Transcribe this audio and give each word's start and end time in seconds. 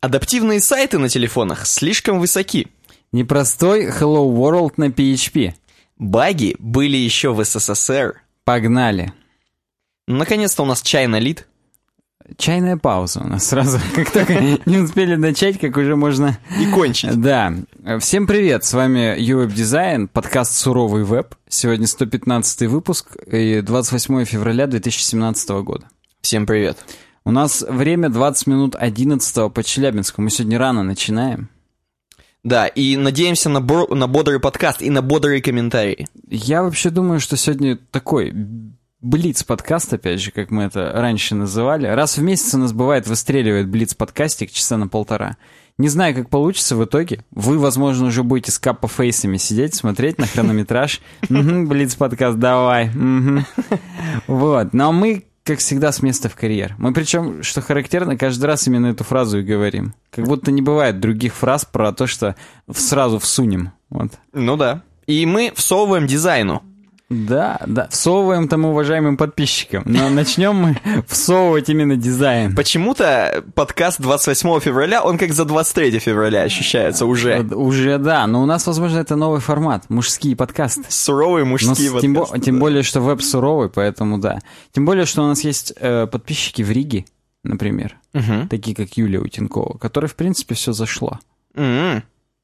Адаптивные 0.00 0.60
сайты 0.60 0.98
на 0.98 1.08
телефонах 1.08 1.66
слишком 1.66 2.20
высоки. 2.20 2.68
Непростой 3.10 3.86
Hello 3.88 4.32
World 4.32 4.74
на 4.76 4.90
PHP. 4.90 5.54
Баги 5.96 6.54
были 6.60 6.96
еще 6.96 7.32
в 7.32 7.44
СССР. 7.44 8.20
Погнали. 8.44 9.12
Наконец-то 10.06 10.62
у 10.62 10.66
нас 10.66 10.82
чай 10.82 11.08
налит. 11.08 11.48
Чайная 12.36 12.76
пауза 12.76 13.20
у 13.20 13.26
нас 13.26 13.48
сразу. 13.48 13.80
Как 13.96 14.12
только 14.12 14.38
не 14.66 14.78
успели 14.78 15.16
начать, 15.16 15.58
как 15.58 15.76
уже 15.76 15.96
можно... 15.96 16.38
И 16.60 16.66
кончить. 16.66 17.20
Да. 17.20 17.54
Всем 18.00 18.26
привет, 18.26 18.64
с 18.64 18.74
вами 18.74 19.18
UWeb 19.18 19.48
Design, 19.48 20.06
подкаст 20.06 20.52
«Суровый 20.52 21.04
веб». 21.04 21.34
Сегодня 21.48 21.86
115 21.86 22.68
выпуск 22.68 23.16
и 23.26 23.62
28 23.62 24.24
февраля 24.26 24.66
2017 24.66 25.48
года. 25.62 25.88
Всем 26.20 26.46
привет. 26.46 26.76
У 27.28 27.30
нас 27.30 27.62
время 27.68 28.08
20 28.08 28.46
минут 28.46 28.74
11 28.74 29.52
по 29.52 29.62
Челябинску. 29.62 30.22
Мы 30.22 30.30
сегодня 30.30 30.58
рано 30.58 30.82
начинаем. 30.82 31.50
Да, 32.42 32.66
и 32.66 32.96
надеемся 32.96 33.50
на, 33.50 33.60
бор- 33.60 33.94
на 33.94 34.06
бодрый 34.06 34.40
подкаст 34.40 34.80
и 34.80 34.88
на 34.88 35.02
бодрые 35.02 35.42
комментарии. 35.42 36.08
Я 36.30 36.62
вообще 36.62 36.88
думаю, 36.88 37.20
что 37.20 37.36
сегодня 37.36 37.78
такой 37.90 38.32
Блиц-подкаст, 39.02 39.92
опять 39.92 40.22
же, 40.22 40.30
как 40.30 40.50
мы 40.50 40.62
это 40.62 40.90
раньше 40.94 41.34
называли. 41.34 41.86
Раз 41.86 42.16
в 42.16 42.22
месяц 42.22 42.54
у 42.54 42.58
нас 42.60 42.72
бывает 42.72 43.06
выстреливает 43.06 43.68
Блиц-подкастик 43.68 44.50
часа 44.50 44.78
на 44.78 44.88
полтора. 44.88 45.36
Не 45.76 45.90
знаю, 45.90 46.14
как 46.14 46.30
получится 46.30 46.76
в 46.76 46.84
итоге. 46.86 47.26
Вы, 47.30 47.58
возможно, 47.58 48.06
уже 48.06 48.22
будете 48.22 48.52
с 48.52 48.58
каппа-фейсами 48.58 49.36
сидеть, 49.36 49.74
смотреть 49.74 50.16
на 50.16 50.26
хронометраж. 50.26 51.02
Блиц-подкаст, 51.28 52.38
давай. 52.38 52.90
Вот. 54.26 54.72
Но 54.72 54.92
мы 54.92 55.24
как 55.48 55.60
всегда, 55.60 55.92
с 55.92 56.02
места 56.02 56.28
в 56.28 56.36
карьер. 56.36 56.74
Мы 56.76 56.92
причем, 56.92 57.42
что 57.42 57.62
характерно, 57.62 58.18
каждый 58.18 58.44
раз 58.44 58.66
именно 58.66 58.88
эту 58.88 59.02
фразу 59.02 59.38
и 59.38 59.42
говорим. 59.42 59.94
Как 60.10 60.26
будто 60.26 60.52
не 60.52 60.60
бывает 60.60 61.00
других 61.00 61.34
фраз 61.34 61.64
про 61.64 61.90
то, 61.92 62.06
что 62.06 62.36
сразу 62.70 63.18
всунем. 63.18 63.72
Вот. 63.88 64.12
Ну 64.34 64.58
да. 64.58 64.82
И 65.06 65.24
мы 65.24 65.50
всовываем 65.56 66.06
дизайну. 66.06 66.62
Да, 67.10 67.58
да, 67.66 67.88
всовываем 67.88 68.48
там 68.48 68.66
уважаемым 68.66 69.16
подписчикам. 69.16 69.82
Но 69.86 70.10
начнем 70.10 70.54
мы 70.54 70.78
всовывать 71.08 71.70
именно 71.70 71.96
дизайн. 71.96 72.54
Почему-то 72.54 73.44
подкаст 73.54 73.98
28 74.00 74.60
февраля, 74.60 75.02
он 75.02 75.16
как 75.16 75.32
за 75.32 75.46
23 75.46 76.00
февраля 76.00 76.42
ощущается 76.42 77.06
уже. 77.06 77.40
Уже, 77.40 77.96
да, 77.96 78.26
но 78.26 78.42
у 78.42 78.46
нас, 78.46 78.66
возможно, 78.66 78.98
это 78.98 79.16
новый 79.16 79.40
формат, 79.40 79.88
мужские 79.88 80.36
подкасты. 80.36 80.84
Суровые 80.90 81.46
мужские 81.46 81.90
но, 81.90 82.00
подкасты. 82.00 82.34
Тем, 82.34 82.42
тем 82.42 82.58
более, 82.58 82.82
что 82.82 83.00
веб 83.00 83.22
суровый, 83.22 83.70
поэтому 83.70 84.18
да. 84.18 84.40
Тем 84.72 84.84
более, 84.84 85.06
что 85.06 85.22
у 85.22 85.26
нас 85.26 85.42
есть 85.44 85.72
э, 85.80 86.06
подписчики 86.06 86.60
в 86.60 86.70
Риге, 86.70 87.06
например, 87.42 87.96
угу. 88.12 88.48
такие 88.50 88.76
как 88.76 88.98
Юлия 88.98 89.20
Утенкова, 89.20 89.78
которой, 89.78 90.06
в 90.06 90.14
принципе, 90.14 90.54
все 90.54 90.72
зашло. 90.72 91.18
Mm-hmm. 91.54 92.02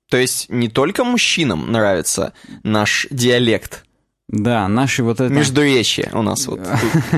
То 0.09 0.17
есть 0.17 0.49
не 0.49 0.69
только 0.69 1.05
мужчинам 1.05 1.71
нравится 1.71 2.33
наш 2.63 3.07
диалект, 3.11 3.85
да, 4.29 4.69
наши 4.69 5.03
вот 5.03 5.21
это... 5.21 5.33
Междуречие 5.33 6.11
у 6.15 6.23
нас 6.23 6.47
вот. 6.47 6.61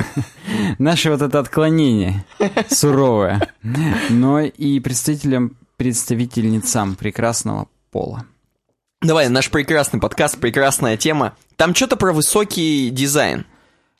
Наше 0.79 1.11
вот 1.11 1.23
это 1.23 1.39
отклонение 1.39 2.25
суровое. 2.69 3.53
Но 4.11 4.41
и 4.41 4.81
представителям, 4.81 5.57
представительницам 5.77 6.97
прекрасного 6.97 7.69
пола. 7.91 8.27
Давай, 9.03 9.29
наш 9.29 9.51
прекрасный 9.51 10.01
подкаст, 10.01 10.39
прекрасная 10.39 10.97
тема. 10.97 11.37
Там 11.57 11.75
что-то 11.75 11.97
про 11.97 12.13
высокий 12.13 12.91
дизайн. 12.91 13.47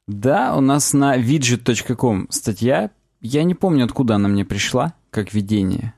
Да, 0.07 0.55
у 0.57 0.61
нас 0.61 0.93
на 0.93 1.17
widget.com 1.17 2.27
статья. 2.31 2.91
Я 3.21 3.45
не 3.45 3.55
помню, 3.55 3.85
откуда 3.85 4.17
она 4.17 4.29
мне 4.29 4.45
пришла, 4.45 4.95
как 5.11 5.33
видение 5.33 5.95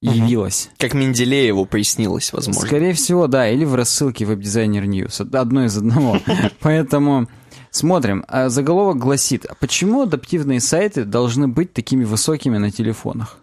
явилась. 0.00 0.70
Как 0.78 0.94
Менделееву 0.94 1.66
приснилось, 1.66 2.32
возможно. 2.32 2.66
Скорее 2.66 2.92
всего, 2.92 3.26
да, 3.26 3.48
или 3.48 3.64
в 3.64 3.74
рассылке 3.74 4.24
веб-дизайнер 4.24 4.84
News. 4.84 5.36
Одно 5.36 5.64
из 5.64 5.76
одного. 5.76 6.18
Поэтому 6.60 7.28
смотрим. 7.70 8.24
А 8.28 8.48
заголовок 8.48 8.98
гласит, 8.98 9.46
почему 9.60 10.02
адаптивные 10.02 10.60
сайты 10.60 11.04
должны 11.04 11.48
быть 11.48 11.72
такими 11.72 12.04
высокими 12.04 12.58
на 12.58 12.70
телефонах? 12.70 13.38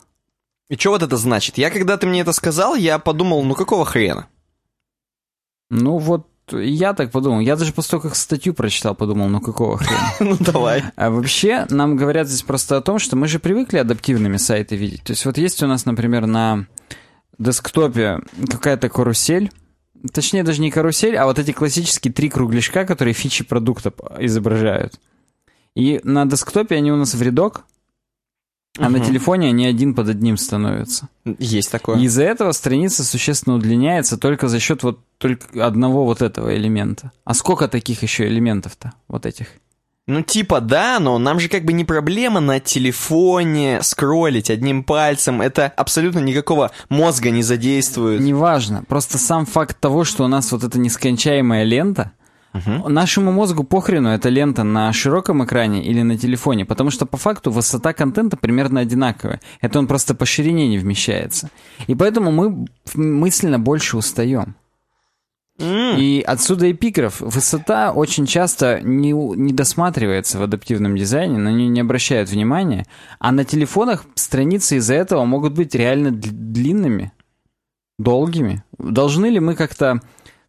И 0.70 0.76
что 0.76 0.92
вот 0.92 1.04
это 1.04 1.18
значит? 1.18 1.58
Я, 1.58 1.70
когда 1.70 1.98
ты 1.98 2.08
мне 2.08 2.22
это 2.22 2.34
сказал, 2.34 2.76
я 2.76 2.98
подумал, 3.00 3.44
ну 3.44 3.54
какого 3.54 3.86
хрена? 3.86 4.28
Ну 5.70 5.98
вот 5.98 6.28
я 6.52 6.94
так 6.94 7.12
подумал. 7.12 7.40
Я 7.40 7.56
даже 7.56 7.74
после 7.74 7.92
того, 7.92 8.02
как 8.04 8.16
статью 8.16 8.54
прочитал, 8.54 8.96
подумал, 8.96 9.28
ну 9.30 9.40
какого 9.42 9.78
хрена? 9.78 10.12
ну 10.20 10.38
давай. 10.40 10.84
А 10.96 11.10
вообще, 11.10 11.66
нам 11.70 11.96
говорят 11.96 12.28
здесь 12.28 12.44
просто 12.44 12.78
о 12.78 12.82
том, 12.82 13.00
что 13.00 13.16
мы 13.16 13.28
же 13.28 13.40
привыкли 13.40 13.78
адаптивными 13.78 14.38
сайты 14.38 14.76
видеть. 14.76 15.04
То 15.04 15.12
есть 15.12 15.26
вот 15.26 15.38
есть 15.38 15.64
у 15.64 15.68
нас, 15.68 15.86
например, 15.86 16.26
на 16.26 16.68
десктопе 17.38 18.20
какая-то 18.50 18.90
карусель, 18.90 19.52
точнее 20.12 20.44
даже 20.44 20.62
не 20.62 20.72
карусель, 20.72 21.16
а 21.16 21.26
вот 21.26 21.40
эти 21.40 21.52
классические 21.52 22.14
три 22.14 22.30
кругляшка, 22.30 22.86
которые 22.86 23.14
фичи 23.14 23.44
продукта 23.44 23.94
изображают. 24.20 25.00
И 25.76 26.00
на 26.04 26.26
десктопе 26.26 26.76
они 26.76 26.92
у 26.92 26.98
нас 26.98 27.16
в 27.16 27.22
рядок, 27.22 27.66
а 28.80 28.84
угу. 28.86 28.94
на 28.94 29.00
телефоне 29.00 29.50
они 29.50 29.68
один 29.68 29.94
под 29.94 30.10
одним 30.10 30.36
становятся. 30.36 31.08
Есть 31.38 31.72
такое. 31.72 32.00
Из-за 32.00 32.24
этого 32.24 32.52
страница 32.54 33.04
существенно 33.04 33.56
удлиняется 33.56 34.18
только 34.18 34.48
за 34.48 34.60
счет 34.60 34.82
вот 34.82 35.00
только 35.20 35.66
одного 35.66 36.06
вот 36.06 36.22
этого 36.22 36.56
элемента. 36.56 37.12
А 37.24 37.34
сколько 37.36 37.68
таких 37.68 38.02
еще 38.02 38.28
элементов-то, 38.28 38.94
вот 39.08 39.26
этих? 39.28 39.48
Ну, 40.06 40.22
типа, 40.22 40.60
да, 40.60 41.00
но 41.00 41.18
нам 41.18 41.40
же 41.40 41.48
как 41.48 41.64
бы 41.64 41.72
не 41.72 41.86
проблема 41.86 42.42
на 42.42 42.60
телефоне 42.60 43.80
скроллить 43.84 44.50
одним 44.50 44.84
пальцем. 44.84 45.42
Это 45.42 45.68
абсолютно 45.68 46.20
никакого 46.20 46.72
мозга 46.90 47.30
не 47.30 47.42
задействует. 47.42 48.20
Неважно. 48.20 48.84
Просто 48.88 49.18
сам 49.18 49.46
факт 49.46 49.80
того, 49.80 50.04
что 50.04 50.26
у 50.26 50.28
нас 50.28 50.52
вот 50.52 50.66
эта 50.66 50.78
нескончаемая 50.78 51.64
лента, 51.64 52.12
Угу. 52.54 52.90
Нашему 52.90 53.32
мозгу 53.32 53.64
похрену 53.64 54.10
эта 54.10 54.30
лента 54.30 54.64
на 54.64 54.94
широком 54.94 55.44
экране 55.44 55.84
или 55.84 56.04
на 56.04 56.18
телефоне, 56.18 56.66
потому 56.66 56.92
что 56.92 57.06
по 57.06 57.18
факту 57.18 57.52
высота 57.52 57.94
контента 57.94 58.38
примерно 58.38 58.82
одинаковая. 58.82 59.42
Это 59.62 59.80
он 59.80 59.88
просто 59.88 60.14
по 60.14 60.26
ширине 60.26 60.68
не 60.68 60.78
вмещается. 60.78 61.50
И 61.88 61.96
поэтому 61.96 62.32
мы 62.32 62.68
мысленно 62.94 63.60
больше 63.60 63.98
устаем. 63.98 64.56
Mm. 65.60 66.00
И 66.00 66.22
отсюда 66.22 66.72
эпиграф. 66.72 67.22
Высота 67.22 67.92
очень 67.92 68.26
часто 68.26 68.82
не, 68.82 69.12
не 69.12 69.54
досматривается 69.54 70.40
в 70.40 70.44
адаптивном 70.44 70.96
дизайне, 70.96 71.38
на 71.38 71.50
нее 71.50 71.68
не 71.68 71.82
обращают 71.82 72.30
внимания, 72.30 72.86
а 73.20 73.32
на 73.32 73.46
телефонах 73.46 74.06
страницы 74.16 74.78
из-за 74.78 74.96
этого 74.96 75.26
могут 75.26 75.54
быть 75.54 75.76
реально 75.76 76.12
длинными, 76.12 77.12
долгими. 78.00 78.64
Должны 78.80 79.28
ли 79.28 79.40
мы 79.40 79.56
как-то 79.56 80.02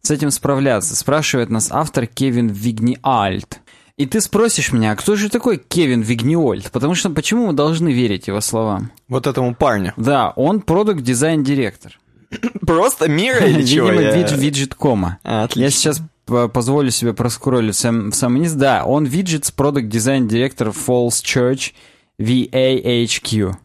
с 0.05 0.11
этим 0.11 0.31
справляться? 0.31 0.95
Спрашивает 0.95 1.49
нас 1.49 1.69
автор 1.71 2.07
Кевин 2.07 2.47
Вигниальт. 2.47 3.61
И 3.97 4.05
ты 4.05 4.19
спросишь 4.19 4.73
меня, 4.73 4.91
а 4.91 4.95
кто 4.95 5.15
же 5.15 5.29
такой 5.29 5.57
Кевин 5.57 6.01
Вигниольд? 6.01 6.69
Потому 6.71 6.95
что 6.95 7.09
почему 7.09 7.47
мы 7.47 7.53
должны 7.53 7.93
верить 7.93 8.27
его 8.27 8.41
словам? 8.41 8.91
Вот 9.07 9.25
этому 9.25 9.55
парню. 9.55 9.93
Да, 9.95 10.31
он 10.35 10.61
продукт-дизайн-директор. 10.61 11.97
Просто 12.61 13.09
мира 13.09 13.45
или 13.45 13.63
чего? 13.65 13.89
Видимо, 13.89 14.11
я... 14.11 14.35
виджет-кома. 14.35 15.19
А, 15.23 15.47
я 15.55 15.69
сейчас 15.69 16.01
позволю 16.25 16.91
себе 16.91 17.13
проскроллить 17.13 17.75
сам, 17.75 18.11
в 18.11 18.15
самый 18.15 18.41
низ. 18.41 18.53
Да, 18.53 18.83
он 18.83 19.05
виджетс 19.05 19.51
продукт 19.51 19.87
дизайн 19.87 20.27
директор 20.27 20.69
Falls 20.69 21.23
Church 21.23 21.71
VAHQ. 22.19 23.55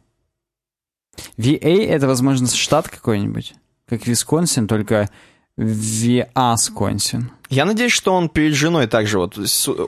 VA 1.36 1.86
это, 1.86 2.06
возможно, 2.06 2.46
штат 2.46 2.88
какой-нибудь, 2.88 3.54
как 3.88 4.06
Висконсин, 4.06 4.68
только 4.68 5.10
Виасконсин. 5.56 7.30
Я 7.50 7.64
надеюсь, 7.64 7.92
что 7.92 8.14
он 8.14 8.28
перед 8.28 8.54
женой 8.54 8.86
также 8.86 9.18
вот 9.18 9.36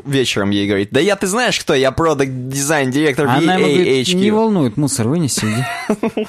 вечером 0.04 0.50
ей 0.50 0.66
говорит, 0.66 0.88
да 0.90 0.98
я, 0.98 1.14
ты 1.14 1.28
знаешь, 1.28 1.60
кто 1.60 1.74
я, 1.74 1.92
продакт 1.92 2.30
дизайн 2.48 2.90
директор 2.90 3.28
Она 3.28 3.54
ему 3.54 3.72
говорит, 3.72 4.14
не 4.14 4.30
волнует, 4.32 4.76
мусор 4.76 5.06
вынеси, 5.06 5.46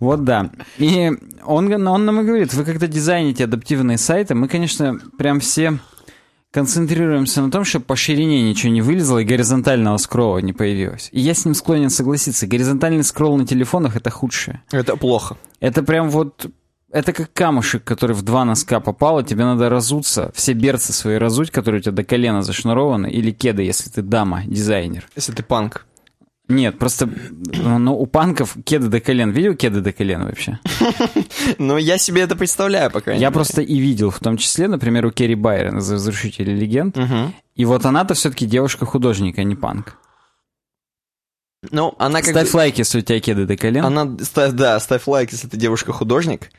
Вот 0.00 0.24
да. 0.24 0.50
И 0.78 1.12
он, 1.44 1.86
он 1.86 2.04
нам 2.04 2.20
и 2.20 2.24
говорит, 2.24 2.52
вы 2.52 2.64
когда 2.64 2.88
дизайните 2.88 3.44
адаптивные 3.44 3.96
сайты, 3.96 4.34
мы, 4.34 4.48
конечно, 4.48 4.98
прям 5.16 5.38
все 5.38 5.78
концентрируемся 6.50 7.42
на 7.42 7.50
том, 7.50 7.64
чтобы 7.64 7.84
по 7.84 7.96
ширине 7.96 8.42
ничего 8.42 8.72
не 8.72 8.82
вылезло 8.82 9.18
и 9.18 9.24
горизонтального 9.24 9.96
скролла 9.96 10.38
не 10.38 10.52
появилось. 10.52 11.08
И 11.12 11.20
я 11.20 11.32
с 11.32 11.44
ним 11.44 11.54
склонен 11.54 11.90
согласиться. 11.90 12.46
Горизонтальный 12.46 13.04
скролл 13.04 13.36
на 13.36 13.46
телефонах— 13.46 13.96
это 13.96 14.10
худшее. 14.10 14.62
Это 14.70 14.96
плохо. 14.96 15.38
Это 15.60 15.82
прям 15.82 16.10
вот 16.10 16.46
это 16.92 17.12
как 17.12 17.32
камушек, 17.32 17.82
который 17.84 18.14
в 18.14 18.22
два 18.22 18.44
носка 18.44 18.78
попал, 18.80 19.18
и 19.20 19.24
тебе 19.24 19.44
надо 19.44 19.68
разуться, 19.68 20.30
все 20.34 20.52
берцы 20.52 20.92
свои 20.92 21.16
разуть, 21.16 21.50
которые 21.50 21.80
у 21.80 21.82
тебя 21.82 21.92
до 21.92 22.04
колена 22.04 22.42
зашнурованы, 22.42 23.10
или 23.10 23.30
кеды, 23.30 23.62
если 23.62 23.90
ты 23.90 24.02
дама, 24.02 24.42
дизайнер. 24.46 25.08
Если 25.16 25.32
ты 25.32 25.42
панк. 25.42 25.86
Нет, 26.48 26.78
просто 26.78 27.08
ну, 27.30 27.98
у 27.98 28.04
панков 28.06 28.56
кеды 28.64 28.88
до 28.88 29.00
колен. 29.00 29.30
Видел 29.30 29.54
кеды 29.54 29.80
до 29.80 29.92
колен 29.92 30.24
вообще? 30.24 30.58
Ну, 31.58 31.78
я 31.78 31.98
себе 31.98 32.22
это 32.22 32.36
представляю, 32.36 32.90
по 32.90 33.00
крайней 33.00 33.22
Я 33.22 33.28
мере. 33.28 33.34
просто 33.34 33.62
и 33.62 33.78
видел, 33.78 34.10
в 34.10 34.18
том 34.18 34.36
числе, 34.36 34.68
например, 34.68 35.06
у 35.06 35.10
Керри 35.10 35.34
Байрон 35.34 35.78
из 35.78 35.90
«Разрушителей 35.90 36.54
легенд». 36.54 36.96
И 37.54 37.64
вот 37.64 37.86
она-то 37.86 38.14
все-таки 38.14 38.46
девушка-художник, 38.46 39.38
а 39.38 39.44
не 39.44 39.54
панк. 39.54 39.96
Ну, 41.70 41.94
она 41.98 42.20
как 42.20 42.30
Ставь 42.30 42.52
лайк, 42.54 42.78
если 42.78 42.98
у 42.98 43.02
тебя 43.02 43.20
кеды 43.20 43.46
до 43.46 43.56
колен. 43.56 43.84
Она, 43.84 44.04
да, 44.04 44.80
ставь 44.80 45.06
лайк, 45.06 45.32
если 45.32 45.48
ты 45.48 45.56
девушка-художник. 45.56 46.50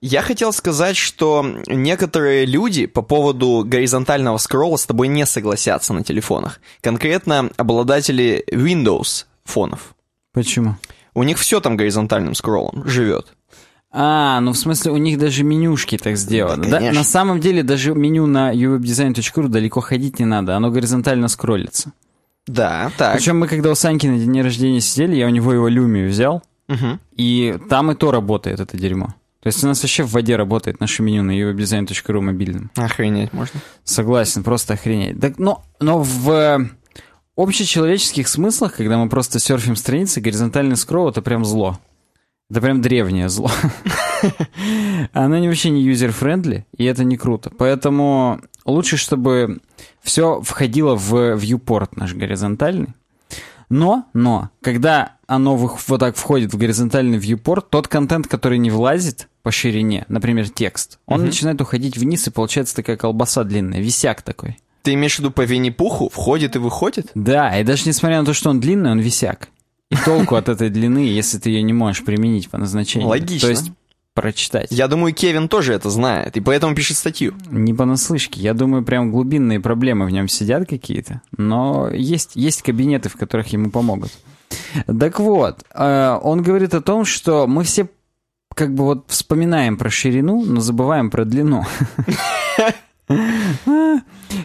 Я 0.00 0.22
хотел 0.22 0.52
сказать, 0.52 0.96
что 0.96 1.44
некоторые 1.66 2.44
люди 2.44 2.86
по 2.86 3.02
поводу 3.02 3.64
горизонтального 3.66 4.36
скролла 4.38 4.76
с 4.76 4.86
тобой 4.86 5.08
не 5.08 5.24
согласятся 5.26 5.94
на 5.94 6.04
телефонах. 6.04 6.60
Конкретно 6.82 7.50
обладатели 7.56 8.44
Windows 8.52 9.24
фонов. 9.44 9.94
Почему? 10.32 10.76
У 11.14 11.22
них 11.22 11.38
все 11.38 11.60
там 11.60 11.76
горизонтальным 11.78 12.34
скроллом 12.34 12.86
живет. 12.86 13.28
А, 13.90 14.40
ну 14.40 14.52
в 14.52 14.58
смысле 14.58 14.92
у 14.92 14.98
них 14.98 15.16
даже 15.18 15.42
менюшки 15.44 15.96
так 15.96 16.18
сделаны. 16.18 16.68
Да, 16.68 16.80
Да, 16.80 16.92
на 16.92 17.02
самом 17.04 17.40
деле 17.40 17.62
даже 17.62 17.94
меню 17.94 18.26
на 18.26 18.52
uwebdesign.ru 18.54 19.48
далеко 19.48 19.80
ходить 19.80 20.18
не 20.18 20.26
надо, 20.26 20.54
оно 20.56 20.70
горизонтально 20.70 21.28
скроллится. 21.28 21.92
Да, 22.46 22.92
так. 22.98 23.16
Причем 23.16 23.38
мы 23.38 23.48
когда 23.48 23.70
у 23.70 23.74
Саньки 23.74 24.06
на 24.06 24.18
день 24.18 24.42
рождения 24.42 24.80
сидели, 24.82 25.16
я 25.16 25.26
у 25.26 25.30
него 25.30 25.52
его 25.54 25.70
Lumia 25.70 26.06
взял, 26.08 26.42
Мгм. 26.68 27.00
и 27.16 27.58
там 27.70 27.90
и 27.92 27.94
то 27.94 28.10
работает 28.10 28.60
это 28.60 28.76
дерьмо. 28.76 29.14
То 29.46 29.48
есть 29.50 29.62
у 29.62 29.68
нас 29.68 29.80
вообще 29.80 30.02
в 30.02 30.10
воде 30.10 30.34
работает 30.34 30.80
наше 30.80 31.04
меню 31.04 31.22
на 31.22 31.30
uwebdesign.ru 31.30 32.20
мобильном. 32.20 32.72
Охренеть 32.74 33.32
можно. 33.32 33.60
Согласен, 33.84 34.42
просто 34.42 34.74
охренеть. 34.74 35.20
Так, 35.20 35.38
но, 35.38 35.62
но 35.78 36.02
в 36.02 36.30
э, 36.32 36.58
общечеловеческих 37.36 38.26
смыслах, 38.26 38.74
когда 38.74 38.98
мы 38.98 39.08
просто 39.08 39.38
серфим 39.38 39.76
страницы, 39.76 40.20
горизонтальный 40.20 40.74
скролл— 40.74 41.08
это 41.10 41.22
прям 41.22 41.44
зло. 41.44 41.78
Это 42.50 42.60
прям 42.60 42.82
древнее 42.82 43.28
зло. 43.28 43.48
Оно 45.12 45.38
не- 45.38 45.46
вообще 45.46 45.70
не 45.70 45.80
user-friendly, 45.82 46.66
и 46.76 46.82
это 46.82 47.04
не 47.04 47.16
круто. 47.16 47.52
Поэтому 47.56 48.40
лучше, 48.64 48.96
чтобы 48.96 49.60
все 50.02 50.40
входило 50.42 50.96
в 50.96 51.36
viewport 51.36 51.90
наш 51.94 52.14
горизонтальный. 52.14 52.94
Но, 53.68 54.06
но, 54.12 54.50
когда 54.60 55.16
оно 55.26 55.56
вот 55.56 56.00
так 56.00 56.16
входит 56.16 56.52
в 56.52 56.56
горизонтальный 56.56 57.18
viewport, 57.18 57.66
тот 57.70 57.88
контент, 57.88 58.28
который 58.28 58.58
не 58.58 58.70
влазит 58.70 59.28
по 59.46 59.52
ширине, 59.52 60.04
например, 60.08 60.48
текст, 60.48 60.98
он 61.06 61.24
начинает 61.24 61.60
уходить 61.60 61.96
вниз, 61.96 62.26
и 62.26 62.32
получается 62.32 62.74
такая 62.74 62.96
колбаса 62.96 63.44
длинная, 63.44 63.80
висяк 63.80 64.22
такой. 64.22 64.58
Ты 64.82 64.94
имеешь 64.94 65.14
в 65.14 65.18
виду 65.20 65.30
по 65.30 65.42
Винни-Пуху? 65.42 66.08
Входит 66.08 66.56
и 66.56 66.58
выходит? 66.58 67.12
Да, 67.14 67.56
и 67.56 67.62
даже 67.62 67.84
несмотря 67.86 68.18
на 68.18 68.26
то, 68.26 68.34
что 68.34 68.50
он 68.50 68.58
длинный, 68.58 68.90
он 68.90 68.98
висяк. 68.98 69.50
И 69.92 69.94
толку 70.04 70.34
от 70.34 70.48
этой 70.48 70.68
длины, 70.68 70.98
если 70.98 71.38
ты 71.38 71.50
ее 71.50 71.62
не 71.62 71.72
можешь 71.72 72.04
применить 72.04 72.50
по 72.50 72.58
назначению. 72.58 73.06
Логично. 73.06 73.46
То 73.46 73.50
есть 73.50 73.70
прочитать. 74.14 74.66
Я 74.72 74.88
думаю, 74.88 75.14
Кевин 75.14 75.48
тоже 75.48 75.74
это 75.74 75.90
знает, 75.90 76.36
и 76.36 76.40
поэтому 76.40 76.74
пишет 76.74 76.96
статью. 76.96 77.32
Не 77.48 77.72
понаслышке. 77.72 78.40
Я 78.40 78.52
думаю, 78.52 78.84
прям 78.84 79.12
глубинные 79.12 79.60
проблемы 79.60 80.06
в 80.06 80.10
нем 80.10 80.26
сидят 80.26 80.68
какие-то. 80.68 81.22
Но 81.36 81.88
есть, 81.88 82.32
есть 82.34 82.62
кабинеты, 82.62 83.10
в 83.10 83.16
которых 83.16 83.46
ему 83.52 83.70
помогут. 83.70 84.10
Так 84.86 85.20
вот, 85.20 85.60
э, 85.72 86.18
он 86.20 86.42
говорит 86.42 86.74
о 86.74 86.80
том, 86.80 87.04
что 87.04 87.46
мы 87.46 87.62
все 87.62 87.88
как 88.56 88.74
бы 88.74 88.84
вот 88.84 89.04
вспоминаем 89.08 89.76
про 89.76 89.90
ширину, 89.90 90.42
но 90.42 90.60
забываем 90.60 91.10
про 91.10 91.26
длину. 91.26 91.64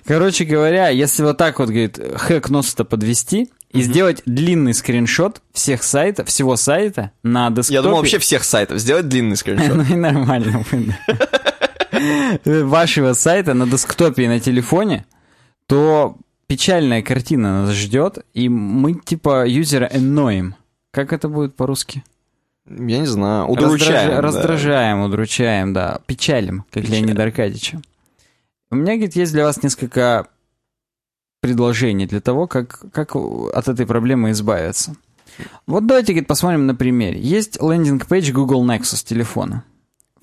Короче 0.06 0.44
говоря, 0.44 0.90
если 0.90 1.24
вот 1.24 1.38
так 1.38 1.60
вот, 1.60 1.70
говорит, 1.70 1.98
хэк 1.98 2.50
носа 2.50 2.84
подвести 2.84 3.50
и 3.72 3.82
сделать 3.82 4.22
длинный 4.26 4.74
скриншот 4.74 5.42
всех 5.54 5.82
сайтов, 5.82 6.28
всего 6.28 6.58
сайта 6.58 7.12
на 7.24 7.50
десктопе... 7.52 7.74
Я 7.74 7.82
думал, 7.82 7.98
вообще 8.00 8.20
всех 8.20 8.44
сайтов. 8.44 8.80
Сделать 8.80 9.08
длинный 9.08 9.38
скриншот. 9.38 9.76
Ну 9.76 9.84
и 9.84 9.96
нормально. 9.96 10.66
Вашего 12.46 13.14
сайта 13.14 13.54
на 13.54 13.66
десктопе 13.66 14.26
и 14.26 14.28
на 14.28 14.42
телефоне, 14.42 15.06
то 15.68 16.18
печальная 16.48 17.02
картина 17.02 17.62
нас 17.66 17.74
ждет, 17.76 18.26
и 18.34 18.50
мы 18.50 18.94
типа 18.96 19.48
юзера 19.48 19.88
annoying. 19.88 20.52
Как 20.92 21.14
это 21.14 21.30
будет 21.30 21.56
по-русски? 21.56 22.04
Я 22.68 23.00
не 23.00 23.06
знаю. 23.06 23.48
Удручаем. 23.48 24.12
Раздража- 24.12 24.16
да. 24.16 24.22
Раздражаем, 24.22 25.02
удручаем, 25.02 25.74
да. 25.74 26.00
Печалим, 26.06 26.66
как 26.72 26.84
Печалим. 26.84 27.06
Леонид 27.06 27.20
Аркадьевича. 27.20 27.82
У 28.70 28.76
меня, 28.76 28.94
говорит, 28.94 29.16
есть 29.16 29.34
для 29.34 29.44
вас 29.44 29.62
несколько 29.64 30.28
предложений 31.42 32.08
для 32.08 32.22
того, 32.22 32.48
как, 32.48 32.86
как 32.92 33.16
от 33.16 33.68
этой 33.68 33.86
проблемы 33.86 34.32
избавиться. 34.32 34.96
Вот 35.66 35.88
давайте, 35.88 36.14
говорит, 36.14 36.28
посмотрим 36.28 36.68
на 36.68 36.76
примере. 36.76 37.20
Есть 37.20 37.58
лендинг-пейдж 37.60 38.32
Google 38.32 38.64
Nexus 38.66 39.04
телефона. 39.04 39.64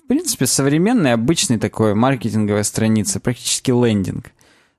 В 0.05 0.07
принципе, 0.07 0.47
современная, 0.47 1.15
обычная 1.15 1.59
такой 1.59 1.95
маркетинговая 1.95 2.63
страница, 2.63 3.21
практически 3.21 3.71
лендинг. 3.71 4.31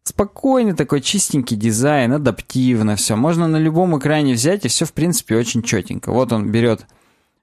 Спокойный 0.03 0.73
такой 0.73 1.01
чистенький 1.01 1.57
дизайн, 1.57 2.13
адаптивно 2.13 2.95
все. 2.95 3.15
Можно 3.15 3.47
на 3.47 3.57
любом 3.57 3.97
экране 3.99 4.33
взять, 4.33 4.65
и 4.65 4.69
все, 4.69 4.85
в 4.85 4.93
принципе, 4.93 5.35
очень 5.35 5.61
четенько. 5.61 6.11
Вот 6.11 6.31
он 6.31 6.51
берет 6.51 6.85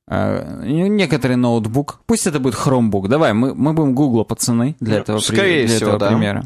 э, 0.08 0.62
некоторый 0.66 1.36
ноутбук. 1.36 2.00
Пусть 2.06 2.26
это 2.26 2.38
будет 2.40 2.54
Chromebook. 2.54 3.08
Давай, 3.08 3.32
мы, 3.32 3.54
мы 3.54 3.72
будем 3.72 3.94
Google 3.94 4.24
пацаны 4.24 4.76
для 4.80 4.94
Ну, 4.96 5.00
этого, 5.00 5.18
при- 5.18 5.24
скорее 5.24 5.66
для 5.66 5.76
всего, 5.76 5.90
этого 5.90 5.98
да. 5.98 6.08
примера. 6.08 6.44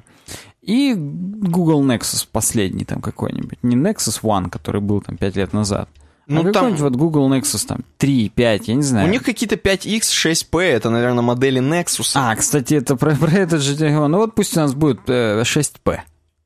И 0.62 0.94
Google 0.94 1.82
Nexus 1.84 2.26
последний 2.30 2.84
там 2.84 3.00
какой-нибудь. 3.00 3.58
Не 3.62 3.76
Nexus 3.76 4.20
One, 4.22 4.50
который 4.50 4.80
был 4.80 5.00
там 5.00 5.16
5 5.16 5.36
лет 5.36 5.52
назад. 5.52 5.88
Ну, 6.26 6.48
а 6.48 6.52
там- 6.52 6.76
вот 6.76 6.94
Google 6.94 7.28
Nexus 7.32 7.66
там 7.66 7.78
3, 7.98 8.28
5, 8.28 8.68
я 8.68 8.74
не 8.74 8.82
знаю. 8.82 9.08
У 9.08 9.10
них 9.10 9.22
какие-то 9.24 9.56
5X, 9.56 10.00
6P, 10.12 10.60
это, 10.62 10.90
наверное, 10.90 11.22
модели 11.22 11.60
Nexus. 11.60 12.12
А, 12.14 12.36
кстати, 12.36 12.74
это 12.74 12.94
про, 12.94 13.16
про 13.16 13.30
этот 13.32 13.62
же 13.62 13.76
телефон. 13.76 14.12
Ну 14.12 14.18
вот 14.18 14.34
пусть 14.34 14.56
у 14.56 14.60
нас 14.60 14.74
будет 14.74 15.00
э, 15.08 15.42
6P. 15.42 16.00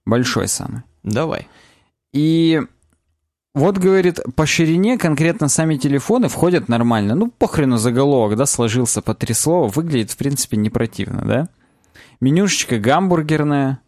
Большой 0.06 0.48
самый. 0.48 0.82
Давай. 1.02 1.48
И 2.14 2.62
вот, 3.54 3.78
говорит, 3.78 4.20
по 4.34 4.46
ширине 4.46 4.98
конкретно 4.98 5.48
сами 5.48 5.76
телефоны 5.76 6.28
входят 6.28 6.68
нормально. 6.68 7.14
Ну, 7.14 7.30
похрену 7.30 7.76
заголовок, 7.76 8.36
да, 8.36 8.46
сложился 8.46 9.00
по 9.00 9.14
три 9.14 9.32
слова. 9.32 9.68
Выглядит, 9.68 10.10
в 10.10 10.16
принципе, 10.16 10.56
не 10.56 10.70
противно, 10.70 11.22
да? 11.24 11.48
Менюшечка 12.20 12.78
гамбургерная. 12.78 13.80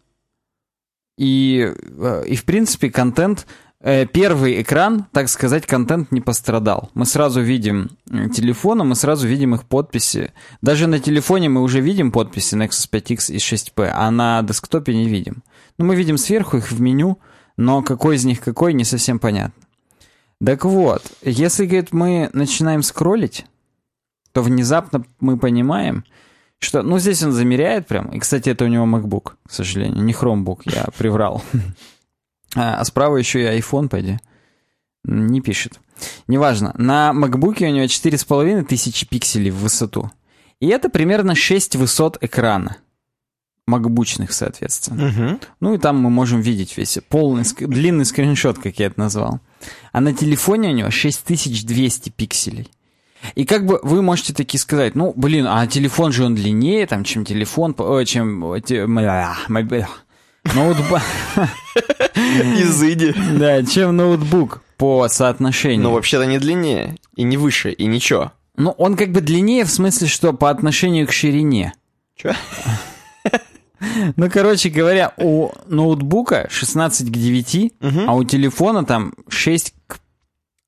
И, 1.17 1.73
э, 1.99 2.23
и 2.27 2.35
в 2.35 2.45
принципе, 2.45 2.89
контент... 2.89 3.45
э, 3.81 4.05
Первый 4.05 4.61
экран, 4.61 5.05
так 5.11 5.27
сказать, 5.27 5.65
контент 5.65 6.11
не 6.11 6.21
пострадал. 6.21 6.89
Мы 6.93 7.05
сразу 7.05 7.41
видим 7.41 7.89
м, 8.09 8.29
телефоны, 8.29 8.83
мы 8.85 8.95
сразу 8.95 9.27
видим 9.27 9.53
их 9.55 9.63
подписи. 9.65 10.31
Даже 10.61 10.87
на 10.87 10.99
телефоне 10.99 11.49
мы 11.49 11.61
уже 11.61 11.81
видим 11.81 12.11
подписи 12.11 12.55
Nexus 12.55 12.89
5X 12.89 13.33
и 13.33 13.37
6P, 13.37 13.91
а 13.93 14.09
на 14.11 14.41
десктопе 14.43 14.95
не 14.95 15.09
видим. 15.09 15.43
Ну, 15.77 15.85
мы 15.85 15.95
видим 15.95 16.17
сверху 16.17 16.57
их 16.57 16.71
в 16.71 16.79
меню, 16.79 17.17
но 17.57 17.81
какой 17.81 18.15
из 18.15 18.25
них 18.25 18.39
какой, 18.39 18.73
не 18.73 18.83
совсем 18.83 19.19
понятно. 19.19 19.61
Так 20.43 20.65
вот, 20.65 21.03
если, 21.23 21.65
говорит, 21.65 21.91
мы 21.91 22.29
начинаем 22.33 22.83
скроллить, 22.83 23.45
то 24.31 24.43
внезапно 24.43 25.03
мы 25.19 25.37
понимаем, 25.37 26.05
что... 26.59 26.83
Ну, 26.83 26.99
здесь 26.99 27.23
он 27.23 27.31
замеряет 27.31 27.87
прям. 27.87 28.09
И, 28.09 28.19
кстати, 28.19 28.49
это 28.49 28.65
у 28.65 28.67
него 28.67 28.85
MacBook, 28.85 29.33
к 29.47 29.51
сожалению, 29.51 30.03
не 30.03 30.13
Chromebook, 30.13 30.61
я 30.65 30.85
приврал. 30.97 31.43
А 32.55 32.79
а 32.79 32.85
справа 32.85 33.17
еще 33.17 33.41
и 33.41 33.59
iPhone, 33.59 33.89
пойди. 33.89 34.19
Не 35.03 35.41
пишет. 35.41 35.79
Неважно. 36.27 36.73
На 36.77 37.11
MacBook 37.13 37.63
у 37.63 37.71
него 37.71 37.85
4,5 37.85 38.63
тысячи 38.63 39.07
пикселей 39.07 39.51
в 39.51 39.57
высоту. 39.57 40.11
И 40.59 40.67
это 40.67 40.89
примерно 40.89 41.35
6 41.35 41.75
высот 41.75 42.17
экрана. 42.21 42.77
Макбучных, 43.67 44.31
соответственно. 44.31 45.07
Мгм. 45.07 45.39
Ну 45.59 45.73
и 45.73 45.77
там 45.77 45.97
мы 45.99 46.09
можем 46.09 46.41
видеть 46.41 46.77
весь 46.77 46.97
полный, 47.09 47.43
длинный 47.59 48.05
скриншот, 48.05 48.57
как 48.59 48.79
я 48.79 48.87
это 48.87 48.99
назвал. 48.99 49.39
А 49.91 49.99
на 50.01 50.13
телефоне 50.13 50.69
у 50.69 50.73
него 50.73 50.89
6200 50.89 52.09
пикселей. 52.09 52.69
И 53.35 53.45
как 53.45 53.65
бы 53.65 53.79
вы 53.83 54.01
можете 54.01 54.33
такие 54.33 54.59
сказать, 54.61 54.95
ну, 54.95 55.11
блин, 55.15 55.47
а 55.49 55.65
телефон 55.67 56.11
же 56.13 56.23
он 56.23 56.35
длиннее, 56.35 56.85
там, 56.87 57.03
чем 57.03 57.25
телефон, 57.25 57.75
э, 57.77 58.05
чем 58.05 58.53
э, 58.53 58.61
те- 58.61 58.85
мля, 58.87 59.35
мобиль- 59.49 59.85
ноутбук. 60.55 61.01
Изыди. 62.15 63.13
Да, 63.37 63.63
чем 63.63 63.97
ноутбук 63.97 64.61
по 64.77 65.07
соотношению. 65.09 65.81
Но 65.83 65.91
вообще-то 65.93 66.25
не 66.25 66.37
длиннее, 66.39 66.95
и 67.15 67.23
не 67.23 67.37
выше, 67.37 67.71
и 67.71 67.85
ничего. 67.85 68.31
Ну, 68.55 68.71
он 68.71 68.95
как 68.95 69.11
бы 69.11 69.21
длиннее 69.21 69.65
в 69.65 69.69
смысле, 69.71 70.07
что 70.07 70.31
по 70.33 70.49
отношению 70.49 71.07
к 71.07 71.11
ширине. 71.11 71.73
Чё? 72.15 72.33
Ну, 74.15 74.29
короче 74.29 74.69
говоря, 74.69 75.13
у 75.17 75.49
ноутбука 75.67 76.47
16 76.49 77.09
к 77.09 77.11
9, 77.11 77.73
а 78.07 78.15
у 78.15 78.23
телефона 78.23 78.85
там 78.85 79.13
6 79.29 79.73
к 79.87 79.99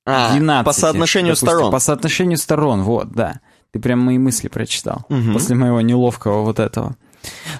А, 0.05 0.31
12. 0.33 0.65
по 0.65 0.73
соотношению 0.73 1.31
допустим. 1.33 1.47
сторон. 1.47 1.71
По 1.71 1.79
соотношению 1.79 2.37
сторон, 2.37 2.83
вот, 2.83 3.11
да. 3.11 3.39
Ты 3.71 3.79
прям 3.79 3.99
мои 3.99 4.17
мысли 4.17 4.47
прочитал. 4.47 5.05
После 5.33 5.55
моего 5.55 5.81
неловкого 5.81 6.43
вот 6.43 6.59
этого. 6.59 6.95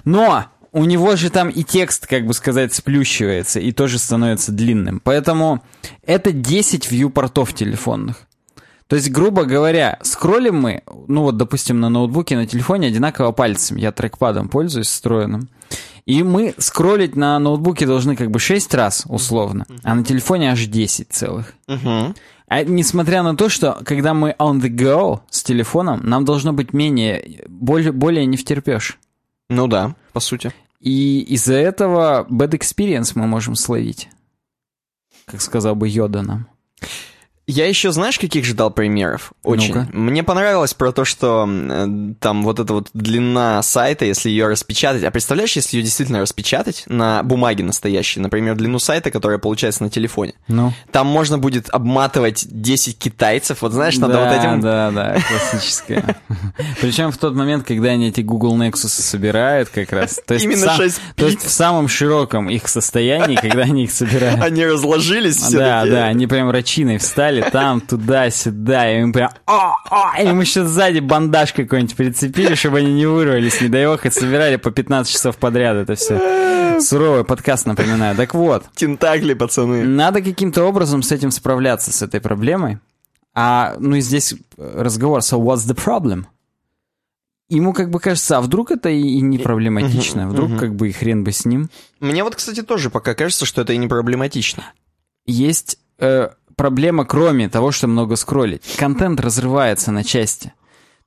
Но 0.04 0.44
у 0.72 0.84
него 0.84 1.16
же 1.16 1.30
там 1.30 1.48
и 1.48 1.62
текст, 1.62 2.06
как 2.06 2.26
бы 2.26 2.34
сказать, 2.34 2.72
сплющивается 2.74 3.60
и 3.60 3.72
тоже 3.72 3.98
становится 3.98 4.52
длинным. 4.52 5.00
Поэтому 5.02 5.62
это 6.04 6.32
10 6.32 6.90
вьюпортов 6.90 7.52
телефонных. 7.54 8.26
То 8.90 8.96
есть, 8.96 9.12
грубо 9.12 9.44
говоря, 9.44 10.00
скроллим 10.02 10.56
мы, 10.56 10.82
ну 11.06 11.22
вот, 11.22 11.36
допустим, 11.36 11.78
на 11.78 11.88
ноутбуке, 11.88 12.36
на 12.36 12.44
телефоне 12.44 12.88
одинаково 12.88 13.30
пальцем. 13.30 13.76
Я 13.76 13.92
трекпадом 13.92 14.48
пользуюсь 14.48 14.88
встроенным. 14.88 15.48
И 16.06 16.24
мы 16.24 16.56
скроллить 16.58 17.14
на 17.14 17.38
ноутбуке 17.38 17.86
должны 17.86 18.16
как 18.16 18.32
бы 18.32 18.40
6 18.40 18.74
раз, 18.74 19.04
условно, 19.08 19.64
а 19.84 19.94
на 19.94 20.04
телефоне 20.04 20.50
аж 20.50 20.66
10 20.66 21.06
целых. 21.08 21.54
А 21.68 22.64
несмотря 22.64 23.22
на 23.22 23.36
то, 23.36 23.48
что 23.48 23.78
когда 23.84 24.12
мы 24.12 24.34
on 24.40 24.60
the 24.60 24.68
go 24.68 25.20
с 25.30 25.44
телефоном, 25.44 26.00
нам 26.02 26.24
должно 26.24 26.52
быть 26.52 26.72
менее, 26.72 27.44
более, 27.46 27.92
более 27.92 28.26
не 28.26 28.36
втерпешь. 28.36 28.98
Ну 29.48 29.68
да, 29.68 29.94
по 30.12 30.18
сути. 30.18 30.52
И 30.80 31.20
из-за 31.28 31.54
этого 31.54 32.26
bad 32.28 32.58
experience 32.58 33.12
мы 33.14 33.28
можем 33.28 33.54
словить. 33.54 34.08
Как 35.26 35.40
сказал 35.40 35.76
бы 35.76 35.88
Йода 35.88 36.22
нам. 36.22 36.48
Я 37.50 37.66
еще, 37.66 37.90
знаешь, 37.90 38.16
каких 38.16 38.44
ждал 38.44 38.70
примеров? 38.70 39.32
Очень. 39.42 39.74
Ну-ка. 39.74 39.88
Мне 39.92 40.22
понравилось 40.22 40.72
про 40.72 40.92
то, 40.92 41.04
что 41.04 41.48
э, 41.48 42.12
там 42.20 42.44
вот 42.44 42.60
эта 42.60 42.72
вот 42.72 42.90
длина 42.94 43.60
сайта, 43.62 44.04
если 44.04 44.30
ее 44.30 44.46
распечатать. 44.46 45.02
А 45.02 45.10
представляешь, 45.10 45.56
если 45.56 45.76
ее 45.76 45.82
действительно 45.82 46.20
распечатать 46.20 46.84
на 46.86 47.24
бумаге 47.24 47.64
настоящей, 47.64 48.20
например, 48.20 48.54
длину 48.54 48.78
сайта, 48.78 49.10
которая 49.10 49.38
получается 49.38 49.82
на 49.82 49.90
телефоне. 49.90 50.34
Ну. 50.46 50.72
Там 50.92 51.08
можно 51.08 51.38
будет 51.38 51.68
обматывать 51.70 52.46
10 52.48 52.96
китайцев. 52.96 53.62
Вот 53.62 53.72
знаешь, 53.72 53.98
надо 53.98 54.14
да, 54.14 54.24
вот 54.24 54.38
этим... 54.38 54.60
Да, 54.60 54.90
да, 54.92 55.16
классическая. 55.50 56.16
Причем 56.80 57.10
в 57.10 57.18
тот 57.18 57.34
момент, 57.34 57.66
когда 57.66 57.88
они 57.88 58.10
эти 58.10 58.20
Google 58.20 58.56
Nexus 58.56 58.90
собирают 58.90 59.70
как 59.70 59.92
раз. 59.92 60.20
То 60.24 60.34
есть 60.34 60.46
Именно 60.46 60.66
в 60.66 60.66
сам- 60.66 60.76
6 60.76 61.00
То 61.16 61.26
есть 61.26 61.44
в 61.44 61.50
самом 61.50 61.88
широком 61.88 62.48
их 62.48 62.68
состоянии, 62.68 63.34
когда 63.34 63.62
они 63.62 63.84
их 63.84 63.90
собирают. 63.90 64.40
Они 64.40 64.64
разложились 64.64 65.36
все 65.36 65.58
Да, 65.58 65.84
да, 65.84 66.04
они 66.04 66.28
прям 66.28 66.48
рачиной 66.48 66.98
встали 66.98 67.39
там, 67.40 67.80
туда, 67.80 68.30
сюда, 68.30 68.90
и 68.90 69.00
им 69.00 69.12
прям 69.12 69.30
о, 69.46 69.72
о, 69.90 70.20
и 70.20 70.26
им 70.26 70.40
еще 70.40 70.64
сзади 70.64 71.00
бандаж 71.00 71.52
какой-нибудь 71.52 71.96
прицепили, 71.96 72.54
чтобы 72.54 72.78
они 72.78 72.92
не 72.92 73.06
вырвались, 73.06 73.60
не 73.60 73.68
бог, 73.68 74.06
и 74.06 74.10
собирали 74.10 74.56
по 74.56 74.70
15 74.70 75.12
часов 75.12 75.36
подряд 75.36 75.76
это 75.76 75.94
все. 75.94 76.80
Суровый 76.80 77.24
подкаст, 77.24 77.66
напоминаю. 77.66 78.16
Так 78.16 78.34
вот, 78.34 78.64
Тентакли, 78.74 79.34
пацаны. 79.34 79.84
надо 79.84 80.22
каким-то 80.22 80.64
образом 80.64 81.02
с 81.02 81.12
этим 81.12 81.30
справляться, 81.30 81.92
с 81.92 82.02
этой 82.02 82.20
проблемой. 82.20 82.78
А, 83.34 83.76
ну 83.78 83.96
и 83.96 84.00
здесь 84.00 84.34
разговор, 84.56 85.20
so 85.20 85.38
what's 85.38 85.68
the 85.68 85.76
problem? 85.76 86.26
Ему 87.48 87.72
как 87.72 87.90
бы 87.90 87.98
кажется, 87.98 88.38
а 88.38 88.40
вдруг 88.40 88.70
это 88.70 88.88
и 88.88 89.00
и 89.00 89.20
не 89.20 89.38
проблематично, 89.38 90.28
вдруг 90.28 90.56
как 90.56 90.76
бы 90.76 90.88
и 90.88 90.92
хрен 90.92 91.24
бы 91.24 91.32
с 91.32 91.44
ним. 91.44 91.68
Мне 91.98 92.22
вот, 92.22 92.36
кстати, 92.36 92.62
тоже 92.62 92.90
пока 92.90 93.14
кажется, 93.14 93.44
что 93.44 93.62
это 93.62 93.72
и 93.72 93.76
не 93.76 93.88
проблематично. 93.88 94.64
есть 95.26 95.78
э, 95.98 96.30
проблема, 96.60 97.06
кроме 97.06 97.48
того, 97.48 97.72
что 97.72 97.88
много 97.88 98.16
скроллить. 98.16 98.76
Контент 98.76 99.18
разрывается 99.18 99.92
на 99.92 100.04
части. 100.04 100.52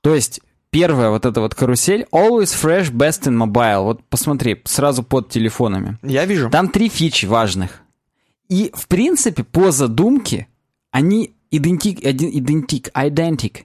То 0.00 0.12
есть, 0.12 0.40
первая 0.70 1.10
вот 1.10 1.24
эта 1.24 1.40
вот 1.40 1.54
карусель 1.54 2.06
Always 2.10 2.60
Fresh 2.60 2.90
Best 2.90 3.28
in 3.28 3.40
Mobile. 3.40 3.84
Вот 3.84 4.00
посмотри, 4.10 4.60
сразу 4.64 5.04
под 5.04 5.28
телефонами. 5.28 5.96
Я 6.02 6.24
вижу. 6.24 6.50
Там 6.50 6.70
три 6.70 6.88
фичи 6.88 7.26
важных. 7.26 7.82
И, 8.48 8.72
в 8.74 8.88
принципе, 8.88 9.44
по 9.44 9.70
задумке, 9.70 10.48
они 10.90 11.36
идентик, 11.52 12.00
идентик, 12.02 12.88
identic, 12.88 13.58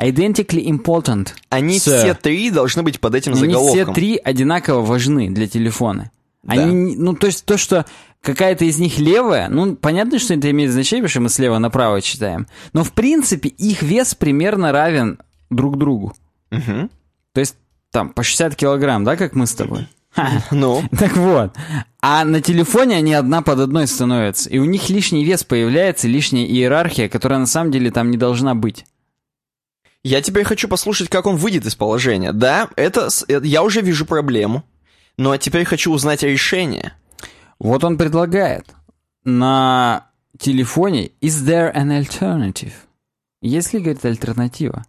identically 0.00 0.64
important. 0.64 1.34
Они 1.50 1.76
Sir. 1.76 1.98
все 1.98 2.14
три 2.14 2.50
должны 2.50 2.82
быть 2.82 3.00
под 3.00 3.16
этим 3.16 3.32
Они 3.32 3.42
заголовком. 3.42 3.84
все 3.84 3.92
три 3.92 4.16
одинаково 4.16 4.80
важны 4.80 5.28
для 5.28 5.46
телефона. 5.46 6.10
Да. 6.44 6.54
Они, 6.54 6.74
не- 6.74 6.96
ну, 6.96 7.14
то 7.14 7.26
есть 7.26 7.44
то, 7.44 7.56
что 7.58 7.84
какая-то 8.22 8.64
из 8.64 8.78
них 8.78 8.98
левая, 8.98 9.48
ну, 9.48 9.76
понятно, 9.76 10.18
что 10.18 10.34
это 10.34 10.50
имеет 10.50 10.70
значение, 10.72 11.02
потому 11.02 11.10
что 11.10 11.20
мы 11.20 11.28
слева 11.28 11.58
направо 11.58 12.00
читаем. 12.00 12.46
Но, 12.72 12.84
в 12.84 12.92
принципе, 12.92 13.48
их 13.48 13.82
вес 13.82 14.14
примерно 14.14 14.72
равен 14.72 15.18
друг 15.50 15.78
другу. 15.78 16.14
Мгм. 16.50 16.90
То 17.32 17.40
есть, 17.40 17.56
там, 17.90 18.10
по 18.10 18.22
60 18.22 18.54
килограмм, 18.56 19.04
да, 19.04 19.16
как 19.16 19.34
мы 19.34 19.46
с 19.46 19.54
тобой? 19.54 19.88
Ну, 20.50 20.82
Так 20.98 21.16
вот. 21.16 21.54
А 22.00 22.24
на 22.24 22.40
телефоне 22.40 22.96
они 22.96 23.14
одна 23.14 23.42
под 23.42 23.60
одной 23.60 23.86
становятся. 23.86 24.48
И 24.50 24.58
у 24.58 24.64
них 24.64 24.88
лишний 24.88 25.24
вес 25.24 25.42
появляется, 25.44 26.06
лишняя 26.06 26.46
иерархия, 26.46 27.08
которая 27.08 27.40
на 27.40 27.46
самом 27.46 27.72
деле 27.72 27.90
там 27.90 28.10
не 28.10 28.16
должна 28.16 28.54
быть. 28.54 28.84
я 30.02 30.20
теперь 30.20 30.44
хочу 30.44 30.68
послушать, 30.68 31.08
как 31.08 31.26
он 31.26 31.36
выйдет 31.36 31.66
из 31.66 31.74
положения. 31.74 32.32
Да, 32.32 32.68
это, 32.76 33.08
э, 33.28 33.40
я 33.42 33.62
уже 33.62 33.80
вижу 33.80 34.04
проблему, 34.06 34.62
но 35.16 35.36
теперь 35.36 35.64
хочу 35.64 35.92
узнать 35.92 36.22
решение. 36.22 36.94
Вот 37.58 37.84
он 37.84 37.96
предлагает 37.96 38.74
на 39.24 40.08
телефоне 40.38 41.10
«Is 41.20 41.44
there 41.44 41.74
an 41.74 41.98
alternative?» 41.98 42.72
Есть 43.40 43.74
ли, 43.74 43.80
говорит, 43.80 44.04
альтернатива? 44.04 44.86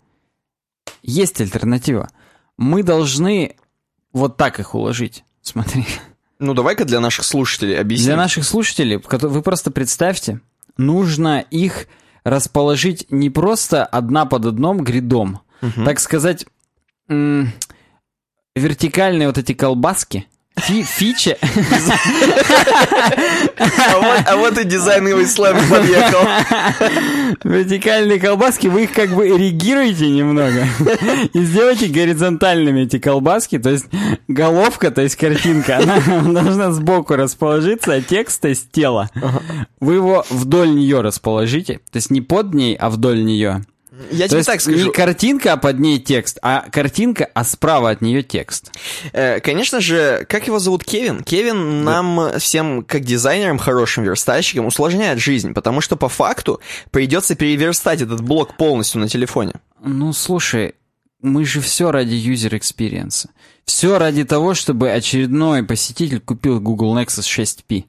Есть 1.03 1.41
альтернатива. 1.41 2.09
Мы 2.57 2.83
должны 2.83 3.57
вот 4.13 4.37
так 4.37 4.59
их 4.61 4.73
уложить. 4.75 5.25
Смотри. 5.41 5.85
Ну, 6.39 6.53
давай-ка 6.53 6.85
для 6.85 6.99
наших 7.01 7.25
слушателей 7.25 7.77
объясним. 7.77 8.07
Для 8.07 8.17
наших 8.17 8.45
слушателей, 8.45 8.97
вы 8.97 9.41
просто 9.41 9.71
представьте, 9.71 10.39
нужно 10.77 11.39
их 11.51 11.87
расположить 12.23 13.05
не 13.09 13.29
просто 13.29 13.85
одна 13.85 14.25
под 14.25 14.45
одном 14.45 14.83
грядом, 14.83 15.41
так 15.85 15.99
сказать, 15.99 16.45
вертикальные 18.55 19.27
вот 19.27 19.37
эти 19.37 19.53
колбаски, 19.53 20.25
фи- 20.57 20.83
фича, 20.83 21.37
А 23.57 23.97
вот, 23.99 24.23
а 24.27 24.35
вот 24.37 24.57
и 24.57 24.63
дизайновый 24.63 25.25
слэм 25.25 25.57
подъехал. 25.69 26.19
Вертикальные 27.43 28.19
колбаски, 28.19 28.67
вы 28.67 28.83
их 28.83 28.93
как 28.93 29.09
бы 29.13 29.27
эрегируете 29.27 30.09
немного 30.09 30.65
и 31.33 31.39
сделайте 31.43 31.87
горизонтальными 31.87 32.81
эти 32.81 32.99
колбаски, 32.99 33.59
то 33.59 33.69
есть 33.69 33.85
головка, 34.27 34.91
то 34.91 35.01
есть 35.01 35.15
картинка, 35.15 35.77
она 35.77 35.99
должна 36.41 36.71
сбоку 36.71 37.15
расположиться, 37.15 37.93
а 37.93 38.01
текст, 38.01 38.41
то 38.41 38.47
есть 38.47 38.71
тело, 38.71 39.09
вы 39.79 39.95
его 39.95 40.25
вдоль 40.29 40.73
нее 40.73 41.01
расположите, 41.01 41.79
то 41.91 41.97
есть 41.97 42.09
не 42.11 42.21
под 42.21 42.53
ней, 42.53 42.75
а 42.75 42.89
вдоль 42.89 43.23
нее. 43.23 43.63
Я 44.11 44.27
То 44.27 44.35
тебе 44.35 44.43
так 44.43 44.61
скажу. 44.61 44.85
не 44.85 44.91
картинка, 44.91 45.53
а 45.53 45.57
под 45.57 45.79
ней 45.79 45.99
текст, 45.99 46.37
а 46.41 46.65
картинка, 46.71 47.29
а 47.33 47.43
справа 47.43 47.91
от 47.91 48.01
нее 48.01 48.23
текст. 48.23 48.71
Э, 49.13 49.39
Конечно 49.39 49.79
же, 49.79 50.25
как 50.29 50.47
его 50.47 50.59
зовут 50.59 50.83
Кевин? 50.83 51.23
Кевин 51.23 51.83
нам 51.83 52.39
всем, 52.39 52.83
как 52.83 53.03
дизайнерам, 53.03 53.57
хорошим 53.57 54.03
верстальщикам, 54.03 54.65
усложняет 54.65 55.19
жизнь, 55.19 55.53
потому 55.53 55.81
что 55.81 55.95
по 55.95 56.09
факту 56.09 56.59
придется 56.91 57.35
переверстать 57.35 58.01
этот 58.01 58.21
блок 58.21 58.57
полностью 58.57 58.99
на 59.01 59.07
телефоне. 59.07 59.53
Ну, 59.81 60.13
слушай, 60.13 60.75
мы 61.21 61.45
же 61.45 61.61
все 61.61 61.91
ради 61.91 62.15
user 62.15 62.51
experience. 62.59 63.27
Все 63.65 63.97
ради 63.97 64.23
того, 64.25 64.53
чтобы 64.53 64.91
очередной 64.91 65.63
посетитель 65.63 66.19
купил 66.19 66.59
Google 66.59 66.95
Nexus 66.97 67.21
6P, 67.23 67.85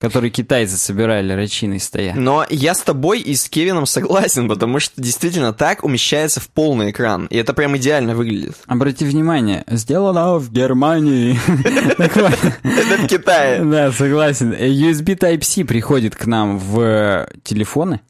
который 0.00 0.30
китайцы 0.30 0.76
собирали 0.78 1.32
рачиной 1.34 1.78
стоя. 1.78 2.14
Но 2.14 2.46
я 2.48 2.74
с 2.74 2.80
тобой 2.80 3.20
и 3.20 3.34
с 3.34 3.48
Кевином 3.48 3.84
согласен, 3.84 4.48
потому 4.48 4.80
что 4.80 5.00
действительно 5.00 5.52
так 5.52 5.84
умещается 5.84 6.40
в 6.40 6.48
полный 6.48 6.90
экран, 6.90 7.26
и 7.26 7.36
это 7.36 7.52
прям 7.52 7.76
идеально 7.76 8.14
выглядит. 8.14 8.56
Обрати 8.66 9.04
внимание, 9.04 9.64
сделано 9.68 10.38
в 10.38 10.50
Германии. 10.50 11.38
Это 11.60 13.02
в 13.02 13.06
Китае. 13.06 13.62
Да, 13.64 13.92
согласен. 13.92 14.52
USB 14.52 15.18
Type-C 15.18 15.64
приходит 15.64 16.16
к 16.16 16.26
нам 16.26 16.58
в 16.58 16.80
э, 16.80 17.28
телефоны, 17.42 18.00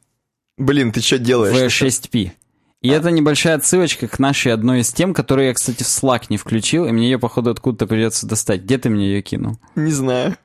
Блин, 0.57 0.91
ты 0.91 1.01
что 1.01 1.17
делаешь? 1.17 1.55
в 1.55 1.83
6P. 1.83 2.31
И 2.81 2.89
это 2.89 3.11
небольшая 3.11 3.55
отсылочка 3.55 4.07
к 4.07 4.17
нашей 4.17 4.53
одной 4.53 4.79
из 4.79 4.91
тем, 4.91 5.13
которую 5.13 5.47
я, 5.47 5.53
кстати, 5.53 5.83
в 5.83 5.87
Slack 5.87 6.25
не 6.29 6.37
включил, 6.37 6.85
и 6.85 6.91
мне 6.91 7.09
ее, 7.09 7.19
походу, 7.19 7.51
откуда-то 7.51 7.85
придется 7.85 8.27
достать. 8.27 8.61
Где 8.63 8.77
ты 8.77 8.89
мне 8.89 9.07
ее 9.07 9.21
кинул? 9.21 9.57
Не 9.75 9.91
знаю. 9.91 10.35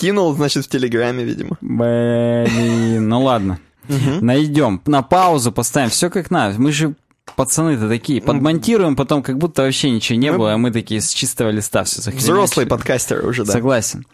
Кинул, 0.00 0.34
значит, 0.34 0.64
в 0.64 0.68
Телеграме, 0.68 1.24
видимо. 1.24 1.56
Блин, 1.60 3.08
ну 3.08 3.22
ладно. 3.22 3.58
Найдем. 4.20 4.80
На 4.86 5.02
паузу 5.02 5.52
поставим. 5.52 5.90
Все 5.90 6.10
как 6.10 6.30
надо. 6.30 6.60
Мы 6.60 6.72
же 6.72 6.94
пацаны-то 7.36 7.88
такие. 7.88 8.20
Подмонтируем 8.22 8.96
потом, 8.96 9.22
как 9.22 9.38
будто 9.38 9.62
вообще 9.62 9.90
ничего 9.90 10.18
не 10.18 10.30
Мы- 10.32 10.38
было, 10.38 10.54
а 10.54 10.58
мы 10.58 10.70
такие 10.70 11.00
с 11.00 11.10
чистого 11.12 11.50
листа 11.50 11.84
все 11.84 12.00
захренячили. 12.00 12.30
Взрослые 12.32 12.66
подкастеры 12.66 13.26
уже, 13.26 13.44
да. 13.44 13.52
Согласен. 13.52 14.06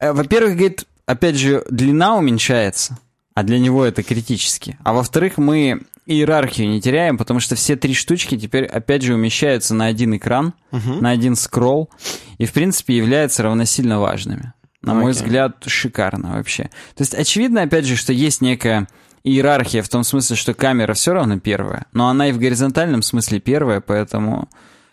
Э, 0.00 0.12
Во-первых, 0.12 0.52
говорит, 0.56 0.84
опять 1.06 1.36
же, 1.36 1.64
длина 1.70 2.16
уменьшается, 2.16 2.98
а 3.34 3.42
для 3.42 3.58
него 3.58 3.84
это 3.84 4.02
критически. 4.02 4.78
А 4.84 4.92
во-вторых, 4.92 5.36
мы 5.38 5.82
иерархию 6.06 6.68
не 6.68 6.80
теряем, 6.80 7.18
потому 7.18 7.38
что 7.40 7.54
все 7.54 7.76
три 7.76 7.94
штучки 7.94 8.36
теперь, 8.38 8.64
опять 8.64 9.02
же, 9.02 9.14
умещаются 9.14 9.74
на 9.74 9.86
один 9.86 10.16
экран, 10.16 10.54
на 10.72 11.10
один 11.10 11.36
скролл, 11.36 11.90
и, 12.38 12.46
в 12.46 12.52
принципе, 12.52 12.96
являются 12.96 13.42
равносильно 13.42 14.00
важными. 14.00 14.52
На 14.88 14.94
мой 14.94 15.12
Окей. 15.12 15.22
взгляд, 15.22 15.56
шикарно 15.66 16.32
вообще. 16.36 16.64
То 16.94 17.02
есть, 17.02 17.14
очевидно, 17.14 17.62
опять 17.62 17.84
же, 17.84 17.96
что 17.96 18.12
есть 18.12 18.40
некая 18.40 18.88
иерархия 19.24 19.82
в 19.82 19.88
том 19.88 20.04
смысле, 20.04 20.36
что 20.36 20.54
камера 20.54 20.94
все 20.94 21.12
равно 21.12 21.38
первая, 21.38 21.86
но 21.92 22.08
она 22.08 22.28
и 22.28 22.32
в 22.32 22.38
горизонтальном 22.38 23.02
смысле 23.02 23.40
первая, 23.40 23.80
поэтому 23.80 24.48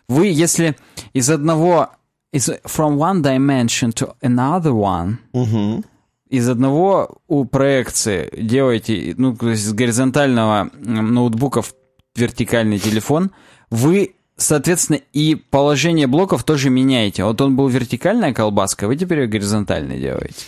вы, 0.07 0.27
если 0.27 0.75
из 1.13 1.29
одного 1.29 1.89
из 2.33 2.49
from 2.49 2.97
one 2.97 3.21
dimension 3.21 3.93
to 3.93 4.13
another 4.21 4.73
one, 4.73 5.15
Мгм. 5.33 5.85
из 6.29 6.49
одного 6.49 7.19
у 7.27 7.45
проекции 7.45 8.29
делаете, 8.37 9.13
ну, 9.17 9.35
то 9.35 9.51
есть 9.51 9.63
с 9.65 9.71
горизонтального 9.73 10.69
ноутбука 10.73 11.61
в 11.61 11.73
вертикальный 12.15 12.79
телефон, 12.79 13.31
вы, 13.69 14.14
соответственно, 14.37 14.99
и 15.13 15.35
положение 15.35 16.07
блоков 16.07 16.43
тоже 16.43 16.69
меняете. 16.69 17.23
Вот 17.23 17.39
он 17.41 17.55
был 17.55 17.67
вертикальная 17.67 18.33
колбаска, 18.33 18.87
вы 18.87 18.95
теперь 18.95 19.21
ее 19.21 19.27
горизонтальной 19.27 19.99
делаете. 19.99 20.45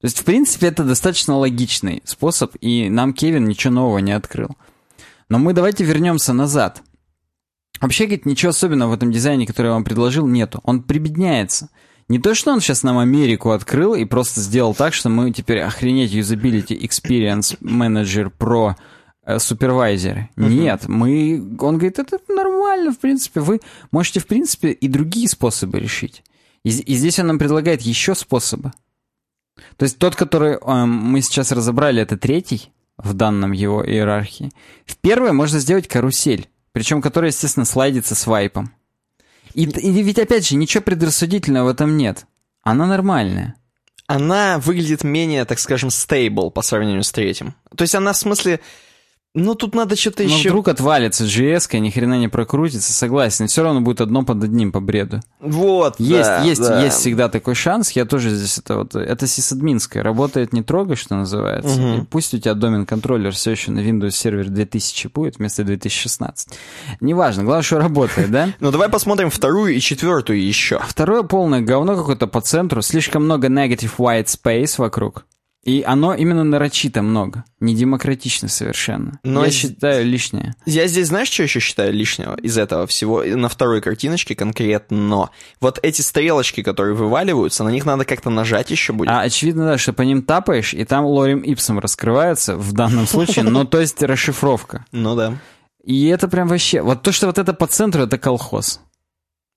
То 0.00 0.06
есть, 0.06 0.18
в 0.20 0.24
принципе, 0.24 0.68
это 0.68 0.84
достаточно 0.84 1.36
логичный 1.36 2.02
способ, 2.04 2.54
и 2.60 2.88
нам 2.88 3.12
Кевин 3.12 3.44
ничего 3.44 3.74
нового 3.74 3.98
не 3.98 4.12
открыл. 4.12 4.48
Но 5.28 5.38
мы 5.38 5.52
давайте 5.52 5.84
вернемся 5.84 6.32
назад. 6.32 6.82
Вообще, 7.80 8.04
говорит, 8.04 8.26
ничего 8.26 8.50
особенного 8.50 8.90
в 8.90 8.94
этом 8.94 9.12
дизайне, 9.12 9.46
который 9.46 9.68
я 9.68 9.72
вам 9.72 9.84
предложил, 9.84 10.26
нету. 10.26 10.60
Он 10.64 10.82
прибедняется. 10.82 11.68
Не 12.08 12.18
то, 12.18 12.34
что 12.34 12.50
он 12.50 12.60
сейчас 12.60 12.82
нам 12.82 12.98
Америку 12.98 13.50
открыл 13.50 13.94
и 13.94 14.04
просто 14.04 14.40
сделал 14.40 14.74
так, 14.74 14.94
что 14.94 15.08
мы 15.08 15.30
теперь 15.30 15.60
охренеть 15.60 16.12
Usability 16.12 16.78
Experience 16.80 17.58
Manager 17.60 18.30
э, 18.30 18.74
супервайзеры. 19.38 20.28
Uh-huh. 20.36 20.48
Нет, 20.48 20.88
мы... 20.88 21.40
Он 21.60 21.78
говорит, 21.78 21.98
это 21.98 22.18
нормально, 22.28 22.92
в 22.92 22.98
принципе. 22.98 23.40
Вы 23.40 23.60
можете, 23.90 24.20
в 24.20 24.26
принципе, 24.26 24.70
и 24.70 24.88
другие 24.88 25.28
способы 25.28 25.78
решить. 25.78 26.22
И, 26.64 26.70
и 26.70 26.94
здесь 26.94 27.18
он 27.18 27.28
нам 27.28 27.38
предлагает 27.38 27.82
еще 27.82 28.14
способы. 28.14 28.72
То 29.76 29.84
есть 29.84 29.98
тот, 29.98 30.16
который 30.16 30.54
э, 30.54 30.84
мы 30.84 31.20
сейчас 31.20 31.52
разобрали, 31.52 32.02
это 32.02 32.16
третий 32.16 32.70
в 32.96 33.14
данном 33.14 33.52
его 33.52 33.84
иерархии. 33.86 34.50
В 34.84 34.96
первой 34.96 35.32
можно 35.32 35.58
сделать 35.58 35.88
карусель, 35.88 36.48
причем 36.72 37.02
которая, 37.02 37.30
естественно, 37.30 37.64
слайдится 37.64 38.14
свайпом. 38.14 38.72
И, 39.54 39.64
и 39.64 40.02
ведь, 40.02 40.18
опять 40.18 40.46
же, 40.46 40.56
ничего 40.56 40.82
предрассудительного 40.82 41.66
в 41.66 41.68
этом 41.68 41.96
нет. 41.96 42.26
Она 42.62 42.86
нормальная. 42.86 43.56
Она 44.06 44.58
выглядит 44.58 45.04
менее, 45.04 45.44
так 45.44 45.58
скажем, 45.58 45.90
стейбл 45.90 46.50
по 46.50 46.62
сравнению 46.62 47.04
с 47.04 47.12
третьим. 47.12 47.54
То 47.76 47.82
есть 47.82 47.94
она 47.94 48.12
в 48.12 48.16
смысле 48.16 48.60
ну, 49.32 49.54
тут 49.54 49.76
надо 49.76 49.94
что-то 49.94 50.24
еще... 50.24 50.48
Вдруг 50.48 50.66
отвалится 50.66 51.24
GS, 51.24 51.78
ни 51.78 51.90
хрена 51.90 52.18
не 52.18 52.26
прокрутится, 52.26 52.92
согласен. 52.92 53.46
Все 53.46 53.62
равно 53.62 53.80
будет 53.80 54.00
одно 54.00 54.24
под 54.24 54.42
одним 54.42 54.72
по 54.72 54.80
бреду. 54.80 55.20
Вот, 55.38 56.00
Есть, 56.00 56.28
да, 56.28 56.42
есть, 56.42 56.60
да. 56.60 56.82
есть 56.82 56.96
всегда 56.98 57.28
такой 57.28 57.54
шанс. 57.54 57.92
Я 57.92 58.06
тоже 58.06 58.30
здесь 58.30 58.58
это 58.58 58.78
вот... 58.78 58.96
Это 58.96 59.28
сисадминская. 59.28 60.02
Работает 60.02 60.52
не 60.52 60.64
трогай, 60.64 60.96
что 60.96 61.14
называется. 61.14 61.80
Мгм. 61.80 62.02
И 62.02 62.04
пусть 62.06 62.34
у 62.34 62.38
тебя 62.38 62.54
домен-контроллер 62.54 63.30
все 63.30 63.52
еще 63.52 63.70
на 63.70 63.78
Windows 63.78 64.08
Server 64.08 64.48
2000 64.48 65.08
будет 65.14 65.38
вместо 65.38 65.62
2016. 65.62 66.48
Неважно, 67.00 67.44
главное, 67.44 67.62
что 67.62 67.78
работает, 67.78 68.32
да? 68.32 68.48
Ну, 68.58 68.72
давай 68.72 68.88
посмотрим 68.88 69.30
вторую 69.30 69.74
и 69.76 69.80
четвертую 69.80 70.44
еще. 70.44 70.80
Второе 70.80 71.22
полное 71.22 71.60
говно 71.60 71.96
какое-то 71.96 72.26
по 72.26 72.40
центру. 72.40 72.82
Слишком 72.82 73.24
много 73.26 73.46
negative 73.46 73.92
white 73.96 74.26
space 74.26 74.74
вокруг. 74.78 75.24
И 75.62 75.82
оно 75.86 76.14
именно 76.14 76.42
нарочито 76.42 77.02
много. 77.02 77.44
Не 77.60 77.74
демократично 77.74 78.48
совершенно. 78.48 79.20
Но 79.22 79.44
Я 79.44 79.50
считаю 79.50 80.06
лишнее. 80.06 80.54
Я 80.64 80.86
здесь, 80.86 81.08
знаешь, 81.08 81.28
что 81.28 81.42
еще 81.42 81.60
считаю 81.60 81.92
лишнего 81.92 82.34
из 82.40 82.56
этого 82.56 82.86
всего? 82.86 83.22
На 83.22 83.50
второй 83.50 83.82
картиночке 83.82 84.34
конкретно. 84.34 85.28
Вот 85.60 85.78
эти 85.82 86.00
стрелочки, 86.00 86.62
которые 86.62 86.94
вываливаются, 86.94 87.62
на 87.62 87.68
них 87.68 87.84
надо 87.84 88.06
как-то 88.06 88.30
нажать 88.30 88.70
еще 88.70 88.94
будет. 88.94 89.10
А 89.10 89.20
очевидно, 89.20 89.66
да, 89.66 89.76
что 89.78 89.92
по 89.92 90.00
ним 90.00 90.22
тапаешь, 90.22 90.72
и 90.72 90.84
там 90.84 91.04
лорем 91.04 91.40
ипсом 91.40 91.78
раскрывается 91.78 92.56
в 92.56 92.72
данном 92.72 93.06
случае, 93.06 93.44
но 93.44 93.64
то 93.64 93.80
есть 93.80 94.02
расшифровка. 94.02 94.86
Ну 94.92 95.14
да, 95.14 95.36
И 95.84 96.06
это 96.06 96.26
прям 96.28 96.48
вообще... 96.48 96.80
Вот 96.80 97.02
то, 97.02 97.12
что 97.12 97.26
вот 97.26 97.36
это 97.36 97.52
по 97.52 97.66
центру, 97.66 98.04
это 98.04 98.16
колхоз. 98.16 98.80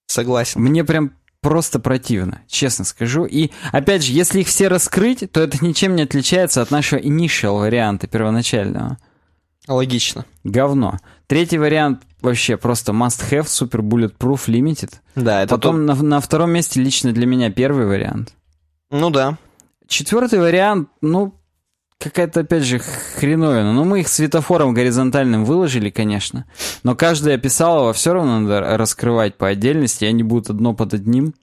согласен. 0.08 0.62
Мне 0.62 0.84
прям 0.84 1.14
просто 1.44 1.80
противно, 1.80 2.42
честно 2.48 2.84
скажу. 2.86 3.26
И, 3.26 3.52
опять 3.72 4.04
же, 4.04 4.12
если 4.12 4.40
их 4.42 4.48
все 4.48 4.68
раскрыть, 4.70 5.32
то 5.32 5.42
это 5.42 5.64
ничем 5.64 5.96
не 5.96 6.02
отличается 6.02 6.64
от 6.64 6.72
нашего 6.72 7.00
initial 7.00 7.60
варианта 7.60 8.08
первоначального. 8.08 8.98
Логично. 9.68 10.26
Говно. 10.44 11.00
Третий 11.28 11.58
вариант 11.58 12.02
вообще 12.22 12.58
просто 12.58 12.92
must-have, 12.92 13.46
super 13.46 13.82
bulletproof 13.82 14.48
limited. 14.48 14.94
Да, 15.16 15.44
это 15.44 15.56
Потом 15.56 15.86
на, 15.86 15.94
на 15.96 16.20
втором 16.20 16.52
месте 16.52 16.82
лично 16.82 17.12
для 17.14 17.26
меня 17.26 17.52
первый 17.52 17.86
вариант. 17.86 18.34
тот- 18.90 19.00
Ну 19.00 19.10
да. 19.12 19.38
Четвертый 19.88 20.40
вариант, 20.40 20.90
ну, 21.02 21.36
какая-то, 22.04 22.42
опять 22.42 22.64
же, 22.64 22.80
хреновина. 22.80 23.74
Ну, 23.74 23.84
мы 23.86 24.02
их 24.02 24.08
светофором 24.08 24.74
горизонтальным 24.74 25.46
выложили, 25.46 25.90
конечно. 25.90 26.46
Но 26.84 26.96
каждое 26.96 27.36
описалово 27.36 27.94
все 27.94 28.14
равно 28.14 28.40
надо 28.40 28.78
раскрывать 28.78 29.38
по 29.38 29.48
отдельности, 29.48 30.06
и 30.06 30.08
они 30.08 30.24
будут 30.24 30.50
одно 30.50 30.74
под 30.74 30.94
одним. 30.94 31.34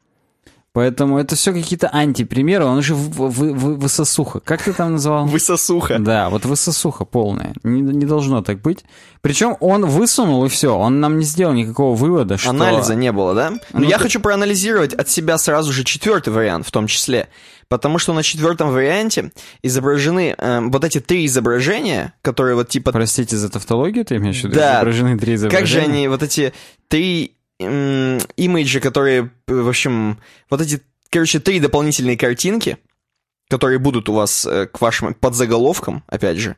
Поэтому 0.72 1.18
это 1.18 1.34
все 1.34 1.52
какие-то 1.52 1.88
антипримеры. 1.88 2.64
Он 2.64 2.80
же 2.80 2.94
в, 2.94 3.08
в- 3.28 3.30
в- 3.30 3.78
высосуха. 3.80 4.38
Как 4.38 4.62
ты 4.62 4.72
там 4.72 4.92
назвал? 4.92 5.26
Высосуха. 5.26 5.98
Да, 5.98 6.30
вот 6.30 6.44
высосуха 6.44 7.04
полная. 7.04 7.54
Не, 7.64 7.80
не 7.80 8.06
должно 8.06 8.40
так 8.40 8.60
быть. 8.62 8.84
Причем 9.20 9.56
он 9.58 9.84
высунул, 9.86 10.44
и 10.44 10.48
все. 10.48 10.72
Он 10.76 11.00
нам 11.00 11.18
не 11.18 11.24
сделал 11.24 11.54
никакого 11.54 11.96
вывода, 11.96 12.38
что... 12.38 12.50
Анализа 12.50 12.94
не 12.94 13.10
было, 13.10 13.34
да? 13.34 13.50
Но 13.72 13.80
Ну, 13.80 13.82
я 13.88 13.96
ты- 13.96 14.04
хочу 14.04 14.20
проанализировать 14.20 14.94
от 14.94 15.08
себя 15.08 15.38
сразу 15.38 15.72
же 15.72 15.82
четвертый 15.82 16.32
вариант 16.32 16.68
в 16.68 16.70
том 16.70 16.86
числе. 16.86 17.28
Потому 17.70 17.98
что 17.98 18.12
на 18.12 18.24
четвертом 18.24 18.72
варианте 18.72 19.30
изображены 19.62 20.34
э, 20.36 20.60
вот 20.60 20.84
эти 20.84 20.98
три 20.98 21.24
изображения, 21.26 22.14
которые 22.20 22.56
вот 22.56 22.68
типа... 22.68 22.90
Простите 22.90 23.36
за 23.36 23.48
тавтологию, 23.48 24.04
ты 24.04 24.16
имеешь 24.16 24.40
в 24.40 24.44
виду? 24.44 24.56
Да. 24.56 24.78
Изображены 24.78 25.16
три 25.16 25.36
изображения. 25.36 25.60
Как 25.60 25.68
же 25.68 25.80
они, 25.80 26.08
вот 26.08 26.24
эти 26.24 26.52
три 26.88 27.36
м, 27.60 28.18
имиджи, 28.36 28.80
которые, 28.80 29.30
э, 29.46 29.54
в 29.54 29.68
общем, 29.68 30.18
вот 30.50 30.60
эти, 30.60 30.82
короче, 31.10 31.38
три 31.38 31.60
дополнительные 31.60 32.16
картинки, 32.16 32.76
которые 33.48 33.78
будут 33.78 34.08
у 34.08 34.14
вас 34.14 34.44
э, 34.46 34.66
к 34.66 34.80
вашим 34.80 35.14
подзаголовкам, 35.14 36.02
опять 36.08 36.38
же, 36.38 36.56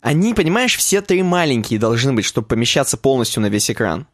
они, 0.00 0.32
понимаешь, 0.32 0.74
все 0.74 1.02
три 1.02 1.22
маленькие 1.22 1.78
должны 1.78 2.14
быть, 2.14 2.24
чтобы 2.24 2.46
помещаться 2.46 2.96
полностью 2.96 3.42
на 3.42 3.50
весь 3.50 3.70
экран. 3.70 4.06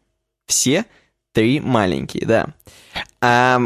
Все 0.45 0.83
три 1.31 1.61
маленькие, 1.61 2.25
да. 2.25 2.47
А 3.21 3.61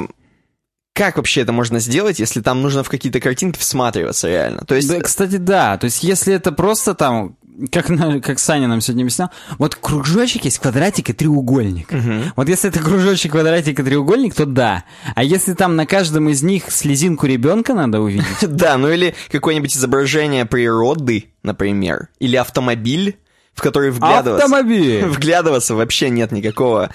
как 0.94 1.18
вообще 1.18 1.42
это 1.42 1.52
можно 1.54 1.80
сделать, 1.80 2.20
если 2.20 2.42
там 2.42 2.62
нужно 2.62 2.84
в 2.84 2.90
какие-то 2.90 3.20
картинки 3.20 3.58
всматриваться 3.60 4.28
реально? 4.28 4.64
То 4.66 4.76
есть, 4.76 4.90
Да, 4.90 5.00
кстати, 5.00 5.38
да. 5.38 5.78
То 5.78 5.86
есть, 5.86 6.04
если 6.04 6.34
это 6.34 6.52
просто 6.52 6.94
там, 6.94 7.38
как, 7.72 7.88
как 8.24 8.40
Саня 8.40 8.68
нам 8.68 8.82
сегодня 8.82 9.04
объяснял, 9.04 9.30
вот 9.58 9.76
кружочек 9.76 10.44
есть, 10.46 10.60
квадратик 10.60 11.10
и 11.10 11.14
треугольник. 11.14 11.92
Мгм. 11.92 12.34
Вот 12.36 12.50
если 12.50 12.70
это 12.70 12.80
кружочек, 12.80 13.32
квадратик 13.32 13.80
и 13.80 13.84
треугольник, 13.84 14.36
то 14.36 14.46
да. 14.46 14.84
А 15.16 15.24
если 15.24 15.54
там 15.54 15.76
на 15.76 15.86
каждом 15.86 16.28
из 16.30 16.44
них 16.44 16.70
слезинку 16.72 17.26
ребенка 17.26 17.74
надо 17.74 18.02
увидеть, 18.02 18.26
Да, 18.42 18.78
ну 18.78 18.90
или 18.90 19.16
какое-нибудь 19.32 19.76
изображение 19.76 20.46
природы, 20.46 21.30
например, 21.44 22.10
или 22.20 22.36
автомобиль, 22.36 23.18
в 23.54 23.62
который 23.62 23.92
вглядываться. 23.92 24.46
автомобиль. 24.46 25.06
Вглядываться 25.06 25.76
вообще 25.76 26.10
нет 26.10 26.32
никакого, 26.32 26.90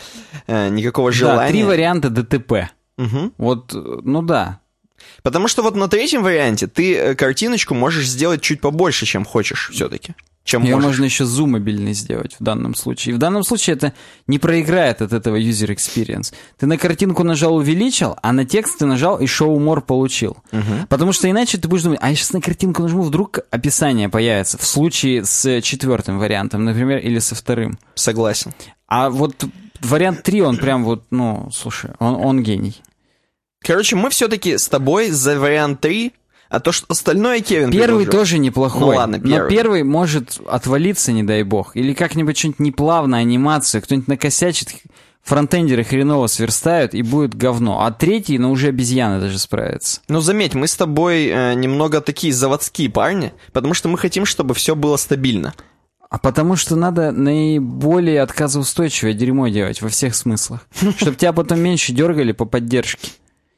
э, 0.47 0.69
никакого 0.71 1.11
Да, 1.11 1.17
желания. 1.17 1.51
три 1.51 1.65
варианта 1.65 2.09
ДТП. 2.09 2.71
Мгм. 2.97 3.33
Вот, 3.39 3.75
э, 3.75 3.99
ну 4.03 4.23
да. 4.23 4.61
Потому 5.23 5.49
что 5.49 5.63
вот 5.63 5.77
на 5.77 5.89
третьем 5.89 6.23
варианте 6.23 6.67
ты 6.67 6.97
э, 6.97 7.15
картиночку 7.15 7.75
можешь 7.75 8.09
сделать 8.09 8.41
чуть 8.41 8.61
побольше, 8.61 9.07
чем 9.07 9.25
хочешь 9.25 9.71
все-таки. 9.73 10.15
Чем 10.45 10.63
Ее 10.63 10.77
можешь. 10.77 10.91
можно 10.91 11.05
еще 11.07 11.25
зумабельный 11.25 11.93
сделать 11.93 12.37
в 12.39 12.45
данном 12.45 12.77
случае. 12.77 13.13
И 13.13 13.17
в 13.17 13.19
данном 13.19 13.43
случае 13.43 13.75
это 13.75 13.93
не 14.29 14.39
проиграет 14.39 15.03
от 15.03 15.13
этого 15.13 15.41
user 15.41 15.75
experience. 15.75 16.33
Ты 16.57 16.67
на 16.67 16.79
картинку 16.79 17.25
нажал 17.25 17.57
увеличил, 17.57 18.17
а 18.23 18.33
на 18.33 18.45
текст 18.45 18.79
ты 18.79 18.87
нажал 18.87 19.19
и 19.19 19.25
show 19.25 19.53
more 19.59 19.81
получил. 19.81 20.37
Потому 20.89 21.13
что 21.13 21.29
иначе 21.29 21.59
ты 21.59 21.67
будешь 21.67 21.83
думать, 21.83 21.99
а 22.01 22.11
я 22.11 22.15
сейчас 22.15 22.33
на 22.33 22.41
картинку 22.41 22.83
нажму, 22.83 23.03
вдруг 23.03 23.41
описание 23.51 24.09
появится. 24.09 24.57
В 24.57 24.65
случае 24.65 25.25
с 25.25 25.61
четвертым 25.63 26.21
вариантом, 26.21 26.65
например, 26.65 26.99
или 26.99 27.19
со 27.19 27.35
вторым. 27.35 27.77
Согласен. 27.97 28.53
А 28.87 29.11
вот 29.11 29.45
вариант 29.81 30.23
3, 30.23 30.43
он 30.43 30.59
прям 30.59 30.85
вот, 30.85 31.07
ну, 31.11 31.51
слушай, 31.53 31.91
он, 31.99 32.15
он 32.15 32.43
гений. 32.45 32.81
Короче, 33.67 33.97
мы 33.97 34.11
все-таки 34.11 34.59
с 34.59 34.69
тобой 34.69 35.11
за 35.11 35.41
вариант 35.41 35.81
3, 35.81 36.13
а 36.51 36.61
то, 36.61 36.71
что 36.71 36.87
остальное 36.89 37.41
Кевин 37.41 37.73
Первый 37.73 38.05
предложил. 38.05 38.21
тоже 38.21 38.39
неплохой. 38.39 38.81
Ну 38.81 38.87
ладно, 38.89 39.19
Но 39.21 39.29
первый. 39.29 39.51
первый 39.51 39.83
может 39.83 40.41
отвалиться, 40.47 41.11
не 41.11 41.25
дай 41.25 41.43
бог. 41.43 41.75
Или 41.75 41.93
как-нибудь 41.93 42.39
что-нибудь 42.39 42.61
неплавно, 42.61 43.17
анимацию, 43.17 43.83
кто-нибудь 43.83 44.07
накосячит, 44.07 44.69
фронтендеры 45.25 45.83
хреново 45.83 46.29
сверстают, 46.29 46.95
и 46.95 47.03
будет 47.03 47.35
говно. 47.35 47.85
А 47.85 47.91
третий, 47.91 48.39
ну 48.39 48.53
уже 48.53 48.69
обезьяны 48.69 49.21
даже 49.21 49.41
справятся. 49.41 50.01
Ну, 50.07 50.21
заметь, 50.21 50.55
мы 50.55 50.69
с 50.69 50.77
тобой 50.77 51.27
э, 51.27 51.55
немного 51.55 52.01
такие 52.01 52.33
заводские 52.33 52.89
парни, 52.89 53.33
потому 53.53 53.75
что 53.75 53.89
мы 53.89 53.99
хотим, 53.99 54.27
чтобы 54.27 54.55
все 54.55 54.77
было 54.77 54.97
стабильно. 54.97 55.55
А 56.09 56.19
потому 56.19 56.55
что 56.55 56.77
надо 56.77 57.11
наиболее 57.11 58.23
отказоустойчивое 58.23 59.13
дерьмо 59.13 59.49
делать 59.49 59.83
во 59.83 59.89
всех 59.89 60.15
смыслах. 60.15 60.61
Чтобы 60.99 61.17
тебя 61.17 61.33
потом 61.33 61.59
меньше 61.59 61.93
дергали 61.93 62.31
по 62.31 62.45
поддержке. 62.45 63.11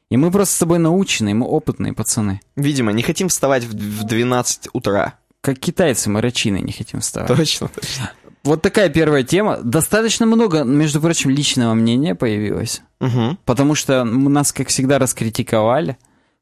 И 0.09 0.17
мы 0.17 0.31
просто 0.31 0.55
с 0.55 0.57
тобой 0.57 0.79
наученные, 0.79 1.35
мы 1.35 1.45
опытные 1.45 1.93
пацаны. 1.93 2.41
Видимо, 2.55 2.91
не 2.91 3.03
хотим 3.03 3.29
вставать 3.29 3.63
в 3.63 3.73
в 3.73 4.03
12 4.03 4.69
утра. 4.73 5.13
Как 5.41 5.59
китайцы 5.59 6.09
мы 6.09 6.21
рачины 6.21 6.57
не 6.57 6.71
хотим 6.71 6.99
вставать. 6.99 7.35
Точно, 7.35 7.67
точно. 7.67 8.11
Вот 8.43 8.61
такая 8.61 8.89
первая 8.89 9.23
тема. 9.23 9.57
Достаточно 9.57 10.25
много, 10.25 10.63
между 10.63 10.99
прочим, 11.01 11.29
личного 11.29 11.73
мнения 11.73 12.15
появилось. 12.15 12.81
Мгм. 12.99 13.37
Потому 13.45 13.75
что 13.75 14.03
нас, 14.03 14.51
как 14.51 14.69
всегда, 14.69 14.97
раскритиковали 14.97 15.97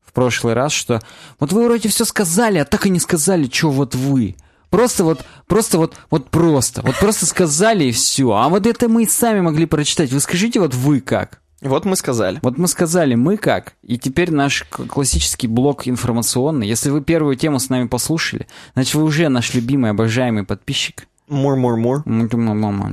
в 0.06 0.13
прошлый 0.13 0.53
раз, 0.53 0.71
что 0.71 1.01
вот 1.39 1.51
вы 1.51 1.65
вроде 1.65 1.89
все 1.89 2.06
сказали, 2.06 2.60
а 2.60 2.65
так 2.65 2.86
и 2.86 2.89
не 2.89 2.99
сказали, 2.99 3.49
что 3.51 3.69
вот 3.69 3.95
вы. 3.95 4.36
Просто 4.69 5.03
вот, 5.03 5.25
просто 5.47 5.77
вот, 5.77 5.95
вот 6.10 6.30
просто. 6.30 6.82
Вот 6.82 6.95
просто 6.97 7.25
сказали 7.25 7.86
и 7.86 7.91
все. 7.91 8.32
А 8.32 8.47
вот 8.49 8.65
это 8.65 8.88
мы 8.89 9.03
и 9.03 9.08
сами 9.08 9.41
могли 9.41 9.65
прочитать. 9.65 10.12
Вы 10.12 10.19
скажите 10.19 10.60
вот 10.60 10.73
вы 10.73 11.01
как? 11.01 11.41
Вот 11.61 11.85
мы 11.85 11.95
сказали. 11.95 12.39
Вот 12.43 12.57
мы 12.57 12.67
сказали, 12.67 13.15
мы 13.15 13.37
как. 13.37 13.73
И 13.81 13.97
теперь 13.97 14.31
наш 14.31 14.63
классический 14.63 15.47
блок 15.47 15.87
информационный. 15.87 16.67
Если 16.67 16.89
вы 16.89 17.01
первую 17.01 17.35
тему 17.35 17.59
с 17.59 17.69
нами 17.69 17.87
послушали, 17.87 18.47
значит, 18.73 18.93
вы 18.93 19.03
уже 19.03 19.27
наш 19.29 19.53
любимый, 19.53 19.91
обожаемый 19.91 20.43
подписчик. 20.43 21.07
Мур-мур-мур. 21.27 22.03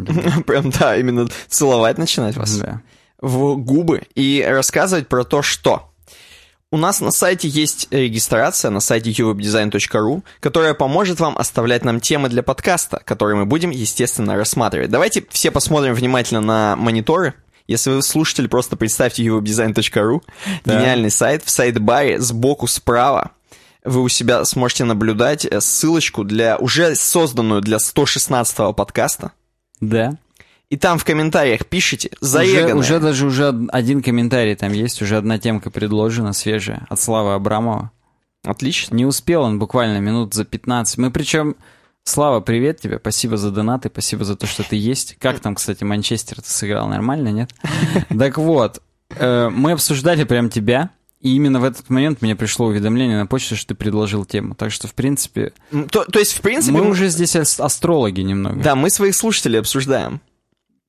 Да. 0.05 0.42
Прям, 0.46 0.70
да, 0.70 0.96
именно 0.96 1.29
целовать 1.48 1.98
начинать 1.98 2.37
вас 2.37 2.61
в 3.20 3.57
губы 3.57 4.03
и 4.14 4.44
рассказывать 4.46 5.09
про 5.09 5.24
то, 5.24 5.40
что 5.42 5.90
у 6.70 6.77
нас 6.77 7.00
на 7.00 7.12
сайте 7.12 7.46
есть 7.46 7.87
регистрация 7.92 8.70
на 8.70 8.81
сайте 8.81 9.11
uwebdesign.ru, 9.11 10.24
которая 10.40 10.74
поможет 10.74 11.20
вам 11.20 11.38
оставлять 11.38 11.85
нам 11.85 12.00
темы 12.00 12.29
для 12.29 12.42
подкаста, 12.42 13.00
которые 13.05 13.37
мы 13.37 13.46
будем, 13.46 13.70
естественно, 13.70 14.37
рассматривать. 14.37 14.90
Давайте 14.90 15.24
все 15.31 15.53
посмотрим 15.53 15.94
внимательно 15.94 16.40
на 16.40 16.77
мониторы. 16.77 17.35
Если 17.66 17.90
вы 17.90 18.03
слушатель, 18.03 18.48
просто 18.48 18.77
представьте 18.77 19.24
uwebdesign.ru, 19.24 20.20
Да. 20.64 20.81
гениальный 20.81 21.11
сайт, 21.11 21.42
в 21.44 21.50
сайт-баре 21.50 22.20
сбоку 22.20 22.66
справа 22.66 23.31
вы 23.85 24.03
у 24.03 24.09
себя 24.09 24.44
сможете 24.44 24.85
наблюдать 24.85 25.44
э, 25.44 25.61
ссылочку 25.61 26.24
для 26.24 26.57
уже 26.57 26.94
созданную 26.94 27.61
для 27.61 27.77
116-го 27.77 28.72
подкаста. 28.72 29.33
Да. 29.81 30.16
И 30.70 30.77
там 30.79 30.98
в 30.98 31.05
комментариях 31.05 31.66
пишите 31.66 32.11
Уже, 32.20 32.31
заеганное. 32.31 32.74
уже 32.77 32.98
даже 32.98 33.27
уже 33.27 33.48
од- 33.48 33.68
один 33.72 34.03
комментарий 34.03 34.57
там 34.57 34.72
есть, 34.72 35.03
уже 35.03 35.18
одна 35.18 35.38
темка 35.38 35.70
предложена, 35.70 36.33
свежая, 36.33 36.87
от 36.88 36.98
Славы 37.00 37.35
Абрамова. 37.35 37.90
Отлично. 38.42 38.94
Не 38.96 39.05
успел 39.07 39.42
он 39.42 39.59
буквально 39.59 39.98
минут 39.98 40.35
за 40.35 40.44
15. 40.44 40.98
Мы 40.98 41.11
причем... 41.11 41.55
Слава, 42.07 42.40
привет 42.40 42.81
тебе, 42.81 42.99
спасибо 42.99 43.38
за 43.38 43.51
донаты, 43.51 43.88
спасибо 43.90 44.25
за 44.25 44.37
то, 44.37 44.47
что 44.47 44.62
ты 44.62 44.77
есть. 44.77 45.17
Как 45.19 45.40
там, 45.40 45.55
кстати, 45.55 45.85
Манчестер 45.85 46.43
ты 46.43 46.51
сыграл, 46.51 46.87
нормально, 46.87 47.29
нет? 47.29 47.51
Так 48.19 48.37
вот, 48.37 48.83
э, 49.11 49.49
мы 49.49 49.73
обсуждали 49.73 50.25
прям 50.25 50.51
тебя, 50.51 50.90
и 51.23 51.35
именно 51.35 51.61
в 51.61 51.64
этот 51.64 51.88
момент 51.88 52.21
мне 52.21 52.37
пришло 52.37 52.67
уведомление 52.67 53.17
на 53.17 53.27
почту, 53.27 53.57
что 53.57 53.69
ты 53.69 53.75
предложил 53.75 54.27
тему. 54.27 54.55
Так 54.55 54.71
что, 54.71 54.87
в 54.87 54.93
принципе, 54.95 55.55
То, 55.90 56.05
то 56.05 56.19
есть, 56.19 56.35
в 56.35 56.43
принципе, 56.43 56.77
мы 56.77 56.87
уже 56.87 57.09
здесь 57.09 57.35
ас- 57.37 57.59
астрологи 57.59 58.21
немного. 58.21 58.62
Да, 58.62 58.75
мы 58.75 58.90
своих 58.90 59.14
слушателей 59.14 59.59
обсуждаем. 59.61 60.21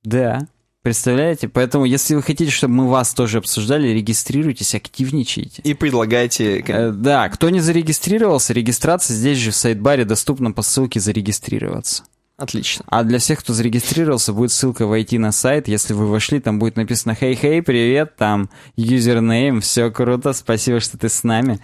Да. 0.04 0.46
Представляете? 0.86 1.48
Поэтому, 1.48 1.84
если 1.84 2.14
вы 2.14 2.22
хотите, 2.22 2.52
чтобы 2.52 2.74
мы 2.74 2.88
вас 2.88 3.12
тоже 3.12 3.38
обсуждали, 3.38 3.88
регистрируйтесь, 3.88 4.72
активничайте. 4.76 5.60
И 5.62 5.74
предлагайте... 5.74 6.60
Э, 6.60 6.92
Да, 6.92 7.28
кто 7.28 7.50
не 7.50 7.58
зарегистрировался, 7.58 8.52
регистрация 8.52 9.16
здесь 9.16 9.38
же 9.38 9.50
в 9.50 9.56
сайт-баре 9.56 10.04
доступна 10.04 10.52
по 10.52 10.62
ссылке 10.62 11.00
«Зарегистрироваться». 11.00 12.04
Отлично. 12.36 12.84
А 12.86 13.02
для 13.02 13.18
всех, 13.18 13.40
кто 13.40 13.52
зарегистрировался, 13.52 14.32
будет 14.32 14.52
ссылка 14.52 14.86
войти 14.86 15.18
на 15.18 15.32
сайт. 15.32 15.66
Если 15.66 15.92
вы 15.92 16.06
вошли, 16.06 16.38
там 16.38 16.60
будет 16.60 16.76
написано 16.76 17.16
«Хей-хей, 17.16 17.62
привет», 17.62 18.14
там 18.14 18.48
юзернейм, 18.76 19.62
все 19.62 19.90
круто, 19.90 20.34
спасибо, 20.34 20.78
что 20.78 20.96
ты 20.96 21.08
с 21.08 21.24
нами. 21.24 21.58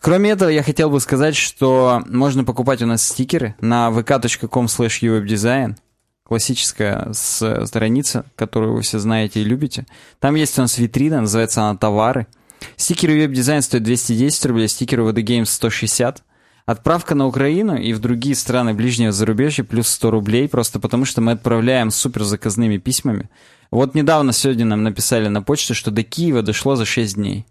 Кроме 0.00 0.30
этого, 0.30 0.48
я 0.48 0.64
хотел 0.64 0.90
бы 0.90 0.98
сказать, 0.98 1.36
что 1.36 2.02
можно 2.08 2.42
покупать 2.42 2.82
у 2.82 2.86
нас 2.86 3.06
стикеры 3.06 3.54
на 3.60 3.90
vk.com 3.90 4.66
slash 4.66 5.02
uwebdesign. 5.02 5.76
Классическая 6.26 7.12
страница, 7.12 8.24
которую 8.34 8.74
вы 8.74 8.82
все 8.82 8.98
знаете 8.98 9.40
и 9.40 9.44
любите. 9.44 9.86
Там 10.18 10.34
есть 10.34 10.58
у 10.58 10.62
нас 10.62 10.76
витрина, 10.76 11.20
называется 11.20 11.62
она 11.62 11.78
«Товары». 11.78 12.26
Стикеры 12.76 13.14
веб-дизайн 13.14 13.62
стоят 13.62 13.84
210 13.84 14.46
рублей, 14.46 14.68
стикеры 14.68 15.04
VD 15.04 15.22
Games 15.22 15.46
160. 15.46 16.24
Отправка 16.64 17.14
на 17.14 17.28
Украину 17.28 17.76
и 17.76 17.92
в 17.92 18.00
другие 18.00 18.34
страны 18.34 18.74
ближнего 18.74 19.12
зарубежья 19.12 19.62
плюс 19.62 19.88
100 19.88 20.10
рублей, 20.10 20.48
просто 20.48 20.80
потому 20.80 21.04
что 21.04 21.20
мы 21.20 21.32
отправляем 21.32 21.92
супер 21.92 22.24
заказными 22.24 22.78
письмами. 22.78 23.30
Вот 23.70 23.94
недавно 23.94 24.32
сегодня 24.32 24.64
нам 24.64 24.82
написали 24.82 25.28
на 25.28 25.42
почту, 25.42 25.74
что 25.74 25.92
до 25.92 26.02
Киева 26.02 26.42
дошло 26.42 26.74
за 26.74 26.84
6 26.84 27.14
дней. 27.14 27.46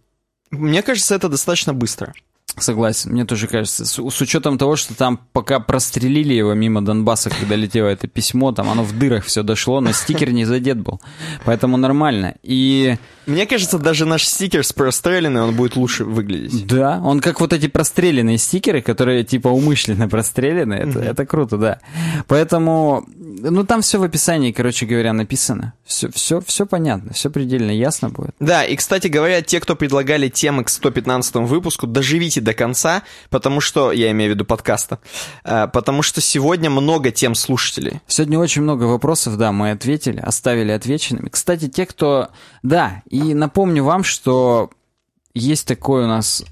Мне 0.52 0.82
кажется, 0.82 1.16
это 1.16 1.30
достаточно 1.30 1.74
быстро. 1.74 2.14
Согласен, 2.58 3.12
мне 3.12 3.26
тоже 3.26 3.48
кажется. 3.48 3.86
С, 3.86 3.98
с 3.98 4.22
учетом 4.22 4.58
того, 4.58 4.76
что 4.76 4.96
там 4.96 5.20
пока 5.34 5.60
прострелили 5.60 6.34
его 6.34 6.54
мимо 6.54 6.84
Донбасса, 6.84 7.30
когда 7.30 7.56
летело 7.56 7.88
это 7.88 8.08
письмо, 8.08 8.52
там 8.52 8.70
оно 8.70 8.84
в 8.84 8.98
дырах 8.98 9.26
все 9.26 9.44
дошло, 9.44 9.82
но 9.82 9.92
стикер 9.92 10.32
не 10.32 10.46
задет 10.46 10.80
был. 10.80 11.02
Поэтому 11.44 11.78
нормально. 11.78 12.36
И 12.44 12.96
Мне 13.26 13.46
кажется, 13.46 13.78
даже 13.78 14.06
наш 14.06 14.26
стикер 14.26 14.64
с 14.64 14.72
простреленный, 14.72 15.42
он 15.42 15.56
будет 15.56 15.76
лучше 15.76 16.06
выглядеть. 16.06 16.66
Да, 16.68 17.02
он 17.04 17.20
как 17.20 17.42
вот 17.42 17.54
эти 17.54 17.68
простреленные 17.68 18.38
стикеры, 18.38 18.82
которые 18.82 19.24
типа 19.24 19.50
умышленно 19.50 20.08
прострелены, 20.08 20.76
это, 20.76 21.00
это 21.00 21.26
круто, 21.26 21.58
да. 21.58 21.80
Поэтому, 22.28 23.06
ну 23.18 23.66
там 23.66 23.82
все 23.82 24.00
в 24.00 24.04
описании, 24.04 24.52
короче 24.52 24.86
говоря, 24.86 25.12
написано. 25.14 25.74
Все, 25.86 26.10
все, 26.12 26.42
все 26.42 26.66
понятно, 26.66 27.14
все 27.14 27.30
предельно 27.30 27.72
ясно 27.72 28.10
будет. 28.10 28.32
Да, 28.40 28.64
и, 28.64 28.76
кстати 28.76 29.08
говоря, 29.08 29.42
те, 29.42 29.60
кто 29.60 29.76
предлагали 29.76 30.30
темы 30.30 30.64
к 30.64 30.70
115 30.70 31.36
выпуску, 31.36 31.88
доживите 31.88 32.42
до 32.46 32.54
конца, 32.54 33.04
потому 33.30 33.60
что, 33.60 33.92
я 33.92 34.10
имею 34.12 34.32
в 34.32 34.36
виду 34.36 34.46
подкаста, 34.46 35.00
э, 35.44 35.68
потому 35.68 36.02
что 36.02 36.22
сегодня 36.22 36.70
много 36.70 37.12
тем 37.12 37.36
слушателей. 37.36 38.00
Сегодня 38.08 38.40
очень 38.40 38.62
много 38.62 38.84
вопросов, 38.84 39.38
да, 39.38 39.52
мы 39.52 39.72
ответили, 39.72 40.20
оставили 40.20 40.72
отвеченными. 40.72 41.28
Кстати, 41.28 41.68
те, 41.68 41.86
кто... 41.86 42.30
Да, 42.64 43.04
и 43.10 43.34
напомню 43.34 43.84
вам, 43.84 44.06
что 44.06 44.70
есть 45.34 45.68
такой 45.68 46.06
у 46.06 46.08
нас 46.08 46.46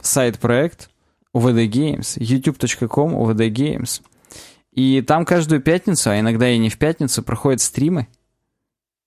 сайт-проект 0.00 0.90
UVD 1.34 1.68
Games, 1.68 2.16
youtube.com 2.18 3.16
UVD 3.16 3.50
Games. 3.50 4.00
И 4.72 5.02
там 5.02 5.24
каждую 5.24 5.60
пятницу, 5.60 6.10
а 6.10 6.20
иногда 6.20 6.48
и 6.48 6.58
не 6.58 6.70
в 6.70 6.78
пятницу, 6.78 7.24
проходят 7.24 7.60
стримы. 7.60 8.06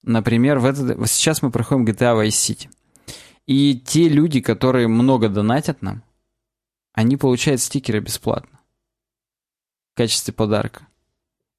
Например, 0.04 0.60
в 0.60 0.66
этот... 0.66 1.10
сейчас 1.10 1.42
мы 1.42 1.52
проходим 1.52 1.86
GTA 1.86 2.20
Vice 2.20 2.30
City. 2.30 2.68
И 3.48 3.76
те 3.76 4.08
люди, 4.08 4.42
которые 4.42 4.88
много 4.88 5.30
донатят 5.30 5.82
нам, 5.82 6.04
они 6.94 7.18
получают 7.18 7.62
стикеры 7.62 8.00
бесплатно. 8.00 8.60
В 9.94 9.98
качестве 9.98 10.34
подарка. 10.34 10.88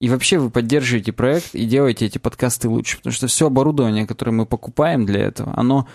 И 0.02 0.08
вообще 0.08 0.38
вы 0.38 0.50
поддерживаете 0.50 1.12
проект 1.12 1.54
и 1.54 1.64
делаете 1.64 2.06
эти 2.06 2.18
подкасты 2.18 2.68
лучше, 2.68 2.96
потому 2.96 3.12
что 3.12 3.28
все 3.28 3.46
оборудование, 3.46 4.04
которое 4.04 4.32
мы 4.32 4.46
покупаем 4.46 5.06
для 5.06 5.20
этого, 5.20 5.52
оно, 5.56 5.86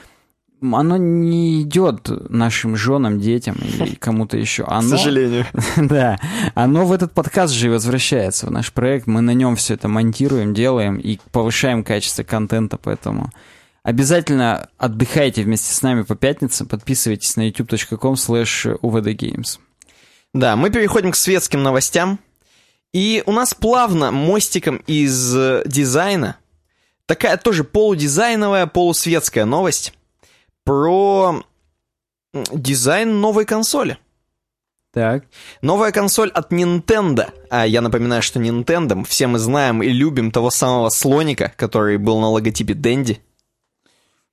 оно 0.61 0.95
не 0.95 1.61
идет 1.61 2.09
нашим 2.29 2.77
женам, 2.77 3.19
детям 3.19 3.55
или 3.55 3.95
кому-то 3.99 4.37
еще. 4.37 4.63
К 4.63 4.71
Оно, 4.71 4.87
сожалению. 4.87 5.45
да, 5.75 6.17
оно 6.55 6.85
в 6.85 6.93
этот 6.93 7.11
подкаст 7.11 7.53
же 7.53 7.67
и 7.67 7.69
возвращается, 7.69 8.47
в 8.47 8.51
наш 8.51 8.71
проект. 8.71 9.07
Мы 9.07 9.19
на 9.19 9.31
нем 9.31 9.57
все 9.57 9.73
это 9.73 9.89
монтируем, 9.89 10.53
делаем 10.53 10.95
и 10.95 11.19
повышаем 11.33 11.83
качество 11.83 12.23
контента, 12.23 12.77
поэтому 12.77 13.31
обязательно 13.87 14.69
отдыхайте 14.77 15.43
вместе 15.43 15.73
с 15.73 15.81
нами 15.81 16.01
по 16.01 16.15
пятницам, 16.15 16.67
подписывайтесь 16.67 17.37
на 17.37 17.47
youtube.com 17.47 18.15
slash 18.15 18.77
uvdgames. 18.81 19.59
Да, 20.33 20.57
мы 20.57 20.69
переходим 20.69 21.11
к 21.11 21.15
светским 21.15 21.63
новостям. 21.63 22.19
И 22.93 23.23
у 23.25 23.31
нас 23.31 23.53
плавно 23.53 24.11
мостиком 24.11 24.77
из 24.87 25.35
э, 25.35 25.63
дизайна 25.65 26.37
такая 27.05 27.37
тоже 27.37 27.63
полудизайновая, 27.63 28.67
полусветская 28.67 29.45
новость 29.45 29.93
про 30.65 31.43
дизайн 32.33 33.21
новой 33.21 33.45
консоли. 33.45 33.97
Так. 34.91 35.25
Новая 35.61 35.91
консоль 35.93 36.29
от 36.29 36.51
Nintendo. 36.51 37.31
А 37.49 37.65
я 37.65 37.81
напоминаю, 37.81 38.21
что 38.21 38.41
Nintendo, 38.41 39.05
все 39.05 39.27
мы 39.27 39.39
знаем 39.39 39.81
и 39.81 39.89
любим 39.89 40.31
того 40.31 40.49
самого 40.49 40.89
слоника, 40.89 41.53
который 41.55 41.97
был 41.97 42.19
на 42.19 42.29
логотипе 42.29 42.73
Дэнди. 42.73 43.21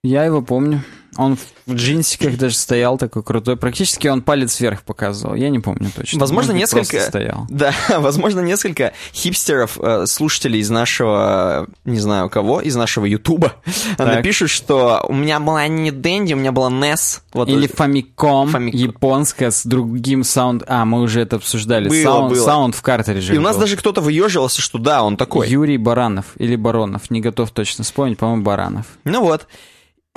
Я 0.04 0.24
его 0.24 0.42
помню. 0.42 0.84
Он 1.16 1.36
в 1.66 1.72
джинсиках 1.72 2.36
даже 2.36 2.56
стоял 2.56 2.98
такой 2.98 3.22
крутой. 3.22 3.56
Практически 3.56 4.08
он 4.08 4.20
палец 4.20 4.58
вверх 4.58 4.82
показывал. 4.82 5.34
Я 5.36 5.48
не 5.48 5.60
помню 5.60 5.90
точно. 5.94 6.18
Возможно, 6.18 6.52
Может 6.52 6.72
несколько- 6.74 7.00
стоял. 7.06 7.46
Да, 7.48 7.72
возможно, 8.00 8.40
несколько 8.40 8.92
хипстеров, 9.14 9.78
э, 9.80 10.06
слушателей 10.06 10.58
из 10.60 10.70
нашего, 10.70 11.68
не 11.84 12.00
знаю 12.00 12.28
кого, 12.28 12.60
из 12.60 12.74
нашего 12.74 13.04
Ютуба, 13.06 13.52
напишут, 13.98 14.50
что 14.50 15.06
у 15.08 15.14
меня 15.14 15.38
была 15.38 15.68
не 15.68 15.92
Дэнди, 15.92 16.34
у 16.34 16.36
меня 16.36 16.50
была 16.52 16.68
NES. 16.68 17.20
Вот 17.32 17.48
Или 17.48 17.66
это- 17.66 17.84
Famicom, 17.84 18.50
Famicom. 18.52 18.70
японская 18.76 19.52
с 19.52 19.64
другим 19.64 20.24
sound... 20.24 20.64
А, 20.66 20.84
мы 20.84 21.00
уже 21.00 21.20
это 21.20 21.36
обсуждали. 21.36 21.88
Было, 21.88 22.02
sound, 22.02 22.32
было. 22.34 22.44
sound 22.44 22.74
в 22.74 22.82
картридже. 22.82 23.34
И 23.34 23.38
у 23.38 23.40
нас 23.40 23.54
был. 23.54 23.60
даже 23.62 23.76
кто-то 23.76 24.00
выеживался, 24.00 24.60
что 24.60 24.78
да, 24.78 25.04
он 25.04 25.16
такой. 25.16 25.48
Юрий 25.48 25.78
Баранов 25.78 26.26
или 26.38 26.56
Баронов, 26.56 27.08
не 27.10 27.20
готов 27.20 27.52
точно 27.52 27.84
вспомнить, 27.84 28.18
по-моему, 28.18 28.42
Баранов. 28.42 28.86
Ну 29.04 29.20
вот. 29.20 29.46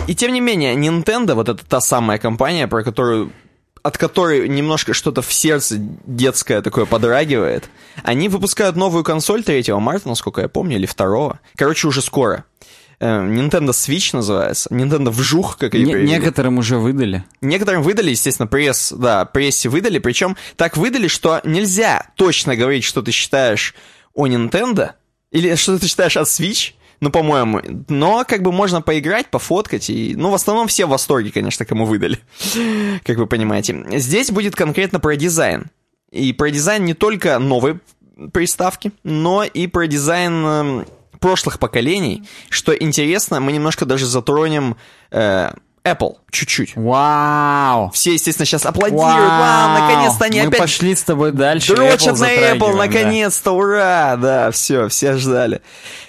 И 0.06 0.16
тем 0.16 0.32
не 0.34 0.40
менее, 0.40 0.76
Nintendo, 0.76 1.34
вот 1.34 1.50
это 1.50 1.66
та 1.66 1.82
самая 1.82 2.18
компания, 2.18 2.68
про 2.68 2.84
которую 2.84 3.32
от 3.84 3.98
которой 3.98 4.50
немножко 4.50 4.94
что-то 4.94 5.22
в 5.22 5.32
сердце 5.32 5.76
детское 5.78 6.62
такое 6.62 6.86
подрагивает. 6.86 7.70
Они 8.04 8.28
выпускают 8.28 8.76
новую 8.76 9.06
консоль 9.06 9.44
3 9.44 9.64
марта, 9.80 10.10
насколько 10.10 10.42
я 10.42 10.50
помню, 10.50 10.76
или 10.76 10.86
2. 10.88 11.40
Короче, 11.56 11.88
уже 11.88 12.02
скоро. 12.02 12.44
Э, 13.00 13.20
Nintendo 13.26 13.70
Switch 13.70 14.10
называется. 14.14 14.68
Nintendo 14.72 15.10
Вжух, 15.10 15.58
как 15.58 15.74
ее 15.74 15.86
Не- 15.86 15.92
перевели. 15.94 16.10
некоторым 16.12 16.58
уже 16.58 16.80
выдали. 16.80 17.24
Некоторым 17.40 17.82
выдали, 17.82 18.10
естественно, 18.10 18.48
пресс, 18.48 18.92
да, 18.92 19.24
прессе 19.24 19.70
выдали, 19.70 20.00
причем 20.00 20.36
так 20.58 20.76
выдали, 20.76 21.08
что 21.08 21.40
нельзя 21.46 22.08
точно 22.16 22.58
говорить, 22.58 22.84
что 22.84 23.02
ты 23.02 23.12
считаешь 23.12 23.74
о 24.14 24.28
Nintendo, 24.28 24.94
или 25.32 25.56
что 25.56 25.78
ты 25.80 25.88
считаешь 25.88 26.18
о 26.18 26.24
Switch, 26.24 26.74
Ну, 27.00 27.12
по-моему. 27.12 27.62
Но 27.90 28.26
как 28.28 28.42
бы 28.42 28.52
можно 28.52 28.82
поиграть, 28.82 29.30
пофоткать. 29.30 29.90
И, 29.90 30.16
ну, 30.16 30.32
в 30.32 30.34
основном 30.34 30.68
все 30.68 30.86
в 30.86 30.90
восторге, 30.90 31.32
конечно, 31.32 31.66
кому 31.66 31.86
выдали. 31.86 32.20
Как 33.06 33.18
вы 33.18 33.28
понимаете. 33.28 33.86
Здесь 34.00 34.32
будет 34.32 34.56
конкретно 34.56 35.00
про 35.00 35.16
дизайн. 35.16 35.68
И 36.12 36.34
про 36.34 36.50
дизайн 36.50 36.86
не 36.86 36.94
только 36.94 37.38
новой 37.38 37.80
приставки, 38.34 38.92
но 39.04 39.44
и 39.44 39.68
про 39.68 39.88
дизайн 39.88 40.46
э, 40.46 40.86
прошлых 41.20 41.60
поколений. 41.60 42.24
Что 42.50 42.76
интересно, 42.76 43.40
мы 43.40 43.52
немножко 43.52 43.86
даже 43.86 44.06
затронем 44.06 44.78
э, 45.12 45.52
Apple 45.94 46.18
чуть-чуть. 46.32 46.76
Вау! 46.76 47.90
Все, 47.92 48.14
естественно, 48.14 48.46
сейчас 48.46 48.66
аплодируют. 48.66 49.06
Вау, 49.08 49.80
наконец-то 49.80 50.26
они 50.26 50.42
Мы 50.42 50.48
опять 50.48 50.60
пошли 50.60 50.96
с 50.96 51.04
тобой 51.04 51.32
дальше. 51.32 51.76
дрочат 51.76 52.16
Apple 52.16 52.20
на 52.20 52.26
Apple, 52.26 52.40
затрагиваем, 52.40 52.60
да. 52.60 52.86
наконец-то, 52.86 53.52
ура! 53.52 54.16
Да, 54.18 54.52
все, 54.52 54.88
все 54.90 55.18
ждали. 55.18 55.62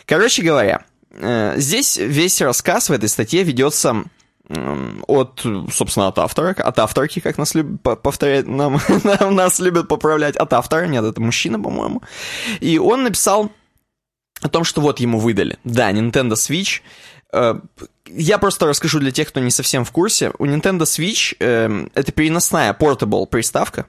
Короче 0.07 0.43
говоря, 0.43 0.83
э, 1.12 1.55
здесь 1.57 1.97
весь 1.97 2.41
рассказ 2.41 2.88
в 2.88 2.93
этой 2.93 3.09
статье 3.09 3.43
ведется 3.43 4.05
от, 5.07 5.45
собственно, 5.73 6.09
от 6.09 6.19
автора, 6.19 6.55
от 6.59 6.79
авторки, 6.79 7.21
как 7.21 7.37
нас 7.37 7.55
любят 7.55 7.83
по- 7.83 7.97
повторять, 7.97 8.47
нам- 8.47 8.81
нас 9.31 9.59
любят 9.59 9.88
поправлять, 9.88 10.37
от 10.37 10.53
автора, 10.55 10.87
нет, 10.87 11.05
это 11.05 11.21
мужчина, 11.21 11.61
по-моему. 11.61 12.03
И 12.61 12.79
он 12.79 13.03
написал 13.05 13.51
о 14.41 14.49
том, 14.49 14.64
что 14.64 14.81
вот 14.81 15.01
ему 15.01 15.19
выдали. 15.19 15.59
Да, 15.64 15.91
Nintendo 15.93 16.33
Switch. 16.33 16.81
Э, 17.33 17.61
Я 18.07 18.38
просто 18.38 18.67
расскажу 18.67 19.01
для 19.01 19.11
тех, 19.11 19.29
кто 19.29 19.41
не 19.41 19.51
совсем 19.51 19.85
в 19.85 19.93
курсе. 19.93 20.33
У 20.38 20.47
Nintendo 20.47 20.83
Switch 20.83 21.37
эм, 21.41 21.91
это 21.95 22.11
переносная 22.12 22.73
portable 22.73 23.27
приставка. 23.27 23.87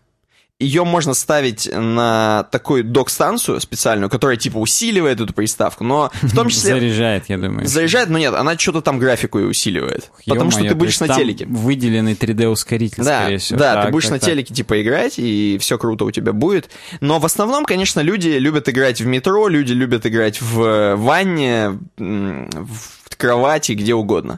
Ее 0.60 0.84
можно 0.84 1.14
ставить 1.14 1.70
на 1.74 2.44
такую 2.52 2.84
док-станцию 2.84 3.62
специальную, 3.62 4.10
которая 4.10 4.36
типа 4.36 4.58
усиливает 4.58 5.22
эту 5.22 5.34
приставку, 5.34 5.86
но 5.86 6.12
в 6.22 6.36
том 6.36 6.50
числе 6.50 6.74
Заряжает, 6.74 7.24
я 7.30 7.38
думаю. 7.38 7.66
заряжает, 7.66 8.10
но 8.10 8.18
нет, 8.18 8.34
она 8.34 8.58
что-то 8.58 8.82
там 8.82 9.00
графику 9.00 9.40
и 9.40 9.44
усиливает. 9.44 10.12
потому 10.28 10.52
что 10.52 10.62
ты 10.66 10.76
будешь 10.76 11.00
на 11.00 11.08
телеке. 11.08 11.46
выделенный 11.46 12.14
3D-ускоритель, 12.14 13.04
Да, 13.06 13.22
скорее 13.22 13.38
всего. 13.38 13.58
да, 13.58 13.76
ты 13.76 13.82
Так, 13.84 13.92
будешь 13.94 14.04
так, 14.06 14.12
на 14.12 14.20
так. 14.20 14.30
телеке 14.30 14.54
типа 14.54 14.82
играть, 14.82 15.14
и 15.18 15.58
все 15.62 15.78
круто 15.78 16.04
у 16.04 16.12
тебя 16.12 16.34
будет. 16.34 16.70
Но 17.00 17.20
в 17.20 17.26
основном, 17.26 17.64
конечно, 17.64 18.02
люди 18.02 18.28
любят 18.28 18.68
играть 18.68 19.00
в 19.00 19.06
метро, 19.06 19.48
люди 19.48 19.72
любят 19.72 20.06
играть 20.06 20.42
в 20.42 20.62
э, 20.62 20.96
ванне, 20.98 21.80
в 21.98 23.16
кровати, 23.18 23.72
где 23.74 23.94
угодно. 23.94 24.38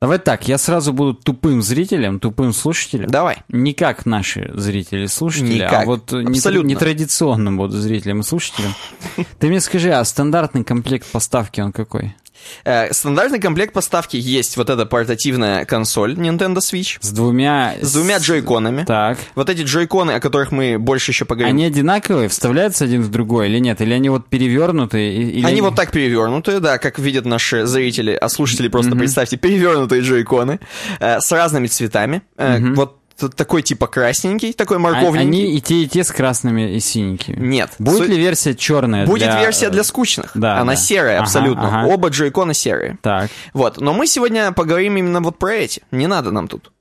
Давай 0.00 0.18
так, 0.18 0.48
я 0.48 0.56
сразу 0.56 0.94
буду 0.94 1.12
тупым 1.12 1.60
зрителем, 1.60 2.20
тупым 2.20 2.54
слушателем. 2.54 3.10
Давай. 3.10 3.42
Не 3.50 3.74
как 3.74 4.06
наши 4.06 4.50
зрители 4.54 5.04
и 5.04 5.08
слушатели, 5.08 5.56
Никак. 5.56 5.82
а 5.82 5.84
вот 5.84 6.12
Абсолютно. 6.14 6.68
нетрадиционным 6.68 7.58
буду 7.58 7.76
зрителем 7.76 8.20
и 8.20 8.22
слушателем. 8.22 8.70
Ты 9.38 9.48
мне 9.48 9.60
скажи, 9.60 9.90
а 9.92 10.02
стандартный 10.04 10.64
комплект 10.64 11.06
поставки 11.06 11.60
он 11.60 11.72
какой? 11.72 12.14
Э, 12.64 12.92
Стандартный 12.92 13.40
комплект 13.40 13.72
поставки 13.72 14.16
есть 14.16 14.56
вот 14.56 14.70
эта 14.70 14.86
портативная 14.86 15.64
консоль 15.64 16.14
Nintendo 16.14 16.58
Switch 16.58 16.98
С 17.00 17.10
двумя... 17.10 17.74
с 17.80 17.92
двумя 17.92 18.18
джойконами. 18.18 18.84
Так. 18.84 19.18
Вот 19.34 19.48
эти 19.48 19.62
джойконы, 19.62 20.12
о 20.12 20.20
которых 20.20 20.52
мы 20.52 20.78
больше 20.78 21.10
еще 21.10 21.24
поговорим. 21.24 21.54
Они 21.54 21.64
одинаковые, 21.64 22.28
вставляются 22.28 22.84
один 22.84 23.02
в 23.02 23.10
другой 23.10 23.48
или 23.48 23.58
нет? 23.58 23.80
Или 23.80 23.94
они 23.94 24.08
вот 24.08 24.28
перевернутые? 24.28 25.12
Или 25.30 25.46
Они 25.46 25.60
вот 25.60 25.74
так 25.74 25.90
перевернутые, 25.90 26.60
да, 26.60 26.78
как 26.78 26.98
видят 26.98 27.24
наши 27.24 27.66
зрители, 27.66 28.12
а 28.12 28.28
слушатели 28.28 28.68
просто 28.68 28.96
представьте, 28.96 29.36
перевернутые 29.36 30.02
джойконы 30.02 30.60
э, 30.98 31.20
с 31.20 31.32
разными 31.32 31.66
цветами. 31.66 32.22
Э, 32.36 32.58
Вот 32.74 32.99
т- 33.20 33.28
такой 33.28 33.62
типа 33.62 33.86
красненький, 33.86 34.52
такой 34.52 34.78
морковненький. 34.78 35.20
Они 35.20 35.56
и 35.56 35.60
те, 35.60 35.82
и 35.82 35.88
те 35.88 36.02
с 36.02 36.10
красными 36.10 36.74
и 36.74 36.80
синенькими. 36.80 37.36
Нет. 37.46 37.70
Будет 37.78 37.98
Суть- 37.98 38.08
ли 38.08 38.18
версия 38.18 38.54
черная? 38.54 39.06
Будет 39.06 39.30
для- 39.30 39.40
версия 39.40 39.70
для 39.70 39.84
скучных. 39.84 40.32
Да, 40.34 40.58
Она 40.58 40.72
да. 40.72 40.76
серая 40.76 41.16
Ага, 41.16 41.22
абсолютно. 41.24 41.68
ага. 41.82 41.92
Оба 41.92 42.08
джойкона 42.08 42.54
серые. 42.54 42.98
Так. 43.02 43.30
Вот, 43.54 43.80
но 43.80 43.92
мы 43.92 44.06
сегодня 44.06 44.52
поговорим 44.52 44.96
именно 44.96 45.20
вот 45.20 45.38
про 45.38 45.54
эти. 45.54 45.82
Не 45.90 46.06
надо 46.06 46.30
нам 46.32 46.48
тут. 46.48 46.72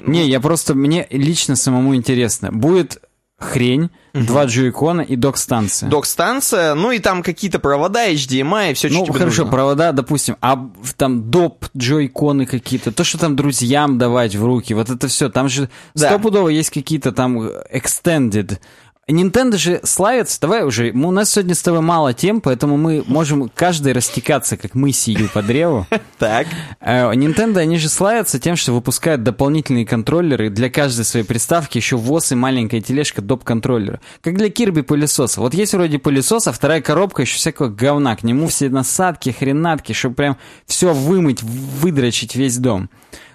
Не, 0.00 0.28
я 0.28 0.40
просто, 0.40 0.74
мне 0.74 1.06
лично 1.10 1.56
самому 1.56 1.94
интересно. 1.96 2.50
Будет 2.52 3.00
хрень, 3.38 3.90
два 4.26 4.44
джойкона 4.46 5.00
и 5.02 5.16
док-станция. 5.16 5.88
Док-станция, 5.88 6.74
ну 6.74 6.90
и 6.92 6.98
там 6.98 7.22
какие-то 7.22 7.58
провода, 7.58 8.08
HDMI, 8.10 8.74
все, 8.74 8.88
что 8.88 8.98
Ну, 8.98 9.06
хорошо, 9.12 9.42
нужно. 9.42 9.46
провода, 9.46 9.92
допустим, 9.92 10.36
а 10.40 10.58
там 10.96 11.30
доп 11.30 11.66
джойконы 11.76 12.46
какие-то, 12.46 12.92
то, 12.92 13.04
что 13.04 13.18
там 13.18 13.36
друзьям 13.36 13.98
давать 13.98 14.34
в 14.36 14.44
руки, 14.44 14.74
вот 14.74 14.90
это 14.90 15.08
все, 15.08 15.28
там 15.28 15.48
же 15.48 15.68
Да. 15.94 16.08
стопудово 16.08 16.48
есть 16.48 16.70
какие-то 16.70 17.12
там 17.12 17.40
э, 17.42 17.62
extended. 17.74 18.58
Nintendo 19.08 19.56
же 19.56 19.80
славится, 19.84 20.38
давай 20.38 20.64
уже, 20.64 20.90
у 20.90 21.10
нас 21.10 21.30
сегодня 21.30 21.54
с 21.54 21.62
тобой 21.62 21.80
мало 21.80 22.12
тем, 22.12 22.42
поэтому 22.42 22.76
мы 22.76 23.02
можем 23.06 23.50
каждый 23.54 23.92
растекаться, 23.92 24.58
как 24.58 24.74
мы 24.74 24.92
сию 24.92 25.30
по 25.32 25.42
древу. 25.42 25.86
Так. 26.18 26.48
Э, 26.80 27.12
Nintendo, 27.12 27.58
они 27.58 27.78
же 27.78 27.88
славятся 27.88 28.40
тем, 28.40 28.56
что 28.56 28.72
выпускают 28.72 29.22
дополнительные 29.22 29.86
контроллеры 29.86 30.50
для 30.50 30.68
каждой 30.68 31.04
своей 31.04 31.24
приставки, 31.24 31.78
еще 31.78 31.96
ВОЗ 31.96 32.32
и 32.32 32.34
маленькая 32.34 32.80
тележка 32.80 33.22
доп-контроллера. 33.22 34.00
Как 34.20 34.36
для 34.36 34.48
Kirby 34.48 34.82
пылесоса. 34.82 35.40
Вот 35.40 35.54
есть 35.54 35.74
вроде 35.74 36.00
пылесос, 36.00 36.48
а 36.48 36.52
вторая 36.52 36.80
коробка 36.80 37.22
еще 37.22 37.36
всякого 37.36 37.68
говна. 37.68 38.16
К 38.16 38.24
нему 38.24 38.48
все 38.48 38.68
насадки, 38.68 39.30
хренатки, 39.30 39.92
чтобы 39.92 40.16
прям 40.16 40.36
все 40.66 40.92
вымыть, 40.92 41.40
выдрочить 41.40 42.34
весь 42.34 42.58
дом. 42.58 42.90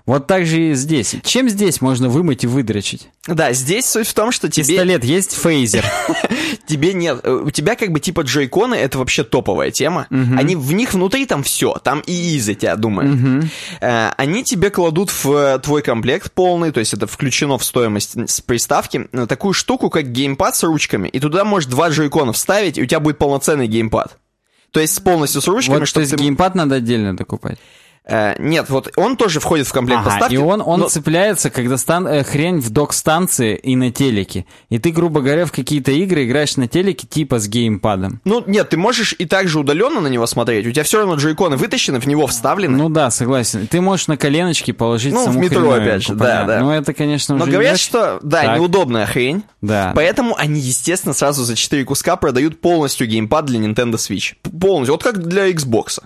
Вот 0.06 0.28
так 0.28 0.46
же 0.46 0.62
и 0.72 0.74
здесь. 0.74 1.16
Чем 1.24 1.48
здесь 1.48 1.80
можно 1.80 2.10
вымыть 2.10 2.44
и 2.44 2.48
выдрочить? 2.48 3.08
Да, 3.26 3.54
здесь 3.54 3.86
суть 3.86 4.06
в 4.08 4.14
том, 4.14 4.34
что 4.34 4.50
тебе, 4.50 4.66
Пистолет 4.68 5.04
есть, 5.06 5.34
фейзер. 5.34 5.86
тебе 6.68 6.94
нет. 6.94 7.22
э, 7.24 7.32
У 7.46 7.50
тебя 7.52 7.76
как 7.76 7.92
бы 7.94 8.02
типа 8.02 8.22
джойконы, 8.22 8.76
это 8.76 8.98
вообще 8.98 9.24
топовая 9.24 9.72
тема. 9.72 10.08
Они 10.10 10.58
в 10.58 10.74
них 10.74 10.94
внутри 10.94 11.26
там 11.26 11.42
все, 11.44 11.74
там 11.84 12.02
и 12.06 12.38
за 12.40 12.54
тебя 12.54 12.76
думают. 12.76 13.18
Э, 13.80 14.10
Они 14.18 14.44
тебе 14.44 14.72
кладут 14.72 15.10
в 15.10 15.32
э, 15.32 15.60
твой 15.60 15.82
комплект 15.82 16.34
полный, 16.34 16.72
то 16.72 16.82
есть 16.82 16.94
это 16.94 17.08
включено 17.08 17.58
в 17.58 17.64
стоимость 17.64 18.30
с 18.30 18.42
приставки, 18.42 19.08
такую 19.30 19.54
штуку, 19.54 19.90
как 19.90 20.12
геймпад 20.12 20.56
с 20.58 20.64
ручками, 20.64 21.08
и 21.08 21.20
туда 21.22 21.46
можешь 21.46 21.70
два 21.70 21.90
джойкона 21.90 22.34
вставить, 22.34 22.78
и 22.78 22.82
у 22.82 22.86
тебя 22.86 23.00
будет 23.00 23.18
полноценный 23.18 23.68
геймпад. 23.68 24.18
То 24.72 24.80
есть 24.80 25.02
полностью 25.04 25.40
с 25.42 25.48
ручками, 25.48 25.80
Вот, 25.80 25.94
то 25.94 26.00
есть 26.02 26.12
ты- 26.12 26.18
геймпад 26.18 26.56
надо 26.56 26.76
отдельно 26.76 27.16
докупать. 27.16 27.58
Э, 28.06 28.36
Нет, 28.38 28.70
вот 28.70 28.92
он 28.98 29.16
тоже 29.16 29.40
входит 29.40 29.66
в 29.66 29.72
комплект 29.72 30.02
Ага, 30.02 30.10
поставки. 30.12 30.34
и 30.34 30.38
он, 30.38 30.62
он 30.66 30.82
но- 30.82 30.90
цепляется, 30.90 31.50
когда 31.50 31.78
стан, 31.78 32.06
э, 32.06 32.24
хрень 32.24 32.60
в 32.60 32.70
док-станции 32.70 33.56
и 33.56 33.76
на 33.78 33.92
телеке. 33.92 34.46
И 34.70 34.78
ты, 34.78 34.92
грубо 34.92 35.22
говоря, 35.22 35.46
в 35.46 35.52
какие-то 35.54 35.92
игры 35.92 36.26
играешь 36.26 36.58
на 36.58 36.68
телеке 36.68 37.08
типа 37.08 37.40
с 37.40 37.48
геймпадом. 37.48 38.20
Ну, 38.26 38.44
нет, 38.46 38.70
ты 38.70 38.78
можешь 38.78 39.16
и 39.18 39.26
так 39.26 39.48
же 39.48 39.60
удаленно 39.60 40.02
на 40.02 40.08
него 40.08 40.26
смотреть. 40.28 40.68
У 40.68 40.72
тебя 40.72 40.84
все 40.84 41.00
равно 41.00 41.16
джойконы 41.16 41.56
вытащены, 41.56 42.00
в 42.00 42.06
него 42.06 42.28
вставлены. 42.28 42.78
Ну 42.78 42.90
да, 42.90 43.10
согласен. 43.10 43.68
Ты 43.68 43.80
можешь 43.80 44.08
на 44.08 44.18
коленочки 44.18 44.72
положить 44.72 45.14
Ну, 45.14 45.22
в 45.22 45.26
саму 45.26 45.40
метро, 45.40 45.62
хреновинку, 45.62 45.84
опять 45.90 46.04
же, 46.04 46.14
да, 46.16 46.44
да. 46.44 46.60
Ну 46.60 46.72
это, 46.72 46.94
конечно, 46.94 47.36
Но 47.36 47.44
уже 47.44 47.52
говорят, 47.54 47.80
что, 47.80 48.20
да, 48.22 48.42
Так. 48.44 48.58
неудобная 48.58 49.06
хрень. 49.06 49.44
Да. 49.62 49.94
Поэтому 49.96 50.36
они, 50.38 50.60
естественно, 50.60 51.14
сразу 51.14 51.44
за 51.46 51.56
4 51.56 51.86
куска 51.86 52.18
продают 52.18 52.60
полностью 52.60 53.08
геймпад 53.08 53.46
для 53.46 53.60
Nintendo 53.60 53.94
Switch. 53.94 54.34
Полностью. 54.60 54.94
Вот 54.96 55.04
как 55.04 55.26
для 55.26 55.50
Xbox. 55.50 56.02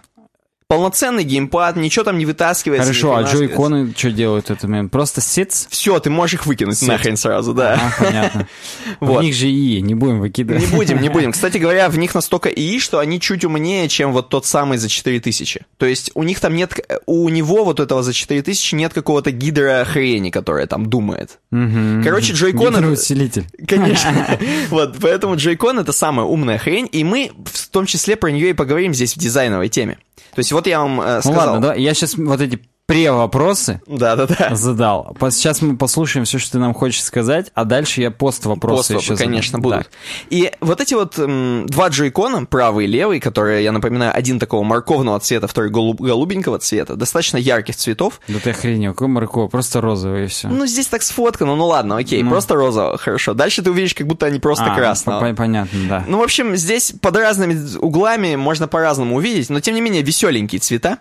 Полноценный 0.69 1.23
геймпад, 1.23 1.77
ничего 1.77 2.03
там 2.03 2.17
не 2.17 2.25
вытаскивается. 2.25 2.87
Хорошо, 2.87 3.15
а 3.15 3.23
джойконы 3.23 3.93
что 3.95 4.11
делают 4.11 4.47
в 4.47 4.51
этот 4.51 4.63
момент? 4.63 4.91
Просто 4.91 5.21
сец? 5.21 5.65
Все, 5.69 5.97
ты 6.01 6.09
можешь 6.09 6.33
их 6.33 6.45
выкинуть 6.45 6.81
нахрен 6.81 7.15
сразу, 7.15 7.53
да. 7.53 7.79
А, 7.97 8.03
понятно. 8.03 8.47
Вот. 8.99 9.19
В 9.19 9.23
них 9.23 9.33
же 9.33 9.47
и 9.47 9.79
не 9.81 9.95
будем 9.95 10.19
выкидывать. 10.19 10.61
Не 10.69 10.75
будем, 10.75 11.01
не 11.01 11.07
будем. 11.09 11.31
Кстати 11.31 11.57
говоря, 11.57 11.87
в 11.89 11.97
них 11.97 12.13
настолько 12.15 12.49
ИИ, 12.49 12.79
что 12.79 12.99
они 12.99 13.21
чуть 13.21 13.45
умнее, 13.45 13.87
чем 13.87 14.11
вот 14.11 14.27
тот 14.27 14.45
самый 14.45 14.77
за 14.77 14.89
4000. 14.89 15.61
То 15.77 15.85
есть 15.85 16.11
у 16.15 16.23
них 16.23 16.39
там 16.41 16.53
нет, 16.53 16.73
у 17.05 17.29
него 17.29 17.63
вот 17.63 17.79
этого 17.79 18.03
за 18.03 18.11
4000 18.11 18.75
нет 18.75 18.93
какого-то 18.93 19.31
гидрохрени, 19.31 20.31
которая 20.31 20.67
там 20.67 20.87
думает. 20.87 21.39
Мгм. 21.51 22.03
Короче, 22.03 22.33
джойкон... 22.33 22.67
это- 22.73 22.77
Гидроусилитель. 22.79 23.45
Конечно. 23.65 24.37
Вот, 24.69 24.97
поэтому 24.99 25.35
Joy-Con 25.35 25.79
это 25.79 25.93
самая 25.93 26.25
умная 26.25 26.57
хрень, 26.57 26.89
и 26.91 27.03
мы 27.05 27.31
в 27.45 27.67
том 27.69 27.85
числе 27.85 28.15
про 28.17 28.29
нее 28.31 28.49
и 28.49 28.53
поговорим 28.53 28.93
здесь 28.93 29.13
в 29.15 29.19
дизайновой 29.19 29.69
теме. 29.69 29.97
То 30.37 30.41
есть 30.41 30.51
вот 30.51 30.67
я 30.67 30.79
вам 30.81 31.01
э, 31.01 31.15
Ну 31.15 31.21
сказал. 31.21 31.39
ладно, 31.47 31.61
давай, 31.61 31.81
я 31.81 31.95
сейчас 31.95 32.13
вот 32.15 32.39
эти 32.39 32.61
пре-вопросы 32.87 33.81
Да-да-да. 33.85 34.55
задал. 34.55 35.15
По- 35.19 35.29
Сейчас 35.29 35.61
мы 35.61 35.77
послушаем 35.77 36.25
все, 36.25 36.39
что 36.39 36.53
ты 36.53 36.57
нам 36.59 36.73
хочешь 36.73 37.03
сказать, 37.03 37.51
а 37.53 37.65
дальше 37.65 38.01
я 38.01 38.11
пост-вопросы 38.11 38.93
Пост, 38.93 39.03
еще 39.03 39.15
задам. 39.15 39.27
конечно, 39.31 39.59
Да. 39.59 39.63
будут. 39.63 39.89
И 40.29 40.51
вот 40.61 40.81
эти 40.81 40.93
вот 40.93 41.19
м, 41.19 41.65
два 41.67 41.89
джойкона, 41.89 42.45
правый 42.45 42.85
и 42.85 42.87
левый, 42.87 43.19
которые, 43.19 43.63
я 43.63 43.71
напоминаю, 43.73 44.15
один 44.15 44.39
такого 44.39 44.63
морковного 44.63 45.19
цвета, 45.19 45.47
второй 45.47 45.69
голуб- 45.69 46.01
голубенького 46.01 46.59
цвета, 46.59 46.95
достаточно 46.95 47.37
ярких 47.37 47.75
цветов. 47.75 48.21
Да 48.29 48.39
ты 48.39 48.51
охренел, 48.51 48.93
какой 48.93 49.09
морковь, 49.09 49.51
просто 49.51 49.81
розовый 49.81 50.23
и 50.23 50.27
все. 50.27 50.47
Ну, 50.47 50.65
здесь 50.65 50.87
так 50.87 51.03
сфоткано, 51.03 51.55
ну 51.55 51.67
ладно, 51.67 51.97
окей, 51.97 52.23
Ну. 52.23 52.29
просто 52.31 52.55
розового, 52.55 52.97
хорошо. 52.97 53.33
Дальше 53.33 53.61
ты 53.61 53.69
увидишь, 53.69 53.93
как 53.95 54.07
будто 54.07 54.25
они 54.25 54.39
просто 54.39 54.73
красного. 54.73 55.33
Понятно, 55.33 55.79
да. 55.89 56.05
Ну, 56.07 56.19
в 56.19 56.23
общем, 56.23 56.55
здесь 56.55 56.93
под 57.01 57.17
разными 57.17 57.77
углами 57.79 58.35
можно 58.37 58.67
по-разному 58.69 59.17
увидеть, 59.17 59.49
но 59.49 59.59
тем 59.59 59.75
не 59.75 59.81
менее 59.81 60.01
веселенькие 60.03 60.59
цвета. 60.59 60.99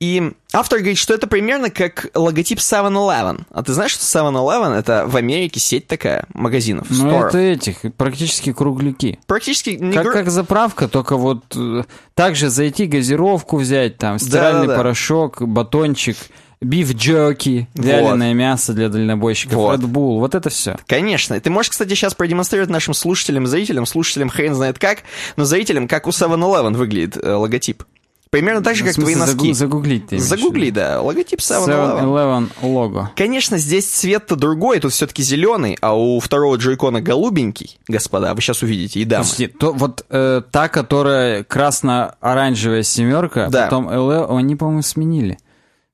И 0.00 0.32
автор 0.54 0.78
говорит, 0.78 0.96
что 0.96 1.12
это 1.12 1.26
примерно 1.26 1.68
как 1.68 2.06
логотип 2.14 2.58
7-Eleven. 2.58 3.42
А 3.50 3.62
ты 3.62 3.74
знаешь, 3.74 3.92
что 3.92 4.02
7-Eleven 4.02 4.74
это 4.74 5.04
в 5.06 5.14
Америке 5.16 5.60
сеть 5.60 5.86
такая 5.86 6.24
магазинов? 6.32 6.86
Ну, 6.88 7.10
store? 7.10 7.28
это 7.28 7.38
этих, 7.38 7.92
практически 7.96 8.52
кругляки. 8.54 9.18
Практически 9.26 9.70
не 9.70 9.92
Как, 9.92 10.04
гру- 10.04 10.12
как 10.14 10.30
заправка, 10.30 10.88
только 10.88 11.18
вот 11.18 11.44
э, 11.54 11.84
также 12.14 12.48
зайти, 12.48 12.86
газировку 12.86 13.58
взять, 13.58 13.98
там, 13.98 14.18
стиральный 14.18 14.62
Да-да-да. 14.62 14.78
порошок, 14.78 15.42
батончик, 15.42 16.16
биф 16.62 16.94
джерки, 16.94 17.68
вяленое 17.74 18.32
мясо 18.32 18.72
для 18.72 18.88
дальнобойщиков, 18.88 19.54
Вот. 19.56 19.80
Red 19.80 19.84
Bull, 19.84 20.18
вот 20.18 20.34
это 20.34 20.48
все. 20.48 20.78
Конечно. 20.86 21.38
Ты 21.38 21.50
можешь, 21.50 21.72
кстати, 21.72 21.90
сейчас 21.90 22.14
продемонстрировать 22.14 22.70
нашим 22.70 22.94
слушателям, 22.94 23.46
зрителям, 23.46 23.84
слушателям 23.84 24.30
хрен 24.30 24.54
знает 24.54 24.78
как, 24.78 25.00
но 25.36 25.44
зрителям, 25.44 25.88
как 25.88 26.06
у 26.06 26.10
7-Eleven 26.10 26.72
выглядит 26.74 27.18
э, 27.22 27.34
логотип. 27.34 27.82
Примерно 28.30 28.62
так 28.62 28.76
же, 28.76 28.84
как 28.84 28.94
твои 28.94 29.16
носки. 29.16 29.50
загу- 29.50 29.54
загуглить 29.54 30.06
ты 30.06 30.18
Загугли, 30.20 30.70
да. 30.70 31.00
Логотип 31.02 31.40
7-Eleven. 31.40 32.00
7-Eleven 32.00 32.48
лого. 32.62 33.10
Конечно, 33.16 33.58
здесь 33.58 33.86
цвет-то 33.86 34.36
другой, 34.36 34.78
тут 34.78 34.92
все-таки 34.92 35.22
зеленый, 35.24 35.76
а 35.80 35.96
у 35.96 36.20
второго 36.20 36.54
джойкона 36.54 37.00
голубенький, 37.00 37.78
господа, 37.88 38.32
вы 38.34 38.40
сейчас 38.40 38.62
увидите, 38.62 39.00
и 39.00 39.04
дамы. 39.04 39.24
Подожди, 39.24 39.48
то 39.48 39.72
вот 39.72 40.06
э, 40.10 40.42
та, 40.50 40.68
которая 40.68 41.42
красно-оранжевая 41.42 42.84
семерка, 42.84 43.48
Да. 43.50 43.64
потом 43.64 43.88
11, 43.88 44.30
они, 44.30 44.54
по-моему, 44.54 44.82
сменили. 44.82 45.38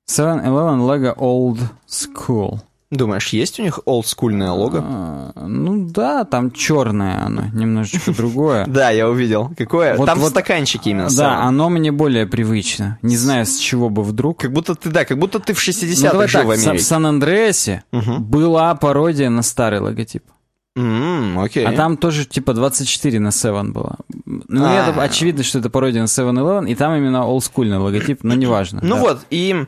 7-Eleven 0.07 0.79
Lego 0.81 1.15
Old 1.17 1.59
School. 1.89 2.59
Думаешь, 2.89 3.27
есть 3.29 3.59
у 3.59 3.63
них 3.63 3.81
олдскульное 3.83 4.51
лого? 4.51 4.79
А, 4.81 5.31
ну 5.45 5.87
да, 5.89 6.23
там 6.23 6.51
черное 6.51 7.21
оно, 7.25 7.43
немножечко 7.53 8.13
другое. 8.13 8.65
Да, 8.67 8.91
я 8.91 9.09
увидел. 9.09 9.51
Какое? 9.57 9.97
Там 9.97 10.21
стаканчики 10.21 10.89
именно. 10.89 11.07
Да, 11.09 11.09
самые. 11.09 11.47
оно 11.47 11.69
мне 11.69 11.91
более 11.91 12.25
привычно. 12.27 12.97
Не 13.01 13.17
знаю, 13.17 13.45
с 13.45 13.57
чего 13.57 13.89
бы 13.89 14.03
вдруг. 14.03 14.39
Как 14.39 14.53
будто 14.53 14.73
ты, 14.73 14.89
да, 14.89 15.03
как 15.03 15.17
будто 15.19 15.39
ты 15.39 15.53
в 15.53 15.57
Ну, 15.67 15.71
60-х 15.73 16.11
давай 16.11 16.27
жил 16.29 16.41
в 16.41 16.45
Сан- 16.45 16.47
в 16.47 16.67
Америке. 16.69 16.83
Сан-Андреасе 16.85 17.83
была 17.91 18.73
пародия 18.75 19.29
на 19.29 19.41
старый 19.41 19.81
логотип. 19.81 20.23
Окей. 21.37 21.65
А 21.65 21.71
там 21.73 21.97
тоже 21.97 22.25
типа 22.25 22.53
24 22.53 23.19
на 23.19 23.31
7 23.31 23.71
было. 23.73 23.97
Ну, 24.25 24.63
А. 24.63 24.73
это 24.89 25.01
очевидно, 25.01 25.43
что 25.43 25.59
это 25.59 25.69
пародия 25.69 26.01
на 26.01 26.05
7-Eleven, 26.05 26.69
и 26.69 26.75
там 26.75 26.93
именно 26.95 27.25
олдскульный 27.25 27.77
логотип, 27.79 28.23
но 28.23 28.35
неважно. 28.35 28.79
Ну 28.83 28.95
да. 28.95 29.01
вот, 29.01 29.19
и 29.31 29.65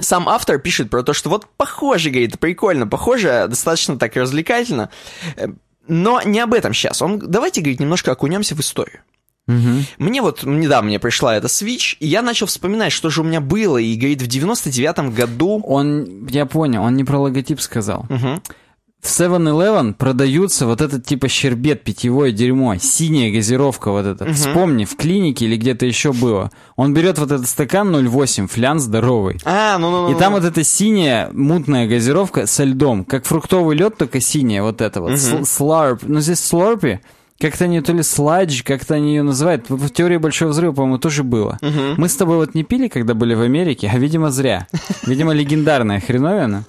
сам 0.00 0.28
автор 0.28 0.58
пишет 0.58 0.90
про 0.90 1.02
то, 1.02 1.12
что 1.12 1.30
вот 1.30 1.46
похоже, 1.56 2.10
говорит, 2.10 2.38
прикольно, 2.38 2.86
похоже, 2.86 3.46
достаточно 3.48 3.98
так 3.98 4.16
развлекательно, 4.16 4.90
Э, 5.36 5.48
но 5.86 6.20
не 6.22 6.40
об 6.40 6.52
этом 6.52 6.74
сейчас. 6.74 7.00
Он, 7.00 7.18
давайте, 7.18 7.60
говорит, 7.62 7.80
немножко 7.80 8.12
окунемся 8.12 8.54
в 8.54 8.60
историю. 8.60 9.00
Мгм. 9.46 9.86
Мне 9.96 10.20
вот 10.20 10.42
недавно 10.44 10.88
мне 10.88 10.98
пришла 10.98 11.34
эта 11.34 11.46
Switch, 11.46 11.96
и 11.98 12.06
я 12.06 12.20
начал 12.20 12.46
вспоминать, 12.46 12.92
что 12.92 13.08
же 13.08 13.22
у 13.22 13.24
меня 13.24 13.40
было, 13.40 13.78
и, 13.78 13.96
говорит, 13.96 14.20
в 14.20 14.26
99-м 14.26 15.10
году... 15.12 15.62
Он, 15.64 16.26
я 16.26 16.44
понял, 16.44 16.82
он 16.82 16.94
не 16.96 17.04
про 17.04 17.18
логотип 17.18 17.60
сказал. 17.60 18.04
Мгм. 18.10 18.42
В 19.00 19.06
7-Eleven 19.06 19.94
продаются 19.94 20.66
вот 20.66 20.80
этот 20.80 21.04
типа 21.04 21.28
щербет, 21.28 21.84
питьевое 21.84 22.32
дерьмо, 22.32 22.76
синяя 22.78 23.32
газировка 23.32 23.90
вот 23.92 24.04
эта. 24.04 24.32
Вспомни, 24.32 24.84
в 24.84 24.96
клинике 24.96 25.44
или 25.46 25.56
где-то 25.56 25.86
еще 25.86 26.12
было. 26.12 26.50
Он 26.76 26.92
берет 26.94 27.18
вот 27.18 27.30
этот 27.30 27.48
стакан 27.48 27.94
0,8, 27.94 28.48
флян 28.48 28.80
здоровый. 28.80 29.38
А, 29.44 29.78
ну-ну-ну. 29.78 30.14
И 30.14 30.18
там 30.18 30.32
вот 30.32 30.44
эта 30.44 30.64
синяя 30.64 31.30
мутная 31.32 31.86
газировка 31.86 32.46
со 32.46 32.64
льдом, 32.64 33.04
как 33.04 33.24
фруктовый 33.24 33.76
лед, 33.76 33.96
только 33.96 34.20
синяя 34.20 34.62
вот 34.62 34.80
это 34.80 35.00
вот. 35.00 35.12
Сл- 35.12 35.44
Сларп. 35.44 36.02
Ну 36.02 36.18
здесь 36.20 36.40
слорпи. 36.40 36.98
Как-то 37.40 37.66
они 37.66 37.80
то 37.80 37.92
ли 37.92 38.02
сладж, 38.02 38.64
как-то 38.64 38.94
они 38.94 39.10
ее 39.14 39.22
называют. 39.22 39.70
В 39.70 39.76
в 39.86 39.90
теории 39.90 40.16
Большого 40.16 40.48
Взрыва, 40.50 40.72
по-моему, 40.72 40.98
тоже 40.98 41.22
было. 41.22 41.56
Мы 41.96 42.08
с 42.08 42.16
тобой 42.16 42.36
вот 42.38 42.56
не 42.56 42.64
пили, 42.64 42.88
когда 42.88 43.14
были 43.14 43.34
в 43.34 43.42
Америке, 43.42 43.88
а, 43.94 43.96
видимо, 43.96 44.32
зря. 44.32 44.66
Видимо, 45.06 45.32
легендарная 45.32 46.00
хреновина. 46.00 46.64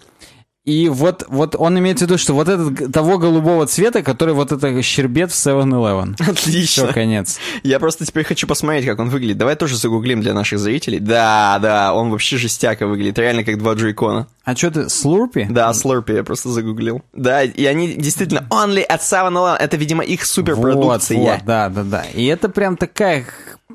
И 0.65 0.89
вот, 0.89 1.25
вот 1.29 1.55
он 1.57 1.79
имеет 1.79 1.99
в 1.99 2.01
виду, 2.01 2.17
что 2.17 2.33
вот 2.33 2.49
этот 2.49 2.91
того 2.91 3.17
голубого 3.17 3.65
цвета, 3.65 4.03
который 4.03 4.33
вот 4.33 4.51
это 4.51 4.81
щербет 4.81 5.31
в 5.31 5.35
7-Eleven. 5.35 6.15
Отлично. 6.29 6.85
Все, 6.85 6.93
конец. 6.93 7.39
Я 7.63 7.79
просто 7.79 8.05
теперь 8.05 8.25
хочу 8.25 8.45
посмотреть, 8.45 8.85
как 8.85 8.99
он 8.99 9.09
выглядит. 9.09 9.37
Давай 9.37 9.55
тоже 9.55 9.77
загуглим 9.77 10.21
для 10.21 10.33
наших 10.33 10.59
зрителей. 10.59 10.99
Да, 10.99 11.59
да, 11.61 11.93
он 11.93 12.11
вообще 12.11 12.37
жестяко 12.37 12.87
выглядит, 12.87 13.17
реально 13.17 13.43
как 13.43 13.57
два 13.57 13.73
джойкона. 13.73 14.27
А 14.43 14.55
что 14.55 14.71
ты, 14.71 14.89
слурпи? 14.89 15.47
Да, 15.49 15.71
Slurpee 15.71 16.15
я 16.17 16.23
просто 16.23 16.49
загуглил. 16.49 17.03
Да, 17.13 17.43
и 17.43 17.65
они 17.65 17.93
действительно 17.93 18.45
only 18.49 18.85
at 18.87 18.99
7-Eleven. 18.99 19.55
Это, 19.55 19.77
видимо, 19.77 20.03
их 20.03 20.25
суперпродукция. 20.25 21.17
Вот, 21.17 21.29
вот, 21.29 21.45
да, 21.45 21.69
да, 21.69 21.83
да. 21.83 22.03
И 22.13 22.25
это 22.25 22.49
прям 22.49 22.75
такая, 22.75 23.25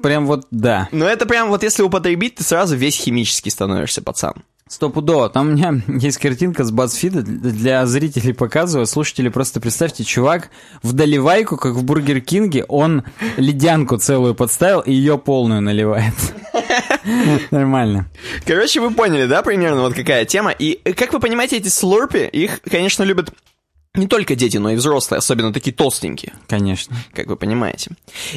прям 0.03 0.27
вот, 0.27 0.47
да. 0.51 0.89
Но 0.93 1.07
это 1.07 1.27
прям 1.27 1.49
вот 1.49 1.63
если 1.63 1.83
употребить, 1.83 2.37
ты 2.37 2.45
сразу 2.45 2.77
весь 2.77 2.97
химический 2.97 3.51
становишься, 3.51 4.03
пацан. 4.03 4.35
Стопудово. 4.67 5.29
Там 5.29 5.49
у 5.49 5.51
меня 5.51 5.83
есть 5.99 6.17
картинка 6.19 6.65
с 6.65 6.73
BuzzFeed, 6.73 7.21
для 7.23 7.85
зрителей 7.85 8.33
показываю, 8.33 8.87
слушатели 8.87 9.29
просто 9.29 9.61
представьте, 9.61 10.05
чувак 10.05 10.51
в 10.83 10.95
доливайку, 10.95 11.59
как 11.59 11.75
в 11.75 11.85
Бургер 11.85 12.21
Кинге, 12.23 12.65
он 12.65 13.05
ледянку 13.37 13.99
целую 13.99 14.35
подставил 14.35 14.81
и 14.81 14.93
ее 14.93 15.19
полную 15.19 15.61
наливает. 15.61 16.15
Нормально. 17.51 18.07
Короче, 18.47 18.81
вы 18.81 18.91
поняли, 18.91 19.27
да, 19.27 19.43
примерно 19.43 19.83
вот 19.83 19.95
какая 19.95 20.25
тема. 20.25 20.51
И, 20.51 20.81
э, 20.85 20.95
как 20.95 21.13
вы 21.13 21.21
понимаете, 21.21 21.59
эти 21.59 21.69
слурпи, 21.69 22.25
их, 22.27 22.61
конечно, 22.63 23.03
любят 23.03 23.33
не 23.95 24.07
только 24.09 24.35
дети, 24.35 24.57
но 24.57 24.71
и 24.71 24.77
взрослые, 24.77 25.19
особенно 25.19 25.53
такие 25.53 25.73
толстенькие. 25.73 26.35
Конечно. 26.49 26.97
как 27.13 27.27
вы 27.29 27.37
понимаете. 27.37 27.93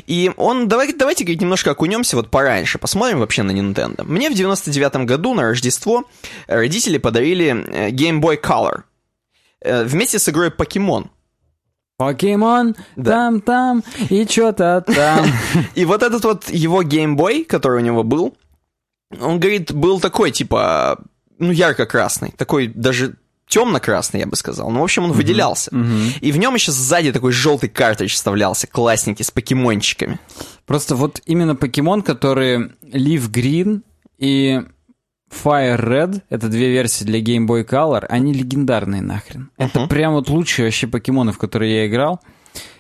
И 0.05 0.31
он, 0.37 0.67
давай, 0.67 0.93
давайте, 0.93 1.23
говорит, 1.23 1.41
немножко 1.41 1.71
окунемся 1.71 2.15
вот 2.15 2.29
пораньше, 2.29 2.77
посмотрим 2.77 3.19
вообще 3.19 3.43
на 3.43 3.51
Nintendo. 3.51 4.03
Мне 4.03 4.29
в 4.29 4.33
99-м 4.33 5.05
году 5.05 5.33
на 5.33 5.43
Рождество 5.43 6.03
родители 6.47 6.97
подарили 6.99 7.65
э, 7.67 7.89
Game 7.89 8.21
Boy 8.21 8.39
Color 8.39 8.83
э, 9.61 9.83
вместе 9.85 10.19
с 10.19 10.29
игрой 10.29 10.51
Покемон. 10.51 11.09
Покемон, 11.97 12.75
Да. 12.95 13.11
там-там, 13.11 13.83
и 14.09 14.25
что-то 14.27 14.83
там. 14.85 15.25
И 15.75 15.83
вот 15.85 16.03
этот 16.03 16.23
вот 16.23 16.49
его 16.49 16.83
Boy, 16.83 17.43
который 17.43 17.81
у 17.81 17.83
него 17.83 18.03
был, 18.03 18.37
он, 19.19 19.39
говорит, 19.39 19.73
был 19.73 19.99
такой, 19.99 20.29
типа, 20.29 20.99
ну, 21.39 21.51
ярко-красный, 21.51 22.33
такой 22.37 22.67
даже 22.67 23.15
темно-красный, 23.47 24.19
я 24.21 24.27
бы 24.27 24.36
сказал. 24.36 24.69
Ну, 24.69 24.81
в 24.81 24.83
общем, 24.83 25.05
он 25.05 25.12
выделялся. 25.13 25.71
И 26.21 26.31
в 26.31 26.38
нем 26.38 26.55
еще 26.55 26.71
сзади 26.71 27.12
такой 27.12 27.31
желтый 27.31 27.69
картридж 27.69 28.13
вставлялся, 28.13 28.67
классненький, 28.67 29.25
с 29.25 29.31
покемончиками. 29.31 30.19
Просто 30.65 30.95
вот 30.95 31.21
именно 31.25 31.55
покемон, 31.55 32.01
которые 32.01 32.71
Leaf 32.83 33.31
Green 33.31 33.81
и 34.17 34.62
Fire 35.31 35.79
Red, 35.79 36.21
это 36.29 36.47
две 36.47 36.69
версии 36.71 37.03
для 37.03 37.19
Game 37.19 37.47
Boy 37.47 37.67
Color, 37.67 38.05
они 38.07 38.33
легендарные 38.33 39.01
нахрен. 39.01 39.49
Это 39.57 39.88
прям 39.88 40.13
вот 40.13 40.29
лучшие 40.29 40.65
вообще 40.65 40.88
покемоны, 40.88 41.31
в 41.31 41.38
которые 41.38 41.75
я 41.75 41.88
играл. 41.88 42.21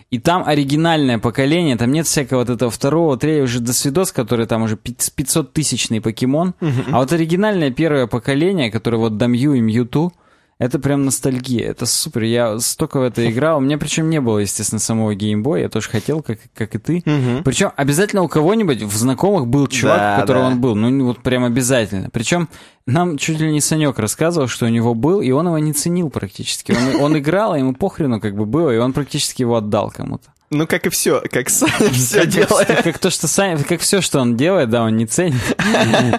И 0.09 0.19
там 0.19 0.43
оригинальное 0.47 1.19
поколение, 1.19 1.75
там 1.75 1.91
нет 1.91 2.07
всякого 2.07 2.39
вот 2.39 2.49
этого 2.49 2.71
второго, 2.71 3.17
третьего, 3.17 3.43
уже 3.43 3.59
до 3.59 3.73
свидос, 3.73 4.13
который 4.13 4.45
там 4.45 4.63
уже 4.63 4.77
500 4.77 5.51
тысячный 5.51 5.99
покемон. 5.99 6.55
А 6.91 6.99
вот 6.99 7.11
оригинальное 7.11 7.71
первое 7.71 8.07
поколение, 8.07 8.71
которое 8.71 8.97
вот 8.97 9.17
до 9.17 9.27
Мью 9.27 9.53
и 9.53 9.59
Мьюту, 9.59 10.13
это 10.59 10.79
прям 10.79 11.05
ностальгия, 11.05 11.69
это 11.69 11.85
супер. 11.85 12.23
Я 12.23 12.59
столько 12.59 12.99
в 12.99 13.03
это 13.03 13.29
играл. 13.29 13.57
У 13.59 13.61
меня 13.61 13.77
причем 13.77 14.09
не 14.09 14.19
было, 14.19 14.39
естественно, 14.39 14.79
самого 14.79 15.13
геймбоя. 15.13 15.63
Я 15.63 15.69
тоже 15.69 15.89
хотел, 15.89 16.21
как, 16.23 16.39
как 16.55 16.73
и 16.75 16.79
ты. 16.79 17.03
Причем 17.45 17.71
обязательно 17.75 18.23
у 18.23 18.27
кого-нибудь 18.27 18.81
в 18.81 18.95
знакомых 18.95 19.47
был 19.47 19.67
чувак, 19.67 19.97
Да, 19.97 20.15
у 20.17 20.21
которого 20.21 20.43
да. 20.45 20.51
он 20.51 20.61
был. 20.61 20.75
Ну, 20.75 21.05
вот 21.05 21.21
прям 21.21 21.43
обязательно. 21.43 22.09
Причем 22.11 22.49
нам 22.87 23.17
чуть 23.17 23.39
ли 23.39 23.51
не 23.51 23.61
Санек 23.61 23.99
рассказывал, 23.99 24.47
что 24.47 24.65
у 24.65 24.69
него 24.69 24.93
был, 24.95 25.21
и 25.21 25.29
он 25.31 25.45
его 25.47 25.59
не 25.59 25.73
ценил 25.73 26.09
практически. 26.09 26.71
Он, 26.71 27.01
он 27.01 27.17
играл, 27.17 27.53
а 27.53 27.57
ему 27.59 27.73
похрену 27.73 28.19
как 28.19 28.35
бы 28.35 28.45
было, 28.45 28.71
и 28.71 28.77
он 28.77 28.93
практически 28.93 29.41
его 29.43 29.57
отдал 29.57 29.91
кому-то. 29.91 30.29
Ну, 30.49 30.65
как 30.65 30.85
и 30.87 30.89
все, 30.89 31.21
как 31.29 31.49
Саня 31.49 31.91
все 31.91 32.21
Как- 32.21 32.29
делает. 32.29 32.67
Как, 32.67 32.83
как 32.83 32.99
то, 32.99 33.09
что 33.09 33.27
Саня, 33.27 33.61
как 33.63 33.81
все, 33.81 33.99
что 33.99 34.19
он 34.21 34.37
делает, 34.37 34.69
да, 34.69 34.83
он 34.83 34.95
не 34.95 35.05
ценит. 35.05 35.35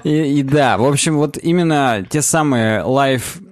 И, 0.04 0.38
и 0.38 0.42
да, 0.42 0.76
в 0.76 0.84
общем, 0.84 1.16
вот 1.16 1.38
именно 1.38 2.06
те 2.08 2.20
самые 2.20 2.82
Life, 2.82 3.42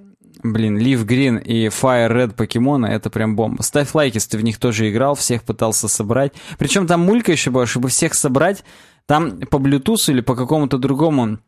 блин, 0.43 0.79
Leaf 0.79 1.05
Green 1.07 1.43
и 1.43 1.67
Fire 1.67 2.11
Red 2.11 2.35
покемоны, 2.35 2.87
это 2.87 3.11
прям 3.11 3.37
бомба. 3.37 3.63
Ставь 3.63 3.95
лайк, 3.95 4.15
если 4.15 4.31
ты 4.31 4.39
в 4.39 4.45
них 4.45 4.59
тоже 4.59 4.91
играл, 4.91 5.15
всех 5.15 5.43
пытался 5.43 5.89
собрать. 5.89 6.33
Причем 6.59 6.87
там 6.87 7.01
мулька 7.01 7.33
еще 7.33 7.51
была, 7.51 7.67
чтобы 7.67 7.89
всех 7.89 8.15
собрать, 8.15 8.65
там 9.07 9.41
по 9.41 9.57
Bluetooth 9.57 10.11
или 10.11 10.21
по 10.21 10.35
какому-то 10.35 10.79
другому 10.79 11.39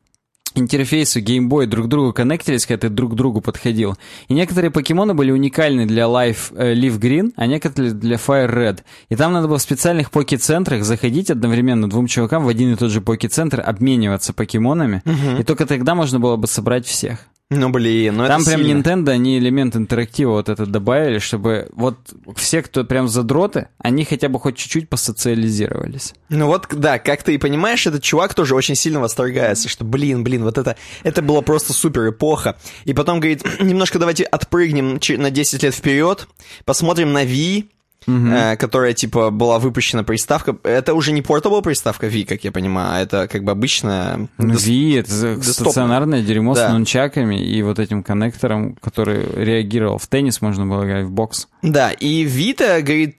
интерфейсу 0.55 1.20
Game 1.20 1.48
Boy 1.48 1.66
друг 1.66 1.87
к 1.87 1.88
другу 1.88 2.12
коннектились, 2.12 2.66
когда 2.66 2.88
ты 2.88 2.94
друг 2.94 3.12
к 3.12 3.14
другу 3.14 3.40
подходил. 3.40 3.96
И 4.29 4.35
некоторые 4.35 4.70
покемоны 4.70 5.14
были 5.14 5.31
уникальны 5.31 5.87
для 5.87 6.05
Life 6.05 6.55
э, 6.55 6.74
Leaf 6.74 6.98
Green, 6.98 7.33
а 7.37 7.46
некоторые 7.46 7.93
для 7.93 8.16
Fire 8.16 8.53
Red. 8.53 8.80
И 9.09 9.16
там 9.16 9.32
надо 9.32 9.49
было 9.49 9.59
в 9.59 9.62
специальных 9.62 10.11
поки-центрах 10.11 10.84
заходить 10.84 11.30
одновременно 11.30 11.89
двум 11.89 12.07
чувакам 12.07 12.45
в 12.45 12.49
один 12.49 12.72
и 12.72 12.76
тот 12.76 12.91
же 12.91 13.01
поки-центр, 13.01 13.62
обмениваться 13.64 14.32
покемонами, 14.32 15.03
и 15.39 15.43
только 15.43 15.66
тогда 15.66 15.95
можно 15.95 16.18
было 16.18 16.36
бы 16.36 16.47
собрать 16.47 16.86
всех. 16.86 17.26
Ну, 17.51 17.70
блин, 17.70 18.16
ну 18.18 18.26
Там 18.26 18.42
это 18.42 18.51
прям 18.51 18.62
сильно. 18.62 18.82
Nintendo, 18.82 19.11
они 19.11 19.38
элемент 19.38 19.74
интерактива 19.74 20.32
вот 20.32 20.51
этот 20.51 20.70
добавили, 20.70 21.18
чтобы 21.18 21.70
вот 21.72 21.96
все, 22.36 22.62
кто 22.62 22.84
прям 22.84 23.09
задроты, 23.09 23.68
они 23.78 24.05
хотя 24.05 24.28
бы 24.28 24.38
хоть 24.38 24.57
чуть-чуть 24.57 24.90
посоциализировались. 24.90 26.12
Ну 26.28 26.46
вот, 26.46 26.66
да, 26.70 26.99
как 26.99 27.22
ты 27.22 27.36
и 27.36 27.38
понимаешь, 27.38 27.86
этот 27.86 28.03
чувак 28.03 28.34
тоже 28.34 28.55
очень 28.55 28.74
сильно 28.74 29.01
восторгается, 29.01 29.70
что, 29.70 29.84
блин, 29.84 30.24
блин, 30.24 30.44
вот 30.44 30.59
это, 30.59 30.76
это 31.05 31.22
была 31.22 31.40
просто 31.40 31.72
супер 31.72 32.11
эпоха. 32.11 32.59
И 32.84 32.92
потом 32.92 33.18
говорит, 33.18 33.42
немножко 33.61 33.99
давайте 33.99 34.24
отпрыгнем 34.24 35.01
на 35.16 35.30
10 35.30 35.62
лет 35.62 35.74
вперед, 35.74 36.28
посмотрим 36.66 37.14
на 37.14 37.24
Wii, 37.24 37.64
э, 38.09 38.56
которая, 38.56 38.94
типа, 38.94 39.30
была 39.30 39.59
выпущена 39.59 40.02
приставка. 40.02 40.56
Это 40.62 40.94
уже 40.94 41.12
не 41.12 41.22
портабл 41.22 41.62
приставка 41.62 42.06
Wii, 42.06 42.24
как 42.26 42.44
я 42.44 42.52
понимаю, 42.52 42.88
а 42.92 43.00
это 43.00 43.28
как 43.28 43.44
бы 43.44 43.52
обычная... 43.52 44.28
Ну, 44.38 44.54
Wii— 44.54 44.98
это 45.00 45.11
десктопная. 45.11 45.52
стационарное 45.52 46.22
дерьмо 46.22 46.54
Да. 46.54 46.68
с 46.68 46.72
нунчаками 46.72 47.36
и 47.40 47.62
вот 47.62 47.78
этим 47.78 48.02
коннектором, 48.02 48.74
который 48.76 49.26
реагировал. 49.44 49.98
В 49.98 50.06
теннис 50.06 50.40
можно 50.40 50.66
было 50.66 50.84
играть, 50.84 51.04
в 51.06 51.11
бокс. 51.11 51.48
Да, 51.62 51.90
и 51.90 52.24
Vita 52.24 52.80
говорит, 52.82 53.16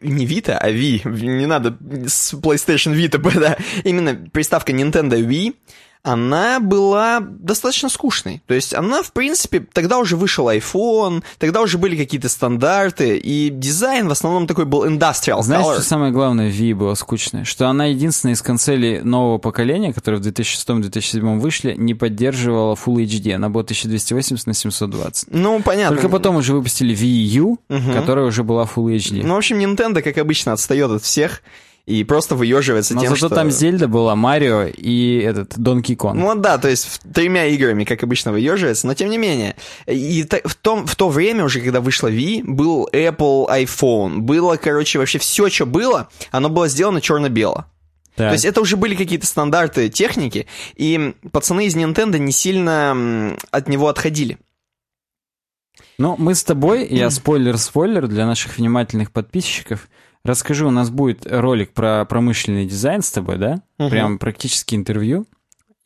не 0.00 0.26
Vita, 0.26 0.56
а 0.60 0.70
Wii, 0.70 1.08
не 1.20 1.46
надо 1.46 1.76
с 2.06 2.32
PlayStation 2.34 2.94
Vita, 2.94 3.18
да, 3.40 3.56
именно 3.84 4.14
приставка 4.32 4.72
Nintendo 4.72 5.20
Wii, 5.20 5.54
она 6.02 6.60
была 6.60 7.20
достаточно 7.20 7.88
скучной. 7.88 8.42
То 8.46 8.54
есть 8.54 8.74
она, 8.74 9.02
в 9.02 9.12
принципе, 9.12 9.60
тогда 9.72 9.98
уже 9.98 10.16
вышел 10.16 10.48
iPhone, 10.48 11.22
тогда 11.38 11.60
уже 11.60 11.78
были 11.78 11.96
какие-то 11.96 12.28
стандарты, 12.28 13.18
и 13.18 13.50
дизайн 13.50 14.08
в 14.08 14.12
основном 14.12 14.46
такой 14.46 14.64
был 14.64 14.86
industrial 14.86 15.42
Знаешь, 15.42 15.64
color. 15.66 15.74
что 15.74 15.82
самое 15.82 16.12
главное 16.12 16.50
в 16.50 16.54
Wii 16.54 16.74
было 16.74 16.94
скучное? 16.94 17.44
Что 17.44 17.68
она 17.68 17.86
единственная 17.86 18.34
из 18.34 18.42
консолей 18.42 19.00
нового 19.02 19.38
поколения, 19.38 19.92
которые 19.92 20.20
в 20.20 20.26
2006-2007 20.26 21.38
вышли, 21.38 21.74
не 21.76 21.94
поддерживала 21.94 22.74
Full 22.74 23.04
HD. 23.04 23.32
Она 23.32 23.50
была 23.50 23.62
1280 23.62 24.46
на 24.46 24.54
720. 24.54 25.28
Ну, 25.30 25.60
понятно. 25.62 25.96
Только 25.96 26.08
потом 26.08 26.36
уже 26.36 26.54
выпустили 26.54 26.96
Wii 26.96 27.38
U, 27.38 27.58
которая 27.68 28.26
уже 28.26 28.42
была 28.42 28.64
Full 28.64 28.96
HD. 28.96 29.20
Ну, 29.24 29.34
в 29.34 29.38
общем, 29.38 29.58
Nintendo, 29.58 30.00
как 30.00 30.16
обычно, 30.18 30.52
отстает 30.52 30.90
от 30.90 31.02
всех 31.02 31.42
и 31.90 32.04
просто 32.04 32.36
выеживается 32.36 32.94
Но 32.94 33.00
тем, 33.00 33.10
зато 33.10 33.26
что... 33.26 33.34
там 33.34 33.50
Зельда 33.50 33.88
была, 33.88 34.14
Марио 34.14 34.66
и 34.66 35.18
этот 35.18 35.58
Донки 35.58 35.96
Конг. 35.96 36.14
Ну 36.14 36.34
да, 36.36 36.56
то 36.58 36.68
есть 36.68 37.00
тремя 37.12 37.46
играми, 37.46 37.82
как 37.84 38.04
обычно, 38.04 38.30
выеживается, 38.30 38.86
но 38.86 38.94
тем 38.94 39.10
не 39.10 39.18
менее. 39.18 39.56
И 39.86 40.24
в, 40.44 40.54
том, 40.54 40.86
в 40.86 40.94
то 40.94 41.08
время 41.08 41.44
уже, 41.44 41.60
когда 41.60 41.80
вышла 41.80 42.08
Wii, 42.08 42.44
был 42.44 42.88
Apple 42.92 43.48
iPhone, 43.48 44.18
было, 44.18 44.56
короче, 44.56 45.00
вообще 45.00 45.18
все, 45.18 45.48
что 45.50 45.66
было, 45.66 46.08
оно 46.30 46.48
было 46.48 46.68
сделано 46.68 47.00
черно-бело. 47.00 47.66
Так. 48.14 48.28
То 48.28 48.32
есть 48.34 48.44
это 48.44 48.60
уже 48.60 48.76
были 48.76 48.94
какие-то 48.94 49.26
стандарты 49.26 49.88
техники, 49.88 50.46
и 50.76 51.14
пацаны 51.32 51.66
из 51.66 51.74
Nintendo 51.74 52.18
не 52.18 52.32
сильно 52.32 53.36
от 53.50 53.68
него 53.68 53.88
отходили. 53.88 54.38
Ну, 55.98 56.14
мы 56.18 56.34
с 56.34 56.44
тобой, 56.44 56.86
я 56.86 57.10
спойлер-спойлер 57.10 58.06
для 58.06 58.26
наших 58.26 58.58
внимательных 58.58 59.10
подписчиков, 59.10 59.88
расскажу, 60.24 60.68
у 60.68 60.70
нас 60.70 60.90
будет 60.90 61.26
ролик 61.30 61.72
про 61.72 62.04
промышленный 62.04 62.66
дизайн 62.66 63.02
с 63.02 63.10
тобой, 63.10 63.38
да? 63.38 63.62
Мгм. 63.78 63.90
Прям 63.90 64.18
практически 64.18 64.74
интервью. 64.74 65.26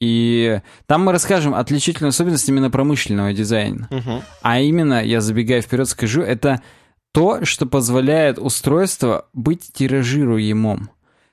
И 0.00 0.60
там 0.86 1.04
мы 1.04 1.12
расскажем 1.12 1.54
отличительную 1.54 2.10
особенность 2.10 2.48
именно 2.48 2.70
промышленного 2.70 3.32
дизайна. 3.32 3.88
А 4.42 4.60
именно, 4.60 5.02
я 5.04 5.20
забегая 5.20 5.62
вперед 5.62 5.88
скажу, 5.88 6.20
это 6.22 6.60
то, 7.12 7.44
что 7.44 7.64
позволяет 7.66 8.38
устройству 8.38 9.22
быть 9.32 9.70
тиражируемым. 9.72 10.90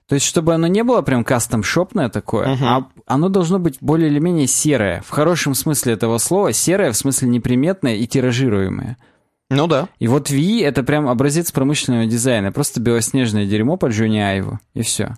То 0.07 0.15
есть, 0.15 0.25
чтобы 0.27 0.53
оно 0.53 0.67
не 0.67 0.83
было 0.83 1.01
прям 1.01 1.23
кастом-шопное 1.23 2.09
такое, 2.09 2.49
Мгм. 2.55 2.65
а 2.65 2.87
оно 3.07 3.29
должно 3.29 3.59
быть 3.59 3.77
более 3.81 4.09
или 4.09 4.19
менее 4.19 4.45
серое. 4.45 5.01
В 5.05 5.09
хорошем 5.09 5.55
смысле 5.55 5.93
этого 5.93 6.17
слова. 6.17 6.51
Серое 6.53 6.91
в 6.91 6.97
смысле 6.97 7.29
неприметное 7.29 7.95
и 7.95 8.05
тиражируемое. 8.05 8.97
Ну 9.51 9.67
да. 9.67 9.89
И 9.99 10.07
вот 10.07 10.31
Wii— 10.31 10.63
это 10.65 10.81
прям 10.81 11.09
образец 11.09 11.51
промышленного 11.51 12.05
дизайна. 12.05 12.53
Просто 12.53 12.79
белоснежное 12.79 13.45
дерьмо 13.45 13.75
под 13.75 13.91
Джонни 13.91 14.19
Айву. 14.19 14.59
И 14.73 14.81
все. 14.81 15.17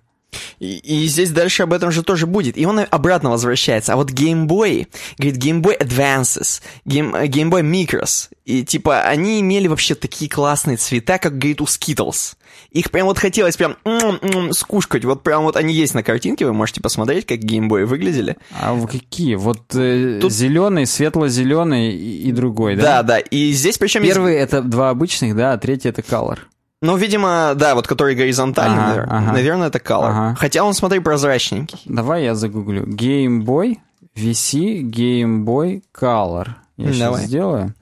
И, 0.60 0.78
и 0.78 1.08
здесь 1.08 1.32
дальше 1.32 1.64
об 1.64 1.74
этом 1.74 1.92
же 1.92 2.04
тоже 2.04 2.26
будет. 2.28 2.58
И 2.58 2.66
он 2.66 2.80
обратно 2.90 3.30
возвращается. 3.32 3.94
А 3.94 3.96
вот 3.96 4.12
Game 4.12 4.48
Boy, 4.48 4.88
говорит, 5.18 5.38
Game 5.44 5.62
Boy 5.62 5.78
Advances, 5.80 6.62
Game, 6.86 7.16
э, 7.18 7.28
Game 7.28 7.50
Boy 7.50 7.62
Micros, 7.64 8.30
и 8.46 8.64
типа 8.64 9.02
они 9.02 9.40
имели 9.40 9.68
вообще 9.68 9.96
такие 9.96 10.30
классные 10.30 10.78
цвета, 10.78 11.18
как, 11.18 11.38
говорит, 11.38 11.62
у 11.62 11.66
Skittles. 11.66 12.36
Их 12.72 12.92
прям 12.92 13.08
вот 13.08 13.18
хотелось 13.18 13.58
прям 13.58 13.78
м, 13.84 14.20
м, 14.22 14.54
скушкать. 14.54 15.06
Вот 15.06 15.24
прям 15.24 15.44
вот 15.44 15.56
они 15.56 15.74
есть 15.74 15.94
на 15.96 16.04
картинке, 16.04 16.46
вы 16.46 16.54
можете 16.54 16.82
посмотреть, 16.82 17.26
как 17.26 17.40
Game 17.40 17.68
Boy 17.68 17.86
выглядели. 17.86 18.38
А 18.52 18.80
какие? 18.86 19.36
Вот 19.36 19.60
э, 19.76 20.20
Тут- 20.22 20.32
зеленый, 20.32 20.86
светло-зеленый 20.86 21.94
и, 21.96 22.30
и 22.30 22.32
другой, 22.32 22.76
Да, 22.76 23.02
да? 23.02 23.04
да. 23.04 23.20
И 23.20 23.52
здесь 23.54 23.78
причем 23.78 24.04
есть- 24.04 24.14
Первый 24.16 24.36
это 24.36 24.62
два 24.62 24.90
обычных, 24.90 25.36
да, 25.36 25.54
а 25.54 25.58
третий 25.58 25.90
это 25.90 26.02
Color. 26.02 26.40
Ну, 26.84 26.98
видимо, 26.98 27.54
да, 27.56 27.76
вот 27.76 27.88
который 27.88 28.14
горизонтальный, 28.14 28.78
Ага, 28.78 28.88
наверное. 28.90 29.18
ага. 29.18 29.32
Наверное, 29.32 29.68
это 29.70 29.80
Color. 29.80 30.10
Ага. 30.10 30.36
Хотя 30.38 30.64
он, 30.66 30.74
смотри, 30.74 31.00
прозрачненький. 31.00 31.80
Давай 31.86 32.26
я 32.26 32.36
загуглю. 32.36 32.86
Game 32.86 33.42
Boy, 33.42 33.78
VC, 34.18 34.82
Game 34.82 35.46
Boy 35.46 35.82
Color. 35.98 36.50
Я 36.76 36.88
сейчас 36.88 37.00
Давай. 37.00 37.26
сделаю. 37.26 37.74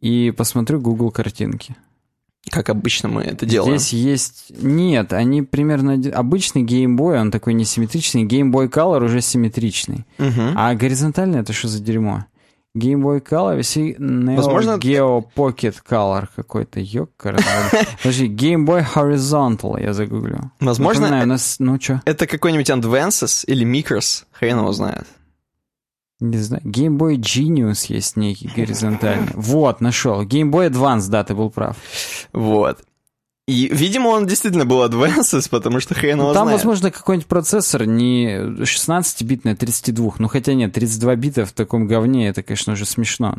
И 0.00 0.32
посмотрю 0.36 0.80
Google 0.80 1.10
картинки. 1.10 1.74
Как 2.48 2.70
обычно 2.70 3.08
мы 3.08 3.22
это 3.22 3.44
делаем. 3.44 3.78
Здесь 3.78 3.92
есть... 3.92 4.52
Нет, 4.62 5.12
они 5.12 5.42
примерно... 5.42 5.94
Обычный 6.14 6.62
Game 6.64 6.96
Boy, 6.96 7.20
он 7.20 7.30
такой 7.32 7.54
несимметричный. 7.54 8.24
Game 8.24 8.50
Boy 8.52 8.68
Color 8.68 9.04
уже 9.04 9.20
симметричный. 9.20 10.06
Мгм. 10.18 10.54
А 10.56 10.74
горизонтальный 10.74 11.40
это 11.40 11.52
что 11.52 11.66
за 11.68 11.80
дерьмо? 11.80 12.24
Game 12.74 13.02
Boy 13.02 13.20
Color, 13.20 13.58
VC, 13.58 13.96
Neo 13.98 14.36
Возможно, 14.36 14.78
Geo 14.78 15.24
Pocket 15.36 15.76
Color 15.86 16.28
какой-то. 16.34 16.80
Ёкар. 16.80 17.36
Подожди, 18.02 18.28
Game 18.28 18.64
Boy 18.64 18.84
Horizontal 18.94 19.78
я 19.82 19.92
загуглю. 19.92 20.50
Возможно, 20.58 21.02
Напоминаю, 21.02 21.24
у 21.24 21.28
нас... 21.28 21.56
Ну 21.58 21.78
чё? 21.78 22.00
Это 22.06 22.26
какой-нибудь 22.26 22.70
Advances 22.70 23.44
или 23.46 23.66
Micros, 23.66 24.24
хрен 24.32 24.58
его 24.58 24.72
знает. 24.72 25.06
Не 26.20 26.38
знаю. 26.38 26.62
Game 26.64 26.96
Boy 26.96 27.16
Genius 27.16 27.92
есть 27.92 28.16
некий 28.16 28.48
горизонтальный. 28.48 29.32
Вот, 29.34 29.80
нашел. 29.80 30.22
Game 30.22 30.50
Boy 30.50 30.70
Advance, 30.70 31.10
да, 31.10 31.24
ты 31.24 31.34
был 31.34 31.50
прав. 31.50 31.76
Вот. 32.32 32.78
И, 33.48 33.68
видимо, 33.72 34.08
он 34.08 34.26
действительно 34.26 34.64
был 34.64 34.84
Advances, 34.84 35.48
потому 35.50 35.80
что 35.80 35.94
хрен 35.94 36.18
его 36.18 36.28
Ну, 36.28 36.34
Там, 36.34 36.44
знает. 36.44 36.60
возможно, 36.60 36.90
какой-нибудь 36.92 37.26
процессор 37.26 37.86
не 37.86 38.36
16-битный, 38.64 39.52
а 39.52 39.56
32. 39.56 40.12
Ну, 40.18 40.28
хотя 40.28 40.54
нет, 40.54 40.72
32 40.72 41.16
бита 41.16 41.44
в 41.44 41.52
таком 41.52 41.88
говне, 41.88 42.28
это, 42.28 42.42
конечно, 42.44 42.74
уже 42.74 42.84
смешно. 42.86 43.38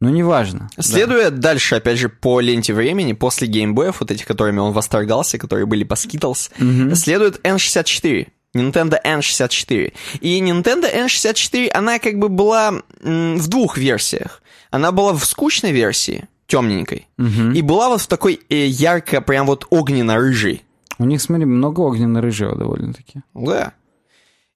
Но 0.00 0.10
неважно. 0.10 0.68
Да. 0.76 0.82
Следуя 0.82 1.30
дальше, 1.30 1.76
опять 1.76 1.98
же, 1.98 2.08
по 2.08 2.40
ленте 2.40 2.74
времени, 2.74 3.12
после 3.12 3.46
геймбоев, 3.46 4.00
вот 4.00 4.10
этих, 4.10 4.26
которыми 4.26 4.58
он 4.58 4.72
восторгался, 4.72 5.38
которые 5.38 5.66
были 5.66 5.84
по 5.84 5.94
Skittles, 5.94 6.50
Мгм. 6.58 6.94
следует 6.96 7.40
N64. 7.46 8.26
Nintendo 8.56 8.96
N64. 9.04 9.92
И 10.20 10.40
Nintendo 10.40 10.92
N64, 10.92 11.70
она 11.70 11.98
как 12.00 12.18
бы 12.18 12.28
была 12.28 12.72
в 13.02 13.48
двух 13.48 13.78
версиях. 13.78 14.42
Она 14.70 14.90
была 14.90 15.12
в 15.12 15.24
скучной 15.24 15.70
версии, 15.72 16.24
темненькой, 16.46 17.08
Мгм. 17.16 17.52
и 17.52 17.62
была 17.62 17.88
вот 17.88 18.00
в 18.00 18.06
такой 18.06 18.40
э, 18.48 18.66
ярко, 18.66 19.20
прям 19.20 19.46
вот 19.46 19.66
огненно-рыжей. 19.70 20.62
У 20.98 21.04
них, 21.04 21.20
смотри, 21.20 21.44
много 21.44 21.80
огненно-рыжего 21.80 22.56
довольно-таки. 22.56 23.22
Да. 23.34 23.72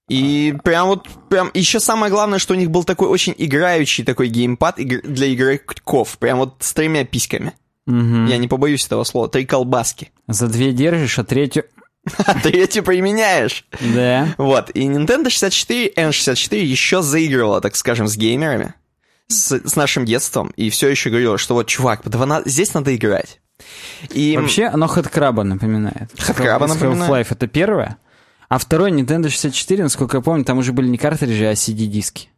И 0.07 0.55
прям 0.63 0.87
вот, 0.87 1.07
прям, 1.29 1.51
еще 1.53 1.79
самое 1.79 2.11
главное, 2.11 2.39
что 2.39 2.53
у 2.53 2.57
них 2.57 2.71
был 2.71 2.83
такой 2.83 3.07
очень 3.09 3.35
играющий 3.37 4.03
такой 4.03 4.27
геймпад 4.29 4.79
игр- 4.79 5.01
для 5.07 5.31
игроков, 5.33 6.17
прям 6.17 6.39
вот 6.39 6.55
с 6.59 6.73
тремя 6.73 7.05
письками. 7.05 7.53
Мгм. 7.85 8.25
Я 8.27 8.37
не 8.37 8.47
побоюсь 8.47 8.85
этого 8.85 9.03
слова, 9.03 9.27
три 9.29 9.45
колбаски. 9.45 10.11
За 10.27 10.47
две 10.47 10.71
держишь, 10.73 11.19
а 11.19 11.23
третью... 11.23 11.65
А 12.25 12.33
третью 12.39 12.81
применяешь. 12.83 13.65
Да. 13.93 14.33
Вот, 14.37 14.71
и 14.71 14.81
Nintendo 14.87 15.29
64, 15.29 15.91
N64 15.95 16.57
еще 16.59 17.01
заигрывала, 17.03 17.61
так 17.61 17.75
скажем, 17.75 18.07
с 18.07 18.15
геймерами, 18.15 18.73
с, 19.29 19.51
с 19.63 19.75
нашим 19.75 20.05
детством, 20.05 20.51
и 20.57 20.69
все 20.69 20.89
еще 20.89 21.09
говорила, 21.09 21.37
что 21.37 21.53
вот, 21.53 21.67
чувак, 21.67 22.01
да 22.05 22.25
на- 22.25 22.41
здесь 22.45 22.73
надо 22.73 22.95
играть. 22.95 23.39
И 24.09 24.35
Вообще, 24.37 24.65
оно 24.65 24.87
Хэдкраба 24.87 25.43
напоминает. 25.43 26.09
Хэдкраба 26.17 26.65
Из 26.65 26.73
напоминает. 26.75 27.11
Half-Life 27.11 27.27
это 27.31 27.47
первое. 27.47 27.97
А 28.47 28.57
второй 28.57 28.91
Nintendo 28.91 29.29
64, 29.29 29.83
насколько 29.83 30.17
я 30.17 30.21
помню, 30.21 30.43
там 30.43 30.57
уже 30.57 30.73
были 30.73 30.87
не 30.87 30.97
картриджи, 30.97 31.45
а 31.45 31.53
CD-диски. 31.53 32.29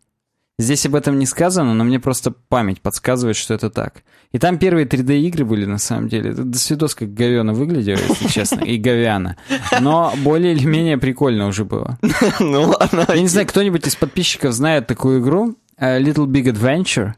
Здесь 0.59 0.85
об 0.85 0.95
этом 0.95 1.17
не 1.17 1.25
сказано, 1.25 1.73
но 1.73 1.83
мне 1.83 1.99
просто 1.99 2.31
память 2.31 2.81
подсказывает, 2.81 3.37
что 3.37 3.53
это 3.53 3.69
так. 3.69 4.03
И 4.31 4.37
там 4.37 4.57
первые 4.57 4.85
3D-игры 4.85 5.45
были, 5.45 5.65
на 5.65 5.77
самом 5.77 6.09
деле. 6.09 6.31
Это 6.31 6.43
до 6.43 6.59
свидос 6.59 6.93
как 6.93 7.13
говёно 7.13 7.53
выглядело, 7.53 7.99
если 8.09 8.27
честно, 8.27 8.61
и 8.63 8.77
говяно. 8.77 9.37
Но 9.79 10.13
более 10.17 10.53
или 10.53 10.65
менее 10.65 10.97
прикольно 10.97 11.47
уже 11.47 11.63
было. 11.65 11.97
ну 12.39 12.63
ладно. 12.63 13.05
Я 13.07 13.21
не 13.21 13.27
знаю, 13.27 13.47
кто-нибудь 13.47 13.87
из 13.87 13.95
подписчиков 13.95 14.53
знает 14.53 14.87
такую 14.87 15.21
игру 15.21 15.55
Little 15.81 16.27
Big 16.27 16.45
Adventure. 16.45 17.13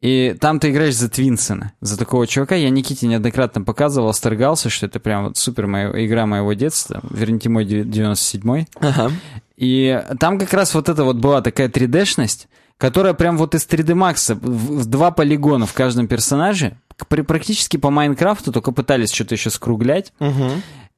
И 0.00 0.36
там 0.40 0.58
ты 0.58 0.70
играешь 0.70 0.96
за 0.96 1.08
Твинсона, 1.08 1.72
за 1.80 1.96
такого 1.96 2.26
чувака. 2.26 2.56
Я 2.56 2.70
Никите 2.70 3.06
неоднократно 3.06 3.62
показывал, 3.62 4.12
сторгался, 4.12 4.68
что 4.68 4.86
это 4.86 4.98
прям 4.98 5.26
вот 5.26 5.36
супер 5.36 5.68
моя, 5.68 5.90
игра 6.04 6.26
моего 6.26 6.52
детства. 6.54 7.00
Верните 7.08 7.48
мой 7.48 7.64
97-й. 7.64 8.66
Ага. 8.80 9.12
И 9.56 10.02
там 10.18 10.40
как 10.40 10.52
раз 10.54 10.74
вот 10.74 10.88
это 10.88 11.04
вот 11.04 11.16
была 11.16 11.40
такая 11.40 11.68
3D-шность, 11.68 12.48
которая 12.78 13.14
прям 13.14 13.38
вот 13.38 13.54
из 13.54 13.64
3D 13.64 13.94
Max 13.94 14.34
в, 14.34 14.80
в 14.80 14.86
два 14.86 15.12
полигона 15.12 15.66
в 15.66 15.72
каждом 15.72 16.08
персонаже, 16.08 16.76
практически 17.06 17.76
по 17.76 17.90
Майнкрафту, 17.90 18.50
только 18.50 18.72
пытались 18.72 19.12
что-то 19.12 19.36
еще 19.36 19.50
скруглять. 19.50 20.12
Угу. 20.18 20.50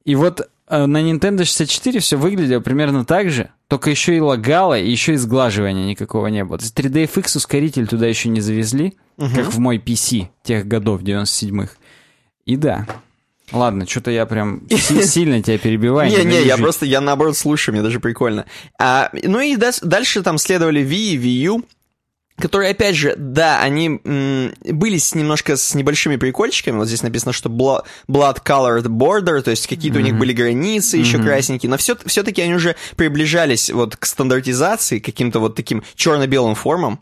И 0.05 0.15
вот 0.15 0.47
э, 0.67 0.85
на 0.85 1.01
Nintendo 1.01 1.39
64 1.39 1.99
все 1.99 2.17
выглядело 2.17 2.59
примерно 2.61 3.05
так 3.05 3.29
же, 3.31 3.49
только 3.67 3.89
еще 3.89 4.15
и 4.15 4.19
лагало, 4.19 4.79
и 4.79 4.89
еще 4.89 5.13
и 5.13 5.17
сглаживания 5.17 5.85
никакого 5.85 6.27
не 6.27 6.43
было. 6.43 6.57
То 6.59 6.63
есть 6.65 6.77
3DFX 6.79 7.37
ускоритель 7.37 7.87
туда 7.87 8.05
еще 8.07 8.29
не 8.29 8.41
завезли, 8.41 8.93
Мгм. 9.17 9.33
как 9.33 9.45
в 9.53 9.59
мой 9.59 9.77
PC 9.77 10.27
тех 10.43 10.67
годов, 10.67 11.01
97-х. 11.01 11.73
И 12.45 12.55
да. 12.57 12.85
Ладно, 13.51 13.87
что-то 13.87 14.11
я 14.11 14.25
прям 14.25 14.61
си- 14.69 15.03
сильно 15.07 15.41
тебя 15.41 15.57
перебиваю. 15.57 16.09
Не, 16.09 16.23
не, 16.25 16.43
я 16.43 16.57
просто, 16.57 16.85
я 16.85 16.99
наоборот 17.01 17.37
слушаю, 17.37 17.73
мне 17.73 17.83
даже 17.83 17.99
прикольно. 17.99 18.45
А, 18.79 19.09
ну 19.23 19.39
и 19.39 19.55
дальше 19.55 20.21
там 20.23 20.37
следовали 20.37 20.81
Wii 20.81 21.13
и 21.13 21.17
Wii 21.17 21.45
U, 21.55 21.63
которые, 22.37 22.71
опять 22.71 22.95
же, 22.95 23.15
да, 23.17 23.61
они 23.61 23.99
м, 24.03 24.53
были 24.63 24.97
с 24.97 25.15
немножко 25.15 25.55
с 25.55 25.73
небольшими 25.73 26.17
прикольчиками. 26.17 26.77
Вот 26.77 26.87
здесь 26.87 27.01
написано, 27.03 27.31
что 27.33 27.49
blo- 27.49 27.83
blood 28.09 28.43
colored 28.43 28.83
border, 28.87 29.41
то 29.41 29.51
есть 29.51 29.67
какие-то 29.67 29.99
у 29.99 30.01
них 30.01 30.13
были 30.19 30.33
границы 30.33 30.97
еще 30.97 31.17
красненькие, 31.23 31.69
но 31.69 31.77
все, 31.77 31.95
все-таки 32.05 32.41
они 32.41 32.55
уже 32.55 32.75
приближались 32.97 33.69
вот 33.69 33.95
к 33.95 34.05
стандартизации, 34.05 34.99
к 34.99 35.05
каким-то 35.05 35.39
вот 35.39 35.55
таким 35.55 35.83
черно-белым 35.95 36.55
формам. 36.55 36.99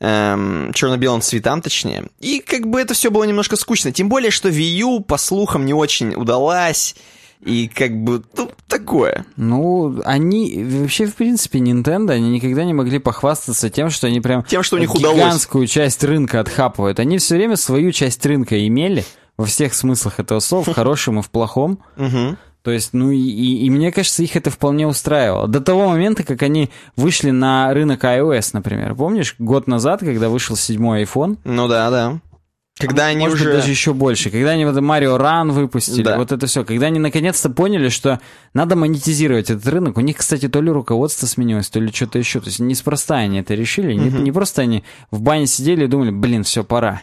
эм, 0.00 0.72
черно-белым 0.74 1.20
цветам, 1.20 1.62
точнее. 1.62 2.08
И 2.18 2.40
как 2.40 2.66
бы 2.66 2.80
это 2.80 2.92
все 2.94 3.10
было 3.10 3.22
немножко 3.24 3.54
скучно. 3.56 3.92
Тем 3.92 4.08
более, 4.08 4.32
что 4.32 4.48
Wii 4.48 4.80
U, 4.82 5.00
по 5.00 5.16
слухам, 5.16 5.64
не 5.64 5.74
очень 5.74 6.14
удалась. 6.16 6.96
И 7.44 7.68
как 7.68 7.92
бы, 8.04 8.22
ну, 8.36 8.50
такое. 8.68 9.26
Ну, 9.36 10.00
они 10.04 10.64
вообще, 10.64 11.06
в 11.06 11.14
принципе, 11.16 11.58
Nintendo, 11.58 12.12
они 12.12 12.30
никогда 12.30 12.64
не 12.64 12.72
могли 12.72 12.98
похвастаться 13.00 13.68
тем, 13.68 13.90
что 13.90 14.06
они 14.06 14.20
прям 14.20 14.44
Тем, 14.44 14.62
что 14.62 14.76
у 14.76 14.78
них 14.78 14.94
удалось. 14.94 15.16
гигантскую 15.18 15.66
часть 15.66 16.04
рынка 16.04 16.38
отхапывают. 16.40 17.00
Они 17.00 17.18
все 17.18 17.34
время 17.36 17.56
свою 17.56 17.90
часть 17.90 18.24
рынка 18.26 18.64
имели, 18.66 19.04
во 19.36 19.44
всех 19.46 19.74
смыслах 19.74 20.20
этого 20.20 20.38
слова, 20.38 20.64
в 20.64 20.72
хорошем 20.74 21.18
и 21.18 21.22
в 21.22 21.30
плохом. 21.30 21.80
То 22.62 22.70
есть, 22.70 22.90
ну 22.92 23.10
и, 23.10 23.18
и- 23.18 23.66
и 23.66 23.70
мне 23.70 23.90
кажется, 23.90 24.22
их 24.22 24.36
это 24.36 24.50
вполне 24.50 24.86
устраивало. 24.86 25.48
До 25.48 25.60
того 25.60 25.88
момента, 25.88 26.22
как 26.22 26.42
они 26.44 26.70
вышли 26.94 27.30
на 27.30 27.74
рынок 27.74 28.04
iOS, 28.04 28.50
например. 28.52 28.94
Помнишь, 28.94 29.34
год 29.40 29.66
назад, 29.66 29.98
когда 29.98 30.28
вышел 30.28 30.54
седьмой 30.54 31.02
iPhone, 31.02 31.38
Ну 31.42 31.66
да, 31.66 31.90
да. 31.90 32.20
Когда 32.78 33.06
они 33.06 33.20
может 33.20 33.40
уже... 33.40 33.52
даже 33.52 33.70
еще 33.70 33.92
больше. 33.92 34.30
Когда 34.30 34.50
они 34.50 34.64
вот 34.64 34.80
Марио 34.80 35.18
Ран 35.18 35.52
выпустили, 35.52 36.02
Да. 36.02 36.16
вот 36.16 36.32
это 36.32 36.46
все. 36.46 36.64
Когда 36.64 36.86
они 36.86 36.98
наконец-то 36.98 37.50
поняли, 37.50 37.88
что 37.90 38.20
надо 38.54 38.76
монетизировать 38.76 39.50
этот 39.50 39.66
рынок. 39.68 39.98
У 39.98 40.00
них, 40.00 40.16
кстати, 40.16 40.48
то 40.48 40.60
ли 40.60 40.70
руководство 40.70 41.26
сменилось, 41.26 41.68
то 41.68 41.80
ли 41.80 41.92
что-то 41.92 42.18
еще. 42.18 42.40
То 42.40 42.46
есть 42.46 42.60
неспроста 42.60 43.16
они 43.16 43.40
это 43.40 43.54
решили. 43.54 43.92
Не, 43.92 44.10
не 44.10 44.32
просто 44.32 44.62
они 44.62 44.84
в 45.10 45.20
бане 45.20 45.46
сидели 45.46 45.84
и 45.84 45.88
думали, 45.88 46.10
блин, 46.10 46.44
все, 46.44 46.64
пора. 46.64 47.02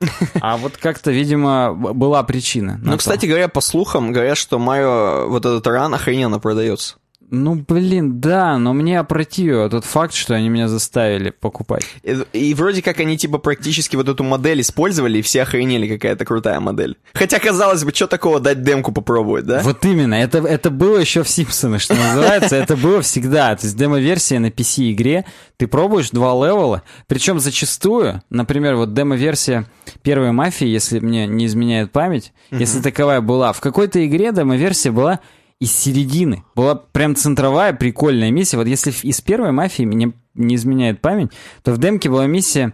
А 0.40 0.56
вот 0.56 0.76
как-то, 0.76 1.10
видимо, 1.10 1.74
была 1.74 2.22
причина. 2.22 2.78
на 2.82 2.92
Ну, 2.92 2.98
кстати 2.98 3.26
говоря, 3.26 3.48
по 3.48 3.60
слухам, 3.60 4.12
говорят, 4.12 4.38
что 4.38 4.58
Марио, 4.58 5.26
вот 5.28 5.44
этот 5.44 5.66
ран 5.66 5.92
охрененно 5.94 6.38
продается. 6.38 6.96
Ну, 7.30 7.54
блин, 7.56 8.20
да, 8.20 8.56
но 8.58 8.72
мне 8.72 8.98
опротивил 8.98 9.68
тот 9.68 9.84
факт, 9.84 10.14
что 10.14 10.34
они 10.34 10.48
меня 10.48 10.68
заставили 10.68 11.30
покупать. 11.30 11.84
И, 12.02 12.16
и 12.32 12.54
вроде 12.54 12.80
как 12.80 13.00
они, 13.00 13.18
типа, 13.18 13.38
практически 13.38 13.96
вот 13.96 14.08
эту 14.08 14.24
модель 14.24 14.62
использовали, 14.62 15.18
и 15.18 15.22
все 15.22 15.42
охренели, 15.42 15.88
какая-то 15.88 16.24
крутая 16.24 16.60
модель. 16.60 16.96
Хотя, 17.12 17.38
казалось 17.38 17.84
бы, 17.84 17.92
что 17.92 18.06
такого 18.06 18.40
дать 18.40 18.62
демку 18.62 18.92
попробовать, 18.92 19.44
да? 19.44 19.60
Вот 19.62 19.84
именно, 19.84 20.14
это, 20.14 20.38
это 20.38 20.70
было 20.70 20.98
еще 20.98 21.22
в 21.22 21.28
Симпсонах, 21.28 21.82
что 21.82 21.94
называется, 21.94 22.56
это 22.56 22.76
было 22.76 23.02
всегда. 23.02 23.54
То 23.56 23.66
есть 23.66 23.76
демо-версия 23.76 24.38
на 24.38 24.46
PC-игре, 24.46 25.26
ты 25.58 25.66
пробуешь 25.66 26.10
два 26.10 26.32
левела, 26.32 26.82
причем 27.06 27.40
зачастую, 27.40 28.22
например, 28.30 28.76
вот 28.76 28.94
демо-версия 28.94 29.66
первой 30.02 30.32
мафии, 30.32 30.66
если 30.66 30.98
мне 30.98 31.26
не 31.26 31.46
изменяет 31.46 31.92
память, 31.92 32.32
если 32.50 32.80
таковая 32.80 33.20
была, 33.20 33.52
в 33.52 33.60
какой-то 33.60 34.04
игре 34.06 34.32
демо-версия 34.32 34.90
была 34.90 35.20
из 35.60 35.72
середины. 35.72 36.44
Была 36.54 36.76
прям 36.76 37.16
центровая, 37.16 37.72
прикольная 37.72 38.30
миссия. 38.30 38.56
Вот 38.56 38.66
если 38.66 38.92
из 39.02 39.20
первой 39.20 39.52
мафии 39.52 39.82
мне 39.82 40.12
не 40.34 40.54
изменяет 40.54 41.00
память, 41.00 41.32
то 41.62 41.72
в 41.72 41.78
демке 41.78 42.08
была 42.08 42.26
миссия... 42.26 42.72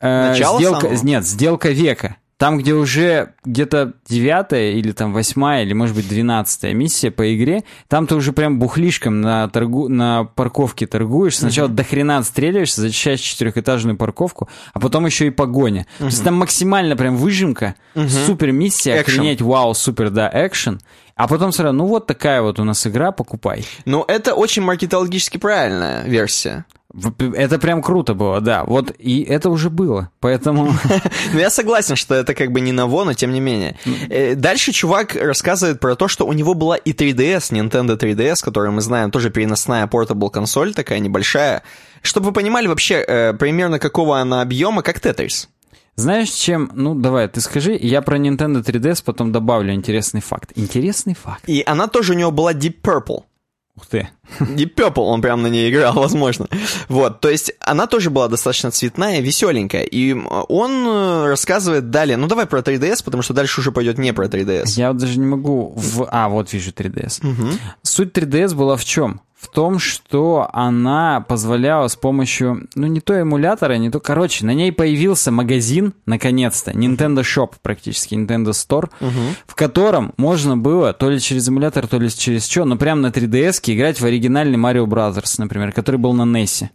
э, 0.00 0.28
Начало 0.28 0.58
сделка, 0.58 0.80
самого? 0.88 1.04
Нет, 1.04 1.26
сделка 1.26 1.70
века. 1.70 2.16
Там, 2.42 2.58
где 2.58 2.74
уже 2.74 3.34
где-то 3.44 3.92
девятая 4.04 4.72
или 4.72 4.90
там 4.90 5.12
восьмая, 5.12 5.62
или, 5.62 5.74
может 5.74 5.94
быть, 5.94 6.08
двенадцатая 6.08 6.74
миссия 6.74 7.12
по 7.12 7.36
игре, 7.36 7.62
там 7.86 8.08
ты 8.08 8.16
уже 8.16 8.32
прям 8.32 8.58
бухлишком 8.58 9.20
на, 9.20 9.48
торгу... 9.48 9.86
на 9.88 10.24
парковке 10.24 10.88
торгуешь. 10.88 11.38
Сначала 11.38 11.68
до 11.68 11.84
хрена 11.84 12.18
отстреливаешься, 12.18 12.80
зачищаешь 12.80 13.20
четырехэтажную 13.20 13.96
парковку, 13.96 14.48
а 14.72 14.80
потом 14.80 15.06
еще 15.06 15.28
и 15.28 15.30
погоня. 15.30 15.86
То 15.98 16.06
есть 16.06 16.24
там 16.24 16.34
максимально 16.34 16.96
прям 16.96 17.16
выжимка, 17.16 17.76
супер 17.94 18.50
миссия, 18.50 18.98
охренеть, 18.98 19.40
вау, 19.40 19.72
супер, 19.72 20.10
да, 20.10 20.28
экшен. 20.34 20.80
А 21.14 21.28
потом 21.28 21.52
сразу, 21.52 21.72
ну 21.72 21.86
вот 21.86 22.08
такая 22.08 22.42
вот 22.42 22.58
у 22.58 22.64
нас 22.64 22.84
игра, 22.88 23.12
покупай. 23.12 23.64
Ну, 23.84 24.04
это 24.08 24.34
очень 24.34 24.62
маркетологически 24.62 25.36
правильная 25.36 26.02
версия. 26.04 26.64
Это 26.94 27.58
прям 27.58 27.82
круто 27.82 28.14
было, 28.14 28.40
да. 28.40 28.64
Вот 28.64 28.92
и 28.98 29.22
это 29.22 29.50
уже 29.50 29.70
было. 29.70 30.10
Поэтому... 30.20 30.72
Ну, 31.32 31.38
я 31.38 31.50
согласен, 31.50 31.96
что 31.96 32.14
это 32.14 32.34
как 32.34 32.52
бы 32.52 32.60
не 32.60 32.72
ново, 32.72 33.04
но 33.04 33.14
тем 33.14 33.32
не 33.32 33.40
менее. 33.40 33.76
Э, 34.10 34.34
Дальше 34.34 34.72
чувак 34.72 35.16
рассказывает 35.16 35.80
про 35.80 35.94
то, 35.94 36.08
что 36.08 36.26
у 36.26 36.32
него 36.32 36.54
была 36.54 36.76
и 36.76 36.92
3DS, 36.92 37.52
Nintendo 37.52 37.98
3DS, 37.98 38.44
которую 38.44 38.72
мы 38.72 38.82
знаем, 38.82 39.10
тоже 39.10 39.30
переносная 39.30 39.86
портабл 39.86 40.30
консоль, 40.30 40.74
такая 40.74 40.98
небольшая. 40.98 41.62
Чтобы 42.02 42.26
вы 42.26 42.32
понимали 42.32 42.66
вообще 42.66 42.96
э, 42.96 43.32
примерно 43.32 43.78
какого 43.78 44.18
она 44.18 44.42
объема, 44.42 44.82
как 44.82 44.98
Tetris. 44.98 45.48
Знаешь, 45.94 46.30
чем... 46.30 46.70
Ну, 46.74 46.94
давай, 46.94 47.28
ты 47.28 47.40
скажи, 47.40 47.78
я 47.80 48.02
про 48.02 48.18
Nintendo 48.18 48.62
3DS 48.64 49.02
потом 49.04 49.30
добавлю 49.32 49.72
интересный 49.72 50.20
факт. 50.20 50.52
Интересный 50.56 51.14
факт. 51.14 51.44
И 51.46 51.62
она 51.64 51.86
тоже 51.86 52.12
у 52.12 52.16
него 52.16 52.30
была 52.30 52.52
Deep 52.52 52.80
Purple. 52.82 53.22
Ух 53.76 53.86
ты. 53.86 54.08
Deep 54.40 54.74
Purple, 54.74 55.02
он 55.02 55.22
прям 55.22 55.42
на 55.42 55.48
ней 55.48 55.70
играл, 55.70 55.92
возможно. 55.96 56.48
Вот, 56.88 57.20
то 57.20 57.30
есть 57.30 57.52
она 57.60 57.86
тоже 57.86 58.10
была 58.10 58.28
достаточно 58.28 58.70
цветная, 58.70 59.20
веселенькая. 59.20 59.84
И 59.84 60.12
он 60.12 60.86
э, 60.86 61.26
рассказывает 61.26 61.90
далее, 61.90 62.16
ну 62.16 62.26
давай 62.26 62.46
про 62.46 62.60
3DS, 62.60 63.04
потому 63.04 63.22
что 63.22 63.34
дальше 63.34 63.60
уже 63.60 63.72
пойдет 63.72 63.98
не 63.98 64.12
про 64.12 64.26
3DS. 64.26 64.68
Я 64.76 64.88
вот 64.88 64.98
даже 64.98 65.18
не 65.18 65.26
могу... 65.26 65.72
В... 65.76 66.08
А, 66.10 66.28
вот 66.28 66.52
вижу 66.52 66.70
3DS. 66.70 67.22
Суть 67.82 68.16
3DS 68.16 68.54
была 68.54 68.76
в 68.76 68.84
чем? 68.84 69.20
В 69.42 69.48
том, 69.48 69.80
что 69.80 70.48
она 70.52 71.20
позволяла 71.20 71.88
с 71.88 71.96
помощью, 71.96 72.68
ну, 72.76 72.86
не 72.86 73.00
то 73.00 73.12
эмулятора, 73.12 73.72
не 73.72 73.90
то... 73.90 73.98
Короче, 73.98 74.46
на 74.46 74.54
ней 74.54 74.70
появился 74.70 75.32
магазин, 75.32 75.94
наконец-то, 76.06 76.70
Nintendo 76.70 77.22
Shop 77.22 77.50
практически, 77.60 78.14
Nintendo 78.14 78.50
Store, 78.50 78.88
в 79.48 79.56
котором 79.56 80.14
можно 80.16 80.56
было 80.56 80.92
то 80.92 81.10
ли 81.10 81.18
через 81.18 81.48
эмулятор, 81.48 81.88
то 81.88 81.98
ли 81.98 82.08
через 82.08 82.46
что, 82.46 82.64
но 82.64 82.76
прям 82.76 83.00
на 83.00 83.08
3DS 83.08 83.60
играть 83.64 84.00
в 84.00 84.04
оригинальный 84.22 84.58
Mario 84.58 84.86
Brothers, 84.86 85.34
например, 85.38 85.72
который 85.72 85.96
был 85.96 86.12
на 86.12 86.22
NES. 86.22 86.66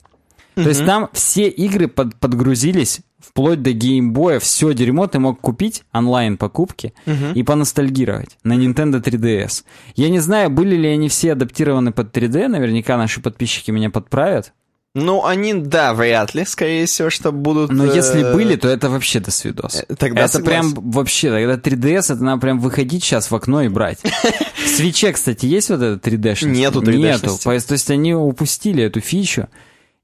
То 0.55 0.69
есть 0.69 0.85
там 0.85 1.09
все 1.13 1.47
игры 1.49 1.87
под- 1.87 2.15
подгрузились 2.15 3.01
вплоть 3.19 3.61
до 3.61 3.73
геймбоя, 3.73 4.39
все 4.39 4.73
дерьмо 4.73 5.05
ты 5.07 5.19
мог 5.19 5.39
купить 5.39 5.83
онлайн 5.93 6.35
покупки 6.37 6.93
и 7.35 7.43
поностальгировать 7.43 8.37
на 8.43 8.53
Nintendo 8.53 9.01
3DS. 9.03 9.63
Я 9.95 10.09
не 10.09 10.19
знаю, 10.19 10.49
были 10.49 10.75
ли 10.75 10.87
они 10.89 11.09
все 11.09 11.33
адаптированы 11.33 11.91
под 11.91 12.15
3D, 12.15 12.47
наверняка 12.47 12.97
наши 12.97 13.21
подписчики 13.21 13.69
меня 13.71 13.89
подправят. 13.91 14.53
Ну, 14.97 15.25
они, 15.25 15.53
да, 15.53 15.93
вряд 15.93 16.33
ли, 16.33 16.43
скорее 16.43 16.87
всего, 16.87 17.11
что 17.11 17.31
будут... 17.31 17.71
Но 17.71 17.85
э, 17.85 17.95
если 17.95 18.23
были, 18.23 18.55
то 18.55 18.67
это 18.67 18.89
вообще 18.89 19.19
до 19.19 19.29
свидос. 19.29 19.83
э, 19.87 19.95
тогда 19.95 20.23
это 20.23 20.33
согласен. 20.33 20.73
прям 20.73 20.91
вообще, 20.91 21.29
тогда 21.29 21.53
3DS, 21.53 22.13
это 22.15 22.23
надо 22.23 22.41
прям 22.41 22.59
выходить 22.59 23.03
сейчас 23.03 23.29
в 23.29 23.35
окно 23.35 23.61
и 23.61 23.67
брать. 23.67 23.99
В 24.55 24.67
свече, 24.67 25.13
кстати, 25.13 25.45
есть 25.45 25.69
вот 25.69 25.81
это 25.81 26.09
3D-шность? 26.09 26.47
Нету 26.47 26.81
3D-шности. 26.81 27.47
Нету. 27.47 27.67
То 27.67 27.73
есть 27.73 27.91
они 27.91 28.15
упустили 28.15 28.83
эту 28.83 28.99
фичу. 28.99 29.47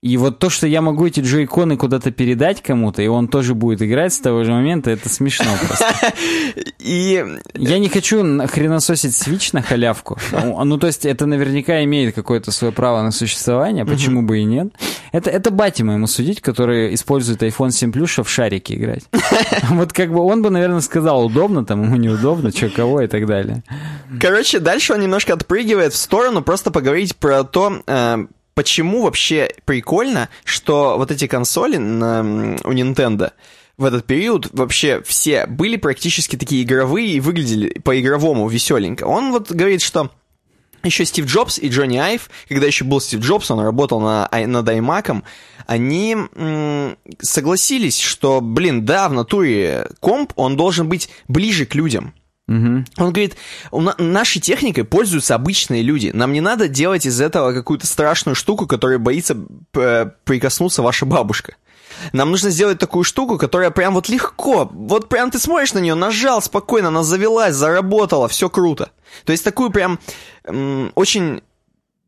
И 0.04 0.18
вот 0.18 0.38
то, 0.38 0.50
что 0.50 0.68
я 0.68 0.82
могу 0.82 1.08
эти 1.08 1.22
джойконы 1.22 1.78
куда-то 1.78 2.12
передать 2.12 2.62
кому-то, 2.62 3.02
и 3.02 3.08
он 3.08 3.30
тоже 3.30 3.56
будет 3.56 3.82
играть 3.82 4.14
с 4.14 4.20
того 4.20 4.44
же 4.44 4.52
момента, 4.52 4.92
это 4.92 5.08
смешно 5.08 5.46
просто. 5.66 5.96
И 6.80 7.26
Я 7.54 7.80
не 7.80 7.88
хочу 7.88 8.18
хренососить 8.48 9.14
Switch 9.14 9.52
на 9.54 9.62
халявку. 9.62 10.18
Ну, 10.34 10.62
Ну, 10.66 10.78
то 10.78 10.88
есть 10.88 11.06
это 11.06 11.26
наверняка 11.26 11.82
имеет 11.86 12.14
какое-то 12.14 12.52
свое 12.52 12.74
право 12.74 13.02
на 13.02 13.12
существование, 13.12 13.86
почему 13.86 14.24
бы 14.24 14.40
и 14.40 14.44
нет. 14.44 14.74
Это, 15.14 15.30
это 15.30 15.52
батя 15.52 15.86
моему 15.86 16.08
судить, 16.08 16.42
который 16.42 16.94
использует 16.94 17.42
iPhone 17.42 17.72
7 17.72 17.92
Plus, 17.92 18.08
чтобы 18.08 18.28
в 18.28 18.30
шарики 18.30 18.74
играть. 18.74 19.04
Вот 19.70 19.94
как 19.94 20.12
бы 20.12 20.20
он 20.20 20.42
бы, 20.42 20.50
наверное, 20.50 20.82
сказал, 20.82 21.26
удобно 21.26 21.64
там, 21.64 21.82
ему 21.82 21.96
неудобно, 21.96 22.52
что, 22.52 22.68
кого 22.68 23.02
и 23.02 23.08
так 23.08 23.26
далее. 23.26 23.64
Короче, 24.20 24.60
дальше 24.60 24.94
он 24.94 25.00
немножко 25.00 25.34
отпрыгивает 25.34 25.94
в 25.94 25.98
сторону, 25.98 26.42
просто 26.42 26.72
поговорить 26.72 27.16
про 27.16 27.46
то, 27.46 27.82
э, 27.88 28.26
почему 28.54 29.04
вообще 29.04 29.52
прикольно, 29.66 30.30
что 30.44 30.98
вот 30.98 31.12
эти 31.12 31.28
консоли 31.28 31.78
на, 31.78 32.22
у 32.64 32.72
Nintendo 32.74 33.32
в 33.78 33.86
этот 33.86 34.06
период 34.06 34.50
вообще 34.52 35.02
все 35.06 35.46
были 35.48 35.78
практически 35.78 36.36
такие 36.36 36.64
игровые 36.64 37.08
и 37.08 37.20
выглядели 37.20 37.80
по-игровому 37.80 38.48
веселенько. 38.48 39.04
Он 39.04 39.32
вот 39.32 39.52
говорит, 39.52 39.82
что 39.82 40.12
еще 40.84 41.06
Стив 41.06 41.26
Джобс 41.26 41.60
и 41.60 41.70
Джонни 41.70 41.98
Айв, 41.98 42.30
когда 42.48 42.68
еще 42.68 42.84
был 42.84 43.00
Стив 43.00 43.22
Джобс, 43.22 43.50
он 43.52 43.62
работал 43.62 44.00
на, 44.02 44.30
над 44.32 44.68
iMac, 44.68 45.24
они 45.66 46.18
м- 46.36 46.98
согласились, 47.22 48.00
что, 48.00 48.42
блин, 48.42 48.86
да, 48.86 49.08
в 49.08 49.14
натуре 49.14 49.88
комп, 50.02 50.34
он 50.36 50.58
должен 50.58 50.90
быть 50.90 51.10
ближе 51.28 51.66
к 51.66 51.74
людям. 51.74 52.14
Он 52.48 52.86
говорит, 52.98 53.36
на- 53.72 53.96
нашей 53.98 54.42
техникой 54.42 54.84
пользуются 54.84 55.36
обычные 55.36 55.82
люди. 55.82 56.12
Нам 56.14 56.34
не 56.34 56.42
надо 56.42 56.68
делать 56.68 57.06
из 57.06 57.22
этого 57.22 57.54
какую-то 57.54 57.88
страшную 57.88 58.36
штуку, 58.36 58.68
которая 58.68 59.00
боится 59.00 59.36
п- 59.72 60.14
прикоснуться 60.26 60.82
ваша 60.82 61.06
бабушка. 61.06 61.56
Нам 62.12 62.32
нужно 62.32 62.50
сделать 62.50 62.80
такую 62.80 63.04
штуку, 63.04 63.38
которая 63.38 63.70
прям 63.72 63.94
вот 63.94 64.10
легко, 64.10 64.68
вот 64.74 65.10
прям 65.10 65.32
ты 65.32 65.40
смотришь 65.40 65.74
на 65.74 65.80
нее, 65.80 65.94
нажал 65.96 66.42
спокойно, 66.42 66.90
она 66.90 67.04
завелась, 67.04 67.56
заработала, 67.56 68.28
все 68.28 68.50
круто. 68.50 68.92
То 69.26 69.32
есть 69.32 69.44
такую 69.44 69.70
прям 69.70 70.00
очень 70.96 71.42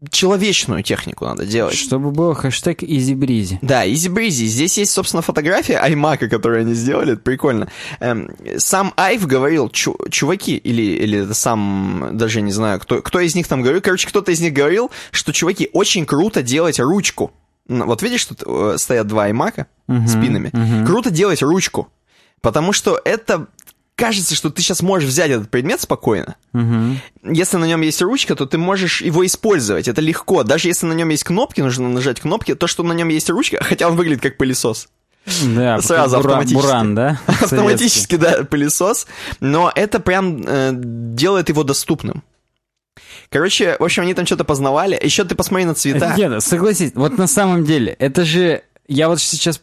человечную 0.09 0.83
технику 0.83 1.25
надо 1.25 1.45
делать. 1.45 1.75
Чтобы 1.75 2.11
был 2.11 2.33
хэштег 2.33 2.83
EasyBreezy. 2.83 3.59
Да, 3.61 3.85
Breezy. 3.85 4.45
Здесь 4.45 4.77
есть, 4.77 4.91
собственно, 4.91 5.21
фотография 5.21 5.81
iMac, 5.83 6.27
которую 6.27 6.61
они 6.61 6.73
сделали, 6.73 7.13
это 7.13 7.21
прикольно. 7.21 7.69
Эм, 7.99 8.31
сам 8.57 8.93
Айв 8.97 9.25
говорил, 9.25 9.69
чу- 9.69 9.97
чуваки, 10.09 10.57
или, 10.57 10.81
или 10.81 11.19
это 11.23 11.33
сам, 11.33 12.09
даже 12.13 12.41
не 12.41 12.51
знаю, 12.51 12.79
кто, 12.79 13.01
кто 13.01 13.19
из 13.19 13.35
них 13.35 13.47
там 13.47 13.61
говорил, 13.61 13.81
короче, 13.81 14.07
кто-то 14.07 14.31
из 14.31 14.41
них 14.41 14.53
говорил, 14.53 14.91
что, 15.11 15.31
чуваки, 15.33 15.69
очень 15.73 16.05
круто 16.05 16.43
делать 16.43 16.79
ручку. 16.79 17.31
Вот 17.67 18.03
видишь, 18.03 18.25
тут 18.25 18.43
э, 18.45 18.75
стоят 18.77 19.07
два 19.07 19.29
iMac 19.29 19.65
спинами. 20.07 20.51
Круто 20.85 21.09
делать 21.09 21.41
ручку, 21.41 21.87
потому 22.41 22.73
что 22.73 22.99
это 23.03 23.47
кажется, 23.95 24.35
что 24.35 24.49
ты 24.49 24.61
сейчас 24.61 24.81
можешь 24.81 25.09
взять 25.09 25.31
этот 25.31 25.49
предмет 25.49 25.81
спокойно. 25.81 26.35
Мгм. 26.53 26.99
Если 27.23 27.57
на 27.57 27.65
нем 27.65 27.81
есть 27.81 28.01
ручка, 28.01 28.35
то 28.35 28.45
ты 28.45 28.57
можешь 28.57 29.01
его 29.01 29.25
использовать. 29.25 29.87
Это 29.87 30.01
легко. 30.01 30.43
Даже 30.43 30.67
если 30.67 30.85
на 30.85 30.93
нем 30.93 31.09
есть 31.09 31.23
кнопки, 31.23 31.61
нужно 31.61 31.89
нажать 31.89 32.19
кнопки, 32.19 32.55
то, 32.55 32.67
что 32.67 32.83
на 32.83 32.93
нем 32.93 33.09
есть 33.09 33.29
ручка, 33.29 33.57
хотя 33.61 33.87
он 33.87 33.95
выглядит 33.95 34.21
как 34.21 34.37
пылесос. 34.37 34.89
Да, 35.43 35.81
Сразу 35.81 36.17
Бура- 36.17 36.19
автоматически. 36.19 36.61
Буран, 36.61 36.95
да? 36.95 37.21
Автоматически, 37.27 38.15
да, 38.15 38.43
пылесос. 38.43 39.07
Но 39.39 39.71
это 39.73 39.99
прям 39.99 40.43
э, 40.45 40.71
делает 40.73 41.49
его 41.49 41.63
доступным. 41.63 42.23
Короче, 43.29 43.75
в 43.79 43.83
общем, 43.83 44.03
они 44.03 44.13
там 44.13 44.25
что-то 44.25 44.43
познавали. 44.43 44.99
Еще 45.01 45.23
ты 45.23 45.35
посмотри 45.35 45.65
на 45.65 45.73
цвета. 45.73 46.13
Нет, 46.15 46.43
согласись, 46.43 46.91
вот 46.95 47.17
на 47.17 47.27
самом 47.27 47.65
деле, 47.65 47.93
это 47.93 48.23
же... 48.23 48.61
Я 48.87 49.09
вот 49.09 49.19
сейчас 49.19 49.59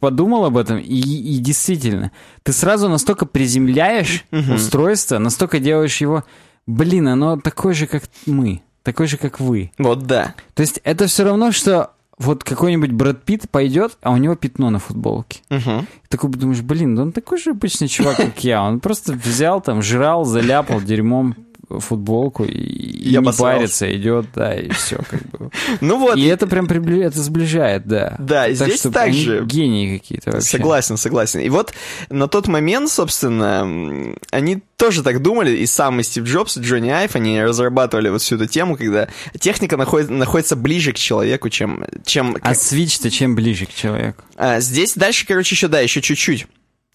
подумал 0.00 0.44
об 0.46 0.56
этом, 0.56 0.78
и, 0.78 0.98
и 0.98 1.38
действительно, 1.38 2.10
ты 2.42 2.52
сразу 2.52 2.88
настолько 2.88 3.26
приземляешь 3.26 4.24
устройство, 4.32 5.18
настолько 5.18 5.60
делаешь 5.60 6.00
его... 6.00 6.24
Блин, 6.66 7.08
оно 7.08 7.36
такое 7.36 7.74
же, 7.74 7.86
как 7.86 8.04
мы, 8.26 8.62
такое 8.82 9.06
же, 9.06 9.16
как 9.16 9.40
вы. 9.40 9.72
Вот 9.78 10.06
да. 10.06 10.34
То 10.54 10.60
есть 10.60 10.80
это 10.84 11.06
все 11.06 11.24
равно, 11.24 11.50
что 11.52 11.90
вот 12.20 12.44
какой-нибудь 12.44 12.92
Брэд 12.92 13.24
Питт 13.24 13.50
пойдет, 13.50 13.96
а 14.02 14.12
у 14.12 14.18
него 14.18 14.36
пятно 14.36 14.70
на 14.70 14.78
футболке. 14.78 15.40
Мгм. 15.48 15.86
Такой 16.08 16.30
думаешь, 16.30 16.60
блин, 16.60 16.94
да 16.94 17.02
он 17.02 17.12
такой 17.12 17.38
же 17.38 17.50
обычный 17.50 17.88
чувак, 17.88 18.18
как 18.18 18.44
я. 18.44 18.62
Он 18.62 18.78
просто 18.78 19.14
взял 19.14 19.60
там, 19.60 19.82
жрал, 19.82 20.24
заляпал 20.24 20.80
дерьмом 20.82 21.34
футболку 21.78 22.44
и, 22.44 22.50
и 22.50 23.16
не 23.16 23.32
парится, 23.32 23.94
идет, 23.96 24.26
да, 24.34 24.54
и 24.54 24.70
все 24.70 24.96
как 25.08 25.22
бы. 25.30 25.50
Ну 25.80 25.98
вот, 25.98 26.16
И 26.16 26.24
это 26.24 26.46
прям 26.46 26.66
прибли... 26.66 27.02
это 27.04 27.20
сближает, 27.20 27.86
да. 27.86 28.16
Да, 28.18 28.50
здесь 28.52 28.80
так 28.82 28.96
они 29.08 29.22
же. 29.22 29.44
гении 29.44 29.98
какие-то 29.98 30.32
вообще. 30.32 30.48
Согласен, 30.48 30.96
согласен. 30.96 31.40
И 31.40 31.48
вот 31.48 31.72
на 32.08 32.28
тот 32.28 32.48
момент, 32.48 32.90
собственно, 32.90 34.14
они 34.30 34.62
тоже 34.76 35.02
так 35.02 35.22
думали, 35.22 35.56
и 35.56 35.66
сам 35.66 36.00
и 36.00 36.02
Стив 36.02 36.24
Джобс, 36.24 36.56
и 36.56 36.60
Джонни 36.60 36.90
Айв, 36.90 37.14
они 37.14 37.40
разрабатывали 37.42 38.08
вот 38.08 38.22
всю 38.22 38.36
эту 38.36 38.46
тему, 38.46 38.76
когда 38.76 39.08
техника 39.38 39.76
находит- 39.76 40.10
находится 40.10 40.56
ближе 40.56 40.92
к 40.92 40.96
человеку, 40.96 41.48
чем... 41.50 41.84
чем 42.04 42.36
А 42.40 42.52
Switch-то 42.52 43.10
чем 43.10 43.34
ближе 43.34 43.66
к 43.66 43.74
человеку? 43.74 44.22
А, 44.36 44.60
здесь 44.60 44.94
дальше, 44.94 45.26
короче, 45.26 45.54
еще, 45.54 45.68
да, 45.68 45.80
еще 45.80 46.00
чуть-чуть. 46.00 46.46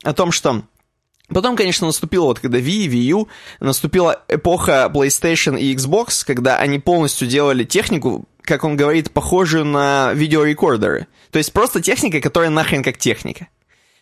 О 0.03 0.13
том, 0.13 0.32
что... 0.32 0.63
Потом, 1.30 1.55
конечно, 1.55 1.88
наступила 1.88 2.26
вот 2.26 2.39
когда 2.39 2.59
Wii, 2.59 2.88
Wii 2.88 3.03
U, 3.11 3.28
наступила 3.59 4.23
эпоха 4.28 4.91
PlayStation 4.93 5.59
и 5.59 5.73
Xbox, 5.76 6.23
когда 6.26 6.57
они 6.57 6.80
полностью 6.80 7.28
делали 7.28 7.63
технику, 7.63 8.26
как 8.41 8.63
он 8.63 8.78
говорит, 8.78 9.11
похожую 9.11 9.65
на 9.65 10.13
видеорекордеры. 10.13 11.07
То 11.32 11.39
есть 11.39 11.51
просто 11.51 11.82
техника, 11.82 12.21
которая 12.21 12.51
нахрен 12.51 12.84
как 12.84 12.97
техника. 12.97 13.47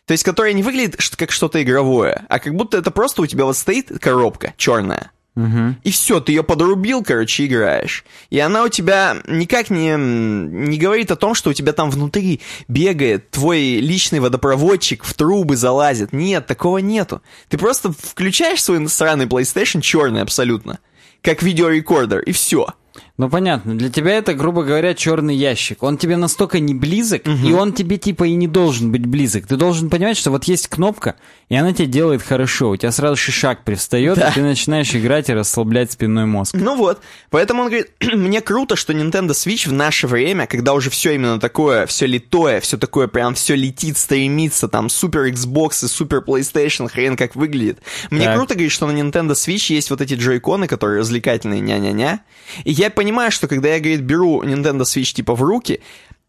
То 0.05 0.11
есть 0.11 0.23
которая 0.23 0.51
не 0.51 0.63
выглядит 0.63 0.97
как 1.15 1.31
что-то 1.31 1.63
игровое, 1.63 2.25
а 2.27 2.39
как 2.39 2.55
будто 2.55 2.77
это 2.77 2.91
просто 2.91 3.21
у 3.21 3.25
тебя 3.25 3.45
вот 3.45 3.55
стоит 3.55 3.89
коробка 3.99 4.53
черная. 4.57 5.11
Мгм. 5.35 5.77
И 5.83 5.89
все, 5.89 6.19
ты 6.19 6.31
ее 6.31 6.43
подрубил, 6.43 7.03
короче, 7.03 7.45
играешь. 7.45 8.05
И 8.29 8.37
она 8.39 8.63
у 8.63 8.69
тебя 8.69 9.17
никак 9.27 9.71
не, 9.71 9.95
не 9.95 10.77
говорит 10.77 11.09
о 11.09 11.15
том, 11.15 11.33
что 11.33 11.49
у 11.49 11.53
тебя 11.53 11.73
там 11.73 11.89
внутри 11.89 12.41
бегает 12.67 13.31
твой 13.31 13.79
личный 13.79 14.19
водопроводчик, 14.19 15.03
в 15.03 15.13
трубы 15.15 15.55
залазит. 15.55 16.13
Нет, 16.13 16.45
такого 16.45 16.77
нету. 16.77 17.23
Ты 17.49 17.57
просто 17.57 17.91
включаешь 17.91 18.63
свой 18.63 18.87
сраный 18.87 19.25
PlayStation, 19.25 19.81
черный 19.81 20.21
абсолютно, 20.21 20.79
как 21.23 21.41
видеорекордер, 21.41 22.19
и 22.19 22.31
все. 22.31 22.67
Ну 23.15 23.29
понятно, 23.29 23.77
для 23.77 23.91
тебя 23.91 24.13
это, 24.13 24.33
грубо 24.33 24.63
говоря, 24.63 24.95
черный 24.95 25.35
ящик. 25.35 25.83
Он 25.83 25.99
тебе 25.99 26.17
настолько 26.17 26.59
не 26.59 26.73
близок, 26.73 27.21
и 27.27 27.53
он 27.53 27.71
тебе 27.71 27.97
типа 27.97 28.23
и 28.23 28.33
не 28.33 28.47
должен 28.47 28.91
быть 28.91 29.05
близок. 29.05 29.45
Ты 29.45 29.55
должен 29.55 29.91
понимать, 29.91 30.17
что 30.17 30.31
вот 30.31 30.45
есть 30.45 30.67
кнопка, 30.67 31.13
и 31.47 31.55
она 31.55 31.73
тебе 31.73 31.85
делает 31.85 32.23
хорошо. 32.23 32.71
У 32.71 32.75
тебя 32.75 32.91
сразу 32.91 33.15
шишак 33.15 33.63
привстает, 33.65 34.17
Да. 34.17 34.29
и 34.29 34.33
ты 34.33 34.41
начинаешь 34.41 34.95
играть 34.95 35.29
и 35.29 35.33
расслаблять 35.33 35.91
спинной 35.91 36.25
мозг. 36.25 36.55
Ну 36.55 36.75
вот, 36.75 37.01
поэтому 37.29 37.61
он 37.61 37.67
говорит, 37.67 37.91
мне 38.01 38.41
круто, 38.41 38.75
что 38.75 38.93
Nintendo 38.93 39.29
Switch 39.33 39.69
в 39.69 39.73
наше 39.73 40.07
время, 40.07 40.47
когда 40.47 40.73
уже 40.73 40.89
все 40.89 41.13
именно 41.13 41.39
такое, 41.39 41.85
все 41.85 42.07
литое, 42.07 42.61
все 42.61 42.77
такое 42.79 43.07
прям 43.07 43.35
все 43.35 43.53
летит, 43.55 43.99
стремится, 43.99 44.67
там 44.67 44.89
супер 44.89 45.27
Xbox 45.27 45.85
и 45.85 45.87
супер 45.87 46.23
PlayStation, 46.25 46.89
хрен 46.89 47.15
как 47.15 47.35
выглядит. 47.35 47.77
Мне 48.09 48.25
Так. 48.25 48.37
круто 48.37 48.55
говорит, 48.55 48.71
что 48.71 48.87
на 48.87 48.99
Nintendo 48.99 49.33
Switch 49.33 49.71
есть 49.71 49.91
вот 49.91 50.01
эти 50.01 50.15
джойконы, 50.15 50.65
которые 50.65 51.01
развлекательные, 51.01 51.59
ня-ня-ня. 51.61 52.21
И 52.63 52.71
я 52.71 52.89
понимаю, 52.89 53.02
что 53.31 53.47
когда 53.47 53.69
я, 53.69 53.79
говорит, 53.79 54.01
беру 54.01 54.43
Nintendo 54.43 54.81
Switch 54.81 55.13
типа 55.13 55.35
в 55.35 55.41
руки, 55.41 55.81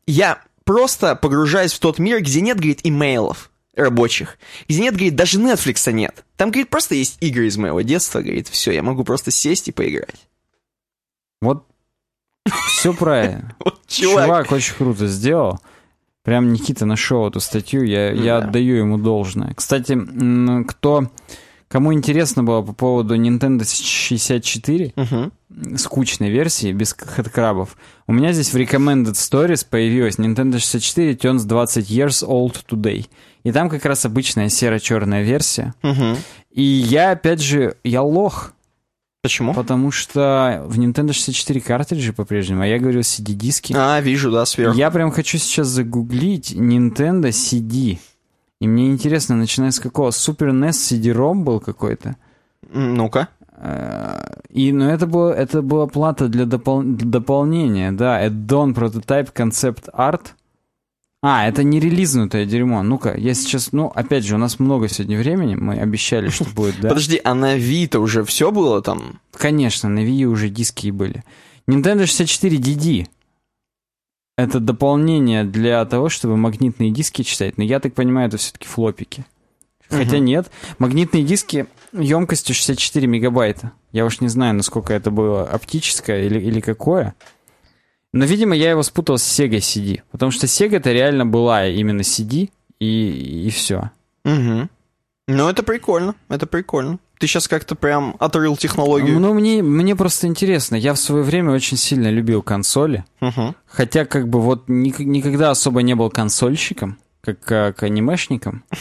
я 0.07 0.43
просто 0.65 1.15
погружаюсь 1.17 1.73
в 1.73 1.79
тот 1.79 1.99
мир, 1.99 2.21
где 2.21 2.41
нет, 2.41 2.57
говорит, 2.57 2.81
имейлов 2.85 3.51
рабочих, 3.77 4.39
где 4.69 4.81
нет, 4.81 4.95
говорит, 4.95 5.17
даже 5.17 5.41
Netflix 5.41 5.91
нет. 5.93 6.25
Там, 6.37 6.51
говорит, 6.51 6.71
просто 6.71 6.95
есть 6.95 7.17
игры 7.21 7.47
из 7.47 7.57
моего 7.57 7.81
детства, 7.81 8.21
говорит, 8.21 8.49
все, 8.49 8.71
я 8.73 8.83
могу 8.83 9.03
просто 9.05 9.31
сесть 9.31 9.69
и 9.69 9.73
поиграть. 9.73 10.29
Вот 11.41 11.67
все 12.69 12.93
правильно. 12.95 13.57
Вот 13.65 13.87
чувак. 13.87 14.25
Чувак 14.27 14.53
очень 14.53 14.75
круто 14.75 15.07
сделал. 15.07 15.61
Прям 16.23 16.53
Никита 16.53 16.87
нашел 16.87 17.29
эту 17.29 17.41
статью, 17.41 17.83
я, 17.83 18.11
я 18.13 18.41
Да. 18.41 18.47
отдаю 18.49 18.77
ему 18.77 18.97
должное. 18.97 19.53
Кстати, 19.55 19.99
кто, 20.67 21.11
кому 21.75 21.93
интересно 21.93 22.45
было 22.45 22.63
по 22.63 22.73
поводу 22.73 23.17
Nintendo 23.17 23.65
64, 23.65 24.93
Мгм. 24.95 25.33
скучной 25.77 26.31
версии, 26.31 26.71
без 26.71 26.93
хэдкрабов, 26.93 27.77
у 28.07 28.13
меня 28.13 28.33
здесь 28.33 28.53
в 28.53 28.57
Recommended 28.57 29.15
Stories 29.15 29.67
появилась 29.69 30.15
Nintendo 30.17 30.61
64 30.61 31.15
turns 31.15 31.45
20 31.47 31.91
years 31.91 32.25
old 32.25 32.65
today. 32.71 33.07
И 33.43 33.51
там 33.51 33.69
как 33.69 33.85
раз 33.87 34.07
обычная 34.07 34.51
серо-черная 34.51 35.25
версия. 35.25 35.75
Мгм. 35.83 36.17
И 36.53 36.63
я, 36.63 37.11
опять 37.11 37.41
же, 37.41 37.75
я 37.83 38.03
лох, 38.03 38.53
Почему? 39.21 39.53
потому 39.53 39.91
что 39.91 40.63
в 40.69 40.79
Nintendo 40.79 41.13
64 41.13 41.61
картриджи 41.61 42.13
по-прежнему, 42.13 42.63
а 42.63 42.67
я 42.69 42.79
говорил 42.79 43.01
CD-диски. 43.01 43.75
А, 43.77 44.01
вижу, 44.01 44.31
да, 44.31 44.47
сверху. 44.47 44.79
Я 44.79 44.93
прям 44.93 45.11
хочу 45.11 45.39
сейчас 45.39 45.67
загуглить 45.67 46.53
Nintendo 46.53 47.31
CD. 47.31 47.99
И 48.61 48.67
мне 48.69 48.91
интересно, 48.91 49.37
начиная 49.37 49.71
с 49.71 49.81
какого? 49.81 50.11
Super 50.11 50.51
NES 50.53 50.71
CD-ROM 50.71 51.43
был 51.45 51.61
какой-то. 51.61 52.17
Ну-ка. 52.73 53.29
Э, 53.57 54.19
И, 54.51 54.73
ну, 54.73 54.85
это, 54.89 55.07
было, 55.07 55.33
это 55.33 55.61
была 55.63 55.87
плата 55.87 56.29
для, 56.29 56.45
допол- 56.45 56.83
для 56.85 57.09
дополнения, 57.09 57.93
да. 57.93 58.25
Add-on 58.27 58.75
Prototype 58.75 59.33
Concept 59.35 59.91
Art. 59.93 60.29
А, 61.23 61.49
это 61.49 61.63
не 61.65 61.81
релизнутое 61.81 62.45
дерьмо. 62.47 62.83
Ну-ка, 62.83 63.15
я 63.17 63.33
сейчас, 63.35 63.73
ну, 63.73 63.87
опять 63.87 64.25
же, 64.25 64.35
у 64.35 64.39
нас 64.39 64.59
много 64.59 64.89
сегодня 64.89 65.19
времени, 65.19 65.55
мы 65.55 65.79
обещали, 65.79 66.29
что 66.29 66.45
будет, 66.55 66.81
да? 66.81 66.89
Подожди, 66.91 67.21
а 67.25 67.35
на 67.35 67.57
Вита 67.57 67.99
уже 67.99 68.25
все 68.25 68.51
было 68.53 68.83
там? 68.83 69.21
Конечно, 69.33 69.89
на 69.89 70.01
Wii 70.01 70.25
уже 70.25 70.49
диски 70.51 70.91
были. 70.91 71.25
Nintendo 71.67 72.05
64 72.07 72.59
DD. 72.59 73.07
Это 74.37 74.59
дополнение 74.61 75.45
для 75.45 75.85
того, 75.85 76.09
чтобы 76.09 76.37
магнитные 76.37 76.91
диски 76.91 77.23
читать. 77.23 77.57
Но 77.57 77.65
я 77.65 77.79
так 77.79 77.95
понимаю, 77.95 78.29
это 78.29 78.37
все-таки 78.37 78.67
флопики. 78.67 79.25
Хотя 79.89 80.17
Мгм. 80.17 80.25
нет. 80.25 80.51
Магнитные 80.79 81.23
диски 81.23 81.67
емкостью 81.93 82.55
64 82.55 83.07
мегабайта. 83.07 83.73
Я 83.93 84.05
уж 84.05 84.21
не 84.21 84.29
знаю, 84.29 84.55
насколько 84.55 84.93
это 84.93 85.11
было 85.11 85.45
оптическое 85.45 86.25
или, 86.25 86.41
или 86.41 86.61
какое. 86.61 87.15
Но, 88.13 88.25
видимо, 88.25 88.57
я 88.57 88.71
его 88.71 88.83
спутал 88.83 89.19
с 89.19 89.23
Sega 89.23 89.59
CD. 89.59 90.03
Потому 90.11 90.33
что 90.33 90.47
Sega 90.47 90.77
это 90.77 90.91
реально 90.93 91.27
была 91.27 91.67
именно 91.69 92.01
CD, 92.01 92.51
и, 92.81 93.45
и 93.47 93.51
все. 93.51 93.91
Угу. 94.25 94.69
Ну, 95.29 95.49
это 95.49 95.63
прикольно, 95.63 96.15
это 96.29 96.47
прикольно. 96.47 96.99
Ты 97.19 97.27
сейчас 97.27 97.49
как-то 97.49 97.75
прям 97.75 98.17
отрыл 98.19 98.57
технологию. 98.57 99.19
Ну, 99.21 99.35
мне, 99.35 99.63
мне 99.63 99.95
просто 99.97 100.27
интересно. 100.27 100.75
Я 100.77 100.95
в 100.95 100.99
свое 100.99 101.23
время 101.23 101.53
очень 101.53 101.77
сильно 101.77 102.11
любил 102.11 102.43
консоли. 102.43 103.05
Угу. 103.21 103.55
Хотя, 103.67 104.05
как 104.05 104.29
бы, 104.29 104.41
вот 104.41 104.69
ник- 104.69 104.99
никогда 104.99 105.51
особо 105.51 105.83
не 105.83 105.95
был 105.95 106.11
консольщиком, 106.11 106.99
как, 107.23 107.41
как 107.41 107.83
анимешником. 107.83 108.65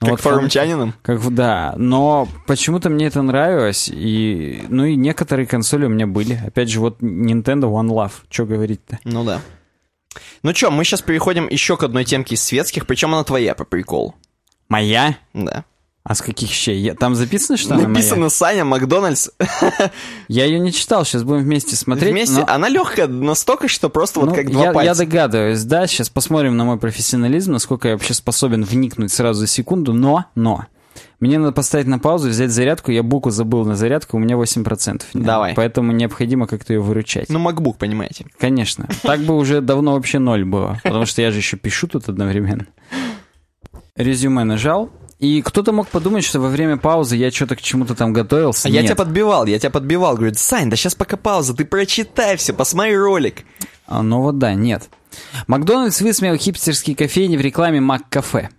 Как 0.00 0.10
вот 0.10 0.20
форумчанином? 0.20 0.94
Как, 1.02 1.20
да, 1.34 1.74
но 1.76 2.28
почему-то 2.46 2.88
мне 2.88 3.06
это 3.06 3.20
нравилось, 3.20 3.90
и, 3.92 4.62
ну 4.68 4.84
и 4.84 4.94
некоторые 4.94 5.44
консоли 5.44 5.86
у 5.86 5.88
меня 5.88 6.06
были. 6.06 6.40
Опять 6.46 6.68
же, 6.70 6.78
вот 6.78 7.00
Nintendo 7.02 7.64
One 7.64 7.88
Love, 7.88 8.12
что 8.30 8.46
говорить-то? 8.46 9.00
Ну 9.02 9.24
да. 9.24 9.40
Ну 10.44 10.52
чё, 10.52 10.70
мы 10.70 10.84
сейчас 10.84 11.02
переходим 11.02 11.48
еще 11.48 11.76
к 11.76 11.82
одной 11.82 12.04
темке 12.04 12.36
из 12.36 12.44
светских, 12.44 12.86
причем 12.86 13.12
она 13.12 13.24
твоя 13.24 13.56
по 13.56 13.64
приколу. 13.64 14.14
Моя? 14.68 15.16
Да. 15.34 15.64
А 16.08 16.14
с 16.14 16.22
каких 16.22 16.50
щей? 16.50 16.78
Я- 16.80 16.94
Там 16.94 17.14
записано, 17.14 17.58
что 17.58 17.74
она 17.74 17.82
моя? 17.84 17.88
Написано 17.88 18.30
Саня 18.30 18.64
Макдональдс. 18.64 19.28
Я 20.28 20.46
ее 20.46 20.58
не 20.58 20.72
читал, 20.72 21.04
сейчас 21.04 21.22
будем 21.22 21.42
вместе 21.42 21.76
смотреть. 21.76 22.12
Вместе. 22.12 22.40
но- 22.40 22.46
Она 22.48 22.70
легкая 22.70 23.06
настолько, 23.06 23.68
что 23.68 23.90
просто 23.90 24.20
вот 24.20 24.30
ну, 24.30 24.34
как 24.34 24.50
два 24.50 24.60
я, 24.62 24.66
я 24.68 24.72
пальца. 24.72 25.04
догадываюсь, 25.04 25.62
да, 25.64 25.86
сейчас 25.86 26.08
посмотрим 26.08 26.56
на 26.56 26.64
мой 26.64 26.78
профессионализм, 26.78 27.52
насколько 27.52 27.88
я 27.88 27.94
вообще 27.94 28.14
способен 28.14 28.64
вникнуть 28.64 29.12
сразу 29.12 29.40
за 29.40 29.46
секунду, 29.46 29.92
но, 29.92 30.24
но, 30.34 30.64
мне 31.20 31.38
надо 31.38 31.52
поставить 31.52 31.86
на 31.86 31.98
паузу, 31.98 32.30
взять 32.30 32.52
зарядку, 32.52 32.90
я 32.90 33.02
букву 33.02 33.30
забыл 33.30 33.66
на 33.66 33.76
зарядку, 33.76 34.16
у 34.16 34.20
меня 34.20 34.36
8%. 34.36 35.02
нет. 35.12 35.26
Давай. 35.26 35.52
Поэтому 35.54 35.92
необходимо 35.92 36.46
как-то 36.46 36.72
ее 36.72 36.80
выручать. 36.80 37.28
Ну, 37.28 37.38
MacBook, 37.38 37.74
понимаете. 37.78 38.24
Конечно. 38.38 38.88
Так 39.02 39.20
бы 39.20 39.36
уже 39.36 39.60
давно 39.60 39.92
вообще 39.92 40.18
ноль 40.20 40.46
было, 40.46 40.80
потому 40.84 41.04
что 41.04 41.20
я 41.20 41.30
же 41.32 41.36
еще 41.36 41.58
пишу 41.58 41.86
тут 41.86 42.08
одновременно. 42.08 42.66
Резюме 43.96 44.44
нажал, 44.44 44.90
и 45.18 45.42
кто-то 45.42 45.72
мог 45.72 45.88
подумать, 45.88 46.24
что 46.24 46.38
во 46.38 46.48
время 46.48 46.76
паузы 46.76 47.16
я 47.16 47.32
что-то 47.32 47.56
к 47.56 47.60
чему-то 47.60 47.96
там 47.96 48.12
готовился. 48.12 48.68
А 48.68 48.70
я 48.70 48.82
Нет. 48.82 48.90
тебя 48.90 48.96
подбивал, 48.96 49.46
я 49.46 49.58
тебя 49.58 49.70
подбивал. 49.70 50.14
Говорю, 50.14 50.34
Сань, 50.34 50.70
да 50.70 50.76
сейчас 50.76 50.94
пока 50.94 51.16
пауза, 51.16 51.54
ты 51.54 51.64
прочитай 51.64 52.36
все, 52.36 52.52
посмотри 52.52 52.96
ролик. 52.96 53.42
А, 53.86 54.02
ну 54.02 54.22
вот 54.22 54.38
да, 54.38 54.54
нет. 54.54 54.88
Макдональдс 55.48 56.00
высмеял 56.02 56.36
хипстерские 56.36 56.94
кофейни 56.94 57.36
в 57.36 57.40
рекламе 57.40 57.80
Мак-кафе. 57.80 58.50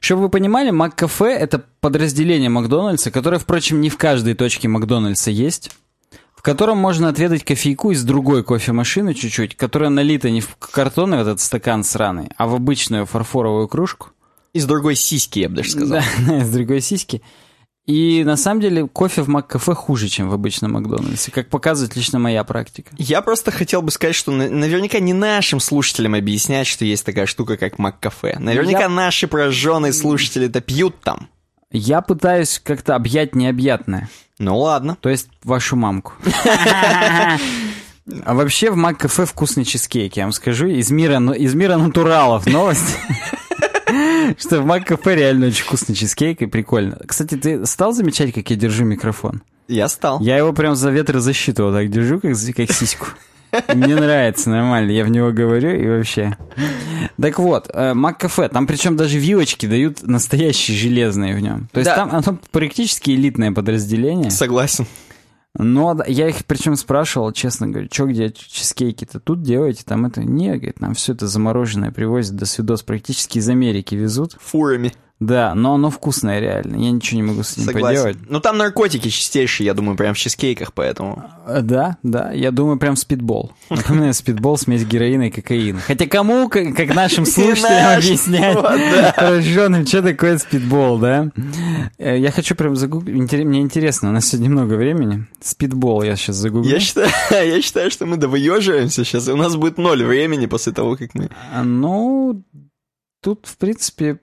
Чтобы 0.00 0.22
вы 0.22 0.28
понимали, 0.30 0.70
Мак-кафе— 0.70 1.32
это 1.34 1.64
подразделение 1.80 2.48
Макдональдса, 2.48 3.10
которое, 3.10 3.38
впрочем, 3.38 3.80
не 3.80 3.90
в 3.90 3.98
каждой 3.98 4.34
точке 4.34 4.68
Макдональдса 4.68 5.30
есть, 5.30 5.70
в 6.34 6.40
котором 6.40 6.78
можно 6.78 7.08
отведать 7.08 7.44
кофейку 7.44 7.90
из 7.90 8.04
другой 8.04 8.42
кофемашины 8.42 9.12
чуть-чуть, 9.12 9.56
которая 9.56 9.90
налита 9.90 10.30
не 10.30 10.40
в 10.40 10.56
картонный 10.56 11.18
вот 11.18 11.26
этот 11.26 11.40
стакан 11.40 11.84
сраный, 11.84 12.28
а 12.36 12.46
в 12.46 12.54
обычную 12.54 13.04
фарфоровую 13.04 13.68
кружку. 13.68 14.13
Из 14.54 14.64
другой 14.64 14.94
сиськи, 14.96 15.40
я 15.40 15.48
бы 15.50 15.56
даже 15.56 15.70
сказал. 15.72 16.00
Да, 16.26 16.38
из 16.38 16.48
другой 16.50 16.80
сиськи. 16.80 17.20
И 17.86 18.22
на 18.24 18.38
самом 18.38 18.62
деле 18.62 18.86
кофе 18.88 19.20
в 19.20 19.28
Мак-кафе 19.28 19.74
хуже, 19.74 20.08
чем 20.08 20.30
в 20.30 20.32
обычном 20.32 20.72
Макдональдсе, 20.72 21.30
как 21.30 21.50
показывает 21.50 21.94
лично 21.96 22.18
моя 22.18 22.42
практика. 22.42 22.90
Я 22.96 23.20
просто 23.20 23.50
хотел 23.50 23.82
бы 23.82 23.90
сказать, 23.90 24.14
что 24.16 24.32
на- 24.32 24.48
наверняка 24.48 25.00
не 25.00 25.12
нашим 25.12 25.60
слушателям 25.60 26.14
объяснять, 26.14 26.66
что 26.66 26.86
есть 26.86 27.04
такая 27.04 27.26
штука, 27.26 27.58
как 27.58 27.78
Мак-кафе. 27.78 28.38
Наверняка 28.38 28.82
Я- 28.84 28.88
наши 28.88 29.26
прожженные 29.28 29.92
слушатели-то 29.92 30.62
пьют 30.62 30.98
там. 31.02 31.28
Я 31.70 32.00
пытаюсь 32.00 32.58
как-то 32.64 32.94
объять 32.96 33.34
необъятное. 33.34 34.08
Ну 34.38 34.56
ладно. 34.58 34.96
То 35.00 35.10
есть 35.10 35.28
вашу 35.42 35.76
мамку. 35.76 36.12
А 38.26 38.34
вообще 38.34 38.70
в 38.70 38.76
Мак-кафе 38.76 39.24
вкусный 39.24 39.64
чизкейк, 39.64 40.16
я 40.18 40.24
вам 40.24 40.32
скажу. 40.32 40.66
Из 40.66 40.90
мира, 40.90 41.18
из 41.32 41.54
мира 41.54 41.76
натуралов 41.78 42.46
новость. 42.46 42.98
Что 44.38 44.60
в 44.60 44.66
Мак-кафе 44.66 45.14
реально 45.16 45.46
очень 45.46 45.64
вкусный 45.64 45.94
чизкейк 45.94 46.42
и 46.42 46.46
прикольно. 46.46 46.98
Кстати, 47.06 47.36
ты 47.36 47.66
стал 47.66 47.92
замечать, 47.92 48.32
как 48.32 48.48
я 48.50 48.56
держу 48.56 48.84
микрофон? 48.84 49.42
Я 49.68 49.88
стал. 49.88 50.20
Я 50.20 50.36
его 50.36 50.52
прям 50.52 50.74
за 50.76 50.90
ветрозащиту 50.90 51.64
вот 51.64 51.74
так 51.74 51.90
держу, 51.90 52.20
как, 52.20 52.32
как 52.56 52.72
сиську. 52.72 53.06
Мне 53.72 53.94
нравится, 53.94 54.50
нормально. 54.50 54.90
Я 54.90 55.04
в 55.04 55.08
него 55.10 55.30
говорю 55.30 55.70
и 55.70 55.86
вообще. 55.86 56.36
Так 57.20 57.38
вот, 57.38 57.70
э, 57.72 57.94
Мак-кафе, 57.94 58.48
там 58.48 58.66
причем 58.66 58.96
даже 58.96 59.18
вилочки 59.18 59.66
дают 59.66 60.02
настоящие 60.02 60.76
железные 60.76 61.36
в 61.36 61.40
нем. 61.40 61.68
То 61.72 61.80
есть 61.80 61.90
Да. 61.90 61.94
там 61.96 62.10
оно 62.14 62.38
практически 62.50 63.12
элитное 63.12 63.52
подразделение. 63.52 64.30
Согласен. 64.30 64.86
Но 65.56 65.94
да, 65.94 66.04
я 66.06 66.28
их 66.28 66.44
причем 66.46 66.74
спрашивал, 66.74 67.30
честно 67.32 67.68
говоря, 67.68 67.88
что 67.90 68.06
где 68.06 68.30
чизкейки-то 68.30 69.20
тут 69.20 69.42
делаете? 69.42 69.84
Там 69.86 70.04
это 70.06 70.24
не, 70.24 70.48
говорит, 70.48 70.80
нам 70.80 70.94
все 70.94 71.12
это 71.12 71.28
замороженное 71.28 71.92
привозят 71.92 72.34
до 72.34 72.44
свидос 72.44 72.82
практически 72.82 73.38
из 73.38 73.48
Америки 73.48 73.94
везут. 73.94 74.36
Фурами. 74.40 74.92
Да, 75.20 75.54
но 75.54 75.74
оно 75.74 75.90
вкусное 75.90 76.40
реально, 76.40 76.76
я 76.76 76.90
ничего 76.90 77.16
не 77.20 77.22
могу 77.28 77.44
с 77.44 77.56
ним 77.56 77.66
поделать. 77.66 77.96
Согласен. 77.96 78.26
Ну 78.28 78.40
там 78.40 78.58
наркотики 78.58 79.08
чистейшие, 79.08 79.66
я 79.66 79.72
думаю, 79.74 79.96
прям 79.96 80.12
в 80.14 80.18
чизкейках, 80.18 80.72
поэтому... 80.72 81.24
Э, 81.46 81.60
Да, 81.62 81.96
да, 82.02 82.32
я 82.32 82.50
думаю, 82.50 82.78
прям 82.78 82.96
спидбол. 82.96 83.52
Напоминаю, 83.70 84.12
спидбол, 84.12 84.58
смесь 84.58 84.84
героина 84.84 85.28
и 85.28 85.30
кокаина. 85.30 85.80
Хотя 85.80 86.06
кому, 86.06 86.48
как, 86.48 86.94
нашим 86.94 87.24
слушателям, 87.26 87.96
объяснять, 87.96 89.14
прожженным, 89.16 89.86
что 89.86 90.02
такое 90.02 90.36
спидбол, 90.38 90.98
да? 90.98 91.30
Э, 91.98 92.18
Я 92.18 92.30
хочу 92.32 92.56
прям 92.56 92.74
загуглить, 92.74 93.32
мне 93.32 93.60
интересно, 93.60 94.08
у 94.08 94.12
нас 94.12 94.26
сегодня 94.26 94.50
много 94.50 94.74
времени. 94.74 95.26
Спидбол 95.40 96.02
я 96.02 96.16
сейчас 96.16 96.36
загуглю. 96.36 96.68
Я 96.70 96.80
считаю, 96.80 97.08
я 97.30 97.62
считаю, 97.62 97.90
что 97.90 98.04
мы 98.06 98.16
довыеживаемся 98.16 99.04
сейчас, 99.04 99.28
и 99.28 99.32
у 99.32 99.36
нас 99.36 99.54
будет 99.56 99.78
ноль 99.78 100.02
времени 100.04 100.46
после 100.46 100.72
того, 100.72 100.96
как 100.96 101.14
мы... 101.14 101.30
А, 101.54 101.62
Ну, 101.62 102.42
тут, 103.22 103.46
в 103.46 103.56
принципе, 103.56 104.18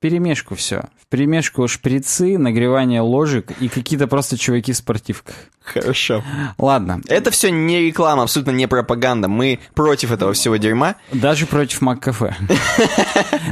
перемешку 0.00 0.54
все. 0.54 0.84
В 1.00 1.06
перемешку 1.08 1.68
шприцы, 1.68 2.38
нагревание 2.38 3.00
ложек 3.00 3.52
и 3.60 3.68
какие-то 3.68 4.06
просто 4.06 4.36
чуваки 4.38 4.72
в 4.72 4.76
спортивках. 4.76 5.34
Хорошо. 5.62 6.24
Ладно, 6.58 7.00
Это 7.06 7.30
все 7.30 7.50
не 7.50 7.80
реклама, 7.82 8.24
абсолютно 8.24 8.50
не 8.50 8.66
пропаганда. 8.66 9.28
Мы 9.28 9.60
против 9.74 10.10
этого 10.10 10.32
всего 10.32 10.56
дерьма. 10.56 10.96
даже 11.12 11.46
против 11.46 11.80
Мак-кафе. 11.82 12.34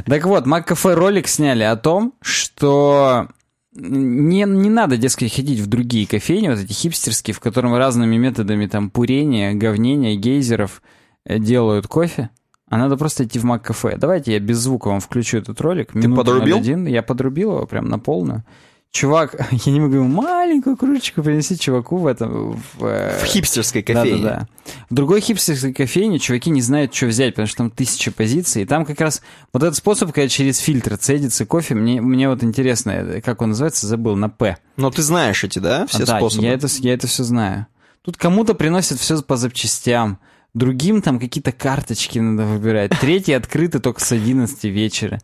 Так 0.07 0.25
вот, 0.25 0.47
Мак-кафе 0.47 0.95
ролик 0.95 1.29
сняли 1.29 1.63
о 1.63 1.77
том, 1.77 2.15
что 2.23 3.29
не, 3.75 4.43
не 4.43 4.71
надо, 4.71 4.97
дескать, 4.97 5.35
ходить 5.35 5.61
в 5.61 5.67
другие 5.67 6.07
кофейни, 6.07 6.49
вот 6.49 6.59
эти 6.59 6.73
хипстерские, 6.73 7.35
в 7.35 7.41
котором 7.41 7.77
разными 7.77 8.17
методами 8.17 8.67
там 8.67 8.91
пурения, 8.91 9.53
говнения, 9.55 10.17
гейзеров 10.17 10.83
э, 11.25 11.39
делают 11.39 11.87
кофе. 11.87 12.31
А 12.71 12.77
надо 12.77 12.97
просто 12.97 13.25
идти 13.25 13.39
в 13.39 13.45
Мак-кафе. 13.45 13.97
Давайте 13.97 14.33
я 14.33 14.41
без 14.41 14.59
звука 14.59 14.89
вам 14.89 15.01
включу 15.01 15.39
этот 15.39 15.61
ролик. 15.61 15.95
Минута 15.95 16.25
подрубил? 16.25 16.59
01. 16.59 16.87
Я 16.87 17.03
подрубил 17.03 17.53
его 17.57 17.67
прям 17.67 17.89
на 17.89 17.99
полную. 17.99 18.45
Чувак, 18.91 19.37
я 19.51 19.73
не 19.73 19.81
могу 19.81 19.97
ему 19.97 20.09
маленькую 20.09 20.77
кружечку 20.77 21.23
принести 21.23 21.59
чуваку 21.59 21.99
в 21.99 22.07
этом... 22.07 22.53
В, 22.79 22.85
э, 22.85 23.19
В 23.23 23.25
хипстерской 23.27 23.83
кофейне. 23.83 24.23
да-да-да. 24.23 24.49
В 24.89 24.95
другой 24.95 25.21
хипстерской 25.21 25.75
кофейне 25.75 26.19
чуваки 26.19 26.51
не 26.51 26.63
знают, 26.63 26.95
что 26.95 27.07
взять, 27.07 27.35
потому 27.35 27.47
что 27.49 27.59
там 27.59 27.71
тысяча 27.71 28.11
позиций. 28.11 28.63
И 28.63 28.67
там 28.67 28.85
как 28.87 29.01
раз 29.01 29.21
вот 29.53 29.63
этот 29.63 29.77
способ, 29.77 30.13
когда 30.13 30.29
через 30.29 30.59
фильтр 30.59 30.97
цедится 30.97 31.45
кофе, 31.45 31.75
мне, 31.75 32.01
мне 32.01 32.29
вот 32.29 32.43
интересно, 32.43 32.91
э, 32.91 33.21
как 33.21 33.43
он 33.43 33.51
называется, 33.51 33.87
забыл, 33.87 34.17
на 34.17 34.31
«П». 34.31 34.57
Но 34.77 34.91
ты 34.91 35.03
знаешь 35.03 35.45
эти, 35.45 35.59
да, 35.59 35.87
все 35.87 36.05
А, 36.05 36.07
да, 36.07 36.17
способы? 36.19 36.45
я 36.45 36.53
это, 36.55 36.67
я 36.81 36.95
это 36.95 37.07
все 37.07 37.25
знаю. 37.25 37.67
Тут 38.03 38.17
кому-то 38.17 38.55
приносят 38.55 38.99
все 38.99 39.21
по 39.21 39.37
запчастям, 39.37 40.19
другим 40.55 41.03
там 41.03 41.19
какие-то 41.19 41.53
карточки 41.53 42.19
надо 42.19 42.45
выбирать, 42.47 42.93
третий 43.01 43.33
открыты 43.33 43.79
только 43.81 44.01
с 44.01 44.13
11 44.13 44.65
вечера. 44.65 45.21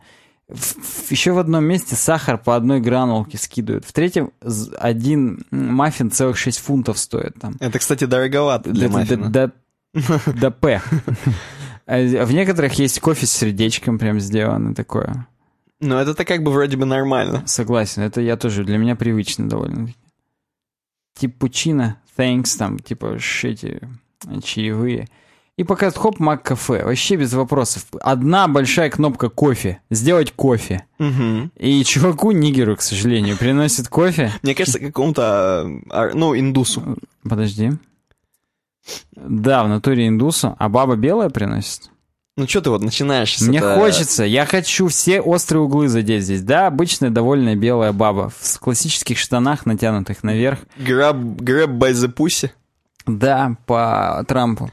В- 0.49 1.11
еще 1.11 1.33
в 1.33 1.39
одном 1.39 1.65
месте 1.65 1.97
сахар 1.97 2.37
по 2.39 2.55
одной 2.55 2.81
гранулке 2.81 3.39
скидывают. 3.39 3.85
В 3.87 3.93
третьем 3.93 4.31
один 4.79 5.47
маффин 5.51 6.11
целых 6.11 6.37
6 6.37 6.59
фунтов 6.59 6.99
стоит 6.99 7.35
там. 7.41 7.57
Это, 7.61 7.79
кстати, 7.79 8.05
дороговато 8.05 8.71
для 8.71 8.89
маффина. 8.91 9.31
До 9.31 10.51
П. 10.51 10.83
А 11.87 12.25
В 12.25 12.33
некоторых 12.33 12.75
есть 12.75 13.01
кофе 13.01 13.27
с 13.27 13.33
сердечком 13.33 13.99
прям 13.99 14.21
сделано 14.21 14.75
такое. 14.75 15.27
Но 15.81 16.01
это-то 16.01 16.25
как 16.25 16.43
бы 16.43 16.51
вроде 16.53 16.77
бы 16.77 16.85
нормально. 16.87 17.43
Согласен, 17.47 18.03
это 18.03 18.21
я 18.21 18.37
тоже, 18.37 18.65
для 18.65 18.79
меня 18.79 18.97
привычно 18.97 19.49
довольно. 19.49 19.89
Типучино, 21.19 22.01
thanks, 22.17 22.57
там, 22.59 22.79
типа, 22.79 23.19
ш- 23.19 23.49
эти 23.49 23.79
э, 23.83 23.87
чаевые. 24.43 25.09
И 25.57 25.63
пока 25.63 25.91
хоп, 25.93 26.19
мак 26.19 26.43
кафе. 26.43 26.85
Вообще 26.85 27.15
без 27.15 27.33
вопросов. 27.33 27.87
Одна 28.01 28.49
большая 28.49 28.91
кнопка 28.91 29.29
кофе. 29.29 29.81
Сделать 29.89 30.33
кофе. 30.33 30.85
Мгм. 30.99 31.53
И 31.57 31.85
чуваку 31.85 32.33
нигеру, 32.33 32.77
к 32.77 32.83
сожалению, 32.83 33.37
приносит 33.39 33.89
кофе. 33.89 34.33
Мне 34.43 34.55
кажется, 34.57 34.81
какому-то, 34.81 35.71
а, 35.91 36.11
ну, 36.13 36.37
индусу. 36.37 36.97
Подожди. 37.23 37.71
Да, 39.17 39.63
в 39.65 39.69
натуре 39.69 40.09
индусу. 40.09 40.57
А 40.59 40.69
баба 40.69 40.97
белая 40.97 41.31
приносит? 41.31 41.91
Ну, 42.37 42.49
что 42.49 42.61
ты 42.61 42.71
вот 42.71 42.83
начинаешь 42.83 43.41
Мне 43.41 43.59
это- 43.59 43.77
хочется, 43.77 44.25
я 44.25 44.45
хочу 44.47 44.89
все 44.89 45.21
острые 45.21 45.63
углы 45.63 45.87
задеть 45.89 46.25
здесь. 46.25 46.43
Да, 46.43 46.67
обычная 46.67 47.11
довольная 47.11 47.55
белая 47.55 47.93
баба 47.93 48.33
в 48.37 48.59
классических 48.59 49.19
штанах, 49.19 49.67
натянутых 49.67 50.25
наверх. 50.25 50.59
Grab, 50.79 51.37
grab 51.37 51.79
by 51.79 51.93
the 51.93 52.13
pussy. 52.13 52.51
Да, 53.07 53.57
по 53.67 54.25
Трампу. 54.27 54.71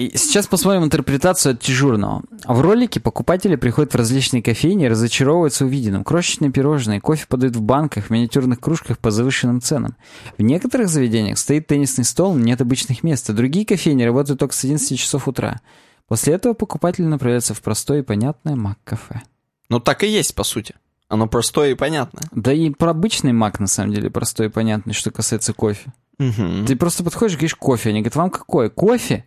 И 0.00 0.16
сейчас 0.16 0.46
посмотрим 0.46 0.84
интерпретацию 0.84 1.52
от 1.52 1.58
дежурного. 1.58 2.22
В 2.46 2.60
ролике 2.62 3.00
покупатели 3.00 3.56
приходят 3.56 3.92
в 3.92 3.96
различные 3.96 4.42
кофейни 4.42 4.86
и 4.86 4.88
разочаровываются 4.88 5.66
увиденным. 5.66 6.04
Крошечные 6.04 6.50
пирожные, 6.50 7.02
кофе 7.02 7.26
подают 7.28 7.54
в 7.56 7.60
банках, 7.60 8.06
в 8.06 8.10
миниатюрных 8.10 8.60
кружках 8.60 8.98
по 8.98 9.10
завышенным 9.10 9.60
ценам. 9.60 9.96
В 10.38 10.42
некоторых 10.42 10.88
заведениях 10.88 11.38
стоит 11.38 11.66
теннисный 11.66 12.04
стол, 12.04 12.34
нет 12.34 12.62
обычных 12.62 13.02
мест, 13.02 13.28
а 13.28 13.34
другие 13.34 13.66
кофейни 13.66 14.02
работают 14.04 14.40
только 14.40 14.54
с 14.54 14.64
11 14.64 14.98
часов 14.98 15.28
утра. 15.28 15.60
После 16.08 16.32
этого 16.32 16.54
покупатели 16.54 17.04
направляются 17.04 17.52
в 17.52 17.60
простое 17.60 17.98
и 17.98 18.02
понятное 18.02 18.56
мак-кафе. 18.56 19.20
Ну 19.68 19.80
так 19.80 20.02
и 20.02 20.08
есть, 20.08 20.34
по 20.34 20.44
сути. 20.44 20.74
Оно 21.08 21.26
простое 21.26 21.72
и 21.72 21.74
понятное. 21.74 22.24
Да 22.32 22.52
и 22.52 22.70
про 22.70 22.92
обычный 22.92 23.32
мак, 23.32 23.60
на 23.60 23.66
самом 23.66 23.92
деле, 23.92 24.08
простой 24.08 24.46
и 24.46 24.50
понятный, 24.50 24.94
что 24.94 25.10
касается 25.10 25.52
кофе. 25.52 25.92
Угу. 26.20 26.66
Ты 26.66 26.76
просто 26.76 27.02
подходишь 27.02 27.32
и 27.34 27.36
говоришь 27.38 27.54
кофе. 27.54 27.88
Они 27.90 28.00
говорят, 28.00 28.16
вам 28.16 28.30
какой? 28.30 28.70
Кофе? 28.70 29.24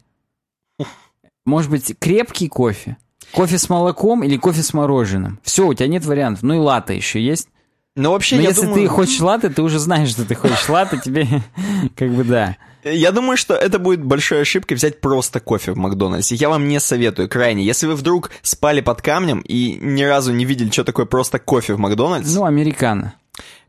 Может 1.46 1.70
быть, 1.72 1.94
крепкий 2.00 2.48
кофе? 2.48 2.98
Кофе 3.34 3.58
с 3.58 3.68
молоком 3.68 4.24
или 4.24 4.38
кофе 4.38 4.62
с 4.62 4.74
мороженым? 4.74 5.39
Все, 5.44 5.68
у 5.68 5.74
тебя 5.74 5.88
нет 5.88 6.06
вариантов. 6.06 6.44
Ну 6.44 6.54
и 6.54 6.58
латте 6.58 6.96
еще 6.96 7.20
есть. 7.22 7.50
Ну 7.96 8.12
вообще, 8.12 8.38
Но 8.38 8.44
я 8.44 8.50
если 8.50 8.66
думаю... 8.66 8.82
ты 8.84 8.88
хочешь 8.88 9.20
латте, 9.20 9.50
ты 9.50 9.62
уже 9.62 9.80
знаешь, 9.80 10.10
что 10.10 10.24
ты 10.26 10.36
хочешь 10.36 10.70
латте, 10.70 11.00
тебе 11.04 11.28
как 11.96 12.12
бы 12.12 12.24
да. 12.24 12.58
Я 12.84 13.12
думаю, 13.12 13.38
что 13.38 13.54
это 13.56 13.80
будет 13.80 14.04
большой 14.04 14.41
ошибкой 14.41 14.76
взять 14.78 15.00
просто 15.00 15.39
кофе 15.39 15.72
в 15.72 15.78
Макдональдсе. 15.78 16.36
Я 16.36 16.50
вам 16.50 16.68
не 16.68 16.80
советую 16.80 17.30
крайне. 17.30 17.64
Если 17.64 17.88
вы 17.88 17.96
вдруг 17.96 18.30
спали 18.41 18.82
под 18.82 19.02
камнем 19.02 19.39
и 19.39 19.78
ни 19.82 20.04
разу 20.04 20.34
не 20.34 20.44
видели, 20.46 20.70
что 20.70 20.84
такое 20.84 21.06
просто 21.06 21.39
кофе 21.39 21.74
в 21.76 21.80
Макдональдсе, 21.80 22.36
Ну, 22.36 22.46
американо. 22.46 23.14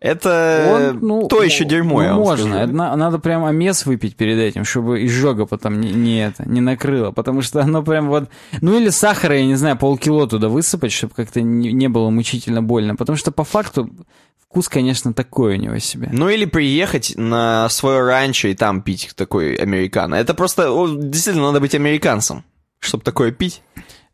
Это 0.00 0.90
Он, 0.92 0.98
ну, 1.00 1.28
то 1.28 1.42
еще 1.42 1.64
ну, 1.64 1.70
дерьмо, 1.70 2.02
я 2.02 2.10
ну, 2.10 2.16
вам 2.16 2.24
можно. 2.24 2.54
скажу. 2.54 2.72
На- 2.72 2.96
надо 2.96 3.18
прям 3.18 3.44
омес 3.44 3.86
выпить 3.86 4.16
перед 4.16 4.38
этим, 4.38 4.64
чтобы 4.64 5.04
изжога 5.06 5.46
потом 5.46 5.80
не, 5.80 5.92
не 5.92 6.26
это, 6.26 6.46
не 6.46 6.60
накрыло. 6.60 7.10
Потому 7.10 7.40
что 7.40 7.62
оно 7.62 7.82
прям 7.82 8.08
вот... 8.08 8.28
Ну 8.60 8.78
или 8.78 8.90
сахара, 8.90 9.38
я 9.38 9.46
не 9.46 9.54
знаю, 9.54 9.78
полкило 9.78 10.28
туда 10.28 10.48
высыпать, 10.48 10.92
чтобы 10.92 11.14
как-то 11.14 11.40
не, 11.40 11.72
не 11.72 11.88
было 11.88 12.10
мучительно 12.10 12.62
больно. 12.62 12.96
Потому 12.96 13.16
что 13.16 13.32
по 13.32 13.44
факту 13.44 13.90
вкус, 14.46 14.68
конечно, 14.68 15.14
такой 15.14 15.54
у 15.54 15.58
него 15.58 15.78
себе. 15.78 16.10
Ну 16.12 16.28
или 16.28 16.44
приехать 16.44 17.14
на 17.16 17.68
свое 17.70 18.04
ранчо 18.04 18.48
и 18.48 18.54
там 18.54 18.82
пить 18.82 19.12
такой 19.16 19.54
американо. 19.54 20.16
Это 20.16 20.34
просто, 20.34 20.68
действительно, 20.98 21.46
надо 21.46 21.60
быть 21.60 21.74
американцем, 21.74 22.44
чтобы 22.78 23.02
такое 23.02 23.32
пить. 23.32 23.62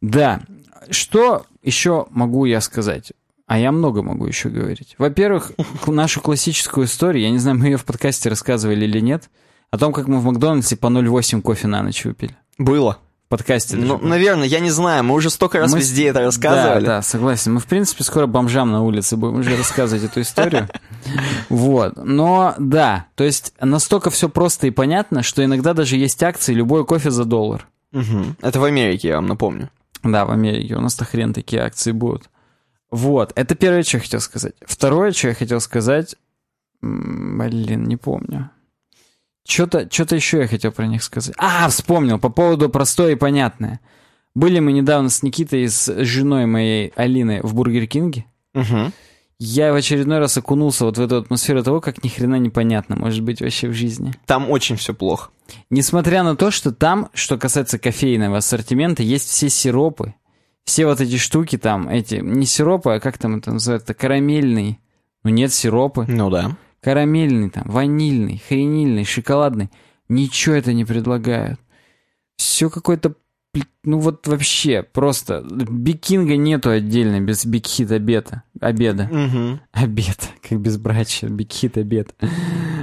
Да. 0.01 0.41
Что 0.89 1.47
еще 1.63 2.07
могу 2.11 2.45
я 2.45 2.61
сказать? 2.61 3.13
А 3.51 3.59
я 3.59 3.73
много 3.73 4.05
могу 4.05 4.27
еще 4.27 4.49
говорить. 4.49 4.95
Во-первых, 4.97 5.51
нашу 5.89 6.21
классическую 6.21 6.87
историю, 6.87 7.25
я 7.25 7.31
не 7.31 7.39
знаю, 7.39 7.59
мы 7.59 7.65
ее 7.67 7.79
в 7.79 7.85
подкасте 7.85 8.29
рассказывали 8.29 8.85
или 8.85 9.01
нет, 9.01 9.29
о 9.73 9.77
том, 9.77 9.93
как 9.93 10.07
мы 10.07 10.21
в 10.21 10.25
Макдональдсе 10.25 10.77
по 10.77 10.87
0,8 10.87 11.41
кофе 11.43 11.67
на 11.67 11.83
ночь 11.83 12.05
выпили. 12.05 12.37
Было. 12.59 12.99
В 13.27 13.31
подкасте. 13.31 13.77
Ну, 13.77 13.99
наверное, 13.99 14.47
я 14.47 14.61
не 14.61 14.71
знаю, 14.71 15.03
мы 15.03 15.17
уже 15.17 15.31
столько 15.31 15.59
раз 15.59 15.73
Мы- 15.73 15.81
везде 15.81 16.07
это 16.07 16.21
рассказывали. 16.21 16.85
Да, 16.85 16.99
да, 16.99 17.03
согласен. 17.03 17.55
Мы, 17.55 17.59
в 17.59 17.67
принципе, 17.67 18.05
скоро 18.05 18.29
бомжам 18.29 18.71
на 18.71 18.85
улице 18.85 19.17
будем 19.17 19.41
уже 19.41 19.57
рассказывать 19.57 20.05
эту 20.05 20.21
историю. 20.21 20.69
Вот. 21.49 21.95
Но, 21.97 22.55
да, 22.57 23.07
то 23.17 23.25
есть 23.25 23.53
настолько 23.61 24.11
все 24.11 24.29
просто 24.29 24.69
и 24.69 24.71
понятно, 24.71 25.25
что 25.25 25.45
иногда 25.45 25.75
даже 25.75 25.97
есть 25.97 26.23
акции 26.23 26.55
любой 26.55 26.85
кофе 26.87 27.11
за 27.11 27.25
доллар. 27.25 27.67
Это 27.93 28.61
в 28.61 28.65
Америке, 28.65 29.09
я 29.09 29.17
вам 29.17 29.27
напомню. 29.27 29.71
Да, 30.05 30.25
в 30.25 30.31
Америке. 30.31 30.77
У 30.77 30.81
нас-то 30.81 31.05
хрен 31.05 31.33
такие 31.35 31.63
акции 31.63 31.91
будут. 31.91 32.31
Вот. 32.91 33.33
Это 33.37 33.55
первое, 33.55 33.83
что 33.83 33.99
я 33.99 34.03
хотел 34.03 34.21
сказать. 34.21 34.55
Второе, 34.63 35.13
что 35.13 35.29
я 35.29 35.35
хотел 35.35 35.61
сказать... 35.61 36.17
Блин, 36.83 37.85
не 37.85 37.97
помню. 37.97 38.51
Что-то 39.47 39.87
что 39.93 40.15
еще 40.15 40.39
я 40.39 40.47
хотел 40.47 40.73
про 40.73 40.87
них 40.87 41.03
сказать. 41.03 41.35
А, 41.37 41.69
вспомнил. 41.69 42.19
По 42.19 42.31
поводу 42.31 42.71
простое 42.71 43.13
и 43.13 43.17
понятное. 43.17 43.81
Были 44.35 44.61
мы 44.61 44.73
недавно 44.73 45.11
с 45.11 45.23
Никитой 45.23 45.65
и 45.65 45.69
с 45.69 46.05
женой 46.05 46.47
моей 46.47 46.93
Алиной 46.97 47.41
в 47.43 47.55
Бургер 47.55 47.87
Кинге. 47.87 48.25
Мгм. 48.55 48.93
Я 49.43 49.73
в 49.73 49.77
очередной 49.77 50.19
раз 50.19 50.37
окунулся 50.37 50.85
вот 50.85 50.99
в 50.99 51.01
эту 51.01 51.17
атмосферу 51.17 51.65
того, 51.65 51.81
как 51.81 52.05
ни 52.05 52.09
хрена 52.09 52.37
непонятно 52.37 52.95
может 52.95 53.23
быть 53.23 53.41
вообще 53.41 53.69
в 53.69 53.73
жизни. 53.73 54.13
Там 54.27 54.51
очень 54.51 54.77
все 54.77 54.93
плохо. 54.93 55.31
Несмотря 55.71 56.23
на 56.23 56.37
то, 56.37 56.51
что 56.51 56.73
там, 56.73 57.09
что 57.15 57.39
касается 57.39 57.79
кофейного 57.79 58.37
ассортимента, 58.37 59.03
есть 59.03 59.31
все 59.31 59.49
сиропы, 59.49 60.15
все 60.71 60.87
вот 60.87 61.01
эти 61.01 61.17
штуки 61.17 61.59
там, 61.59 61.89
эти, 61.89 62.21
не 62.23 62.47
сиропы, 62.47 62.93
а 62.93 63.01
как 63.01 63.19
там 63.19 63.39
это 63.39 63.51
называется, 63.51 63.93
карамельный. 63.93 64.79
Ну 65.25 65.31
нет, 65.31 65.53
сиропы. 65.53 66.05
Ну 66.07 66.31
да. 66.31 66.57
Карамельный 66.81 67.51
там, 67.51 67.65
ванильный, 67.67 68.41
хренильный, 68.47 69.05
шоколадный. 69.05 69.69
Ничего 70.09 70.55
это 70.55 70.73
не 70.73 70.85
предлагают. 70.85 71.59
Все 72.37 72.71
какое-то, 72.71 73.17
ну 73.83 73.99
вот 73.99 74.27
вообще, 74.27 74.83
просто. 74.83 75.43
Бикинга 75.51 76.37
нету 76.37 76.69
отдельно 76.69 77.19
без 77.21 77.47
бигхит 77.47 77.91
обеда. 77.91 78.43
Обеда. 78.61 79.09
Мгм. 79.11 79.61
Обед, 79.73 80.29
как 80.47 80.61
безбрачие, 80.61 81.31
бигхит 81.31 81.79
обед. 81.79 82.15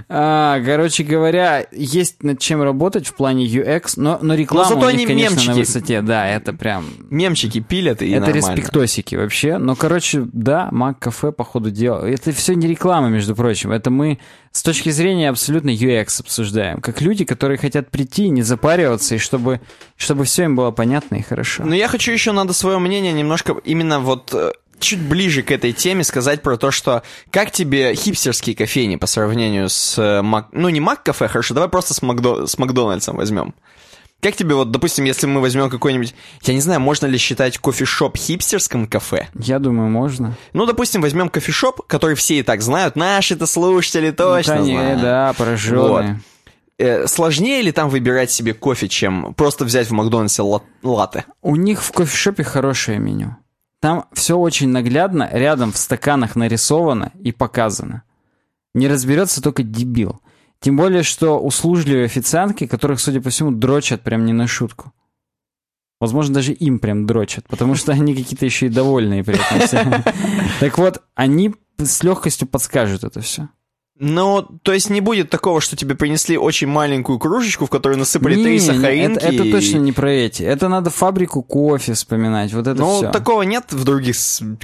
А, 0.09 0.59
короче 0.65 1.03
говоря, 1.03 1.67
есть 1.71 2.23
над 2.23 2.39
чем 2.39 2.63
работать 2.63 3.05
в 3.05 3.13
плане 3.13 3.45
UX, 3.45 3.93
но, 3.97 4.17
но 4.23 4.33
реклама 4.33 4.69
зато 4.69 4.87
у 4.87 4.89
них, 4.89 5.01
они 5.01 5.05
конечно, 5.05 5.35
на 5.35 5.41
мемчики. 5.41 5.59
высоте. 5.59 6.01
Да, 6.01 6.27
это 6.27 6.53
прям... 6.53 6.85
Мемчики 7.11 7.59
пилят 7.59 8.01
и 8.01 8.09
это 8.09 8.27
нормально. 8.27 8.55
респектосики 8.55 9.15
вообще. 9.15 9.59
Но, 9.59 9.75
короче, 9.75 10.27
да, 10.33 10.69
Мак 10.71 10.97
Кафе, 10.97 11.31
по 11.31 11.43
ходу 11.43 11.69
дела. 11.69 12.05
Это 12.07 12.31
все 12.31 12.55
не 12.55 12.67
реклама, 12.67 13.09
между 13.09 13.35
прочим. 13.35 13.71
Это 13.71 13.91
мы 13.91 14.17
с 14.51 14.63
точки 14.63 14.89
зрения 14.89 15.29
абсолютно 15.29 15.69
UX 15.69 16.21
обсуждаем. 16.21 16.81
Как 16.81 17.01
люди, 17.01 17.23
которые 17.23 17.59
хотят 17.59 17.91
прийти, 17.91 18.29
не 18.29 18.41
запариваться, 18.41 19.15
и 19.15 19.17
чтобы, 19.19 19.61
чтобы 19.95 20.23
все 20.23 20.45
им 20.45 20.55
было 20.55 20.71
понятно 20.71 20.86
и 20.95 21.21
хорошо. 21.21 21.63
Но 21.63 21.75
я 21.75 21.88
хочу 21.88 22.11
еще, 22.11 22.31
надо 22.31 22.53
свое 22.53 22.79
мнение 22.79 23.13
немножко 23.13 23.55
именно 23.63 23.99
вот 23.99 24.33
э, 24.33 24.51
чуть 24.79 25.01
ближе 25.01 25.43
к 25.43 25.51
этой 25.51 25.73
теме 25.73 26.03
сказать 26.03 26.41
про 26.41 26.57
то, 26.57 26.71
что 26.71 27.03
как 27.31 27.51
тебе 27.51 27.93
хипстерские 27.95 28.55
кофейни 28.55 28.95
по 28.95 29.07
сравнению 29.07 29.69
с 29.69 29.97
э, 29.97 30.21
Мак... 30.21 30.49
Ну, 30.51 30.69
не 30.69 30.79
Мак-кафе, 30.79 31.27
хорошо, 31.27 31.53
давай 31.53 31.69
просто 31.69 31.93
с, 31.93 32.01
Макдо... 32.01 32.45
с 32.47 32.57
Макдональдсом 32.57 33.17
возьмем. 33.17 33.53
Как 34.19 34.35
тебе 34.35 34.55
вот, 34.55 34.71
допустим, 34.71 35.05
если 35.05 35.27
мы 35.27 35.41
возьмем 35.41 35.69
какой-нибудь... 35.69 36.15
Я 36.41 36.55
не 36.55 36.61
знаю, 36.61 36.81
можно 36.81 37.05
ли 37.05 37.19
считать 37.19 37.59
кофешоп 37.59 38.17
хипстерским 38.17 38.88
кафе? 38.88 39.27
Я 39.35 39.59
думаю, 39.59 39.89
можно. 39.89 40.35
Ну, 40.53 40.65
допустим, 40.65 41.01
возьмем 41.01 41.29
кофешоп, 41.29 41.85
который 41.85 42.15
все 42.15 42.39
и 42.39 42.43
так 42.43 42.63
знают. 42.63 42.95
Наши-то 42.95 43.45
слушатели 43.45 44.09
точно 44.09 44.55
Ну, 44.55 44.61
конечно, 44.61 44.81
знают. 44.81 45.01
Да, 45.01 45.33
пораженные. 45.38 46.21
Э, 46.80 47.07
сложнее 47.07 47.61
ли 47.61 47.71
там 47.71 47.89
выбирать 47.89 48.30
себе 48.30 48.53
кофе, 48.53 48.88
чем 48.88 49.34
просто 49.34 49.65
взять 49.65 49.88
в 49.88 49.93
Макдональдсе 49.93 50.43
ла- 50.43 50.61
латте? 50.84 51.25
У 51.41 51.55
них 51.55 51.82
в 51.84 51.91
кофешопе 51.91 52.43
хорошее 52.43 52.99
меню. 52.99 53.36
Там 53.82 54.05
все 54.13 54.38
очень 54.38 54.69
наглядно, 54.69 55.30
рядом 55.32 55.71
в 55.71 55.78
стаканах 55.78 56.36
нарисовано 56.36 57.11
и 57.19 57.32
показано. 57.32 58.03
Не 58.73 58.88
разберется 58.88 59.41
только 59.41 59.63
дебил. 59.63 60.21
Тем 60.59 60.78
более, 60.78 61.03
что 61.03 61.39
услужливые 61.39 62.05
официантки, 62.05 62.67
которых, 62.67 62.99
судя 62.99 63.21
по 63.21 63.30
всему, 63.30 63.51
дрочат 63.51 64.01
прям 64.01 64.25
не 64.25 64.34
на 64.34 64.47
шутку. 64.47 64.93
Возможно, 65.99 66.36
даже 66.36 66.53
им 66.53 66.78
прям 66.80 67.07
дрочат, 67.07 67.47
потому 67.47 67.73
что 67.75 67.91
они 67.91 68.15
какие-то 68.15 68.45
еще 68.45 68.67
и 68.67 68.69
довольные 68.69 69.23
при 69.23 69.36
этом. 69.36 70.03
Так 70.59 70.78
вот, 70.78 71.01
они 71.15 71.55
с 71.80 72.03
легкостью 72.03 72.47
подскажут 72.47 73.03
это 73.03 73.21
все. 73.21 73.49
Ну, 73.99 74.43
то 74.63 74.73
есть 74.73 74.89
не 74.89 75.01
будет 75.01 75.29
такого, 75.29 75.59
что 75.61 75.75
тебе 75.75 75.95
принесли 75.95 76.37
очень 76.37 76.67
маленькую 76.67 77.17
кружечку, 77.19 77.65
в 77.65 77.69
которую 77.69 77.97
насыпали 77.99 78.35
три 78.35 78.59
сахаринки. 78.59 79.17
это, 79.17 79.27
это 79.27 79.43
и- 79.43 79.51
точно 79.51 79.77
не 79.79 79.91
про 79.91 80.11
эти. 80.11 80.43
Это 80.43 80.69
надо 80.69 80.89
фабрику 80.89 81.41
кофе 81.41 81.93
вспоминать. 81.93 82.53
Вот 82.53 82.67
это 82.67 82.79
Ну, 82.79 82.97
все. 82.97 83.11
такого 83.11 83.41
нет 83.41 83.65
в 83.71 83.83
других 83.83 84.15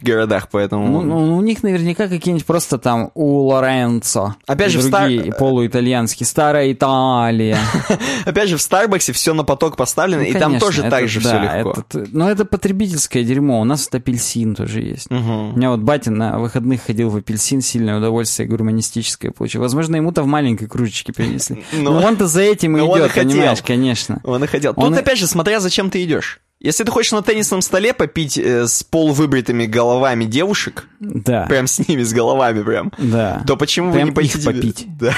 городах, 0.02 0.50
поэтому... 0.52 0.88
Ну, 0.88 1.02
ну, 1.02 1.38
у 1.38 1.42
них 1.42 1.64
наверняка 1.64 2.08
какие-нибудь 2.08 2.46
просто 2.46 2.78
там 2.78 3.12
у 3.16 3.48
Лоренцо. 3.48 4.36
Опять 4.46 4.72
же, 4.72 4.80
в 4.80 4.90
другие 4.90 5.24
Стар- 5.24 5.38
полуитальянские. 5.40 6.28
Старая 6.28 6.72
Италия. 6.72 7.58
Опять 8.26 8.50
же, 8.50 8.58
в 8.58 8.62
Старбаксе 8.62 9.14
все 9.14 9.34
на 9.34 9.44
поток 9.44 9.78
поставлено, 9.78 10.22
Ну, 10.24 10.28
и 10.30 10.34
там 10.34 10.60
тоже 10.60 10.82
это- 10.82 10.90
так 10.92 11.08
же 11.08 11.20
все 11.20 11.40
легко. 11.40 11.72
это- 11.78 12.06
но 12.12 12.30
это 12.30 12.46
потребительское 12.46 13.24
дерьмо. 13.24 13.62
У 13.62 13.64
нас 13.64 13.86
вот 13.92 13.96
апельсин 14.00 14.56
тоже 14.56 14.82
есть. 14.82 15.08
У 15.10 15.16
меня 15.16 15.72
вот 15.72 15.80
батя 15.80 16.12
на 16.12 16.38
выходных 16.40 16.84
ходил 16.84 17.10
в 17.10 17.16
апельсин, 17.18 17.62
сильное 17.62 17.98
удовольствие 17.98 18.48
гурманистическое 18.48 19.23
получил. 19.32 19.62
Возможно, 19.62 19.96
ему-то 19.96 20.24
в 20.24 20.28
маленькой 20.28 20.68
кружечке 20.68 21.14
принесли. 21.14 21.64
Ну, 21.74 21.92
Но 22.00 22.06
он-то 22.06 22.28
за 22.28 22.42
этим 22.42 22.78
и 22.78 22.80
ну, 22.82 22.90
он 22.90 23.00
идет, 23.00 23.14
понимаешь, 23.14 23.62
конечно. 23.62 24.20
Он 24.24 24.44
и 24.44 24.48
хотел. 24.48 24.74
Он 24.76 24.90
Тут, 24.90 24.98
и- 24.98 25.02
опять 25.02 25.18
же, 25.20 25.28
смотря 25.28 25.60
зачем 25.60 25.90
ты 25.90 26.04
идешь. 26.04 26.40
Если 26.60 26.86
ты 26.86 26.92
хочешь 26.92 27.12
на 27.12 27.22
теннисном 27.22 27.62
столе 27.62 27.94
попить 27.94 28.38
э, 28.38 28.68
с 28.68 28.84
полувыбритыми 28.84 29.66
головами 29.66 30.24
девушек, 30.24 30.88
Да. 31.02 31.46
прям 31.48 31.68
с 31.68 31.86
ними, 31.86 32.04
с 32.04 32.14
головами 32.14 32.64
прям, 32.64 32.94
Да. 32.98 33.44
то 33.46 33.58
почему 33.58 33.88
вы 33.88 33.96
Прям 33.96 34.08
не 34.10 34.14
пойти 34.14 34.42
попить. 34.42 34.88
Да. 35.00 35.14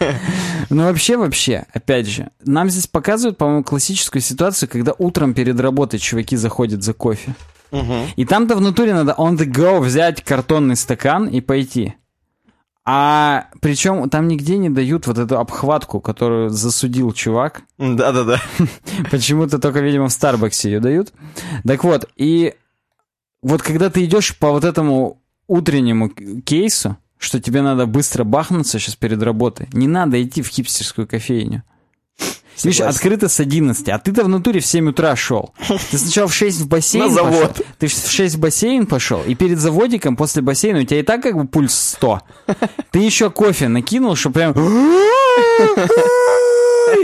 Ну, 0.70 0.84
вообще, 0.84 1.16
вообще, 1.16 1.64
опять 1.72 2.06
же, 2.06 2.28
нам 2.44 2.68
здесь 2.70 2.86
показывают, 2.86 3.38
по-моему, 3.38 3.64
классическую 3.64 4.20
ситуацию, 4.22 4.68
когда 4.68 4.92
утром 4.98 5.34
перед 5.34 5.58
работой 5.60 5.98
чуваки 5.98 6.36
заходят 6.36 6.82
за 6.82 6.92
кофе. 6.94 7.34
Мгм. 7.70 8.04
И 8.16 8.24
там-то 8.26 8.54
внутри 8.56 8.92
надо 8.92 9.14
on 9.18 9.36
the 9.38 9.46
go 9.46 9.80
взять 9.80 10.22
картонный 10.22 10.76
стакан 10.76 11.26
и 11.26 11.40
пойти. 11.40 11.94
А 12.84 13.46
причем 13.60 14.10
там 14.10 14.26
нигде 14.26 14.58
не 14.58 14.68
дают 14.68 15.06
вот 15.06 15.18
эту 15.18 15.38
обхватку, 15.38 16.00
которую 16.00 16.50
засудил 16.50 17.12
чувак. 17.12 17.62
Да-да-да. 17.78 18.40
Почему-то 19.10 19.58
только, 19.58 19.80
видимо, 19.80 20.08
в 20.08 20.12
Старбаксе 20.12 20.70
ее 20.70 20.80
дают. 20.80 21.12
Так 21.64 21.84
вот, 21.84 22.08
и 22.16 22.54
вот 23.40 23.62
когда 23.62 23.88
ты 23.88 24.04
идешь 24.04 24.36
по 24.36 24.50
вот 24.50 24.64
этому 24.64 25.22
утреннему 25.46 26.08
кейсу, 26.08 26.96
что 27.18 27.40
тебе 27.40 27.62
надо 27.62 27.86
быстро 27.86 28.24
бахнуться 28.24 28.80
сейчас 28.80 28.96
перед 28.96 29.22
работой, 29.22 29.68
не 29.72 29.86
надо 29.86 30.20
идти 30.20 30.42
в 30.42 30.48
хипстерскую 30.48 31.06
кофейню. 31.06 31.62
Видишь, 32.64 32.80
открыто 32.80 33.28
с 33.28 33.40
11, 33.40 33.88
а 33.88 33.98
ты-то 33.98 34.24
в 34.24 34.28
натуре 34.28 34.60
в 34.60 34.66
7 34.66 34.90
утра 34.90 35.16
шел. 35.16 35.54
Ты 35.90 35.98
сначала 35.98 36.28
в 36.28 36.34
6 36.34 36.60
в 36.60 36.68
бассейн 36.68 37.04
На 37.04 37.10
завод. 37.10 37.52
пошел. 37.52 37.66
Ты 37.78 37.86
в 37.88 37.92
6 37.92 38.34
в 38.36 38.40
бассейн 38.40 38.86
пошел, 38.86 39.22
и 39.22 39.34
перед 39.34 39.58
заводиком 39.58 40.16
после 40.16 40.42
бассейна 40.42 40.80
у 40.80 40.84
тебя 40.84 41.00
и 41.00 41.02
так 41.02 41.22
как 41.22 41.36
бы 41.36 41.46
пульс 41.46 41.74
100. 41.74 42.20
Ты 42.90 42.98
еще 42.98 43.30
кофе 43.30 43.68
накинул, 43.68 44.14
что 44.16 44.30
прям... 44.30 44.54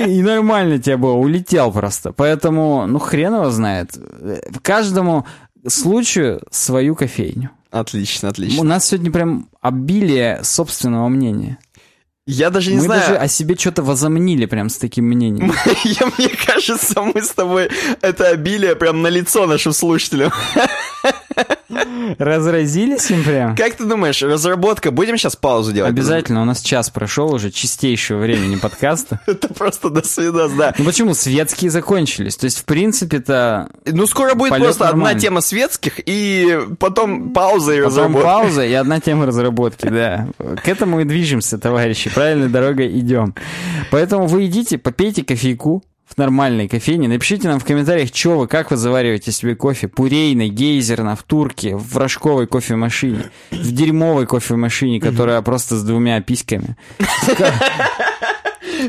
И 0.06 0.22
нормально 0.22 0.78
тебе 0.78 0.96
было, 0.96 1.14
улетел 1.14 1.72
просто. 1.72 2.12
Поэтому, 2.12 2.86
ну, 2.86 2.98
хрен 2.98 3.34
его 3.34 3.50
знает. 3.50 3.96
Каждому 4.62 5.26
случаю 5.66 6.42
свою 6.50 6.94
кофейню. 6.94 7.50
Отлично, 7.70 8.28
отлично. 8.28 8.60
У 8.60 8.64
нас 8.64 8.86
сегодня 8.86 9.10
прям 9.10 9.48
обилие 9.60 10.40
собственного 10.42 11.08
мнения. 11.08 11.58
Я 12.30 12.50
даже 12.50 12.70
не 12.70 12.76
Мы 12.76 12.82
знаю. 12.82 13.00
даже 13.00 13.16
о 13.16 13.26
себе 13.26 13.56
что-то 13.56 13.82
возомнили 13.82 14.44
прям 14.44 14.68
с 14.68 14.76
таким 14.76 15.06
мнением. 15.06 15.50
Я, 15.84 16.06
мне 16.18 16.28
кажется, 16.28 17.00
мы 17.00 17.22
с 17.22 17.30
тобой 17.30 17.70
это 18.02 18.28
обилие 18.28 18.76
прям 18.76 19.00
на 19.00 19.08
лицо 19.08 19.46
нашим 19.46 19.72
слушателям. 19.72 20.30
Разразились 22.18 23.10
им 23.10 23.22
прям? 23.24 23.56
Как 23.56 23.74
ты 23.74 23.84
думаешь, 23.84 24.22
разработка, 24.22 24.90
будем 24.90 25.16
сейчас 25.16 25.36
паузу 25.36 25.72
делать? 25.72 25.90
Обязательно, 25.90 26.42
у 26.42 26.44
нас 26.44 26.60
час 26.60 26.90
прошел 26.90 27.32
уже 27.32 27.50
чистейшего 27.50 28.18
времени 28.20 28.56
подкаста. 28.56 29.20
Это 29.26 29.48
просто 29.52 29.90
до 29.90 30.06
свидания, 30.06 30.54
да. 30.56 30.74
Ну 30.78 30.84
почему? 30.84 31.14
Светские 31.14 31.70
закончились. 31.70 32.36
То 32.36 32.44
есть, 32.44 32.58
в 32.60 32.64
принципе-то, 32.64 33.68
Ну, 33.86 34.06
скоро 34.06 34.34
будет 34.34 34.56
просто 34.56 34.88
одна 34.88 35.14
тема 35.14 35.40
светских, 35.40 35.94
и 36.04 36.58
потом 36.78 37.30
пауза 37.30 37.72
и 37.72 37.76
потом 37.78 37.88
разработка. 37.88 38.22
пауза 38.26 38.64
и 38.66 38.72
одна 38.72 39.00
тема 39.00 39.26
разработки, 39.26 39.88
да. 39.88 40.28
К 40.62 40.68
этому 40.68 41.00
и 41.00 41.04
движемся, 41.04 41.58
товарищи. 41.58 42.10
Правильной 42.18 42.48
дорогой 42.48 42.98
идем. 42.98 43.32
Поэтому 43.92 44.26
вы 44.26 44.46
идите, 44.46 44.76
попейте 44.76 45.22
кофейку 45.22 45.84
в 46.04 46.18
нормальной 46.18 46.66
кофейне. 46.66 47.06
Напишите 47.06 47.46
нам 47.46 47.60
в 47.60 47.64
комментариях, 47.64 48.10
что 48.12 48.40
вы, 48.40 48.48
как 48.48 48.72
вы 48.72 48.76
завариваете 48.76 49.30
себе 49.30 49.54
кофе. 49.54 49.86
Пурейной, 49.86 50.48
гейзерно, 50.48 51.14
в 51.14 51.22
турке, 51.22 51.76
в 51.76 51.96
рожковой 51.96 52.48
кофемашине, 52.48 53.30
в 53.52 53.72
дерьмовой 53.72 54.26
кофемашине, 54.26 55.00
которая 55.00 55.40
просто 55.42 55.76
с 55.76 55.84
двумя 55.84 56.20
письками. 56.20 56.76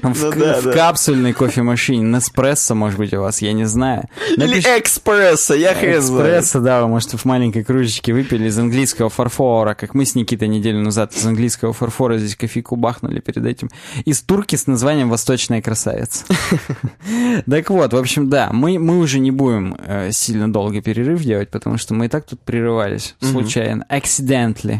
В, 0.01 0.23
Ну 0.23 0.31
да, 0.31 0.59
в 0.61 0.63
да. 0.65 0.71
капсульной 0.73 1.33
кофемашине, 1.33 2.03
Неспрессо, 2.03 2.75
может 2.75 2.99
быть, 2.99 3.13
у 3.13 3.21
вас, 3.21 3.41
я 3.41 3.53
не 3.53 3.65
знаю. 3.65 4.03
Или 4.35 4.45
Напишите- 4.47 4.79
экспресса, 4.79 5.53
я 5.55 5.73
хрен 5.73 6.01
знает. 6.01 6.25
Эспрессо, 6.43 6.59
да, 6.59 6.81
вы, 6.81 6.87
может, 6.89 7.11
в 7.11 7.25
маленькой 7.25 7.63
кружечке 7.63 8.13
выпили 8.13 8.47
из 8.47 8.57
английского 8.59 9.09
фарфора, 9.09 9.73
как 9.73 9.93
мы 9.93 10.05
с 10.05 10.15
Никитой 10.15 10.47
неделю 10.47 10.79
назад 10.79 11.13
из 11.15 11.25
английского 11.25 11.73
фарфора 11.73 12.17
здесь 12.17 12.35
кофейку 12.35 12.75
бахнули 12.75 13.19
перед 13.19 13.45
этим. 13.45 13.69
Из 14.05 14.21
турки 14.21 14.55
с 14.55 14.67
названием 14.67 15.09
«Восточная 15.09 15.61
красавица». 15.61 16.25
Так 17.49 17.69
вот, 17.69 17.93
в 17.93 17.97
общем, 17.97 18.29
да, 18.29 18.49
мы, 18.51 18.79
мы 18.79 18.99
уже 18.99 19.19
не 19.19 19.31
будем 19.31 19.75
э, 19.79 20.11
сильно 20.11 20.51
долго 20.51 20.81
перерыв 20.81 21.21
делать, 21.21 21.49
потому 21.49 21.77
что 21.77 21.93
мы 21.93 22.05
и 22.05 22.09
так 22.09 22.25
тут 22.25 22.39
прерывались 22.41 23.15
случайно, 23.21 23.85
accidentally. 23.89 24.79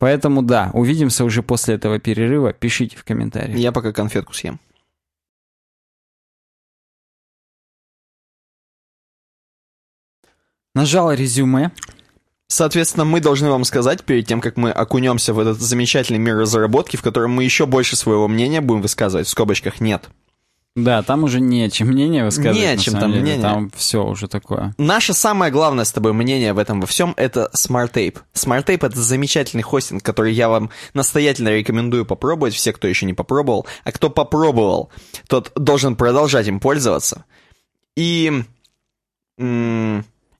Поэтому, 0.00 0.40
да, 0.40 0.70
увидимся 0.72 1.26
уже 1.26 1.42
после 1.42 1.74
этого 1.74 1.98
перерыва. 1.98 2.54
Пишите 2.54 2.96
в 2.96 3.04
комментариях. 3.04 3.58
Я 3.58 3.70
пока 3.70 3.92
конфетку 3.92 4.32
съем. 4.32 4.58
Нажал 10.74 11.12
резюме. 11.12 11.70
Соответственно, 12.48 13.04
мы 13.04 13.20
должны 13.20 13.50
вам 13.50 13.64
сказать, 13.64 14.02
перед 14.04 14.26
тем, 14.26 14.40
как 14.40 14.56
мы 14.56 14.70
окунемся 14.70 15.34
в 15.34 15.38
этот 15.38 15.60
замечательный 15.60 16.18
мир 16.18 16.36
разработки, 16.36 16.96
в 16.96 17.02
котором 17.02 17.32
мы 17.32 17.44
еще 17.44 17.66
больше 17.66 17.94
своего 17.94 18.26
мнения 18.26 18.62
будем 18.62 18.80
высказывать, 18.80 19.26
в 19.26 19.30
скобочках 19.30 19.82
нет. 19.82 20.08
Да, 20.84 21.02
там 21.02 21.24
уже 21.24 21.40
не 21.40 21.62
о 21.62 21.70
чем 21.70 21.88
мнение 21.88 22.24
высказывать. 22.24 22.58
Не 22.58 22.66
о 22.66 22.76
чем 22.76 22.94
там 22.94 23.10
деле. 23.10 23.22
мнение. 23.22 23.42
Там 23.42 23.70
все 23.74 24.04
уже 24.04 24.28
такое. 24.28 24.74
Наше 24.78 25.14
самое 25.14 25.52
главное 25.52 25.84
с 25.84 25.92
тобой 25.92 26.12
мнение 26.12 26.52
в 26.52 26.58
этом 26.58 26.80
во 26.80 26.86
всем— 26.86 27.14
это 27.16 27.50
SmartTape. 27.54 28.18
SmartTape— 28.34 28.86
это 28.86 29.00
замечательный 29.00 29.62
хостинг, 29.62 30.02
который 30.02 30.32
я 30.32 30.48
вам 30.48 30.70
настоятельно 30.94 31.48
рекомендую 31.50 32.04
попробовать, 32.04 32.54
все, 32.54 32.72
кто 32.72 32.88
еще 32.88 33.06
не 33.06 33.14
попробовал. 33.14 33.66
А 33.84 33.92
кто 33.92 34.10
попробовал, 34.10 34.90
тот 35.28 35.52
должен 35.54 35.96
продолжать 35.96 36.48
им 36.48 36.60
пользоваться. 36.60 37.24
И... 37.96 38.44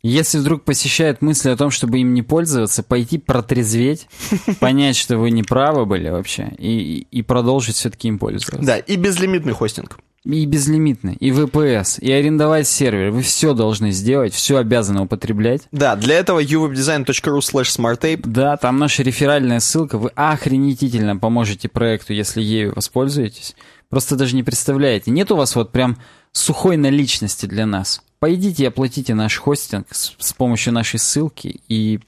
Если 0.03 0.39
вдруг 0.39 0.65
посещают 0.65 1.21
мысли 1.21 1.51
о 1.51 1.57
том, 1.57 1.71
чтобы 1.71 1.99
им 1.99 2.15
не 2.15 2.23
пользоваться, 2.23 2.83
пойти 2.83 3.19
протрезветь, 3.19 4.09
понять, 4.61 4.97
что 4.97 5.19
вы 5.19 5.31
не 5.31 5.43
правы 5.43 5.85
были 5.85 6.09
вообще, 6.09 6.49
и, 6.57 7.07
и 7.11 7.23
продолжить 7.23 7.77
все-таки 7.77 8.09
им 8.09 8.19
пользоваться. 8.19 8.67
Да, 8.67 8.79
и 8.79 8.97
безлимитный 8.97 9.53
хостинг. 9.53 9.99
И 10.25 10.45
безлимитно, 10.45 11.11
и 11.19 11.31
VPS, 11.31 11.99
и 12.01 12.13
арендовать 12.13 12.69
сервер. 12.69 13.11
Вы 13.11 13.23
все 13.23 13.55
должны 13.55 13.91
сделать, 13.91 14.35
все 14.35 14.59
обязаны 14.59 15.01
употреблять. 15.03 15.63
Да, 15.73 15.97
для 15.97 16.17
этого 16.17 16.43
uwebdesign.ru 16.43 17.39
slash 17.39 17.75
smarttape. 17.79 18.21
Да, 18.27 18.59
там 18.59 18.79
наша 18.79 19.03
реферальная 19.03 19.61
ссылка. 19.61 19.97
Вы 19.97 20.11
охренительно 20.15 21.17
поможете 21.17 21.71
проекту, 21.71 22.13
если 22.13 22.43
ею 22.43 22.75
воспользуетесь. 22.77 23.57
Просто 23.89 24.17
даже 24.17 24.37
не 24.37 24.43
представляете. 24.43 25.11
Нет 25.11 25.33
у 25.33 25.37
вас 25.37 25.57
вот 25.57 25.73
прям 25.73 25.97
сухой 26.33 26.77
наличности 26.77 27.47
для 27.47 27.65
нас. 27.65 28.03
Пойдите 28.19 28.65
и 28.65 28.67
оплатите 28.67 29.15
наш 29.15 29.39
хостинг 29.39 29.87
с, 29.91 30.15
с 30.19 30.33
помощью 30.35 30.75
нашей 30.75 30.99
ссылки, 30.99 31.61
и, 31.69 32.01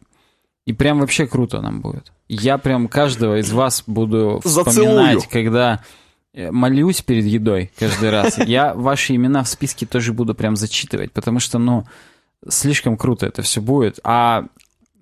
и 0.67 0.73
прям 0.75 1.01
вообще 1.01 1.27
круто 1.27 1.63
нам 1.63 1.81
будет. 1.81 2.13
Я 2.29 2.59
прям 2.59 2.89
каждого 2.89 3.41
из 3.41 3.51
вас 3.53 3.85
буду 3.87 4.43
Зацелую. 4.45 4.71
вспоминать, 4.71 5.27
когда 5.29 5.75
э, 5.75 6.02
молюсь 6.35 7.03
перед 7.03 7.25
едой 7.25 7.71
каждый 7.79 8.11
раз. 8.11 8.39
Я 8.39 8.75
ваши 8.75 9.15
имена 9.15 9.43
в 9.43 9.49
списке 9.49 9.87
тоже 9.87 10.13
буду 10.13 10.35
прям 10.35 10.57
зачитывать, 10.57 11.13
потому 11.13 11.41
что, 11.41 11.59
ну, 11.59 11.85
слишком 12.49 12.97
круто 12.97 13.27
это 13.27 13.43
все 13.43 13.61
будет. 13.61 14.01
А 14.05 14.47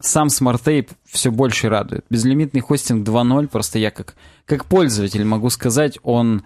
сам 0.01 0.29
SmartTape 0.29 0.91
все 1.05 1.31
больше 1.31 1.69
радует. 1.69 2.05
Безлимитный 2.11 2.61
хостинг 2.61 3.07
2.0, 3.07 3.49
просто 3.49 3.79
я 3.79 3.91
как, 3.91 4.15
как 4.47 4.65
пользователь 4.65 5.25
могу 5.25 5.51
сказать, 5.51 5.99
он, 6.03 6.43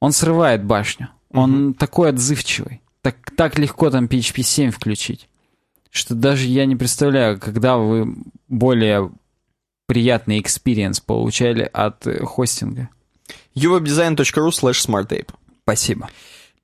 он 0.00 0.12
срывает 0.12 0.64
башню. 0.64 1.08
Он 1.30 1.74
такой 1.74 2.10
отзывчивый. 2.10 2.80
Так, 3.02 3.16
так 3.36 3.58
легко 3.58 3.90
там 3.90 4.06
PHP 4.06 4.42
7 4.42 4.70
включить, 4.70 5.28
что 5.90 6.14
даже 6.14 6.46
я 6.48 6.66
не 6.66 6.74
представляю, 6.74 7.38
когда 7.38 7.76
вы 7.76 8.16
более 8.48 9.10
приятный 9.86 10.40
experience 10.40 11.00
получали 11.00 11.70
от 11.72 12.06
э, 12.06 12.24
хостинга. 12.24 12.88
uwebdesign.ru 13.56 14.50
slash 14.50 14.86
smartape. 14.86 15.28
Спасибо. 15.62 16.08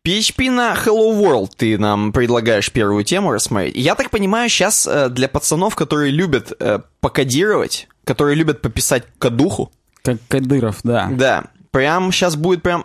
PHP 0.05 0.51
на 0.51 0.75
Hello 0.75 1.13
World 1.21 1.53
ты 1.57 1.79
нам 1.79 2.13
предлагаешь 2.13 2.71
первую 2.73 3.05
тему 3.05 3.33
рассмотреть. 3.33 3.77
Я 3.77 3.95
так 3.95 4.11
понимаю, 4.11 4.49
сейчас 4.49 4.89
для 5.11 5.29
пацанов, 5.29 5.77
которые 5.77 6.11
любят 6.11 6.53
э, 6.59 6.81
покодировать, 7.01 7.89
которые 8.05 8.35
любят 8.35 8.63
пописать 8.63 9.05
кадуху, 9.19 9.71
Как 10.03 10.19
Кадыров, 10.29 10.81
да. 10.83 11.09
да, 11.13 11.45
прям 11.71 12.11
сейчас 12.11 12.35
будет 12.35 12.63
прям 12.63 12.85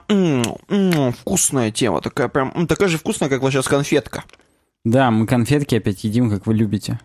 вкусная 1.19 1.71
тема, 1.71 2.01
такая 2.01 2.27
прям 2.27 2.67
такая 2.67 2.87
же 2.87 2.99
вкусная, 2.99 3.29
как 3.29 3.41
вот 3.41 3.51
сейчас 3.51 3.67
конфетка. 3.67 4.23
Да, 4.85 5.09
мы 5.09 5.25
конфетки 5.25 5.75
опять 5.75 6.03
едим, 6.03 6.29
как 6.29 6.45
вы 6.45 6.53
любите. 6.53 6.99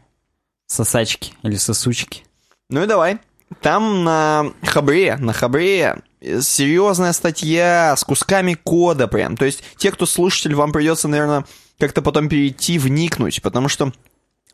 Сосачки 0.66 1.32
или 1.42 1.56
сосучки. 1.56 2.24
Ну 2.70 2.82
и 2.82 2.86
давай. 2.86 3.18
Там 3.60 4.04
на 4.04 4.52
Хабре, 4.62 5.16
на 5.16 5.32
Хабре 5.32 5.80
э, 5.80 5.96
серьезная 6.40 7.12
статья 7.12 7.94
с 7.96 8.04
кусками 8.04 8.54
кода 8.54 9.08
прям. 9.08 9.36
То 9.36 9.44
есть 9.44 9.62
те, 9.76 9.90
кто 9.90 10.06
слушатель, 10.06 10.54
вам 10.54 10.72
придется, 10.72 11.08
наверное, 11.08 11.44
как-то 11.78 12.02
потом 12.02 12.28
перейти, 12.28 12.78
вникнуть, 12.78 13.42
потому 13.42 13.68
что 13.68 13.92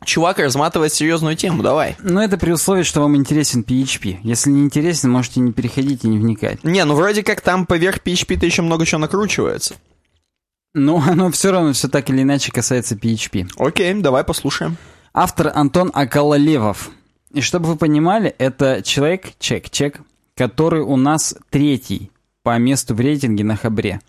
чувак 0.05 0.39
разматывает 0.39 0.93
серьезную 0.93 1.37
тему. 1.37 1.63
Давай. 1.63 1.97
Но 2.01 2.23
это 2.23 2.39
при 2.39 2.53
условии, 2.53 2.83
что 2.83 3.01
вам 3.01 3.17
интересен 3.17 3.65
PHP. 3.67 4.19
Если 4.23 4.51
не 4.51 4.63
интересен, 4.63 5.11
можете 5.11 5.41
не 5.41 5.53
переходить 5.53 6.05
и 6.05 6.09
не 6.09 6.19
вникать. 6.19 6.65
Не, 6.65 6.85
ну 6.85 6.95
вроде 6.95 7.23
как 7.23 7.41
там 7.41 7.67
поверх 7.67 7.99
PHP-то 8.03 8.47
еще 8.47 8.63
много 8.63 8.87
чего 8.87 9.01
накручивается. 9.01 9.75
Но 10.75 11.03
оно 11.09 11.31
все 11.31 11.51
равно 11.51 11.73
все 11.73 11.89
так 11.89 12.09
или 12.11 12.23
иначе 12.23 12.53
касается 12.53 12.95
PHP. 12.95 13.51
Окей, 13.57 13.95
давай 13.95 14.25
послушаем. 14.25 14.77
Автор 15.13 15.53
Антон 15.55 15.91
Акалалевов. 15.95 16.91
И 17.33 17.41
чтобы 17.41 17.67
вы 17.67 17.77
понимали, 17.77 18.35
это 18.39 18.83
человек, 18.83 19.33
чек, 19.39 19.69
чек, 19.69 20.01
который 20.39 20.83
у 20.83 20.97
нас 20.97 21.35
третий 21.51 22.13
по 22.45 22.57
месту 22.59 22.95
в 22.95 23.01
рейтинге 23.01 23.43
на 23.43 23.57
Хабре. 23.57 24.01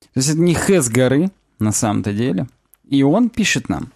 То 0.00 0.20
есть 0.20 0.28
это 0.28 0.38
не 0.38 0.54
Х 0.54 0.80
с 0.80 0.88
горы, 0.88 1.32
на 1.58 1.72
самом-то 1.72 2.12
деле. 2.12 2.46
И 2.88 3.02
он 3.02 3.30
пишет 3.30 3.68
нам. 3.68 3.92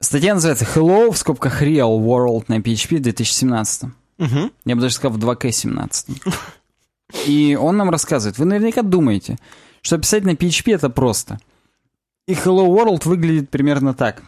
Статья 0.00 0.34
называется 0.34 0.64
Hello, 0.64 1.12
в 1.12 1.16
скобках 1.16 1.62
Real 1.62 1.96
World 2.00 2.46
на 2.48 2.58
PHP 2.58 2.96
в 2.96 3.02
2017. 3.02 3.92
Мгм. 4.18 4.50
Я 4.64 4.74
бы 4.74 4.82
даже 4.82 4.94
сказал, 4.94 5.16
в 5.16 5.24
2К17. 5.24 6.34
И 7.26 7.56
он 7.60 7.76
нам 7.76 7.90
рассказывает, 7.90 8.38
вы 8.38 8.46
наверняка 8.46 8.82
думаете, 8.82 9.38
что 9.80 9.96
писать 9.96 10.24
на 10.24 10.30
PHP 10.30 10.74
это 10.74 10.90
просто. 10.90 11.38
И 12.26 12.32
Hello 12.32 12.66
World 12.66 13.04
выглядит 13.04 13.48
примерно 13.48 13.94
так. 13.94 14.24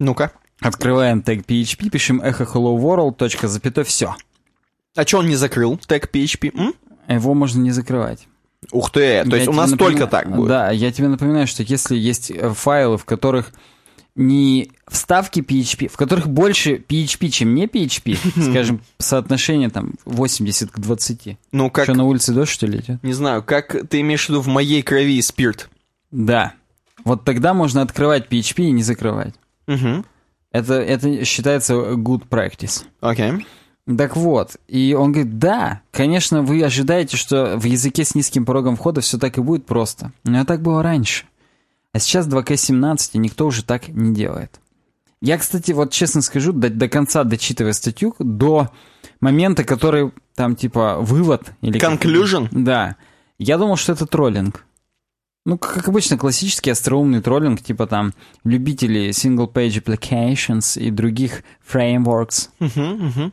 Ну-ка. 0.00 0.32
Открываем 0.60 1.20
тег 1.20 1.44
PHP, 1.46 1.90
пишем 1.90 2.22
echo 2.22 2.50
hello 2.50 2.78
world, 2.78 3.16
точка, 3.16 3.46
запятой, 3.46 3.84
все. 3.84 4.16
А 4.96 5.06
что 5.06 5.18
он 5.18 5.26
не 5.28 5.36
закрыл? 5.36 5.78
Тег 5.86 6.10
PHP? 6.12 6.52
М? 6.56 6.74
Его 7.08 7.34
можно 7.34 7.60
не 7.60 7.70
закрывать. 7.70 8.26
Ух 8.72 8.90
ты, 8.90 9.22
то 9.24 9.30
Я 9.30 9.36
есть 9.36 9.48
у 9.48 9.52
нас 9.52 9.70
напомина- 9.70 9.76
только 9.98 10.06
так 10.10 10.34
будет. 10.34 10.48
Да, 10.48 10.70
я 10.70 10.90
тебе 10.90 11.08
напоминаю, 11.08 11.46
что 11.46 11.62
если 11.62 11.96
есть 11.96 12.30
э, 12.30 12.50
файлы, 12.52 12.98
в 12.98 13.04
которых 13.04 13.52
не 14.16 14.70
вставки 14.88 15.40
PHP, 15.40 15.88
в 15.88 15.96
которых 15.96 16.26
больше 16.26 16.76
PHP, 16.76 17.28
чем 17.28 17.54
не 17.54 17.66
PHP, 17.66 18.16
скажем, 18.50 18.80
соотношение 18.98 19.68
там 19.68 19.92
80 20.06 20.70
к 20.70 20.78
20. 20.78 21.36
Ну, 21.52 21.70
как, 21.70 21.84
Что, 21.84 21.94
на 21.94 22.04
улице 22.04 22.32
дождь, 22.32 22.50
что 22.50 22.66
ли, 22.66 22.78
идет? 22.78 23.02
не 23.04 23.12
знаю, 23.12 23.42
как 23.42 23.76
ты 23.88 24.00
имеешь 24.00 24.24
в 24.26 24.30
виду 24.30 24.40
в 24.40 24.46
моей 24.48 24.82
крови 24.82 25.20
спирт? 25.20 25.68
Да. 26.10 26.54
Вот 27.04 27.24
тогда 27.24 27.52
можно 27.54 27.82
открывать 27.82 28.26
PHP 28.28 28.64
и 28.64 28.70
не 28.72 28.82
закрывать. 28.82 29.34
Угу. 29.68 30.04
Это, 30.50 30.74
это 30.74 31.24
считается 31.24 31.74
good 31.74 32.26
practice. 32.28 32.84
Окей. 33.00 33.46
Так 33.86 34.16
вот, 34.16 34.56
и 34.66 34.96
он 34.98 35.12
говорит, 35.12 35.38
да, 35.38 35.80
конечно, 35.92 36.42
вы 36.42 36.62
ожидаете, 36.64 37.16
что 37.16 37.56
в 37.56 37.64
языке 37.64 38.04
с 38.04 38.16
низким 38.16 38.44
порогом 38.44 38.74
входа 38.74 39.00
все 39.00 39.16
так 39.16 39.38
и 39.38 39.40
будет 39.40 39.64
просто. 39.64 40.12
Но 40.24 40.44
так 40.44 40.60
было 40.60 40.82
раньше. 40.82 41.24
А 41.92 42.00
сейчас 42.00 42.26
2К17, 42.26 43.10
и 43.12 43.18
никто 43.18 43.46
уже 43.46 43.62
так 43.62 43.88
не 43.88 44.12
делает. 44.12 44.60
Я, 45.22 45.38
кстати, 45.38 45.70
вот 45.72 45.92
честно 45.92 46.20
скажу, 46.20 46.52
до, 46.52 46.68
до 46.68 46.88
конца 46.88 47.22
дочитывая 47.24 47.72
статью, 47.72 48.14
до 48.18 48.70
момента, 49.20 49.64
который 49.64 50.12
там 50.34 50.56
типа 50.56 50.98
вывод 51.00 51.52
или... 51.62 51.80
Conclusion? 51.80 52.48
Да. 52.50 52.96
Я 53.38 53.56
думал, 53.56 53.76
что 53.76 53.92
это 53.92 54.06
троллинг. 54.06 54.64
Ну, 55.44 55.58
как 55.58 55.88
обычно, 55.88 56.18
классический 56.18 56.70
остроумный 56.70 57.22
троллинг, 57.22 57.62
типа 57.62 57.86
там 57.86 58.14
любители 58.42 59.10
single-page 59.10 59.82
applications 59.82 60.78
и 60.78 60.90
других 60.90 61.44
frameworks. 61.72 62.48
Угу, 62.58 63.06
угу. 63.06 63.32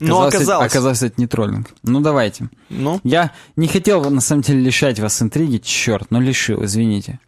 Но 0.00 0.22
Оказалось, 0.22 0.34
это- 0.34 0.36
оказалось. 0.42 0.72
оказалось, 0.72 1.02
это 1.02 1.14
не 1.20 1.26
троллинг. 1.26 1.68
Ну, 1.82 2.00
давайте. 2.00 2.48
Ну, 2.68 3.00
Я 3.04 3.32
не 3.56 3.66
хотел, 3.68 4.08
на 4.10 4.20
самом 4.20 4.42
деле, 4.42 4.60
лишать 4.60 5.00
вас 5.00 5.20
интриги, 5.22 5.58
черт, 5.58 6.10
но 6.10 6.20
лишил, 6.20 6.64
извините. 6.64 7.18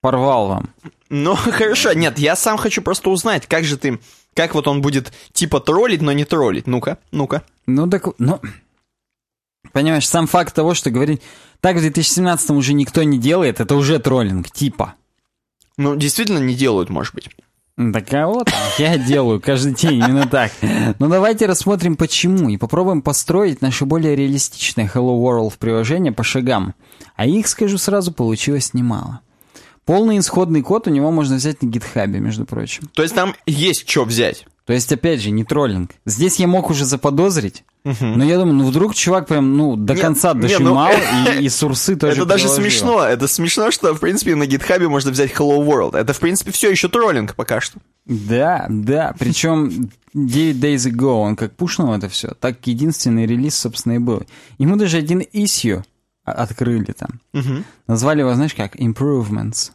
Порвал 0.00 0.48
вам. 0.48 0.70
ну, 1.10 1.34
хорошо. 1.36 1.92
Нет, 1.92 2.18
я 2.18 2.36
сам 2.36 2.56
хочу 2.56 2.82
просто 2.82 3.10
узнать, 3.10 3.46
как 3.46 3.64
же 3.64 3.76
ты... 3.76 3.98
Как 4.34 4.54
вот 4.54 4.68
он 4.68 4.80
будет 4.82 5.12
типа 5.32 5.58
троллить, 5.60 6.00
но 6.00 6.12
не 6.12 6.24
троллить. 6.24 6.66
Ну-ка, 6.68 6.98
ну-ка. 7.10 7.42
Ну, 7.66 7.88
так, 7.90 8.06
ну... 8.18 8.40
Понимаешь, 9.72 10.08
сам 10.08 10.26
факт 10.26 10.54
того, 10.54 10.74
что 10.74 10.90
говорить, 10.90 11.20
так 11.60 11.76
в 11.76 11.80
2017 11.80 12.50
уже 12.50 12.72
никто 12.72 13.02
не 13.02 13.18
делает, 13.18 13.60
это 13.60 13.74
уже 13.74 13.98
троллинг, 13.98 14.50
типа. 14.50 14.94
Ну, 15.76 15.96
действительно 15.96 16.38
не 16.38 16.54
делают, 16.54 16.88
может 16.88 17.14
быть. 17.14 17.28
Так 17.78 18.12
а 18.12 18.26
вот, 18.26 18.50
я 18.78 18.98
делаю 18.98 19.40
каждый 19.40 19.72
день 19.72 20.00
именно 20.00 20.26
так. 20.26 20.50
Но 20.98 21.06
давайте 21.06 21.46
рассмотрим 21.46 21.96
почему 21.96 22.48
и 22.48 22.56
попробуем 22.56 23.02
построить 23.02 23.62
наше 23.62 23.84
более 23.84 24.16
реалистичное 24.16 24.90
Hello 24.92 25.16
World 25.16 25.54
приложение 25.60 26.10
по 26.10 26.24
шагам. 26.24 26.74
А 27.14 27.24
их, 27.24 27.46
скажу 27.46 27.78
сразу, 27.78 28.10
получилось 28.10 28.74
немало. 28.74 29.20
Полный 29.84 30.18
исходный 30.18 30.62
код 30.62 30.88
у 30.88 30.90
него 30.90 31.12
можно 31.12 31.36
взять 31.36 31.62
на 31.62 31.68
гитхабе, 31.68 32.18
между 32.18 32.44
прочим. 32.44 32.90
То 32.94 33.02
есть 33.02 33.14
там 33.14 33.36
есть 33.46 33.88
что 33.88 34.04
взять. 34.04 34.44
То 34.64 34.72
есть, 34.72 34.92
опять 34.92 35.22
же, 35.22 35.30
не 35.30 35.44
троллинг. 35.44 35.92
Здесь 36.04 36.40
я 36.40 36.48
мог 36.48 36.70
уже 36.70 36.84
заподозрить, 36.84 37.64
но 38.00 38.24
я 38.24 38.36
думаю, 38.38 38.54
ну 38.54 38.66
вдруг 38.66 38.94
чувак 38.94 39.26
прям, 39.26 39.56
ну, 39.56 39.76
до 39.76 39.94
Не, 39.94 40.00
конца 40.00 40.34
дожимал 40.34 40.90
ну, 40.92 41.32
и, 41.40 41.44
и 41.44 41.48
сурсы 41.48 41.96
тоже 41.96 42.12
это 42.12 42.24
даже 42.24 42.44
приложил. 42.44 42.62
смешно. 42.64 43.02
Это 43.02 43.28
смешно, 43.28 43.70
что, 43.70 43.94
в 43.94 44.00
принципе, 44.00 44.34
на 44.34 44.46
гитхабе 44.46 44.88
можно 44.88 45.10
взять 45.10 45.30
Hello 45.32 45.58
World. 45.66 45.96
Это, 45.96 46.12
в 46.12 46.18
принципе, 46.20 46.52
все 46.52 46.70
еще 46.70 46.88
троллинг 46.88 47.34
пока 47.34 47.60
что. 47.60 47.78
Да, 48.06 48.66
да, 48.68 49.14
причем 49.18 49.90
9 50.14 50.56
days 50.56 50.90
ago 50.90 51.22
он 51.22 51.36
как 51.36 51.52
пушнул 51.52 51.92
это 51.92 52.08
все, 52.08 52.28
так 52.40 52.66
единственный 52.66 53.26
релиз, 53.26 53.54
собственно, 53.56 53.94
и 53.94 53.98
был. 53.98 54.22
Ему 54.58 54.76
даже 54.76 54.96
один 54.96 55.20
issue 55.20 55.82
открыли 56.24 56.92
там. 56.92 57.20
Мгм. 57.32 57.64
Назвали 57.86 58.20
его, 58.20 58.34
знаешь 58.34 58.54
как, 58.54 58.76
improvements. 58.76 59.72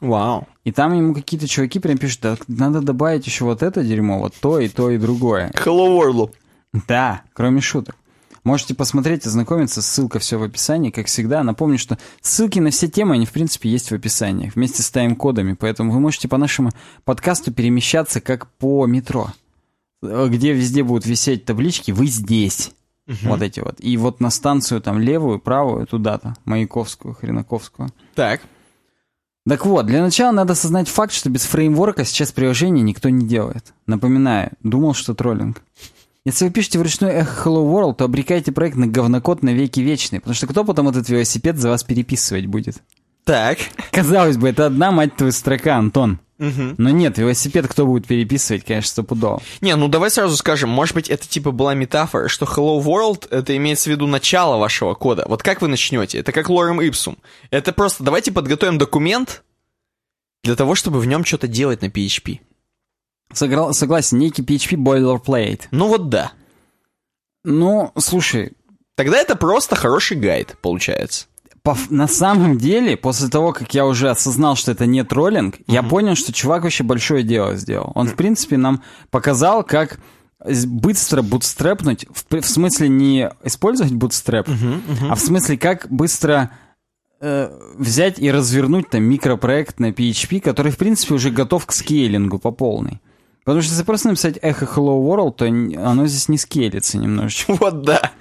Вау. 0.00 0.46
И 0.64 0.70
там 0.72 0.94
ему 0.96 1.12
какие-то 1.14 1.48
чуваки 1.48 1.78
прям 1.80 1.98
пишут, 1.98 2.20
да, 2.22 2.36
надо 2.46 2.80
добавить 2.80 3.26
еще 3.26 3.44
вот 3.44 3.62
это 3.62 3.82
дерьмо, 3.82 4.18
вот 4.20 4.34
то 4.40 4.60
и 4.60 4.68
то 4.68 4.90
и 4.90 4.98
другое. 4.98 5.50
Hello 5.54 5.98
World. 5.98 6.30
Да, 6.72 7.22
кроме 7.32 7.60
шуток. 7.60 7.96
Можете 8.44 8.74
посмотреть, 8.74 9.26
ознакомиться, 9.26 9.82
ссылка 9.82 10.18
все 10.18 10.38
в 10.38 10.42
описании, 10.42 10.90
как 10.90 11.06
всегда. 11.06 11.42
Напомню, 11.42 11.78
что 11.78 11.98
ссылки 12.22 12.58
на 12.60 12.70
все 12.70 12.88
темы, 12.88 13.14
они, 13.14 13.26
в 13.26 13.32
принципе, 13.32 13.68
есть 13.68 13.90
в 13.90 13.94
описании, 13.94 14.52
вместе 14.54 14.82
с 14.82 14.90
тайм-кодами, 14.90 15.54
поэтому 15.54 15.92
вы 15.92 16.00
можете 16.00 16.28
по 16.28 16.38
нашему 16.38 16.70
подкасту 17.04 17.52
перемещаться 17.52 18.20
как 18.20 18.46
по 18.52 18.86
метро, 18.86 19.32
Э, 20.02 20.28
где 20.30 20.52
везде 20.52 20.82
будут 20.82 21.06
висеть 21.06 21.44
таблички 21.44 21.90
«Вы 21.90 22.06
здесь». 22.06 22.72
Вот 23.22 23.40
эти 23.40 23.60
вот. 23.60 23.76
И 23.78 23.96
вот 23.96 24.20
на 24.20 24.28
станцию 24.28 24.82
там 24.82 24.98
левую, 25.00 25.38
правую, 25.38 25.86
туда-то, 25.86 26.36
Маяковскую, 26.44 27.14
Хренаковскую. 27.14 27.88
Так. 28.14 28.42
Так 29.48 29.64
вот, 29.64 29.86
для 29.86 30.02
начала 30.02 30.30
надо 30.30 30.52
осознать 30.52 30.88
факт, 30.88 31.14
что 31.14 31.30
без 31.30 31.44
фреймворка 31.44 32.04
сейчас 32.04 32.32
приложение 32.32 32.84
никто 32.84 33.08
не 33.08 33.26
делает. 33.26 33.72
Напоминаю, 33.86 34.50
думал, 34.62 34.92
что 34.92 35.14
троллинг. 35.14 35.62
Если 36.24 36.44
вы 36.44 36.50
пишете 36.50 36.78
вручную 36.78 37.12
Echo 37.20 37.44
Hello 37.44 37.72
World, 37.72 37.94
то 37.96 38.04
обрекаете 38.04 38.52
проект 38.52 38.76
на 38.76 38.86
говнокод 38.86 39.42
на 39.42 39.50
веки 39.50 39.80
вечные, 39.80 40.20
потому 40.20 40.34
что 40.34 40.46
кто 40.46 40.64
потом 40.64 40.88
этот 40.88 41.08
велосипед 41.08 41.56
за 41.56 41.70
вас 41.70 41.84
переписывать 41.84 42.46
будет? 42.46 42.82
Так. 43.24 43.58
Казалось 43.92 44.36
бы, 44.36 44.48
это 44.48 44.66
одна, 44.66 44.90
мать 44.90 45.16
твою, 45.16 45.32
строка, 45.32 45.76
Антон. 45.76 46.18
Мгм. 46.38 46.76
Но 46.78 46.90
нет, 46.90 47.18
велосипед 47.18 47.66
кто 47.66 47.84
будет 47.84 48.06
переписывать, 48.06 48.64
конечно, 48.64 48.88
стопудово. 48.90 49.42
Не, 49.60 49.74
ну 49.74 49.88
давай 49.88 50.10
сразу 50.10 50.36
скажем, 50.36 50.70
может 50.70 50.94
быть, 50.94 51.10
это 51.10 51.28
типа 51.28 51.50
была 51.50 51.74
метафора, 51.74 52.28
что 52.28 52.46
Hello 52.46 52.80
World 52.80 53.28
это 53.30 53.56
имеется 53.56 53.90
в 53.90 53.92
виду 53.92 54.06
начало 54.06 54.56
вашего 54.56 54.94
кода. 54.94 55.24
Вот 55.28 55.42
как 55.42 55.60
вы 55.62 55.68
начнете? 55.68 56.18
Это 56.18 56.30
как 56.32 56.48
лорем 56.48 56.80
ipsum. 56.80 57.18
Это 57.50 57.72
просто 57.72 58.04
давайте 58.04 58.30
подготовим 58.30 58.78
документ 58.78 59.42
для 60.44 60.54
того, 60.54 60.76
чтобы 60.76 61.00
в 61.00 61.06
нем 61.06 61.24
что-то 61.24 61.48
делать 61.48 61.82
на 61.82 61.86
PHP. 61.86 62.38
Согра- 63.32 63.72
Согласен, 63.72 64.18
некий 64.18 64.42
PHP 64.42 64.76
boilerplate. 64.76 65.62
Ну 65.70 65.88
вот 65.88 66.08
да. 66.08 66.32
Ну, 67.44 67.92
слушай, 67.96 68.52
Тогда 68.96 69.16
это 69.18 69.36
просто 69.36 69.76
хороший 69.76 70.16
гайд, 70.16 70.56
получается. 70.60 71.26
по 71.62 71.76
на 71.88 72.08
самом 72.08 72.58
деле, 72.58 72.96
после 72.96 73.28
того, 73.28 73.52
как 73.52 73.72
я 73.72 73.86
уже 73.86 74.10
осознал, 74.10 74.56
что 74.56 74.72
это 74.72 74.86
не 74.86 75.04
троллинг, 75.04 75.54
я 75.68 75.82
понял, 75.84 76.16
что 76.16 76.32
чувак 76.32 76.64
вообще 76.64 76.82
большое 76.82 77.22
дело 77.22 77.54
сделал. 77.54 77.92
Он, 77.94 78.08
в 78.08 78.16
принципе, 78.16 78.56
нам 78.56 78.82
показал, 79.10 79.62
как 79.62 80.00
быстро 80.66 81.22
бутстрепнуть, 81.22 82.06
в, 82.10 82.40
в 82.40 82.44
смысле 82.46 82.88
не 82.88 83.30
использовать 83.44 83.92
бутстреп, 83.92 84.48
а 85.08 85.14
в 85.14 85.20
смысле 85.20 85.56
как 85.58 85.86
быстро 85.90 86.50
э, 87.20 87.50
взять 87.76 88.18
и 88.18 88.30
развернуть 88.32 88.90
там 88.90 89.04
микропроект 89.04 89.78
на 89.78 89.90
PHP, 89.90 90.40
который, 90.40 90.72
в 90.72 90.76
принципе, 90.76 91.14
уже 91.14 91.30
готов 91.30 91.66
к 91.66 91.72
скейлингу 91.72 92.38
по 92.40 92.50
полной. 92.50 93.00
Потому 93.48 93.62
что 93.62 93.70
если 93.72 93.84
просто 93.84 94.08
написать 94.08 94.36
Echo 94.36 94.68
Hello 94.74 95.00
World, 95.02 95.32
то 95.36 95.46
оно 95.46 96.06
здесь 96.06 96.28
не 96.28 96.36
скейлится 96.36 96.98
немножечко. 96.98 97.54
Вот 97.54 97.80
да. 97.80 98.12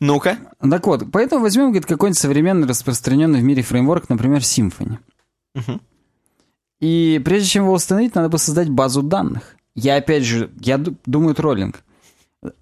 Ну-ка. 0.00 0.38
Так 0.58 0.88
вот, 0.88 1.04
поэтому 1.12 1.42
возьмем 1.42 1.66
говорит, 1.66 1.86
какой-нибудь 1.86 2.18
современный 2.18 2.66
распространенный 2.66 3.38
в 3.38 3.44
мире 3.44 3.62
фреймворк, 3.62 4.08
например, 4.08 4.40
Symfony. 4.40 4.98
Мгм. 5.54 5.80
И 6.80 7.22
прежде 7.24 7.48
чем 7.48 7.62
его 7.62 7.74
установить, 7.74 8.16
надо 8.16 8.28
бы 8.28 8.38
создать 8.38 8.68
базу 8.68 9.04
данных. 9.04 9.54
Я 9.76 9.94
опять 9.98 10.24
же, 10.24 10.50
я 10.58 10.78
ду- 10.78 10.96
думаю 11.06 11.36
троллинг. 11.36 11.84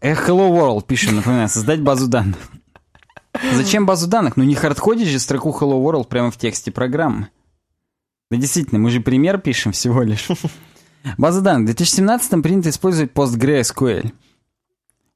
Э, 0.03 0.13
Hello 0.13 0.51
World 0.51 0.85
пишем, 0.87 1.17
напоминаю, 1.17 1.49
создать 1.49 1.81
базу 1.81 2.07
данных. 2.07 2.37
Зачем 3.55 3.87
базу 3.87 4.09
данных? 4.09 4.37
Ну 4.37 4.45
не 4.45 4.55
хардкодить 4.55 5.09
же 5.09 5.19
строку 5.19 5.57
Hello 5.59 5.83
World 5.83 6.09
прямо 6.09 6.31
в 6.31 6.37
тексте 6.37 6.71
программы. 6.71 7.29
Да 8.31 8.37
действительно, 8.37 8.79
мы 8.79 8.91
же 8.91 9.01
пример 9.01 9.39
пишем 9.39 9.73
всего 9.73 10.03
лишь. 10.03 10.29
База 11.19 11.41
данных. 11.41 11.63
В 11.63 11.67
2017 11.67 12.43
принято 12.43 12.71
использовать 12.71 13.13
PostgreSQL. 13.13 14.13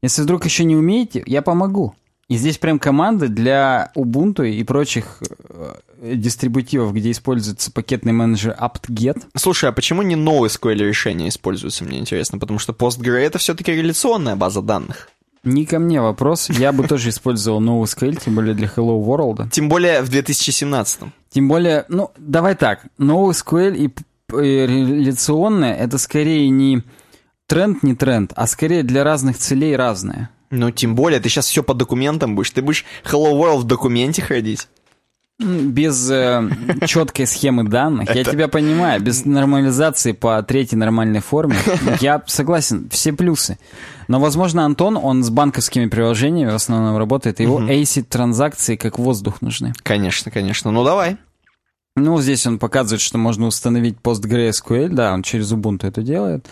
Если 0.02 0.22
вдруг 0.22 0.44
еще 0.44 0.64
не 0.64 0.76
умеете, 0.76 1.22
я 1.26 1.42
помогу. 1.42 1.94
И 2.28 2.36
здесь 2.36 2.58
прям 2.58 2.78
команды 2.78 3.28
для 3.28 3.90
Ubuntu 3.96 4.48
и 4.48 4.62
прочих 4.62 5.22
э, 5.48 5.74
дистрибутивов, 6.14 6.92
где 6.92 7.10
используется 7.10 7.72
пакетный 7.72 8.12
менеджер 8.12 8.54
apt-get. 8.60 9.22
Слушай, 9.34 9.70
а 9.70 9.72
почему 9.72 10.02
не 10.02 10.14
NoSQL 10.14 10.74
решения 10.74 11.28
используются, 11.28 11.84
мне 11.84 11.98
интересно? 11.98 12.38
Потому 12.38 12.58
что 12.58 12.72
PostgreSQL 12.74 13.16
это 13.16 13.38
все-таки 13.38 13.72
реляционная 13.72 14.36
база 14.36 14.60
данных. 14.60 15.08
Не 15.42 15.64
ко 15.64 15.78
мне 15.78 16.02
вопрос. 16.02 16.50
Я 16.50 16.72
бы 16.72 16.86
тоже 16.86 17.08
использовал 17.08 17.62
NoSQL, 17.62 18.20
тем 18.22 18.34
более 18.34 18.54
для 18.54 18.66
Hello 18.68 19.02
World. 19.02 19.48
Тем 19.50 19.70
более 19.70 20.02
в 20.02 20.10
2017. 20.10 21.00
Тем 21.30 21.48
более, 21.48 21.86
ну, 21.88 22.10
давай 22.18 22.56
так. 22.56 22.84
NoSQL 22.98 23.74
и 23.74 23.88
п- 23.88 24.02
и 24.02 24.04
реляционное— 24.30 25.74
это 25.76 25.98
скорее 25.98 26.48
не 26.50 26.82
тренд 27.46 27.82
не 27.82 27.94
тренд, 27.94 28.32
а 28.36 28.46
скорее 28.46 28.82
для 28.82 29.04
разных 29.04 29.38
целей 29.38 29.74
разное. 29.74 30.30
Ну, 30.50 30.70
тем 30.70 30.94
более, 30.94 31.20
ты 31.20 31.28
сейчас 31.28 31.46
все 31.46 31.62
по 31.62 31.74
документам 31.74 32.34
будешь. 32.34 32.50
Ты 32.50 32.62
будешь 32.62 32.84
Hello 33.04 33.32
World 33.32 33.60
в 33.60 33.64
документе 33.64 34.22
ходить. 34.22 34.68
Без 35.38 36.10
э, 36.10 36.50
четкой 36.86 37.26
схемы 37.26 37.62
данных, 37.62 38.12
я 38.12 38.24
тебя 38.24 38.48
понимаю, 38.48 39.00
без 39.00 39.24
нормализации 39.24 40.10
по 40.10 40.42
третьей 40.42 40.78
нормальной 40.78 41.20
форме, 41.20 41.56
я 42.00 42.22
согласен, 42.26 42.88
все 42.90 43.12
плюсы. 43.12 43.56
Но, 44.08 44.18
возможно, 44.18 44.64
Антон, 44.64 44.96
он 44.96 45.22
с 45.22 45.30
банковскими 45.30 45.86
приложениями 45.86 46.50
в 46.50 46.56
основном 46.56 46.96
работает, 46.96 47.38
его 47.38 47.60
ACID 47.60 48.04
транзакции 48.04 48.74
как 48.74 48.98
воздух 48.98 49.40
нужны. 49.40 49.74
Конечно, 49.84 50.32
конечно. 50.32 50.72
Ну, 50.72 50.82
давай. 50.82 51.18
Ну, 52.02 52.20
здесь 52.20 52.46
он 52.46 52.58
показывает, 52.58 53.00
что 53.00 53.18
можно 53.18 53.46
установить 53.46 53.96
PostgreSQL, 54.02 54.88
да, 54.88 55.12
он 55.12 55.22
через 55.22 55.52
Ubuntu 55.52 55.86
это 55.86 56.02
делает. 56.02 56.46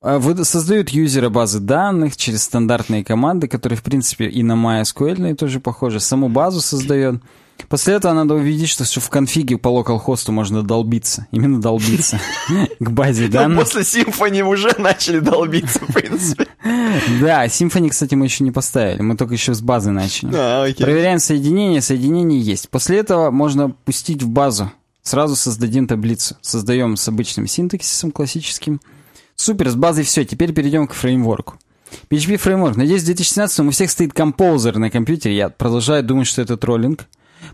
А, 0.00 0.18
вы- 0.18 0.44
Создают 0.44 0.90
юзера 0.90 1.30
базы 1.30 1.60
данных 1.60 2.16
через 2.16 2.42
стандартные 2.44 3.04
команды, 3.04 3.48
которые, 3.48 3.78
в 3.78 3.82
принципе, 3.82 4.26
и 4.26 4.42
на 4.42 4.52
MySQL 4.52 5.34
тоже 5.34 5.60
похожи. 5.60 5.98
Саму 6.00 6.28
базу 6.28 6.60
создает. 6.60 7.22
После 7.68 7.94
этого 7.94 8.12
надо 8.12 8.34
увидеть, 8.34 8.68
что 8.68 8.84
в 9.00 9.08
конфиге 9.08 9.56
по 9.56 9.68
localhost 9.68 10.30
можно 10.32 10.62
долбиться. 10.62 11.28
Именно 11.30 11.60
долбиться. 11.62 12.18
К 12.80 12.90
базе 12.90 13.26
Ну, 13.26 13.30
данных. 13.30 13.60
после 13.60 13.82
Symfony 13.82 14.42
уже 14.42 14.74
начали 14.78 15.20
долбиться, 15.20 15.78
в 15.78 15.92
принципе. 15.92 16.48
Да, 17.20 17.46
Symfony, 17.46 17.90
кстати, 17.90 18.14
мы 18.14 18.26
еще 18.26 18.42
не 18.44 18.50
поставили. 18.50 19.00
Мы 19.02 19.16
только 19.16 19.34
еще 19.34 19.54
с 19.54 19.60
базы 19.60 19.90
начали. 19.92 20.32
А. 20.34 20.66
Проверяем 20.78 21.18
соединение, 21.18 21.80
соединение 21.80 22.40
есть. 22.40 22.68
После 22.70 22.98
этого 22.98 23.30
можно 23.30 23.70
пустить 23.70 24.22
в 24.22 24.28
базу. 24.28 24.70
Сразу 25.04 25.36
создадим 25.36 25.86
таблицу. 25.86 26.36
Создаем 26.40 26.96
с 26.96 27.06
обычным 27.06 27.46
синтаксисом 27.46 28.10
классическим. 28.10 28.80
Супер, 29.36 29.68
с 29.68 29.74
базой 29.74 30.04
все. 30.04 30.24
Теперь 30.24 30.52
перейдем 30.52 30.86
к 30.86 30.94
фреймворку. 30.94 31.58
PHP 32.10 32.38
фреймворк. 32.38 32.76
Надеюсь, 32.76 33.02
в 33.02 33.06
2017 33.06 33.60
у 33.60 33.70
всех 33.70 33.90
стоит 33.90 34.14
композер 34.14 34.78
на 34.78 34.90
компьютере. 34.90 35.36
Я 35.36 35.50
продолжаю 35.50 36.02
думать, 36.02 36.26
что 36.26 36.42
это 36.42 36.56
троллинг. 36.56 37.06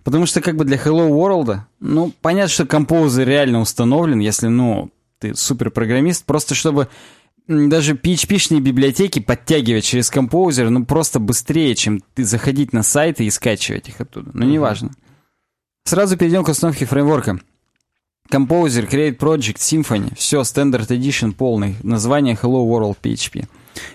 Потому 0.05 0.27
что 0.27 0.40
как 0.40 0.56
бы 0.56 0.64
для 0.64 0.77
Hello 0.77 1.09
World, 1.10 1.59
ну, 1.81 2.12
понятно, 2.22 2.48
что 2.48 2.64
композер 2.64 3.27
реально 3.27 3.60
установлен, 3.60 4.20
если, 4.20 4.47
ну, 4.47 4.90
ты 5.18 5.35
суперпрограммист, 5.35 6.24
просто 6.24 6.55
чтобы 6.55 6.89
даже 7.48 7.94
PHP-шные 7.94 8.60
библиотеки 8.60 9.18
подтягивать 9.18 9.85
через 9.85 10.09
композер, 10.09 10.70
ну, 10.70 10.85
просто 10.85 11.18
быстрее, 11.18 11.74
чем 11.74 12.01
ты 12.14 12.22
заходить 12.22 12.72
на 12.72 12.85
сайты 12.85 13.24
и 13.24 13.31
скачивать 13.31 13.89
их 13.89 14.01
оттуда. 14.01 14.31
Ну, 14.32 14.47
неважно. 14.47 14.93
Сразу 15.85 16.16
перейдем 16.16 16.44
к 16.44 16.48
установке 16.48 16.86
фреймворка. 16.86 17.40
Composer, 18.31 18.89
Create 18.89 19.16
Project, 19.16 19.57
Symfony. 19.57 20.15
Все, 20.15 20.43
Standard 20.43 20.86
Edition 20.89 21.32
полный. 21.32 21.77
Название 21.82 22.39
Hello 22.40 22.65
World 22.65 22.97
PHP. 23.02 23.48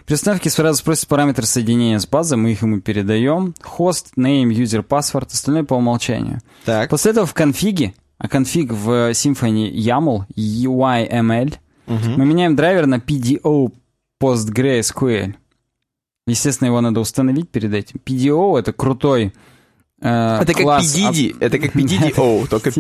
При 0.06 0.14
установке 0.16 0.50
сразу 0.50 0.80
спросит 0.80 1.08
параметр 1.08 1.46
соединения 1.46 2.00
с 2.00 2.08
базой, 2.08 2.38
мы 2.38 2.52
их 2.52 2.62
ему 2.62 2.82
передаем. 2.82 3.54
Host, 3.78 4.08
name, 4.18 4.50
user, 4.50 4.86
password, 4.86 5.28
остальное 5.32 5.64
по 5.64 5.76
умолчанию. 5.76 6.42
Так. 6.66 6.90
После 6.90 7.12
этого 7.12 7.26
в 7.26 7.34
конфиге, 7.34 7.94
а 8.18 8.28
конфиг 8.28 8.72
в 8.72 9.12
Symfony 9.12 9.72
YAML, 9.72 10.26
UIML, 10.36 11.56
мы 11.88 12.26
меняем 12.26 12.56
драйвер 12.56 12.88
на 12.88 12.96
PDO 12.96 13.72
PostgreSQL. 14.22 15.36
Естественно, 16.28 16.68
его 16.68 16.82
надо 16.82 17.00
установить 17.00 17.50
перед 17.50 17.74
этим. 17.74 18.02
PDO— 18.04 18.58
это 18.60 18.74
крутой 18.74 19.34
э, 20.02 20.38
Это 20.42 20.54
как 20.54 20.64
класс 20.64 20.96
PDD. 20.96 21.38
Это 21.40 21.60
как 21.60 21.76
PDD-O, 21.76 22.48
только... 22.50 22.72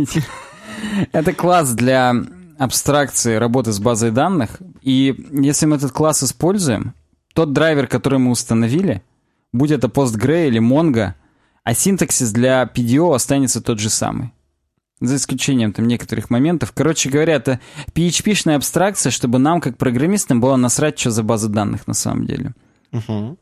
это 1.11 1.33
класс 1.33 1.73
для 1.73 2.13
абстракции 2.57 3.35
работы 3.35 3.71
с 3.71 3.79
базой 3.79 4.11
данных. 4.11 4.59
И 4.81 5.15
если 5.31 5.65
мы 5.65 5.77
этот 5.77 5.91
класс 5.91 6.23
используем, 6.23 6.93
тот 7.33 7.53
драйвер, 7.53 7.87
который 7.87 8.19
мы 8.19 8.31
установили, 8.31 9.01
будь 9.51 9.71
это 9.71 9.87
Postgre 9.87 10.47
или 10.47 10.59
Mongo, 10.59 11.13
а 11.63 11.73
синтаксис 11.73 12.31
для 12.31 12.63
PDO 12.63 13.13
останется 13.13 13.61
тот 13.61 13.79
же 13.79 13.89
самый. 13.89 14.31
За 15.01 15.17
исключением 15.17 15.73
там 15.73 15.87
некоторых 15.87 16.29
моментов. 16.29 16.71
Короче 16.73 17.09
говоря, 17.09 17.33
это 17.33 17.59
PHP-шная 17.93 18.55
абстракция, 18.55 19.11
чтобы 19.11 19.39
нам, 19.39 19.59
как 19.59 19.77
программистам, 19.77 20.39
было 20.39 20.55
насрать, 20.55 20.97
что 20.97 21.11
за 21.11 21.23
база 21.23 21.49
данных 21.49 21.85
на 21.87 21.93
самом 21.93 22.25
деле. 22.25 22.53
Мгм. 22.91 23.37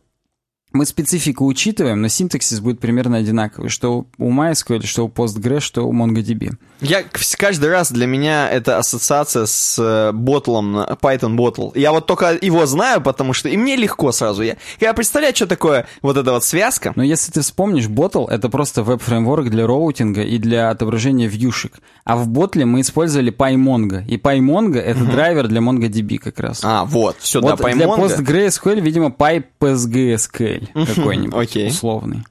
Мы 0.73 0.87
специфику 0.87 1.45
учитываем, 1.45 2.01
но 2.01 2.07
синтаксис 2.07 2.59
будет 2.59 2.79
примерно 2.79 3.17
одинаковый, 3.17 3.69
что 3.69 4.07
у 4.17 4.31
MySQL, 4.31 4.83
что 4.87 5.05
у 5.05 5.07
Postgre, 5.07 5.59
что 5.59 5.83
у 5.83 5.93
MongoDB. 5.93 6.53
Я 6.81 7.03
каждый 7.37 7.69
раз 7.69 7.91
для 7.91 8.07
меня 8.07 8.49
это 8.49 8.79
ассоциация 8.79 9.45
с 9.45 9.77
э, 9.77 10.11
ботлом, 10.13 10.79
Python 10.79 11.37
Bottle. 11.37 11.71
Я 11.75 11.91
вот 11.91 12.07
только 12.07 12.35
его 12.41 12.65
знаю, 12.65 13.01
потому 13.01 13.33
что 13.33 13.49
и 13.49 13.55
мне 13.55 13.75
легко 13.75 14.11
сразу. 14.11 14.41
Я, 14.41 14.57
я 14.79 14.95
представляю, 14.95 15.35
что 15.35 15.45
такое 15.45 15.85
вот 16.01 16.17
эта 16.17 16.31
вот 16.31 16.43
связка. 16.43 16.91
Но 16.95 17.03
если 17.03 17.31
ты 17.31 17.41
вспомнишь, 17.41 17.85
Bottle— 17.85 18.27
это 18.29 18.49
просто 18.49 18.81
веб-фреймворк 18.81 19.51
для 19.51 19.67
роутинга 19.67 20.23
и 20.23 20.39
для 20.39 20.71
отображения 20.71 21.27
вьюшек. 21.27 21.73
А 22.03 22.17
в 22.17 22.27
Ботле 22.27 22.65
мы 22.65 22.81
использовали 22.81 23.31
PyMongo. 23.31 24.07
И 24.07 24.17
PyMongo— 24.17 24.79
это 24.79 25.05
драйвер 25.05 25.47
для 25.47 25.61
MongoDB 25.61 26.17
как 26.17 26.39
раз. 26.39 26.61
А, 26.63 26.83
вот, 26.85 27.17
все, 27.19 27.41
вот 27.41 27.59
да, 27.59 27.63
для 27.63 27.85
PyMongo. 27.85 28.07
PostgreSQL, 28.07 28.81
видимо, 28.81 29.09
PyPSGSQL 29.09 30.62
какой-нибудь 30.73 31.33
окей. 31.35 31.69
условный. 31.69 32.23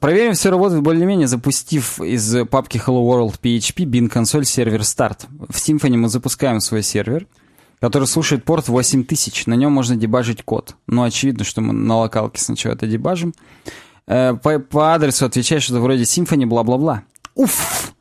Проверим, 0.00 0.32
все 0.32 0.50
работает 0.50 0.82
более-менее, 0.82 1.28
запустив 1.28 2.00
из 2.00 2.34
папки 2.48 2.78
Hello 2.84 3.02
World 3.06 3.38
PHP 3.40 3.84
bin 3.84 4.08
консоль 4.08 4.44
сервер 4.44 4.84
старт. 4.84 5.26
В 5.48 5.56
Symfony 5.56 5.96
мы 5.96 6.08
запускаем 6.08 6.60
свой 6.60 6.82
сервер, 6.82 7.26
который 7.80 8.08
слушает 8.08 8.44
порт 8.44 8.68
8000. 8.68 9.46
На 9.46 9.54
нем 9.54 9.72
можно 9.72 9.96
дебажить 9.96 10.42
код. 10.42 10.74
Ну, 10.86 11.02
очевидно, 11.02 11.44
что 11.44 11.60
мы 11.60 11.72
на 11.72 11.98
локалке 11.98 12.40
сначала 12.40 12.74
это 12.74 12.86
дебажим. 12.86 13.34
Э, 14.06 14.34
По, 14.34 14.58
по 14.58 14.94
адресу 14.94 15.26
отвечает 15.26 15.62
что-то 15.62 15.80
вроде 15.80 16.02
Symfony, 16.02 16.46
бла-бла-бла. 16.46 17.04
Уф! 17.34 17.92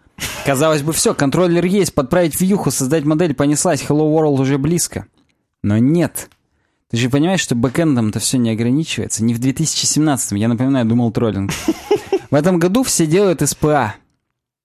Казалось 0.46 0.82
бы, 0.82 0.92
все, 0.94 1.14
контроллер 1.14 1.64
есть, 1.66 1.94
подправить 1.94 2.40
вьюху, 2.40 2.72
создать 2.72 3.06
модель, 3.06 3.34
понеслась, 3.36 3.82
Hello 3.88 4.12
World 4.12 4.42
уже 4.42 4.58
близко. 4.58 5.06
Но 5.62 5.78
нет. 5.78 6.30
Ты 6.90 6.98
же 6.98 7.10
понимаешь, 7.10 7.40
что 7.42 7.56
бэкэндом-то 7.56 8.20
все 8.20 8.38
не 8.38 8.50
ограничивается. 8.50 9.24
Не 9.24 9.34
в 9.36 9.40
2017-м, 9.40 10.38
я 10.38 10.48
напоминаю, 10.48 10.86
думал 10.86 11.12
троллинг. 11.12 11.52
В 12.32 12.36
этом 12.36 12.58
году 12.60 12.84
все 12.84 13.06
делают 13.06 13.48
СПА. 13.48 13.96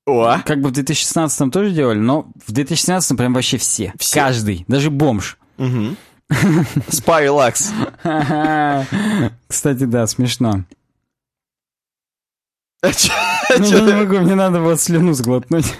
О, 0.06 0.38
Как 0.44 0.60
бы 0.60 0.68
в 0.68 0.72
2016-м 0.72 1.50
тоже 1.50 1.70
делали, 1.72 1.98
но 1.98 2.30
в 2.46 2.52
2017-м 2.52 3.16
прям 3.16 3.32
вообще 3.34 3.56
все. 3.58 3.92
Все. 3.98 4.14
Каждый, 4.14 4.64
даже 4.68 4.90
бомж. 4.90 5.38
мгм. 5.58 5.96
Spy 6.30 7.26
Relax. 7.26 7.70
Кстати, 9.48 9.84
да, 9.84 10.06
смешно. 10.06 10.64
Ну, 13.58 13.64
я 13.66 13.80
не 13.80 13.92
могу, 13.92 14.18
мне 14.18 14.34
надо 14.34 14.58
было 14.60 14.76
слюну 14.76 15.12
сглотнуть. 15.14 15.74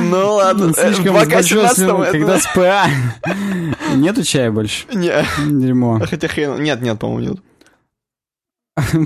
Ну 0.00 0.34
ладно, 0.34 0.72
э, 0.76 0.92
Слишком 0.94 1.14
в 1.14 1.24
с 1.24 1.28
большой 1.28 1.62
18 1.62 1.76
слюной, 1.76 2.08
это- 2.08 2.18
когда 2.18 2.40
СПА. 2.40 2.86
Нету 3.96 4.22
чая 4.22 4.50
больше? 4.50 4.86
Не, 4.92 5.12
Дерьмо. 5.46 6.00
хотя 6.08 6.28
хрен... 6.28 6.62
Нет, 6.62 6.80
нет, 6.82 6.98
по-моему, 6.98 7.30
нет. 7.34 7.40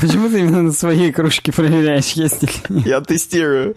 Почему 0.00 0.28
ты 0.28 0.40
именно 0.40 0.62
на 0.62 0.72
своей 0.72 1.12
кружке 1.12 1.52
проверяешь, 1.52 2.10
есть 2.12 2.42
или 2.42 2.50
нет? 2.68 2.86
Я 2.86 3.00
тестирую. 3.00 3.74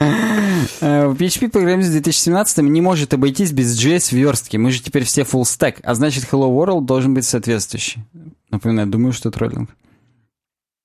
Э, 0.82 1.11
PHP 1.14 1.49
программист 1.49 1.90
в 1.90 1.91
2017 1.94 2.57
не 2.64 2.82
может 2.82 3.14
обойтись 3.14 3.52
без 3.52 3.80
JS 3.80 4.14
верстки. 4.15 4.57
Мы 4.57 4.72
же 4.72 4.82
теперь 4.82 5.03
все 5.03 5.22
full 5.22 5.44
stack, 5.44 5.82
а 5.84 5.94
значит 5.94 6.26
Hello 6.32 6.49
World 6.52 6.86
должен 6.86 7.14
быть 7.14 7.26
соответствующий. 7.26 8.03
Напоминаю, 8.49 8.88
думаю, 8.88 9.14
что 9.14 9.30
троллинг. 9.30 9.70